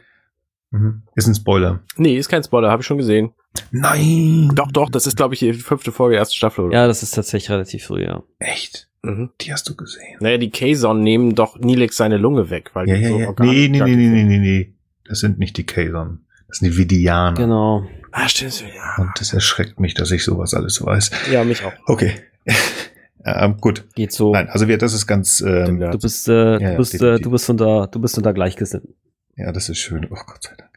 Mhm. 0.69 1.01
Ist 1.15 1.25
ein 1.27 1.33
Spoiler. 1.33 1.79
Nee, 1.97 2.17
ist 2.17 2.29
kein 2.29 2.43
Spoiler, 2.43 2.69
habe 2.69 2.83
ich 2.83 2.85
schon 2.85 2.99
gesehen. 2.99 3.31
Nein. 3.71 4.51
Doch, 4.53 4.71
doch, 4.71 4.91
das 4.91 5.07
ist, 5.07 5.17
glaube 5.17 5.33
ich, 5.33 5.39
die 5.39 5.53
fünfte 5.53 5.91
Folge, 5.91 6.17
erste 6.17 6.35
Staffel. 6.35 6.65
Oder? 6.65 6.75
Ja, 6.75 6.87
das 6.87 7.01
ist 7.01 7.15
tatsächlich 7.15 7.49
relativ 7.49 7.85
früh, 7.85 8.03
ja. 8.03 8.21
Echt? 8.37 8.89
Mhm. 9.01 9.31
Die 9.41 9.51
hast 9.51 9.67
du 9.67 9.75
gesehen. 9.75 10.17
Naja, 10.19 10.37
die 10.37 10.51
Kazon 10.51 11.01
nehmen 11.01 11.33
doch 11.33 11.57
Nilix 11.57 11.97
seine 11.97 12.17
Lunge 12.17 12.51
weg, 12.51 12.69
weil 12.73 12.87
ja, 12.87 12.95
ja, 12.95 13.09
so 13.09 13.19
ja. 13.19 13.33
Nee, 13.39 13.69
nee, 13.69 13.81
nee, 13.81 13.95
nee, 13.95 14.09
nee, 14.09 14.23
nee, 14.23 14.37
nee. 14.37 14.73
Das 15.03 15.19
sind 15.21 15.39
nicht 15.39 15.57
die 15.57 15.65
Kazon. 15.65 16.24
Das 16.55 16.59
sind 16.59 16.71
die 16.71 16.77
Vidianer. 16.77 17.35
Genau. 17.35 17.85
Ah, 18.13 18.29
stimmt. 18.29 18.63
Ja. 18.73 18.95
Und 19.03 19.11
das 19.19 19.33
erschreckt 19.33 19.77
mich, 19.77 19.93
dass 19.93 20.09
ich 20.11 20.23
sowas 20.23 20.53
alles 20.53 20.81
weiß. 20.81 21.11
Ja, 21.29 21.43
mich 21.43 21.65
auch. 21.65 21.73
Okay. 21.85 22.13
ähm, 23.25 23.57
gut. 23.59 23.83
Geht 23.93 24.13
so. 24.13 24.31
Nein, 24.31 24.47
also 24.47 24.69
wir, 24.69 24.77
das 24.77 24.93
ist 24.93 25.05
ganz. 25.05 25.41
Ähm, 25.41 25.81
du 25.81 25.99
bist, 25.99 26.29
äh, 26.29 26.57
ja, 26.57 26.71
du 26.71 26.77
bist, 26.77 26.93
äh, 26.93 27.19
du 27.19 27.29
bist 27.29 27.49
unter, 27.49 27.87
du 27.87 27.99
bist 27.99 28.17
unter 28.17 28.31
Gleichgesinnten. 28.31 28.95
Ja, 29.35 29.51
das 29.51 29.67
ist 29.67 29.79
schön. 29.79 30.07
Oh 30.09 30.15
Gott 30.25 30.43
sei 30.43 30.55
Dank. 30.57 30.71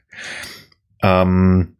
Ähm, 1.01 1.77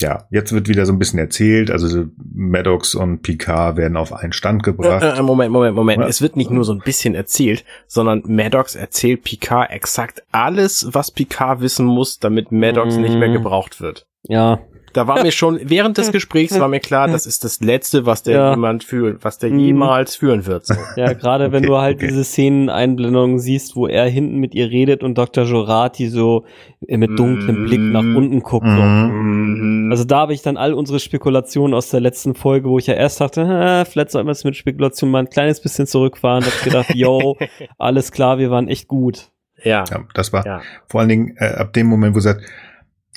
ja, 0.00 0.26
jetzt 0.30 0.52
wird 0.52 0.68
wieder 0.68 0.86
so 0.86 0.92
ein 0.92 0.98
bisschen 0.98 1.18
erzählt. 1.18 1.70
Also 1.70 2.06
Maddox 2.32 2.94
und 2.94 3.22
Picard 3.22 3.76
werden 3.76 3.96
auf 3.96 4.12
einen 4.12 4.32
Stand 4.32 4.62
gebracht. 4.62 5.02
Äh, 5.02 5.18
äh, 5.18 5.22
Moment, 5.22 5.52
Moment, 5.52 5.74
Moment. 5.74 6.02
Was? 6.02 6.10
Es 6.10 6.22
wird 6.22 6.36
nicht 6.36 6.50
nur 6.50 6.64
so 6.64 6.72
ein 6.72 6.80
bisschen 6.80 7.14
erzählt, 7.14 7.64
sondern 7.86 8.22
Maddox 8.26 8.76
erzählt 8.76 9.24
Picard 9.24 9.70
exakt 9.70 10.22
alles, 10.30 10.88
was 10.92 11.10
Picard 11.10 11.60
wissen 11.60 11.86
muss, 11.86 12.20
damit 12.20 12.52
Maddox 12.52 12.96
mm. 12.96 13.00
nicht 13.00 13.18
mehr 13.18 13.28
mm. 13.28 13.34
gebraucht 13.34 13.80
wird. 13.80 14.06
Ja, 14.22 14.60
da 14.92 15.06
war 15.06 15.22
mir 15.22 15.32
schon, 15.32 15.60
während 15.62 15.98
des 15.98 16.12
Gesprächs 16.12 16.58
war 16.58 16.68
mir 16.68 16.80
klar, 16.80 17.08
das 17.08 17.26
ist 17.26 17.44
das 17.44 17.60
Letzte, 17.60 18.06
was 18.06 18.22
der 18.22 18.36
ja. 18.36 18.50
jemand 18.50 18.84
führt, 18.84 19.24
was 19.24 19.38
der 19.38 19.50
mhm. 19.50 19.58
jemals 19.58 20.16
führen 20.16 20.46
wird. 20.46 20.66
So. 20.66 20.74
Ja, 20.96 21.12
gerade 21.12 21.52
wenn 21.52 21.64
okay, 21.64 21.66
du 21.66 21.78
halt 21.78 21.96
okay. 21.96 22.08
diese 22.08 22.24
Szeneneinblendungen 22.24 23.38
siehst, 23.38 23.76
wo 23.76 23.86
er 23.86 24.06
hinten 24.06 24.38
mit 24.38 24.54
ihr 24.54 24.70
redet 24.70 25.02
und 25.02 25.16
Dr. 25.16 25.44
Jorati 25.44 26.08
so 26.08 26.44
mit 26.80 27.18
dunklem 27.18 27.64
Blick 27.66 27.80
nach 27.80 28.02
mhm. 28.02 28.16
unten 28.16 28.40
guckt. 28.40 28.66
So. 28.66 28.82
Mhm. 28.82 29.88
Also 29.90 30.04
da 30.04 30.18
habe 30.18 30.34
ich 30.34 30.42
dann 30.42 30.56
all 30.56 30.74
unsere 30.74 31.00
Spekulationen 31.00 31.74
aus 31.74 31.90
der 31.90 32.00
letzten 32.00 32.34
Folge, 32.34 32.68
wo 32.68 32.78
ich 32.78 32.86
ja 32.86 32.94
erst 32.94 33.20
dachte, 33.20 33.84
vielleicht 33.88 34.10
sollten 34.10 34.28
wir 34.28 34.32
es 34.32 34.44
mit 34.44 34.56
Spekulationen 34.56 35.12
mal 35.12 35.20
ein 35.20 35.30
kleines 35.30 35.60
bisschen 35.60 35.86
zurückfahren. 35.86 36.42
Da 36.42 36.50
hab 36.50 36.56
ich 36.56 36.64
gedacht, 36.64 36.94
yo, 36.94 37.36
alles 37.78 38.12
klar, 38.12 38.38
wir 38.38 38.50
waren 38.50 38.68
echt 38.68 38.88
gut. 38.88 39.30
Ja. 39.62 39.84
ja 39.90 40.04
das 40.14 40.32
war 40.32 40.46
ja. 40.46 40.60
vor 40.88 41.00
allen 41.00 41.08
Dingen 41.08 41.36
äh, 41.38 41.46
ab 41.46 41.72
dem 41.72 41.86
Moment, 41.86 42.14
wo 42.14 42.20
sie 42.20 42.28
sagt, 42.28 42.42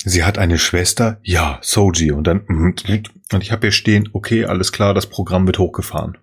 Sie 0.04 0.24
hat 0.24 0.38
eine 0.38 0.58
Schwester? 0.58 1.18
Ja, 1.22 1.58
Soji. 1.62 2.12
Und 2.12 2.26
dann, 2.26 2.42
mhm, 2.46 2.74
und 3.32 3.42
ich 3.42 3.52
habe 3.52 3.66
hier 3.66 3.72
stehen, 3.72 4.08
okay, 4.12 4.44
alles 4.44 4.72
klar, 4.72 4.94
das 4.94 5.06
Programm 5.06 5.46
wird 5.46 5.58
hochgefahren. 5.58 6.18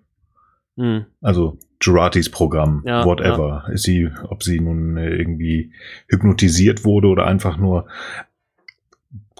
Mhm. 0.76 1.06
Also 1.20 1.58
Juratis 1.82 2.30
Programm, 2.30 2.82
ja, 2.84 3.04
whatever. 3.04 3.64
Ja. 3.66 3.72
Ist 3.72 3.84
sie, 3.84 4.08
ob 4.28 4.42
sie 4.42 4.60
nun 4.60 4.96
äh, 4.96 5.08
irgendwie 5.08 5.72
hypnotisiert 6.08 6.84
wurde 6.84 7.08
oder 7.08 7.26
einfach 7.26 7.56
nur 7.56 7.86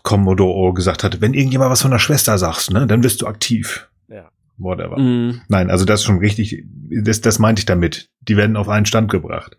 Commodore 0.03 0.73
gesagt 0.73 1.05
hat, 1.05 1.21
wenn 1.21 1.35
irgendjemand 1.35 1.71
was 1.71 1.83
von 1.83 1.91
der 1.91 1.99
Schwester 1.99 2.39
sagst, 2.39 2.71
ne, 2.71 2.87
dann 2.87 3.03
wirst 3.05 3.21
du 3.21 3.27
aktiv. 3.27 3.89
Ja. 4.09 4.31
whatever. 4.57 4.99
Mm. 4.99 5.43
Nein, 5.49 5.71
also 5.71 5.85
das 5.85 6.01
ist 6.01 6.07
schon 6.07 6.19
richtig, 6.19 6.65
das, 6.91 7.21
das 7.21 7.39
meinte 7.39 7.61
ich 7.61 7.67
damit. 7.67 8.09
Die 8.23 8.37
werden 8.37 8.57
auf 8.57 8.69
einen 8.69 8.87
Stand 8.87 9.11
gebracht. 9.11 9.57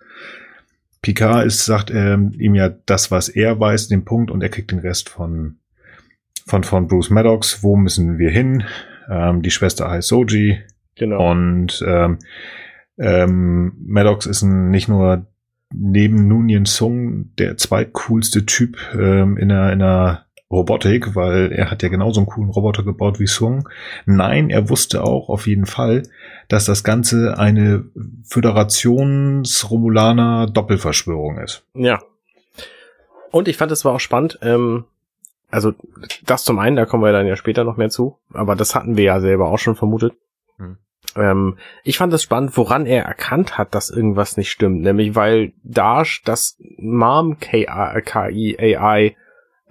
Picard 1.01 1.45
ist, 1.45 1.65
sagt 1.65 1.91
ähm, 1.91 2.31
ihm 2.37 2.55
ja 2.55 2.69
das, 2.69 3.09
was 3.11 3.29
er 3.29 3.59
weiß, 3.59 3.87
den 3.87 4.05
Punkt, 4.05 4.31
und 4.31 4.41
er 4.41 4.49
kriegt 4.49 4.71
den 4.71 4.79
Rest 4.79 5.09
von, 5.09 5.57
von, 6.45 6.63
von 6.63 6.87
Bruce 6.87 7.09
Maddox. 7.09 7.63
Wo 7.63 7.75
müssen 7.75 8.19
wir 8.19 8.29
hin? 8.29 8.63
Ähm, 9.09 9.41
die 9.41 9.51
Schwester 9.51 9.89
heißt 9.89 10.09
Soji. 10.09 10.59
Genau. 10.95 11.31
Und 11.31 11.83
ähm, 11.87 12.19
ähm, 12.99 13.73
Maddox 13.83 14.27
ist 14.27 14.43
ein, 14.43 14.69
nicht 14.69 14.87
nur 14.87 15.25
neben 15.73 16.27
Nunien 16.27 16.65
Sung 16.65 17.35
der 17.37 17.57
zweitcoolste 17.57 18.45
Typ 18.45 18.77
ähm, 18.93 19.37
in 19.37 19.51
einer, 19.51 19.71
in 19.71 19.81
einer 19.81 20.25
Robotik, 20.51 21.15
weil 21.15 21.51
er 21.51 21.71
hat 21.71 21.81
ja 21.81 21.89
genauso 21.89 22.19
einen 22.19 22.27
coolen 22.27 22.49
Roboter 22.49 22.83
gebaut 22.83 23.19
wie 23.19 23.27
Sung. 23.27 23.69
Nein, 24.05 24.49
er 24.49 24.69
wusste 24.69 25.03
auch 25.03 25.29
auf 25.29 25.47
jeden 25.47 25.65
Fall, 25.65 26.03
dass 26.51 26.65
das 26.65 26.83
Ganze 26.83 27.37
eine 27.37 27.85
Föderations-Romulaner 28.25 30.47
Doppelverschwörung 30.47 31.37
ist. 31.37 31.63
Ja. 31.73 32.01
Und 33.31 33.47
ich 33.47 33.55
fand 33.55 33.71
es 33.71 33.85
war 33.85 33.93
auch 33.93 34.01
spannend, 34.01 34.37
ähm, 34.41 34.83
also 35.49 35.71
das 36.25 36.43
zum 36.43 36.59
einen, 36.59 36.75
da 36.75 36.85
kommen 36.85 37.03
wir 37.03 37.13
dann 37.13 37.27
ja 37.27 37.37
später 37.37 37.63
noch 37.63 37.77
mehr 37.77 37.89
zu, 37.89 38.17
aber 38.33 38.57
das 38.57 38.75
hatten 38.75 38.97
wir 38.97 39.05
ja 39.05 39.21
selber 39.21 39.49
auch 39.49 39.59
schon 39.59 39.77
vermutet. 39.77 40.11
Hm. 40.57 40.75
Ähm, 41.15 41.57
ich 41.85 41.97
fand 41.97 42.11
es 42.11 42.23
spannend, 42.23 42.57
woran 42.57 42.85
er 42.85 43.05
erkannt 43.05 43.57
hat, 43.57 43.73
dass 43.73 43.89
irgendwas 43.89 44.35
nicht 44.35 44.51
stimmt, 44.51 44.81
nämlich 44.81 45.15
weil 45.15 45.53
Dash 45.63 46.21
das 46.25 46.57
Mom 46.77 47.39
KI 47.39 47.69
AI 47.69 49.15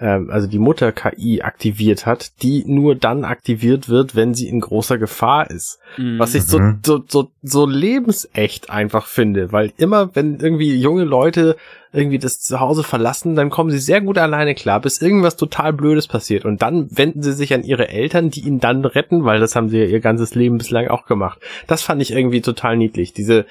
also 0.07 0.47
die 0.47 0.59
Mutter 0.59 0.93
KI 0.93 1.43
aktiviert 1.43 2.07
hat, 2.07 2.43
die 2.43 2.65
nur 2.67 2.95
dann 2.95 3.25
aktiviert 3.25 3.89
wird, 3.89 4.17
wenn 4.17 4.33
sie 4.33 4.49
in 4.49 4.61
großer 4.61 4.97
Gefahr 4.97 5.51
ist. 5.51 5.79
Mhm. 5.99 6.19
Was 6.19 6.35
ich 6.35 6.45
so, 6.45 6.59
mhm. 6.59 6.81
so, 6.85 7.05
so, 7.07 7.31
so 7.43 7.67
lebensecht 7.67 8.71
einfach 8.71 9.07
finde, 9.07 9.53
weil 9.53 9.73
immer, 9.77 10.15
wenn 10.15 10.41
irgendwie 10.41 10.75
junge 10.77 11.05
Leute 11.05 11.57
irgendwie 11.93 12.19
das 12.19 12.41
Zuhause 12.41 12.83
verlassen, 12.83 13.35
dann 13.35 13.51
kommen 13.51 13.71
sie 13.71 13.79
sehr 13.79 14.01
gut 14.01 14.17
alleine 14.17 14.55
klar, 14.55 14.81
bis 14.81 15.03
irgendwas 15.03 15.37
total 15.37 15.73
Blödes 15.73 16.07
passiert. 16.07 16.45
Und 16.45 16.63
dann 16.63 16.89
wenden 16.97 17.23
sie 17.23 17.33
sich 17.33 17.53
an 17.53 17.65
ihre 17.65 17.89
Eltern, 17.89 18.31
die 18.31 18.47
ihn 18.47 18.61
dann 18.61 18.85
retten, 18.85 19.25
weil 19.25 19.41
das 19.41 19.55
haben 19.55 19.69
sie 19.69 19.79
ja 19.79 19.87
ihr 19.87 20.01
ganzes 20.01 20.35
Leben 20.35 20.57
bislang 20.59 20.89
auch 20.89 21.05
gemacht. 21.05 21.41
Das 21.67 21.83
fand 21.83 22.01
ich 22.01 22.13
irgendwie 22.13 22.41
total 22.41 22.77
niedlich, 22.77 23.13
diese, 23.13 23.45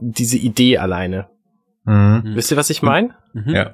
diese 0.00 0.36
Idee 0.36 0.78
alleine. 0.78 1.28
Mhm. 1.84 2.22
Wisst 2.34 2.50
ihr, 2.50 2.56
was 2.56 2.70
ich 2.70 2.82
meine? 2.82 3.14
Mhm. 3.32 3.54
Ja. 3.54 3.72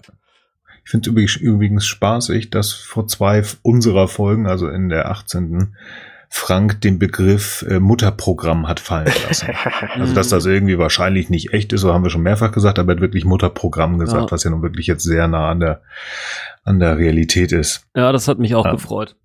Ich 0.85 0.91
finde 0.91 1.23
es 1.23 1.37
übrigens 1.37 1.87
spaßig, 1.87 2.51
dass 2.51 2.73
vor 2.73 3.07
zwei 3.07 3.43
unserer 3.63 4.09
Folgen, 4.09 4.47
also 4.47 4.69
in 4.69 4.89
der 4.89 5.11
18. 5.11 5.75
Frank 6.33 6.81
den 6.81 7.01
Begriff 7.01 7.67
äh, 7.69 7.81
Mutterprogramm 7.81 8.69
hat 8.69 8.79
fallen 8.79 9.11
lassen. 9.27 9.49
also 9.95 10.15
dass 10.15 10.29
das 10.29 10.47
irgendwie 10.47 10.79
wahrscheinlich 10.79 11.29
nicht 11.29 11.53
echt 11.53 11.73
ist, 11.73 11.81
so 11.81 11.93
haben 11.93 12.05
wir 12.05 12.11
schon 12.11 12.23
mehrfach 12.23 12.53
gesagt, 12.53 12.79
aber 12.79 12.93
er 12.93 12.97
hat 12.97 13.03
wirklich 13.03 13.25
Mutterprogramm 13.25 13.99
gesagt, 13.99 14.27
ja. 14.27 14.31
was 14.31 14.45
ja 14.45 14.51
nun 14.51 14.63
wirklich 14.63 14.87
jetzt 14.87 15.03
sehr 15.03 15.27
nah 15.27 15.51
an 15.51 15.59
der, 15.59 15.83
an 16.63 16.79
der 16.79 16.99
Realität 16.99 17.51
ist. 17.51 17.85
Ja, 17.97 18.13
das 18.13 18.29
hat 18.29 18.39
mich 18.39 18.55
auch 18.55 18.65
ja. 18.65 18.71
gefreut. 18.71 19.17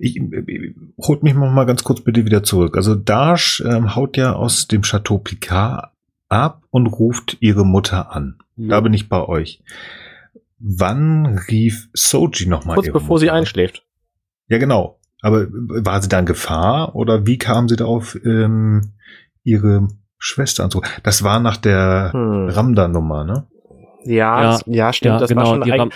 Ich, 0.00 0.16
ich 0.16 0.74
holt 0.98 1.22
mich 1.22 1.34
mal 1.34 1.66
ganz 1.66 1.84
kurz 1.84 2.00
bitte 2.00 2.24
wieder 2.24 2.42
zurück. 2.42 2.76
Also 2.76 2.96
Dash 2.96 3.62
ähm, 3.64 3.94
haut 3.94 4.16
ja 4.16 4.32
aus 4.34 4.66
dem 4.66 4.82
Chateau 4.82 5.18
Picard 5.18 5.90
ab 6.28 6.62
und 6.70 6.88
ruft 6.88 7.36
ihre 7.40 7.64
Mutter 7.64 8.14
an. 8.14 8.38
Ja. 8.56 8.68
Da 8.68 8.80
bin 8.80 8.92
ich 8.92 9.08
bei 9.08 9.22
euch. 9.22 9.62
Wann 10.60 11.38
rief 11.48 11.88
Soji 11.94 12.46
nochmal? 12.46 12.76
Kurz 12.76 12.92
bevor 12.92 13.18
sie 13.18 13.30
einschläft. 13.30 13.84
Ja, 14.48 14.58
genau. 14.58 15.00
Aber 15.22 15.46
war 15.50 16.00
sie 16.02 16.08
da 16.08 16.18
in 16.18 16.26
Gefahr 16.26 16.94
oder 16.94 17.26
wie 17.26 17.38
kam 17.38 17.68
sie 17.68 17.76
darauf, 17.76 18.16
ähm, 18.24 18.92
ihre 19.42 19.88
Schwester 20.18 20.64
anzurufen? 20.64 20.90
Das 21.02 21.22
war 21.22 21.40
nach 21.40 21.56
der 21.56 22.10
hm. 22.12 22.48
Ramda-Nummer, 22.48 23.24
ne? 23.24 23.46
Ja, 24.04 24.42
ja, 24.42 24.60
ja 24.66 24.92
stimmt. 24.92 25.14
Ja, 25.14 25.18
das 25.18 25.28
genau, 25.28 25.42
war 25.42 25.64
schon 25.66 25.92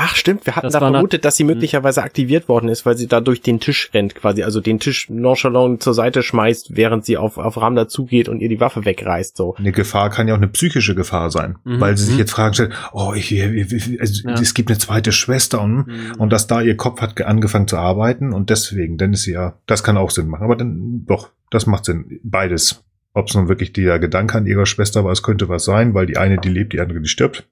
Ach, 0.00 0.14
stimmt. 0.14 0.46
Wir 0.46 0.54
hatten 0.54 0.66
das 0.66 0.74
da 0.74 0.78
vermutet, 0.78 1.24
dass 1.24 1.36
sie 1.36 1.42
hm. 1.42 1.48
möglicherweise 1.48 2.04
aktiviert 2.04 2.48
worden 2.48 2.68
ist, 2.68 2.86
weil 2.86 2.96
sie 2.96 3.08
da 3.08 3.20
durch 3.20 3.42
den 3.42 3.58
Tisch 3.58 3.90
rennt, 3.92 4.14
quasi. 4.14 4.44
Also 4.44 4.60
den 4.60 4.78
Tisch 4.78 5.10
nonchalant 5.10 5.82
zur 5.82 5.92
Seite 5.92 6.22
schmeißt, 6.22 6.76
während 6.76 7.04
sie 7.04 7.16
auf, 7.16 7.36
auf 7.36 7.60
Ramda 7.60 7.88
zugeht 7.88 8.28
und 8.28 8.40
ihr 8.40 8.48
die 8.48 8.60
Waffe 8.60 8.84
wegreißt, 8.84 9.36
so. 9.36 9.56
Eine 9.56 9.72
Gefahr 9.72 10.10
kann 10.10 10.28
ja 10.28 10.34
auch 10.34 10.38
eine 10.38 10.46
psychische 10.46 10.94
Gefahr 10.94 11.32
sein, 11.32 11.56
mhm. 11.64 11.80
weil 11.80 11.96
sie 11.96 12.04
sich 12.04 12.14
mhm. 12.14 12.20
jetzt 12.20 12.30
fragen 12.30 12.54
stellt, 12.54 12.72
oh, 12.92 13.12
ich, 13.14 13.32
ich, 13.32 14.00
also, 14.00 14.28
ja. 14.28 14.34
es 14.34 14.54
gibt 14.54 14.70
eine 14.70 14.78
zweite 14.78 15.10
Schwester 15.10 15.60
und, 15.60 15.88
mhm. 15.88 16.14
und 16.18 16.32
dass 16.32 16.46
da 16.46 16.60
ihr 16.60 16.76
Kopf 16.76 17.00
hat 17.00 17.20
angefangen 17.20 17.66
zu 17.66 17.76
arbeiten 17.76 18.32
und 18.32 18.50
deswegen, 18.50 18.98
dann 18.98 19.12
ist 19.14 19.22
sie 19.22 19.32
ja, 19.32 19.54
das 19.66 19.82
kann 19.82 19.96
auch 19.96 20.10
Sinn 20.10 20.28
machen. 20.28 20.44
Aber 20.44 20.54
dann, 20.54 21.04
doch, 21.06 21.30
das 21.50 21.66
macht 21.66 21.86
Sinn. 21.86 22.20
Beides. 22.22 22.84
Ob 23.18 23.26
es 23.26 23.34
nun 23.34 23.48
wirklich 23.48 23.72
der 23.72 23.98
Gedanke 23.98 24.38
an 24.38 24.46
ihrer 24.46 24.64
Schwester 24.64 25.04
war, 25.04 25.10
es 25.10 25.24
könnte 25.24 25.48
was 25.48 25.64
sein, 25.64 25.92
weil 25.92 26.06
die 26.06 26.18
eine, 26.18 26.38
die 26.38 26.48
lebt, 26.48 26.72
die 26.72 26.78
andere, 26.78 27.00
die 27.00 27.08
stirbt. 27.08 27.48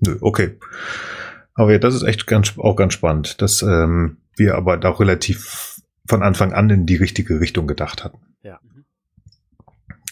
Nö, 0.00 0.16
okay. 0.22 0.56
Aber 1.52 1.72
ja, 1.72 1.78
das 1.78 1.94
ist 1.94 2.04
echt 2.04 2.26
ganz, 2.26 2.54
auch 2.56 2.74
ganz 2.74 2.94
spannend, 2.94 3.42
dass 3.42 3.60
ähm, 3.60 4.16
wir 4.34 4.54
aber 4.54 4.78
da 4.78 4.88
relativ 4.88 5.82
von 6.08 6.22
Anfang 6.22 6.54
an 6.54 6.70
in 6.70 6.86
die 6.86 6.96
richtige 6.96 7.38
Richtung 7.38 7.66
gedacht 7.66 8.02
hatten. 8.02 8.18
Ja. 8.42 8.60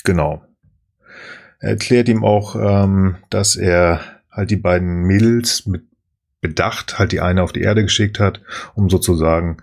Genau. 0.05 0.45
Er 1.59 1.71
erklärt 1.71 2.11
ihm 2.11 2.23
auch, 2.23 2.55
ähm, 2.55 3.17
dass 3.31 3.57
er 3.57 4.03
halt 4.31 4.51
die 4.51 4.57
beiden 4.57 5.05
Mädels 5.05 5.65
mit 5.65 5.85
Bedacht 6.43 6.99
halt 6.99 7.13
die 7.13 7.21
eine 7.21 7.43
auf 7.43 7.53
die 7.53 7.63
Erde 7.63 7.83
geschickt 7.83 8.21
hat, 8.21 8.43
um 8.75 8.91
sozusagen 8.91 9.57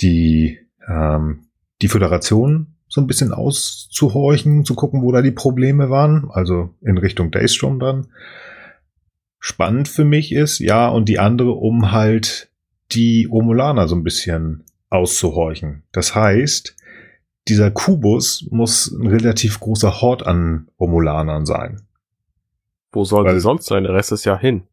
die, 0.00 0.58
ähm, 0.88 1.46
die 1.82 1.88
Föderation 1.88 2.74
so 2.90 3.00
ein 3.00 3.06
bisschen 3.06 3.32
auszuhorchen, 3.32 4.64
zu 4.64 4.74
gucken, 4.74 5.02
wo 5.02 5.12
da 5.12 5.22
die 5.22 5.30
Probleme 5.30 5.88
waren, 5.88 6.28
also 6.30 6.74
in 6.82 6.98
Richtung 6.98 7.30
Daystrom 7.30 7.78
dann 7.78 8.08
spannend 9.38 9.88
für 9.88 10.04
mich 10.04 10.32
ist, 10.32 10.58
ja, 10.58 10.88
und 10.88 11.08
die 11.08 11.18
andere, 11.18 11.52
um 11.52 11.92
halt 11.92 12.50
die 12.92 13.26
Romulaner 13.30 13.88
so 13.88 13.94
ein 13.94 14.02
bisschen 14.04 14.64
auszuhorchen. 14.90 15.84
Das 15.92 16.14
heißt, 16.14 16.76
dieser 17.48 17.70
Kubus 17.70 18.46
muss 18.50 18.90
ein 18.90 19.06
relativ 19.06 19.60
großer 19.60 20.02
Hort 20.02 20.26
an 20.26 20.68
Romulanern 20.78 21.46
sein. 21.46 21.82
Wo 22.92 23.04
soll 23.04 23.24
Weil, 23.24 23.34
die 23.34 23.40
sonst 23.40 23.66
sein? 23.66 23.84
Der 23.84 23.94
Rest 23.94 24.12
ist 24.12 24.24
ja 24.24 24.36
hin. 24.36 24.64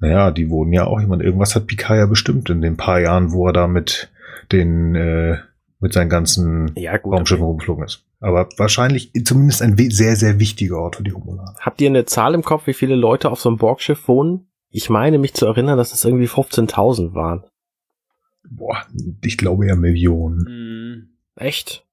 Naja, 0.00 0.30
die 0.30 0.48
wurden 0.48 0.72
ja 0.72 0.86
auch 0.86 0.98
jemand. 0.98 1.22
Irgendwas 1.22 1.54
hat 1.54 1.66
Picard 1.66 1.98
ja 1.98 2.06
bestimmt 2.06 2.48
in 2.48 2.62
den 2.62 2.78
paar 2.78 3.00
Jahren, 3.00 3.32
wo 3.32 3.46
er 3.46 3.52
da 3.52 3.66
mit 3.66 4.10
den 4.50 4.94
äh, 4.94 5.38
mit 5.82 5.92
seinen 5.92 6.08
ganzen 6.08 6.72
ja, 6.76 6.96
gut, 6.96 7.12
Raumschiffen 7.12 7.42
okay. 7.42 7.48
rumgeflogen 7.48 7.84
ist. 7.84 8.06
Aber 8.20 8.48
wahrscheinlich 8.56 9.10
zumindest 9.24 9.62
ein 9.62 9.76
sehr, 9.76 10.16
sehr 10.16 10.38
wichtiger 10.38 10.78
Ort 10.78 10.96
für 10.96 11.02
die 11.02 11.10
Romulaner. 11.10 11.56
Habt 11.58 11.80
ihr 11.80 11.88
eine 11.88 12.04
Zahl 12.04 12.34
im 12.34 12.42
Kopf, 12.42 12.68
wie 12.68 12.72
viele 12.72 12.94
Leute 12.94 13.30
auf 13.30 13.40
so 13.40 13.48
einem 13.48 13.58
Borgschiff 13.58 14.06
wohnen? 14.06 14.46
Ich 14.70 14.88
meine 14.88 15.18
mich 15.18 15.34
zu 15.34 15.44
erinnern, 15.44 15.76
dass 15.76 15.92
es 15.92 16.04
irgendwie 16.04 16.28
15.000 16.28 17.14
waren. 17.14 17.44
Boah, 18.48 18.86
ich 19.22 19.36
glaube 19.36 19.66
ja 19.66 19.74
Millionen. 19.74 20.46
Hm. 20.46 21.08
Echt? 21.36 21.84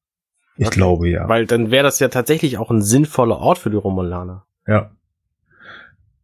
Ich 0.57 0.67
okay. 0.67 0.75
glaube 0.75 1.09
ja. 1.09 1.27
Weil 1.27 1.45
dann 1.45 1.71
wäre 1.71 1.83
das 1.83 1.99
ja 1.99 2.09
tatsächlich 2.09 2.57
auch 2.57 2.69
ein 2.69 2.81
sinnvoller 2.81 3.39
Ort 3.39 3.57
für 3.57 3.69
die 3.69 3.77
Romulaner. 3.77 4.45
Ja. 4.67 4.91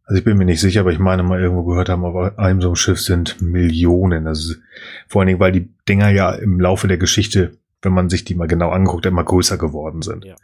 Also 0.06 0.20
ich 0.20 0.24
bin 0.24 0.38
mir 0.38 0.46
nicht 0.46 0.62
sicher, 0.62 0.82
aber 0.82 0.92
ich 0.92 1.00
meine 1.00 1.24
mal 1.24 1.42
irgendwo 1.42 1.64
gehört 1.64 1.90
haben, 1.90 2.06
auf 2.06 2.38
einem 2.38 2.62
so 2.62 2.70
einem 2.70 2.76
Schiff 2.76 3.02
sind 3.02 3.42
Millionen. 3.42 4.28
Also 4.28 4.54
vor 5.08 5.22
allen 5.22 5.28
Dingen, 5.28 5.40
weil 5.40 5.52
die 5.52 5.70
Dinger 5.90 6.10
ja 6.10 6.32
im 6.32 6.60
Laufe 6.60 6.88
der 6.88 6.98
Geschichte 6.98 7.58
wenn 7.86 7.94
man 7.94 8.10
sich 8.10 8.26
die 8.26 8.36
mal 8.36 8.48
genau 8.48 8.72
anguckt, 8.72 9.06
immer 9.06 9.24
größer 9.24 9.58
geworden 9.58 10.02
sind. 10.02 10.26
Ja. 10.26 10.36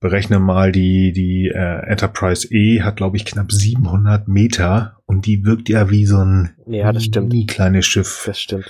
Berechne 0.00 0.38
mal 0.40 0.72
die, 0.72 1.12
die 1.12 1.48
äh, 1.48 1.86
Enterprise 1.86 2.52
E 2.52 2.82
hat, 2.82 2.96
glaube 2.96 3.16
ich, 3.16 3.24
knapp 3.24 3.50
700 3.52 4.28
Meter 4.28 4.98
und 5.06 5.24
die 5.26 5.46
wirkt 5.46 5.68
ja 5.68 5.90
wie 5.90 6.06
so 6.06 6.16
ein 6.18 6.50
ja, 6.66 6.92
das 6.92 7.04
stimmt. 7.04 7.48
kleines 7.48 7.86
Schiff. 7.86 8.24
Das 8.26 8.40
stimmt. 8.40 8.66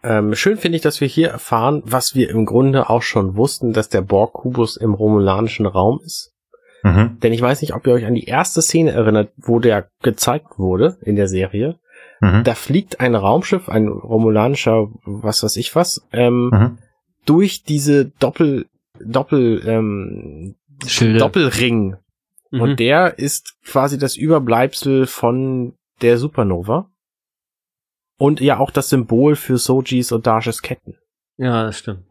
Ähm, 0.02 0.34
schön 0.34 0.56
finde 0.56 0.76
ich, 0.76 0.82
dass 0.82 1.00
wir 1.00 1.08
hier 1.08 1.30
erfahren, 1.30 1.82
was 1.84 2.14
wir 2.14 2.30
im 2.30 2.46
Grunde 2.46 2.88
auch 2.88 3.02
schon 3.02 3.36
wussten, 3.36 3.72
dass 3.72 3.88
der 3.88 4.02
Borg-Kubus 4.02 4.76
im 4.76 4.94
romulanischen 4.94 5.66
Raum 5.66 6.00
ist. 6.04 6.35
Mhm. 6.86 7.18
Denn 7.20 7.32
ich 7.32 7.42
weiß 7.42 7.62
nicht, 7.62 7.74
ob 7.74 7.84
ihr 7.86 7.94
euch 7.94 8.06
an 8.06 8.14
die 8.14 8.26
erste 8.26 8.62
Szene 8.62 8.92
erinnert, 8.92 9.32
wo 9.36 9.58
der 9.58 9.88
gezeigt 10.02 10.56
wurde 10.56 10.98
in 11.02 11.16
der 11.16 11.26
Serie. 11.26 11.80
Mhm. 12.20 12.44
Da 12.44 12.54
fliegt 12.54 13.00
ein 13.00 13.16
Raumschiff, 13.16 13.68
ein 13.68 13.88
romulanischer, 13.88 14.88
was 15.04 15.42
weiß 15.42 15.56
ich 15.56 15.74
was, 15.74 16.06
ähm, 16.12 16.50
mhm. 16.52 16.78
durch 17.24 17.64
diese 17.64 18.06
Doppel, 18.06 18.66
Doppel, 19.04 19.62
ähm, 19.66 20.54
Schilde. 20.86 21.18
Doppelring. 21.18 21.96
Mhm. 22.52 22.60
Und 22.60 22.78
der 22.78 23.18
ist 23.18 23.56
quasi 23.64 23.98
das 23.98 24.16
Überbleibsel 24.16 25.06
von 25.06 25.74
der 26.02 26.18
Supernova. 26.18 26.88
Und 28.16 28.40
ja 28.40 28.58
auch 28.58 28.70
das 28.70 28.90
Symbol 28.90 29.34
für 29.34 29.58
Sojis 29.58 30.12
und 30.12 30.24
Darshes 30.26 30.62
Ketten. 30.62 30.94
ja, 31.36 31.64
das 31.64 31.80
stimmt. 31.80 32.05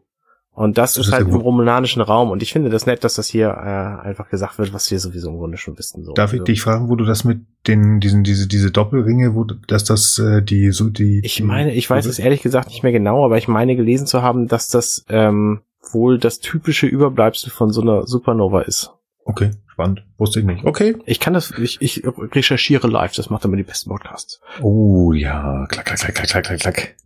Und 0.56 0.78
das, 0.78 0.94
Das 0.94 1.08
ist 1.08 1.12
halt 1.12 1.28
im 1.28 1.34
romulanischen 1.34 2.00
Raum. 2.00 2.30
Und 2.30 2.42
ich 2.42 2.50
finde 2.52 2.70
das 2.70 2.86
nett, 2.86 3.04
dass 3.04 3.14
das 3.14 3.26
hier 3.28 3.48
äh, 3.48 4.06
einfach 4.06 4.30
gesagt 4.30 4.58
wird, 4.58 4.72
was 4.72 4.90
wir 4.90 4.98
sowieso 4.98 5.28
im 5.28 5.36
Grunde 5.36 5.58
schon 5.58 5.76
wissen. 5.78 6.02
So. 6.02 6.14
Darf 6.14 6.32
ich 6.32 6.40
Also, 6.40 6.44
dich 6.44 6.62
fragen, 6.62 6.88
wo 6.88 6.96
du 6.96 7.04
das 7.04 7.24
mit 7.24 7.42
den, 7.66 8.00
diesen, 8.00 8.24
diese, 8.24 8.48
diese 8.48 8.70
Doppelringe, 8.70 9.34
wo, 9.34 9.44
du- 9.44 9.56
dass 9.68 9.84
das, 9.84 10.18
äh, 10.18 10.40
die, 10.42 10.70
so 10.70 10.88
die. 10.88 11.20
Ich 11.24 11.42
meine, 11.42 11.74
ich 11.74 11.90
weiß 11.90 12.06
es 12.06 12.18
ehrlich 12.18 12.40
gesagt 12.40 12.68
nicht 12.70 12.82
mehr 12.82 12.92
genau, 12.92 13.22
aber 13.24 13.36
ich 13.36 13.48
meine 13.48 13.76
gelesen 13.76 14.06
zu 14.06 14.22
haben, 14.22 14.48
dass 14.48 14.68
das 14.68 15.04
ähm, 15.10 15.60
wohl 15.92 16.18
das 16.18 16.40
typische 16.40 16.86
Überbleibsel 16.86 17.50
von 17.50 17.70
so 17.70 17.82
einer 17.82 18.06
Supernova 18.06 18.62
ist. 18.62 18.90
Okay, 19.26 19.50
spannend. 19.66 20.06
Wusste 20.16 20.40
ich 20.40 20.46
nicht. 20.46 20.64
Okay. 20.64 20.96
Ich 21.04 21.20
kann 21.20 21.34
das, 21.34 21.50
ich, 21.58 21.82
ich 21.82 22.02
recherchiere 22.06 22.88
live, 22.88 23.12
das 23.12 23.28
macht 23.28 23.44
immer 23.44 23.56
die 23.58 23.62
besten 23.62 23.90
Podcasts. 23.90 24.40
Oh 24.62 25.12
ja, 25.12 25.66
klack, 25.68 25.84
klack, 25.84 25.98
klack, 25.98 26.14
klack, 26.14 26.28
klack, 26.28 26.44
klack, 26.44 26.58
klack. 26.60 26.96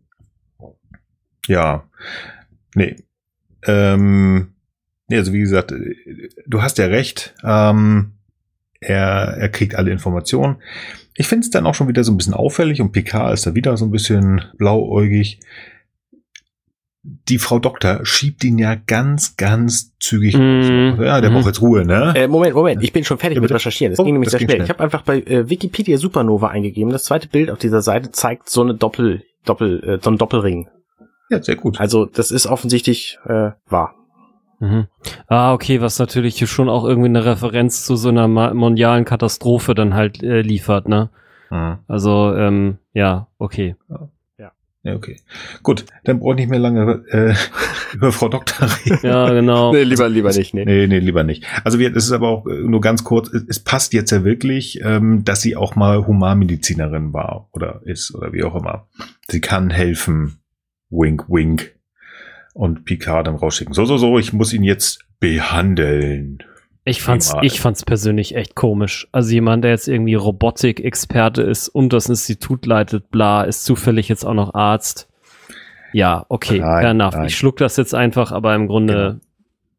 Ja. 1.48 1.82
Nee. 2.76 2.94
Ähm, 3.66 4.48
nee, 5.08 5.16
also 5.16 5.32
wie 5.32 5.40
gesagt, 5.40 5.72
du 6.46 6.62
hast 6.62 6.78
ja 6.78 6.86
recht. 6.86 7.34
Ähm, 7.44 8.12
er, 8.80 9.36
er 9.38 9.48
kriegt 9.50 9.74
alle 9.74 9.90
Informationen. 9.90 10.56
Ich 11.16 11.26
finde 11.26 11.44
es 11.44 11.50
dann 11.50 11.66
auch 11.66 11.74
schon 11.74 11.88
wieder 11.88 12.02
so 12.04 12.12
ein 12.12 12.16
bisschen 12.16 12.32
auffällig 12.34 12.80
und 12.80 12.92
Picard 12.92 13.34
ist 13.34 13.46
da 13.46 13.54
wieder 13.54 13.76
so 13.76 13.84
ein 13.84 13.90
bisschen 13.90 14.42
blauäugig. 14.56 15.38
Die 17.02 17.38
Frau 17.38 17.58
Doktor 17.58 18.00
schiebt 18.04 18.44
ihn 18.44 18.58
ja 18.58 18.74
ganz, 18.74 19.36
ganz 19.36 19.96
zügig. 19.98 20.36
Mhm. 20.36 20.98
Ja, 21.02 21.20
der 21.22 21.30
Mhm. 21.30 21.34
braucht 21.34 21.46
jetzt 21.46 21.62
Ruhe, 21.62 21.84
ne? 21.86 22.12
Äh, 22.14 22.28
Moment, 22.28 22.54
Moment, 22.54 22.82
ich 22.82 22.92
bin 22.92 23.04
schon 23.04 23.16
fertig 23.18 23.36
Ja, 23.36 23.42
mit. 23.42 23.50
Recherchieren. 23.50 23.92
Das 23.92 23.98
Oh, 24.00 24.04
ging 24.04 24.14
nämlich 24.14 24.26
das 24.26 24.32
sehr 24.32 24.38
ging 24.40 24.48
schnell. 24.48 24.56
schnell. 24.58 24.64
Ich 24.66 24.70
habe 24.70 24.82
einfach 24.84 25.02
bei 25.02 25.20
äh, 25.20 25.48
Wikipedia 25.48 25.96
Supernova 25.96 26.48
eingegeben. 26.48 26.92
Das 26.92 27.04
zweite 27.04 27.28
Bild 27.28 27.50
auf 27.50 27.58
dieser 27.58 27.80
Seite 27.80 28.12
zeigt 28.12 28.50
so 28.50 28.60
eine 28.62 28.74
Doppel, 28.74 29.22
Doppel, 29.46 29.82
äh, 29.82 29.98
so 30.02 30.10
ein 30.10 30.18
Doppelring. 30.18 30.68
Ja, 31.30 31.42
sehr 31.42 31.56
gut. 31.56 31.80
Also 31.80 32.04
das 32.04 32.30
ist 32.30 32.46
offensichtlich 32.46 33.18
äh, 33.24 33.52
wahr. 33.68 33.94
Mhm. 34.58 34.88
Ah, 35.26 35.54
okay, 35.54 35.80
was 35.80 35.98
natürlich 35.98 36.36
hier 36.36 36.46
schon 36.46 36.68
auch 36.68 36.84
irgendwie 36.84 37.08
eine 37.08 37.24
Referenz 37.24 37.86
zu 37.86 37.96
so 37.96 38.10
einer 38.10 38.28
mondialen 38.28 39.06
Katastrophe 39.06 39.74
dann 39.74 39.94
halt 39.94 40.22
äh, 40.22 40.42
liefert, 40.42 40.86
ne? 40.86 41.08
Mhm. 41.50 41.78
Also, 41.88 42.34
ähm, 42.34 42.78
ja, 42.92 43.28
okay. 43.38 43.76
Ja, 44.82 44.94
okay. 44.94 45.20
Gut, 45.62 45.84
dann 46.04 46.20
brauche 46.20 46.32
ich 46.32 46.40
nicht 46.40 46.48
mehr 46.48 46.58
lange 46.58 47.04
äh, 47.10 47.34
über 47.94 48.12
Frau 48.12 48.30
Doktor 48.30 48.66
reden. 48.86 48.98
Ja, 49.02 49.28
genau. 49.28 49.74
lieber, 49.74 50.08
lieber 50.08 50.32
nicht. 50.32 50.54
Nee. 50.54 50.64
Nee, 50.64 50.86
nee, 50.86 51.00
lieber 51.00 51.22
nicht. 51.22 51.44
Also 51.64 51.78
wir, 51.78 51.92
das 51.92 52.04
ist 52.04 52.12
aber 52.12 52.28
auch 52.28 52.46
äh, 52.46 52.60
nur 52.62 52.80
ganz 52.80 53.04
kurz, 53.04 53.28
es, 53.28 53.44
es 53.46 53.60
passt 53.60 53.92
jetzt 53.92 54.10
ja 54.10 54.24
wirklich, 54.24 54.80
ähm, 54.82 55.22
dass 55.22 55.42
sie 55.42 55.54
auch 55.54 55.76
mal 55.76 56.06
Humanmedizinerin 56.06 57.12
war 57.12 57.48
oder 57.52 57.82
ist 57.84 58.14
oder 58.14 58.32
wie 58.32 58.42
auch 58.42 58.54
immer. 58.54 58.86
Sie 59.28 59.42
kann 59.42 59.68
helfen. 59.68 60.39
Wink, 60.90 61.24
wink. 61.28 61.74
Und 62.52 62.84
Picard 62.84 63.26
dann 63.26 63.36
rausschicken. 63.36 63.74
So, 63.74 63.84
so, 63.84 63.96
so, 63.96 64.18
ich 64.18 64.32
muss 64.32 64.52
ihn 64.52 64.64
jetzt 64.64 65.04
behandeln. 65.20 66.42
Ich 66.84 67.02
fand's, 67.02 67.34
ich 67.42 67.60
fand's 67.60 67.84
persönlich 67.84 68.34
echt 68.34 68.54
komisch. 68.54 69.06
Also 69.12 69.32
jemand, 69.32 69.62
der 69.64 69.70
jetzt 69.70 69.86
irgendwie 69.86 70.14
Robotik-Experte 70.14 71.42
ist 71.42 71.68
und 71.68 71.92
das 71.92 72.08
Institut 72.08 72.66
leitet, 72.66 73.10
bla, 73.10 73.42
ist 73.44 73.64
zufällig 73.64 74.08
jetzt 74.08 74.24
auch 74.24 74.34
noch 74.34 74.54
Arzt. 74.54 75.08
Ja, 75.92 76.24
okay, 76.28 76.58
Nein, 76.58 76.80
fair 76.80 76.90
enough. 76.90 77.14
nein. 77.14 77.26
Ich 77.26 77.36
schluck 77.36 77.58
das 77.58 77.76
jetzt 77.76 77.94
einfach, 77.94 78.32
aber 78.32 78.54
im 78.54 78.66
Grunde, 78.66 79.20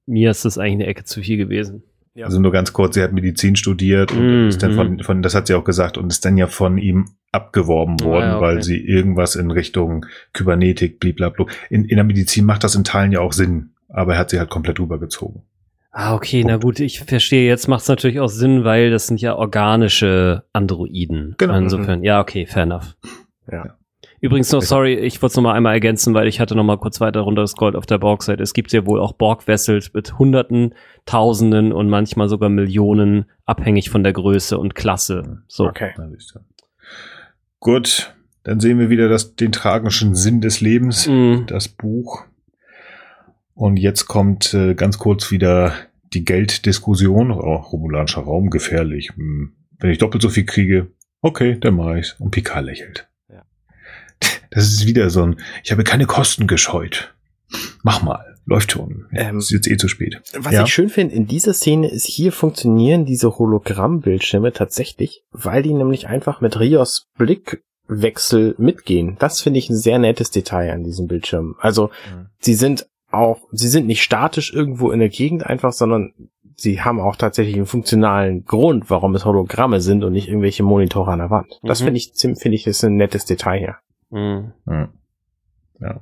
mir 0.05 0.31
ist 0.31 0.45
das 0.45 0.57
eigentlich 0.57 0.73
eine 0.73 0.87
Ecke 0.87 1.03
zu 1.03 1.21
viel 1.21 1.37
gewesen. 1.37 1.83
Ja. 2.13 2.25
Also 2.25 2.39
nur 2.41 2.51
ganz 2.51 2.73
kurz, 2.73 2.95
sie 2.95 3.03
hat 3.03 3.13
Medizin 3.13 3.55
studiert 3.55 4.11
und 4.11 4.41
Mhm. 4.43 4.47
ist 4.49 4.61
dann 4.61 4.73
von, 4.73 4.99
von, 4.99 5.21
das 5.21 5.33
hat 5.33 5.47
sie 5.47 5.53
auch 5.53 5.63
gesagt, 5.63 5.97
und 5.97 6.11
ist 6.11 6.25
dann 6.25 6.35
ja 6.37 6.47
von 6.47 6.77
ihm 6.77 7.05
abgeworben 7.31 7.95
Ah, 8.01 8.05
worden, 8.05 8.25
ja, 8.25 8.37
okay. 8.37 8.45
weil 8.45 8.63
sie 8.63 8.77
irgendwas 8.85 9.35
in 9.35 9.49
Richtung 9.51 10.05
Kybernetik, 10.33 10.99
blablabla. 10.99 11.45
In, 11.69 11.85
in 11.85 11.95
der 11.95 12.03
Medizin 12.03 12.45
macht 12.45 12.63
das 12.65 12.75
in 12.75 12.83
Teilen 12.83 13.13
ja 13.13 13.21
auch 13.21 13.31
Sinn, 13.31 13.69
aber 13.87 14.13
er 14.15 14.19
hat 14.19 14.29
sie 14.31 14.39
halt 14.39 14.49
komplett 14.49 14.79
rübergezogen. 14.79 15.43
Ah, 15.93 16.13
okay, 16.15 16.43
na 16.45 16.57
gut, 16.57 16.79
ich 16.79 16.99
verstehe. 17.01 17.47
Jetzt 17.47 17.67
macht's 17.67 17.87
natürlich 17.89 18.19
auch 18.21 18.29
Sinn, 18.29 18.63
weil 18.63 18.91
das 18.91 19.07
sind 19.07 19.19
ja 19.21 19.35
organische 19.35 20.43
Androiden. 20.53 21.35
Genau. 21.37 21.57
Insofern, 21.57 22.03
ja, 22.03 22.19
okay, 22.21 22.45
fair 22.45 22.63
enough. 22.63 22.95
Ja. 23.51 23.75
Übrigens 24.21 24.51
noch, 24.51 24.61
sorry, 24.61 24.93
ich 24.93 25.19
wollte 25.23 25.31
es 25.31 25.35
noch 25.35 25.43
mal 25.43 25.53
einmal 25.53 25.73
ergänzen, 25.73 26.13
weil 26.13 26.27
ich 26.27 26.39
hatte 26.39 26.55
noch 26.55 26.63
mal 26.63 26.77
kurz 26.77 27.01
weiter 27.01 27.21
runtergescrollt 27.21 27.75
auf 27.75 27.87
der 27.87 27.97
Borg-Seite. 27.97 28.43
Es 28.43 28.53
gibt 28.53 28.71
ja 28.71 28.85
wohl 28.85 28.99
auch 28.99 29.13
Borg-Vessels 29.13 29.93
mit 29.95 30.19
Hunderten, 30.19 30.75
Tausenden 31.07 31.73
und 31.73 31.89
manchmal 31.89 32.29
sogar 32.29 32.49
Millionen, 32.49 33.25
abhängig 33.45 33.89
von 33.89 34.03
der 34.03 34.13
Größe 34.13 34.59
und 34.59 34.75
Klasse. 34.75 35.41
So. 35.47 35.65
Okay. 35.65 35.93
Gut, 37.59 38.13
dann 38.43 38.59
sehen 38.59 38.77
wir 38.77 38.91
wieder 38.91 39.09
das, 39.09 39.35
den 39.35 39.51
tragischen 39.51 40.13
Sinn 40.13 40.39
des 40.39 40.61
Lebens, 40.61 41.07
Mm, 41.07 41.47
das 41.47 41.67
Buch. 41.67 42.23
Und 43.55 43.77
jetzt 43.77 44.05
kommt 44.05 44.53
äh, 44.53 44.75
ganz 44.75 44.99
kurz 44.99 45.31
wieder 45.31 45.73
die 46.13 46.25
Gelddiskussion. 46.25 47.31
Oh, 47.31 47.55
romulanischer 47.55 48.21
Raum, 48.21 48.51
gefährlich. 48.51 49.09
Hm. 49.15 49.53
Wenn 49.79 49.89
ich 49.89 49.97
doppelt 49.97 50.21
so 50.21 50.29
viel 50.29 50.45
kriege, 50.45 50.91
okay, 51.21 51.57
dann 51.59 51.75
mach 51.75 51.95
ich's. 51.95 52.15
Und 52.19 52.29
Picard 52.31 52.65
lächelt. 52.65 53.07
Das 54.51 54.65
ist 54.65 54.85
wieder 54.85 55.09
so 55.09 55.23
ein, 55.23 55.37
ich 55.63 55.71
habe 55.71 55.83
keine 55.83 56.05
Kosten 56.05 56.45
gescheut. 56.47 57.13
Mach 57.83 58.01
mal, 58.03 58.37
läuft 58.45 58.71
schon. 58.73 59.07
Ähm, 59.13 59.37
ist 59.39 59.51
jetzt 59.51 59.67
eh 59.67 59.77
zu 59.77 59.87
spät. 59.87 60.21
Was 60.37 60.53
Ja. 60.53 60.63
ich 60.63 60.73
schön 60.73 60.89
finde 60.89 61.15
in 61.15 61.25
dieser 61.27 61.53
Szene 61.53 61.89
ist, 61.89 62.05
hier 62.05 62.31
funktionieren 62.31 63.05
diese 63.05 63.37
Hologrammbildschirme 63.37 64.53
tatsächlich, 64.53 65.23
weil 65.31 65.63
die 65.63 65.73
nämlich 65.73 66.07
einfach 66.07 66.39
mit 66.41 66.59
Rios 66.59 67.07
Blickwechsel 67.17 68.55
mitgehen. 68.57 69.15
Das 69.19 69.41
finde 69.41 69.59
ich 69.59 69.69
ein 69.69 69.75
sehr 69.77 69.99
nettes 69.99 70.31
Detail 70.31 70.71
an 70.71 70.83
diesem 70.83 71.07
Bildschirm. 71.07 71.55
Also 71.59 71.87
Mhm. 71.87 72.27
sie 72.39 72.53
sind 72.53 72.87
auch, 73.09 73.39
sie 73.51 73.67
sind 73.67 73.87
nicht 73.87 74.01
statisch 74.03 74.53
irgendwo 74.53 74.91
in 74.91 74.99
der 74.99 75.09
Gegend 75.09 75.45
einfach, 75.45 75.73
sondern 75.73 76.13
sie 76.55 76.81
haben 76.81 76.99
auch 77.01 77.15
tatsächlich 77.17 77.55
einen 77.55 77.65
funktionalen 77.65 78.45
Grund, 78.45 78.89
warum 78.89 79.15
es 79.15 79.25
Hologramme 79.25 79.81
sind 79.81 80.03
und 80.03 80.13
nicht 80.13 80.27
irgendwelche 80.29 80.63
Monitore 80.63 81.11
an 81.11 81.19
der 81.19 81.29
Wand. 81.29 81.59
Das 81.63 81.81
Mhm. 81.81 81.85
finde 81.85 81.97
ich, 81.97 82.11
finde 82.15 82.55
ich, 82.55 82.67
ist 82.67 82.83
ein 82.85 82.95
nettes 82.95 83.25
Detail 83.25 83.59
hier. 83.59 83.75
Mm. 84.11 84.53
Ja. 84.67 84.89
Ja. 85.79 86.01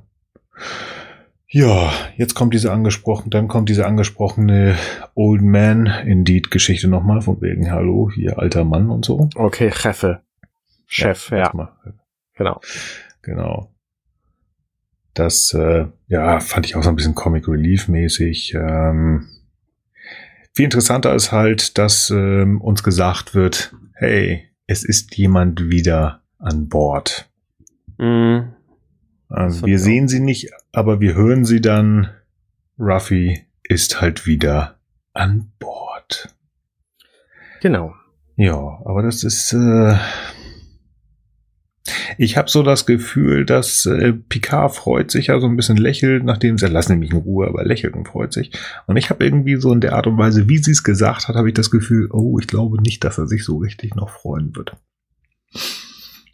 Ja, 1.52 1.92
jetzt 2.16 2.34
kommt 2.34 2.54
diese 2.54 2.70
angesprochen, 2.70 3.30
dann 3.30 3.48
kommt 3.48 3.68
diese 3.68 3.84
angesprochene 3.84 4.76
Old 5.14 5.42
Man 5.42 5.86
Indeed 5.86 6.52
Geschichte 6.52 6.86
nochmal 6.86 7.22
von 7.22 7.40
wegen 7.40 7.72
Hallo, 7.72 8.08
hier 8.14 8.38
alter 8.38 8.64
Mann 8.64 8.88
und 8.88 9.04
so. 9.04 9.28
Okay, 9.34 9.72
Chefe. 9.72 10.22
Chef, 10.86 11.30
ja, 11.30 11.38
erstmal. 11.38 11.72
genau. 12.34 12.60
Genau. 13.22 13.74
Das, 15.14 15.52
äh, 15.54 15.86
ja, 16.06 16.40
fand 16.40 16.66
ich 16.66 16.76
auch 16.76 16.82
so 16.82 16.88
ein 16.88 16.96
bisschen 16.96 17.14
Comic 17.14 17.48
Relief 17.48 17.88
mäßig. 17.88 18.54
Ähm, 18.54 19.28
viel 20.52 20.64
interessanter 20.64 21.14
ist 21.14 21.32
halt, 21.32 21.78
dass 21.78 22.10
ähm, 22.10 22.60
uns 22.60 22.82
gesagt 22.82 23.34
wird, 23.34 23.74
hey, 23.94 24.48
es 24.66 24.84
ist 24.84 25.16
jemand 25.16 25.70
wieder 25.70 26.22
an 26.38 26.68
Bord. 26.68 27.29
Das 28.00 29.58
fand 29.58 29.66
wir 29.66 29.78
sehen 29.78 30.08
sie 30.08 30.20
nicht, 30.20 30.50
aber 30.72 31.00
wir 31.00 31.14
hören 31.14 31.44
sie 31.44 31.60
dann. 31.60 32.08
Ruffy 32.78 33.46
ist 33.62 34.00
halt 34.00 34.26
wieder 34.26 34.78
an 35.12 35.52
Bord. 35.58 36.34
Genau. 37.60 37.94
Ja, 38.36 38.56
aber 38.84 39.02
das 39.02 39.22
ist. 39.22 39.52
Äh, 39.52 39.96
ich 42.16 42.36
habe 42.36 42.48
so 42.48 42.62
das 42.62 42.86
Gefühl, 42.86 43.44
dass 43.44 43.84
äh, 43.86 44.12
Picard 44.12 44.74
freut 44.74 45.10
sich 45.10 45.26
ja 45.26 45.38
so 45.40 45.46
ein 45.46 45.56
bisschen 45.56 45.76
lächelt, 45.76 46.24
nachdem 46.24 46.56
sie 46.56 46.66
lassen 46.66 46.92
nämlich 46.92 47.10
in 47.10 47.18
Ruhe, 47.18 47.48
aber 47.48 47.64
lächelt 47.64 47.94
und 47.94 48.08
freut 48.08 48.32
sich. 48.32 48.50
Und 48.86 48.96
ich 48.96 49.10
habe 49.10 49.24
irgendwie 49.24 49.56
so 49.56 49.72
in 49.72 49.80
der 49.80 49.94
Art 49.94 50.06
und 50.06 50.16
Weise, 50.16 50.48
wie 50.48 50.58
sie 50.58 50.72
es 50.72 50.84
gesagt 50.84 51.28
hat, 51.28 51.36
habe 51.36 51.48
ich 51.48 51.54
das 51.54 51.70
Gefühl, 51.70 52.08
oh, 52.12 52.38
ich 52.38 52.46
glaube 52.46 52.80
nicht, 52.80 53.04
dass 53.04 53.18
er 53.18 53.26
sich 53.26 53.44
so 53.44 53.58
richtig 53.58 53.94
noch 53.94 54.10
freuen 54.10 54.56
wird. 54.56 54.76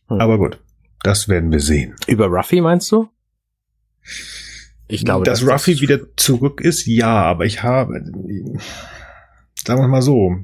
Hm. 0.08 0.20
Aber 0.20 0.38
gut, 0.38 0.58
das 1.06 1.28
werden 1.28 1.50
wir 1.52 1.60
sehen. 1.60 1.94
Über 2.06 2.26
Ruffy 2.26 2.60
meinst 2.60 2.90
du? 2.92 3.08
Ich 4.88 5.04
glaube, 5.04 5.24
dass 5.24 5.40
das- 5.40 5.48
Ruffy 5.48 5.80
wieder 5.80 6.00
zurück 6.16 6.60
ist, 6.60 6.86
ja, 6.86 7.22
aber 7.22 7.44
ich 7.44 7.62
habe, 7.62 7.94
sagen 9.64 9.80
wir 9.82 9.88
mal 9.88 10.02
so, 10.02 10.36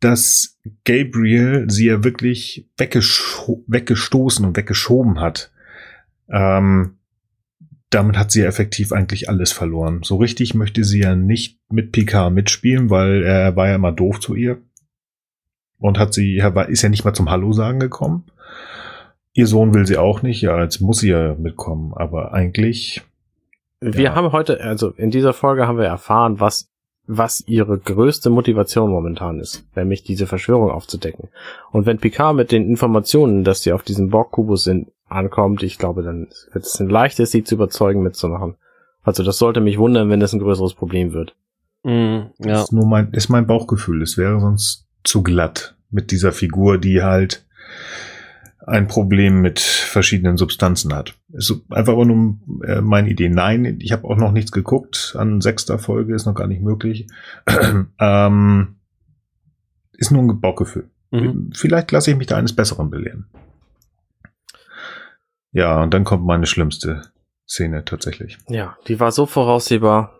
dass 0.00 0.58
Gabriel 0.84 1.66
sie 1.70 1.86
ja 1.86 2.04
wirklich 2.04 2.68
weggestoßen 2.76 4.44
und 4.44 4.56
weggeschoben 4.56 5.20
hat. 5.20 5.52
Ähm, 6.28 6.98
damit 7.90 8.18
hat 8.18 8.30
sie 8.30 8.40
ja 8.40 8.46
effektiv 8.46 8.92
eigentlich 8.92 9.28
alles 9.30 9.52
verloren. 9.52 10.02
So 10.02 10.16
richtig 10.16 10.54
möchte 10.54 10.84
sie 10.84 11.00
ja 11.00 11.14
nicht 11.14 11.58
mit 11.70 11.92
Picard 11.92 12.32
mitspielen, 12.34 12.90
weil 12.90 13.22
er 13.22 13.56
war 13.56 13.68
ja 13.68 13.76
immer 13.76 13.92
doof 13.92 14.20
zu 14.20 14.34
ihr. 14.34 14.58
Und 15.78 15.98
hat 15.98 16.12
sie, 16.12 16.36
er 16.38 16.54
war- 16.54 16.68
ist 16.68 16.82
ja 16.82 16.88
nicht 16.88 17.04
mal 17.04 17.14
zum 17.14 17.30
Hallo 17.30 17.52
sagen 17.52 17.80
gekommen. 17.80 18.24
Ihr 19.36 19.46
Sohn 19.46 19.74
will 19.74 19.86
sie 19.86 19.98
auch 19.98 20.22
nicht, 20.22 20.40
ja, 20.40 20.62
jetzt 20.62 20.80
muss 20.80 21.00
sie 21.00 21.10
ja 21.10 21.34
mitkommen, 21.34 21.92
aber 21.94 22.32
eigentlich 22.32 23.02
Wir 23.80 24.04
ja. 24.04 24.14
haben 24.14 24.32
heute, 24.32 24.62
also 24.62 24.90
in 24.96 25.10
dieser 25.10 25.34
Folge 25.34 25.66
haben 25.66 25.76
wir 25.78 25.84
erfahren, 25.84 26.40
was 26.40 26.70
was 27.06 27.44
ihre 27.46 27.78
größte 27.78 28.30
Motivation 28.30 28.90
momentan 28.90 29.38
ist, 29.38 29.64
nämlich 29.76 30.02
diese 30.02 30.26
Verschwörung 30.26 30.70
aufzudecken. 30.70 31.28
Und 31.70 31.86
wenn 31.86 31.98
Picard 31.98 32.34
mit 32.34 32.50
den 32.50 32.68
Informationen, 32.68 33.44
dass 33.44 33.62
sie 33.62 33.72
auf 33.72 33.82
diesem 33.82 34.08
Borg-Kubus 34.10 34.64
sind, 34.64 34.90
ankommt, 35.08 35.62
ich 35.62 35.78
glaube, 35.78 36.02
dann 36.02 36.28
wird 36.52 36.64
es 36.64 36.80
ein 36.80 36.88
leichtes, 36.88 37.30
sie 37.30 37.44
zu 37.44 37.54
überzeugen, 37.54 38.02
mitzumachen. 38.02 38.56
Also 39.02 39.22
das 39.22 39.38
sollte 39.38 39.60
mich 39.60 39.78
wundern, 39.78 40.10
wenn 40.10 40.18
das 40.18 40.32
ein 40.32 40.40
größeres 40.40 40.74
Problem 40.74 41.12
wird. 41.12 41.36
Mm, 41.84 41.90
ja. 41.90 42.30
Das 42.38 42.62
ist 42.64 42.72
nur 42.72 42.86
mein, 42.86 43.12
ist 43.12 43.28
mein 43.28 43.46
Bauchgefühl. 43.46 44.02
Es 44.02 44.18
wäre 44.18 44.40
sonst 44.40 44.88
zu 45.04 45.22
glatt 45.22 45.76
mit 45.90 46.10
dieser 46.10 46.32
Figur, 46.32 46.78
die 46.78 47.04
halt 47.04 47.46
ein 48.66 48.88
Problem 48.88 49.40
mit 49.40 49.60
verschiedenen 49.60 50.36
Substanzen 50.36 50.92
hat. 50.92 51.14
Ist 51.32 51.54
einfach 51.70 51.92
aber 51.92 52.04
nur 52.04 52.38
äh, 52.64 52.80
meine 52.80 53.08
Idee. 53.08 53.28
Nein, 53.28 53.78
ich 53.80 53.92
habe 53.92 54.04
auch 54.04 54.16
noch 54.16 54.32
nichts 54.32 54.50
geguckt. 54.50 55.14
An 55.16 55.40
sechster 55.40 55.78
Folge 55.78 56.14
ist 56.14 56.26
noch 56.26 56.34
gar 56.34 56.48
nicht 56.48 56.62
möglich. 56.62 57.06
ähm, 58.00 58.76
ist 59.92 60.10
nur 60.10 60.22
ein 60.22 60.40
Bauchgefühl. 60.40 60.90
Mhm. 61.12 61.50
Vielleicht 61.54 61.92
lasse 61.92 62.10
ich 62.10 62.16
mich 62.16 62.26
da 62.26 62.36
eines 62.36 62.54
Besseren 62.54 62.90
belehren. 62.90 63.26
Ja, 65.52 65.82
und 65.82 65.94
dann 65.94 66.04
kommt 66.04 66.26
meine 66.26 66.46
schlimmste 66.46 67.02
Szene 67.48 67.84
tatsächlich. 67.84 68.36
Ja, 68.48 68.76
die 68.88 68.98
war 68.98 69.12
so 69.12 69.26
voraussehbar. 69.26 70.18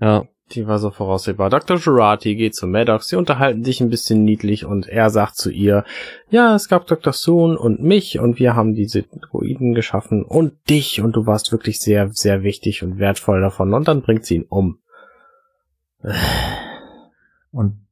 Ja. 0.00 0.26
Die 0.52 0.66
war 0.66 0.78
so 0.78 0.90
voraussehbar. 0.90 1.48
Dr. 1.48 1.78
Girardi 1.78 2.36
geht 2.36 2.54
zu 2.54 2.66
Maddox, 2.66 3.08
sie 3.08 3.16
unterhalten 3.16 3.64
sich 3.64 3.80
ein 3.80 3.88
bisschen 3.88 4.24
niedlich 4.24 4.64
und 4.66 4.86
er 4.86 5.08
sagt 5.08 5.36
zu 5.36 5.50
ihr, 5.50 5.84
ja, 6.28 6.54
es 6.54 6.68
gab 6.68 6.86
Dr. 6.86 7.14
Soon 7.14 7.56
und 7.56 7.82
mich 7.82 8.18
und 8.18 8.38
wir 8.38 8.54
haben 8.54 8.74
diese 8.74 9.04
Droiden 9.04 9.74
geschaffen 9.74 10.22
und 10.22 10.52
dich 10.68 11.00
und 11.00 11.16
du 11.16 11.26
warst 11.26 11.50
wirklich 11.50 11.80
sehr, 11.80 12.10
sehr 12.12 12.42
wichtig 12.42 12.82
und 12.82 12.98
wertvoll 12.98 13.40
davon 13.40 13.72
und 13.72 13.88
dann 13.88 14.02
bringt 14.02 14.26
sie 14.26 14.36
ihn 14.36 14.46
um. 14.48 14.78
Und 17.50 17.86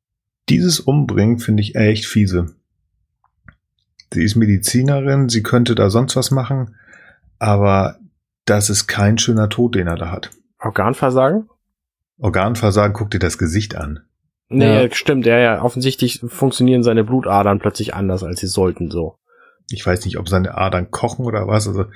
dieses 0.50 0.78
Umbringen 0.78 1.38
finde 1.38 1.62
ich 1.62 1.74
echt 1.74 2.04
fiese. 2.04 2.54
Sie 4.12 4.22
ist 4.22 4.36
Medizinerin, 4.36 5.30
sie 5.30 5.42
könnte 5.42 5.74
da 5.74 5.88
sonst 5.88 6.16
was 6.16 6.30
machen, 6.30 6.76
aber 7.38 7.98
das 8.44 8.68
ist 8.68 8.86
kein 8.86 9.16
schöner 9.16 9.48
Tod, 9.48 9.74
den 9.74 9.86
er 9.86 9.96
da 9.96 10.10
hat. 10.10 10.30
Organversagen? 10.58 11.48
Organversagen, 12.18 12.94
guck 12.94 13.10
dir 13.10 13.18
das 13.18 13.38
Gesicht 13.38 13.76
an. 13.76 14.00
Nee, 14.48 14.84
ja. 14.84 14.94
stimmt, 14.94 15.26
ja, 15.26 15.38
ja. 15.38 15.62
Offensichtlich 15.62 16.20
funktionieren 16.26 16.82
seine 16.82 17.04
Blutadern 17.04 17.58
plötzlich 17.58 17.94
anders, 17.94 18.22
als 18.22 18.40
sie 18.40 18.46
sollten, 18.46 18.90
so. 18.90 19.16
Ich 19.70 19.86
weiß 19.86 20.04
nicht, 20.04 20.18
ob 20.18 20.28
seine 20.28 20.56
Adern 20.56 20.90
kochen 20.90 21.24
oder 21.24 21.46
was, 21.46 21.68
also. 21.68 21.86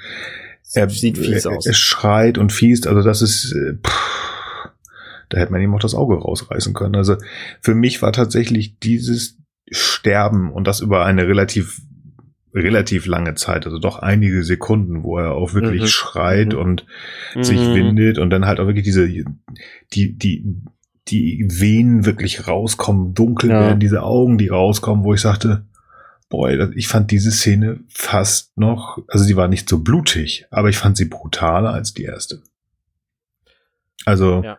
Er 0.75 0.91
sieht 0.91 1.19
fies 1.19 1.45
er, 1.45 1.53
aus. 1.53 1.67
Er 1.67 1.75
schreit 1.75 2.39
und 2.39 2.53
fiest, 2.53 2.87
also 2.87 3.03
das 3.03 3.23
ist, 3.23 3.53
äh, 3.53 3.75
pff, 3.75 4.71
da 5.29 5.39
hätte 5.39 5.53
man 5.53 5.61
ihm 5.61 5.75
auch 5.75 5.81
das 5.81 5.95
Auge 5.95 6.17
rausreißen 6.17 6.75
können. 6.75 6.97
Also 6.97 7.17
für 7.61 7.75
mich 7.75 8.03
war 8.03 8.13
tatsächlich 8.13 8.79
dieses 8.79 9.37
Sterben 9.71 10.53
und 10.53 10.67
das 10.67 10.81
über 10.81 11.05
eine 11.05 11.27
relativ 11.27 11.81
relativ 12.57 13.07
lange 13.07 13.35
Zeit, 13.35 13.67
also 13.67 13.79
doch 13.79 13.99
einige 13.99 14.43
Sekunden, 14.43 15.03
wo 15.03 15.19
er 15.19 15.33
auch 15.33 15.55
wirklich 15.55 15.83
mhm. 15.83 15.87
schreit 15.87 16.53
mhm. 16.53 16.59
und 16.59 16.87
mhm. 17.35 17.45
sich 17.45 17.59
windet 17.59 18.19
und 18.19 18.31
dann 18.31 18.47
halt 18.47 18.61
auch 18.61 18.67
wirklich 18.67 18.85
diese, 18.85 19.09
die, 19.09 20.19
die, 20.19 20.45
die 21.09 21.47
Venen 21.49 22.07
wirklich 22.07 22.49
rauskommen, 22.49 23.15
dunkel 23.15 23.51
ja. 23.51 23.61
werden, 23.61 23.81
diese 23.81 24.03
Augen, 24.03 24.39
die 24.39 24.49
rauskommen, 24.49 25.05
wo 25.05 25.15
ich 25.15 25.21
sagte, 25.21 25.65
boah, 26.29 26.51
ich 26.75 26.89
fand 26.89 27.11
diese 27.11 27.31
Szene 27.31 27.81
fast 27.89 28.57
noch, 28.59 28.99
also 29.09 29.25
sie 29.25 29.37
war 29.37 29.49
nicht 29.49 29.69
so 29.69 29.79
blutig, 29.79 30.47
aber 30.51 30.69
ich 30.69 30.79
fand 30.79 30.97
sie 30.97 31.05
brutaler 31.05 31.73
als 31.73 31.95
die 31.95 32.05
erste. 32.05 32.43
Also, 34.05 34.43
ja 34.43 34.59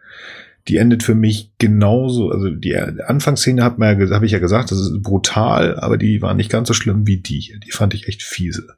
die 0.68 0.78
endet 0.78 1.04
für 1.04 1.16
mich 1.16 1.52
genauso. 1.58 2.30
Also 2.30 2.50
die 2.50 2.76
Anfangsszene 2.76 3.64
hat 3.64 3.78
man 3.78 4.00
ja, 4.00 4.16
habe 4.16 4.26
ich 4.26 4.32
ja 4.32 4.40
gesagt, 4.40 4.72
das 4.72 4.80
ist 4.80 5.02
brutal, 5.02 5.80
aber 5.80 5.98
die 5.98 6.22
war 6.22 6.34
nicht 6.34 6.52
ganz 6.52 6.68
so 6.68 6.74
schlimm 6.74 7.08
wie 7.08 7.18
die 7.18 7.40
hier. 7.40 7.60
Die 7.60 7.72
fand 7.72 7.94
ich 7.94 8.08
echt 8.08 8.24
fiese. 8.24 8.76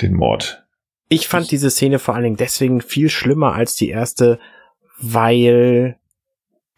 Den 0.00 0.14
Mord. 0.14 0.64
Ich 1.08 1.28
fand 1.28 1.44
ich, 1.44 1.50
diese 1.50 1.70
Szene 1.70 1.98
vor 1.98 2.14
allen 2.14 2.24
Dingen 2.24 2.36
deswegen 2.36 2.80
viel 2.80 3.08
schlimmer 3.08 3.54
als 3.54 3.74
die 3.74 3.88
erste, 3.88 4.38
weil 5.00 5.96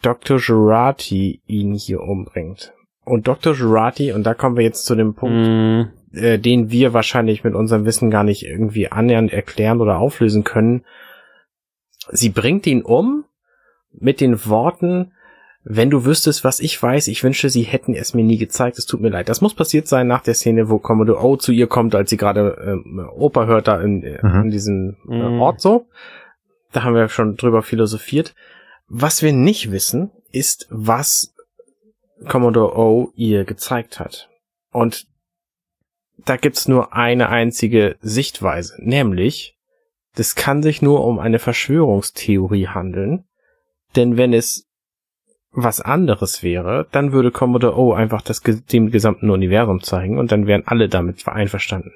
Dr. 0.03 0.39
Girardi 0.39 1.41
ihn 1.47 1.75
hier 1.75 2.01
umbringt. 2.01 2.73
Und 3.05 3.27
Dr. 3.27 3.55
Girardi, 3.55 4.13
und 4.13 4.25
da 4.25 4.35
kommen 4.35 4.57
wir 4.57 4.65
jetzt 4.65 4.85
zu 4.85 4.95
dem 4.95 5.15
Punkt, 5.15 5.49
mm. 5.49 6.17
äh, 6.17 6.39
den 6.39 6.71
wir 6.71 6.93
wahrscheinlich 6.93 7.45
mit 7.45 7.55
unserem 7.55 7.85
Wissen 7.85 8.11
gar 8.11 8.25
nicht 8.25 8.45
irgendwie 8.45 8.89
annähernd 8.89 9.33
erklären 9.33 9.81
oder 9.81 9.99
auflösen 9.99 10.45
können. 10.45 10.85
Sie 12.11 12.31
bringt 12.31 12.67
ihn 12.67 12.83
um, 12.83 13.25
mit 13.93 14.21
den 14.21 14.47
Worten, 14.47 15.13
wenn 15.63 15.91
du 15.91 16.07
wüsstest, 16.07 16.43
was 16.43 16.61
ich 16.61 16.83
weiß, 16.83 17.09
ich 17.09 17.23
wünschte, 17.23 17.51
sie 17.51 17.63
hätten 17.63 17.95
es 17.95 18.15
mir 18.15 18.25
nie 18.25 18.39
gezeigt, 18.39 18.79
es 18.79 18.87
tut 18.87 19.01
mir 19.01 19.11
leid. 19.11 19.29
Das 19.29 19.43
muss 19.43 19.55
passiert 19.55 19.87
sein 19.89 20.07
nach 20.07 20.23
der 20.23 20.35
Szene, 20.35 20.71
wo 20.71 20.79
Commodore 20.79 21.23
O 21.23 21.37
zu 21.37 21.53
ihr 21.53 21.67
kommt, 21.67 21.95
als 21.95 22.11
sie 22.11 22.17
gerade 22.17 22.57
ähm, 22.65 23.07
Oper 23.15 23.47
hört 23.47 23.69
da 23.69 23.81
in, 23.81 24.03
äh, 24.03 24.19
mhm. 24.23 24.45
in 24.45 24.51
diesem 24.51 24.97
äh, 25.09 25.29
mhm. 25.29 25.41
Ort 25.41 25.61
so. 25.61 25.87
Da 26.73 26.83
haben 26.83 26.95
wir 26.95 27.09
schon 27.09 27.37
drüber 27.37 27.63
philosophiert. 27.63 28.35
Was 28.89 29.23
wir 29.23 29.33
nicht 29.33 29.71
wissen, 29.71 30.11
ist, 30.33 30.67
was 30.71 31.35
Commodore 32.27 32.77
O 32.77 33.13
ihr 33.15 33.45
gezeigt 33.45 34.01
hat. 34.01 34.31
Und 34.73 35.07
da 36.25 36.37
gibt's 36.37 36.69
nur 36.69 36.95
eine 36.95 37.29
einzige 37.29 37.97
Sichtweise, 38.01 38.75
nämlich, 38.79 39.57
das 40.15 40.35
kann 40.35 40.63
sich 40.63 40.83
nur 40.83 41.05
um 41.05 41.19
eine 41.19 41.39
Verschwörungstheorie 41.39 42.69
handeln, 42.69 43.25
denn 43.97 44.17
wenn 44.17 44.33
es 44.33 44.67
was 45.53 45.81
anderes 45.81 46.43
wäre, 46.43 46.87
dann 46.93 47.13
würde 47.13 47.31
Commodore 47.31 47.77
O 47.77 47.93
einfach 47.93 48.23
das 48.23 48.41
dem 48.43 48.91
gesamten 48.91 49.31
Universum 49.31 49.83
zeigen 49.83 50.19
und 50.19 50.31
dann 50.31 50.47
wären 50.47 50.63
alle 50.67 50.89
damit 50.89 51.27
einverstanden. 51.27 51.93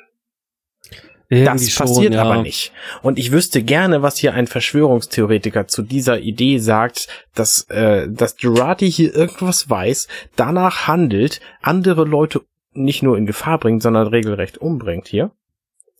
Irgendwie 1.28 1.66
das 1.66 1.74
passiert 1.76 2.12
schon, 2.12 2.12
ja. 2.12 2.23
aber 2.23 2.42
nicht. 2.42 2.73
Und 3.02 3.18
ich 3.18 3.32
wüsste 3.32 3.62
gerne, 3.62 4.02
was 4.02 4.18
hier 4.18 4.34
ein 4.34 4.47
Verschwörungstheoretiker 4.47 5.66
zu 5.66 5.82
dieser 5.82 6.18
Idee 6.20 6.58
sagt, 6.58 7.08
dass, 7.34 7.62
äh, 7.70 8.08
dass 8.10 8.36
Girardi 8.36 8.90
hier 8.90 9.14
irgendwas 9.14 9.70
weiß, 9.70 10.08
danach 10.36 10.86
handelt, 10.86 11.40
andere 11.62 12.05
Leute 12.05 12.42
nicht 12.73 13.02
nur 13.02 13.16
in 13.16 13.24
Gefahr 13.24 13.58
bringt, 13.58 13.82
sondern 13.82 14.08
regelrecht 14.08 14.58
umbringt 14.58 15.08
hier. 15.08 15.31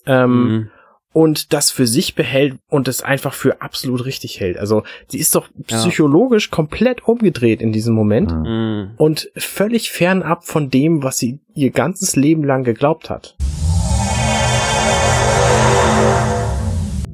Ähm, 0.07 0.31
mhm 0.31 0.71
und 1.15 1.53
das 1.53 1.71
für 1.71 1.87
sich 1.87 2.17
behält 2.17 2.59
und 2.69 2.89
es 2.89 3.01
einfach 3.01 3.33
für 3.33 3.63
absolut 3.63 4.05
richtig 4.05 4.41
hält. 4.41 4.59
Also 4.59 4.83
sie 5.07 5.19
ist 5.19 5.35
doch 5.35 5.49
psychologisch 5.69 6.49
ja. 6.51 6.57
komplett 6.57 7.07
umgedreht 7.07 7.63
in 7.63 7.73
diesem 7.73 7.95
Moment 7.95 8.33
mhm. 8.33 8.91
und 8.97 9.31
völlig 9.37 9.91
fernab 9.91 10.45
von 10.45 10.71
dem, 10.71 11.05
was 11.05 11.17
sie 11.17 11.39
ihr 11.55 11.71
ganzes 11.71 12.17
Leben 12.17 12.43
lang 12.45 12.65
geglaubt 12.65 13.09
hat. 13.11 13.37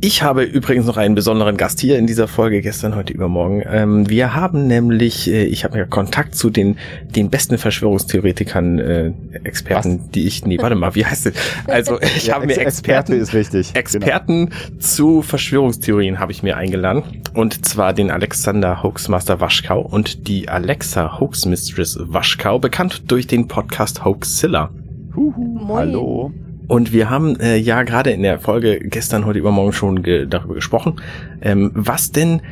Ich 0.03 0.23
habe 0.23 0.45
übrigens 0.45 0.87
noch 0.87 0.97
einen 0.97 1.15
besonderen 1.15 1.59
Gast 1.59 1.79
hier 1.79 1.99
in 1.99 2.07
dieser 2.07 2.27
Folge 2.27 2.63
gestern, 2.63 2.95
heute, 2.95 3.13
übermorgen. 3.13 3.63
Ähm, 3.71 4.09
wir 4.09 4.35
haben 4.35 4.67
nämlich, 4.67 5.31
äh, 5.31 5.45
ich 5.45 5.63
habe 5.65 5.77
ja 5.77 5.85
Kontakt 5.85 6.35
zu 6.35 6.49
den 6.49 6.79
den 7.15 7.29
besten 7.29 7.59
Verschwörungstheoretikern, 7.59 8.79
äh, 8.79 9.13
Experten, 9.45 10.01
Was? 10.01 10.11
die 10.13 10.27
ich, 10.27 10.47
nee, 10.47 10.57
warte 10.59 10.75
mal, 10.75 10.95
wie 10.95 11.05
heißt 11.05 11.27
es? 11.27 11.35
Also 11.67 12.01
ich 12.17 12.29
ja, 12.29 12.37
habe 12.37 12.47
mir 12.47 12.57
Experten, 12.57 13.13
Experte 13.13 13.15
ist 13.15 13.35
richtig. 13.35 13.77
Experten 13.77 14.47
genau. 14.47 14.81
zu 14.81 15.21
Verschwörungstheorien 15.21 16.19
habe 16.19 16.33
ich 16.33 16.43
mir 16.43 16.57
eingeladen 16.57 17.03
und 17.35 17.67
zwar 17.67 17.93
den 17.93 18.11
Alexander 18.11 18.83
Hoaxmaster 18.83 19.41
Waschkau 19.41 19.83
und 19.83 20.29
die 20.29 20.49
Alexa 20.49 21.21
Hoaxmistress 21.21 21.99
Waschkau, 22.01 22.59
bekannt 22.59 23.11
durch 23.11 23.27
den 23.27 23.49
Podcast 23.49 24.03
Hoaxilla. 24.03 24.71
Huhu, 25.15 25.69
hallo. 25.69 26.33
Und 26.71 26.93
wir 26.93 27.11
haben 27.11 27.35
äh, 27.41 27.57
ja 27.57 27.83
gerade 27.83 28.13
in 28.13 28.23
der 28.23 28.39
Folge 28.39 28.79
gestern, 28.79 29.27
heute 29.27 29.41
übermorgen 29.41 29.73
schon 29.73 30.05
ge 30.05 30.29
darüber 30.29 30.55
gesprochen, 30.55 31.01
ähm, 31.43 31.73
was 31.75 32.13
denn 32.13 32.43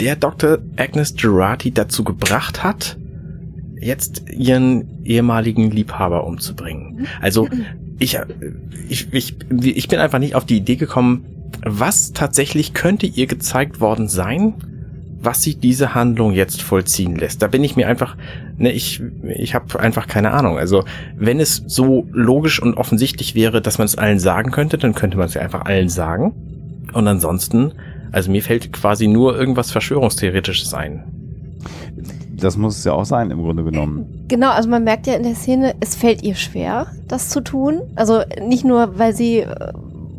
der 0.00 0.16
Dr. 0.16 0.60
Agnes 0.78 1.14
Girardi 1.14 1.72
dazu 1.72 2.04
gebracht 2.04 2.64
hat, 2.64 2.96
jetzt 3.78 4.22
ihren 4.30 5.04
ehemaligen 5.04 5.70
Liebhaber 5.70 6.24
umzubringen. 6.24 7.06
Also 7.20 7.50
ich, 7.98 8.18
ich, 8.88 9.12
ich, 9.12 9.36
ich 9.50 9.88
bin 9.88 9.98
einfach 9.98 10.18
nicht 10.18 10.34
auf 10.34 10.46
die 10.46 10.56
Idee 10.56 10.76
gekommen, 10.76 11.26
was 11.66 12.14
tatsächlich 12.14 12.72
könnte 12.72 13.04
ihr 13.04 13.26
gezeigt 13.26 13.82
worden 13.82 14.08
sein, 14.08 14.54
was 15.24 15.42
sie 15.42 15.54
diese 15.54 15.94
Handlung 15.94 16.32
jetzt 16.32 16.62
vollziehen 16.62 17.16
lässt. 17.16 17.42
Da 17.42 17.48
bin 17.48 17.64
ich 17.64 17.76
mir 17.76 17.88
einfach, 17.88 18.16
ne, 18.56 18.72
ich, 18.72 19.02
ich 19.34 19.54
habe 19.54 19.78
einfach 19.80 20.06
keine 20.06 20.32
Ahnung. 20.32 20.58
Also 20.58 20.84
wenn 21.16 21.40
es 21.40 21.62
so 21.66 22.06
logisch 22.12 22.60
und 22.60 22.74
offensichtlich 22.74 23.34
wäre, 23.34 23.60
dass 23.60 23.78
man 23.78 23.86
es 23.86 23.96
allen 23.96 24.18
sagen 24.18 24.50
könnte, 24.50 24.78
dann 24.78 24.94
könnte 24.94 25.16
man 25.16 25.26
es 25.26 25.34
ja 25.34 25.42
einfach 25.42 25.64
allen 25.64 25.88
sagen. 25.88 26.34
Und 26.92 27.08
ansonsten, 27.08 27.72
also 28.12 28.30
mir 28.30 28.42
fällt 28.42 28.72
quasi 28.72 29.08
nur 29.08 29.36
irgendwas 29.36 29.70
Verschwörungstheoretisches 29.70 30.74
ein. 30.74 31.04
Das 32.36 32.56
muss 32.56 32.78
es 32.78 32.84
ja 32.84 32.92
auch 32.92 33.04
sein, 33.04 33.30
im 33.30 33.42
Grunde 33.42 33.64
genommen. 33.64 34.24
Genau, 34.28 34.50
also 34.50 34.68
man 34.68 34.84
merkt 34.84 35.06
ja 35.06 35.14
in 35.14 35.22
der 35.22 35.34
Szene, 35.34 35.74
es 35.80 35.94
fällt 35.94 36.22
ihr 36.22 36.34
schwer, 36.34 36.88
das 37.08 37.30
zu 37.30 37.40
tun. 37.40 37.82
Also 37.94 38.22
nicht 38.46 38.64
nur, 38.64 38.98
weil 38.98 39.14
sie 39.14 39.38
äh, 39.38 39.72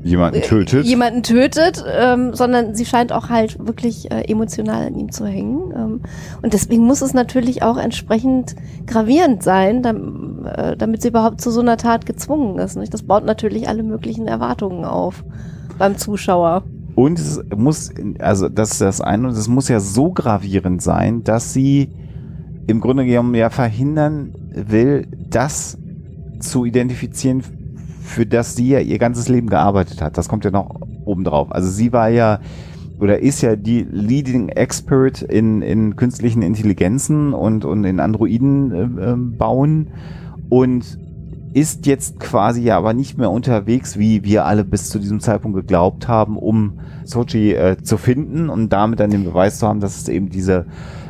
jemanden 0.05 0.41
tötet. 0.41 0.85
Jemanden 0.85 1.23
tötet, 1.23 1.83
ähm, 1.87 2.33
sondern 2.33 2.75
sie 2.75 2.85
scheint 2.85 3.11
auch 3.11 3.29
halt 3.29 3.57
wirklich 3.65 4.11
äh, 4.11 4.21
emotional 4.21 4.87
an 4.87 4.95
ihm 4.95 5.11
zu 5.11 5.25
hängen. 5.25 5.73
Ähm, 5.75 6.01
und 6.43 6.53
deswegen 6.53 6.83
muss 6.83 7.01
es 7.01 7.13
natürlich 7.13 7.63
auch 7.63 7.77
entsprechend 7.77 8.55
gravierend 8.85 9.41
sein, 9.41 9.81
damit, 9.81 10.45
äh, 10.45 10.77
damit 10.77 11.01
sie 11.01 11.07
überhaupt 11.07 11.41
zu 11.41 11.49
so 11.49 11.61
einer 11.61 11.77
Tat 11.77 12.05
gezwungen 12.05 12.59
ist. 12.59 12.77
Nicht? 12.77 12.93
Das 12.93 13.01
baut 13.01 13.25
natürlich 13.25 13.67
alle 13.67 13.81
möglichen 13.81 14.27
Erwartungen 14.27 14.85
auf 14.85 15.23
beim 15.79 15.97
Zuschauer. 15.97 16.63
Und 16.93 17.19
es 17.19 17.41
muss, 17.55 17.91
also 18.19 18.47
das 18.47 18.73
ist 18.73 18.81
das 18.81 19.01
eine, 19.01 19.27
und 19.27 19.33
es 19.33 19.47
muss 19.47 19.67
ja 19.67 19.79
so 19.79 20.11
gravierend 20.11 20.81
sein, 20.81 21.23
dass 21.23 21.51
sie 21.51 21.89
im 22.67 22.79
Grunde 22.79 23.05
genommen 23.05 23.35
ja 23.35 23.49
verhindern 23.49 24.33
will, 24.53 25.07
das 25.29 25.77
zu 26.39 26.63
identifizieren, 26.63 27.43
für 28.05 28.25
das 28.25 28.55
sie 28.55 28.69
ja 28.69 28.79
ihr 28.79 28.99
ganzes 28.99 29.27
Leben 29.27 29.49
gearbeitet 29.49 30.01
hat. 30.01 30.17
Das 30.17 30.29
kommt 30.29 30.45
ja 30.45 30.51
noch 30.51 30.79
obendrauf. 31.05 31.51
Also 31.51 31.69
sie 31.69 31.91
war 31.91 32.09
ja 32.09 32.39
oder 32.99 33.19
ist 33.19 33.41
ja 33.41 33.55
die 33.55 33.85
Leading 33.89 34.49
Expert 34.49 35.21
in, 35.21 35.61
in 35.61 35.95
künstlichen 35.95 36.41
Intelligenzen 36.41 37.33
und, 37.33 37.65
und 37.65 37.83
in 37.83 37.99
Androiden 37.99 38.71
äh, 38.71 39.11
äh, 39.11 39.15
bauen 39.15 39.89
und 40.49 40.97
ist 41.53 41.85
jetzt 41.85 42.19
quasi 42.19 42.63
ja 42.63 42.77
aber 42.77 42.93
nicht 42.93 43.17
mehr 43.17 43.31
unterwegs, 43.31 43.97
wie 43.97 44.23
wir 44.23 44.45
alle 44.45 44.65
bis 44.65 44.89
zu 44.89 44.99
diesem 44.99 45.19
Zeitpunkt 45.19 45.57
geglaubt 45.57 46.07
haben, 46.07 46.37
um 46.37 46.79
Sochi 47.05 47.53
äh, 47.53 47.77
zu 47.81 47.97
finden 47.97 48.49
und 48.49 48.73
damit 48.73 48.99
dann 48.99 49.09
den 49.09 49.23
Beweis 49.23 49.59
zu 49.59 49.67
haben, 49.67 49.79
dass 49.79 49.97
es 49.97 50.09
eben 50.09 50.29
diese 50.29 50.65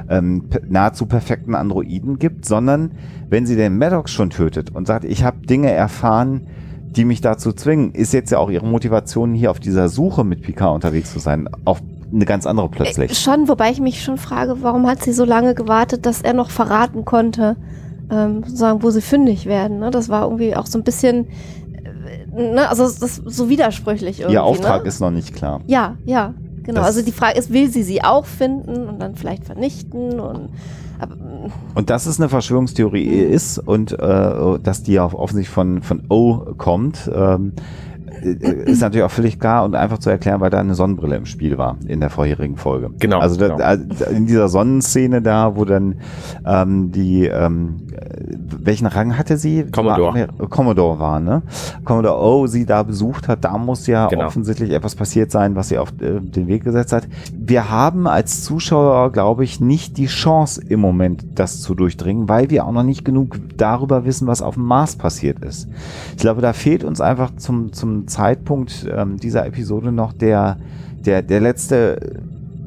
ähm, 0.08 0.44
nahezu 0.68 1.08
perfekten 1.08 1.56
Androiden 1.56 2.20
gibt, 2.20 2.46
sondern 2.46 2.92
wenn 3.28 3.48
sie 3.48 3.56
den 3.56 3.78
Maddox 3.78 4.12
schon 4.12 4.30
tötet 4.30 4.70
und 4.70 4.86
sagt, 4.86 5.04
ich 5.04 5.24
habe 5.24 5.46
Dinge 5.48 5.72
erfahren, 5.72 6.48
die 6.96 7.06
mich 7.06 7.22
dazu 7.22 7.52
zwingen, 7.52 7.94
ist 7.94 8.14
jetzt 8.14 8.32
ja 8.32 8.40
auch 8.40 8.50
ihre 8.50 8.66
Motivation 8.66 9.34
hier 9.34 9.52
auf 9.52 9.60
dieser 9.60 9.90
Suche 9.90 10.24
mit 10.24 10.42
Picard 10.42 10.76
unterwegs 10.76 11.12
zu 11.12 11.20
sein, 11.20 11.50
auf 11.66 11.82
eine 12.14 12.26
ganz 12.26 12.46
andere 12.46 12.70
plötzlich. 12.70 13.12
Äh, 13.12 13.16
schon, 13.16 13.48
wobei 13.48 13.72
ich 13.72 13.80
mich 13.80 14.04
schon 14.04 14.18
frage, 14.18 14.58
warum 14.62 14.88
hat 14.88 15.04
sie 15.04 15.12
so 15.12 15.26
lange 15.26 15.56
gewartet, 15.56 16.06
dass 16.06 16.22
er 16.22 16.34
noch 16.34 16.50
verraten 16.50 17.06
konnte, 17.06 17.58
ähm, 18.10 18.44
sozusagen, 18.44 18.84
wo 18.84 18.90
sie 18.92 19.02
fündig 19.02 19.46
werden. 19.46 19.80
Ne? 19.80 19.92
Das 19.92 20.10
war 20.10 20.24
irgendwie 20.24 20.56
auch 20.56 20.68
so 20.68 20.78
ein 20.78 20.84
bisschen, 20.84 21.28
äh, 21.84 22.54
ne? 22.54 22.70
also 22.70 22.84
das 22.84 23.02
ist 23.02 23.24
so 23.26 23.50
widersprüchlich 23.50 24.20
irgendwie. 24.20 24.36
Ihr 24.36 24.44
Auftrag 24.44 24.84
ne? 24.84 24.88
ist 24.88 25.00
noch 25.00 25.12
nicht 25.12 25.34
klar. 25.36 25.62
Ja, 25.68 25.98
ja, 26.06 26.34
genau. 26.64 26.80
Das 26.80 26.88
also 26.88 27.02
die 27.02 27.12
Frage 27.12 27.38
ist, 27.38 27.52
will 27.52 27.70
sie 27.70 27.84
sie 27.84 28.04
auch 28.04 28.26
finden 28.26 28.88
und 28.88 29.00
dann 29.00 29.16
vielleicht 29.16 29.46
vernichten 29.46 30.20
und 30.20 30.50
aber, 31.00 31.16
und 31.74 31.90
dass 31.90 32.06
es 32.06 32.20
eine 32.20 32.30
Verschwörungstheorie 32.30 33.06
ist 33.06 33.58
und 33.60 33.92
äh, 33.92 34.60
dass 34.62 34.84
die 34.84 35.00
auch 35.00 35.14
offensichtlich 35.14 35.54
von, 35.54 35.82
von 35.82 36.04
O 36.10 36.54
kommt, 36.58 37.10
ähm, 37.14 37.54
äh, 37.56 37.95
ist 38.26 38.82
natürlich 38.82 39.04
auch 39.04 39.12
völlig 39.12 39.40
klar 39.40 39.64
und 39.64 39.76
einfach 39.76 40.00
zu 40.00 40.10
erklären, 40.10 40.42
weil 40.42 40.50
da 40.50 40.60
eine 40.60 40.76
Sonnenbrille 40.76 41.16
im 41.16 41.26
Spiel 41.26 41.58
war 41.58 41.78
in 41.88 42.00
der 42.00 42.10
vorherigen 42.10 42.58
Folge. 42.58 42.90
Genau. 43.00 43.20
Also 43.20 43.38
da, 43.38 43.76
genau. 43.76 44.10
in 44.12 44.26
dieser 44.26 44.50
Sonnenszene 44.50 45.22
da, 45.22 45.56
wo 45.56 45.66
dann 45.66 45.96
ähm, 46.46 46.92
die, 46.92 47.26
ähm, 47.26 47.78
welchen 48.64 48.88
Rang 48.88 49.18
hatte 49.18 49.38
sie? 49.38 49.66
Commodore. 49.72 50.28
War, 50.38 50.48
Commodore 50.48 51.00
war, 51.00 51.20
ne? 51.20 51.44
Commodore 51.84 52.20
O 52.20 52.48
sie 52.48 52.66
da 52.66 52.84
besucht 52.84 53.28
hat, 53.28 53.44
da 53.44 53.58
muss 53.58 53.88
ja 53.88 54.08
genau. 54.08 54.26
offensichtlich 54.26 54.72
etwas 54.72 54.96
passiert 54.96 55.32
sein, 55.32 55.56
was 55.56 55.70
sie 55.70 55.78
auf 55.78 55.90
äh, 56.02 56.20
den 56.20 56.48
Weg 56.48 56.64
gesetzt 56.64 56.94
hat. 56.94 57.08
Wir 57.34 57.70
haben 57.70 58.08
als 58.08 58.44
Zuschauer, 58.44 59.12
glaube 59.12 59.44
ich, 59.44 59.60
nicht 59.60 59.98
die 59.98 60.08
Chance 60.08 60.62
im 60.68 60.80
Moment, 60.80 61.26
das 61.36 61.62
zu 61.62 61.76
durchdringen, 61.76 62.28
weil 62.28 62.50
wir 62.50 62.66
auch 62.66 62.72
noch 62.72 62.84
nicht 62.84 63.06
genug 63.06 63.38
darüber 63.58 64.06
wissen, 64.06 64.28
was 64.28 64.42
auf 64.42 64.56
dem 64.56 64.64
Mars 64.64 64.96
passiert 64.96 65.44
ist. 65.44 65.68
Ich 66.16 66.22
glaube, 66.22 66.42
da 66.42 66.54
fehlt 66.54 66.84
uns 66.84 67.02
einfach 67.02 67.36
zum, 67.36 67.74
zum 67.74 68.08
Zeitpunkt 68.16 68.88
ähm, 68.90 69.18
dieser 69.18 69.46
Episode 69.46 69.92
noch 69.92 70.14
der, 70.14 70.58
der, 71.06 71.22
der 71.22 71.42
letzte 71.42 72.00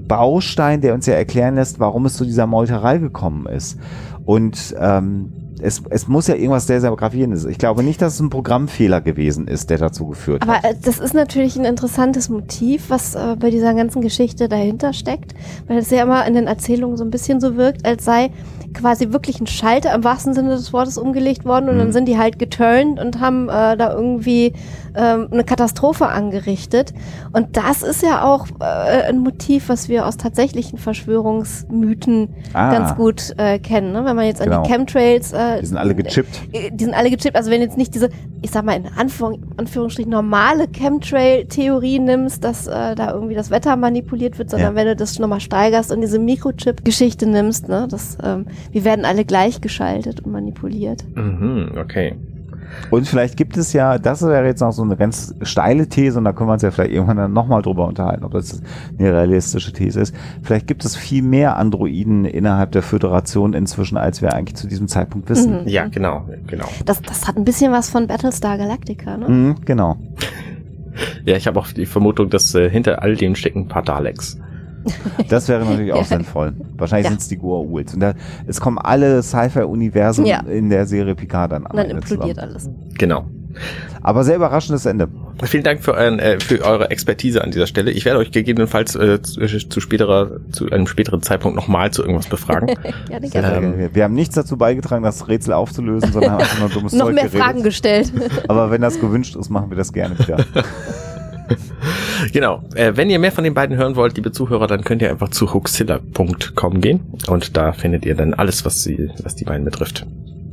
Baustein, 0.07 0.83
der 0.83 0.93
uns 0.95 1.07
ja 1.07 1.15
erklären 1.15 1.55
lässt, 1.55 1.81
warum 1.81 2.05
es 2.07 2.15
zu 2.15 2.25
dieser 2.25 2.47
Meuterei 2.47 2.99
gekommen 2.99 3.47
ist. 3.47 3.79
Und 4.27 4.75
ähm, 4.79 5.33
es, 5.61 5.83
es 5.89 6.07
muss 6.07 6.27
ja 6.27 6.35
irgendwas 6.35 6.67
sehr, 6.67 6.81
sehr 6.81 6.95
gravierendes. 6.95 7.45
Ich 7.47 7.59
glaube 7.59 7.83
nicht, 7.83 8.01
dass 8.03 8.15
es 8.15 8.21
ein 8.21 8.31
Programmfehler 8.31 9.01
gewesen 9.01 9.49
ist, 9.49 9.71
der 9.71 9.79
dazu 9.79 10.07
geführt 10.07 10.43
Aber, 10.43 10.55
hat. 10.55 10.65
Aber 10.65 10.75
äh, 10.75 10.79
das 10.83 10.99
ist 10.99 11.15
natürlich 11.15 11.57
ein 11.59 11.65
interessantes 11.65 12.29
Motiv, 12.29 12.91
was 12.91 13.15
äh, 13.15 13.37
bei 13.39 13.51
dieser 13.51 13.75
ganzen 13.75 14.03
Geschichte 14.03 14.49
dahinter 14.49 14.93
steckt, 14.93 15.35
weil 15.67 15.79
es 15.79 15.91
ja 15.91 16.03
immer 16.03 16.27
in 16.27 16.35
den 16.35 16.47
Erzählungen 16.47 16.97
so 16.97 17.05
ein 17.05 17.11
bisschen 17.11 17.41
so 17.41 17.57
wirkt, 17.57 17.87
als 17.87 18.05
sei 18.05 18.31
quasi 18.79 19.13
wirklich 19.13 19.41
ein 19.41 19.47
Schalter 19.47 19.95
im 19.95 20.05
wahrsten 20.05 20.35
Sinne 20.35 20.51
des 20.51 20.73
Wortes 20.73 20.99
umgelegt 20.99 21.45
worden 21.45 21.69
und 21.69 21.77
mhm. 21.77 21.81
dann 21.81 21.93
sind 21.93 22.07
die 22.07 22.19
halt 22.19 22.39
geturnt 22.39 23.01
und 23.01 23.21
haben 23.21 23.49
äh, 23.49 23.77
da 23.77 23.93
irgendwie 23.93 24.53
ähm, 24.97 25.29
eine 25.31 25.45
Katastrophe 25.45 26.07
angerichtet. 26.07 26.93
Und 27.33 27.57
das 27.57 27.83
ist 27.83 28.03
ja 28.03 28.25
auch 28.25 28.47
äh, 28.61 29.09
ein 29.09 29.19
Motiv, 29.19 29.69
was 29.69 29.89
wir 29.89 30.07
aus 30.07 30.17
tatsächlichen 30.17 30.79
Verschwörungsmythen 30.79 32.35
ah. 32.53 32.73
ganz 32.73 32.97
gut 32.97 33.35
äh, 33.39 33.59
kennen. 33.59 33.93
Ne? 33.93 34.05
Wenn 34.05 34.17
man 34.17 34.27
jetzt 34.27 34.43
genau. 34.43 34.59
an 34.59 34.63
die 34.63 34.69
genau. 34.69 34.79
Chemtrails... 34.79 35.33
Äh, 35.33 35.61
die 35.61 35.67
sind 35.67 35.77
alle 35.77 35.95
gechippt. 35.95 36.41
Äh, 36.53 36.71
die 36.73 36.85
sind 36.85 36.95
alle 36.95 37.11
gechippt. 37.11 37.37
Also 37.37 37.51
wenn 37.51 37.61
jetzt 37.61 37.77
nicht 37.77 37.95
diese, 37.95 38.11
ich 38.43 38.51
sag 38.51 38.65
mal 38.65 38.77
in 38.77 38.87
Anführung, 38.87 39.43
Anführungsstrichen 39.57 40.11
normale 40.11 40.69
Chemtrail-Theorie 40.69 41.99
nimmst, 41.99 42.43
dass 42.45 42.67
äh, 42.67 42.95
da 42.95 43.13
irgendwie 43.13 43.35
das 43.35 43.51
Wetter 43.51 43.77
manipuliert 43.77 44.39
wird, 44.39 44.51
sondern 44.51 44.73
ja. 44.73 44.77
wenn 44.77 44.87
du 44.87 44.97
das 44.97 45.19
nochmal 45.19 45.41
steigerst 45.41 45.93
und 45.93 46.01
diese 46.01 46.19
Mikrochip-Geschichte 46.19 47.27
nimmst, 47.27 47.69
ne, 47.69 47.87
das, 47.91 48.19
ähm, 48.23 48.47
wir 48.73 48.85
werden 48.85 49.05
alle 49.05 49.25
gleichgeschaltet 49.25 50.21
und 50.21 50.33
manipuliert. 50.33 51.05
Mhm, 51.15 51.73
okay. 51.79 52.15
Und 52.91 53.07
vielleicht 53.07 53.37
gibt 53.37 53.57
es 53.57 53.73
ja, 53.73 53.99
das 53.99 54.23
wäre 54.23 54.47
jetzt 54.47 54.61
noch 54.61 54.73
so 54.73 54.83
eine 54.83 54.97
ganz 54.97 55.35
steile 55.43 55.89
These 55.89 56.19
und 56.19 56.25
da 56.25 56.33
können 56.33 56.49
wir 56.49 56.55
uns 56.55 56.63
ja 56.63 56.71
vielleicht 56.71 56.93
irgendwann 56.93 57.17
dann 57.17 57.33
nochmal 57.33 57.63
drüber 57.63 57.87
unterhalten, 57.87 58.25
ob 58.25 58.33
das 58.33 58.63
eine 58.99 59.13
realistische 59.13 59.73
These 59.73 60.01
ist. 60.01 60.15
Vielleicht 60.43 60.67
gibt 60.67 60.85
es 60.85 60.97
viel 60.97 61.23
mehr 61.23 61.57
Androiden 61.57 62.25
innerhalb 62.25 62.73
der 62.73 62.83
Föderation 62.83 63.53
inzwischen, 63.53 63.97
als 63.97 64.23
wir 64.23 64.35
eigentlich 64.35 64.57
zu 64.57 64.67
diesem 64.67 64.89
Zeitpunkt 64.89 65.29
wissen. 65.29 65.63
Mhm. 65.63 65.69
Ja, 65.69 65.89
genau, 65.89 66.27
genau. 66.47 66.69
Das, 66.85 67.03
das 67.03 67.27
hat 67.27 67.37
ein 67.37 67.45
bisschen 67.45 67.73
was 67.73 67.91
von 67.91 68.07
Battlestar 68.07 68.59
Galactica, 68.59 69.17
ne? 69.17 69.29
Mhm, 69.29 69.57
genau. 69.65 69.97
ja, 71.25 71.37
ich 71.37 71.47
habe 71.47 71.59
auch 71.59 71.69
die 71.69 71.87
Vermutung, 71.87 72.31
dass 72.31 72.55
äh, 72.55 72.71
hinter 72.71 73.03
all 73.03 73.17
dem 73.17 73.35
stecken 73.35 73.61
ein 73.61 73.69
paar 73.69 73.83
Daleks. 73.83 74.39
Das 75.29 75.49
wäre 75.49 75.65
natürlich 75.65 75.93
auch 75.93 76.05
sinnvoll. 76.05 76.55
Wahrscheinlich 76.77 77.05
ja. 77.05 77.11
sind 77.11 77.21
es 77.21 77.29
die 77.29 77.39
Goa'uld. 77.39 77.95
Und 77.95 78.01
da, 78.01 78.15
es 78.47 78.61
kommen 78.61 78.79
alle 78.79 79.23
Sci-Fi-Universen 79.23 80.25
ja. 80.27 80.41
in 80.41 80.71
der 80.71 80.87
Serie 80.87 81.15
Picard 81.15 81.53
dann 81.53 81.67
an. 81.67 81.73
Und 81.73 81.77
dann 81.77 81.91
implodiert 81.91 82.37
zusammen. 82.37 82.53
alles. 82.53 82.71
Genau. 82.97 83.27
Aber 84.03 84.25
sehr 84.25 84.37
überraschendes 84.37 84.87
Ende. 84.87 85.09
Vielen 85.43 85.65
Dank 85.65 85.83
für, 85.83 85.95
euren, 85.95 86.19
äh, 86.19 86.41
für 86.41 86.65
eure 86.65 86.91
Expertise 86.91 87.43
an 87.43 87.51
dieser 87.51 87.67
Stelle. 87.67 87.91
Ich 87.91 88.05
werde 88.05 88.19
euch 88.19 88.31
gegebenenfalls 88.31 88.95
äh, 88.95 89.21
zu, 89.23 89.47
zu, 89.47 89.81
späterer, 89.81 90.39
zu 90.51 90.71
einem 90.71 90.87
späteren 90.87 91.23
Zeitpunkt 91.23 91.57
nochmal 91.57 91.91
zu 91.91 92.03
irgendwas 92.03 92.27
befragen. 92.27 92.69
ja, 93.11 93.57
ähm, 93.57 93.79
wir, 93.79 93.95
wir 93.95 94.05
haben 94.05 94.15
nichts 94.15 94.35
dazu 94.35 94.57
beigetragen, 94.57 95.03
das 95.03 95.29
Rätsel 95.29 95.53
aufzulösen, 95.55 96.13
sondern 96.13 96.33
haben 96.33 96.41
einfach 96.41 96.61
nur 96.61 96.69
dummes 96.71 96.93
Noch 96.95 97.07
Zeug 97.07 97.15
mehr 97.15 97.25
geredet. 97.25 97.43
Fragen 97.43 97.63
gestellt. 97.63 98.13
Aber 98.49 98.71
wenn 98.71 98.81
das 98.81 99.01
gewünscht 99.01 99.37
ist, 99.37 99.51
machen 99.51 99.71
wir 99.71 99.77
das 99.77 99.93
gerne 99.93 100.19
wieder. 100.19 100.45
genau. 102.33 102.63
Äh, 102.75 102.93
wenn 102.95 103.11
ihr 103.11 103.19
mehr 103.19 103.33
von 103.33 103.45
den 103.45 103.55
beiden 103.55 103.77
hören 103.77 103.97
wollt, 103.97 104.17
liebe 104.17 104.33
Zuhörer, 104.33 104.67
dann 104.67 104.85
könnt 104.85 105.03
ihr 105.03 105.11
einfach 105.11 105.29
zu 105.31 105.53
hoaxilla.com 105.53 106.81
gehen 106.81 107.01
und 107.29 107.57
da 107.57 107.73
findet 107.73 108.05
ihr 108.05 108.15
dann 108.15 108.35
alles, 108.35 108.65
was, 108.65 108.83
sie, 108.83 109.11
was 109.23 109.35
die 109.35 109.45
beiden 109.45 109.65
betrifft. 109.65 110.07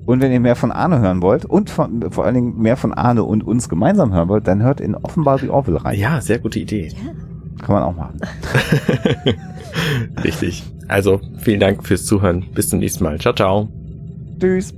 Und 0.06 0.22
wenn 0.22 0.32
ihr 0.32 0.40
mehr 0.40 0.56
von 0.56 0.72
Arne 0.72 0.99
hören 0.99 1.22
wollt 1.22 1.45
und 1.45 1.69
von, 1.69 2.11
vor 2.11 2.25
allen 2.25 2.35
Dingen 2.35 2.61
mehr 2.61 2.77
von 2.77 2.93
Arne 2.93 3.24
und 3.24 3.43
uns 3.43 3.69
gemeinsam 3.69 4.14
hören 4.14 4.30
wollt, 4.30 4.48
dann 4.48 4.61
hört 4.61 4.80
in 4.80 4.95
offenbar 4.95 5.40
die 5.40 5.49
Orville 5.49 5.83
rein. 5.83 5.98
Ja, 5.98 6.22
sehr 6.22 6.40
gute 6.40 6.59
Idee. 6.59 6.90
Ja. 6.90 7.11
Kann 7.64 7.75
man 7.75 7.83
auch 7.83 7.95
machen. 7.95 8.19
Richtig. 10.24 10.64
Also, 10.88 11.22
vielen 11.38 11.59
Dank 11.59 11.85
fürs 11.85 12.06
Zuhören. 12.06 12.45
Bis 12.53 12.69
zum 12.69 12.80
nächsten 12.80 13.03
Mal. 13.03 13.19
Ciao, 13.19 13.33
ciao. 13.33 13.69
Tschüss. 14.40 14.74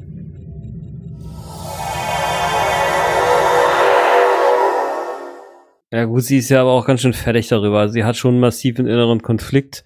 Ja 5.91 6.05
gut, 6.05 6.23
sie 6.23 6.37
ist 6.37 6.49
ja 6.49 6.61
aber 6.61 6.71
auch 6.71 6.85
ganz 6.85 7.01
schön 7.01 7.13
fertig 7.13 7.47
darüber. 7.47 7.89
Sie 7.89 8.03
hat 8.03 8.17
schon 8.17 8.35
einen 8.35 8.41
massiven 8.41 8.87
inneren 8.87 9.21
Konflikt. 9.21 9.85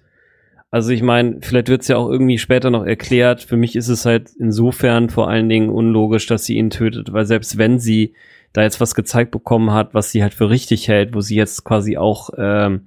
Also 0.70 0.90
ich 0.90 1.02
meine, 1.02 1.38
vielleicht 1.42 1.68
wird 1.68 1.82
es 1.82 1.88
ja 1.88 1.98
auch 1.98 2.08
irgendwie 2.08 2.38
später 2.38 2.70
noch 2.70 2.84
erklärt. 2.84 3.42
Für 3.42 3.56
mich 3.56 3.76
ist 3.76 3.88
es 3.88 4.06
halt 4.06 4.30
insofern 4.38 5.10
vor 5.10 5.28
allen 5.28 5.48
Dingen 5.48 5.68
unlogisch, 5.68 6.26
dass 6.26 6.44
sie 6.44 6.56
ihn 6.56 6.70
tötet, 6.70 7.12
weil 7.12 7.26
selbst 7.26 7.58
wenn 7.58 7.78
sie 7.78 8.14
da 8.52 8.62
jetzt 8.62 8.80
was 8.80 8.94
gezeigt 8.94 9.30
bekommen 9.30 9.72
hat, 9.72 9.94
was 9.94 10.10
sie 10.10 10.22
halt 10.22 10.34
für 10.34 10.50
richtig 10.50 10.88
hält, 10.88 11.14
wo 11.14 11.20
sie 11.20 11.36
jetzt 11.36 11.64
quasi 11.64 11.96
auch 11.96 12.30
ähm, 12.36 12.82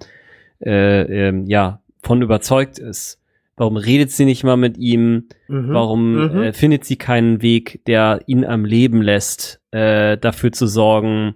äh, 0.64 1.30
äh, 1.30 1.44
ja 1.46 1.80
von 2.02 2.22
überzeugt 2.22 2.80
ist, 2.80 3.22
warum 3.56 3.78
redet 3.78 4.12
sie 4.12 4.26
nicht 4.26 4.44
mal 4.44 4.58
mit 4.58 4.78
ihm? 4.78 5.26
Mhm. 5.48 5.74
Warum 5.74 6.14
mhm. 6.14 6.42
Äh, 6.42 6.54
findet 6.54 6.86
sie 6.86 6.98
keinen 6.98 7.42
Weg, 7.42 7.82
der 7.86 8.22
ihn 8.26 8.46
am 8.46 8.66
Leben 8.66 9.02
lässt, 9.02 9.62
äh, 9.72 10.18
dafür 10.18 10.52
zu 10.52 10.68
sorgen, 10.68 11.36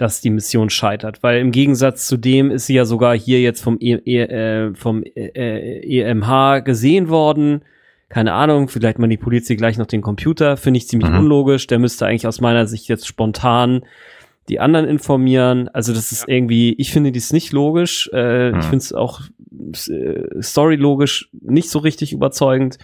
dass 0.00 0.20
die 0.20 0.30
Mission 0.30 0.70
scheitert. 0.70 1.22
Weil 1.22 1.40
im 1.40 1.52
Gegensatz 1.52 2.06
zu 2.06 2.16
dem 2.16 2.50
ist 2.50 2.66
sie 2.66 2.74
ja 2.74 2.84
sogar 2.84 3.16
hier 3.16 3.40
jetzt 3.40 3.62
vom, 3.62 3.76
e 3.80 3.94
e 4.04 4.22
äh, 4.22 4.74
vom 4.74 5.02
äh, 5.02 5.80
EMH 5.80 6.64
gesehen 6.64 7.08
worden. 7.10 7.62
Keine 8.08 8.32
Ahnung, 8.32 8.68
vielleicht 8.68 8.98
manipuliert 8.98 9.44
sie 9.44 9.56
gleich 9.56 9.76
noch 9.76 9.86
den 9.86 10.00
Computer. 10.00 10.56
Finde 10.56 10.78
ich 10.78 10.88
ziemlich 10.88 11.10
mhm. 11.10 11.18
unlogisch. 11.18 11.66
Der 11.66 11.78
müsste 11.78 12.06
eigentlich 12.06 12.26
aus 12.26 12.40
meiner 12.40 12.66
Sicht 12.66 12.88
jetzt 12.88 13.06
spontan 13.06 13.82
die 14.48 14.58
anderen 14.58 14.88
informieren. 14.88 15.68
Also 15.68 15.92
das 15.92 16.12
ist 16.12 16.26
irgendwie, 16.26 16.72
ich 16.78 16.92
finde 16.92 17.12
dies 17.12 17.32
nicht 17.32 17.52
logisch. 17.52 18.08
Äh, 18.12 18.52
Hm. 18.52 18.58
Ich 18.58 18.64
finde 18.64 18.78
es 18.78 18.92
auch 18.92 19.20
äh, 19.88 20.42
storylogisch 20.42 21.28
nicht 21.32 21.70
so 21.70 21.78
richtig 21.78 22.12
überzeugend. 22.12 22.78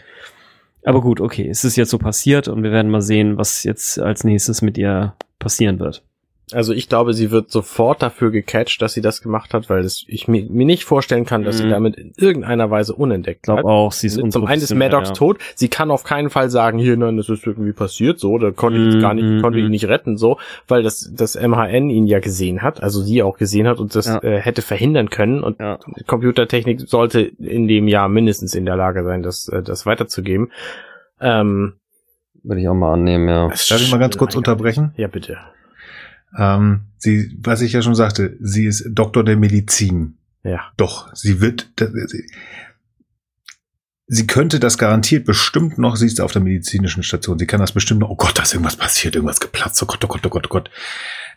Aber 0.84 1.00
gut, 1.00 1.20
okay, 1.20 1.48
es 1.48 1.64
ist 1.64 1.76
jetzt 1.76 1.90
so 1.90 1.98
passiert 1.98 2.46
und 2.46 2.62
wir 2.62 2.70
werden 2.70 2.90
mal 2.90 3.00
sehen, 3.00 3.38
was 3.38 3.64
jetzt 3.64 3.98
als 3.98 4.22
nächstes 4.22 4.62
mit 4.62 4.78
ihr 4.78 5.14
passieren 5.38 5.80
wird. 5.80 6.04
Also 6.52 6.72
ich 6.72 6.88
glaube, 6.88 7.12
sie 7.12 7.32
wird 7.32 7.50
sofort 7.50 8.02
dafür 8.02 8.30
gecatcht, 8.30 8.80
dass 8.80 8.92
sie 8.92 9.00
das 9.00 9.20
gemacht 9.20 9.52
hat, 9.52 9.68
weil 9.68 9.82
das, 9.82 10.04
ich 10.06 10.28
mir, 10.28 10.44
mir 10.48 10.64
nicht 10.64 10.84
vorstellen 10.84 11.24
kann, 11.24 11.42
dass 11.42 11.58
sie 11.58 11.64
Mhm. 11.64 11.70
damit 11.70 11.96
in 11.96 12.12
irgendeiner 12.16 12.70
Weise 12.70 12.94
unentdeckt 12.94 13.38
Ich 13.38 13.42
glaube 13.42 13.62
bleibt. 13.62 13.72
auch, 13.74 13.90
sie 13.90 14.06
ist 14.06 14.20
Zum 14.30 14.46
einen 14.46 14.62
ist 14.62 14.72
Maddox 14.72 15.08
ja. 15.08 15.14
tot. 15.16 15.38
Sie 15.56 15.68
kann 15.68 15.90
auf 15.90 16.04
keinen 16.04 16.30
Fall 16.30 16.48
sagen, 16.48 16.78
hier, 16.78 16.96
nein, 16.96 17.16
das 17.16 17.28
ist 17.28 17.44
irgendwie 17.44 17.72
passiert, 17.72 18.20
so, 18.20 18.38
da 18.38 18.52
konnte 18.52 18.78
ich 18.78 18.92
jetzt 18.92 19.02
gar 19.02 19.14
nicht, 19.14 19.24
mm, 19.24 19.40
konnte 19.42 19.58
mm. 19.58 19.64
ihn 19.64 19.70
nicht 19.72 19.88
retten, 19.88 20.16
so, 20.16 20.38
weil 20.68 20.84
das, 20.84 21.10
das 21.12 21.34
MHN 21.34 21.90
ihn 21.90 22.06
ja 22.06 22.20
gesehen 22.20 22.62
hat, 22.62 22.80
also 22.80 23.02
sie 23.02 23.24
auch 23.24 23.38
gesehen 23.38 23.66
hat 23.66 23.80
und 23.80 23.96
das 23.96 24.06
Ja. 24.06 24.22
äh, 24.22 24.38
hätte 24.38 24.62
verhindern 24.62 25.10
können 25.10 25.42
und 25.42 25.58
Ja. 25.58 25.80
Computertechnik 26.06 26.80
sollte 26.82 27.22
in 27.22 27.66
dem 27.66 27.88
Jahr 27.88 28.08
mindestens 28.08 28.54
in 28.54 28.66
der 28.66 28.76
Lage 28.76 29.02
sein, 29.02 29.24
das, 29.24 29.48
äh, 29.48 29.62
das 29.64 29.84
weiterzugeben. 29.84 30.52
Ähm, 31.20 31.72
Würde 32.44 32.60
ich 32.60 32.68
auch 32.68 32.74
mal 32.74 32.92
annehmen, 32.92 33.28
ja. 33.28 33.48
Darf 33.48 33.80
ich 33.80 33.90
mal 33.90 33.98
ganz 33.98 34.16
kurz 34.16 34.36
unterbrechen? 34.36 34.92
Ja, 34.96 35.08
bitte. 35.08 35.38
Ähm, 36.36 36.82
sie, 36.98 37.36
was 37.42 37.60
ich 37.60 37.72
ja 37.72 37.82
schon 37.82 37.94
sagte, 37.94 38.36
sie 38.40 38.66
ist 38.66 38.88
Doktor 38.90 39.24
der 39.24 39.36
Medizin. 39.36 40.18
Ja. 40.42 40.72
Doch, 40.76 41.12
sie 41.14 41.40
wird, 41.40 41.70
sie, 41.78 42.30
sie 44.06 44.26
könnte 44.26 44.60
das 44.60 44.78
garantiert 44.78 45.24
bestimmt 45.24 45.78
noch, 45.78 45.96
sie 45.96 46.06
ist 46.06 46.20
auf 46.20 46.32
der 46.32 46.42
medizinischen 46.42 47.02
Station, 47.02 47.38
sie 47.38 47.46
kann 47.46 47.60
das 47.60 47.72
bestimmt 47.72 48.00
noch, 48.00 48.10
oh 48.10 48.16
Gott, 48.16 48.38
da 48.38 48.42
ist 48.42 48.54
irgendwas 48.54 48.76
passiert, 48.76 49.14
irgendwas 49.14 49.40
geplatzt, 49.40 49.82
oh 49.82 49.86
Gott, 49.86 50.04
oh 50.04 50.08
Gott, 50.08 50.24
oh 50.24 50.28
Gott, 50.28 50.46
oh 50.46 50.50
Gott. 50.50 50.70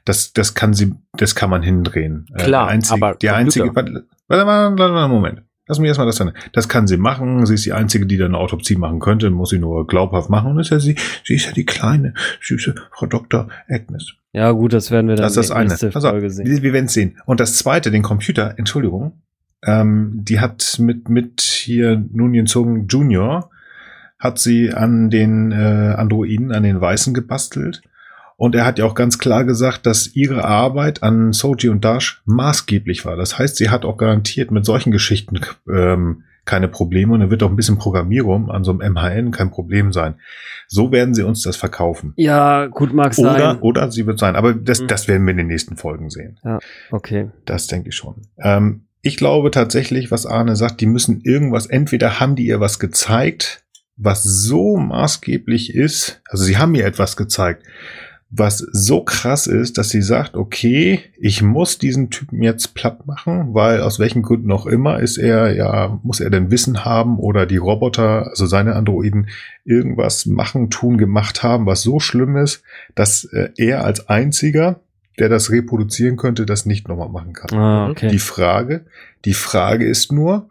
Das, 0.05 0.31
das 0.33 0.53
kann 0.53 0.73
sie, 0.73 0.95
das 1.13 1.35
kann 1.35 1.49
man 1.49 1.61
hindrehen. 1.61 2.27
Äh, 2.33 2.43
Klar, 2.43 2.65
der 2.67 2.73
einzige, 2.73 2.93
aber 2.93 3.15
der 3.15 3.33
Computer. 3.33 3.35
einzige, 3.35 3.75
warte, 3.75 4.07
warte 4.27 4.45
mal, 4.45 4.77
warte 4.77 4.93
mal, 4.93 5.07
Moment. 5.07 5.41
Lass 5.69 5.79
mich 5.79 5.87
erstmal 5.87 6.07
das 6.07 6.17
dann. 6.17 6.33
Das 6.51 6.67
kann 6.67 6.87
sie 6.87 6.97
machen. 6.97 7.45
Sie 7.45 7.53
ist 7.53 7.63
die 7.65 7.73
einzige, 7.73 8.05
die 8.07 8.17
dann 8.17 8.29
eine 8.33 8.39
Autopsie 8.39 8.75
machen 8.75 8.99
könnte, 8.99 9.29
muss 9.29 9.51
sie 9.51 9.59
nur 9.59 9.85
glaubhaft 9.87 10.29
machen. 10.29 10.51
Und 10.51 10.59
ist 10.59 10.71
ja 10.71 10.79
sie, 10.79 10.95
sie 11.23 11.35
ist 11.35 11.45
ja 11.45 11.51
die 11.53 11.65
kleine, 11.65 12.15
süße 12.41 12.73
Frau 12.91 13.05
Dr. 13.05 13.47
Agnes. 13.69 14.13
Ja, 14.33 14.51
gut, 14.51 14.73
das 14.73 14.89
werden 14.89 15.07
wir 15.07 15.15
dann 15.15 15.23
Das 15.23 15.37
ist 15.37 15.49
das 15.49 15.51
eine. 15.55 15.69
nächste 15.69 15.91
Folge 15.91 16.29
sehen. 16.31 16.47
wir, 16.47 16.63
wir 16.63 16.73
werden 16.73 16.85
es 16.87 16.93
sehen. 16.93 17.17
Und 17.25 17.39
das 17.39 17.55
zweite, 17.57 17.91
den 17.91 18.01
Computer, 18.01 18.55
Entschuldigung, 18.57 19.13
ähm, 19.63 20.21
die 20.23 20.39
hat 20.39 20.77
mit, 20.79 21.07
mit 21.07 21.41
hier 21.41 22.03
Nunien 22.11 22.47
Zung 22.47 22.87
Junior, 22.87 23.51
hat 24.17 24.39
sie 24.39 24.73
an 24.73 25.09
den 25.11 25.51
äh, 25.51 25.93
Androiden, 25.95 26.51
an 26.51 26.63
den 26.63 26.81
Weißen 26.81 27.13
gebastelt. 27.13 27.81
Und 28.39 28.55
er 28.55 28.65
hat 28.65 28.79
ja 28.79 28.85
auch 28.85 28.95
ganz 28.95 29.19
klar 29.19 29.43
gesagt, 29.43 29.85
dass 29.85 30.15
ihre 30.15 30.45
Arbeit 30.45 31.03
an 31.03 31.33
Soji 31.33 31.67
und 31.69 31.83
Dash 31.83 32.21
maßgeblich 32.23 33.03
war. 33.03 33.17
Das 33.17 33.37
heißt, 33.37 33.57
sie 33.57 33.69
hat 33.69 33.83
auch 33.83 33.97
garantiert 33.97 34.49
mit 34.49 34.65
solchen 34.65 34.91
Geschichten 34.91 35.41
ähm, 35.69 36.23
keine 36.45 36.69
Probleme 36.69 37.13
und 37.13 37.19
da 37.19 37.29
wird 37.29 37.43
auch 37.43 37.49
ein 37.49 37.57
bisschen 37.57 37.77
Programmierung 37.77 38.49
an 38.49 38.63
so 38.63 38.71
einem 38.71 38.93
MHN 38.93 39.31
kein 39.31 39.51
Problem 39.51 39.91
sein. 39.91 40.15
So 40.69 40.93
werden 40.93 41.13
sie 41.13 41.23
uns 41.23 41.43
das 41.43 41.57
verkaufen. 41.57 42.13
Ja, 42.15 42.67
gut, 42.67 42.93
mag 42.93 43.13
sein. 43.13 43.25
Oder, 43.35 43.57
oder 43.61 43.91
sie 43.91 44.07
wird 44.07 44.19
sein. 44.19 44.37
Aber 44.37 44.53
das, 44.53 44.79
Mhm. 44.79 44.87
das 44.87 45.09
werden 45.09 45.25
wir 45.27 45.31
in 45.31 45.37
den 45.37 45.47
nächsten 45.47 45.75
Folgen 45.75 46.09
sehen. 46.09 46.39
Okay. 46.91 47.29
Das 47.43 47.67
denke 47.67 47.89
ich 47.89 47.95
schon. 47.95 48.15
Ähm, 48.37 48.85
ich 49.01 49.17
glaube 49.17 49.51
tatsächlich, 49.51 50.11
was 50.11 50.25
Arne 50.25 50.55
sagt, 50.55 50.79
die 50.79 50.85
müssen 50.87 51.19
irgendwas, 51.25 51.65
entweder 51.65 52.21
haben 52.21 52.37
die 52.37 52.47
ihr 52.47 52.61
was 52.61 52.79
gezeigt, 52.79 53.63
was 53.97 54.23
so 54.23 54.77
maßgeblich 54.77 55.75
ist, 55.75 56.21
also 56.29 56.45
sie 56.45 56.57
haben 56.57 56.73
ihr 56.73 56.85
etwas 56.85 57.17
gezeigt, 57.17 57.63
was 58.31 58.59
so 58.59 59.01
krass 59.01 59.47
ist, 59.47 59.79
dass 59.79 59.89
sie 59.89 60.03
sagt, 60.03 60.35
okay, 60.35 60.99
ich 61.19 61.41
muss 61.41 61.79
diesen 61.79 62.11
Typen 62.11 62.43
jetzt 62.43 62.75
platt 62.75 63.07
machen, 63.07 63.55
weil 63.55 63.81
aus 63.81 63.97
welchen 63.97 64.21
Gründen 64.21 64.51
auch 64.51 64.67
immer 64.67 64.99
ist 64.99 65.17
er, 65.17 65.55
ja, 65.55 65.99
muss 66.03 66.19
er 66.19 66.29
denn 66.29 66.51
Wissen 66.51 66.85
haben 66.85 67.17
oder 67.17 67.47
die 67.47 67.57
Roboter, 67.57 68.27
also 68.27 68.45
seine 68.45 68.75
Androiden, 68.75 69.29
irgendwas 69.65 70.27
machen, 70.27 70.69
tun, 70.69 70.97
gemacht 70.99 71.41
haben, 71.41 71.65
was 71.65 71.81
so 71.81 71.99
schlimm 71.99 72.37
ist, 72.37 72.61
dass 72.93 73.23
äh, 73.25 73.49
er 73.57 73.83
als 73.83 74.09
einziger, 74.09 74.79
der 75.17 75.29
das 75.29 75.49
reproduzieren 75.49 76.15
könnte, 76.15 76.45
das 76.45 76.67
nicht 76.67 76.87
nochmal 76.87 77.09
machen 77.09 77.33
kann. 77.33 77.57
Ah, 77.57 77.89
okay. 77.89 78.09
Die 78.09 78.19
Frage, 78.19 78.85
die 79.25 79.33
Frage 79.33 79.85
ist 79.85 80.11
nur, 80.11 80.49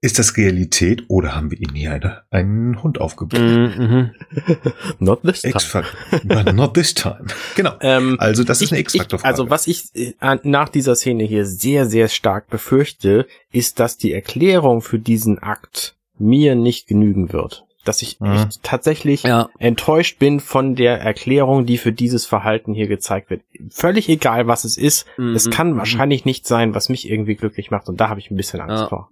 ist 0.00 0.18
das 0.18 0.36
Realität 0.36 1.04
oder 1.08 1.34
haben 1.34 1.50
wir 1.50 1.58
ihnen 1.60 1.74
hier 1.74 1.92
eine, 1.92 2.22
einen 2.30 2.82
Hund 2.82 3.00
aufgebaut? 3.00 3.40
Mhm, 3.40 3.72
mhm. 3.78 4.10
Not 5.00 5.22
this 5.22 5.42
time. 5.42 5.84
But 6.24 6.54
not 6.54 6.74
this 6.74 6.94
time. 6.94 7.24
Genau. 7.56 7.72
Ähm, 7.80 8.16
Also 8.20 8.44
das 8.44 8.62
ist 8.62 8.72
eine 8.72 8.80
X-Factor-Frage. 8.80 9.28
also 9.28 9.50
was 9.50 9.66
ich 9.66 9.86
äh, 9.94 10.12
nach 10.44 10.68
dieser 10.68 10.94
Szene 10.94 11.24
hier 11.24 11.44
sehr, 11.46 11.86
sehr 11.86 12.08
stark 12.08 12.48
befürchte, 12.48 13.26
ist, 13.50 13.80
dass 13.80 13.96
die 13.96 14.12
Erklärung 14.12 14.82
für 14.82 14.98
diesen 14.98 15.38
Akt 15.40 15.96
mir 16.18 16.54
nicht 16.54 16.86
genügen 16.86 17.32
wird. 17.32 17.64
Dass 17.84 18.02
ich 18.02 18.20
Mhm. 18.20 18.48
tatsächlich 18.62 19.22
Ja. 19.22 19.48
enttäuscht 19.58 20.18
bin 20.18 20.40
von 20.40 20.74
der 20.74 21.00
Erklärung, 21.00 21.64
die 21.66 21.78
für 21.78 21.92
dieses 21.92 22.26
Verhalten 22.26 22.74
hier 22.74 22.86
gezeigt 22.86 23.30
wird. 23.30 23.42
Völlig 23.70 24.08
egal, 24.08 24.46
was 24.46 24.64
es 24.64 24.76
ist. 24.76 25.06
Es 25.34 25.46
Mhm, 25.46 25.50
kann 25.50 25.72
mhm. 25.72 25.78
wahrscheinlich 25.78 26.24
nicht 26.24 26.46
sein, 26.46 26.74
was 26.74 26.88
mich 26.88 27.08
irgendwie 27.10 27.34
glücklich 27.34 27.70
macht. 27.70 27.88
Und 27.88 27.98
da 28.00 28.08
habe 28.08 28.20
ich 28.20 28.30
ein 28.30 28.36
bisschen 28.36 28.60
Angst 28.60 28.82
Ja. 28.82 28.88
vor. 28.88 29.10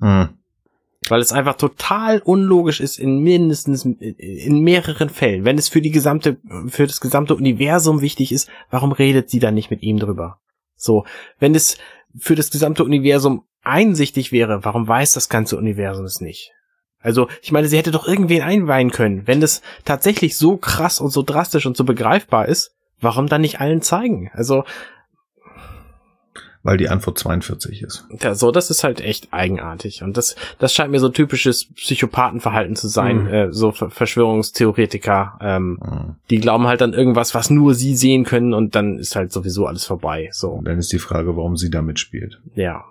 Hm. 0.00 0.30
Weil 1.08 1.20
es 1.20 1.32
einfach 1.32 1.56
total 1.56 2.20
unlogisch 2.20 2.80
ist 2.80 2.98
in 2.98 3.20
mindestens 3.20 3.84
in 3.84 4.60
mehreren 4.60 5.08
Fällen. 5.08 5.44
Wenn 5.44 5.58
es 5.58 5.68
für 5.68 5.80
die 5.80 5.90
gesamte, 5.90 6.38
für 6.68 6.86
das 6.86 7.00
gesamte 7.00 7.36
Universum 7.36 8.00
wichtig 8.00 8.32
ist, 8.32 8.48
warum 8.70 8.92
redet 8.92 9.30
sie 9.30 9.38
dann 9.38 9.54
nicht 9.54 9.70
mit 9.70 9.82
ihm 9.82 9.98
drüber? 9.98 10.40
So, 10.74 11.04
wenn 11.38 11.54
es 11.54 11.78
für 12.18 12.34
das 12.34 12.50
gesamte 12.50 12.82
Universum 12.82 13.44
einsichtig 13.62 14.32
wäre, 14.32 14.64
warum 14.64 14.88
weiß 14.88 15.12
das 15.12 15.28
ganze 15.28 15.56
Universum 15.56 16.04
es 16.04 16.20
nicht? 16.20 16.52
Also, 17.00 17.28
ich 17.42 17.52
meine, 17.52 17.68
sie 17.68 17.78
hätte 17.78 17.92
doch 17.92 18.08
irgendwen 18.08 18.42
einweihen 18.42 18.90
können. 18.90 19.26
Wenn 19.26 19.40
das 19.40 19.62
tatsächlich 19.84 20.36
so 20.36 20.56
krass 20.56 21.00
und 21.00 21.10
so 21.10 21.22
drastisch 21.22 21.66
und 21.66 21.76
so 21.76 21.84
begreifbar 21.84 22.48
ist, 22.48 22.74
warum 23.00 23.28
dann 23.28 23.42
nicht 23.42 23.60
allen 23.60 23.82
zeigen? 23.82 24.30
Also, 24.32 24.64
Weil 26.66 26.78
die 26.78 26.88
Antwort 26.88 27.16
42 27.18 27.82
ist. 27.82 28.06
Ja, 28.20 28.34
so, 28.34 28.50
das 28.50 28.70
ist 28.70 28.82
halt 28.82 29.00
echt 29.00 29.32
eigenartig. 29.32 30.02
Und 30.02 30.16
das, 30.16 30.34
das 30.58 30.74
scheint 30.74 30.90
mir 30.90 30.98
so 30.98 31.08
typisches 31.08 31.72
Psychopathenverhalten 31.74 32.74
zu 32.74 32.88
sein, 32.88 33.22
Mhm. 33.22 33.28
äh, 33.28 33.52
so 33.52 33.70
Ver 33.72 33.88
Verschwörungstheoretiker, 33.90 35.38
ähm, 35.40 35.78
Hm. 35.82 36.14
die 36.30 36.38
glauben 36.40 36.66
halt 36.66 36.82
an 36.82 36.92
irgendwas, 36.92 37.34
was 37.34 37.50
nur 37.50 37.74
sie 37.74 37.94
sehen 37.94 38.24
können 38.24 38.52
und 38.52 38.74
dann 38.74 38.98
ist 38.98 39.14
halt 39.14 39.30
sowieso 39.32 39.66
alles 39.66 39.84
vorbei. 39.84 40.28
So, 40.32 40.50
Und 40.50 40.66
dann 40.66 40.78
ist 40.78 40.92
die 40.92 40.98
Frage, 40.98 41.36
warum 41.36 41.56
sie 41.56 41.70
da 41.70 41.82
mitspielt. 41.82 42.40
ja. 42.54 42.84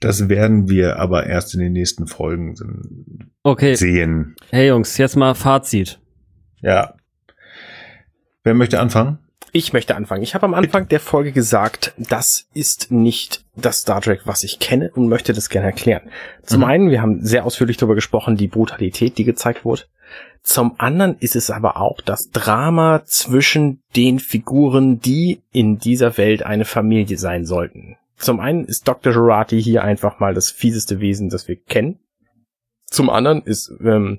Das 0.00 0.28
werden 0.28 0.68
wir 0.68 0.98
aber 0.98 1.26
erst 1.26 1.54
in 1.54 1.60
den 1.60 1.72
nächsten 1.72 2.06
Folgen 2.06 3.30
Okay. 3.42 3.74
sehen. 3.74 4.34
Hey 4.50 4.68
Jungs, 4.68 4.98
jetzt 4.98 5.16
mal 5.16 5.34
Fazit. 5.34 5.98
Ja. 6.60 6.94
Wer 8.42 8.54
möchte 8.54 8.80
anfangen? 8.80 9.18
Ich 9.56 9.72
möchte 9.72 9.94
anfangen. 9.94 10.24
Ich 10.24 10.34
habe 10.34 10.46
am 10.46 10.52
Anfang 10.52 10.88
der 10.88 10.98
Folge 10.98 11.30
gesagt, 11.30 11.94
das 11.96 12.48
ist 12.54 12.90
nicht 12.90 13.44
das 13.54 13.82
Star 13.82 14.00
Trek, 14.00 14.22
was 14.24 14.42
ich 14.42 14.58
kenne 14.58 14.90
und 14.96 15.06
möchte 15.08 15.32
das 15.32 15.48
gerne 15.48 15.68
erklären. 15.68 16.10
Zum 16.42 16.62
Mhm. 16.62 16.66
einen, 16.66 16.90
wir 16.90 17.00
haben 17.00 17.24
sehr 17.24 17.44
ausführlich 17.44 17.76
darüber 17.76 17.94
gesprochen, 17.94 18.36
die 18.36 18.48
Brutalität, 18.48 19.16
die 19.16 19.22
gezeigt 19.22 19.64
wurde. 19.64 19.82
Zum 20.42 20.74
anderen 20.78 21.16
ist 21.20 21.36
es 21.36 21.52
aber 21.52 21.76
auch 21.76 22.00
das 22.00 22.30
Drama 22.30 23.04
zwischen 23.04 23.80
den 23.94 24.18
Figuren, 24.18 24.98
die 24.98 25.40
in 25.52 25.78
dieser 25.78 26.18
Welt 26.18 26.42
eine 26.42 26.64
Familie 26.64 27.16
sein 27.16 27.44
sollten. 27.44 27.96
Zum 28.16 28.40
einen 28.40 28.64
ist 28.64 28.88
Dr. 28.88 29.12
Jurati 29.12 29.62
hier 29.62 29.84
einfach 29.84 30.18
mal 30.18 30.34
das 30.34 30.50
fieseste 30.50 30.98
Wesen, 30.98 31.28
das 31.28 31.46
wir 31.46 31.54
kennen. 31.54 32.00
Zum 32.86 33.08
anderen 33.08 33.42
ist 33.42 33.72
ähm, 33.84 34.18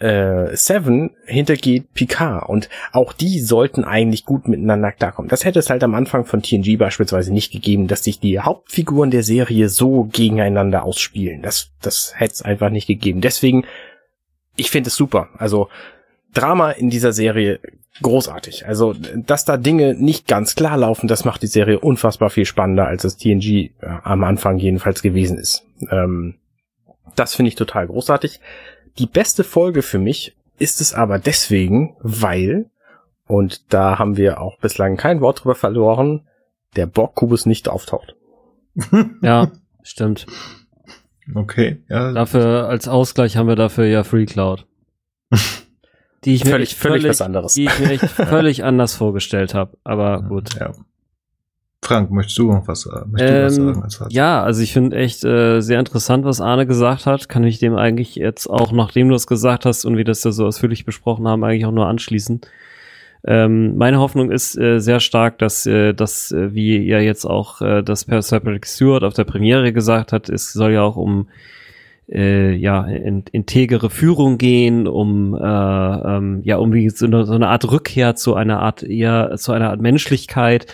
äh, 0.00 0.56
Seven 0.56 1.10
hintergeht 1.26 1.92
Picard 1.92 2.48
und 2.48 2.68
auch 2.92 3.12
die 3.12 3.38
sollten 3.40 3.84
eigentlich 3.84 4.24
gut 4.24 4.48
miteinander 4.48 4.92
klarkommen. 4.92 5.28
Das 5.28 5.44
hätte 5.44 5.58
es 5.58 5.70
halt 5.70 5.84
am 5.84 5.94
Anfang 5.94 6.24
von 6.24 6.42
TNG 6.42 6.78
beispielsweise 6.78 7.32
nicht 7.32 7.52
gegeben, 7.52 7.86
dass 7.86 8.04
sich 8.04 8.18
die 8.18 8.40
Hauptfiguren 8.40 9.10
der 9.10 9.22
Serie 9.22 9.68
so 9.68 10.04
gegeneinander 10.04 10.84
ausspielen. 10.84 11.42
Das, 11.42 11.70
das 11.82 12.14
hätte 12.16 12.34
es 12.34 12.42
einfach 12.42 12.70
nicht 12.70 12.86
gegeben. 12.86 13.20
Deswegen, 13.20 13.64
ich 14.56 14.70
finde 14.70 14.88
es 14.88 14.96
super. 14.96 15.28
Also 15.36 15.68
Drama 16.32 16.70
in 16.70 16.90
dieser 16.90 17.12
Serie 17.12 17.60
großartig. 18.02 18.66
Also, 18.66 18.94
dass 18.94 19.44
da 19.44 19.56
Dinge 19.56 19.94
nicht 19.94 20.26
ganz 20.26 20.54
klar 20.54 20.76
laufen, 20.76 21.08
das 21.08 21.24
macht 21.24 21.42
die 21.42 21.48
Serie 21.48 21.80
unfassbar 21.80 22.30
viel 22.30 22.44
spannender, 22.44 22.86
als 22.86 23.04
es 23.04 23.16
TNG 23.16 23.44
äh, 23.44 23.70
am 24.02 24.24
Anfang 24.24 24.58
jedenfalls 24.58 25.02
gewesen 25.02 25.38
ist. 25.38 25.66
Ähm, 25.90 26.36
das 27.16 27.34
finde 27.34 27.48
ich 27.48 27.56
total 27.56 27.86
großartig. 27.86 28.40
Die 28.98 29.06
beste 29.06 29.44
Folge 29.44 29.82
für 29.82 29.98
mich 29.98 30.36
ist 30.58 30.80
es 30.80 30.92
aber 30.94 31.18
deswegen, 31.18 31.96
weil, 32.00 32.70
und 33.26 33.72
da 33.72 33.98
haben 33.98 34.16
wir 34.16 34.40
auch 34.40 34.58
bislang 34.58 34.96
kein 34.96 35.20
Wort 35.20 35.42
drüber 35.42 35.54
verloren, 35.54 36.26
der 36.76 36.86
Borg-Kubus 36.86 37.46
nicht 37.46 37.68
auftaucht. 37.68 38.14
Ja, 39.22 39.50
stimmt. 39.82 40.26
Okay. 41.34 41.82
Ja. 41.88 42.12
Dafür, 42.12 42.68
als 42.68 42.88
Ausgleich 42.88 43.36
haben 43.36 43.48
wir 43.48 43.56
dafür 43.56 43.84
ja 43.86 44.04
Free 44.04 44.26
Cloud. 44.26 44.66
die 46.24 46.34
ich 46.34 46.44
mir 46.44 46.50
Völlig- 46.52 46.74
völlig 46.76 47.08
was 47.08 47.20
anderes. 47.20 47.54
Die 47.54 47.64
ich 47.64 47.78
mir 47.78 47.90
echt 47.90 48.04
völlig 48.08 48.64
anders 48.64 48.94
vorgestellt 48.94 49.54
habe. 49.54 49.76
Aber 49.84 50.22
gut. 50.22 50.54
Ja. 50.58 50.72
Frank, 51.82 52.10
möchtest 52.10 52.38
du 52.38 52.52
noch 52.52 52.68
was, 52.68 52.86
äh, 52.86 52.90
möchtest 53.10 53.30
du 53.30 53.44
was 53.44 53.58
Ähm, 53.58 53.64
sagen? 53.64 53.82
als 53.82 54.14
ja, 54.14 54.42
also 54.42 54.62
ich 54.62 54.72
finde 54.72 54.96
echt 54.96 55.24
äh, 55.24 55.60
sehr 55.60 55.80
interessant, 55.80 56.24
was 56.24 56.40
Arne 56.40 56.66
gesagt 56.66 57.06
hat. 57.06 57.28
Kann 57.28 57.44
ich 57.44 57.58
dem 57.58 57.74
eigentlich 57.74 58.16
jetzt 58.16 58.48
auch, 58.48 58.72
nachdem 58.72 59.08
du 59.08 59.14
es 59.14 59.26
gesagt 59.26 59.64
hast 59.64 59.84
und 59.84 59.96
wir 59.96 60.04
das 60.04 60.22
ja 60.22 60.30
so 60.30 60.46
ausführlich 60.46 60.84
besprochen 60.84 61.26
haben, 61.26 61.42
eigentlich 61.42 61.64
auch 61.64 61.72
nur 61.72 61.86
anschließen. 61.86 62.42
Ähm, 63.26 63.76
meine 63.76 63.98
Hoffnung 63.98 64.30
ist 64.30 64.58
äh, 64.58 64.78
sehr 64.78 65.00
stark, 65.00 65.38
dass 65.38 65.66
äh, 65.66 65.92
das, 65.94 66.32
äh, 66.32 66.54
wie 66.54 66.78
ja 66.78 67.00
jetzt 67.00 67.24
auch 67.24 67.60
äh, 67.60 67.82
das 67.82 68.04
Per 68.04 68.20
Patrick 68.20 68.66
Stewart 68.66 69.04
auf 69.04 69.14
der 69.14 69.24
Premiere 69.24 69.72
gesagt 69.72 70.12
hat, 70.12 70.28
es 70.28 70.52
soll 70.52 70.72
ja 70.72 70.82
auch 70.82 70.96
um 70.96 71.28
äh, 72.10 72.54
ja 72.54 72.84
in, 72.86 73.24
integere 73.32 73.90
Führung 73.90 74.38
gehen, 74.38 74.86
um 74.86 75.34
äh, 75.34 75.38
ähm, 75.38 76.40
ja 76.44 76.56
um 76.56 76.72
wie 76.72 76.88
so 76.90 77.06
eine, 77.06 77.24
so 77.24 77.34
eine 77.34 77.48
Art 77.48 77.70
Rückkehr 77.70 78.16
zu 78.16 78.34
einer 78.34 78.60
Art 78.60 78.82
eher 78.82 79.36
zu 79.36 79.52
einer 79.52 79.70
Art 79.70 79.80
Menschlichkeit. 79.80 80.66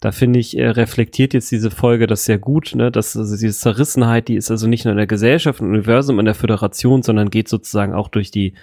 Da 0.00 0.12
finde 0.12 0.38
ich, 0.38 0.56
äh, 0.56 0.68
reflektiert 0.68 1.34
jetzt 1.34 1.52
diese 1.52 1.70
Folge 1.70 2.06
das 2.06 2.24
sehr 2.24 2.38
gut, 2.38 2.74
ne? 2.74 2.90
dass 2.90 3.16
also 3.16 3.36
diese 3.36 3.58
Zerrissenheit, 3.58 4.28
die 4.28 4.36
ist 4.36 4.50
also 4.50 4.66
nicht 4.66 4.84
nur 4.84 4.92
in 4.92 4.98
der 4.98 5.06
Gesellschaft, 5.06 5.60
im 5.60 5.68
Universum, 5.68 6.18
in 6.18 6.24
der 6.24 6.34
Föderation, 6.34 7.02
sondern 7.02 7.28
geht 7.28 7.48
sozusagen 7.48 7.92
auch 7.92 8.08
durch 8.08 8.30
die 8.30 8.54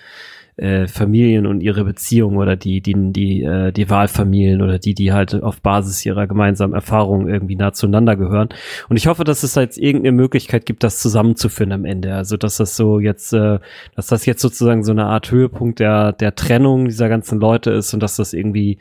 äh, 0.57 0.88
Familien 0.88 1.45
und 1.45 1.61
ihre 1.61 1.85
Beziehungen 1.85 2.38
oder 2.38 2.56
die, 2.56 2.82
die, 2.82 2.95
die, 3.14 3.43
äh, 3.43 3.72
die 3.72 3.90
Wahlfamilien 3.91 4.64
oder 4.64 4.80
die, 4.80 4.95
die 4.95 5.14
halt 5.14 5.35
auf 5.35 5.61
Basis 5.61 6.03
ihrer 6.03 6.25
gemeinsamen 6.25 6.74
Erfahrungen 6.74 7.30
irgendwie 7.30 7.56
nah 7.56 7.74
zueinander 7.74 8.16
gehören. 8.16 8.49
Und 8.90 8.98
ich 8.98 9.06
hoffe, 9.06 9.24
dass 9.24 9.43
es 9.43 9.53
da 9.53 9.61
jetzt 9.61 9.77
irgendeine 9.77 10.14
Möglichkeit 10.14 10.66
gibt, 10.66 10.83
das 10.83 10.99
zusammenzuführen 10.99 11.72
am 11.72 11.85
Ende. 11.85 12.16
Also, 12.16 12.38
dass 12.38 12.57
das 12.57 12.75
so 12.75 12.99
jetzt, 12.99 13.33
äh, 13.33 13.59
dass 13.95 14.07
das 14.07 14.25
jetzt 14.25 14.41
sozusagen 14.41 14.83
so 14.83 14.91
eine 14.91 15.06
Art 15.06 15.30
Höhepunkt 15.30 15.80
der, 15.80 16.11
der 16.14 16.33
Trennung 16.33 16.85
dieser 16.85 17.07
ganzen 17.07 17.40
Leute 17.40 17.69
ist 17.69 17.93
und 17.93 18.01
dass 18.01 18.16
das 18.16 18.33
irgendwie 18.33 18.80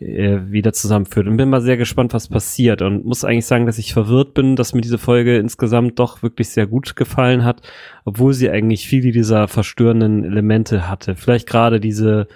äh, 0.00 0.38
wieder 0.48 0.72
zusammenführt. 0.72 1.26
Und 1.26 1.36
bin 1.36 1.50
mal 1.50 1.60
sehr 1.60 1.76
gespannt, 1.76 2.14
was 2.14 2.28
passiert. 2.28 2.82
Und 2.82 3.04
muss 3.04 3.24
eigentlich 3.24 3.46
sagen, 3.46 3.66
dass 3.66 3.78
ich 3.78 3.92
verwirrt 3.92 4.34
bin, 4.34 4.56
dass 4.56 4.74
mir 4.74 4.80
diese 4.80 4.98
Folge 4.98 5.36
insgesamt 5.38 5.98
doch 5.98 6.22
wirklich 6.22 6.50
sehr 6.50 6.66
gut 6.66 6.96
gefallen 6.96 7.44
hat, 7.44 7.62
obwohl 8.04 8.32
sie 8.32 8.50
eigentlich 8.50 8.86
viele 8.86 9.12
dieser 9.12 9.48
verstörenden 9.48 10.24
Elemente 10.24 10.88
hatte. 10.88 11.16
Vielleicht 11.16 11.48
gerade 11.48 11.80
diese, 11.80 12.28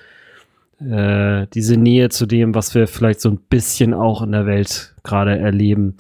äh, 0.81 1.47
diese 1.55 1.76
Nähe 1.76 2.08
zu 2.08 2.26
dem, 2.26 2.55
was 2.55 2.74
wir 2.74 2.86
vielleicht 2.86 3.20
so 3.20 3.31
ein 3.31 3.39
bisschen 3.49 3.94
auch 3.94 4.23
in 4.23 4.32
der 4.32 4.47
Welt 4.47 4.94
gerade 5.05 5.39
erleben. 5.39 5.94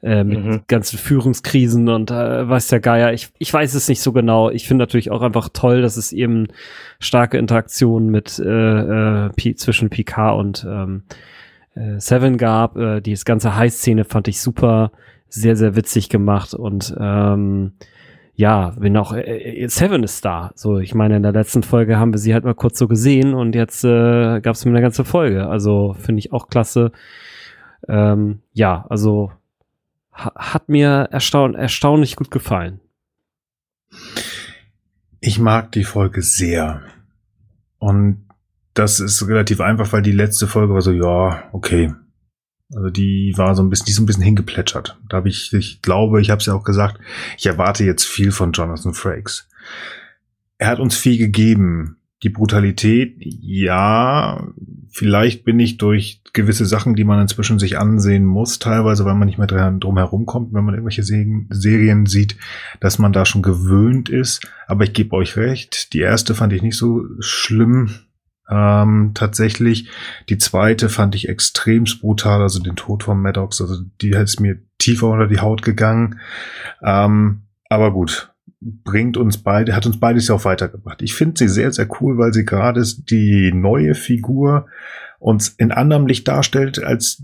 Äh, 0.00 0.22
mit 0.22 0.44
Mhm. 0.44 0.60
ganzen 0.68 0.96
Führungskrisen 0.96 1.88
und 1.88 2.12
äh, 2.12 2.48
weiß 2.48 2.68
der 2.68 2.78
Geier. 2.78 3.12
Ich, 3.12 3.30
ich 3.38 3.52
weiß 3.52 3.74
es 3.74 3.88
nicht 3.88 4.00
so 4.00 4.12
genau. 4.12 4.48
Ich 4.48 4.68
finde 4.68 4.82
natürlich 4.82 5.10
auch 5.10 5.22
einfach 5.22 5.48
toll, 5.52 5.82
dass 5.82 5.96
es 5.96 6.12
eben 6.12 6.46
starke 7.00 7.36
Interaktionen 7.36 8.08
mit 8.08 8.38
äh, 8.38 8.44
äh, 9.26 9.30
P 9.30 9.56
zwischen 9.56 9.90
Picard 9.90 10.38
und 10.38 10.64
ähm, 10.70 11.02
äh, 11.74 11.98
Seven 11.98 12.36
gab. 12.38 12.76
Äh, 12.76 13.00
die 13.00 13.14
ganze 13.24 13.56
High-Szene 13.56 14.04
fand 14.04 14.28
ich 14.28 14.40
super, 14.40 14.92
sehr, 15.28 15.56
sehr 15.56 15.74
witzig 15.74 16.08
gemacht 16.08 16.54
und 16.54 16.94
ähm, 17.00 17.72
ja, 18.36 18.74
wenn 18.78 18.96
auch 18.96 19.12
äh, 19.12 19.64
äh, 19.64 19.68
Seven 19.68 20.04
ist 20.04 20.24
da. 20.24 20.52
So, 20.54 20.78
ich 20.78 20.94
meine, 20.94 21.16
in 21.16 21.24
der 21.24 21.32
letzten 21.32 21.64
Folge 21.64 21.98
haben 21.98 22.12
wir 22.14 22.18
sie 22.18 22.34
halt 22.34 22.44
mal 22.44 22.54
kurz 22.54 22.78
so 22.78 22.86
gesehen 22.86 23.34
und 23.34 23.56
jetzt 23.56 23.82
äh, 23.82 24.40
gab 24.40 24.54
es 24.54 24.64
mir 24.64 24.70
eine 24.70 24.80
ganze 24.80 25.04
Folge. 25.04 25.48
Also 25.48 25.96
finde 25.98 26.20
ich 26.20 26.32
auch 26.32 26.46
klasse. 26.48 26.92
Ähm, 27.88 28.42
ja, 28.52 28.86
also 28.88 29.32
hat 30.18 30.68
mir 30.68 31.08
erstaun 31.10 31.54
erstaunlich 31.54 32.16
gut 32.16 32.30
gefallen. 32.30 32.80
Ich 35.20 35.38
mag 35.38 35.72
die 35.72 35.84
Folge 35.84 36.22
sehr. 36.22 36.82
Und 37.78 38.26
das 38.74 39.00
ist 39.00 39.26
relativ 39.26 39.60
einfach, 39.60 39.92
weil 39.92 40.02
die 40.02 40.12
letzte 40.12 40.46
Folge 40.46 40.74
war 40.74 40.82
so, 40.82 40.92
ja, 40.92 41.48
okay. 41.52 41.92
Also 42.74 42.90
die 42.90 43.32
war 43.36 43.54
so 43.54 43.62
ein 43.62 43.70
bisschen, 43.70 43.86
die 43.86 43.92
ist 43.92 43.96
so 43.96 44.02
ein 44.02 44.06
bisschen 44.06 44.22
hingeplätschert. 44.22 44.98
Da 45.08 45.18
habe 45.18 45.28
ich, 45.28 45.52
ich 45.52 45.80
glaube, 45.82 46.20
ich 46.20 46.30
habe 46.30 46.40
es 46.40 46.46
ja 46.46 46.54
auch 46.54 46.64
gesagt, 46.64 47.00
ich 47.36 47.46
erwarte 47.46 47.84
jetzt 47.84 48.04
viel 48.04 48.30
von 48.30 48.52
Jonathan 48.52 48.94
Frakes. 48.94 49.48
Er 50.58 50.68
hat 50.68 50.80
uns 50.80 50.96
viel 50.96 51.18
gegeben. 51.18 51.97
Die 52.22 52.30
Brutalität, 52.30 53.16
ja, 53.20 54.48
vielleicht 54.90 55.44
bin 55.44 55.60
ich 55.60 55.78
durch 55.78 56.22
gewisse 56.32 56.66
Sachen, 56.66 56.96
die 56.96 57.04
man 57.04 57.20
inzwischen 57.20 57.60
sich 57.60 57.78
ansehen 57.78 58.24
muss, 58.24 58.58
teilweise, 58.58 59.04
weil 59.04 59.14
man 59.14 59.26
nicht 59.26 59.38
mehr 59.38 59.46
drum 59.46 59.98
herum 59.98 60.26
kommt, 60.26 60.52
wenn 60.52 60.64
man 60.64 60.74
irgendwelche 60.74 61.04
Serien, 61.04 61.46
Serien 61.50 62.06
sieht, 62.06 62.36
dass 62.80 62.98
man 62.98 63.12
da 63.12 63.24
schon 63.24 63.42
gewöhnt 63.42 64.08
ist. 64.08 64.44
Aber 64.66 64.84
ich 64.84 64.92
gebe 64.92 65.14
euch 65.14 65.36
recht, 65.36 65.92
die 65.92 66.00
erste 66.00 66.34
fand 66.34 66.52
ich 66.52 66.62
nicht 66.62 66.76
so 66.76 67.04
schlimm. 67.20 67.90
Ähm, 68.50 69.12
tatsächlich. 69.14 69.90
Die 70.28 70.38
zweite 70.38 70.88
fand 70.88 71.14
ich 71.14 71.28
extremst 71.28 72.00
brutal, 72.00 72.40
also 72.40 72.60
den 72.60 72.76
Tod 72.76 73.04
von 73.04 73.20
Maddox, 73.20 73.60
also 73.60 73.82
die 74.00 74.10
ist 74.10 74.40
mir 74.40 74.58
tiefer 74.78 75.08
unter 75.08 75.26
die 75.26 75.40
Haut 75.40 75.62
gegangen. 75.62 76.20
Ähm, 76.82 77.42
aber 77.68 77.92
gut, 77.92 78.27
bringt 78.60 79.16
uns 79.16 79.38
beide, 79.38 79.74
hat 79.74 79.86
uns 79.86 80.00
beides 80.00 80.28
ja 80.28 80.34
auch 80.34 80.44
weitergebracht. 80.44 81.02
Ich 81.02 81.14
finde 81.14 81.38
sie 81.38 81.48
sehr, 81.48 81.72
sehr 81.72 81.88
cool, 82.00 82.18
weil 82.18 82.32
sie 82.32 82.44
gerade 82.44 82.82
die 82.82 83.52
neue 83.52 83.94
Figur 83.94 84.66
uns 85.18 85.48
in 85.48 85.72
anderem 85.72 86.06
Licht 86.06 86.26
darstellt 86.26 86.82
als 86.82 87.22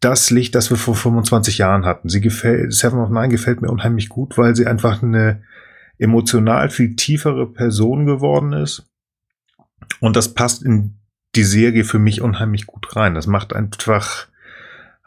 das 0.00 0.30
Licht, 0.30 0.54
das 0.54 0.70
wir 0.70 0.76
vor 0.76 0.94
25 0.94 1.58
Jahren 1.58 1.86
hatten. 1.86 2.08
Sie 2.08 2.20
gefällt, 2.20 2.74
Seven 2.74 2.98
of 2.98 3.10
Nine 3.10 3.28
gefällt 3.28 3.62
mir 3.62 3.70
unheimlich 3.70 4.08
gut, 4.08 4.36
weil 4.36 4.54
sie 4.54 4.66
einfach 4.66 5.02
eine 5.02 5.42
emotional 5.98 6.68
viel 6.68 6.94
tiefere 6.96 7.50
Person 7.50 8.04
geworden 8.04 8.52
ist. 8.52 8.86
Und 10.00 10.16
das 10.16 10.34
passt 10.34 10.62
in 10.62 10.98
die 11.34 11.44
Serie 11.44 11.84
für 11.84 11.98
mich 11.98 12.20
unheimlich 12.20 12.66
gut 12.66 12.94
rein. 12.96 13.14
Das 13.14 13.26
macht 13.26 13.54
einfach 13.54 14.28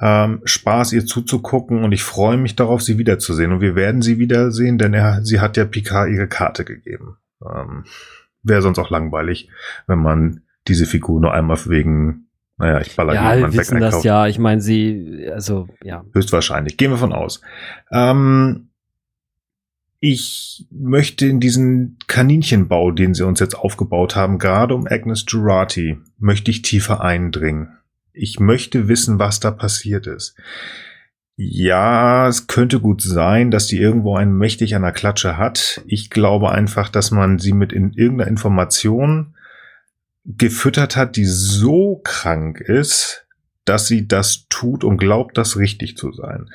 ähm, 0.01 0.41
Spaß, 0.45 0.93
ihr 0.93 1.05
zuzugucken 1.05 1.83
und 1.83 1.91
ich 1.91 2.03
freue 2.03 2.37
mich 2.37 2.55
darauf, 2.55 2.81
sie 2.81 2.97
wiederzusehen. 2.97 3.51
Und 3.51 3.61
wir 3.61 3.75
werden 3.75 4.01
sie 4.01 4.17
wiedersehen, 4.17 4.77
denn 4.77 4.93
er, 4.93 5.23
sie 5.23 5.39
hat 5.39 5.57
ja 5.57 5.65
Picard 5.65 6.09
ihre 6.09 6.27
Karte 6.27 6.63
gegeben. 6.65 7.17
Ähm, 7.43 7.83
Wäre 8.41 8.61
sonst 8.61 8.79
auch 8.79 8.89
langweilig, 8.89 9.49
wenn 9.87 9.99
man 9.99 10.43
diese 10.67 10.85
Figur 10.85 11.19
nur 11.19 11.33
einmal 11.33 11.57
wegen, 11.65 12.27
naja, 12.57 12.79
ich 12.79 12.95
baller 12.95 13.13
Ja, 13.13 13.29
wir 13.29 13.35
jemanden 13.35 13.57
wissen 13.57 13.79
das 13.79 13.95
einkauft. 13.95 14.05
ja. 14.05 14.27
Ich 14.27 14.39
meine, 14.39 14.61
sie, 14.61 15.27
also 15.33 15.67
ja. 15.83 16.05
Höchstwahrscheinlich. 16.13 16.77
Gehen 16.77 16.91
wir 16.91 16.97
von 16.97 17.11
aus. 17.11 17.41
Ähm, 17.91 18.69
ich 19.99 20.65
möchte 20.71 21.25
in 21.27 21.41
diesen 21.41 21.97
Kaninchenbau, 22.07 22.91
den 22.91 23.13
sie 23.13 23.25
uns 23.25 23.41
jetzt 23.41 23.55
aufgebaut 23.55 24.15
haben, 24.15 24.37
gerade 24.39 24.73
um 24.73 24.87
Agnes 24.87 25.25
Jurati, 25.27 25.97
möchte 26.17 26.51
ich 26.51 26.61
tiefer 26.61 27.01
eindringen. 27.01 27.78
Ich 28.19 28.39
möchte 28.39 28.87
wissen, 28.87 29.19
was 29.19 29.39
da 29.39 29.51
passiert 29.51 30.07
ist. 30.07 30.35
Ja, 31.35 32.27
es 32.27 32.47
könnte 32.47 32.81
gut 32.81 33.01
sein, 33.01 33.49
dass 33.49 33.67
die 33.67 33.77
irgendwo 33.77 34.15
einen 34.17 34.37
mächtig 34.37 34.75
an 34.75 34.81
der 34.81 34.91
Klatsche 34.91 35.37
hat. 35.37 35.81
Ich 35.87 36.09
glaube 36.09 36.51
einfach, 36.51 36.89
dass 36.89 37.11
man 37.11 37.39
sie 37.39 37.53
mit 37.53 37.71
in 37.71 37.93
irgendeiner 37.93 38.29
Information 38.29 39.35
gefüttert 40.25 40.97
hat, 40.97 41.15
die 41.15 41.25
so 41.25 42.01
krank 42.03 42.59
ist, 42.59 43.25
dass 43.63 43.87
sie 43.87 44.07
das 44.07 44.47
tut 44.49 44.83
und 44.83 44.97
glaubt, 44.97 45.37
das 45.37 45.55
richtig 45.55 45.95
zu 45.95 46.11
sein. 46.11 46.49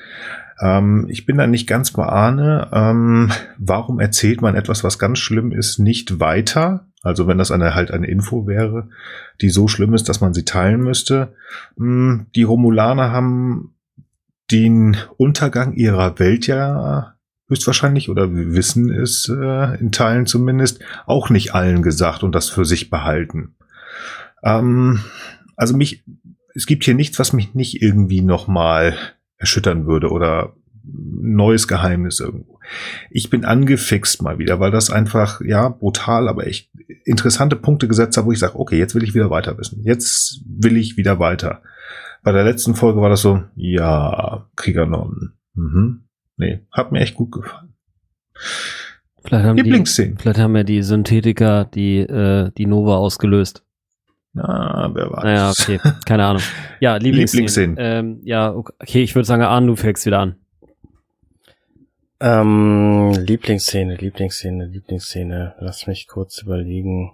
Ähm, 0.61 1.07
ich 1.09 1.25
bin 1.25 1.37
da 1.37 1.47
nicht 1.47 1.67
ganz 1.67 1.91
bei 1.91 2.05
Arne. 2.05 2.69
Ähm, 2.71 3.31
warum 3.57 3.99
erzählt 3.99 4.41
man 4.41 4.55
etwas, 4.55 4.83
was 4.83 4.99
ganz 4.99 5.19
schlimm 5.19 5.51
ist, 5.51 5.79
nicht 5.79 6.19
weiter? 6.19 6.85
Also 7.05 7.27
wenn 7.27 7.37
das 7.37 7.51
eine 7.51 7.75
halt 7.75 7.91
eine 7.91 8.07
Info 8.07 8.47
wäre, 8.47 8.89
die 9.39 9.49
so 9.49 9.67
schlimm 9.67 9.93
ist, 9.93 10.09
dass 10.09 10.21
man 10.21 10.33
sie 10.33 10.43
teilen 10.43 10.81
müsste. 10.81 11.35
Hm, 11.77 12.25
die 12.35 12.43
Romulaner 12.43 13.11
haben 13.11 13.75
den 14.51 14.97
Untergang 15.17 15.73
ihrer 15.73 16.17
Welt 16.17 16.47
ja 16.47 17.15
höchstwahrscheinlich 17.47 18.09
oder 18.09 18.33
wir 18.33 18.53
wissen 18.53 18.91
es 18.91 19.29
äh, 19.29 19.79
in 19.79 19.91
Teilen 19.91 20.25
zumindest 20.25 20.79
auch 21.05 21.29
nicht 21.29 21.53
allen 21.53 21.83
gesagt 21.83 22.23
und 22.23 22.33
das 22.33 22.49
für 22.49 22.65
sich 22.65 22.89
behalten. 22.89 23.55
Ähm, 24.43 24.99
also 25.55 25.77
mich, 25.77 26.03
es 26.55 26.65
gibt 26.65 26.85
hier 26.85 26.95
nichts, 26.95 27.19
was 27.19 27.33
mich 27.33 27.53
nicht 27.53 27.83
irgendwie 27.83 28.21
nochmal 28.21 28.95
erschüttern 29.37 29.85
würde 29.85 30.09
oder 30.09 30.55
neues 30.87 31.67
Geheimnis 31.67 32.19
irgendwo. 32.19 32.59
Ich 33.09 33.29
bin 33.29 33.45
angefixt 33.45 34.21
mal 34.21 34.39
wieder, 34.39 34.59
weil 34.59 34.71
das 34.71 34.89
einfach, 34.89 35.41
ja, 35.41 35.69
brutal, 35.69 36.27
aber 36.27 36.47
echt 36.47 36.69
interessante 37.03 37.55
Punkte 37.55 37.87
gesetzt 37.87 38.17
hat, 38.17 38.25
wo 38.25 38.31
ich 38.31 38.39
sage, 38.39 38.59
okay, 38.59 38.77
jetzt 38.77 38.95
will 38.95 39.03
ich 39.03 39.13
wieder 39.13 39.29
weiter 39.29 39.57
wissen. 39.57 39.83
Jetzt 39.83 40.41
will 40.47 40.77
ich 40.77 40.97
wieder 40.97 41.19
weiter. 41.19 41.61
Bei 42.23 42.31
der 42.31 42.43
letzten 42.43 42.75
Folge 42.75 43.01
war 43.01 43.09
das 43.09 43.21
so, 43.21 43.43
ja, 43.55 44.47
Kriegernonnen. 44.55 45.33
Mhm. 45.53 46.05
Nee, 46.37 46.65
hat 46.71 46.91
mir 46.91 46.99
echt 46.99 47.15
gut 47.15 47.31
gefallen. 47.31 47.73
Vielleicht 49.23 49.45
haben, 49.45 49.57
die, 49.57 49.63
Lieblingsszenen. 49.63 50.17
vielleicht 50.17 50.39
haben 50.39 50.55
ja 50.55 50.63
die 50.63 50.83
Synthetiker 50.83 51.65
die, 51.65 51.99
äh, 51.99 52.51
die 52.57 52.67
Nova 52.67 52.97
ausgelöst. 52.97 53.63
Na, 54.33 54.91
wer 54.93 55.11
weiß. 55.11 55.23
Naja, 55.23 55.49
okay, 55.49 55.79
keine 56.05 56.25
Ahnung. 56.25 56.43
Ja, 56.79 56.95
Lieblingsszenen. 56.97 57.75
Lieblingsszenen. 57.75 57.75
Ähm, 57.79 58.19
ja, 58.23 58.53
okay, 58.53 59.01
ich 59.01 59.15
würde 59.15 59.25
sagen, 59.25 59.41
Arne, 59.43 59.67
du 59.67 59.75
fängst 59.75 60.05
wieder 60.05 60.19
an. 60.19 60.35
Ähm, 62.19 63.11
Lieblingsszene, 63.11 63.95
Lieblingsszene, 63.95 64.65
Lieblingsszene. 64.65 65.55
Lass 65.59 65.87
mich 65.87 66.07
kurz 66.07 66.41
überlegen. 66.41 67.13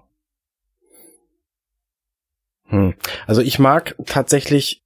Hm. 2.65 2.93
Also 3.27 3.41
ich 3.41 3.59
mag 3.59 3.95
tatsächlich 4.05 4.83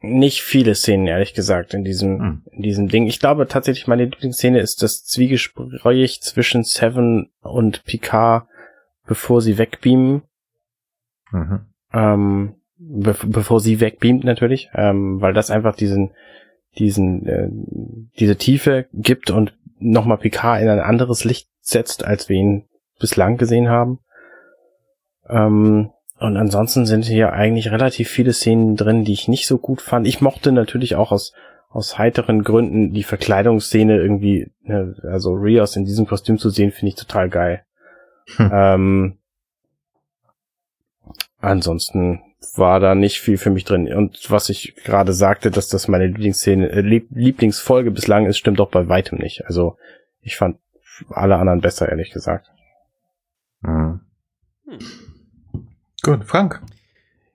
nicht 0.00 0.42
viele 0.42 0.74
Szenen, 0.74 1.08
ehrlich 1.08 1.34
gesagt, 1.34 1.74
in 1.74 1.84
diesem, 1.84 2.20
Hm. 2.20 2.42
in 2.52 2.62
diesem 2.62 2.88
Ding. 2.88 3.06
Ich 3.06 3.18
glaube 3.18 3.48
tatsächlich, 3.48 3.86
meine 3.86 4.04
Lieblingsszene 4.04 4.60
ist 4.60 4.82
das 4.82 5.04
Zwiegespräch 5.04 6.20
zwischen 6.22 6.62
Seven 6.62 7.30
und 7.40 7.84
Picard, 7.84 8.46
bevor 9.06 9.40
sie 9.40 9.58
wegbeamen. 9.58 10.22
Mhm. 11.30 11.60
ähm, 11.92 12.54
be 12.78 13.14
bevor 13.26 13.60
sie 13.60 13.80
wegbeamt 13.80 14.24
natürlich, 14.24 14.70
ähm, 14.74 15.20
weil 15.20 15.34
das 15.34 15.50
einfach 15.50 15.74
diesen, 15.76 16.12
diesen, 16.78 17.26
äh, 17.26 17.48
diese 18.18 18.36
Tiefe 18.36 18.86
gibt 18.92 19.30
und 19.30 19.54
nochmal 19.78 20.18
Picard 20.18 20.62
in 20.62 20.68
ein 20.68 20.80
anderes 20.80 21.24
Licht 21.24 21.48
setzt, 21.60 22.04
als 22.04 22.28
wir 22.28 22.36
ihn 22.36 22.64
bislang 22.98 23.36
gesehen 23.36 23.68
haben. 23.68 24.00
Ähm, 25.28 25.90
und 26.18 26.36
ansonsten 26.36 26.84
sind 26.84 27.04
hier 27.04 27.32
eigentlich 27.32 27.70
relativ 27.70 28.08
viele 28.08 28.32
Szenen 28.32 28.74
drin, 28.74 29.04
die 29.04 29.12
ich 29.12 29.28
nicht 29.28 29.46
so 29.46 29.58
gut 29.58 29.80
fand. 29.80 30.06
Ich 30.06 30.20
mochte 30.20 30.50
natürlich 30.50 30.96
auch 30.96 31.12
aus 31.12 31.32
aus 31.70 31.98
heiteren 31.98 32.44
Gründen 32.44 32.92
die 32.92 33.02
Verkleidungsszene 33.02 33.96
irgendwie, 33.96 34.50
ne, 34.62 34.94
also 35.02 35.32
Rios 35.32 35.76
in 35.76 35.84
diesem 35.84 36.06
Kostüm 36.06 36.38
zu 36.38 36.50
sehen, 36.50 36.72
finde 36.72 36.88
ich 36.88 36.94
total 36.94 37.28
geil. 37.28 37.62
Hm. 38.36 38.50
Ähm, 38.52 39.17
ansonsten 41.38 42.20
war 42.54 42.80
da 42.80 42.94
nicht 42.94 43.20
viel 43.20 43.36
für 43.36 43.50
mich 43.50 43.64
drin. 43.64 43.92
Und 43.92 44.30
was 44.30 44.48
ich 44.48 44.74
gerade 44.84 45.12
sagte, 45.12 45.50
dass 45.50 45.68
das 45.68 45.88
meine 45.88 46.06
Lieblingsszene, 46.06 46.68
äh, 46.70 46.80
Lieb 46.80 47.08
Lieblingsfolge 47.10 47.90
bislang 47.90 48.26
ist, 48.26 48.38
stimmt 48.38 48.58
doch 48.58 48.70
bei 48.70 48.88
weitem 48.88 49.18
nicht. 49.18 49.44
Also 49.46 49.76
ich 50.22 50.36
fand 50.36 50.58
alle 51.10 51.36
anderen 51.36 51.60
besser, 51.60 51.88
ehrlich 51.88 52.10
gesagt. 52.10 52.48
Mhm. 53.62 54.00
Gut, 56.02 56.24
Frank. 56.24 56.62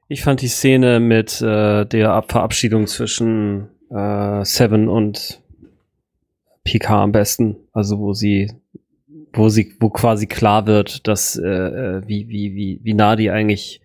Ich 0.07 0.23
fand 0.23 0.41
die 0.41 0.48
Szene 0.48 0.99
mit 0.99 1.41
äh, 1.41 1.85
der 1.85 2.11
Ab 2.11 2.32
Verabschiedung 2.32 2.88
zwischen 2.88 3.69
äh, 3.90 4.43
Seven 4.45 4.88
und 4.88 5.41
Picard 6.64 7.03
am 7.03 7.11
besten. 7.11 7.57
Also 7.73 7.99
wo 7.99 8.14
sie, 8.14 8.51
wo 9.33 9.49
sie, 9.49 9.75
wo 9.80 9.90
quasi 9.90 10.27
klar 10.27 10.65
wird, 10.65 11.07
dass 11.07 11.35
äh, 11.35 11.48
äh, 11.48 12.07
wie, 12.07 12.27
wie, 12.30 12.56
wie, 12.56 12.80
wie 12.83 12.93
nah 12.93 13.15
die 13.15 13.32
eigentlich 13.32 13.82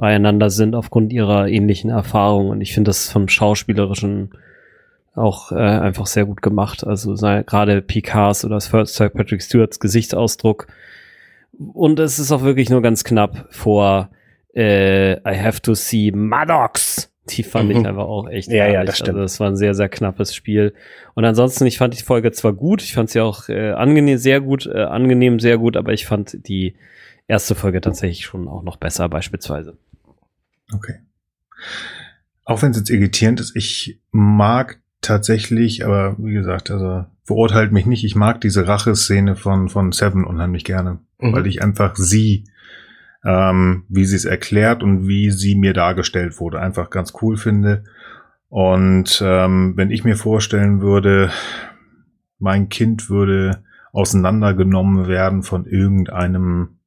beieinander 0.00 0.50
sind 0.50 0.74
aufgrund 0.74 1.12
ihrer 1.12 1.46
ähnlichen 1.46 1.90
Erfahrungen. 1.90 2.50
Und 2.50 2.60
ich 2.60 2.72
finde 2.74 2.88
das 2.88 3.10
vom 3.10 3.28
Schauspielerischen 3.28 4.30
auch 5.14 5.52
äh, 5.52 5.56
einfach 5.56 6.06
sehr 6.06 6.24
gut 6.24 6.42
gemacht. 6.42 6.84
Also 6.86 7.14
gerade 7.14 7.82
Picards 7.82 8.44
oder 8.44 8.58
Sir 8.60 9.10
Patrick 9.10 9.42
Stewarts 9.42 9.78
Gesichtsausdruck. 9.78 10.66
Und 11.58 11.98
es 12.00 12.18
ist 12.18 12.32
auch 12.32 12.42
wirklich 12.42 12.70
nur 12.70 12.80
ganz 12.82 13.04
knapp 13.04 13.46
vor 13.50 14.08
äh, 14.54 15.12
I 15.18 15.38
have 15.38 15.60
to 15.62 15.74
see 15.74 16.10
Maddox. 16.10 17.12
Die 17.28 17.42
fand 17.42 17.70
ich 17.70 17.76
Mhm. 17.78 17.86
einfach 17.86 18.04
auch 18.06 18.28
echt 18.28 18.48
Ja, 18.50 18.66
ja, 18.66 18.82
das 18.82 18.96
stimmt. 18.96 19.10
Also 19.10 19.20
das 19.20 19.38
war 19.40 19.48
ein 19.48 19.56
sehr, 19.56 19.74
sehr 19.74 19.88
knappes 19.88 20.34
Spiel. 20.34 20.72
Und 21.14 21.24
ansonsten, 21.24 21.66
ich 21.66 21.78
fand 21.78 21.96
die 21.96 22.02
Folge 22.02 22.32
zwar 22.32 22.52
gut, 22.54 22.82
ich 22.82 22.94
fand 22.94 23.10
sie 23.10 23.20
auch 23.20 23.48
äh, 23.48 23.72
angenehm, 23.72 24.16
sehr 24.18 24.40
gut, 24.40 24.66
äh, 24.66 24.82
angenehm, 24.82 25.38
sehr 25.38 25.58
gut, 25.58 25.76
aber 25.76 25.92
ich 25.92 26.06
fand 26.06 26.48
die 26.48 26.74
erste 27.28 27.54
Folge 27.54 27.80
tatsächlich 27.80 28.24
schon 28.24 28.48
auch 28.48 28.62
noch 28.62 28.76
besser, 28.78 29.08
beispielsweise. 29.08 29.76
Okay. 30.74 31.00
Auch 32.44 32.62
wenn 32.62 32.70
es 32.72 32.78
jetzt 32.78 32.90
irritierend 32.90 33.40
ist, 33.40 33.54
ich 33.54 34.00
mag 34.10 34.80
tatsächlich, 35.00 35.84
aber 35.84 36.16
wie 36.18 36.32
gesagt, 36.32 36.70
also 36.70 37.04
verurteilt 37.24 37.72
mich 37.72 37.86
nicht, 37.86 38.04
ich 38.04 38.16
mag 38.16 38.40
diese 38.40 38.66
Racheszene 38.66 39.36
von, 39.36 39.68
von 39.68 39.92
Seven 39.92 40.24
unheimlich 40.24 40.64
gerne, 40.64 40.98
Mhm. 41.20 41.32
weil 41.32 41.46
ich 41.46 41.62
einfach 41.62 41.96
sie, 41.96 42.44
ähm, 43.24 43.84
wie 43.88 44.04
sie 44.04 44.16
es 44.16 44.24
erklärt 44.24 44.82
und 44.82 45.06
wie 45.06 45.30
sie 45.30 45.54
mir 45.54 45.72
dargestellt 45.74 46.40
wurde, 46.40 46.60
einfach 46.60 46.90
ganz 46.90 47.12
cool 47.22 47.36
finde. 47.36 47.84
Und 48.48 49.22
ähm, 49.24 49.74
wenn 49.76 49.90
ich 49.90 50.02
mir 50.04 50.16
vorstellen 50.16 50.80
würde, 50.80 51.30
mein 52.38 52.68
Kind 52.68 53.08
würde 53.10 53.62
auseinandergenommen 53.92 55.06
werden 55.06 55.42
von 55.42 55.66
irgendeinem 55.66 56.79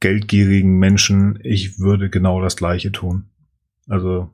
geldgierigen 0.00 0.78
Menschen, 0.78 1.38
ich 1.42 1.78
würde 1.78 2.08
genau 2.10 2.40
das 2.40 2.56
Gleiche 2.56 2.92
tun. 2.92 3.26
Also 3.88 4.30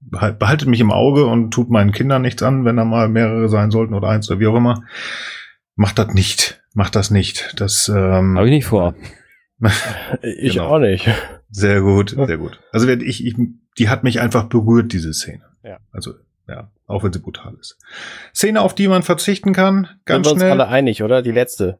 behal- 0.00 0.32
behaltet 0.32 0.68
mich 0.68 0.80
im 0.80 0.90
Auge 0.90 1.26
und 1.26 1.50
tut 1.52 1.70
meinen 1.70 1.92
Kindern 1.92 2.22
nichts 2.22 2.42
an, 2.42 2.64
wenn 2.64 2.76
da 2.76 2.84
mal 2.84 3.08
mehrere 3.08 3.48
sein 3.48 3.70
sollten 3.70 3.94
oder 3.94 4.08
eins 4.08 4.30
oder 4.30 4.40
wie 4.40 4.46
auch 4.46 4.56
immer. 4.56 4.84
Macht 5.74 5.98
das 5.98 6.14
nicht. 6.14 6.62
Macht 6.74 6.96
das 6.96 7.10
nicht. 7.10 7.54
Das 7.58 7.88
ähm, 7.88 8.36
Habe 8.36 8.46
ich 8.48 8.54
nicht 8.54 8.66
vor. 8.66 8.94
Ich 10.22 10.54
Genau. 10.54 10.66
auch 10.66 10.78
nicht. 10.80 11.08
sehr 11.50 11.82
gut, 11.82 12.10
sehr 12.10 12.36
gut. 12.36 12.58
Also 12.72 12.88
ich, 12.88 13.24
ich, 13.24 13.36
die 13.78 13.88
hat 13.88 14.02
mich 14.02 14.20
einfach 14.20 14.44
berührt, 14.48 14.92
diese 14.92 15.12
Szene. 15.14 15.42
Ja. 15.62 15.78
Also 15.92 16.14
ja, 16.48 16.72
auch 16.88 17.04
wenn 17.04 17.12
sie 17.12 17.20
brutal 17.20 17.54
ist. 17.60 17.78
Szene, 18.34 18.60
auf 18.60 18.74
die 18.74 18.88
man 18.88 19.04
verzichten 19.04 19.52
kann, 19.52 19.84
Sind 19.84 20.04
ganz 20.04 20.26
wir 20.26 20.32
uns 20.32 20.40
schnell, 20.40 20.50
alle 20.50 20.66
einig, 20.66 21.04
oder? 21.04 21.22
Die 21.22 21.30
letzte. 21.30 21.78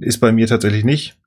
Ist 0.00 0.18
bei 0.18 0.32
mir 0.32 0.46
tatsächlich 0.46 0.84
nicht. 0.84 1.18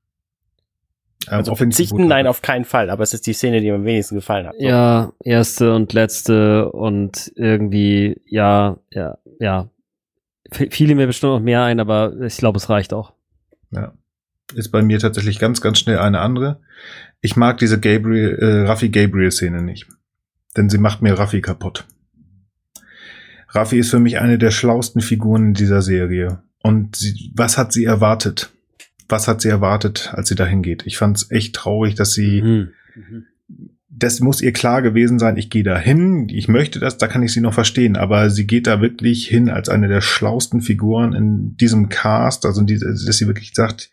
Ähm, 1.28 1.40
Also 1.40 1.56
verzichten, 1.56 2.08
nein, 2.08 2.28
auf 2.28 2.42
keinen 2.42 2.66
Fall. 2.66 2.90
Aber 2.90 3.04
es 3.04 3.14
ist 3.14 3.28
die 3.28 3.34
Szene, 3.34 3.62
die 3.62 3.68
mir 3.68 3.76
am 3.76 3.86
wenigsten 3.86 4.16
gefallen 4.16 4.48
hat. 4.48 4.56
So. 4.58 4.66
Ja, 4.66 5.12
erste 5.24 5.74
und 5.74 5.94
letzte 5.94 6.72
und 6.72 7.32
irgendwie, 7.36 8.22
ja, 8.26 8.78
ja, 8.92 9.18
ja. 9.40 9.70
V 10.52 10.66
viele 10.70 10.96
mir 10.96 11.08
bestimmt 11.08 11.34
noch 11.34 11.42
mehr 11.42 11.64
ein, 11.64 11.80
aber 11.80 12.20
ich 12.22 12.38
glaube, 12.38 12.58
es 12.58 12.70
reicht 12.70 12.94
auch. 12.94 13.14
Ja. 13.72 13.94
Ist 14.56 14.70
bei 14.70 14.82
mir 14.82 15.00
tatsächlich 15.00 15.40
ganz, 15.40 15.60
ganz 15.60 15.80
schnell 15.80 16.00
eine 16.00 16.20
andere. 16.20 16.62
Ich 17.20 17.36
mag 17.36 17.58
diese 17.58 17.80
Gabriel, 17.80 18.38
äh, 18.40 18.68
Raffi 18.68 18.90
Gabriel-Szene 18.90 19.62
nicht. 19.62 19.88
Denn 20.56 20.70
sie 20.70 20.78
macht 20.78 21.02
mir 21.02 21.20
Raffi 21.20 21.42
kaputt. 21.42 21.86
Raffi 23.50 23.80
ist 23.80 23.92
für 23.92 24.00
mich 24.00 24.20
eine 24.20 24.38
der 24.38 24.52
schlausten 24.52 25.02
Figuren 25.02 25.48
in 25.48 25.54
dieser 25.54 25.82
Serie. 25.82 26.42
Und 26.62 26.96
sie, 26.96 27.32
was 27.36 27.58
hat 27.58 27.72
sie 27.74 27.86
erwartet? 27.86 28.52
Was 29.10 29.28
hat 29.28 29.42
sie 29.42 29.50
erwartet, 29.50 30.12
als 30.14 30.28
sie 30.30 30.36
dahin 30.36 30.62
geht? 30.62 30.86
Ich 30.86 30.98
fand 30.98 31.18
es 31.18 31.32
echt 31.32 31.56
traurig, 31.56 31.96
dass 31.96 32.14
sie 32.14 32.42
Mhm. 32.42 32.70
Mhm. 32.96 33.26
das 33.90 34.20
muss 34.20 34.42
ihr 34.42 34.52
klar 34.54 34.82
gewesen 34.82 35.18
sein, 35.18 35.38
ich 35.38 35.50
gehe 35.50 35.64
da 35.64 35.78
hin, 35.80 36.30
ich 36.30 36.48
möchte 36.48 36.80
das, 36.80 36.98
da 36.98 37.08
kann 37.08 37.24
ich 37.24 37.32
sie 37.34 37.42
noch 37.42 37.54
verstehen, 37.54 37.96
aber 37.96 38.30
sie 38.30 38.46
geht 38.46 38.68
da 38.68 38.82
wirklich 38.82 39.28
hin 39.28 39.50
als 39.50 39.70
eine 39.70 39.88
der 39.88 40.02
schlausten 40.02 40.62
Figuren 40.62 41.14
in 41.14 41.56
diesem 41.58 41.90
Cast, 41.90 42.46
also 42.46 42.62
die, 42.62 42.78
dass 42.78 43.18
sie 43.18 43.28
wirklich 43.28 43.54
sagt, 43.56 43.90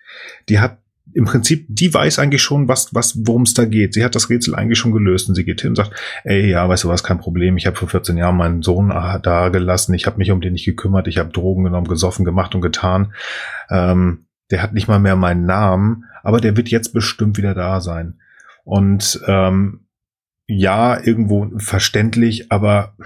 die 0.48 0.58
hat 0.58 0.78
im 1.14 1.24
Prinzip, 1.24 1.66
die 1.68 1.94
weiß 1.94 2.18
eigentlich 2.18 2.42
schon, 2.42 2.66
was, 2.66 2.92
was, 2.92 3.26
worum 3.26 3.42
es 3.42 3.54
da 3.54 3.64
geht. 3.64 3.94
Sie 3.94 4.04
hat 4.04 4.14
das 4.14 4.28
Rätsel 4.28 4.54
eigentlich 4.54 4.78
schon 4.78 4.92
gelöst 4.92 5.28
und 5.28 5.36
sie 5.36 5.44
geht 5.44 5.60
hin 5.60 5.70
und 5.70 5.76
sagt, 5.76 5.92
ey, 6.24 6.50
ja, 6.50 6.68
weißt 6.68 6.84
du 6.84 6.88
was, 6.88 7.04
kein 7.04 7.18
Problem. 7.18 7.56
Ich 7.56 7.66
habe 7.66 7.76
vor 7.76 7.88
14 7.88 8.16
Jahren 8.16 8.36
meinen 8.36 8.62
Sohn 8.62 8.90
ah, 8.90 9.18
da 9.20 9.48
gelassen. 9.48 9.94
Ich 9.94 10.06
habe 10.06 10.18
mich 10.18 10.32
um 10.32 10.40
den 10.40 10.54
nicht 10.54 10.64
gekümmert. 10.64 11.06
Ich 11.06 11.18
habe 11.18 11.30
Drogen 11.30 11.64
genommen, 11.64 11.86
gesoffen, 11.86 12.24
gemacht 12.24 12.54
und 12.54 12.62
getan. 12.62 13.14
Ähm, 13.70 14.26
der 14.50 14.60
hat 14.60 14.74
nicht 14.74 14.88
mal 14.88 14.98
mehr 14.98 15.16
meinen 15.16 15.46
Namen, 15.46 16.04
aber 16.22 16.40
der 16.40 16.56
wird 16.56 16.68
jetzt 16.68 16.92
bestimmt 16.92 17.38
wieder 17.38 17.54
da 17.54 17.80
sein. 17.80 18.18
Und 18.64 19.20
ähm, 19.26 19.86
ja, 20.46 21.00
irgendwo 21.00 21.50
verständlich, 21.58 22.50
aber 22.50 22.96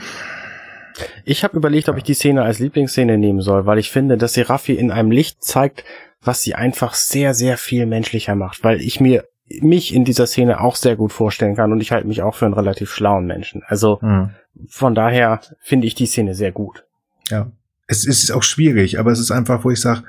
Ich 1.25 1.45
habe 1.45 1.57
überlegt, 1.57 1.89
ob 1.89 1.97
ich 1.97 2.03
die 2.03 2.15
Szene 2.15 2.43
als 2.43 2.59
Lieblingsszene 2.59 3.19
nehmen 3.19 3.41
soll, 3.41 3.67
weil 3.67 3.79
ich 3.79 3.91
finde, 3.91 4.17
dass 4.17 4.35
sie 4.35 4.43
Raffi 4.43 4.75
in 4.75 4.91
einem 4.91 5.11
Licht 5.11 5.43
zeigt, 5.43 5.85
was 6.23 6.43
sie 6.43 6.55
einfach 6.55 6.95
sehr, 6.95 7.35
sehr 7.35 7.57
viel 7.57 7.87
menschlicher 7.87 8.35
macht, 8.35 8.65
weil 8.65 8.81
ich 8.81 9.01
mir 9.01 9.25
mich 9.61 9.95
in 9.95 10.05
dieser 10.05 10.27
Szene 10.27 10.61
auch 10.61 10.77
sehr 10.77 10.95
gut 10.95 11.13
vorstellen 11.13 11.57
kann 11.57 11.73
und 11.73 11.81
ich 11.81 11.91
halte 11.91 12.07
mich 12.07 12.23
auch 12.23 12.35
für 12.35 12.45
einen 12.45 12.55
relativ 12.55 12.93
schlauen 12.93 13.27
Menschen. 13.27 13.63
Also 13.67 13.99
hm, 14.03 14.31
von 14.69 14.95
daher 14.95 15.41
finde 15.61 15.87
ich 15.87 15.95
die 15.95 16.07
Szene 16.07 16.35
sehr 16.35 16.53
gut. 16.53 16.85
ja, 17.31 17.51
es 17.89 18.05
ist 18.05 18.31
auch 18.31 18.43
schwierig, 18.43 18.99
aber 18.99 19.11
es 19.11 19.19
ist 19.19 19.31
einfach, 19.31 19.65
wo 19.65 19.71
ich 19.71 19.81
sage, 19.81 20.05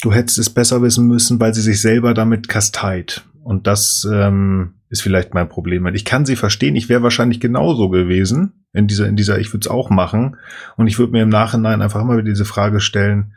du 0.00 0.12
hättest 0.12 0.38
es 0.38 0.50
besser 0.50 0.82
wissen 0.82 1.06
müssen, 1.06 1.38
weil 1.38 1.54
sie 1.54 1.60
sich 1.60 1.80
selber 1.80 2.14
damit 2.14 2.48
kasteit. 2.48 3.24
Und 3.44 3.66
das 3.66 4.08
ähm, 4.10 4.74
ist 4.90 5.02
vielleicht 5.02 5.32
mein 5.34 5.48
Problem. 5.48 5.86
Ich 5.94 6.04
kann 6.04 6.26
sie 6.26 6.36
verstehen. 6.36 6.76
Ich 6.76 6.88
wäre 6.88 7.02
wahrscheinlich 7.02 7.40
genauso 7.40 7.88
gewesen 7.88 8.64
in 8.72 8.86
dieser, 8.86 9.06
in 9.06 9.16
dieser. 9.16 9.38
Ich 9.38 9.52
würde 9.52 9.64
es 9.64 9.70
auch 9.70 9.88
machen. 9.90 10.36
Und 10.76 10.86
ich 10.88 10.98
würde 10.98 11.12
mir 11.12 11.22
im 11.22 11.28
Nachhinein 11.28 11.80
einfach 11.80 12.00
immer 12.02 12.14
wieder 12.18 12.28
diese 12.30 12.44
Frage 12.44 12.80
stellen: 12.80 13.34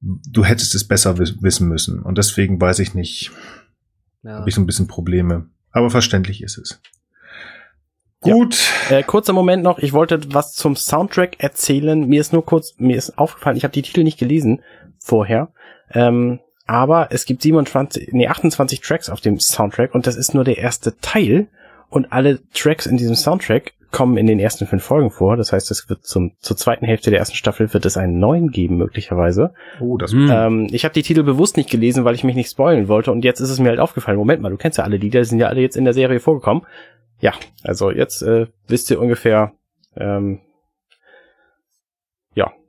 Du 0.00 0.44
hättest 0.44 0.74
es 0.74 0.86
besser 0.88 1.18
wis- 1.18 1.42
wissen 1.42 1.68
müssen. 1.68 2.02
Und 2.02 2.18
deswegen 2.18 2.60
weiß 2.60 2.78
ich 2.80 2.94
nicht, 2.94 3.30
Ja. 4.22 4.38
habe 4.38 4.48
ich 4.48 4.54
so 4.54 4.60
ein 4.60 4.66
bisschen 4.66 4.86
Probleme. 4.88 5.46
Aber 5.70 5.90
verständlich 5.90 6.42
ist 6.42 6.56
es. 6.58 6.80
Ja. 8.24 8.32
Gut. 8.32 8.58
Äh, 8.90 9.02
kurzer 9.04 9.32
Moment 9.32 9.62
noch, 9.62 9.78
ich 9.78 9.92
wollte 9.92 10.20
was 10.34 10.54
zum 10.54 10.74
Soundtrack 10.76 11.36
erzählen. 11.40 12.08
Mir 12.08 12.20
ist 12.20 12.32
nur 12.32 12.44
kurz, 12.44 12.74
mir 12.78 12.96
ist 12.96 13.16
aufgefallen, 13.18 13.56
ich 13.56 13.64
habe 13.64 13.72
die 13.72 13.82
Titel 13.82 14.02
nicht 14.02 14.18
gelesen 14.18 14.62
vorher. 14.98 15.52
Ähm, 15.92 16.40
aber 16.68 17.08
es 17.10 17.24
gibt 17.24 17.42
27, 17.42 18.10
nee, 18.12 18.28
28 18.28 18.80
Tracks 18.80 19.08
auf 19.08 19.22
dem 19.22 19.40
Soundtrack 19.40 19.94
und 19.94 20.06
das 20.06 20.16
ist 20.16 20.34
nur 20.34 20.44
der 20.44 20.58
erste 20.58 20.96
Teil. 21.00 21.48
Und 21.90 22.12
alle 22.12 22.40
Tracks 22.52 22.84
in 22.84 22.98
diesem 22.98 23.14
Soundtrack 23.14 23.72
kommen 23.90 24.18
in 24.18 24.26
den 24.26 24.38
ersten 24.38 24.66
fünf 24.66 24.84
Folgen 24.84 25.10
vor. 25.10 25.38
Das 25.38 25.50
heißt, 25.50 25.70
es 25.70 25.88
wird 25.88 26.04
zum, 26.04 26.32
zur 26.40 26.58
zweiten 26.58 26.84
Hälfte 26.84 27.08
der 27.08 27.20
ersten 27.20 27.36
Staffel 27.36 27.72
wird 27.72 27.86
es 27.86 27.96
einen 27.96 28.18
neuen 28.18 28.50
geben, 28.50 28.76
möglicherweise. 28.76 29.54
Oh, 29.80 29.96
das 29.96 30.12
Hm. 30.12 30.30
Ähm, 30.30 30.66
ich 30.70 30.84
habe 30.84 30.92
die 30.92 31.02
Titel 31.02 31.22
bewusst 31.22 31.56
nicht 31.56 31.70
gelesen, 31.70 32.04
weil 32.04 32.14
ich 32.14 32.22
mich 32.22 32.36
nicht 32.36 32.50
spoilen 32.50 32.88
wollte. 32.88 33.10
Und 33.12 33.24
jetzt 33.24 33.40
ist 33.40 33.48
es 33.48 33.58
mir 33.58 33.70
halt 33.70 33.80
aufgefallen. 33.80 34.18
Moment 34.18 34.42
mal, 34.42 34.50
du 34.50 34.58
kennst 34.58 34.76
ja 34.76 34.84
alle 34.84 34.98
Lieder, 34.98 35.20
die 35.20 35.26
sind 35.26 35.38
ja 35.38 35.46
alle 35.46 35.62
jetzt 35.62 35.78
in 35.78 35.86
der 35.86 35.94
Serie 35.94 36.20
vorgekommen. 36.20 36.64
Ja, 37.20 37.32
also 37.64 37.90
jetzt 37.90 38.20
äh, 38.20 38.48
wisst 38.66 38.90
ihr 38.90 39.00
ungefähr. 39.00 39.52
Ähm, 39.96 40.40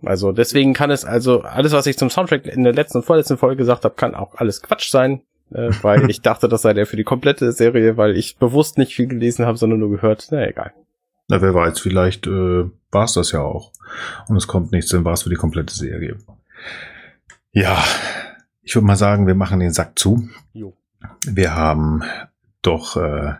also 0.03 0.31
deswegen 0.31 0.73
kann 0.73 0.91
es 0.91 1.05
also 1.05 1.41
alles, 1.41 1.73
was 1.73 1.85
ich 1.85 1.97
zum 1.97 2.09
Soundtrack 2.09 2.45
in 2.45 2.63
der 2.63 2.73
letzten 2.73 2.99
und 2.99 3.05
vorletzten 3.05 3.37
Folge 3.37 3.57
gesagt 3.57 3.83
habe, 3.83 3.95
kann 3.95 4.15
auch 4.15 4.35
alles 4.35 4.61
Quatsch 4.61 4.89
sein. 4.89 5.21
Äh, 5.51 5.71
weil 5.81 6.09
ich 6.09 6.21
dachte, 6.21 6.47
das 6.47 6.61
sei 6.61 6.73
der 6.73 6.85
für 6.85 6.97
die 6.97 7.03
komplette 7.03 7.51
Serie, 7.51 7.97
weil 7.97 8.15
ich 8.15 8.37
bewusst 8.37 8.77
nicht 8.77 8.95
viel 8.95 9.07
gelesen 9.07 9.45
habe, 9.45 9.57
sondern 9.57 9.79
nur 9.79 9.89
gehört. 9.89 10.27
Na 10.31 10.47
egal. 10.47 10.73
Na, 11.27 11.41
wer 11.41 11.53
weiß, 11.53 11.79
vielleicht 11.79 12.27
äh, 12.27 12.65
war 12.91 13.03
es 13.03 13.13
das 13.13 13.31
ja 13.31 13.41
auch. 13.41 13.71
Und 14.27 14.37
es 14.37 14.47
kommt 14.47 14.71
nichts, 14.71 14.91
dann 14.91 15.05
war 15.05 15.13
es 15.13 15.23
für 15.23 15.29
die 15.29 15.35
komplette 15.35 15.73
Serie. 15.73 16.17
Ja, 17.51 17.83
ich 18.61 18.75
würde 18.75 18.87
mal 18.87 18.95
sagen, 18.95 19.27
wir 19.27 19.35
machen 19.35 19.59
den 19.59 19.73
Sack 19.73 19.97
zu. 19.97 20.27
Jo. 20.53 20.75
Wir 21.25 21.55
haben 21.55 22.03
doch 22.61 22.97
äh, 22.97 23.33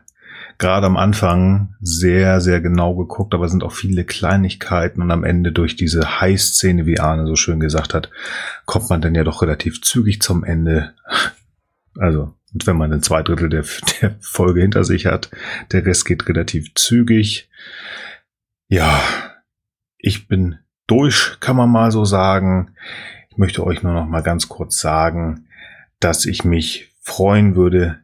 gerade 0.60 0.86
am 0.86 0.98
Anfang 0.98 1.74
sehr, 1.80 2.42
sehr 2.42 2.60
genau 2.60 2.94
geguckt, 2.96 3.34
aber 3.34 3.46
es 3.46 3.52
sind 3.52 3.64
auch 3.64 3.72
viele 3.72 4.04
Kleinigkeiten 4.04 5.02
und 5.02 5.10
am 5.10 5.24
Ende 5.24 5.54
durch 5.54 5.78
diese 5.78 6.20
High-Szene, 6.20 6.86
wie 6.86 7.00
Arne 7.00 7.26
so 7.26 7.36
schön 7.36 7.62
gesagt 7.62 7.94
hat, 7.94 8.12
kommt 8.66 8.90
man 8.90 9.02
dann 9.02 9.16
ja 9.16 9.24
doch 9.24 9.42
relativ 9.42 9.82
zügig 9.82 10.22
zum 10.22 10.44
Ende. 10.44 10.94
Also, 11.98 12.34
und 12.54 12.68
wenn 12.68 12.78
man 12.78 12.94
ein 12.94 13.02
zwei 13.02 13.24
Drittel 13.24 13.50
der, 13.50 13.64
der 14.02 14.16
Folge 14.20 14.62
hinter 14.62 14.84
sich 14.84 15.06
hat, 15.06 15.32
der 15.72 15.86
Rest 15.86 16.06
geht 16.06 16.28
relativ 16.28 16.74
zügig. 16.76 17.50
Ja, 18.68 19.02
ich 19.98 20.28
bin 20.28 20.60
durch, 20.88 21.38
kann 21.40 21.56
man 21.56 21.70
mal 21.70 21.92
so 21.92 22.06
sagen. 22.06 22.76
Ich 23.30 23.38
möchte 23.38 23.66
euch 23.66 23.82
nur 23.82 23.94
noch 23.94 24.06
mal 24.06 24.24
ganz 24.24 24.50
kurz 24.50 24.80
sagen, 24.80 25.48
dass 26.00 26.26
ich 26.26 26.44
mich 26.44 26.94
freuen 27.02 27.56
würde, 27.56 28.00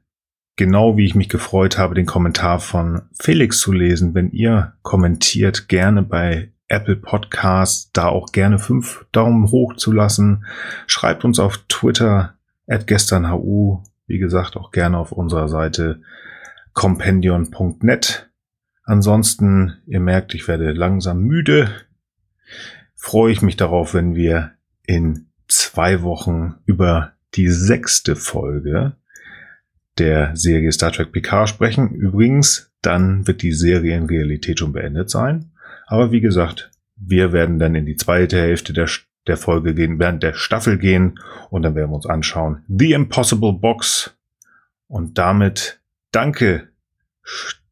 genau 0.56 0.98
wie 0.98 1.06
ich 1.06 1.16
mich 1.16 1.30
gefreut 1.30 1.78
habe, 1.78 1.96
den 1.96 2.06
Kommentar 2.06 2.60
von 2.60 3.04
Felix 3.14 3.60
zu 3.60 3.72
lesen. 3.72 4.14
Wenn 4.14 4.32
ihr 4.32 4.74
kommentiert, 4.82 5.68
gerne 5.68 6.02
bei 6.02 6.52
Apple 6.68 6.96
Podcasts, 6.96 7.92
da 7.94 8.08
auch 8.08 8.32
gerne 8.32 8.58
fünf 8.58 9.06
Daumen 9.12 9.52
hoch 9.52 9.76
zu 9.76 9.92
lassen. 9.92 10.46
Schreibt 10.88 11.24
uns 11.24 11.40
auf 11.40 11.60
Twitter 11.68 12.36
at 12.68 12.88
gesternhu, 12.88 13.84
wie 14.08 14.18
gesagt, 14.18 14.56
auch 14.56 14.72
gerne 14.72 14.98
auf 14.98 15.12
unserer 15.12 15.48
Seite 15.48 16.02
compendion.net. 16.74 18.30
Ansonsten, 18.84 19.78
ihr 19.86 20.00
merkt, 20.00 20.34
ich 20.34 20.48
werde 20.48 20.72
langsam 20.72 21.22
müde. 21.22 21.70
Freue 22.96 23.32
ich 23.32 23.42
mich 23.42 23.58
darauf, 23.58 23.94
wenn 23.94 24.16
wir 24.16 24.52
in 24.84 25.28
zwei 25.48 26.02
Wochen 26.02 26.56
über 26.66 27.14
die 27.36 27.50
sechste 27.50 28.16
Folge 28.16 28.96
der 29.98 30.36
Serie 30.36 30.72
Star 30.72 30.92
Trek 30.92 31.12
Picard 31.12 31.50
sprechen. 31.50 31.92
Übrigens, 31.92 32.72
dann 32.82 33.28
wird 33.28 33.42
die 33.42 33.54
Serie 33.54 33.96
in 33.96 34.06
Realität 34.06 34.60
schon 34.60 34.74
beendet 34.74 35.10
sein. 35.10 35.52
Aber 35.88 36.12
wie 36.12 36.22
gesagt, 36.22 36.72
wir 36.96 37.34
werden 37.34 37.60
dann 37.60 37.76
in 37.76 37.86
die 37.86 37.96
zweite 37.96 38.38
Hälfte 38.38 38.74
der, 38.74 38.90
der 39.28 39.38
Folge 39.38 39.74
gehen, 39.74 40.00
während 40.00 40.24
der 40.24 40.34
Staffel 40.34 40.78
gehen 40.78 41.20
und 41.50 41.64
dann 41.64 41.76
werden 41.76 41.92
wir 41.92 41.96
uns 41.96 42.06
anschauen 42.06 42.64
The 42.68 42.94
Impossible 42.94 43.54
Box. 43.54 44.16
Und 44.88 45.18
damit 45.18 45.80
danke, 46.12 46.70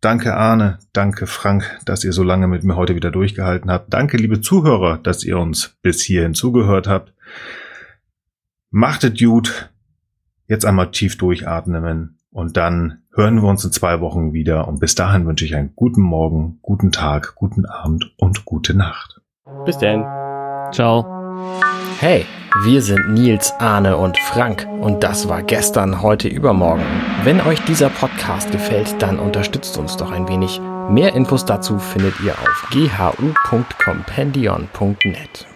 danke 0.01 0.35
Arne, 0.35 0.79
danke 0.93 1.27
Frank, 1.27 1.79
dass 1.85 2.03
ihr 2.03 2.11
so 2.11 2.23
lange 2.23 2.47
mit 2.47 2.63
mir 2.63 2.75
heute 2.75 2.95
wieder 2.95 3.11
durchgehalten 3.11 3.71
habt. 3.71 3.93
Danke, 3.93 4.17
liebe 4.17 4.41
Zuhörer, 4.41 4.97
dass 4.97 5.23
ihr 5.23 5.37
uns 5.37 5.77
bis 5.81 6.01
hierhin 6.01 6.33
zugehört 6.33 6.87
habt. 6.87 7.13
Macht 8.71 9.03
es 9.03 9.19
gut. 9.19 9.72
Jetzt 10.53 10.65
einmal 10.65 10.91
tief 10.91 11.17
durchatmen 11.17 12.19
und 12.29 12.57
dann 12.57 12.99
hören 13.15 13.41
wir 13.41 13.49
uns 13.49 13.65
in 13.65 13.71
zwei 13.71 14.01
Wochen 14.01 14.33
wieder. 14.33 14.67
Und 14.67 14.79
bis 14.79 14.93
dahin 14.93 15.25
wünsche 15.25 15.45
ich 15.45 15.55
einen 15.55 15.71
guten 15.75 16.01
Morgen, 16.01 16.59
guten 16.61 16.91
Tag, 16.91 17.33
guten 17.33 17.65
Abend 17.65 18.13
und 18.17 18.45
gute 18.45 18.77
Nacht. 18.77 19.19
Bis 19.65 19.79
denn. 19.79 20.03
Ciao. 20.71 21.07
Hey, 21.99 22.27
wir 22.65 22.83
sind 22.83 23.13
Nils, 23.13 23.51
Arne 23.57 23.97
und 23.97 24.19
Frank 24.19 24.67
und 24.79 25.03
das 25.03 25.27
war 25.27 25.41
gestern, 25.41 26.03
heute, 26.03 26.27
übermorgen. 26.27 26.83
Wenn 27.23 27.41
euch 27.41 27.59
dieser 27.61 27.89
Podcast 27.89 28.51
gefällt, 28.51 29.01
dann 29.01 29.17
unterstützt 29.17 29.79
uns 29.79 29.97
doch 29.97 30.11
ein 30.11 30.27
wenig. 30.27 30.61
Mehr 30.87 31.15
Infos 31.15 31.45
dazu 31.45 31.79
findet 31.79 32.13
ihr 32.23 32.33
auf 32.33 32.69
ghu.compendion.net. 32.71 35.47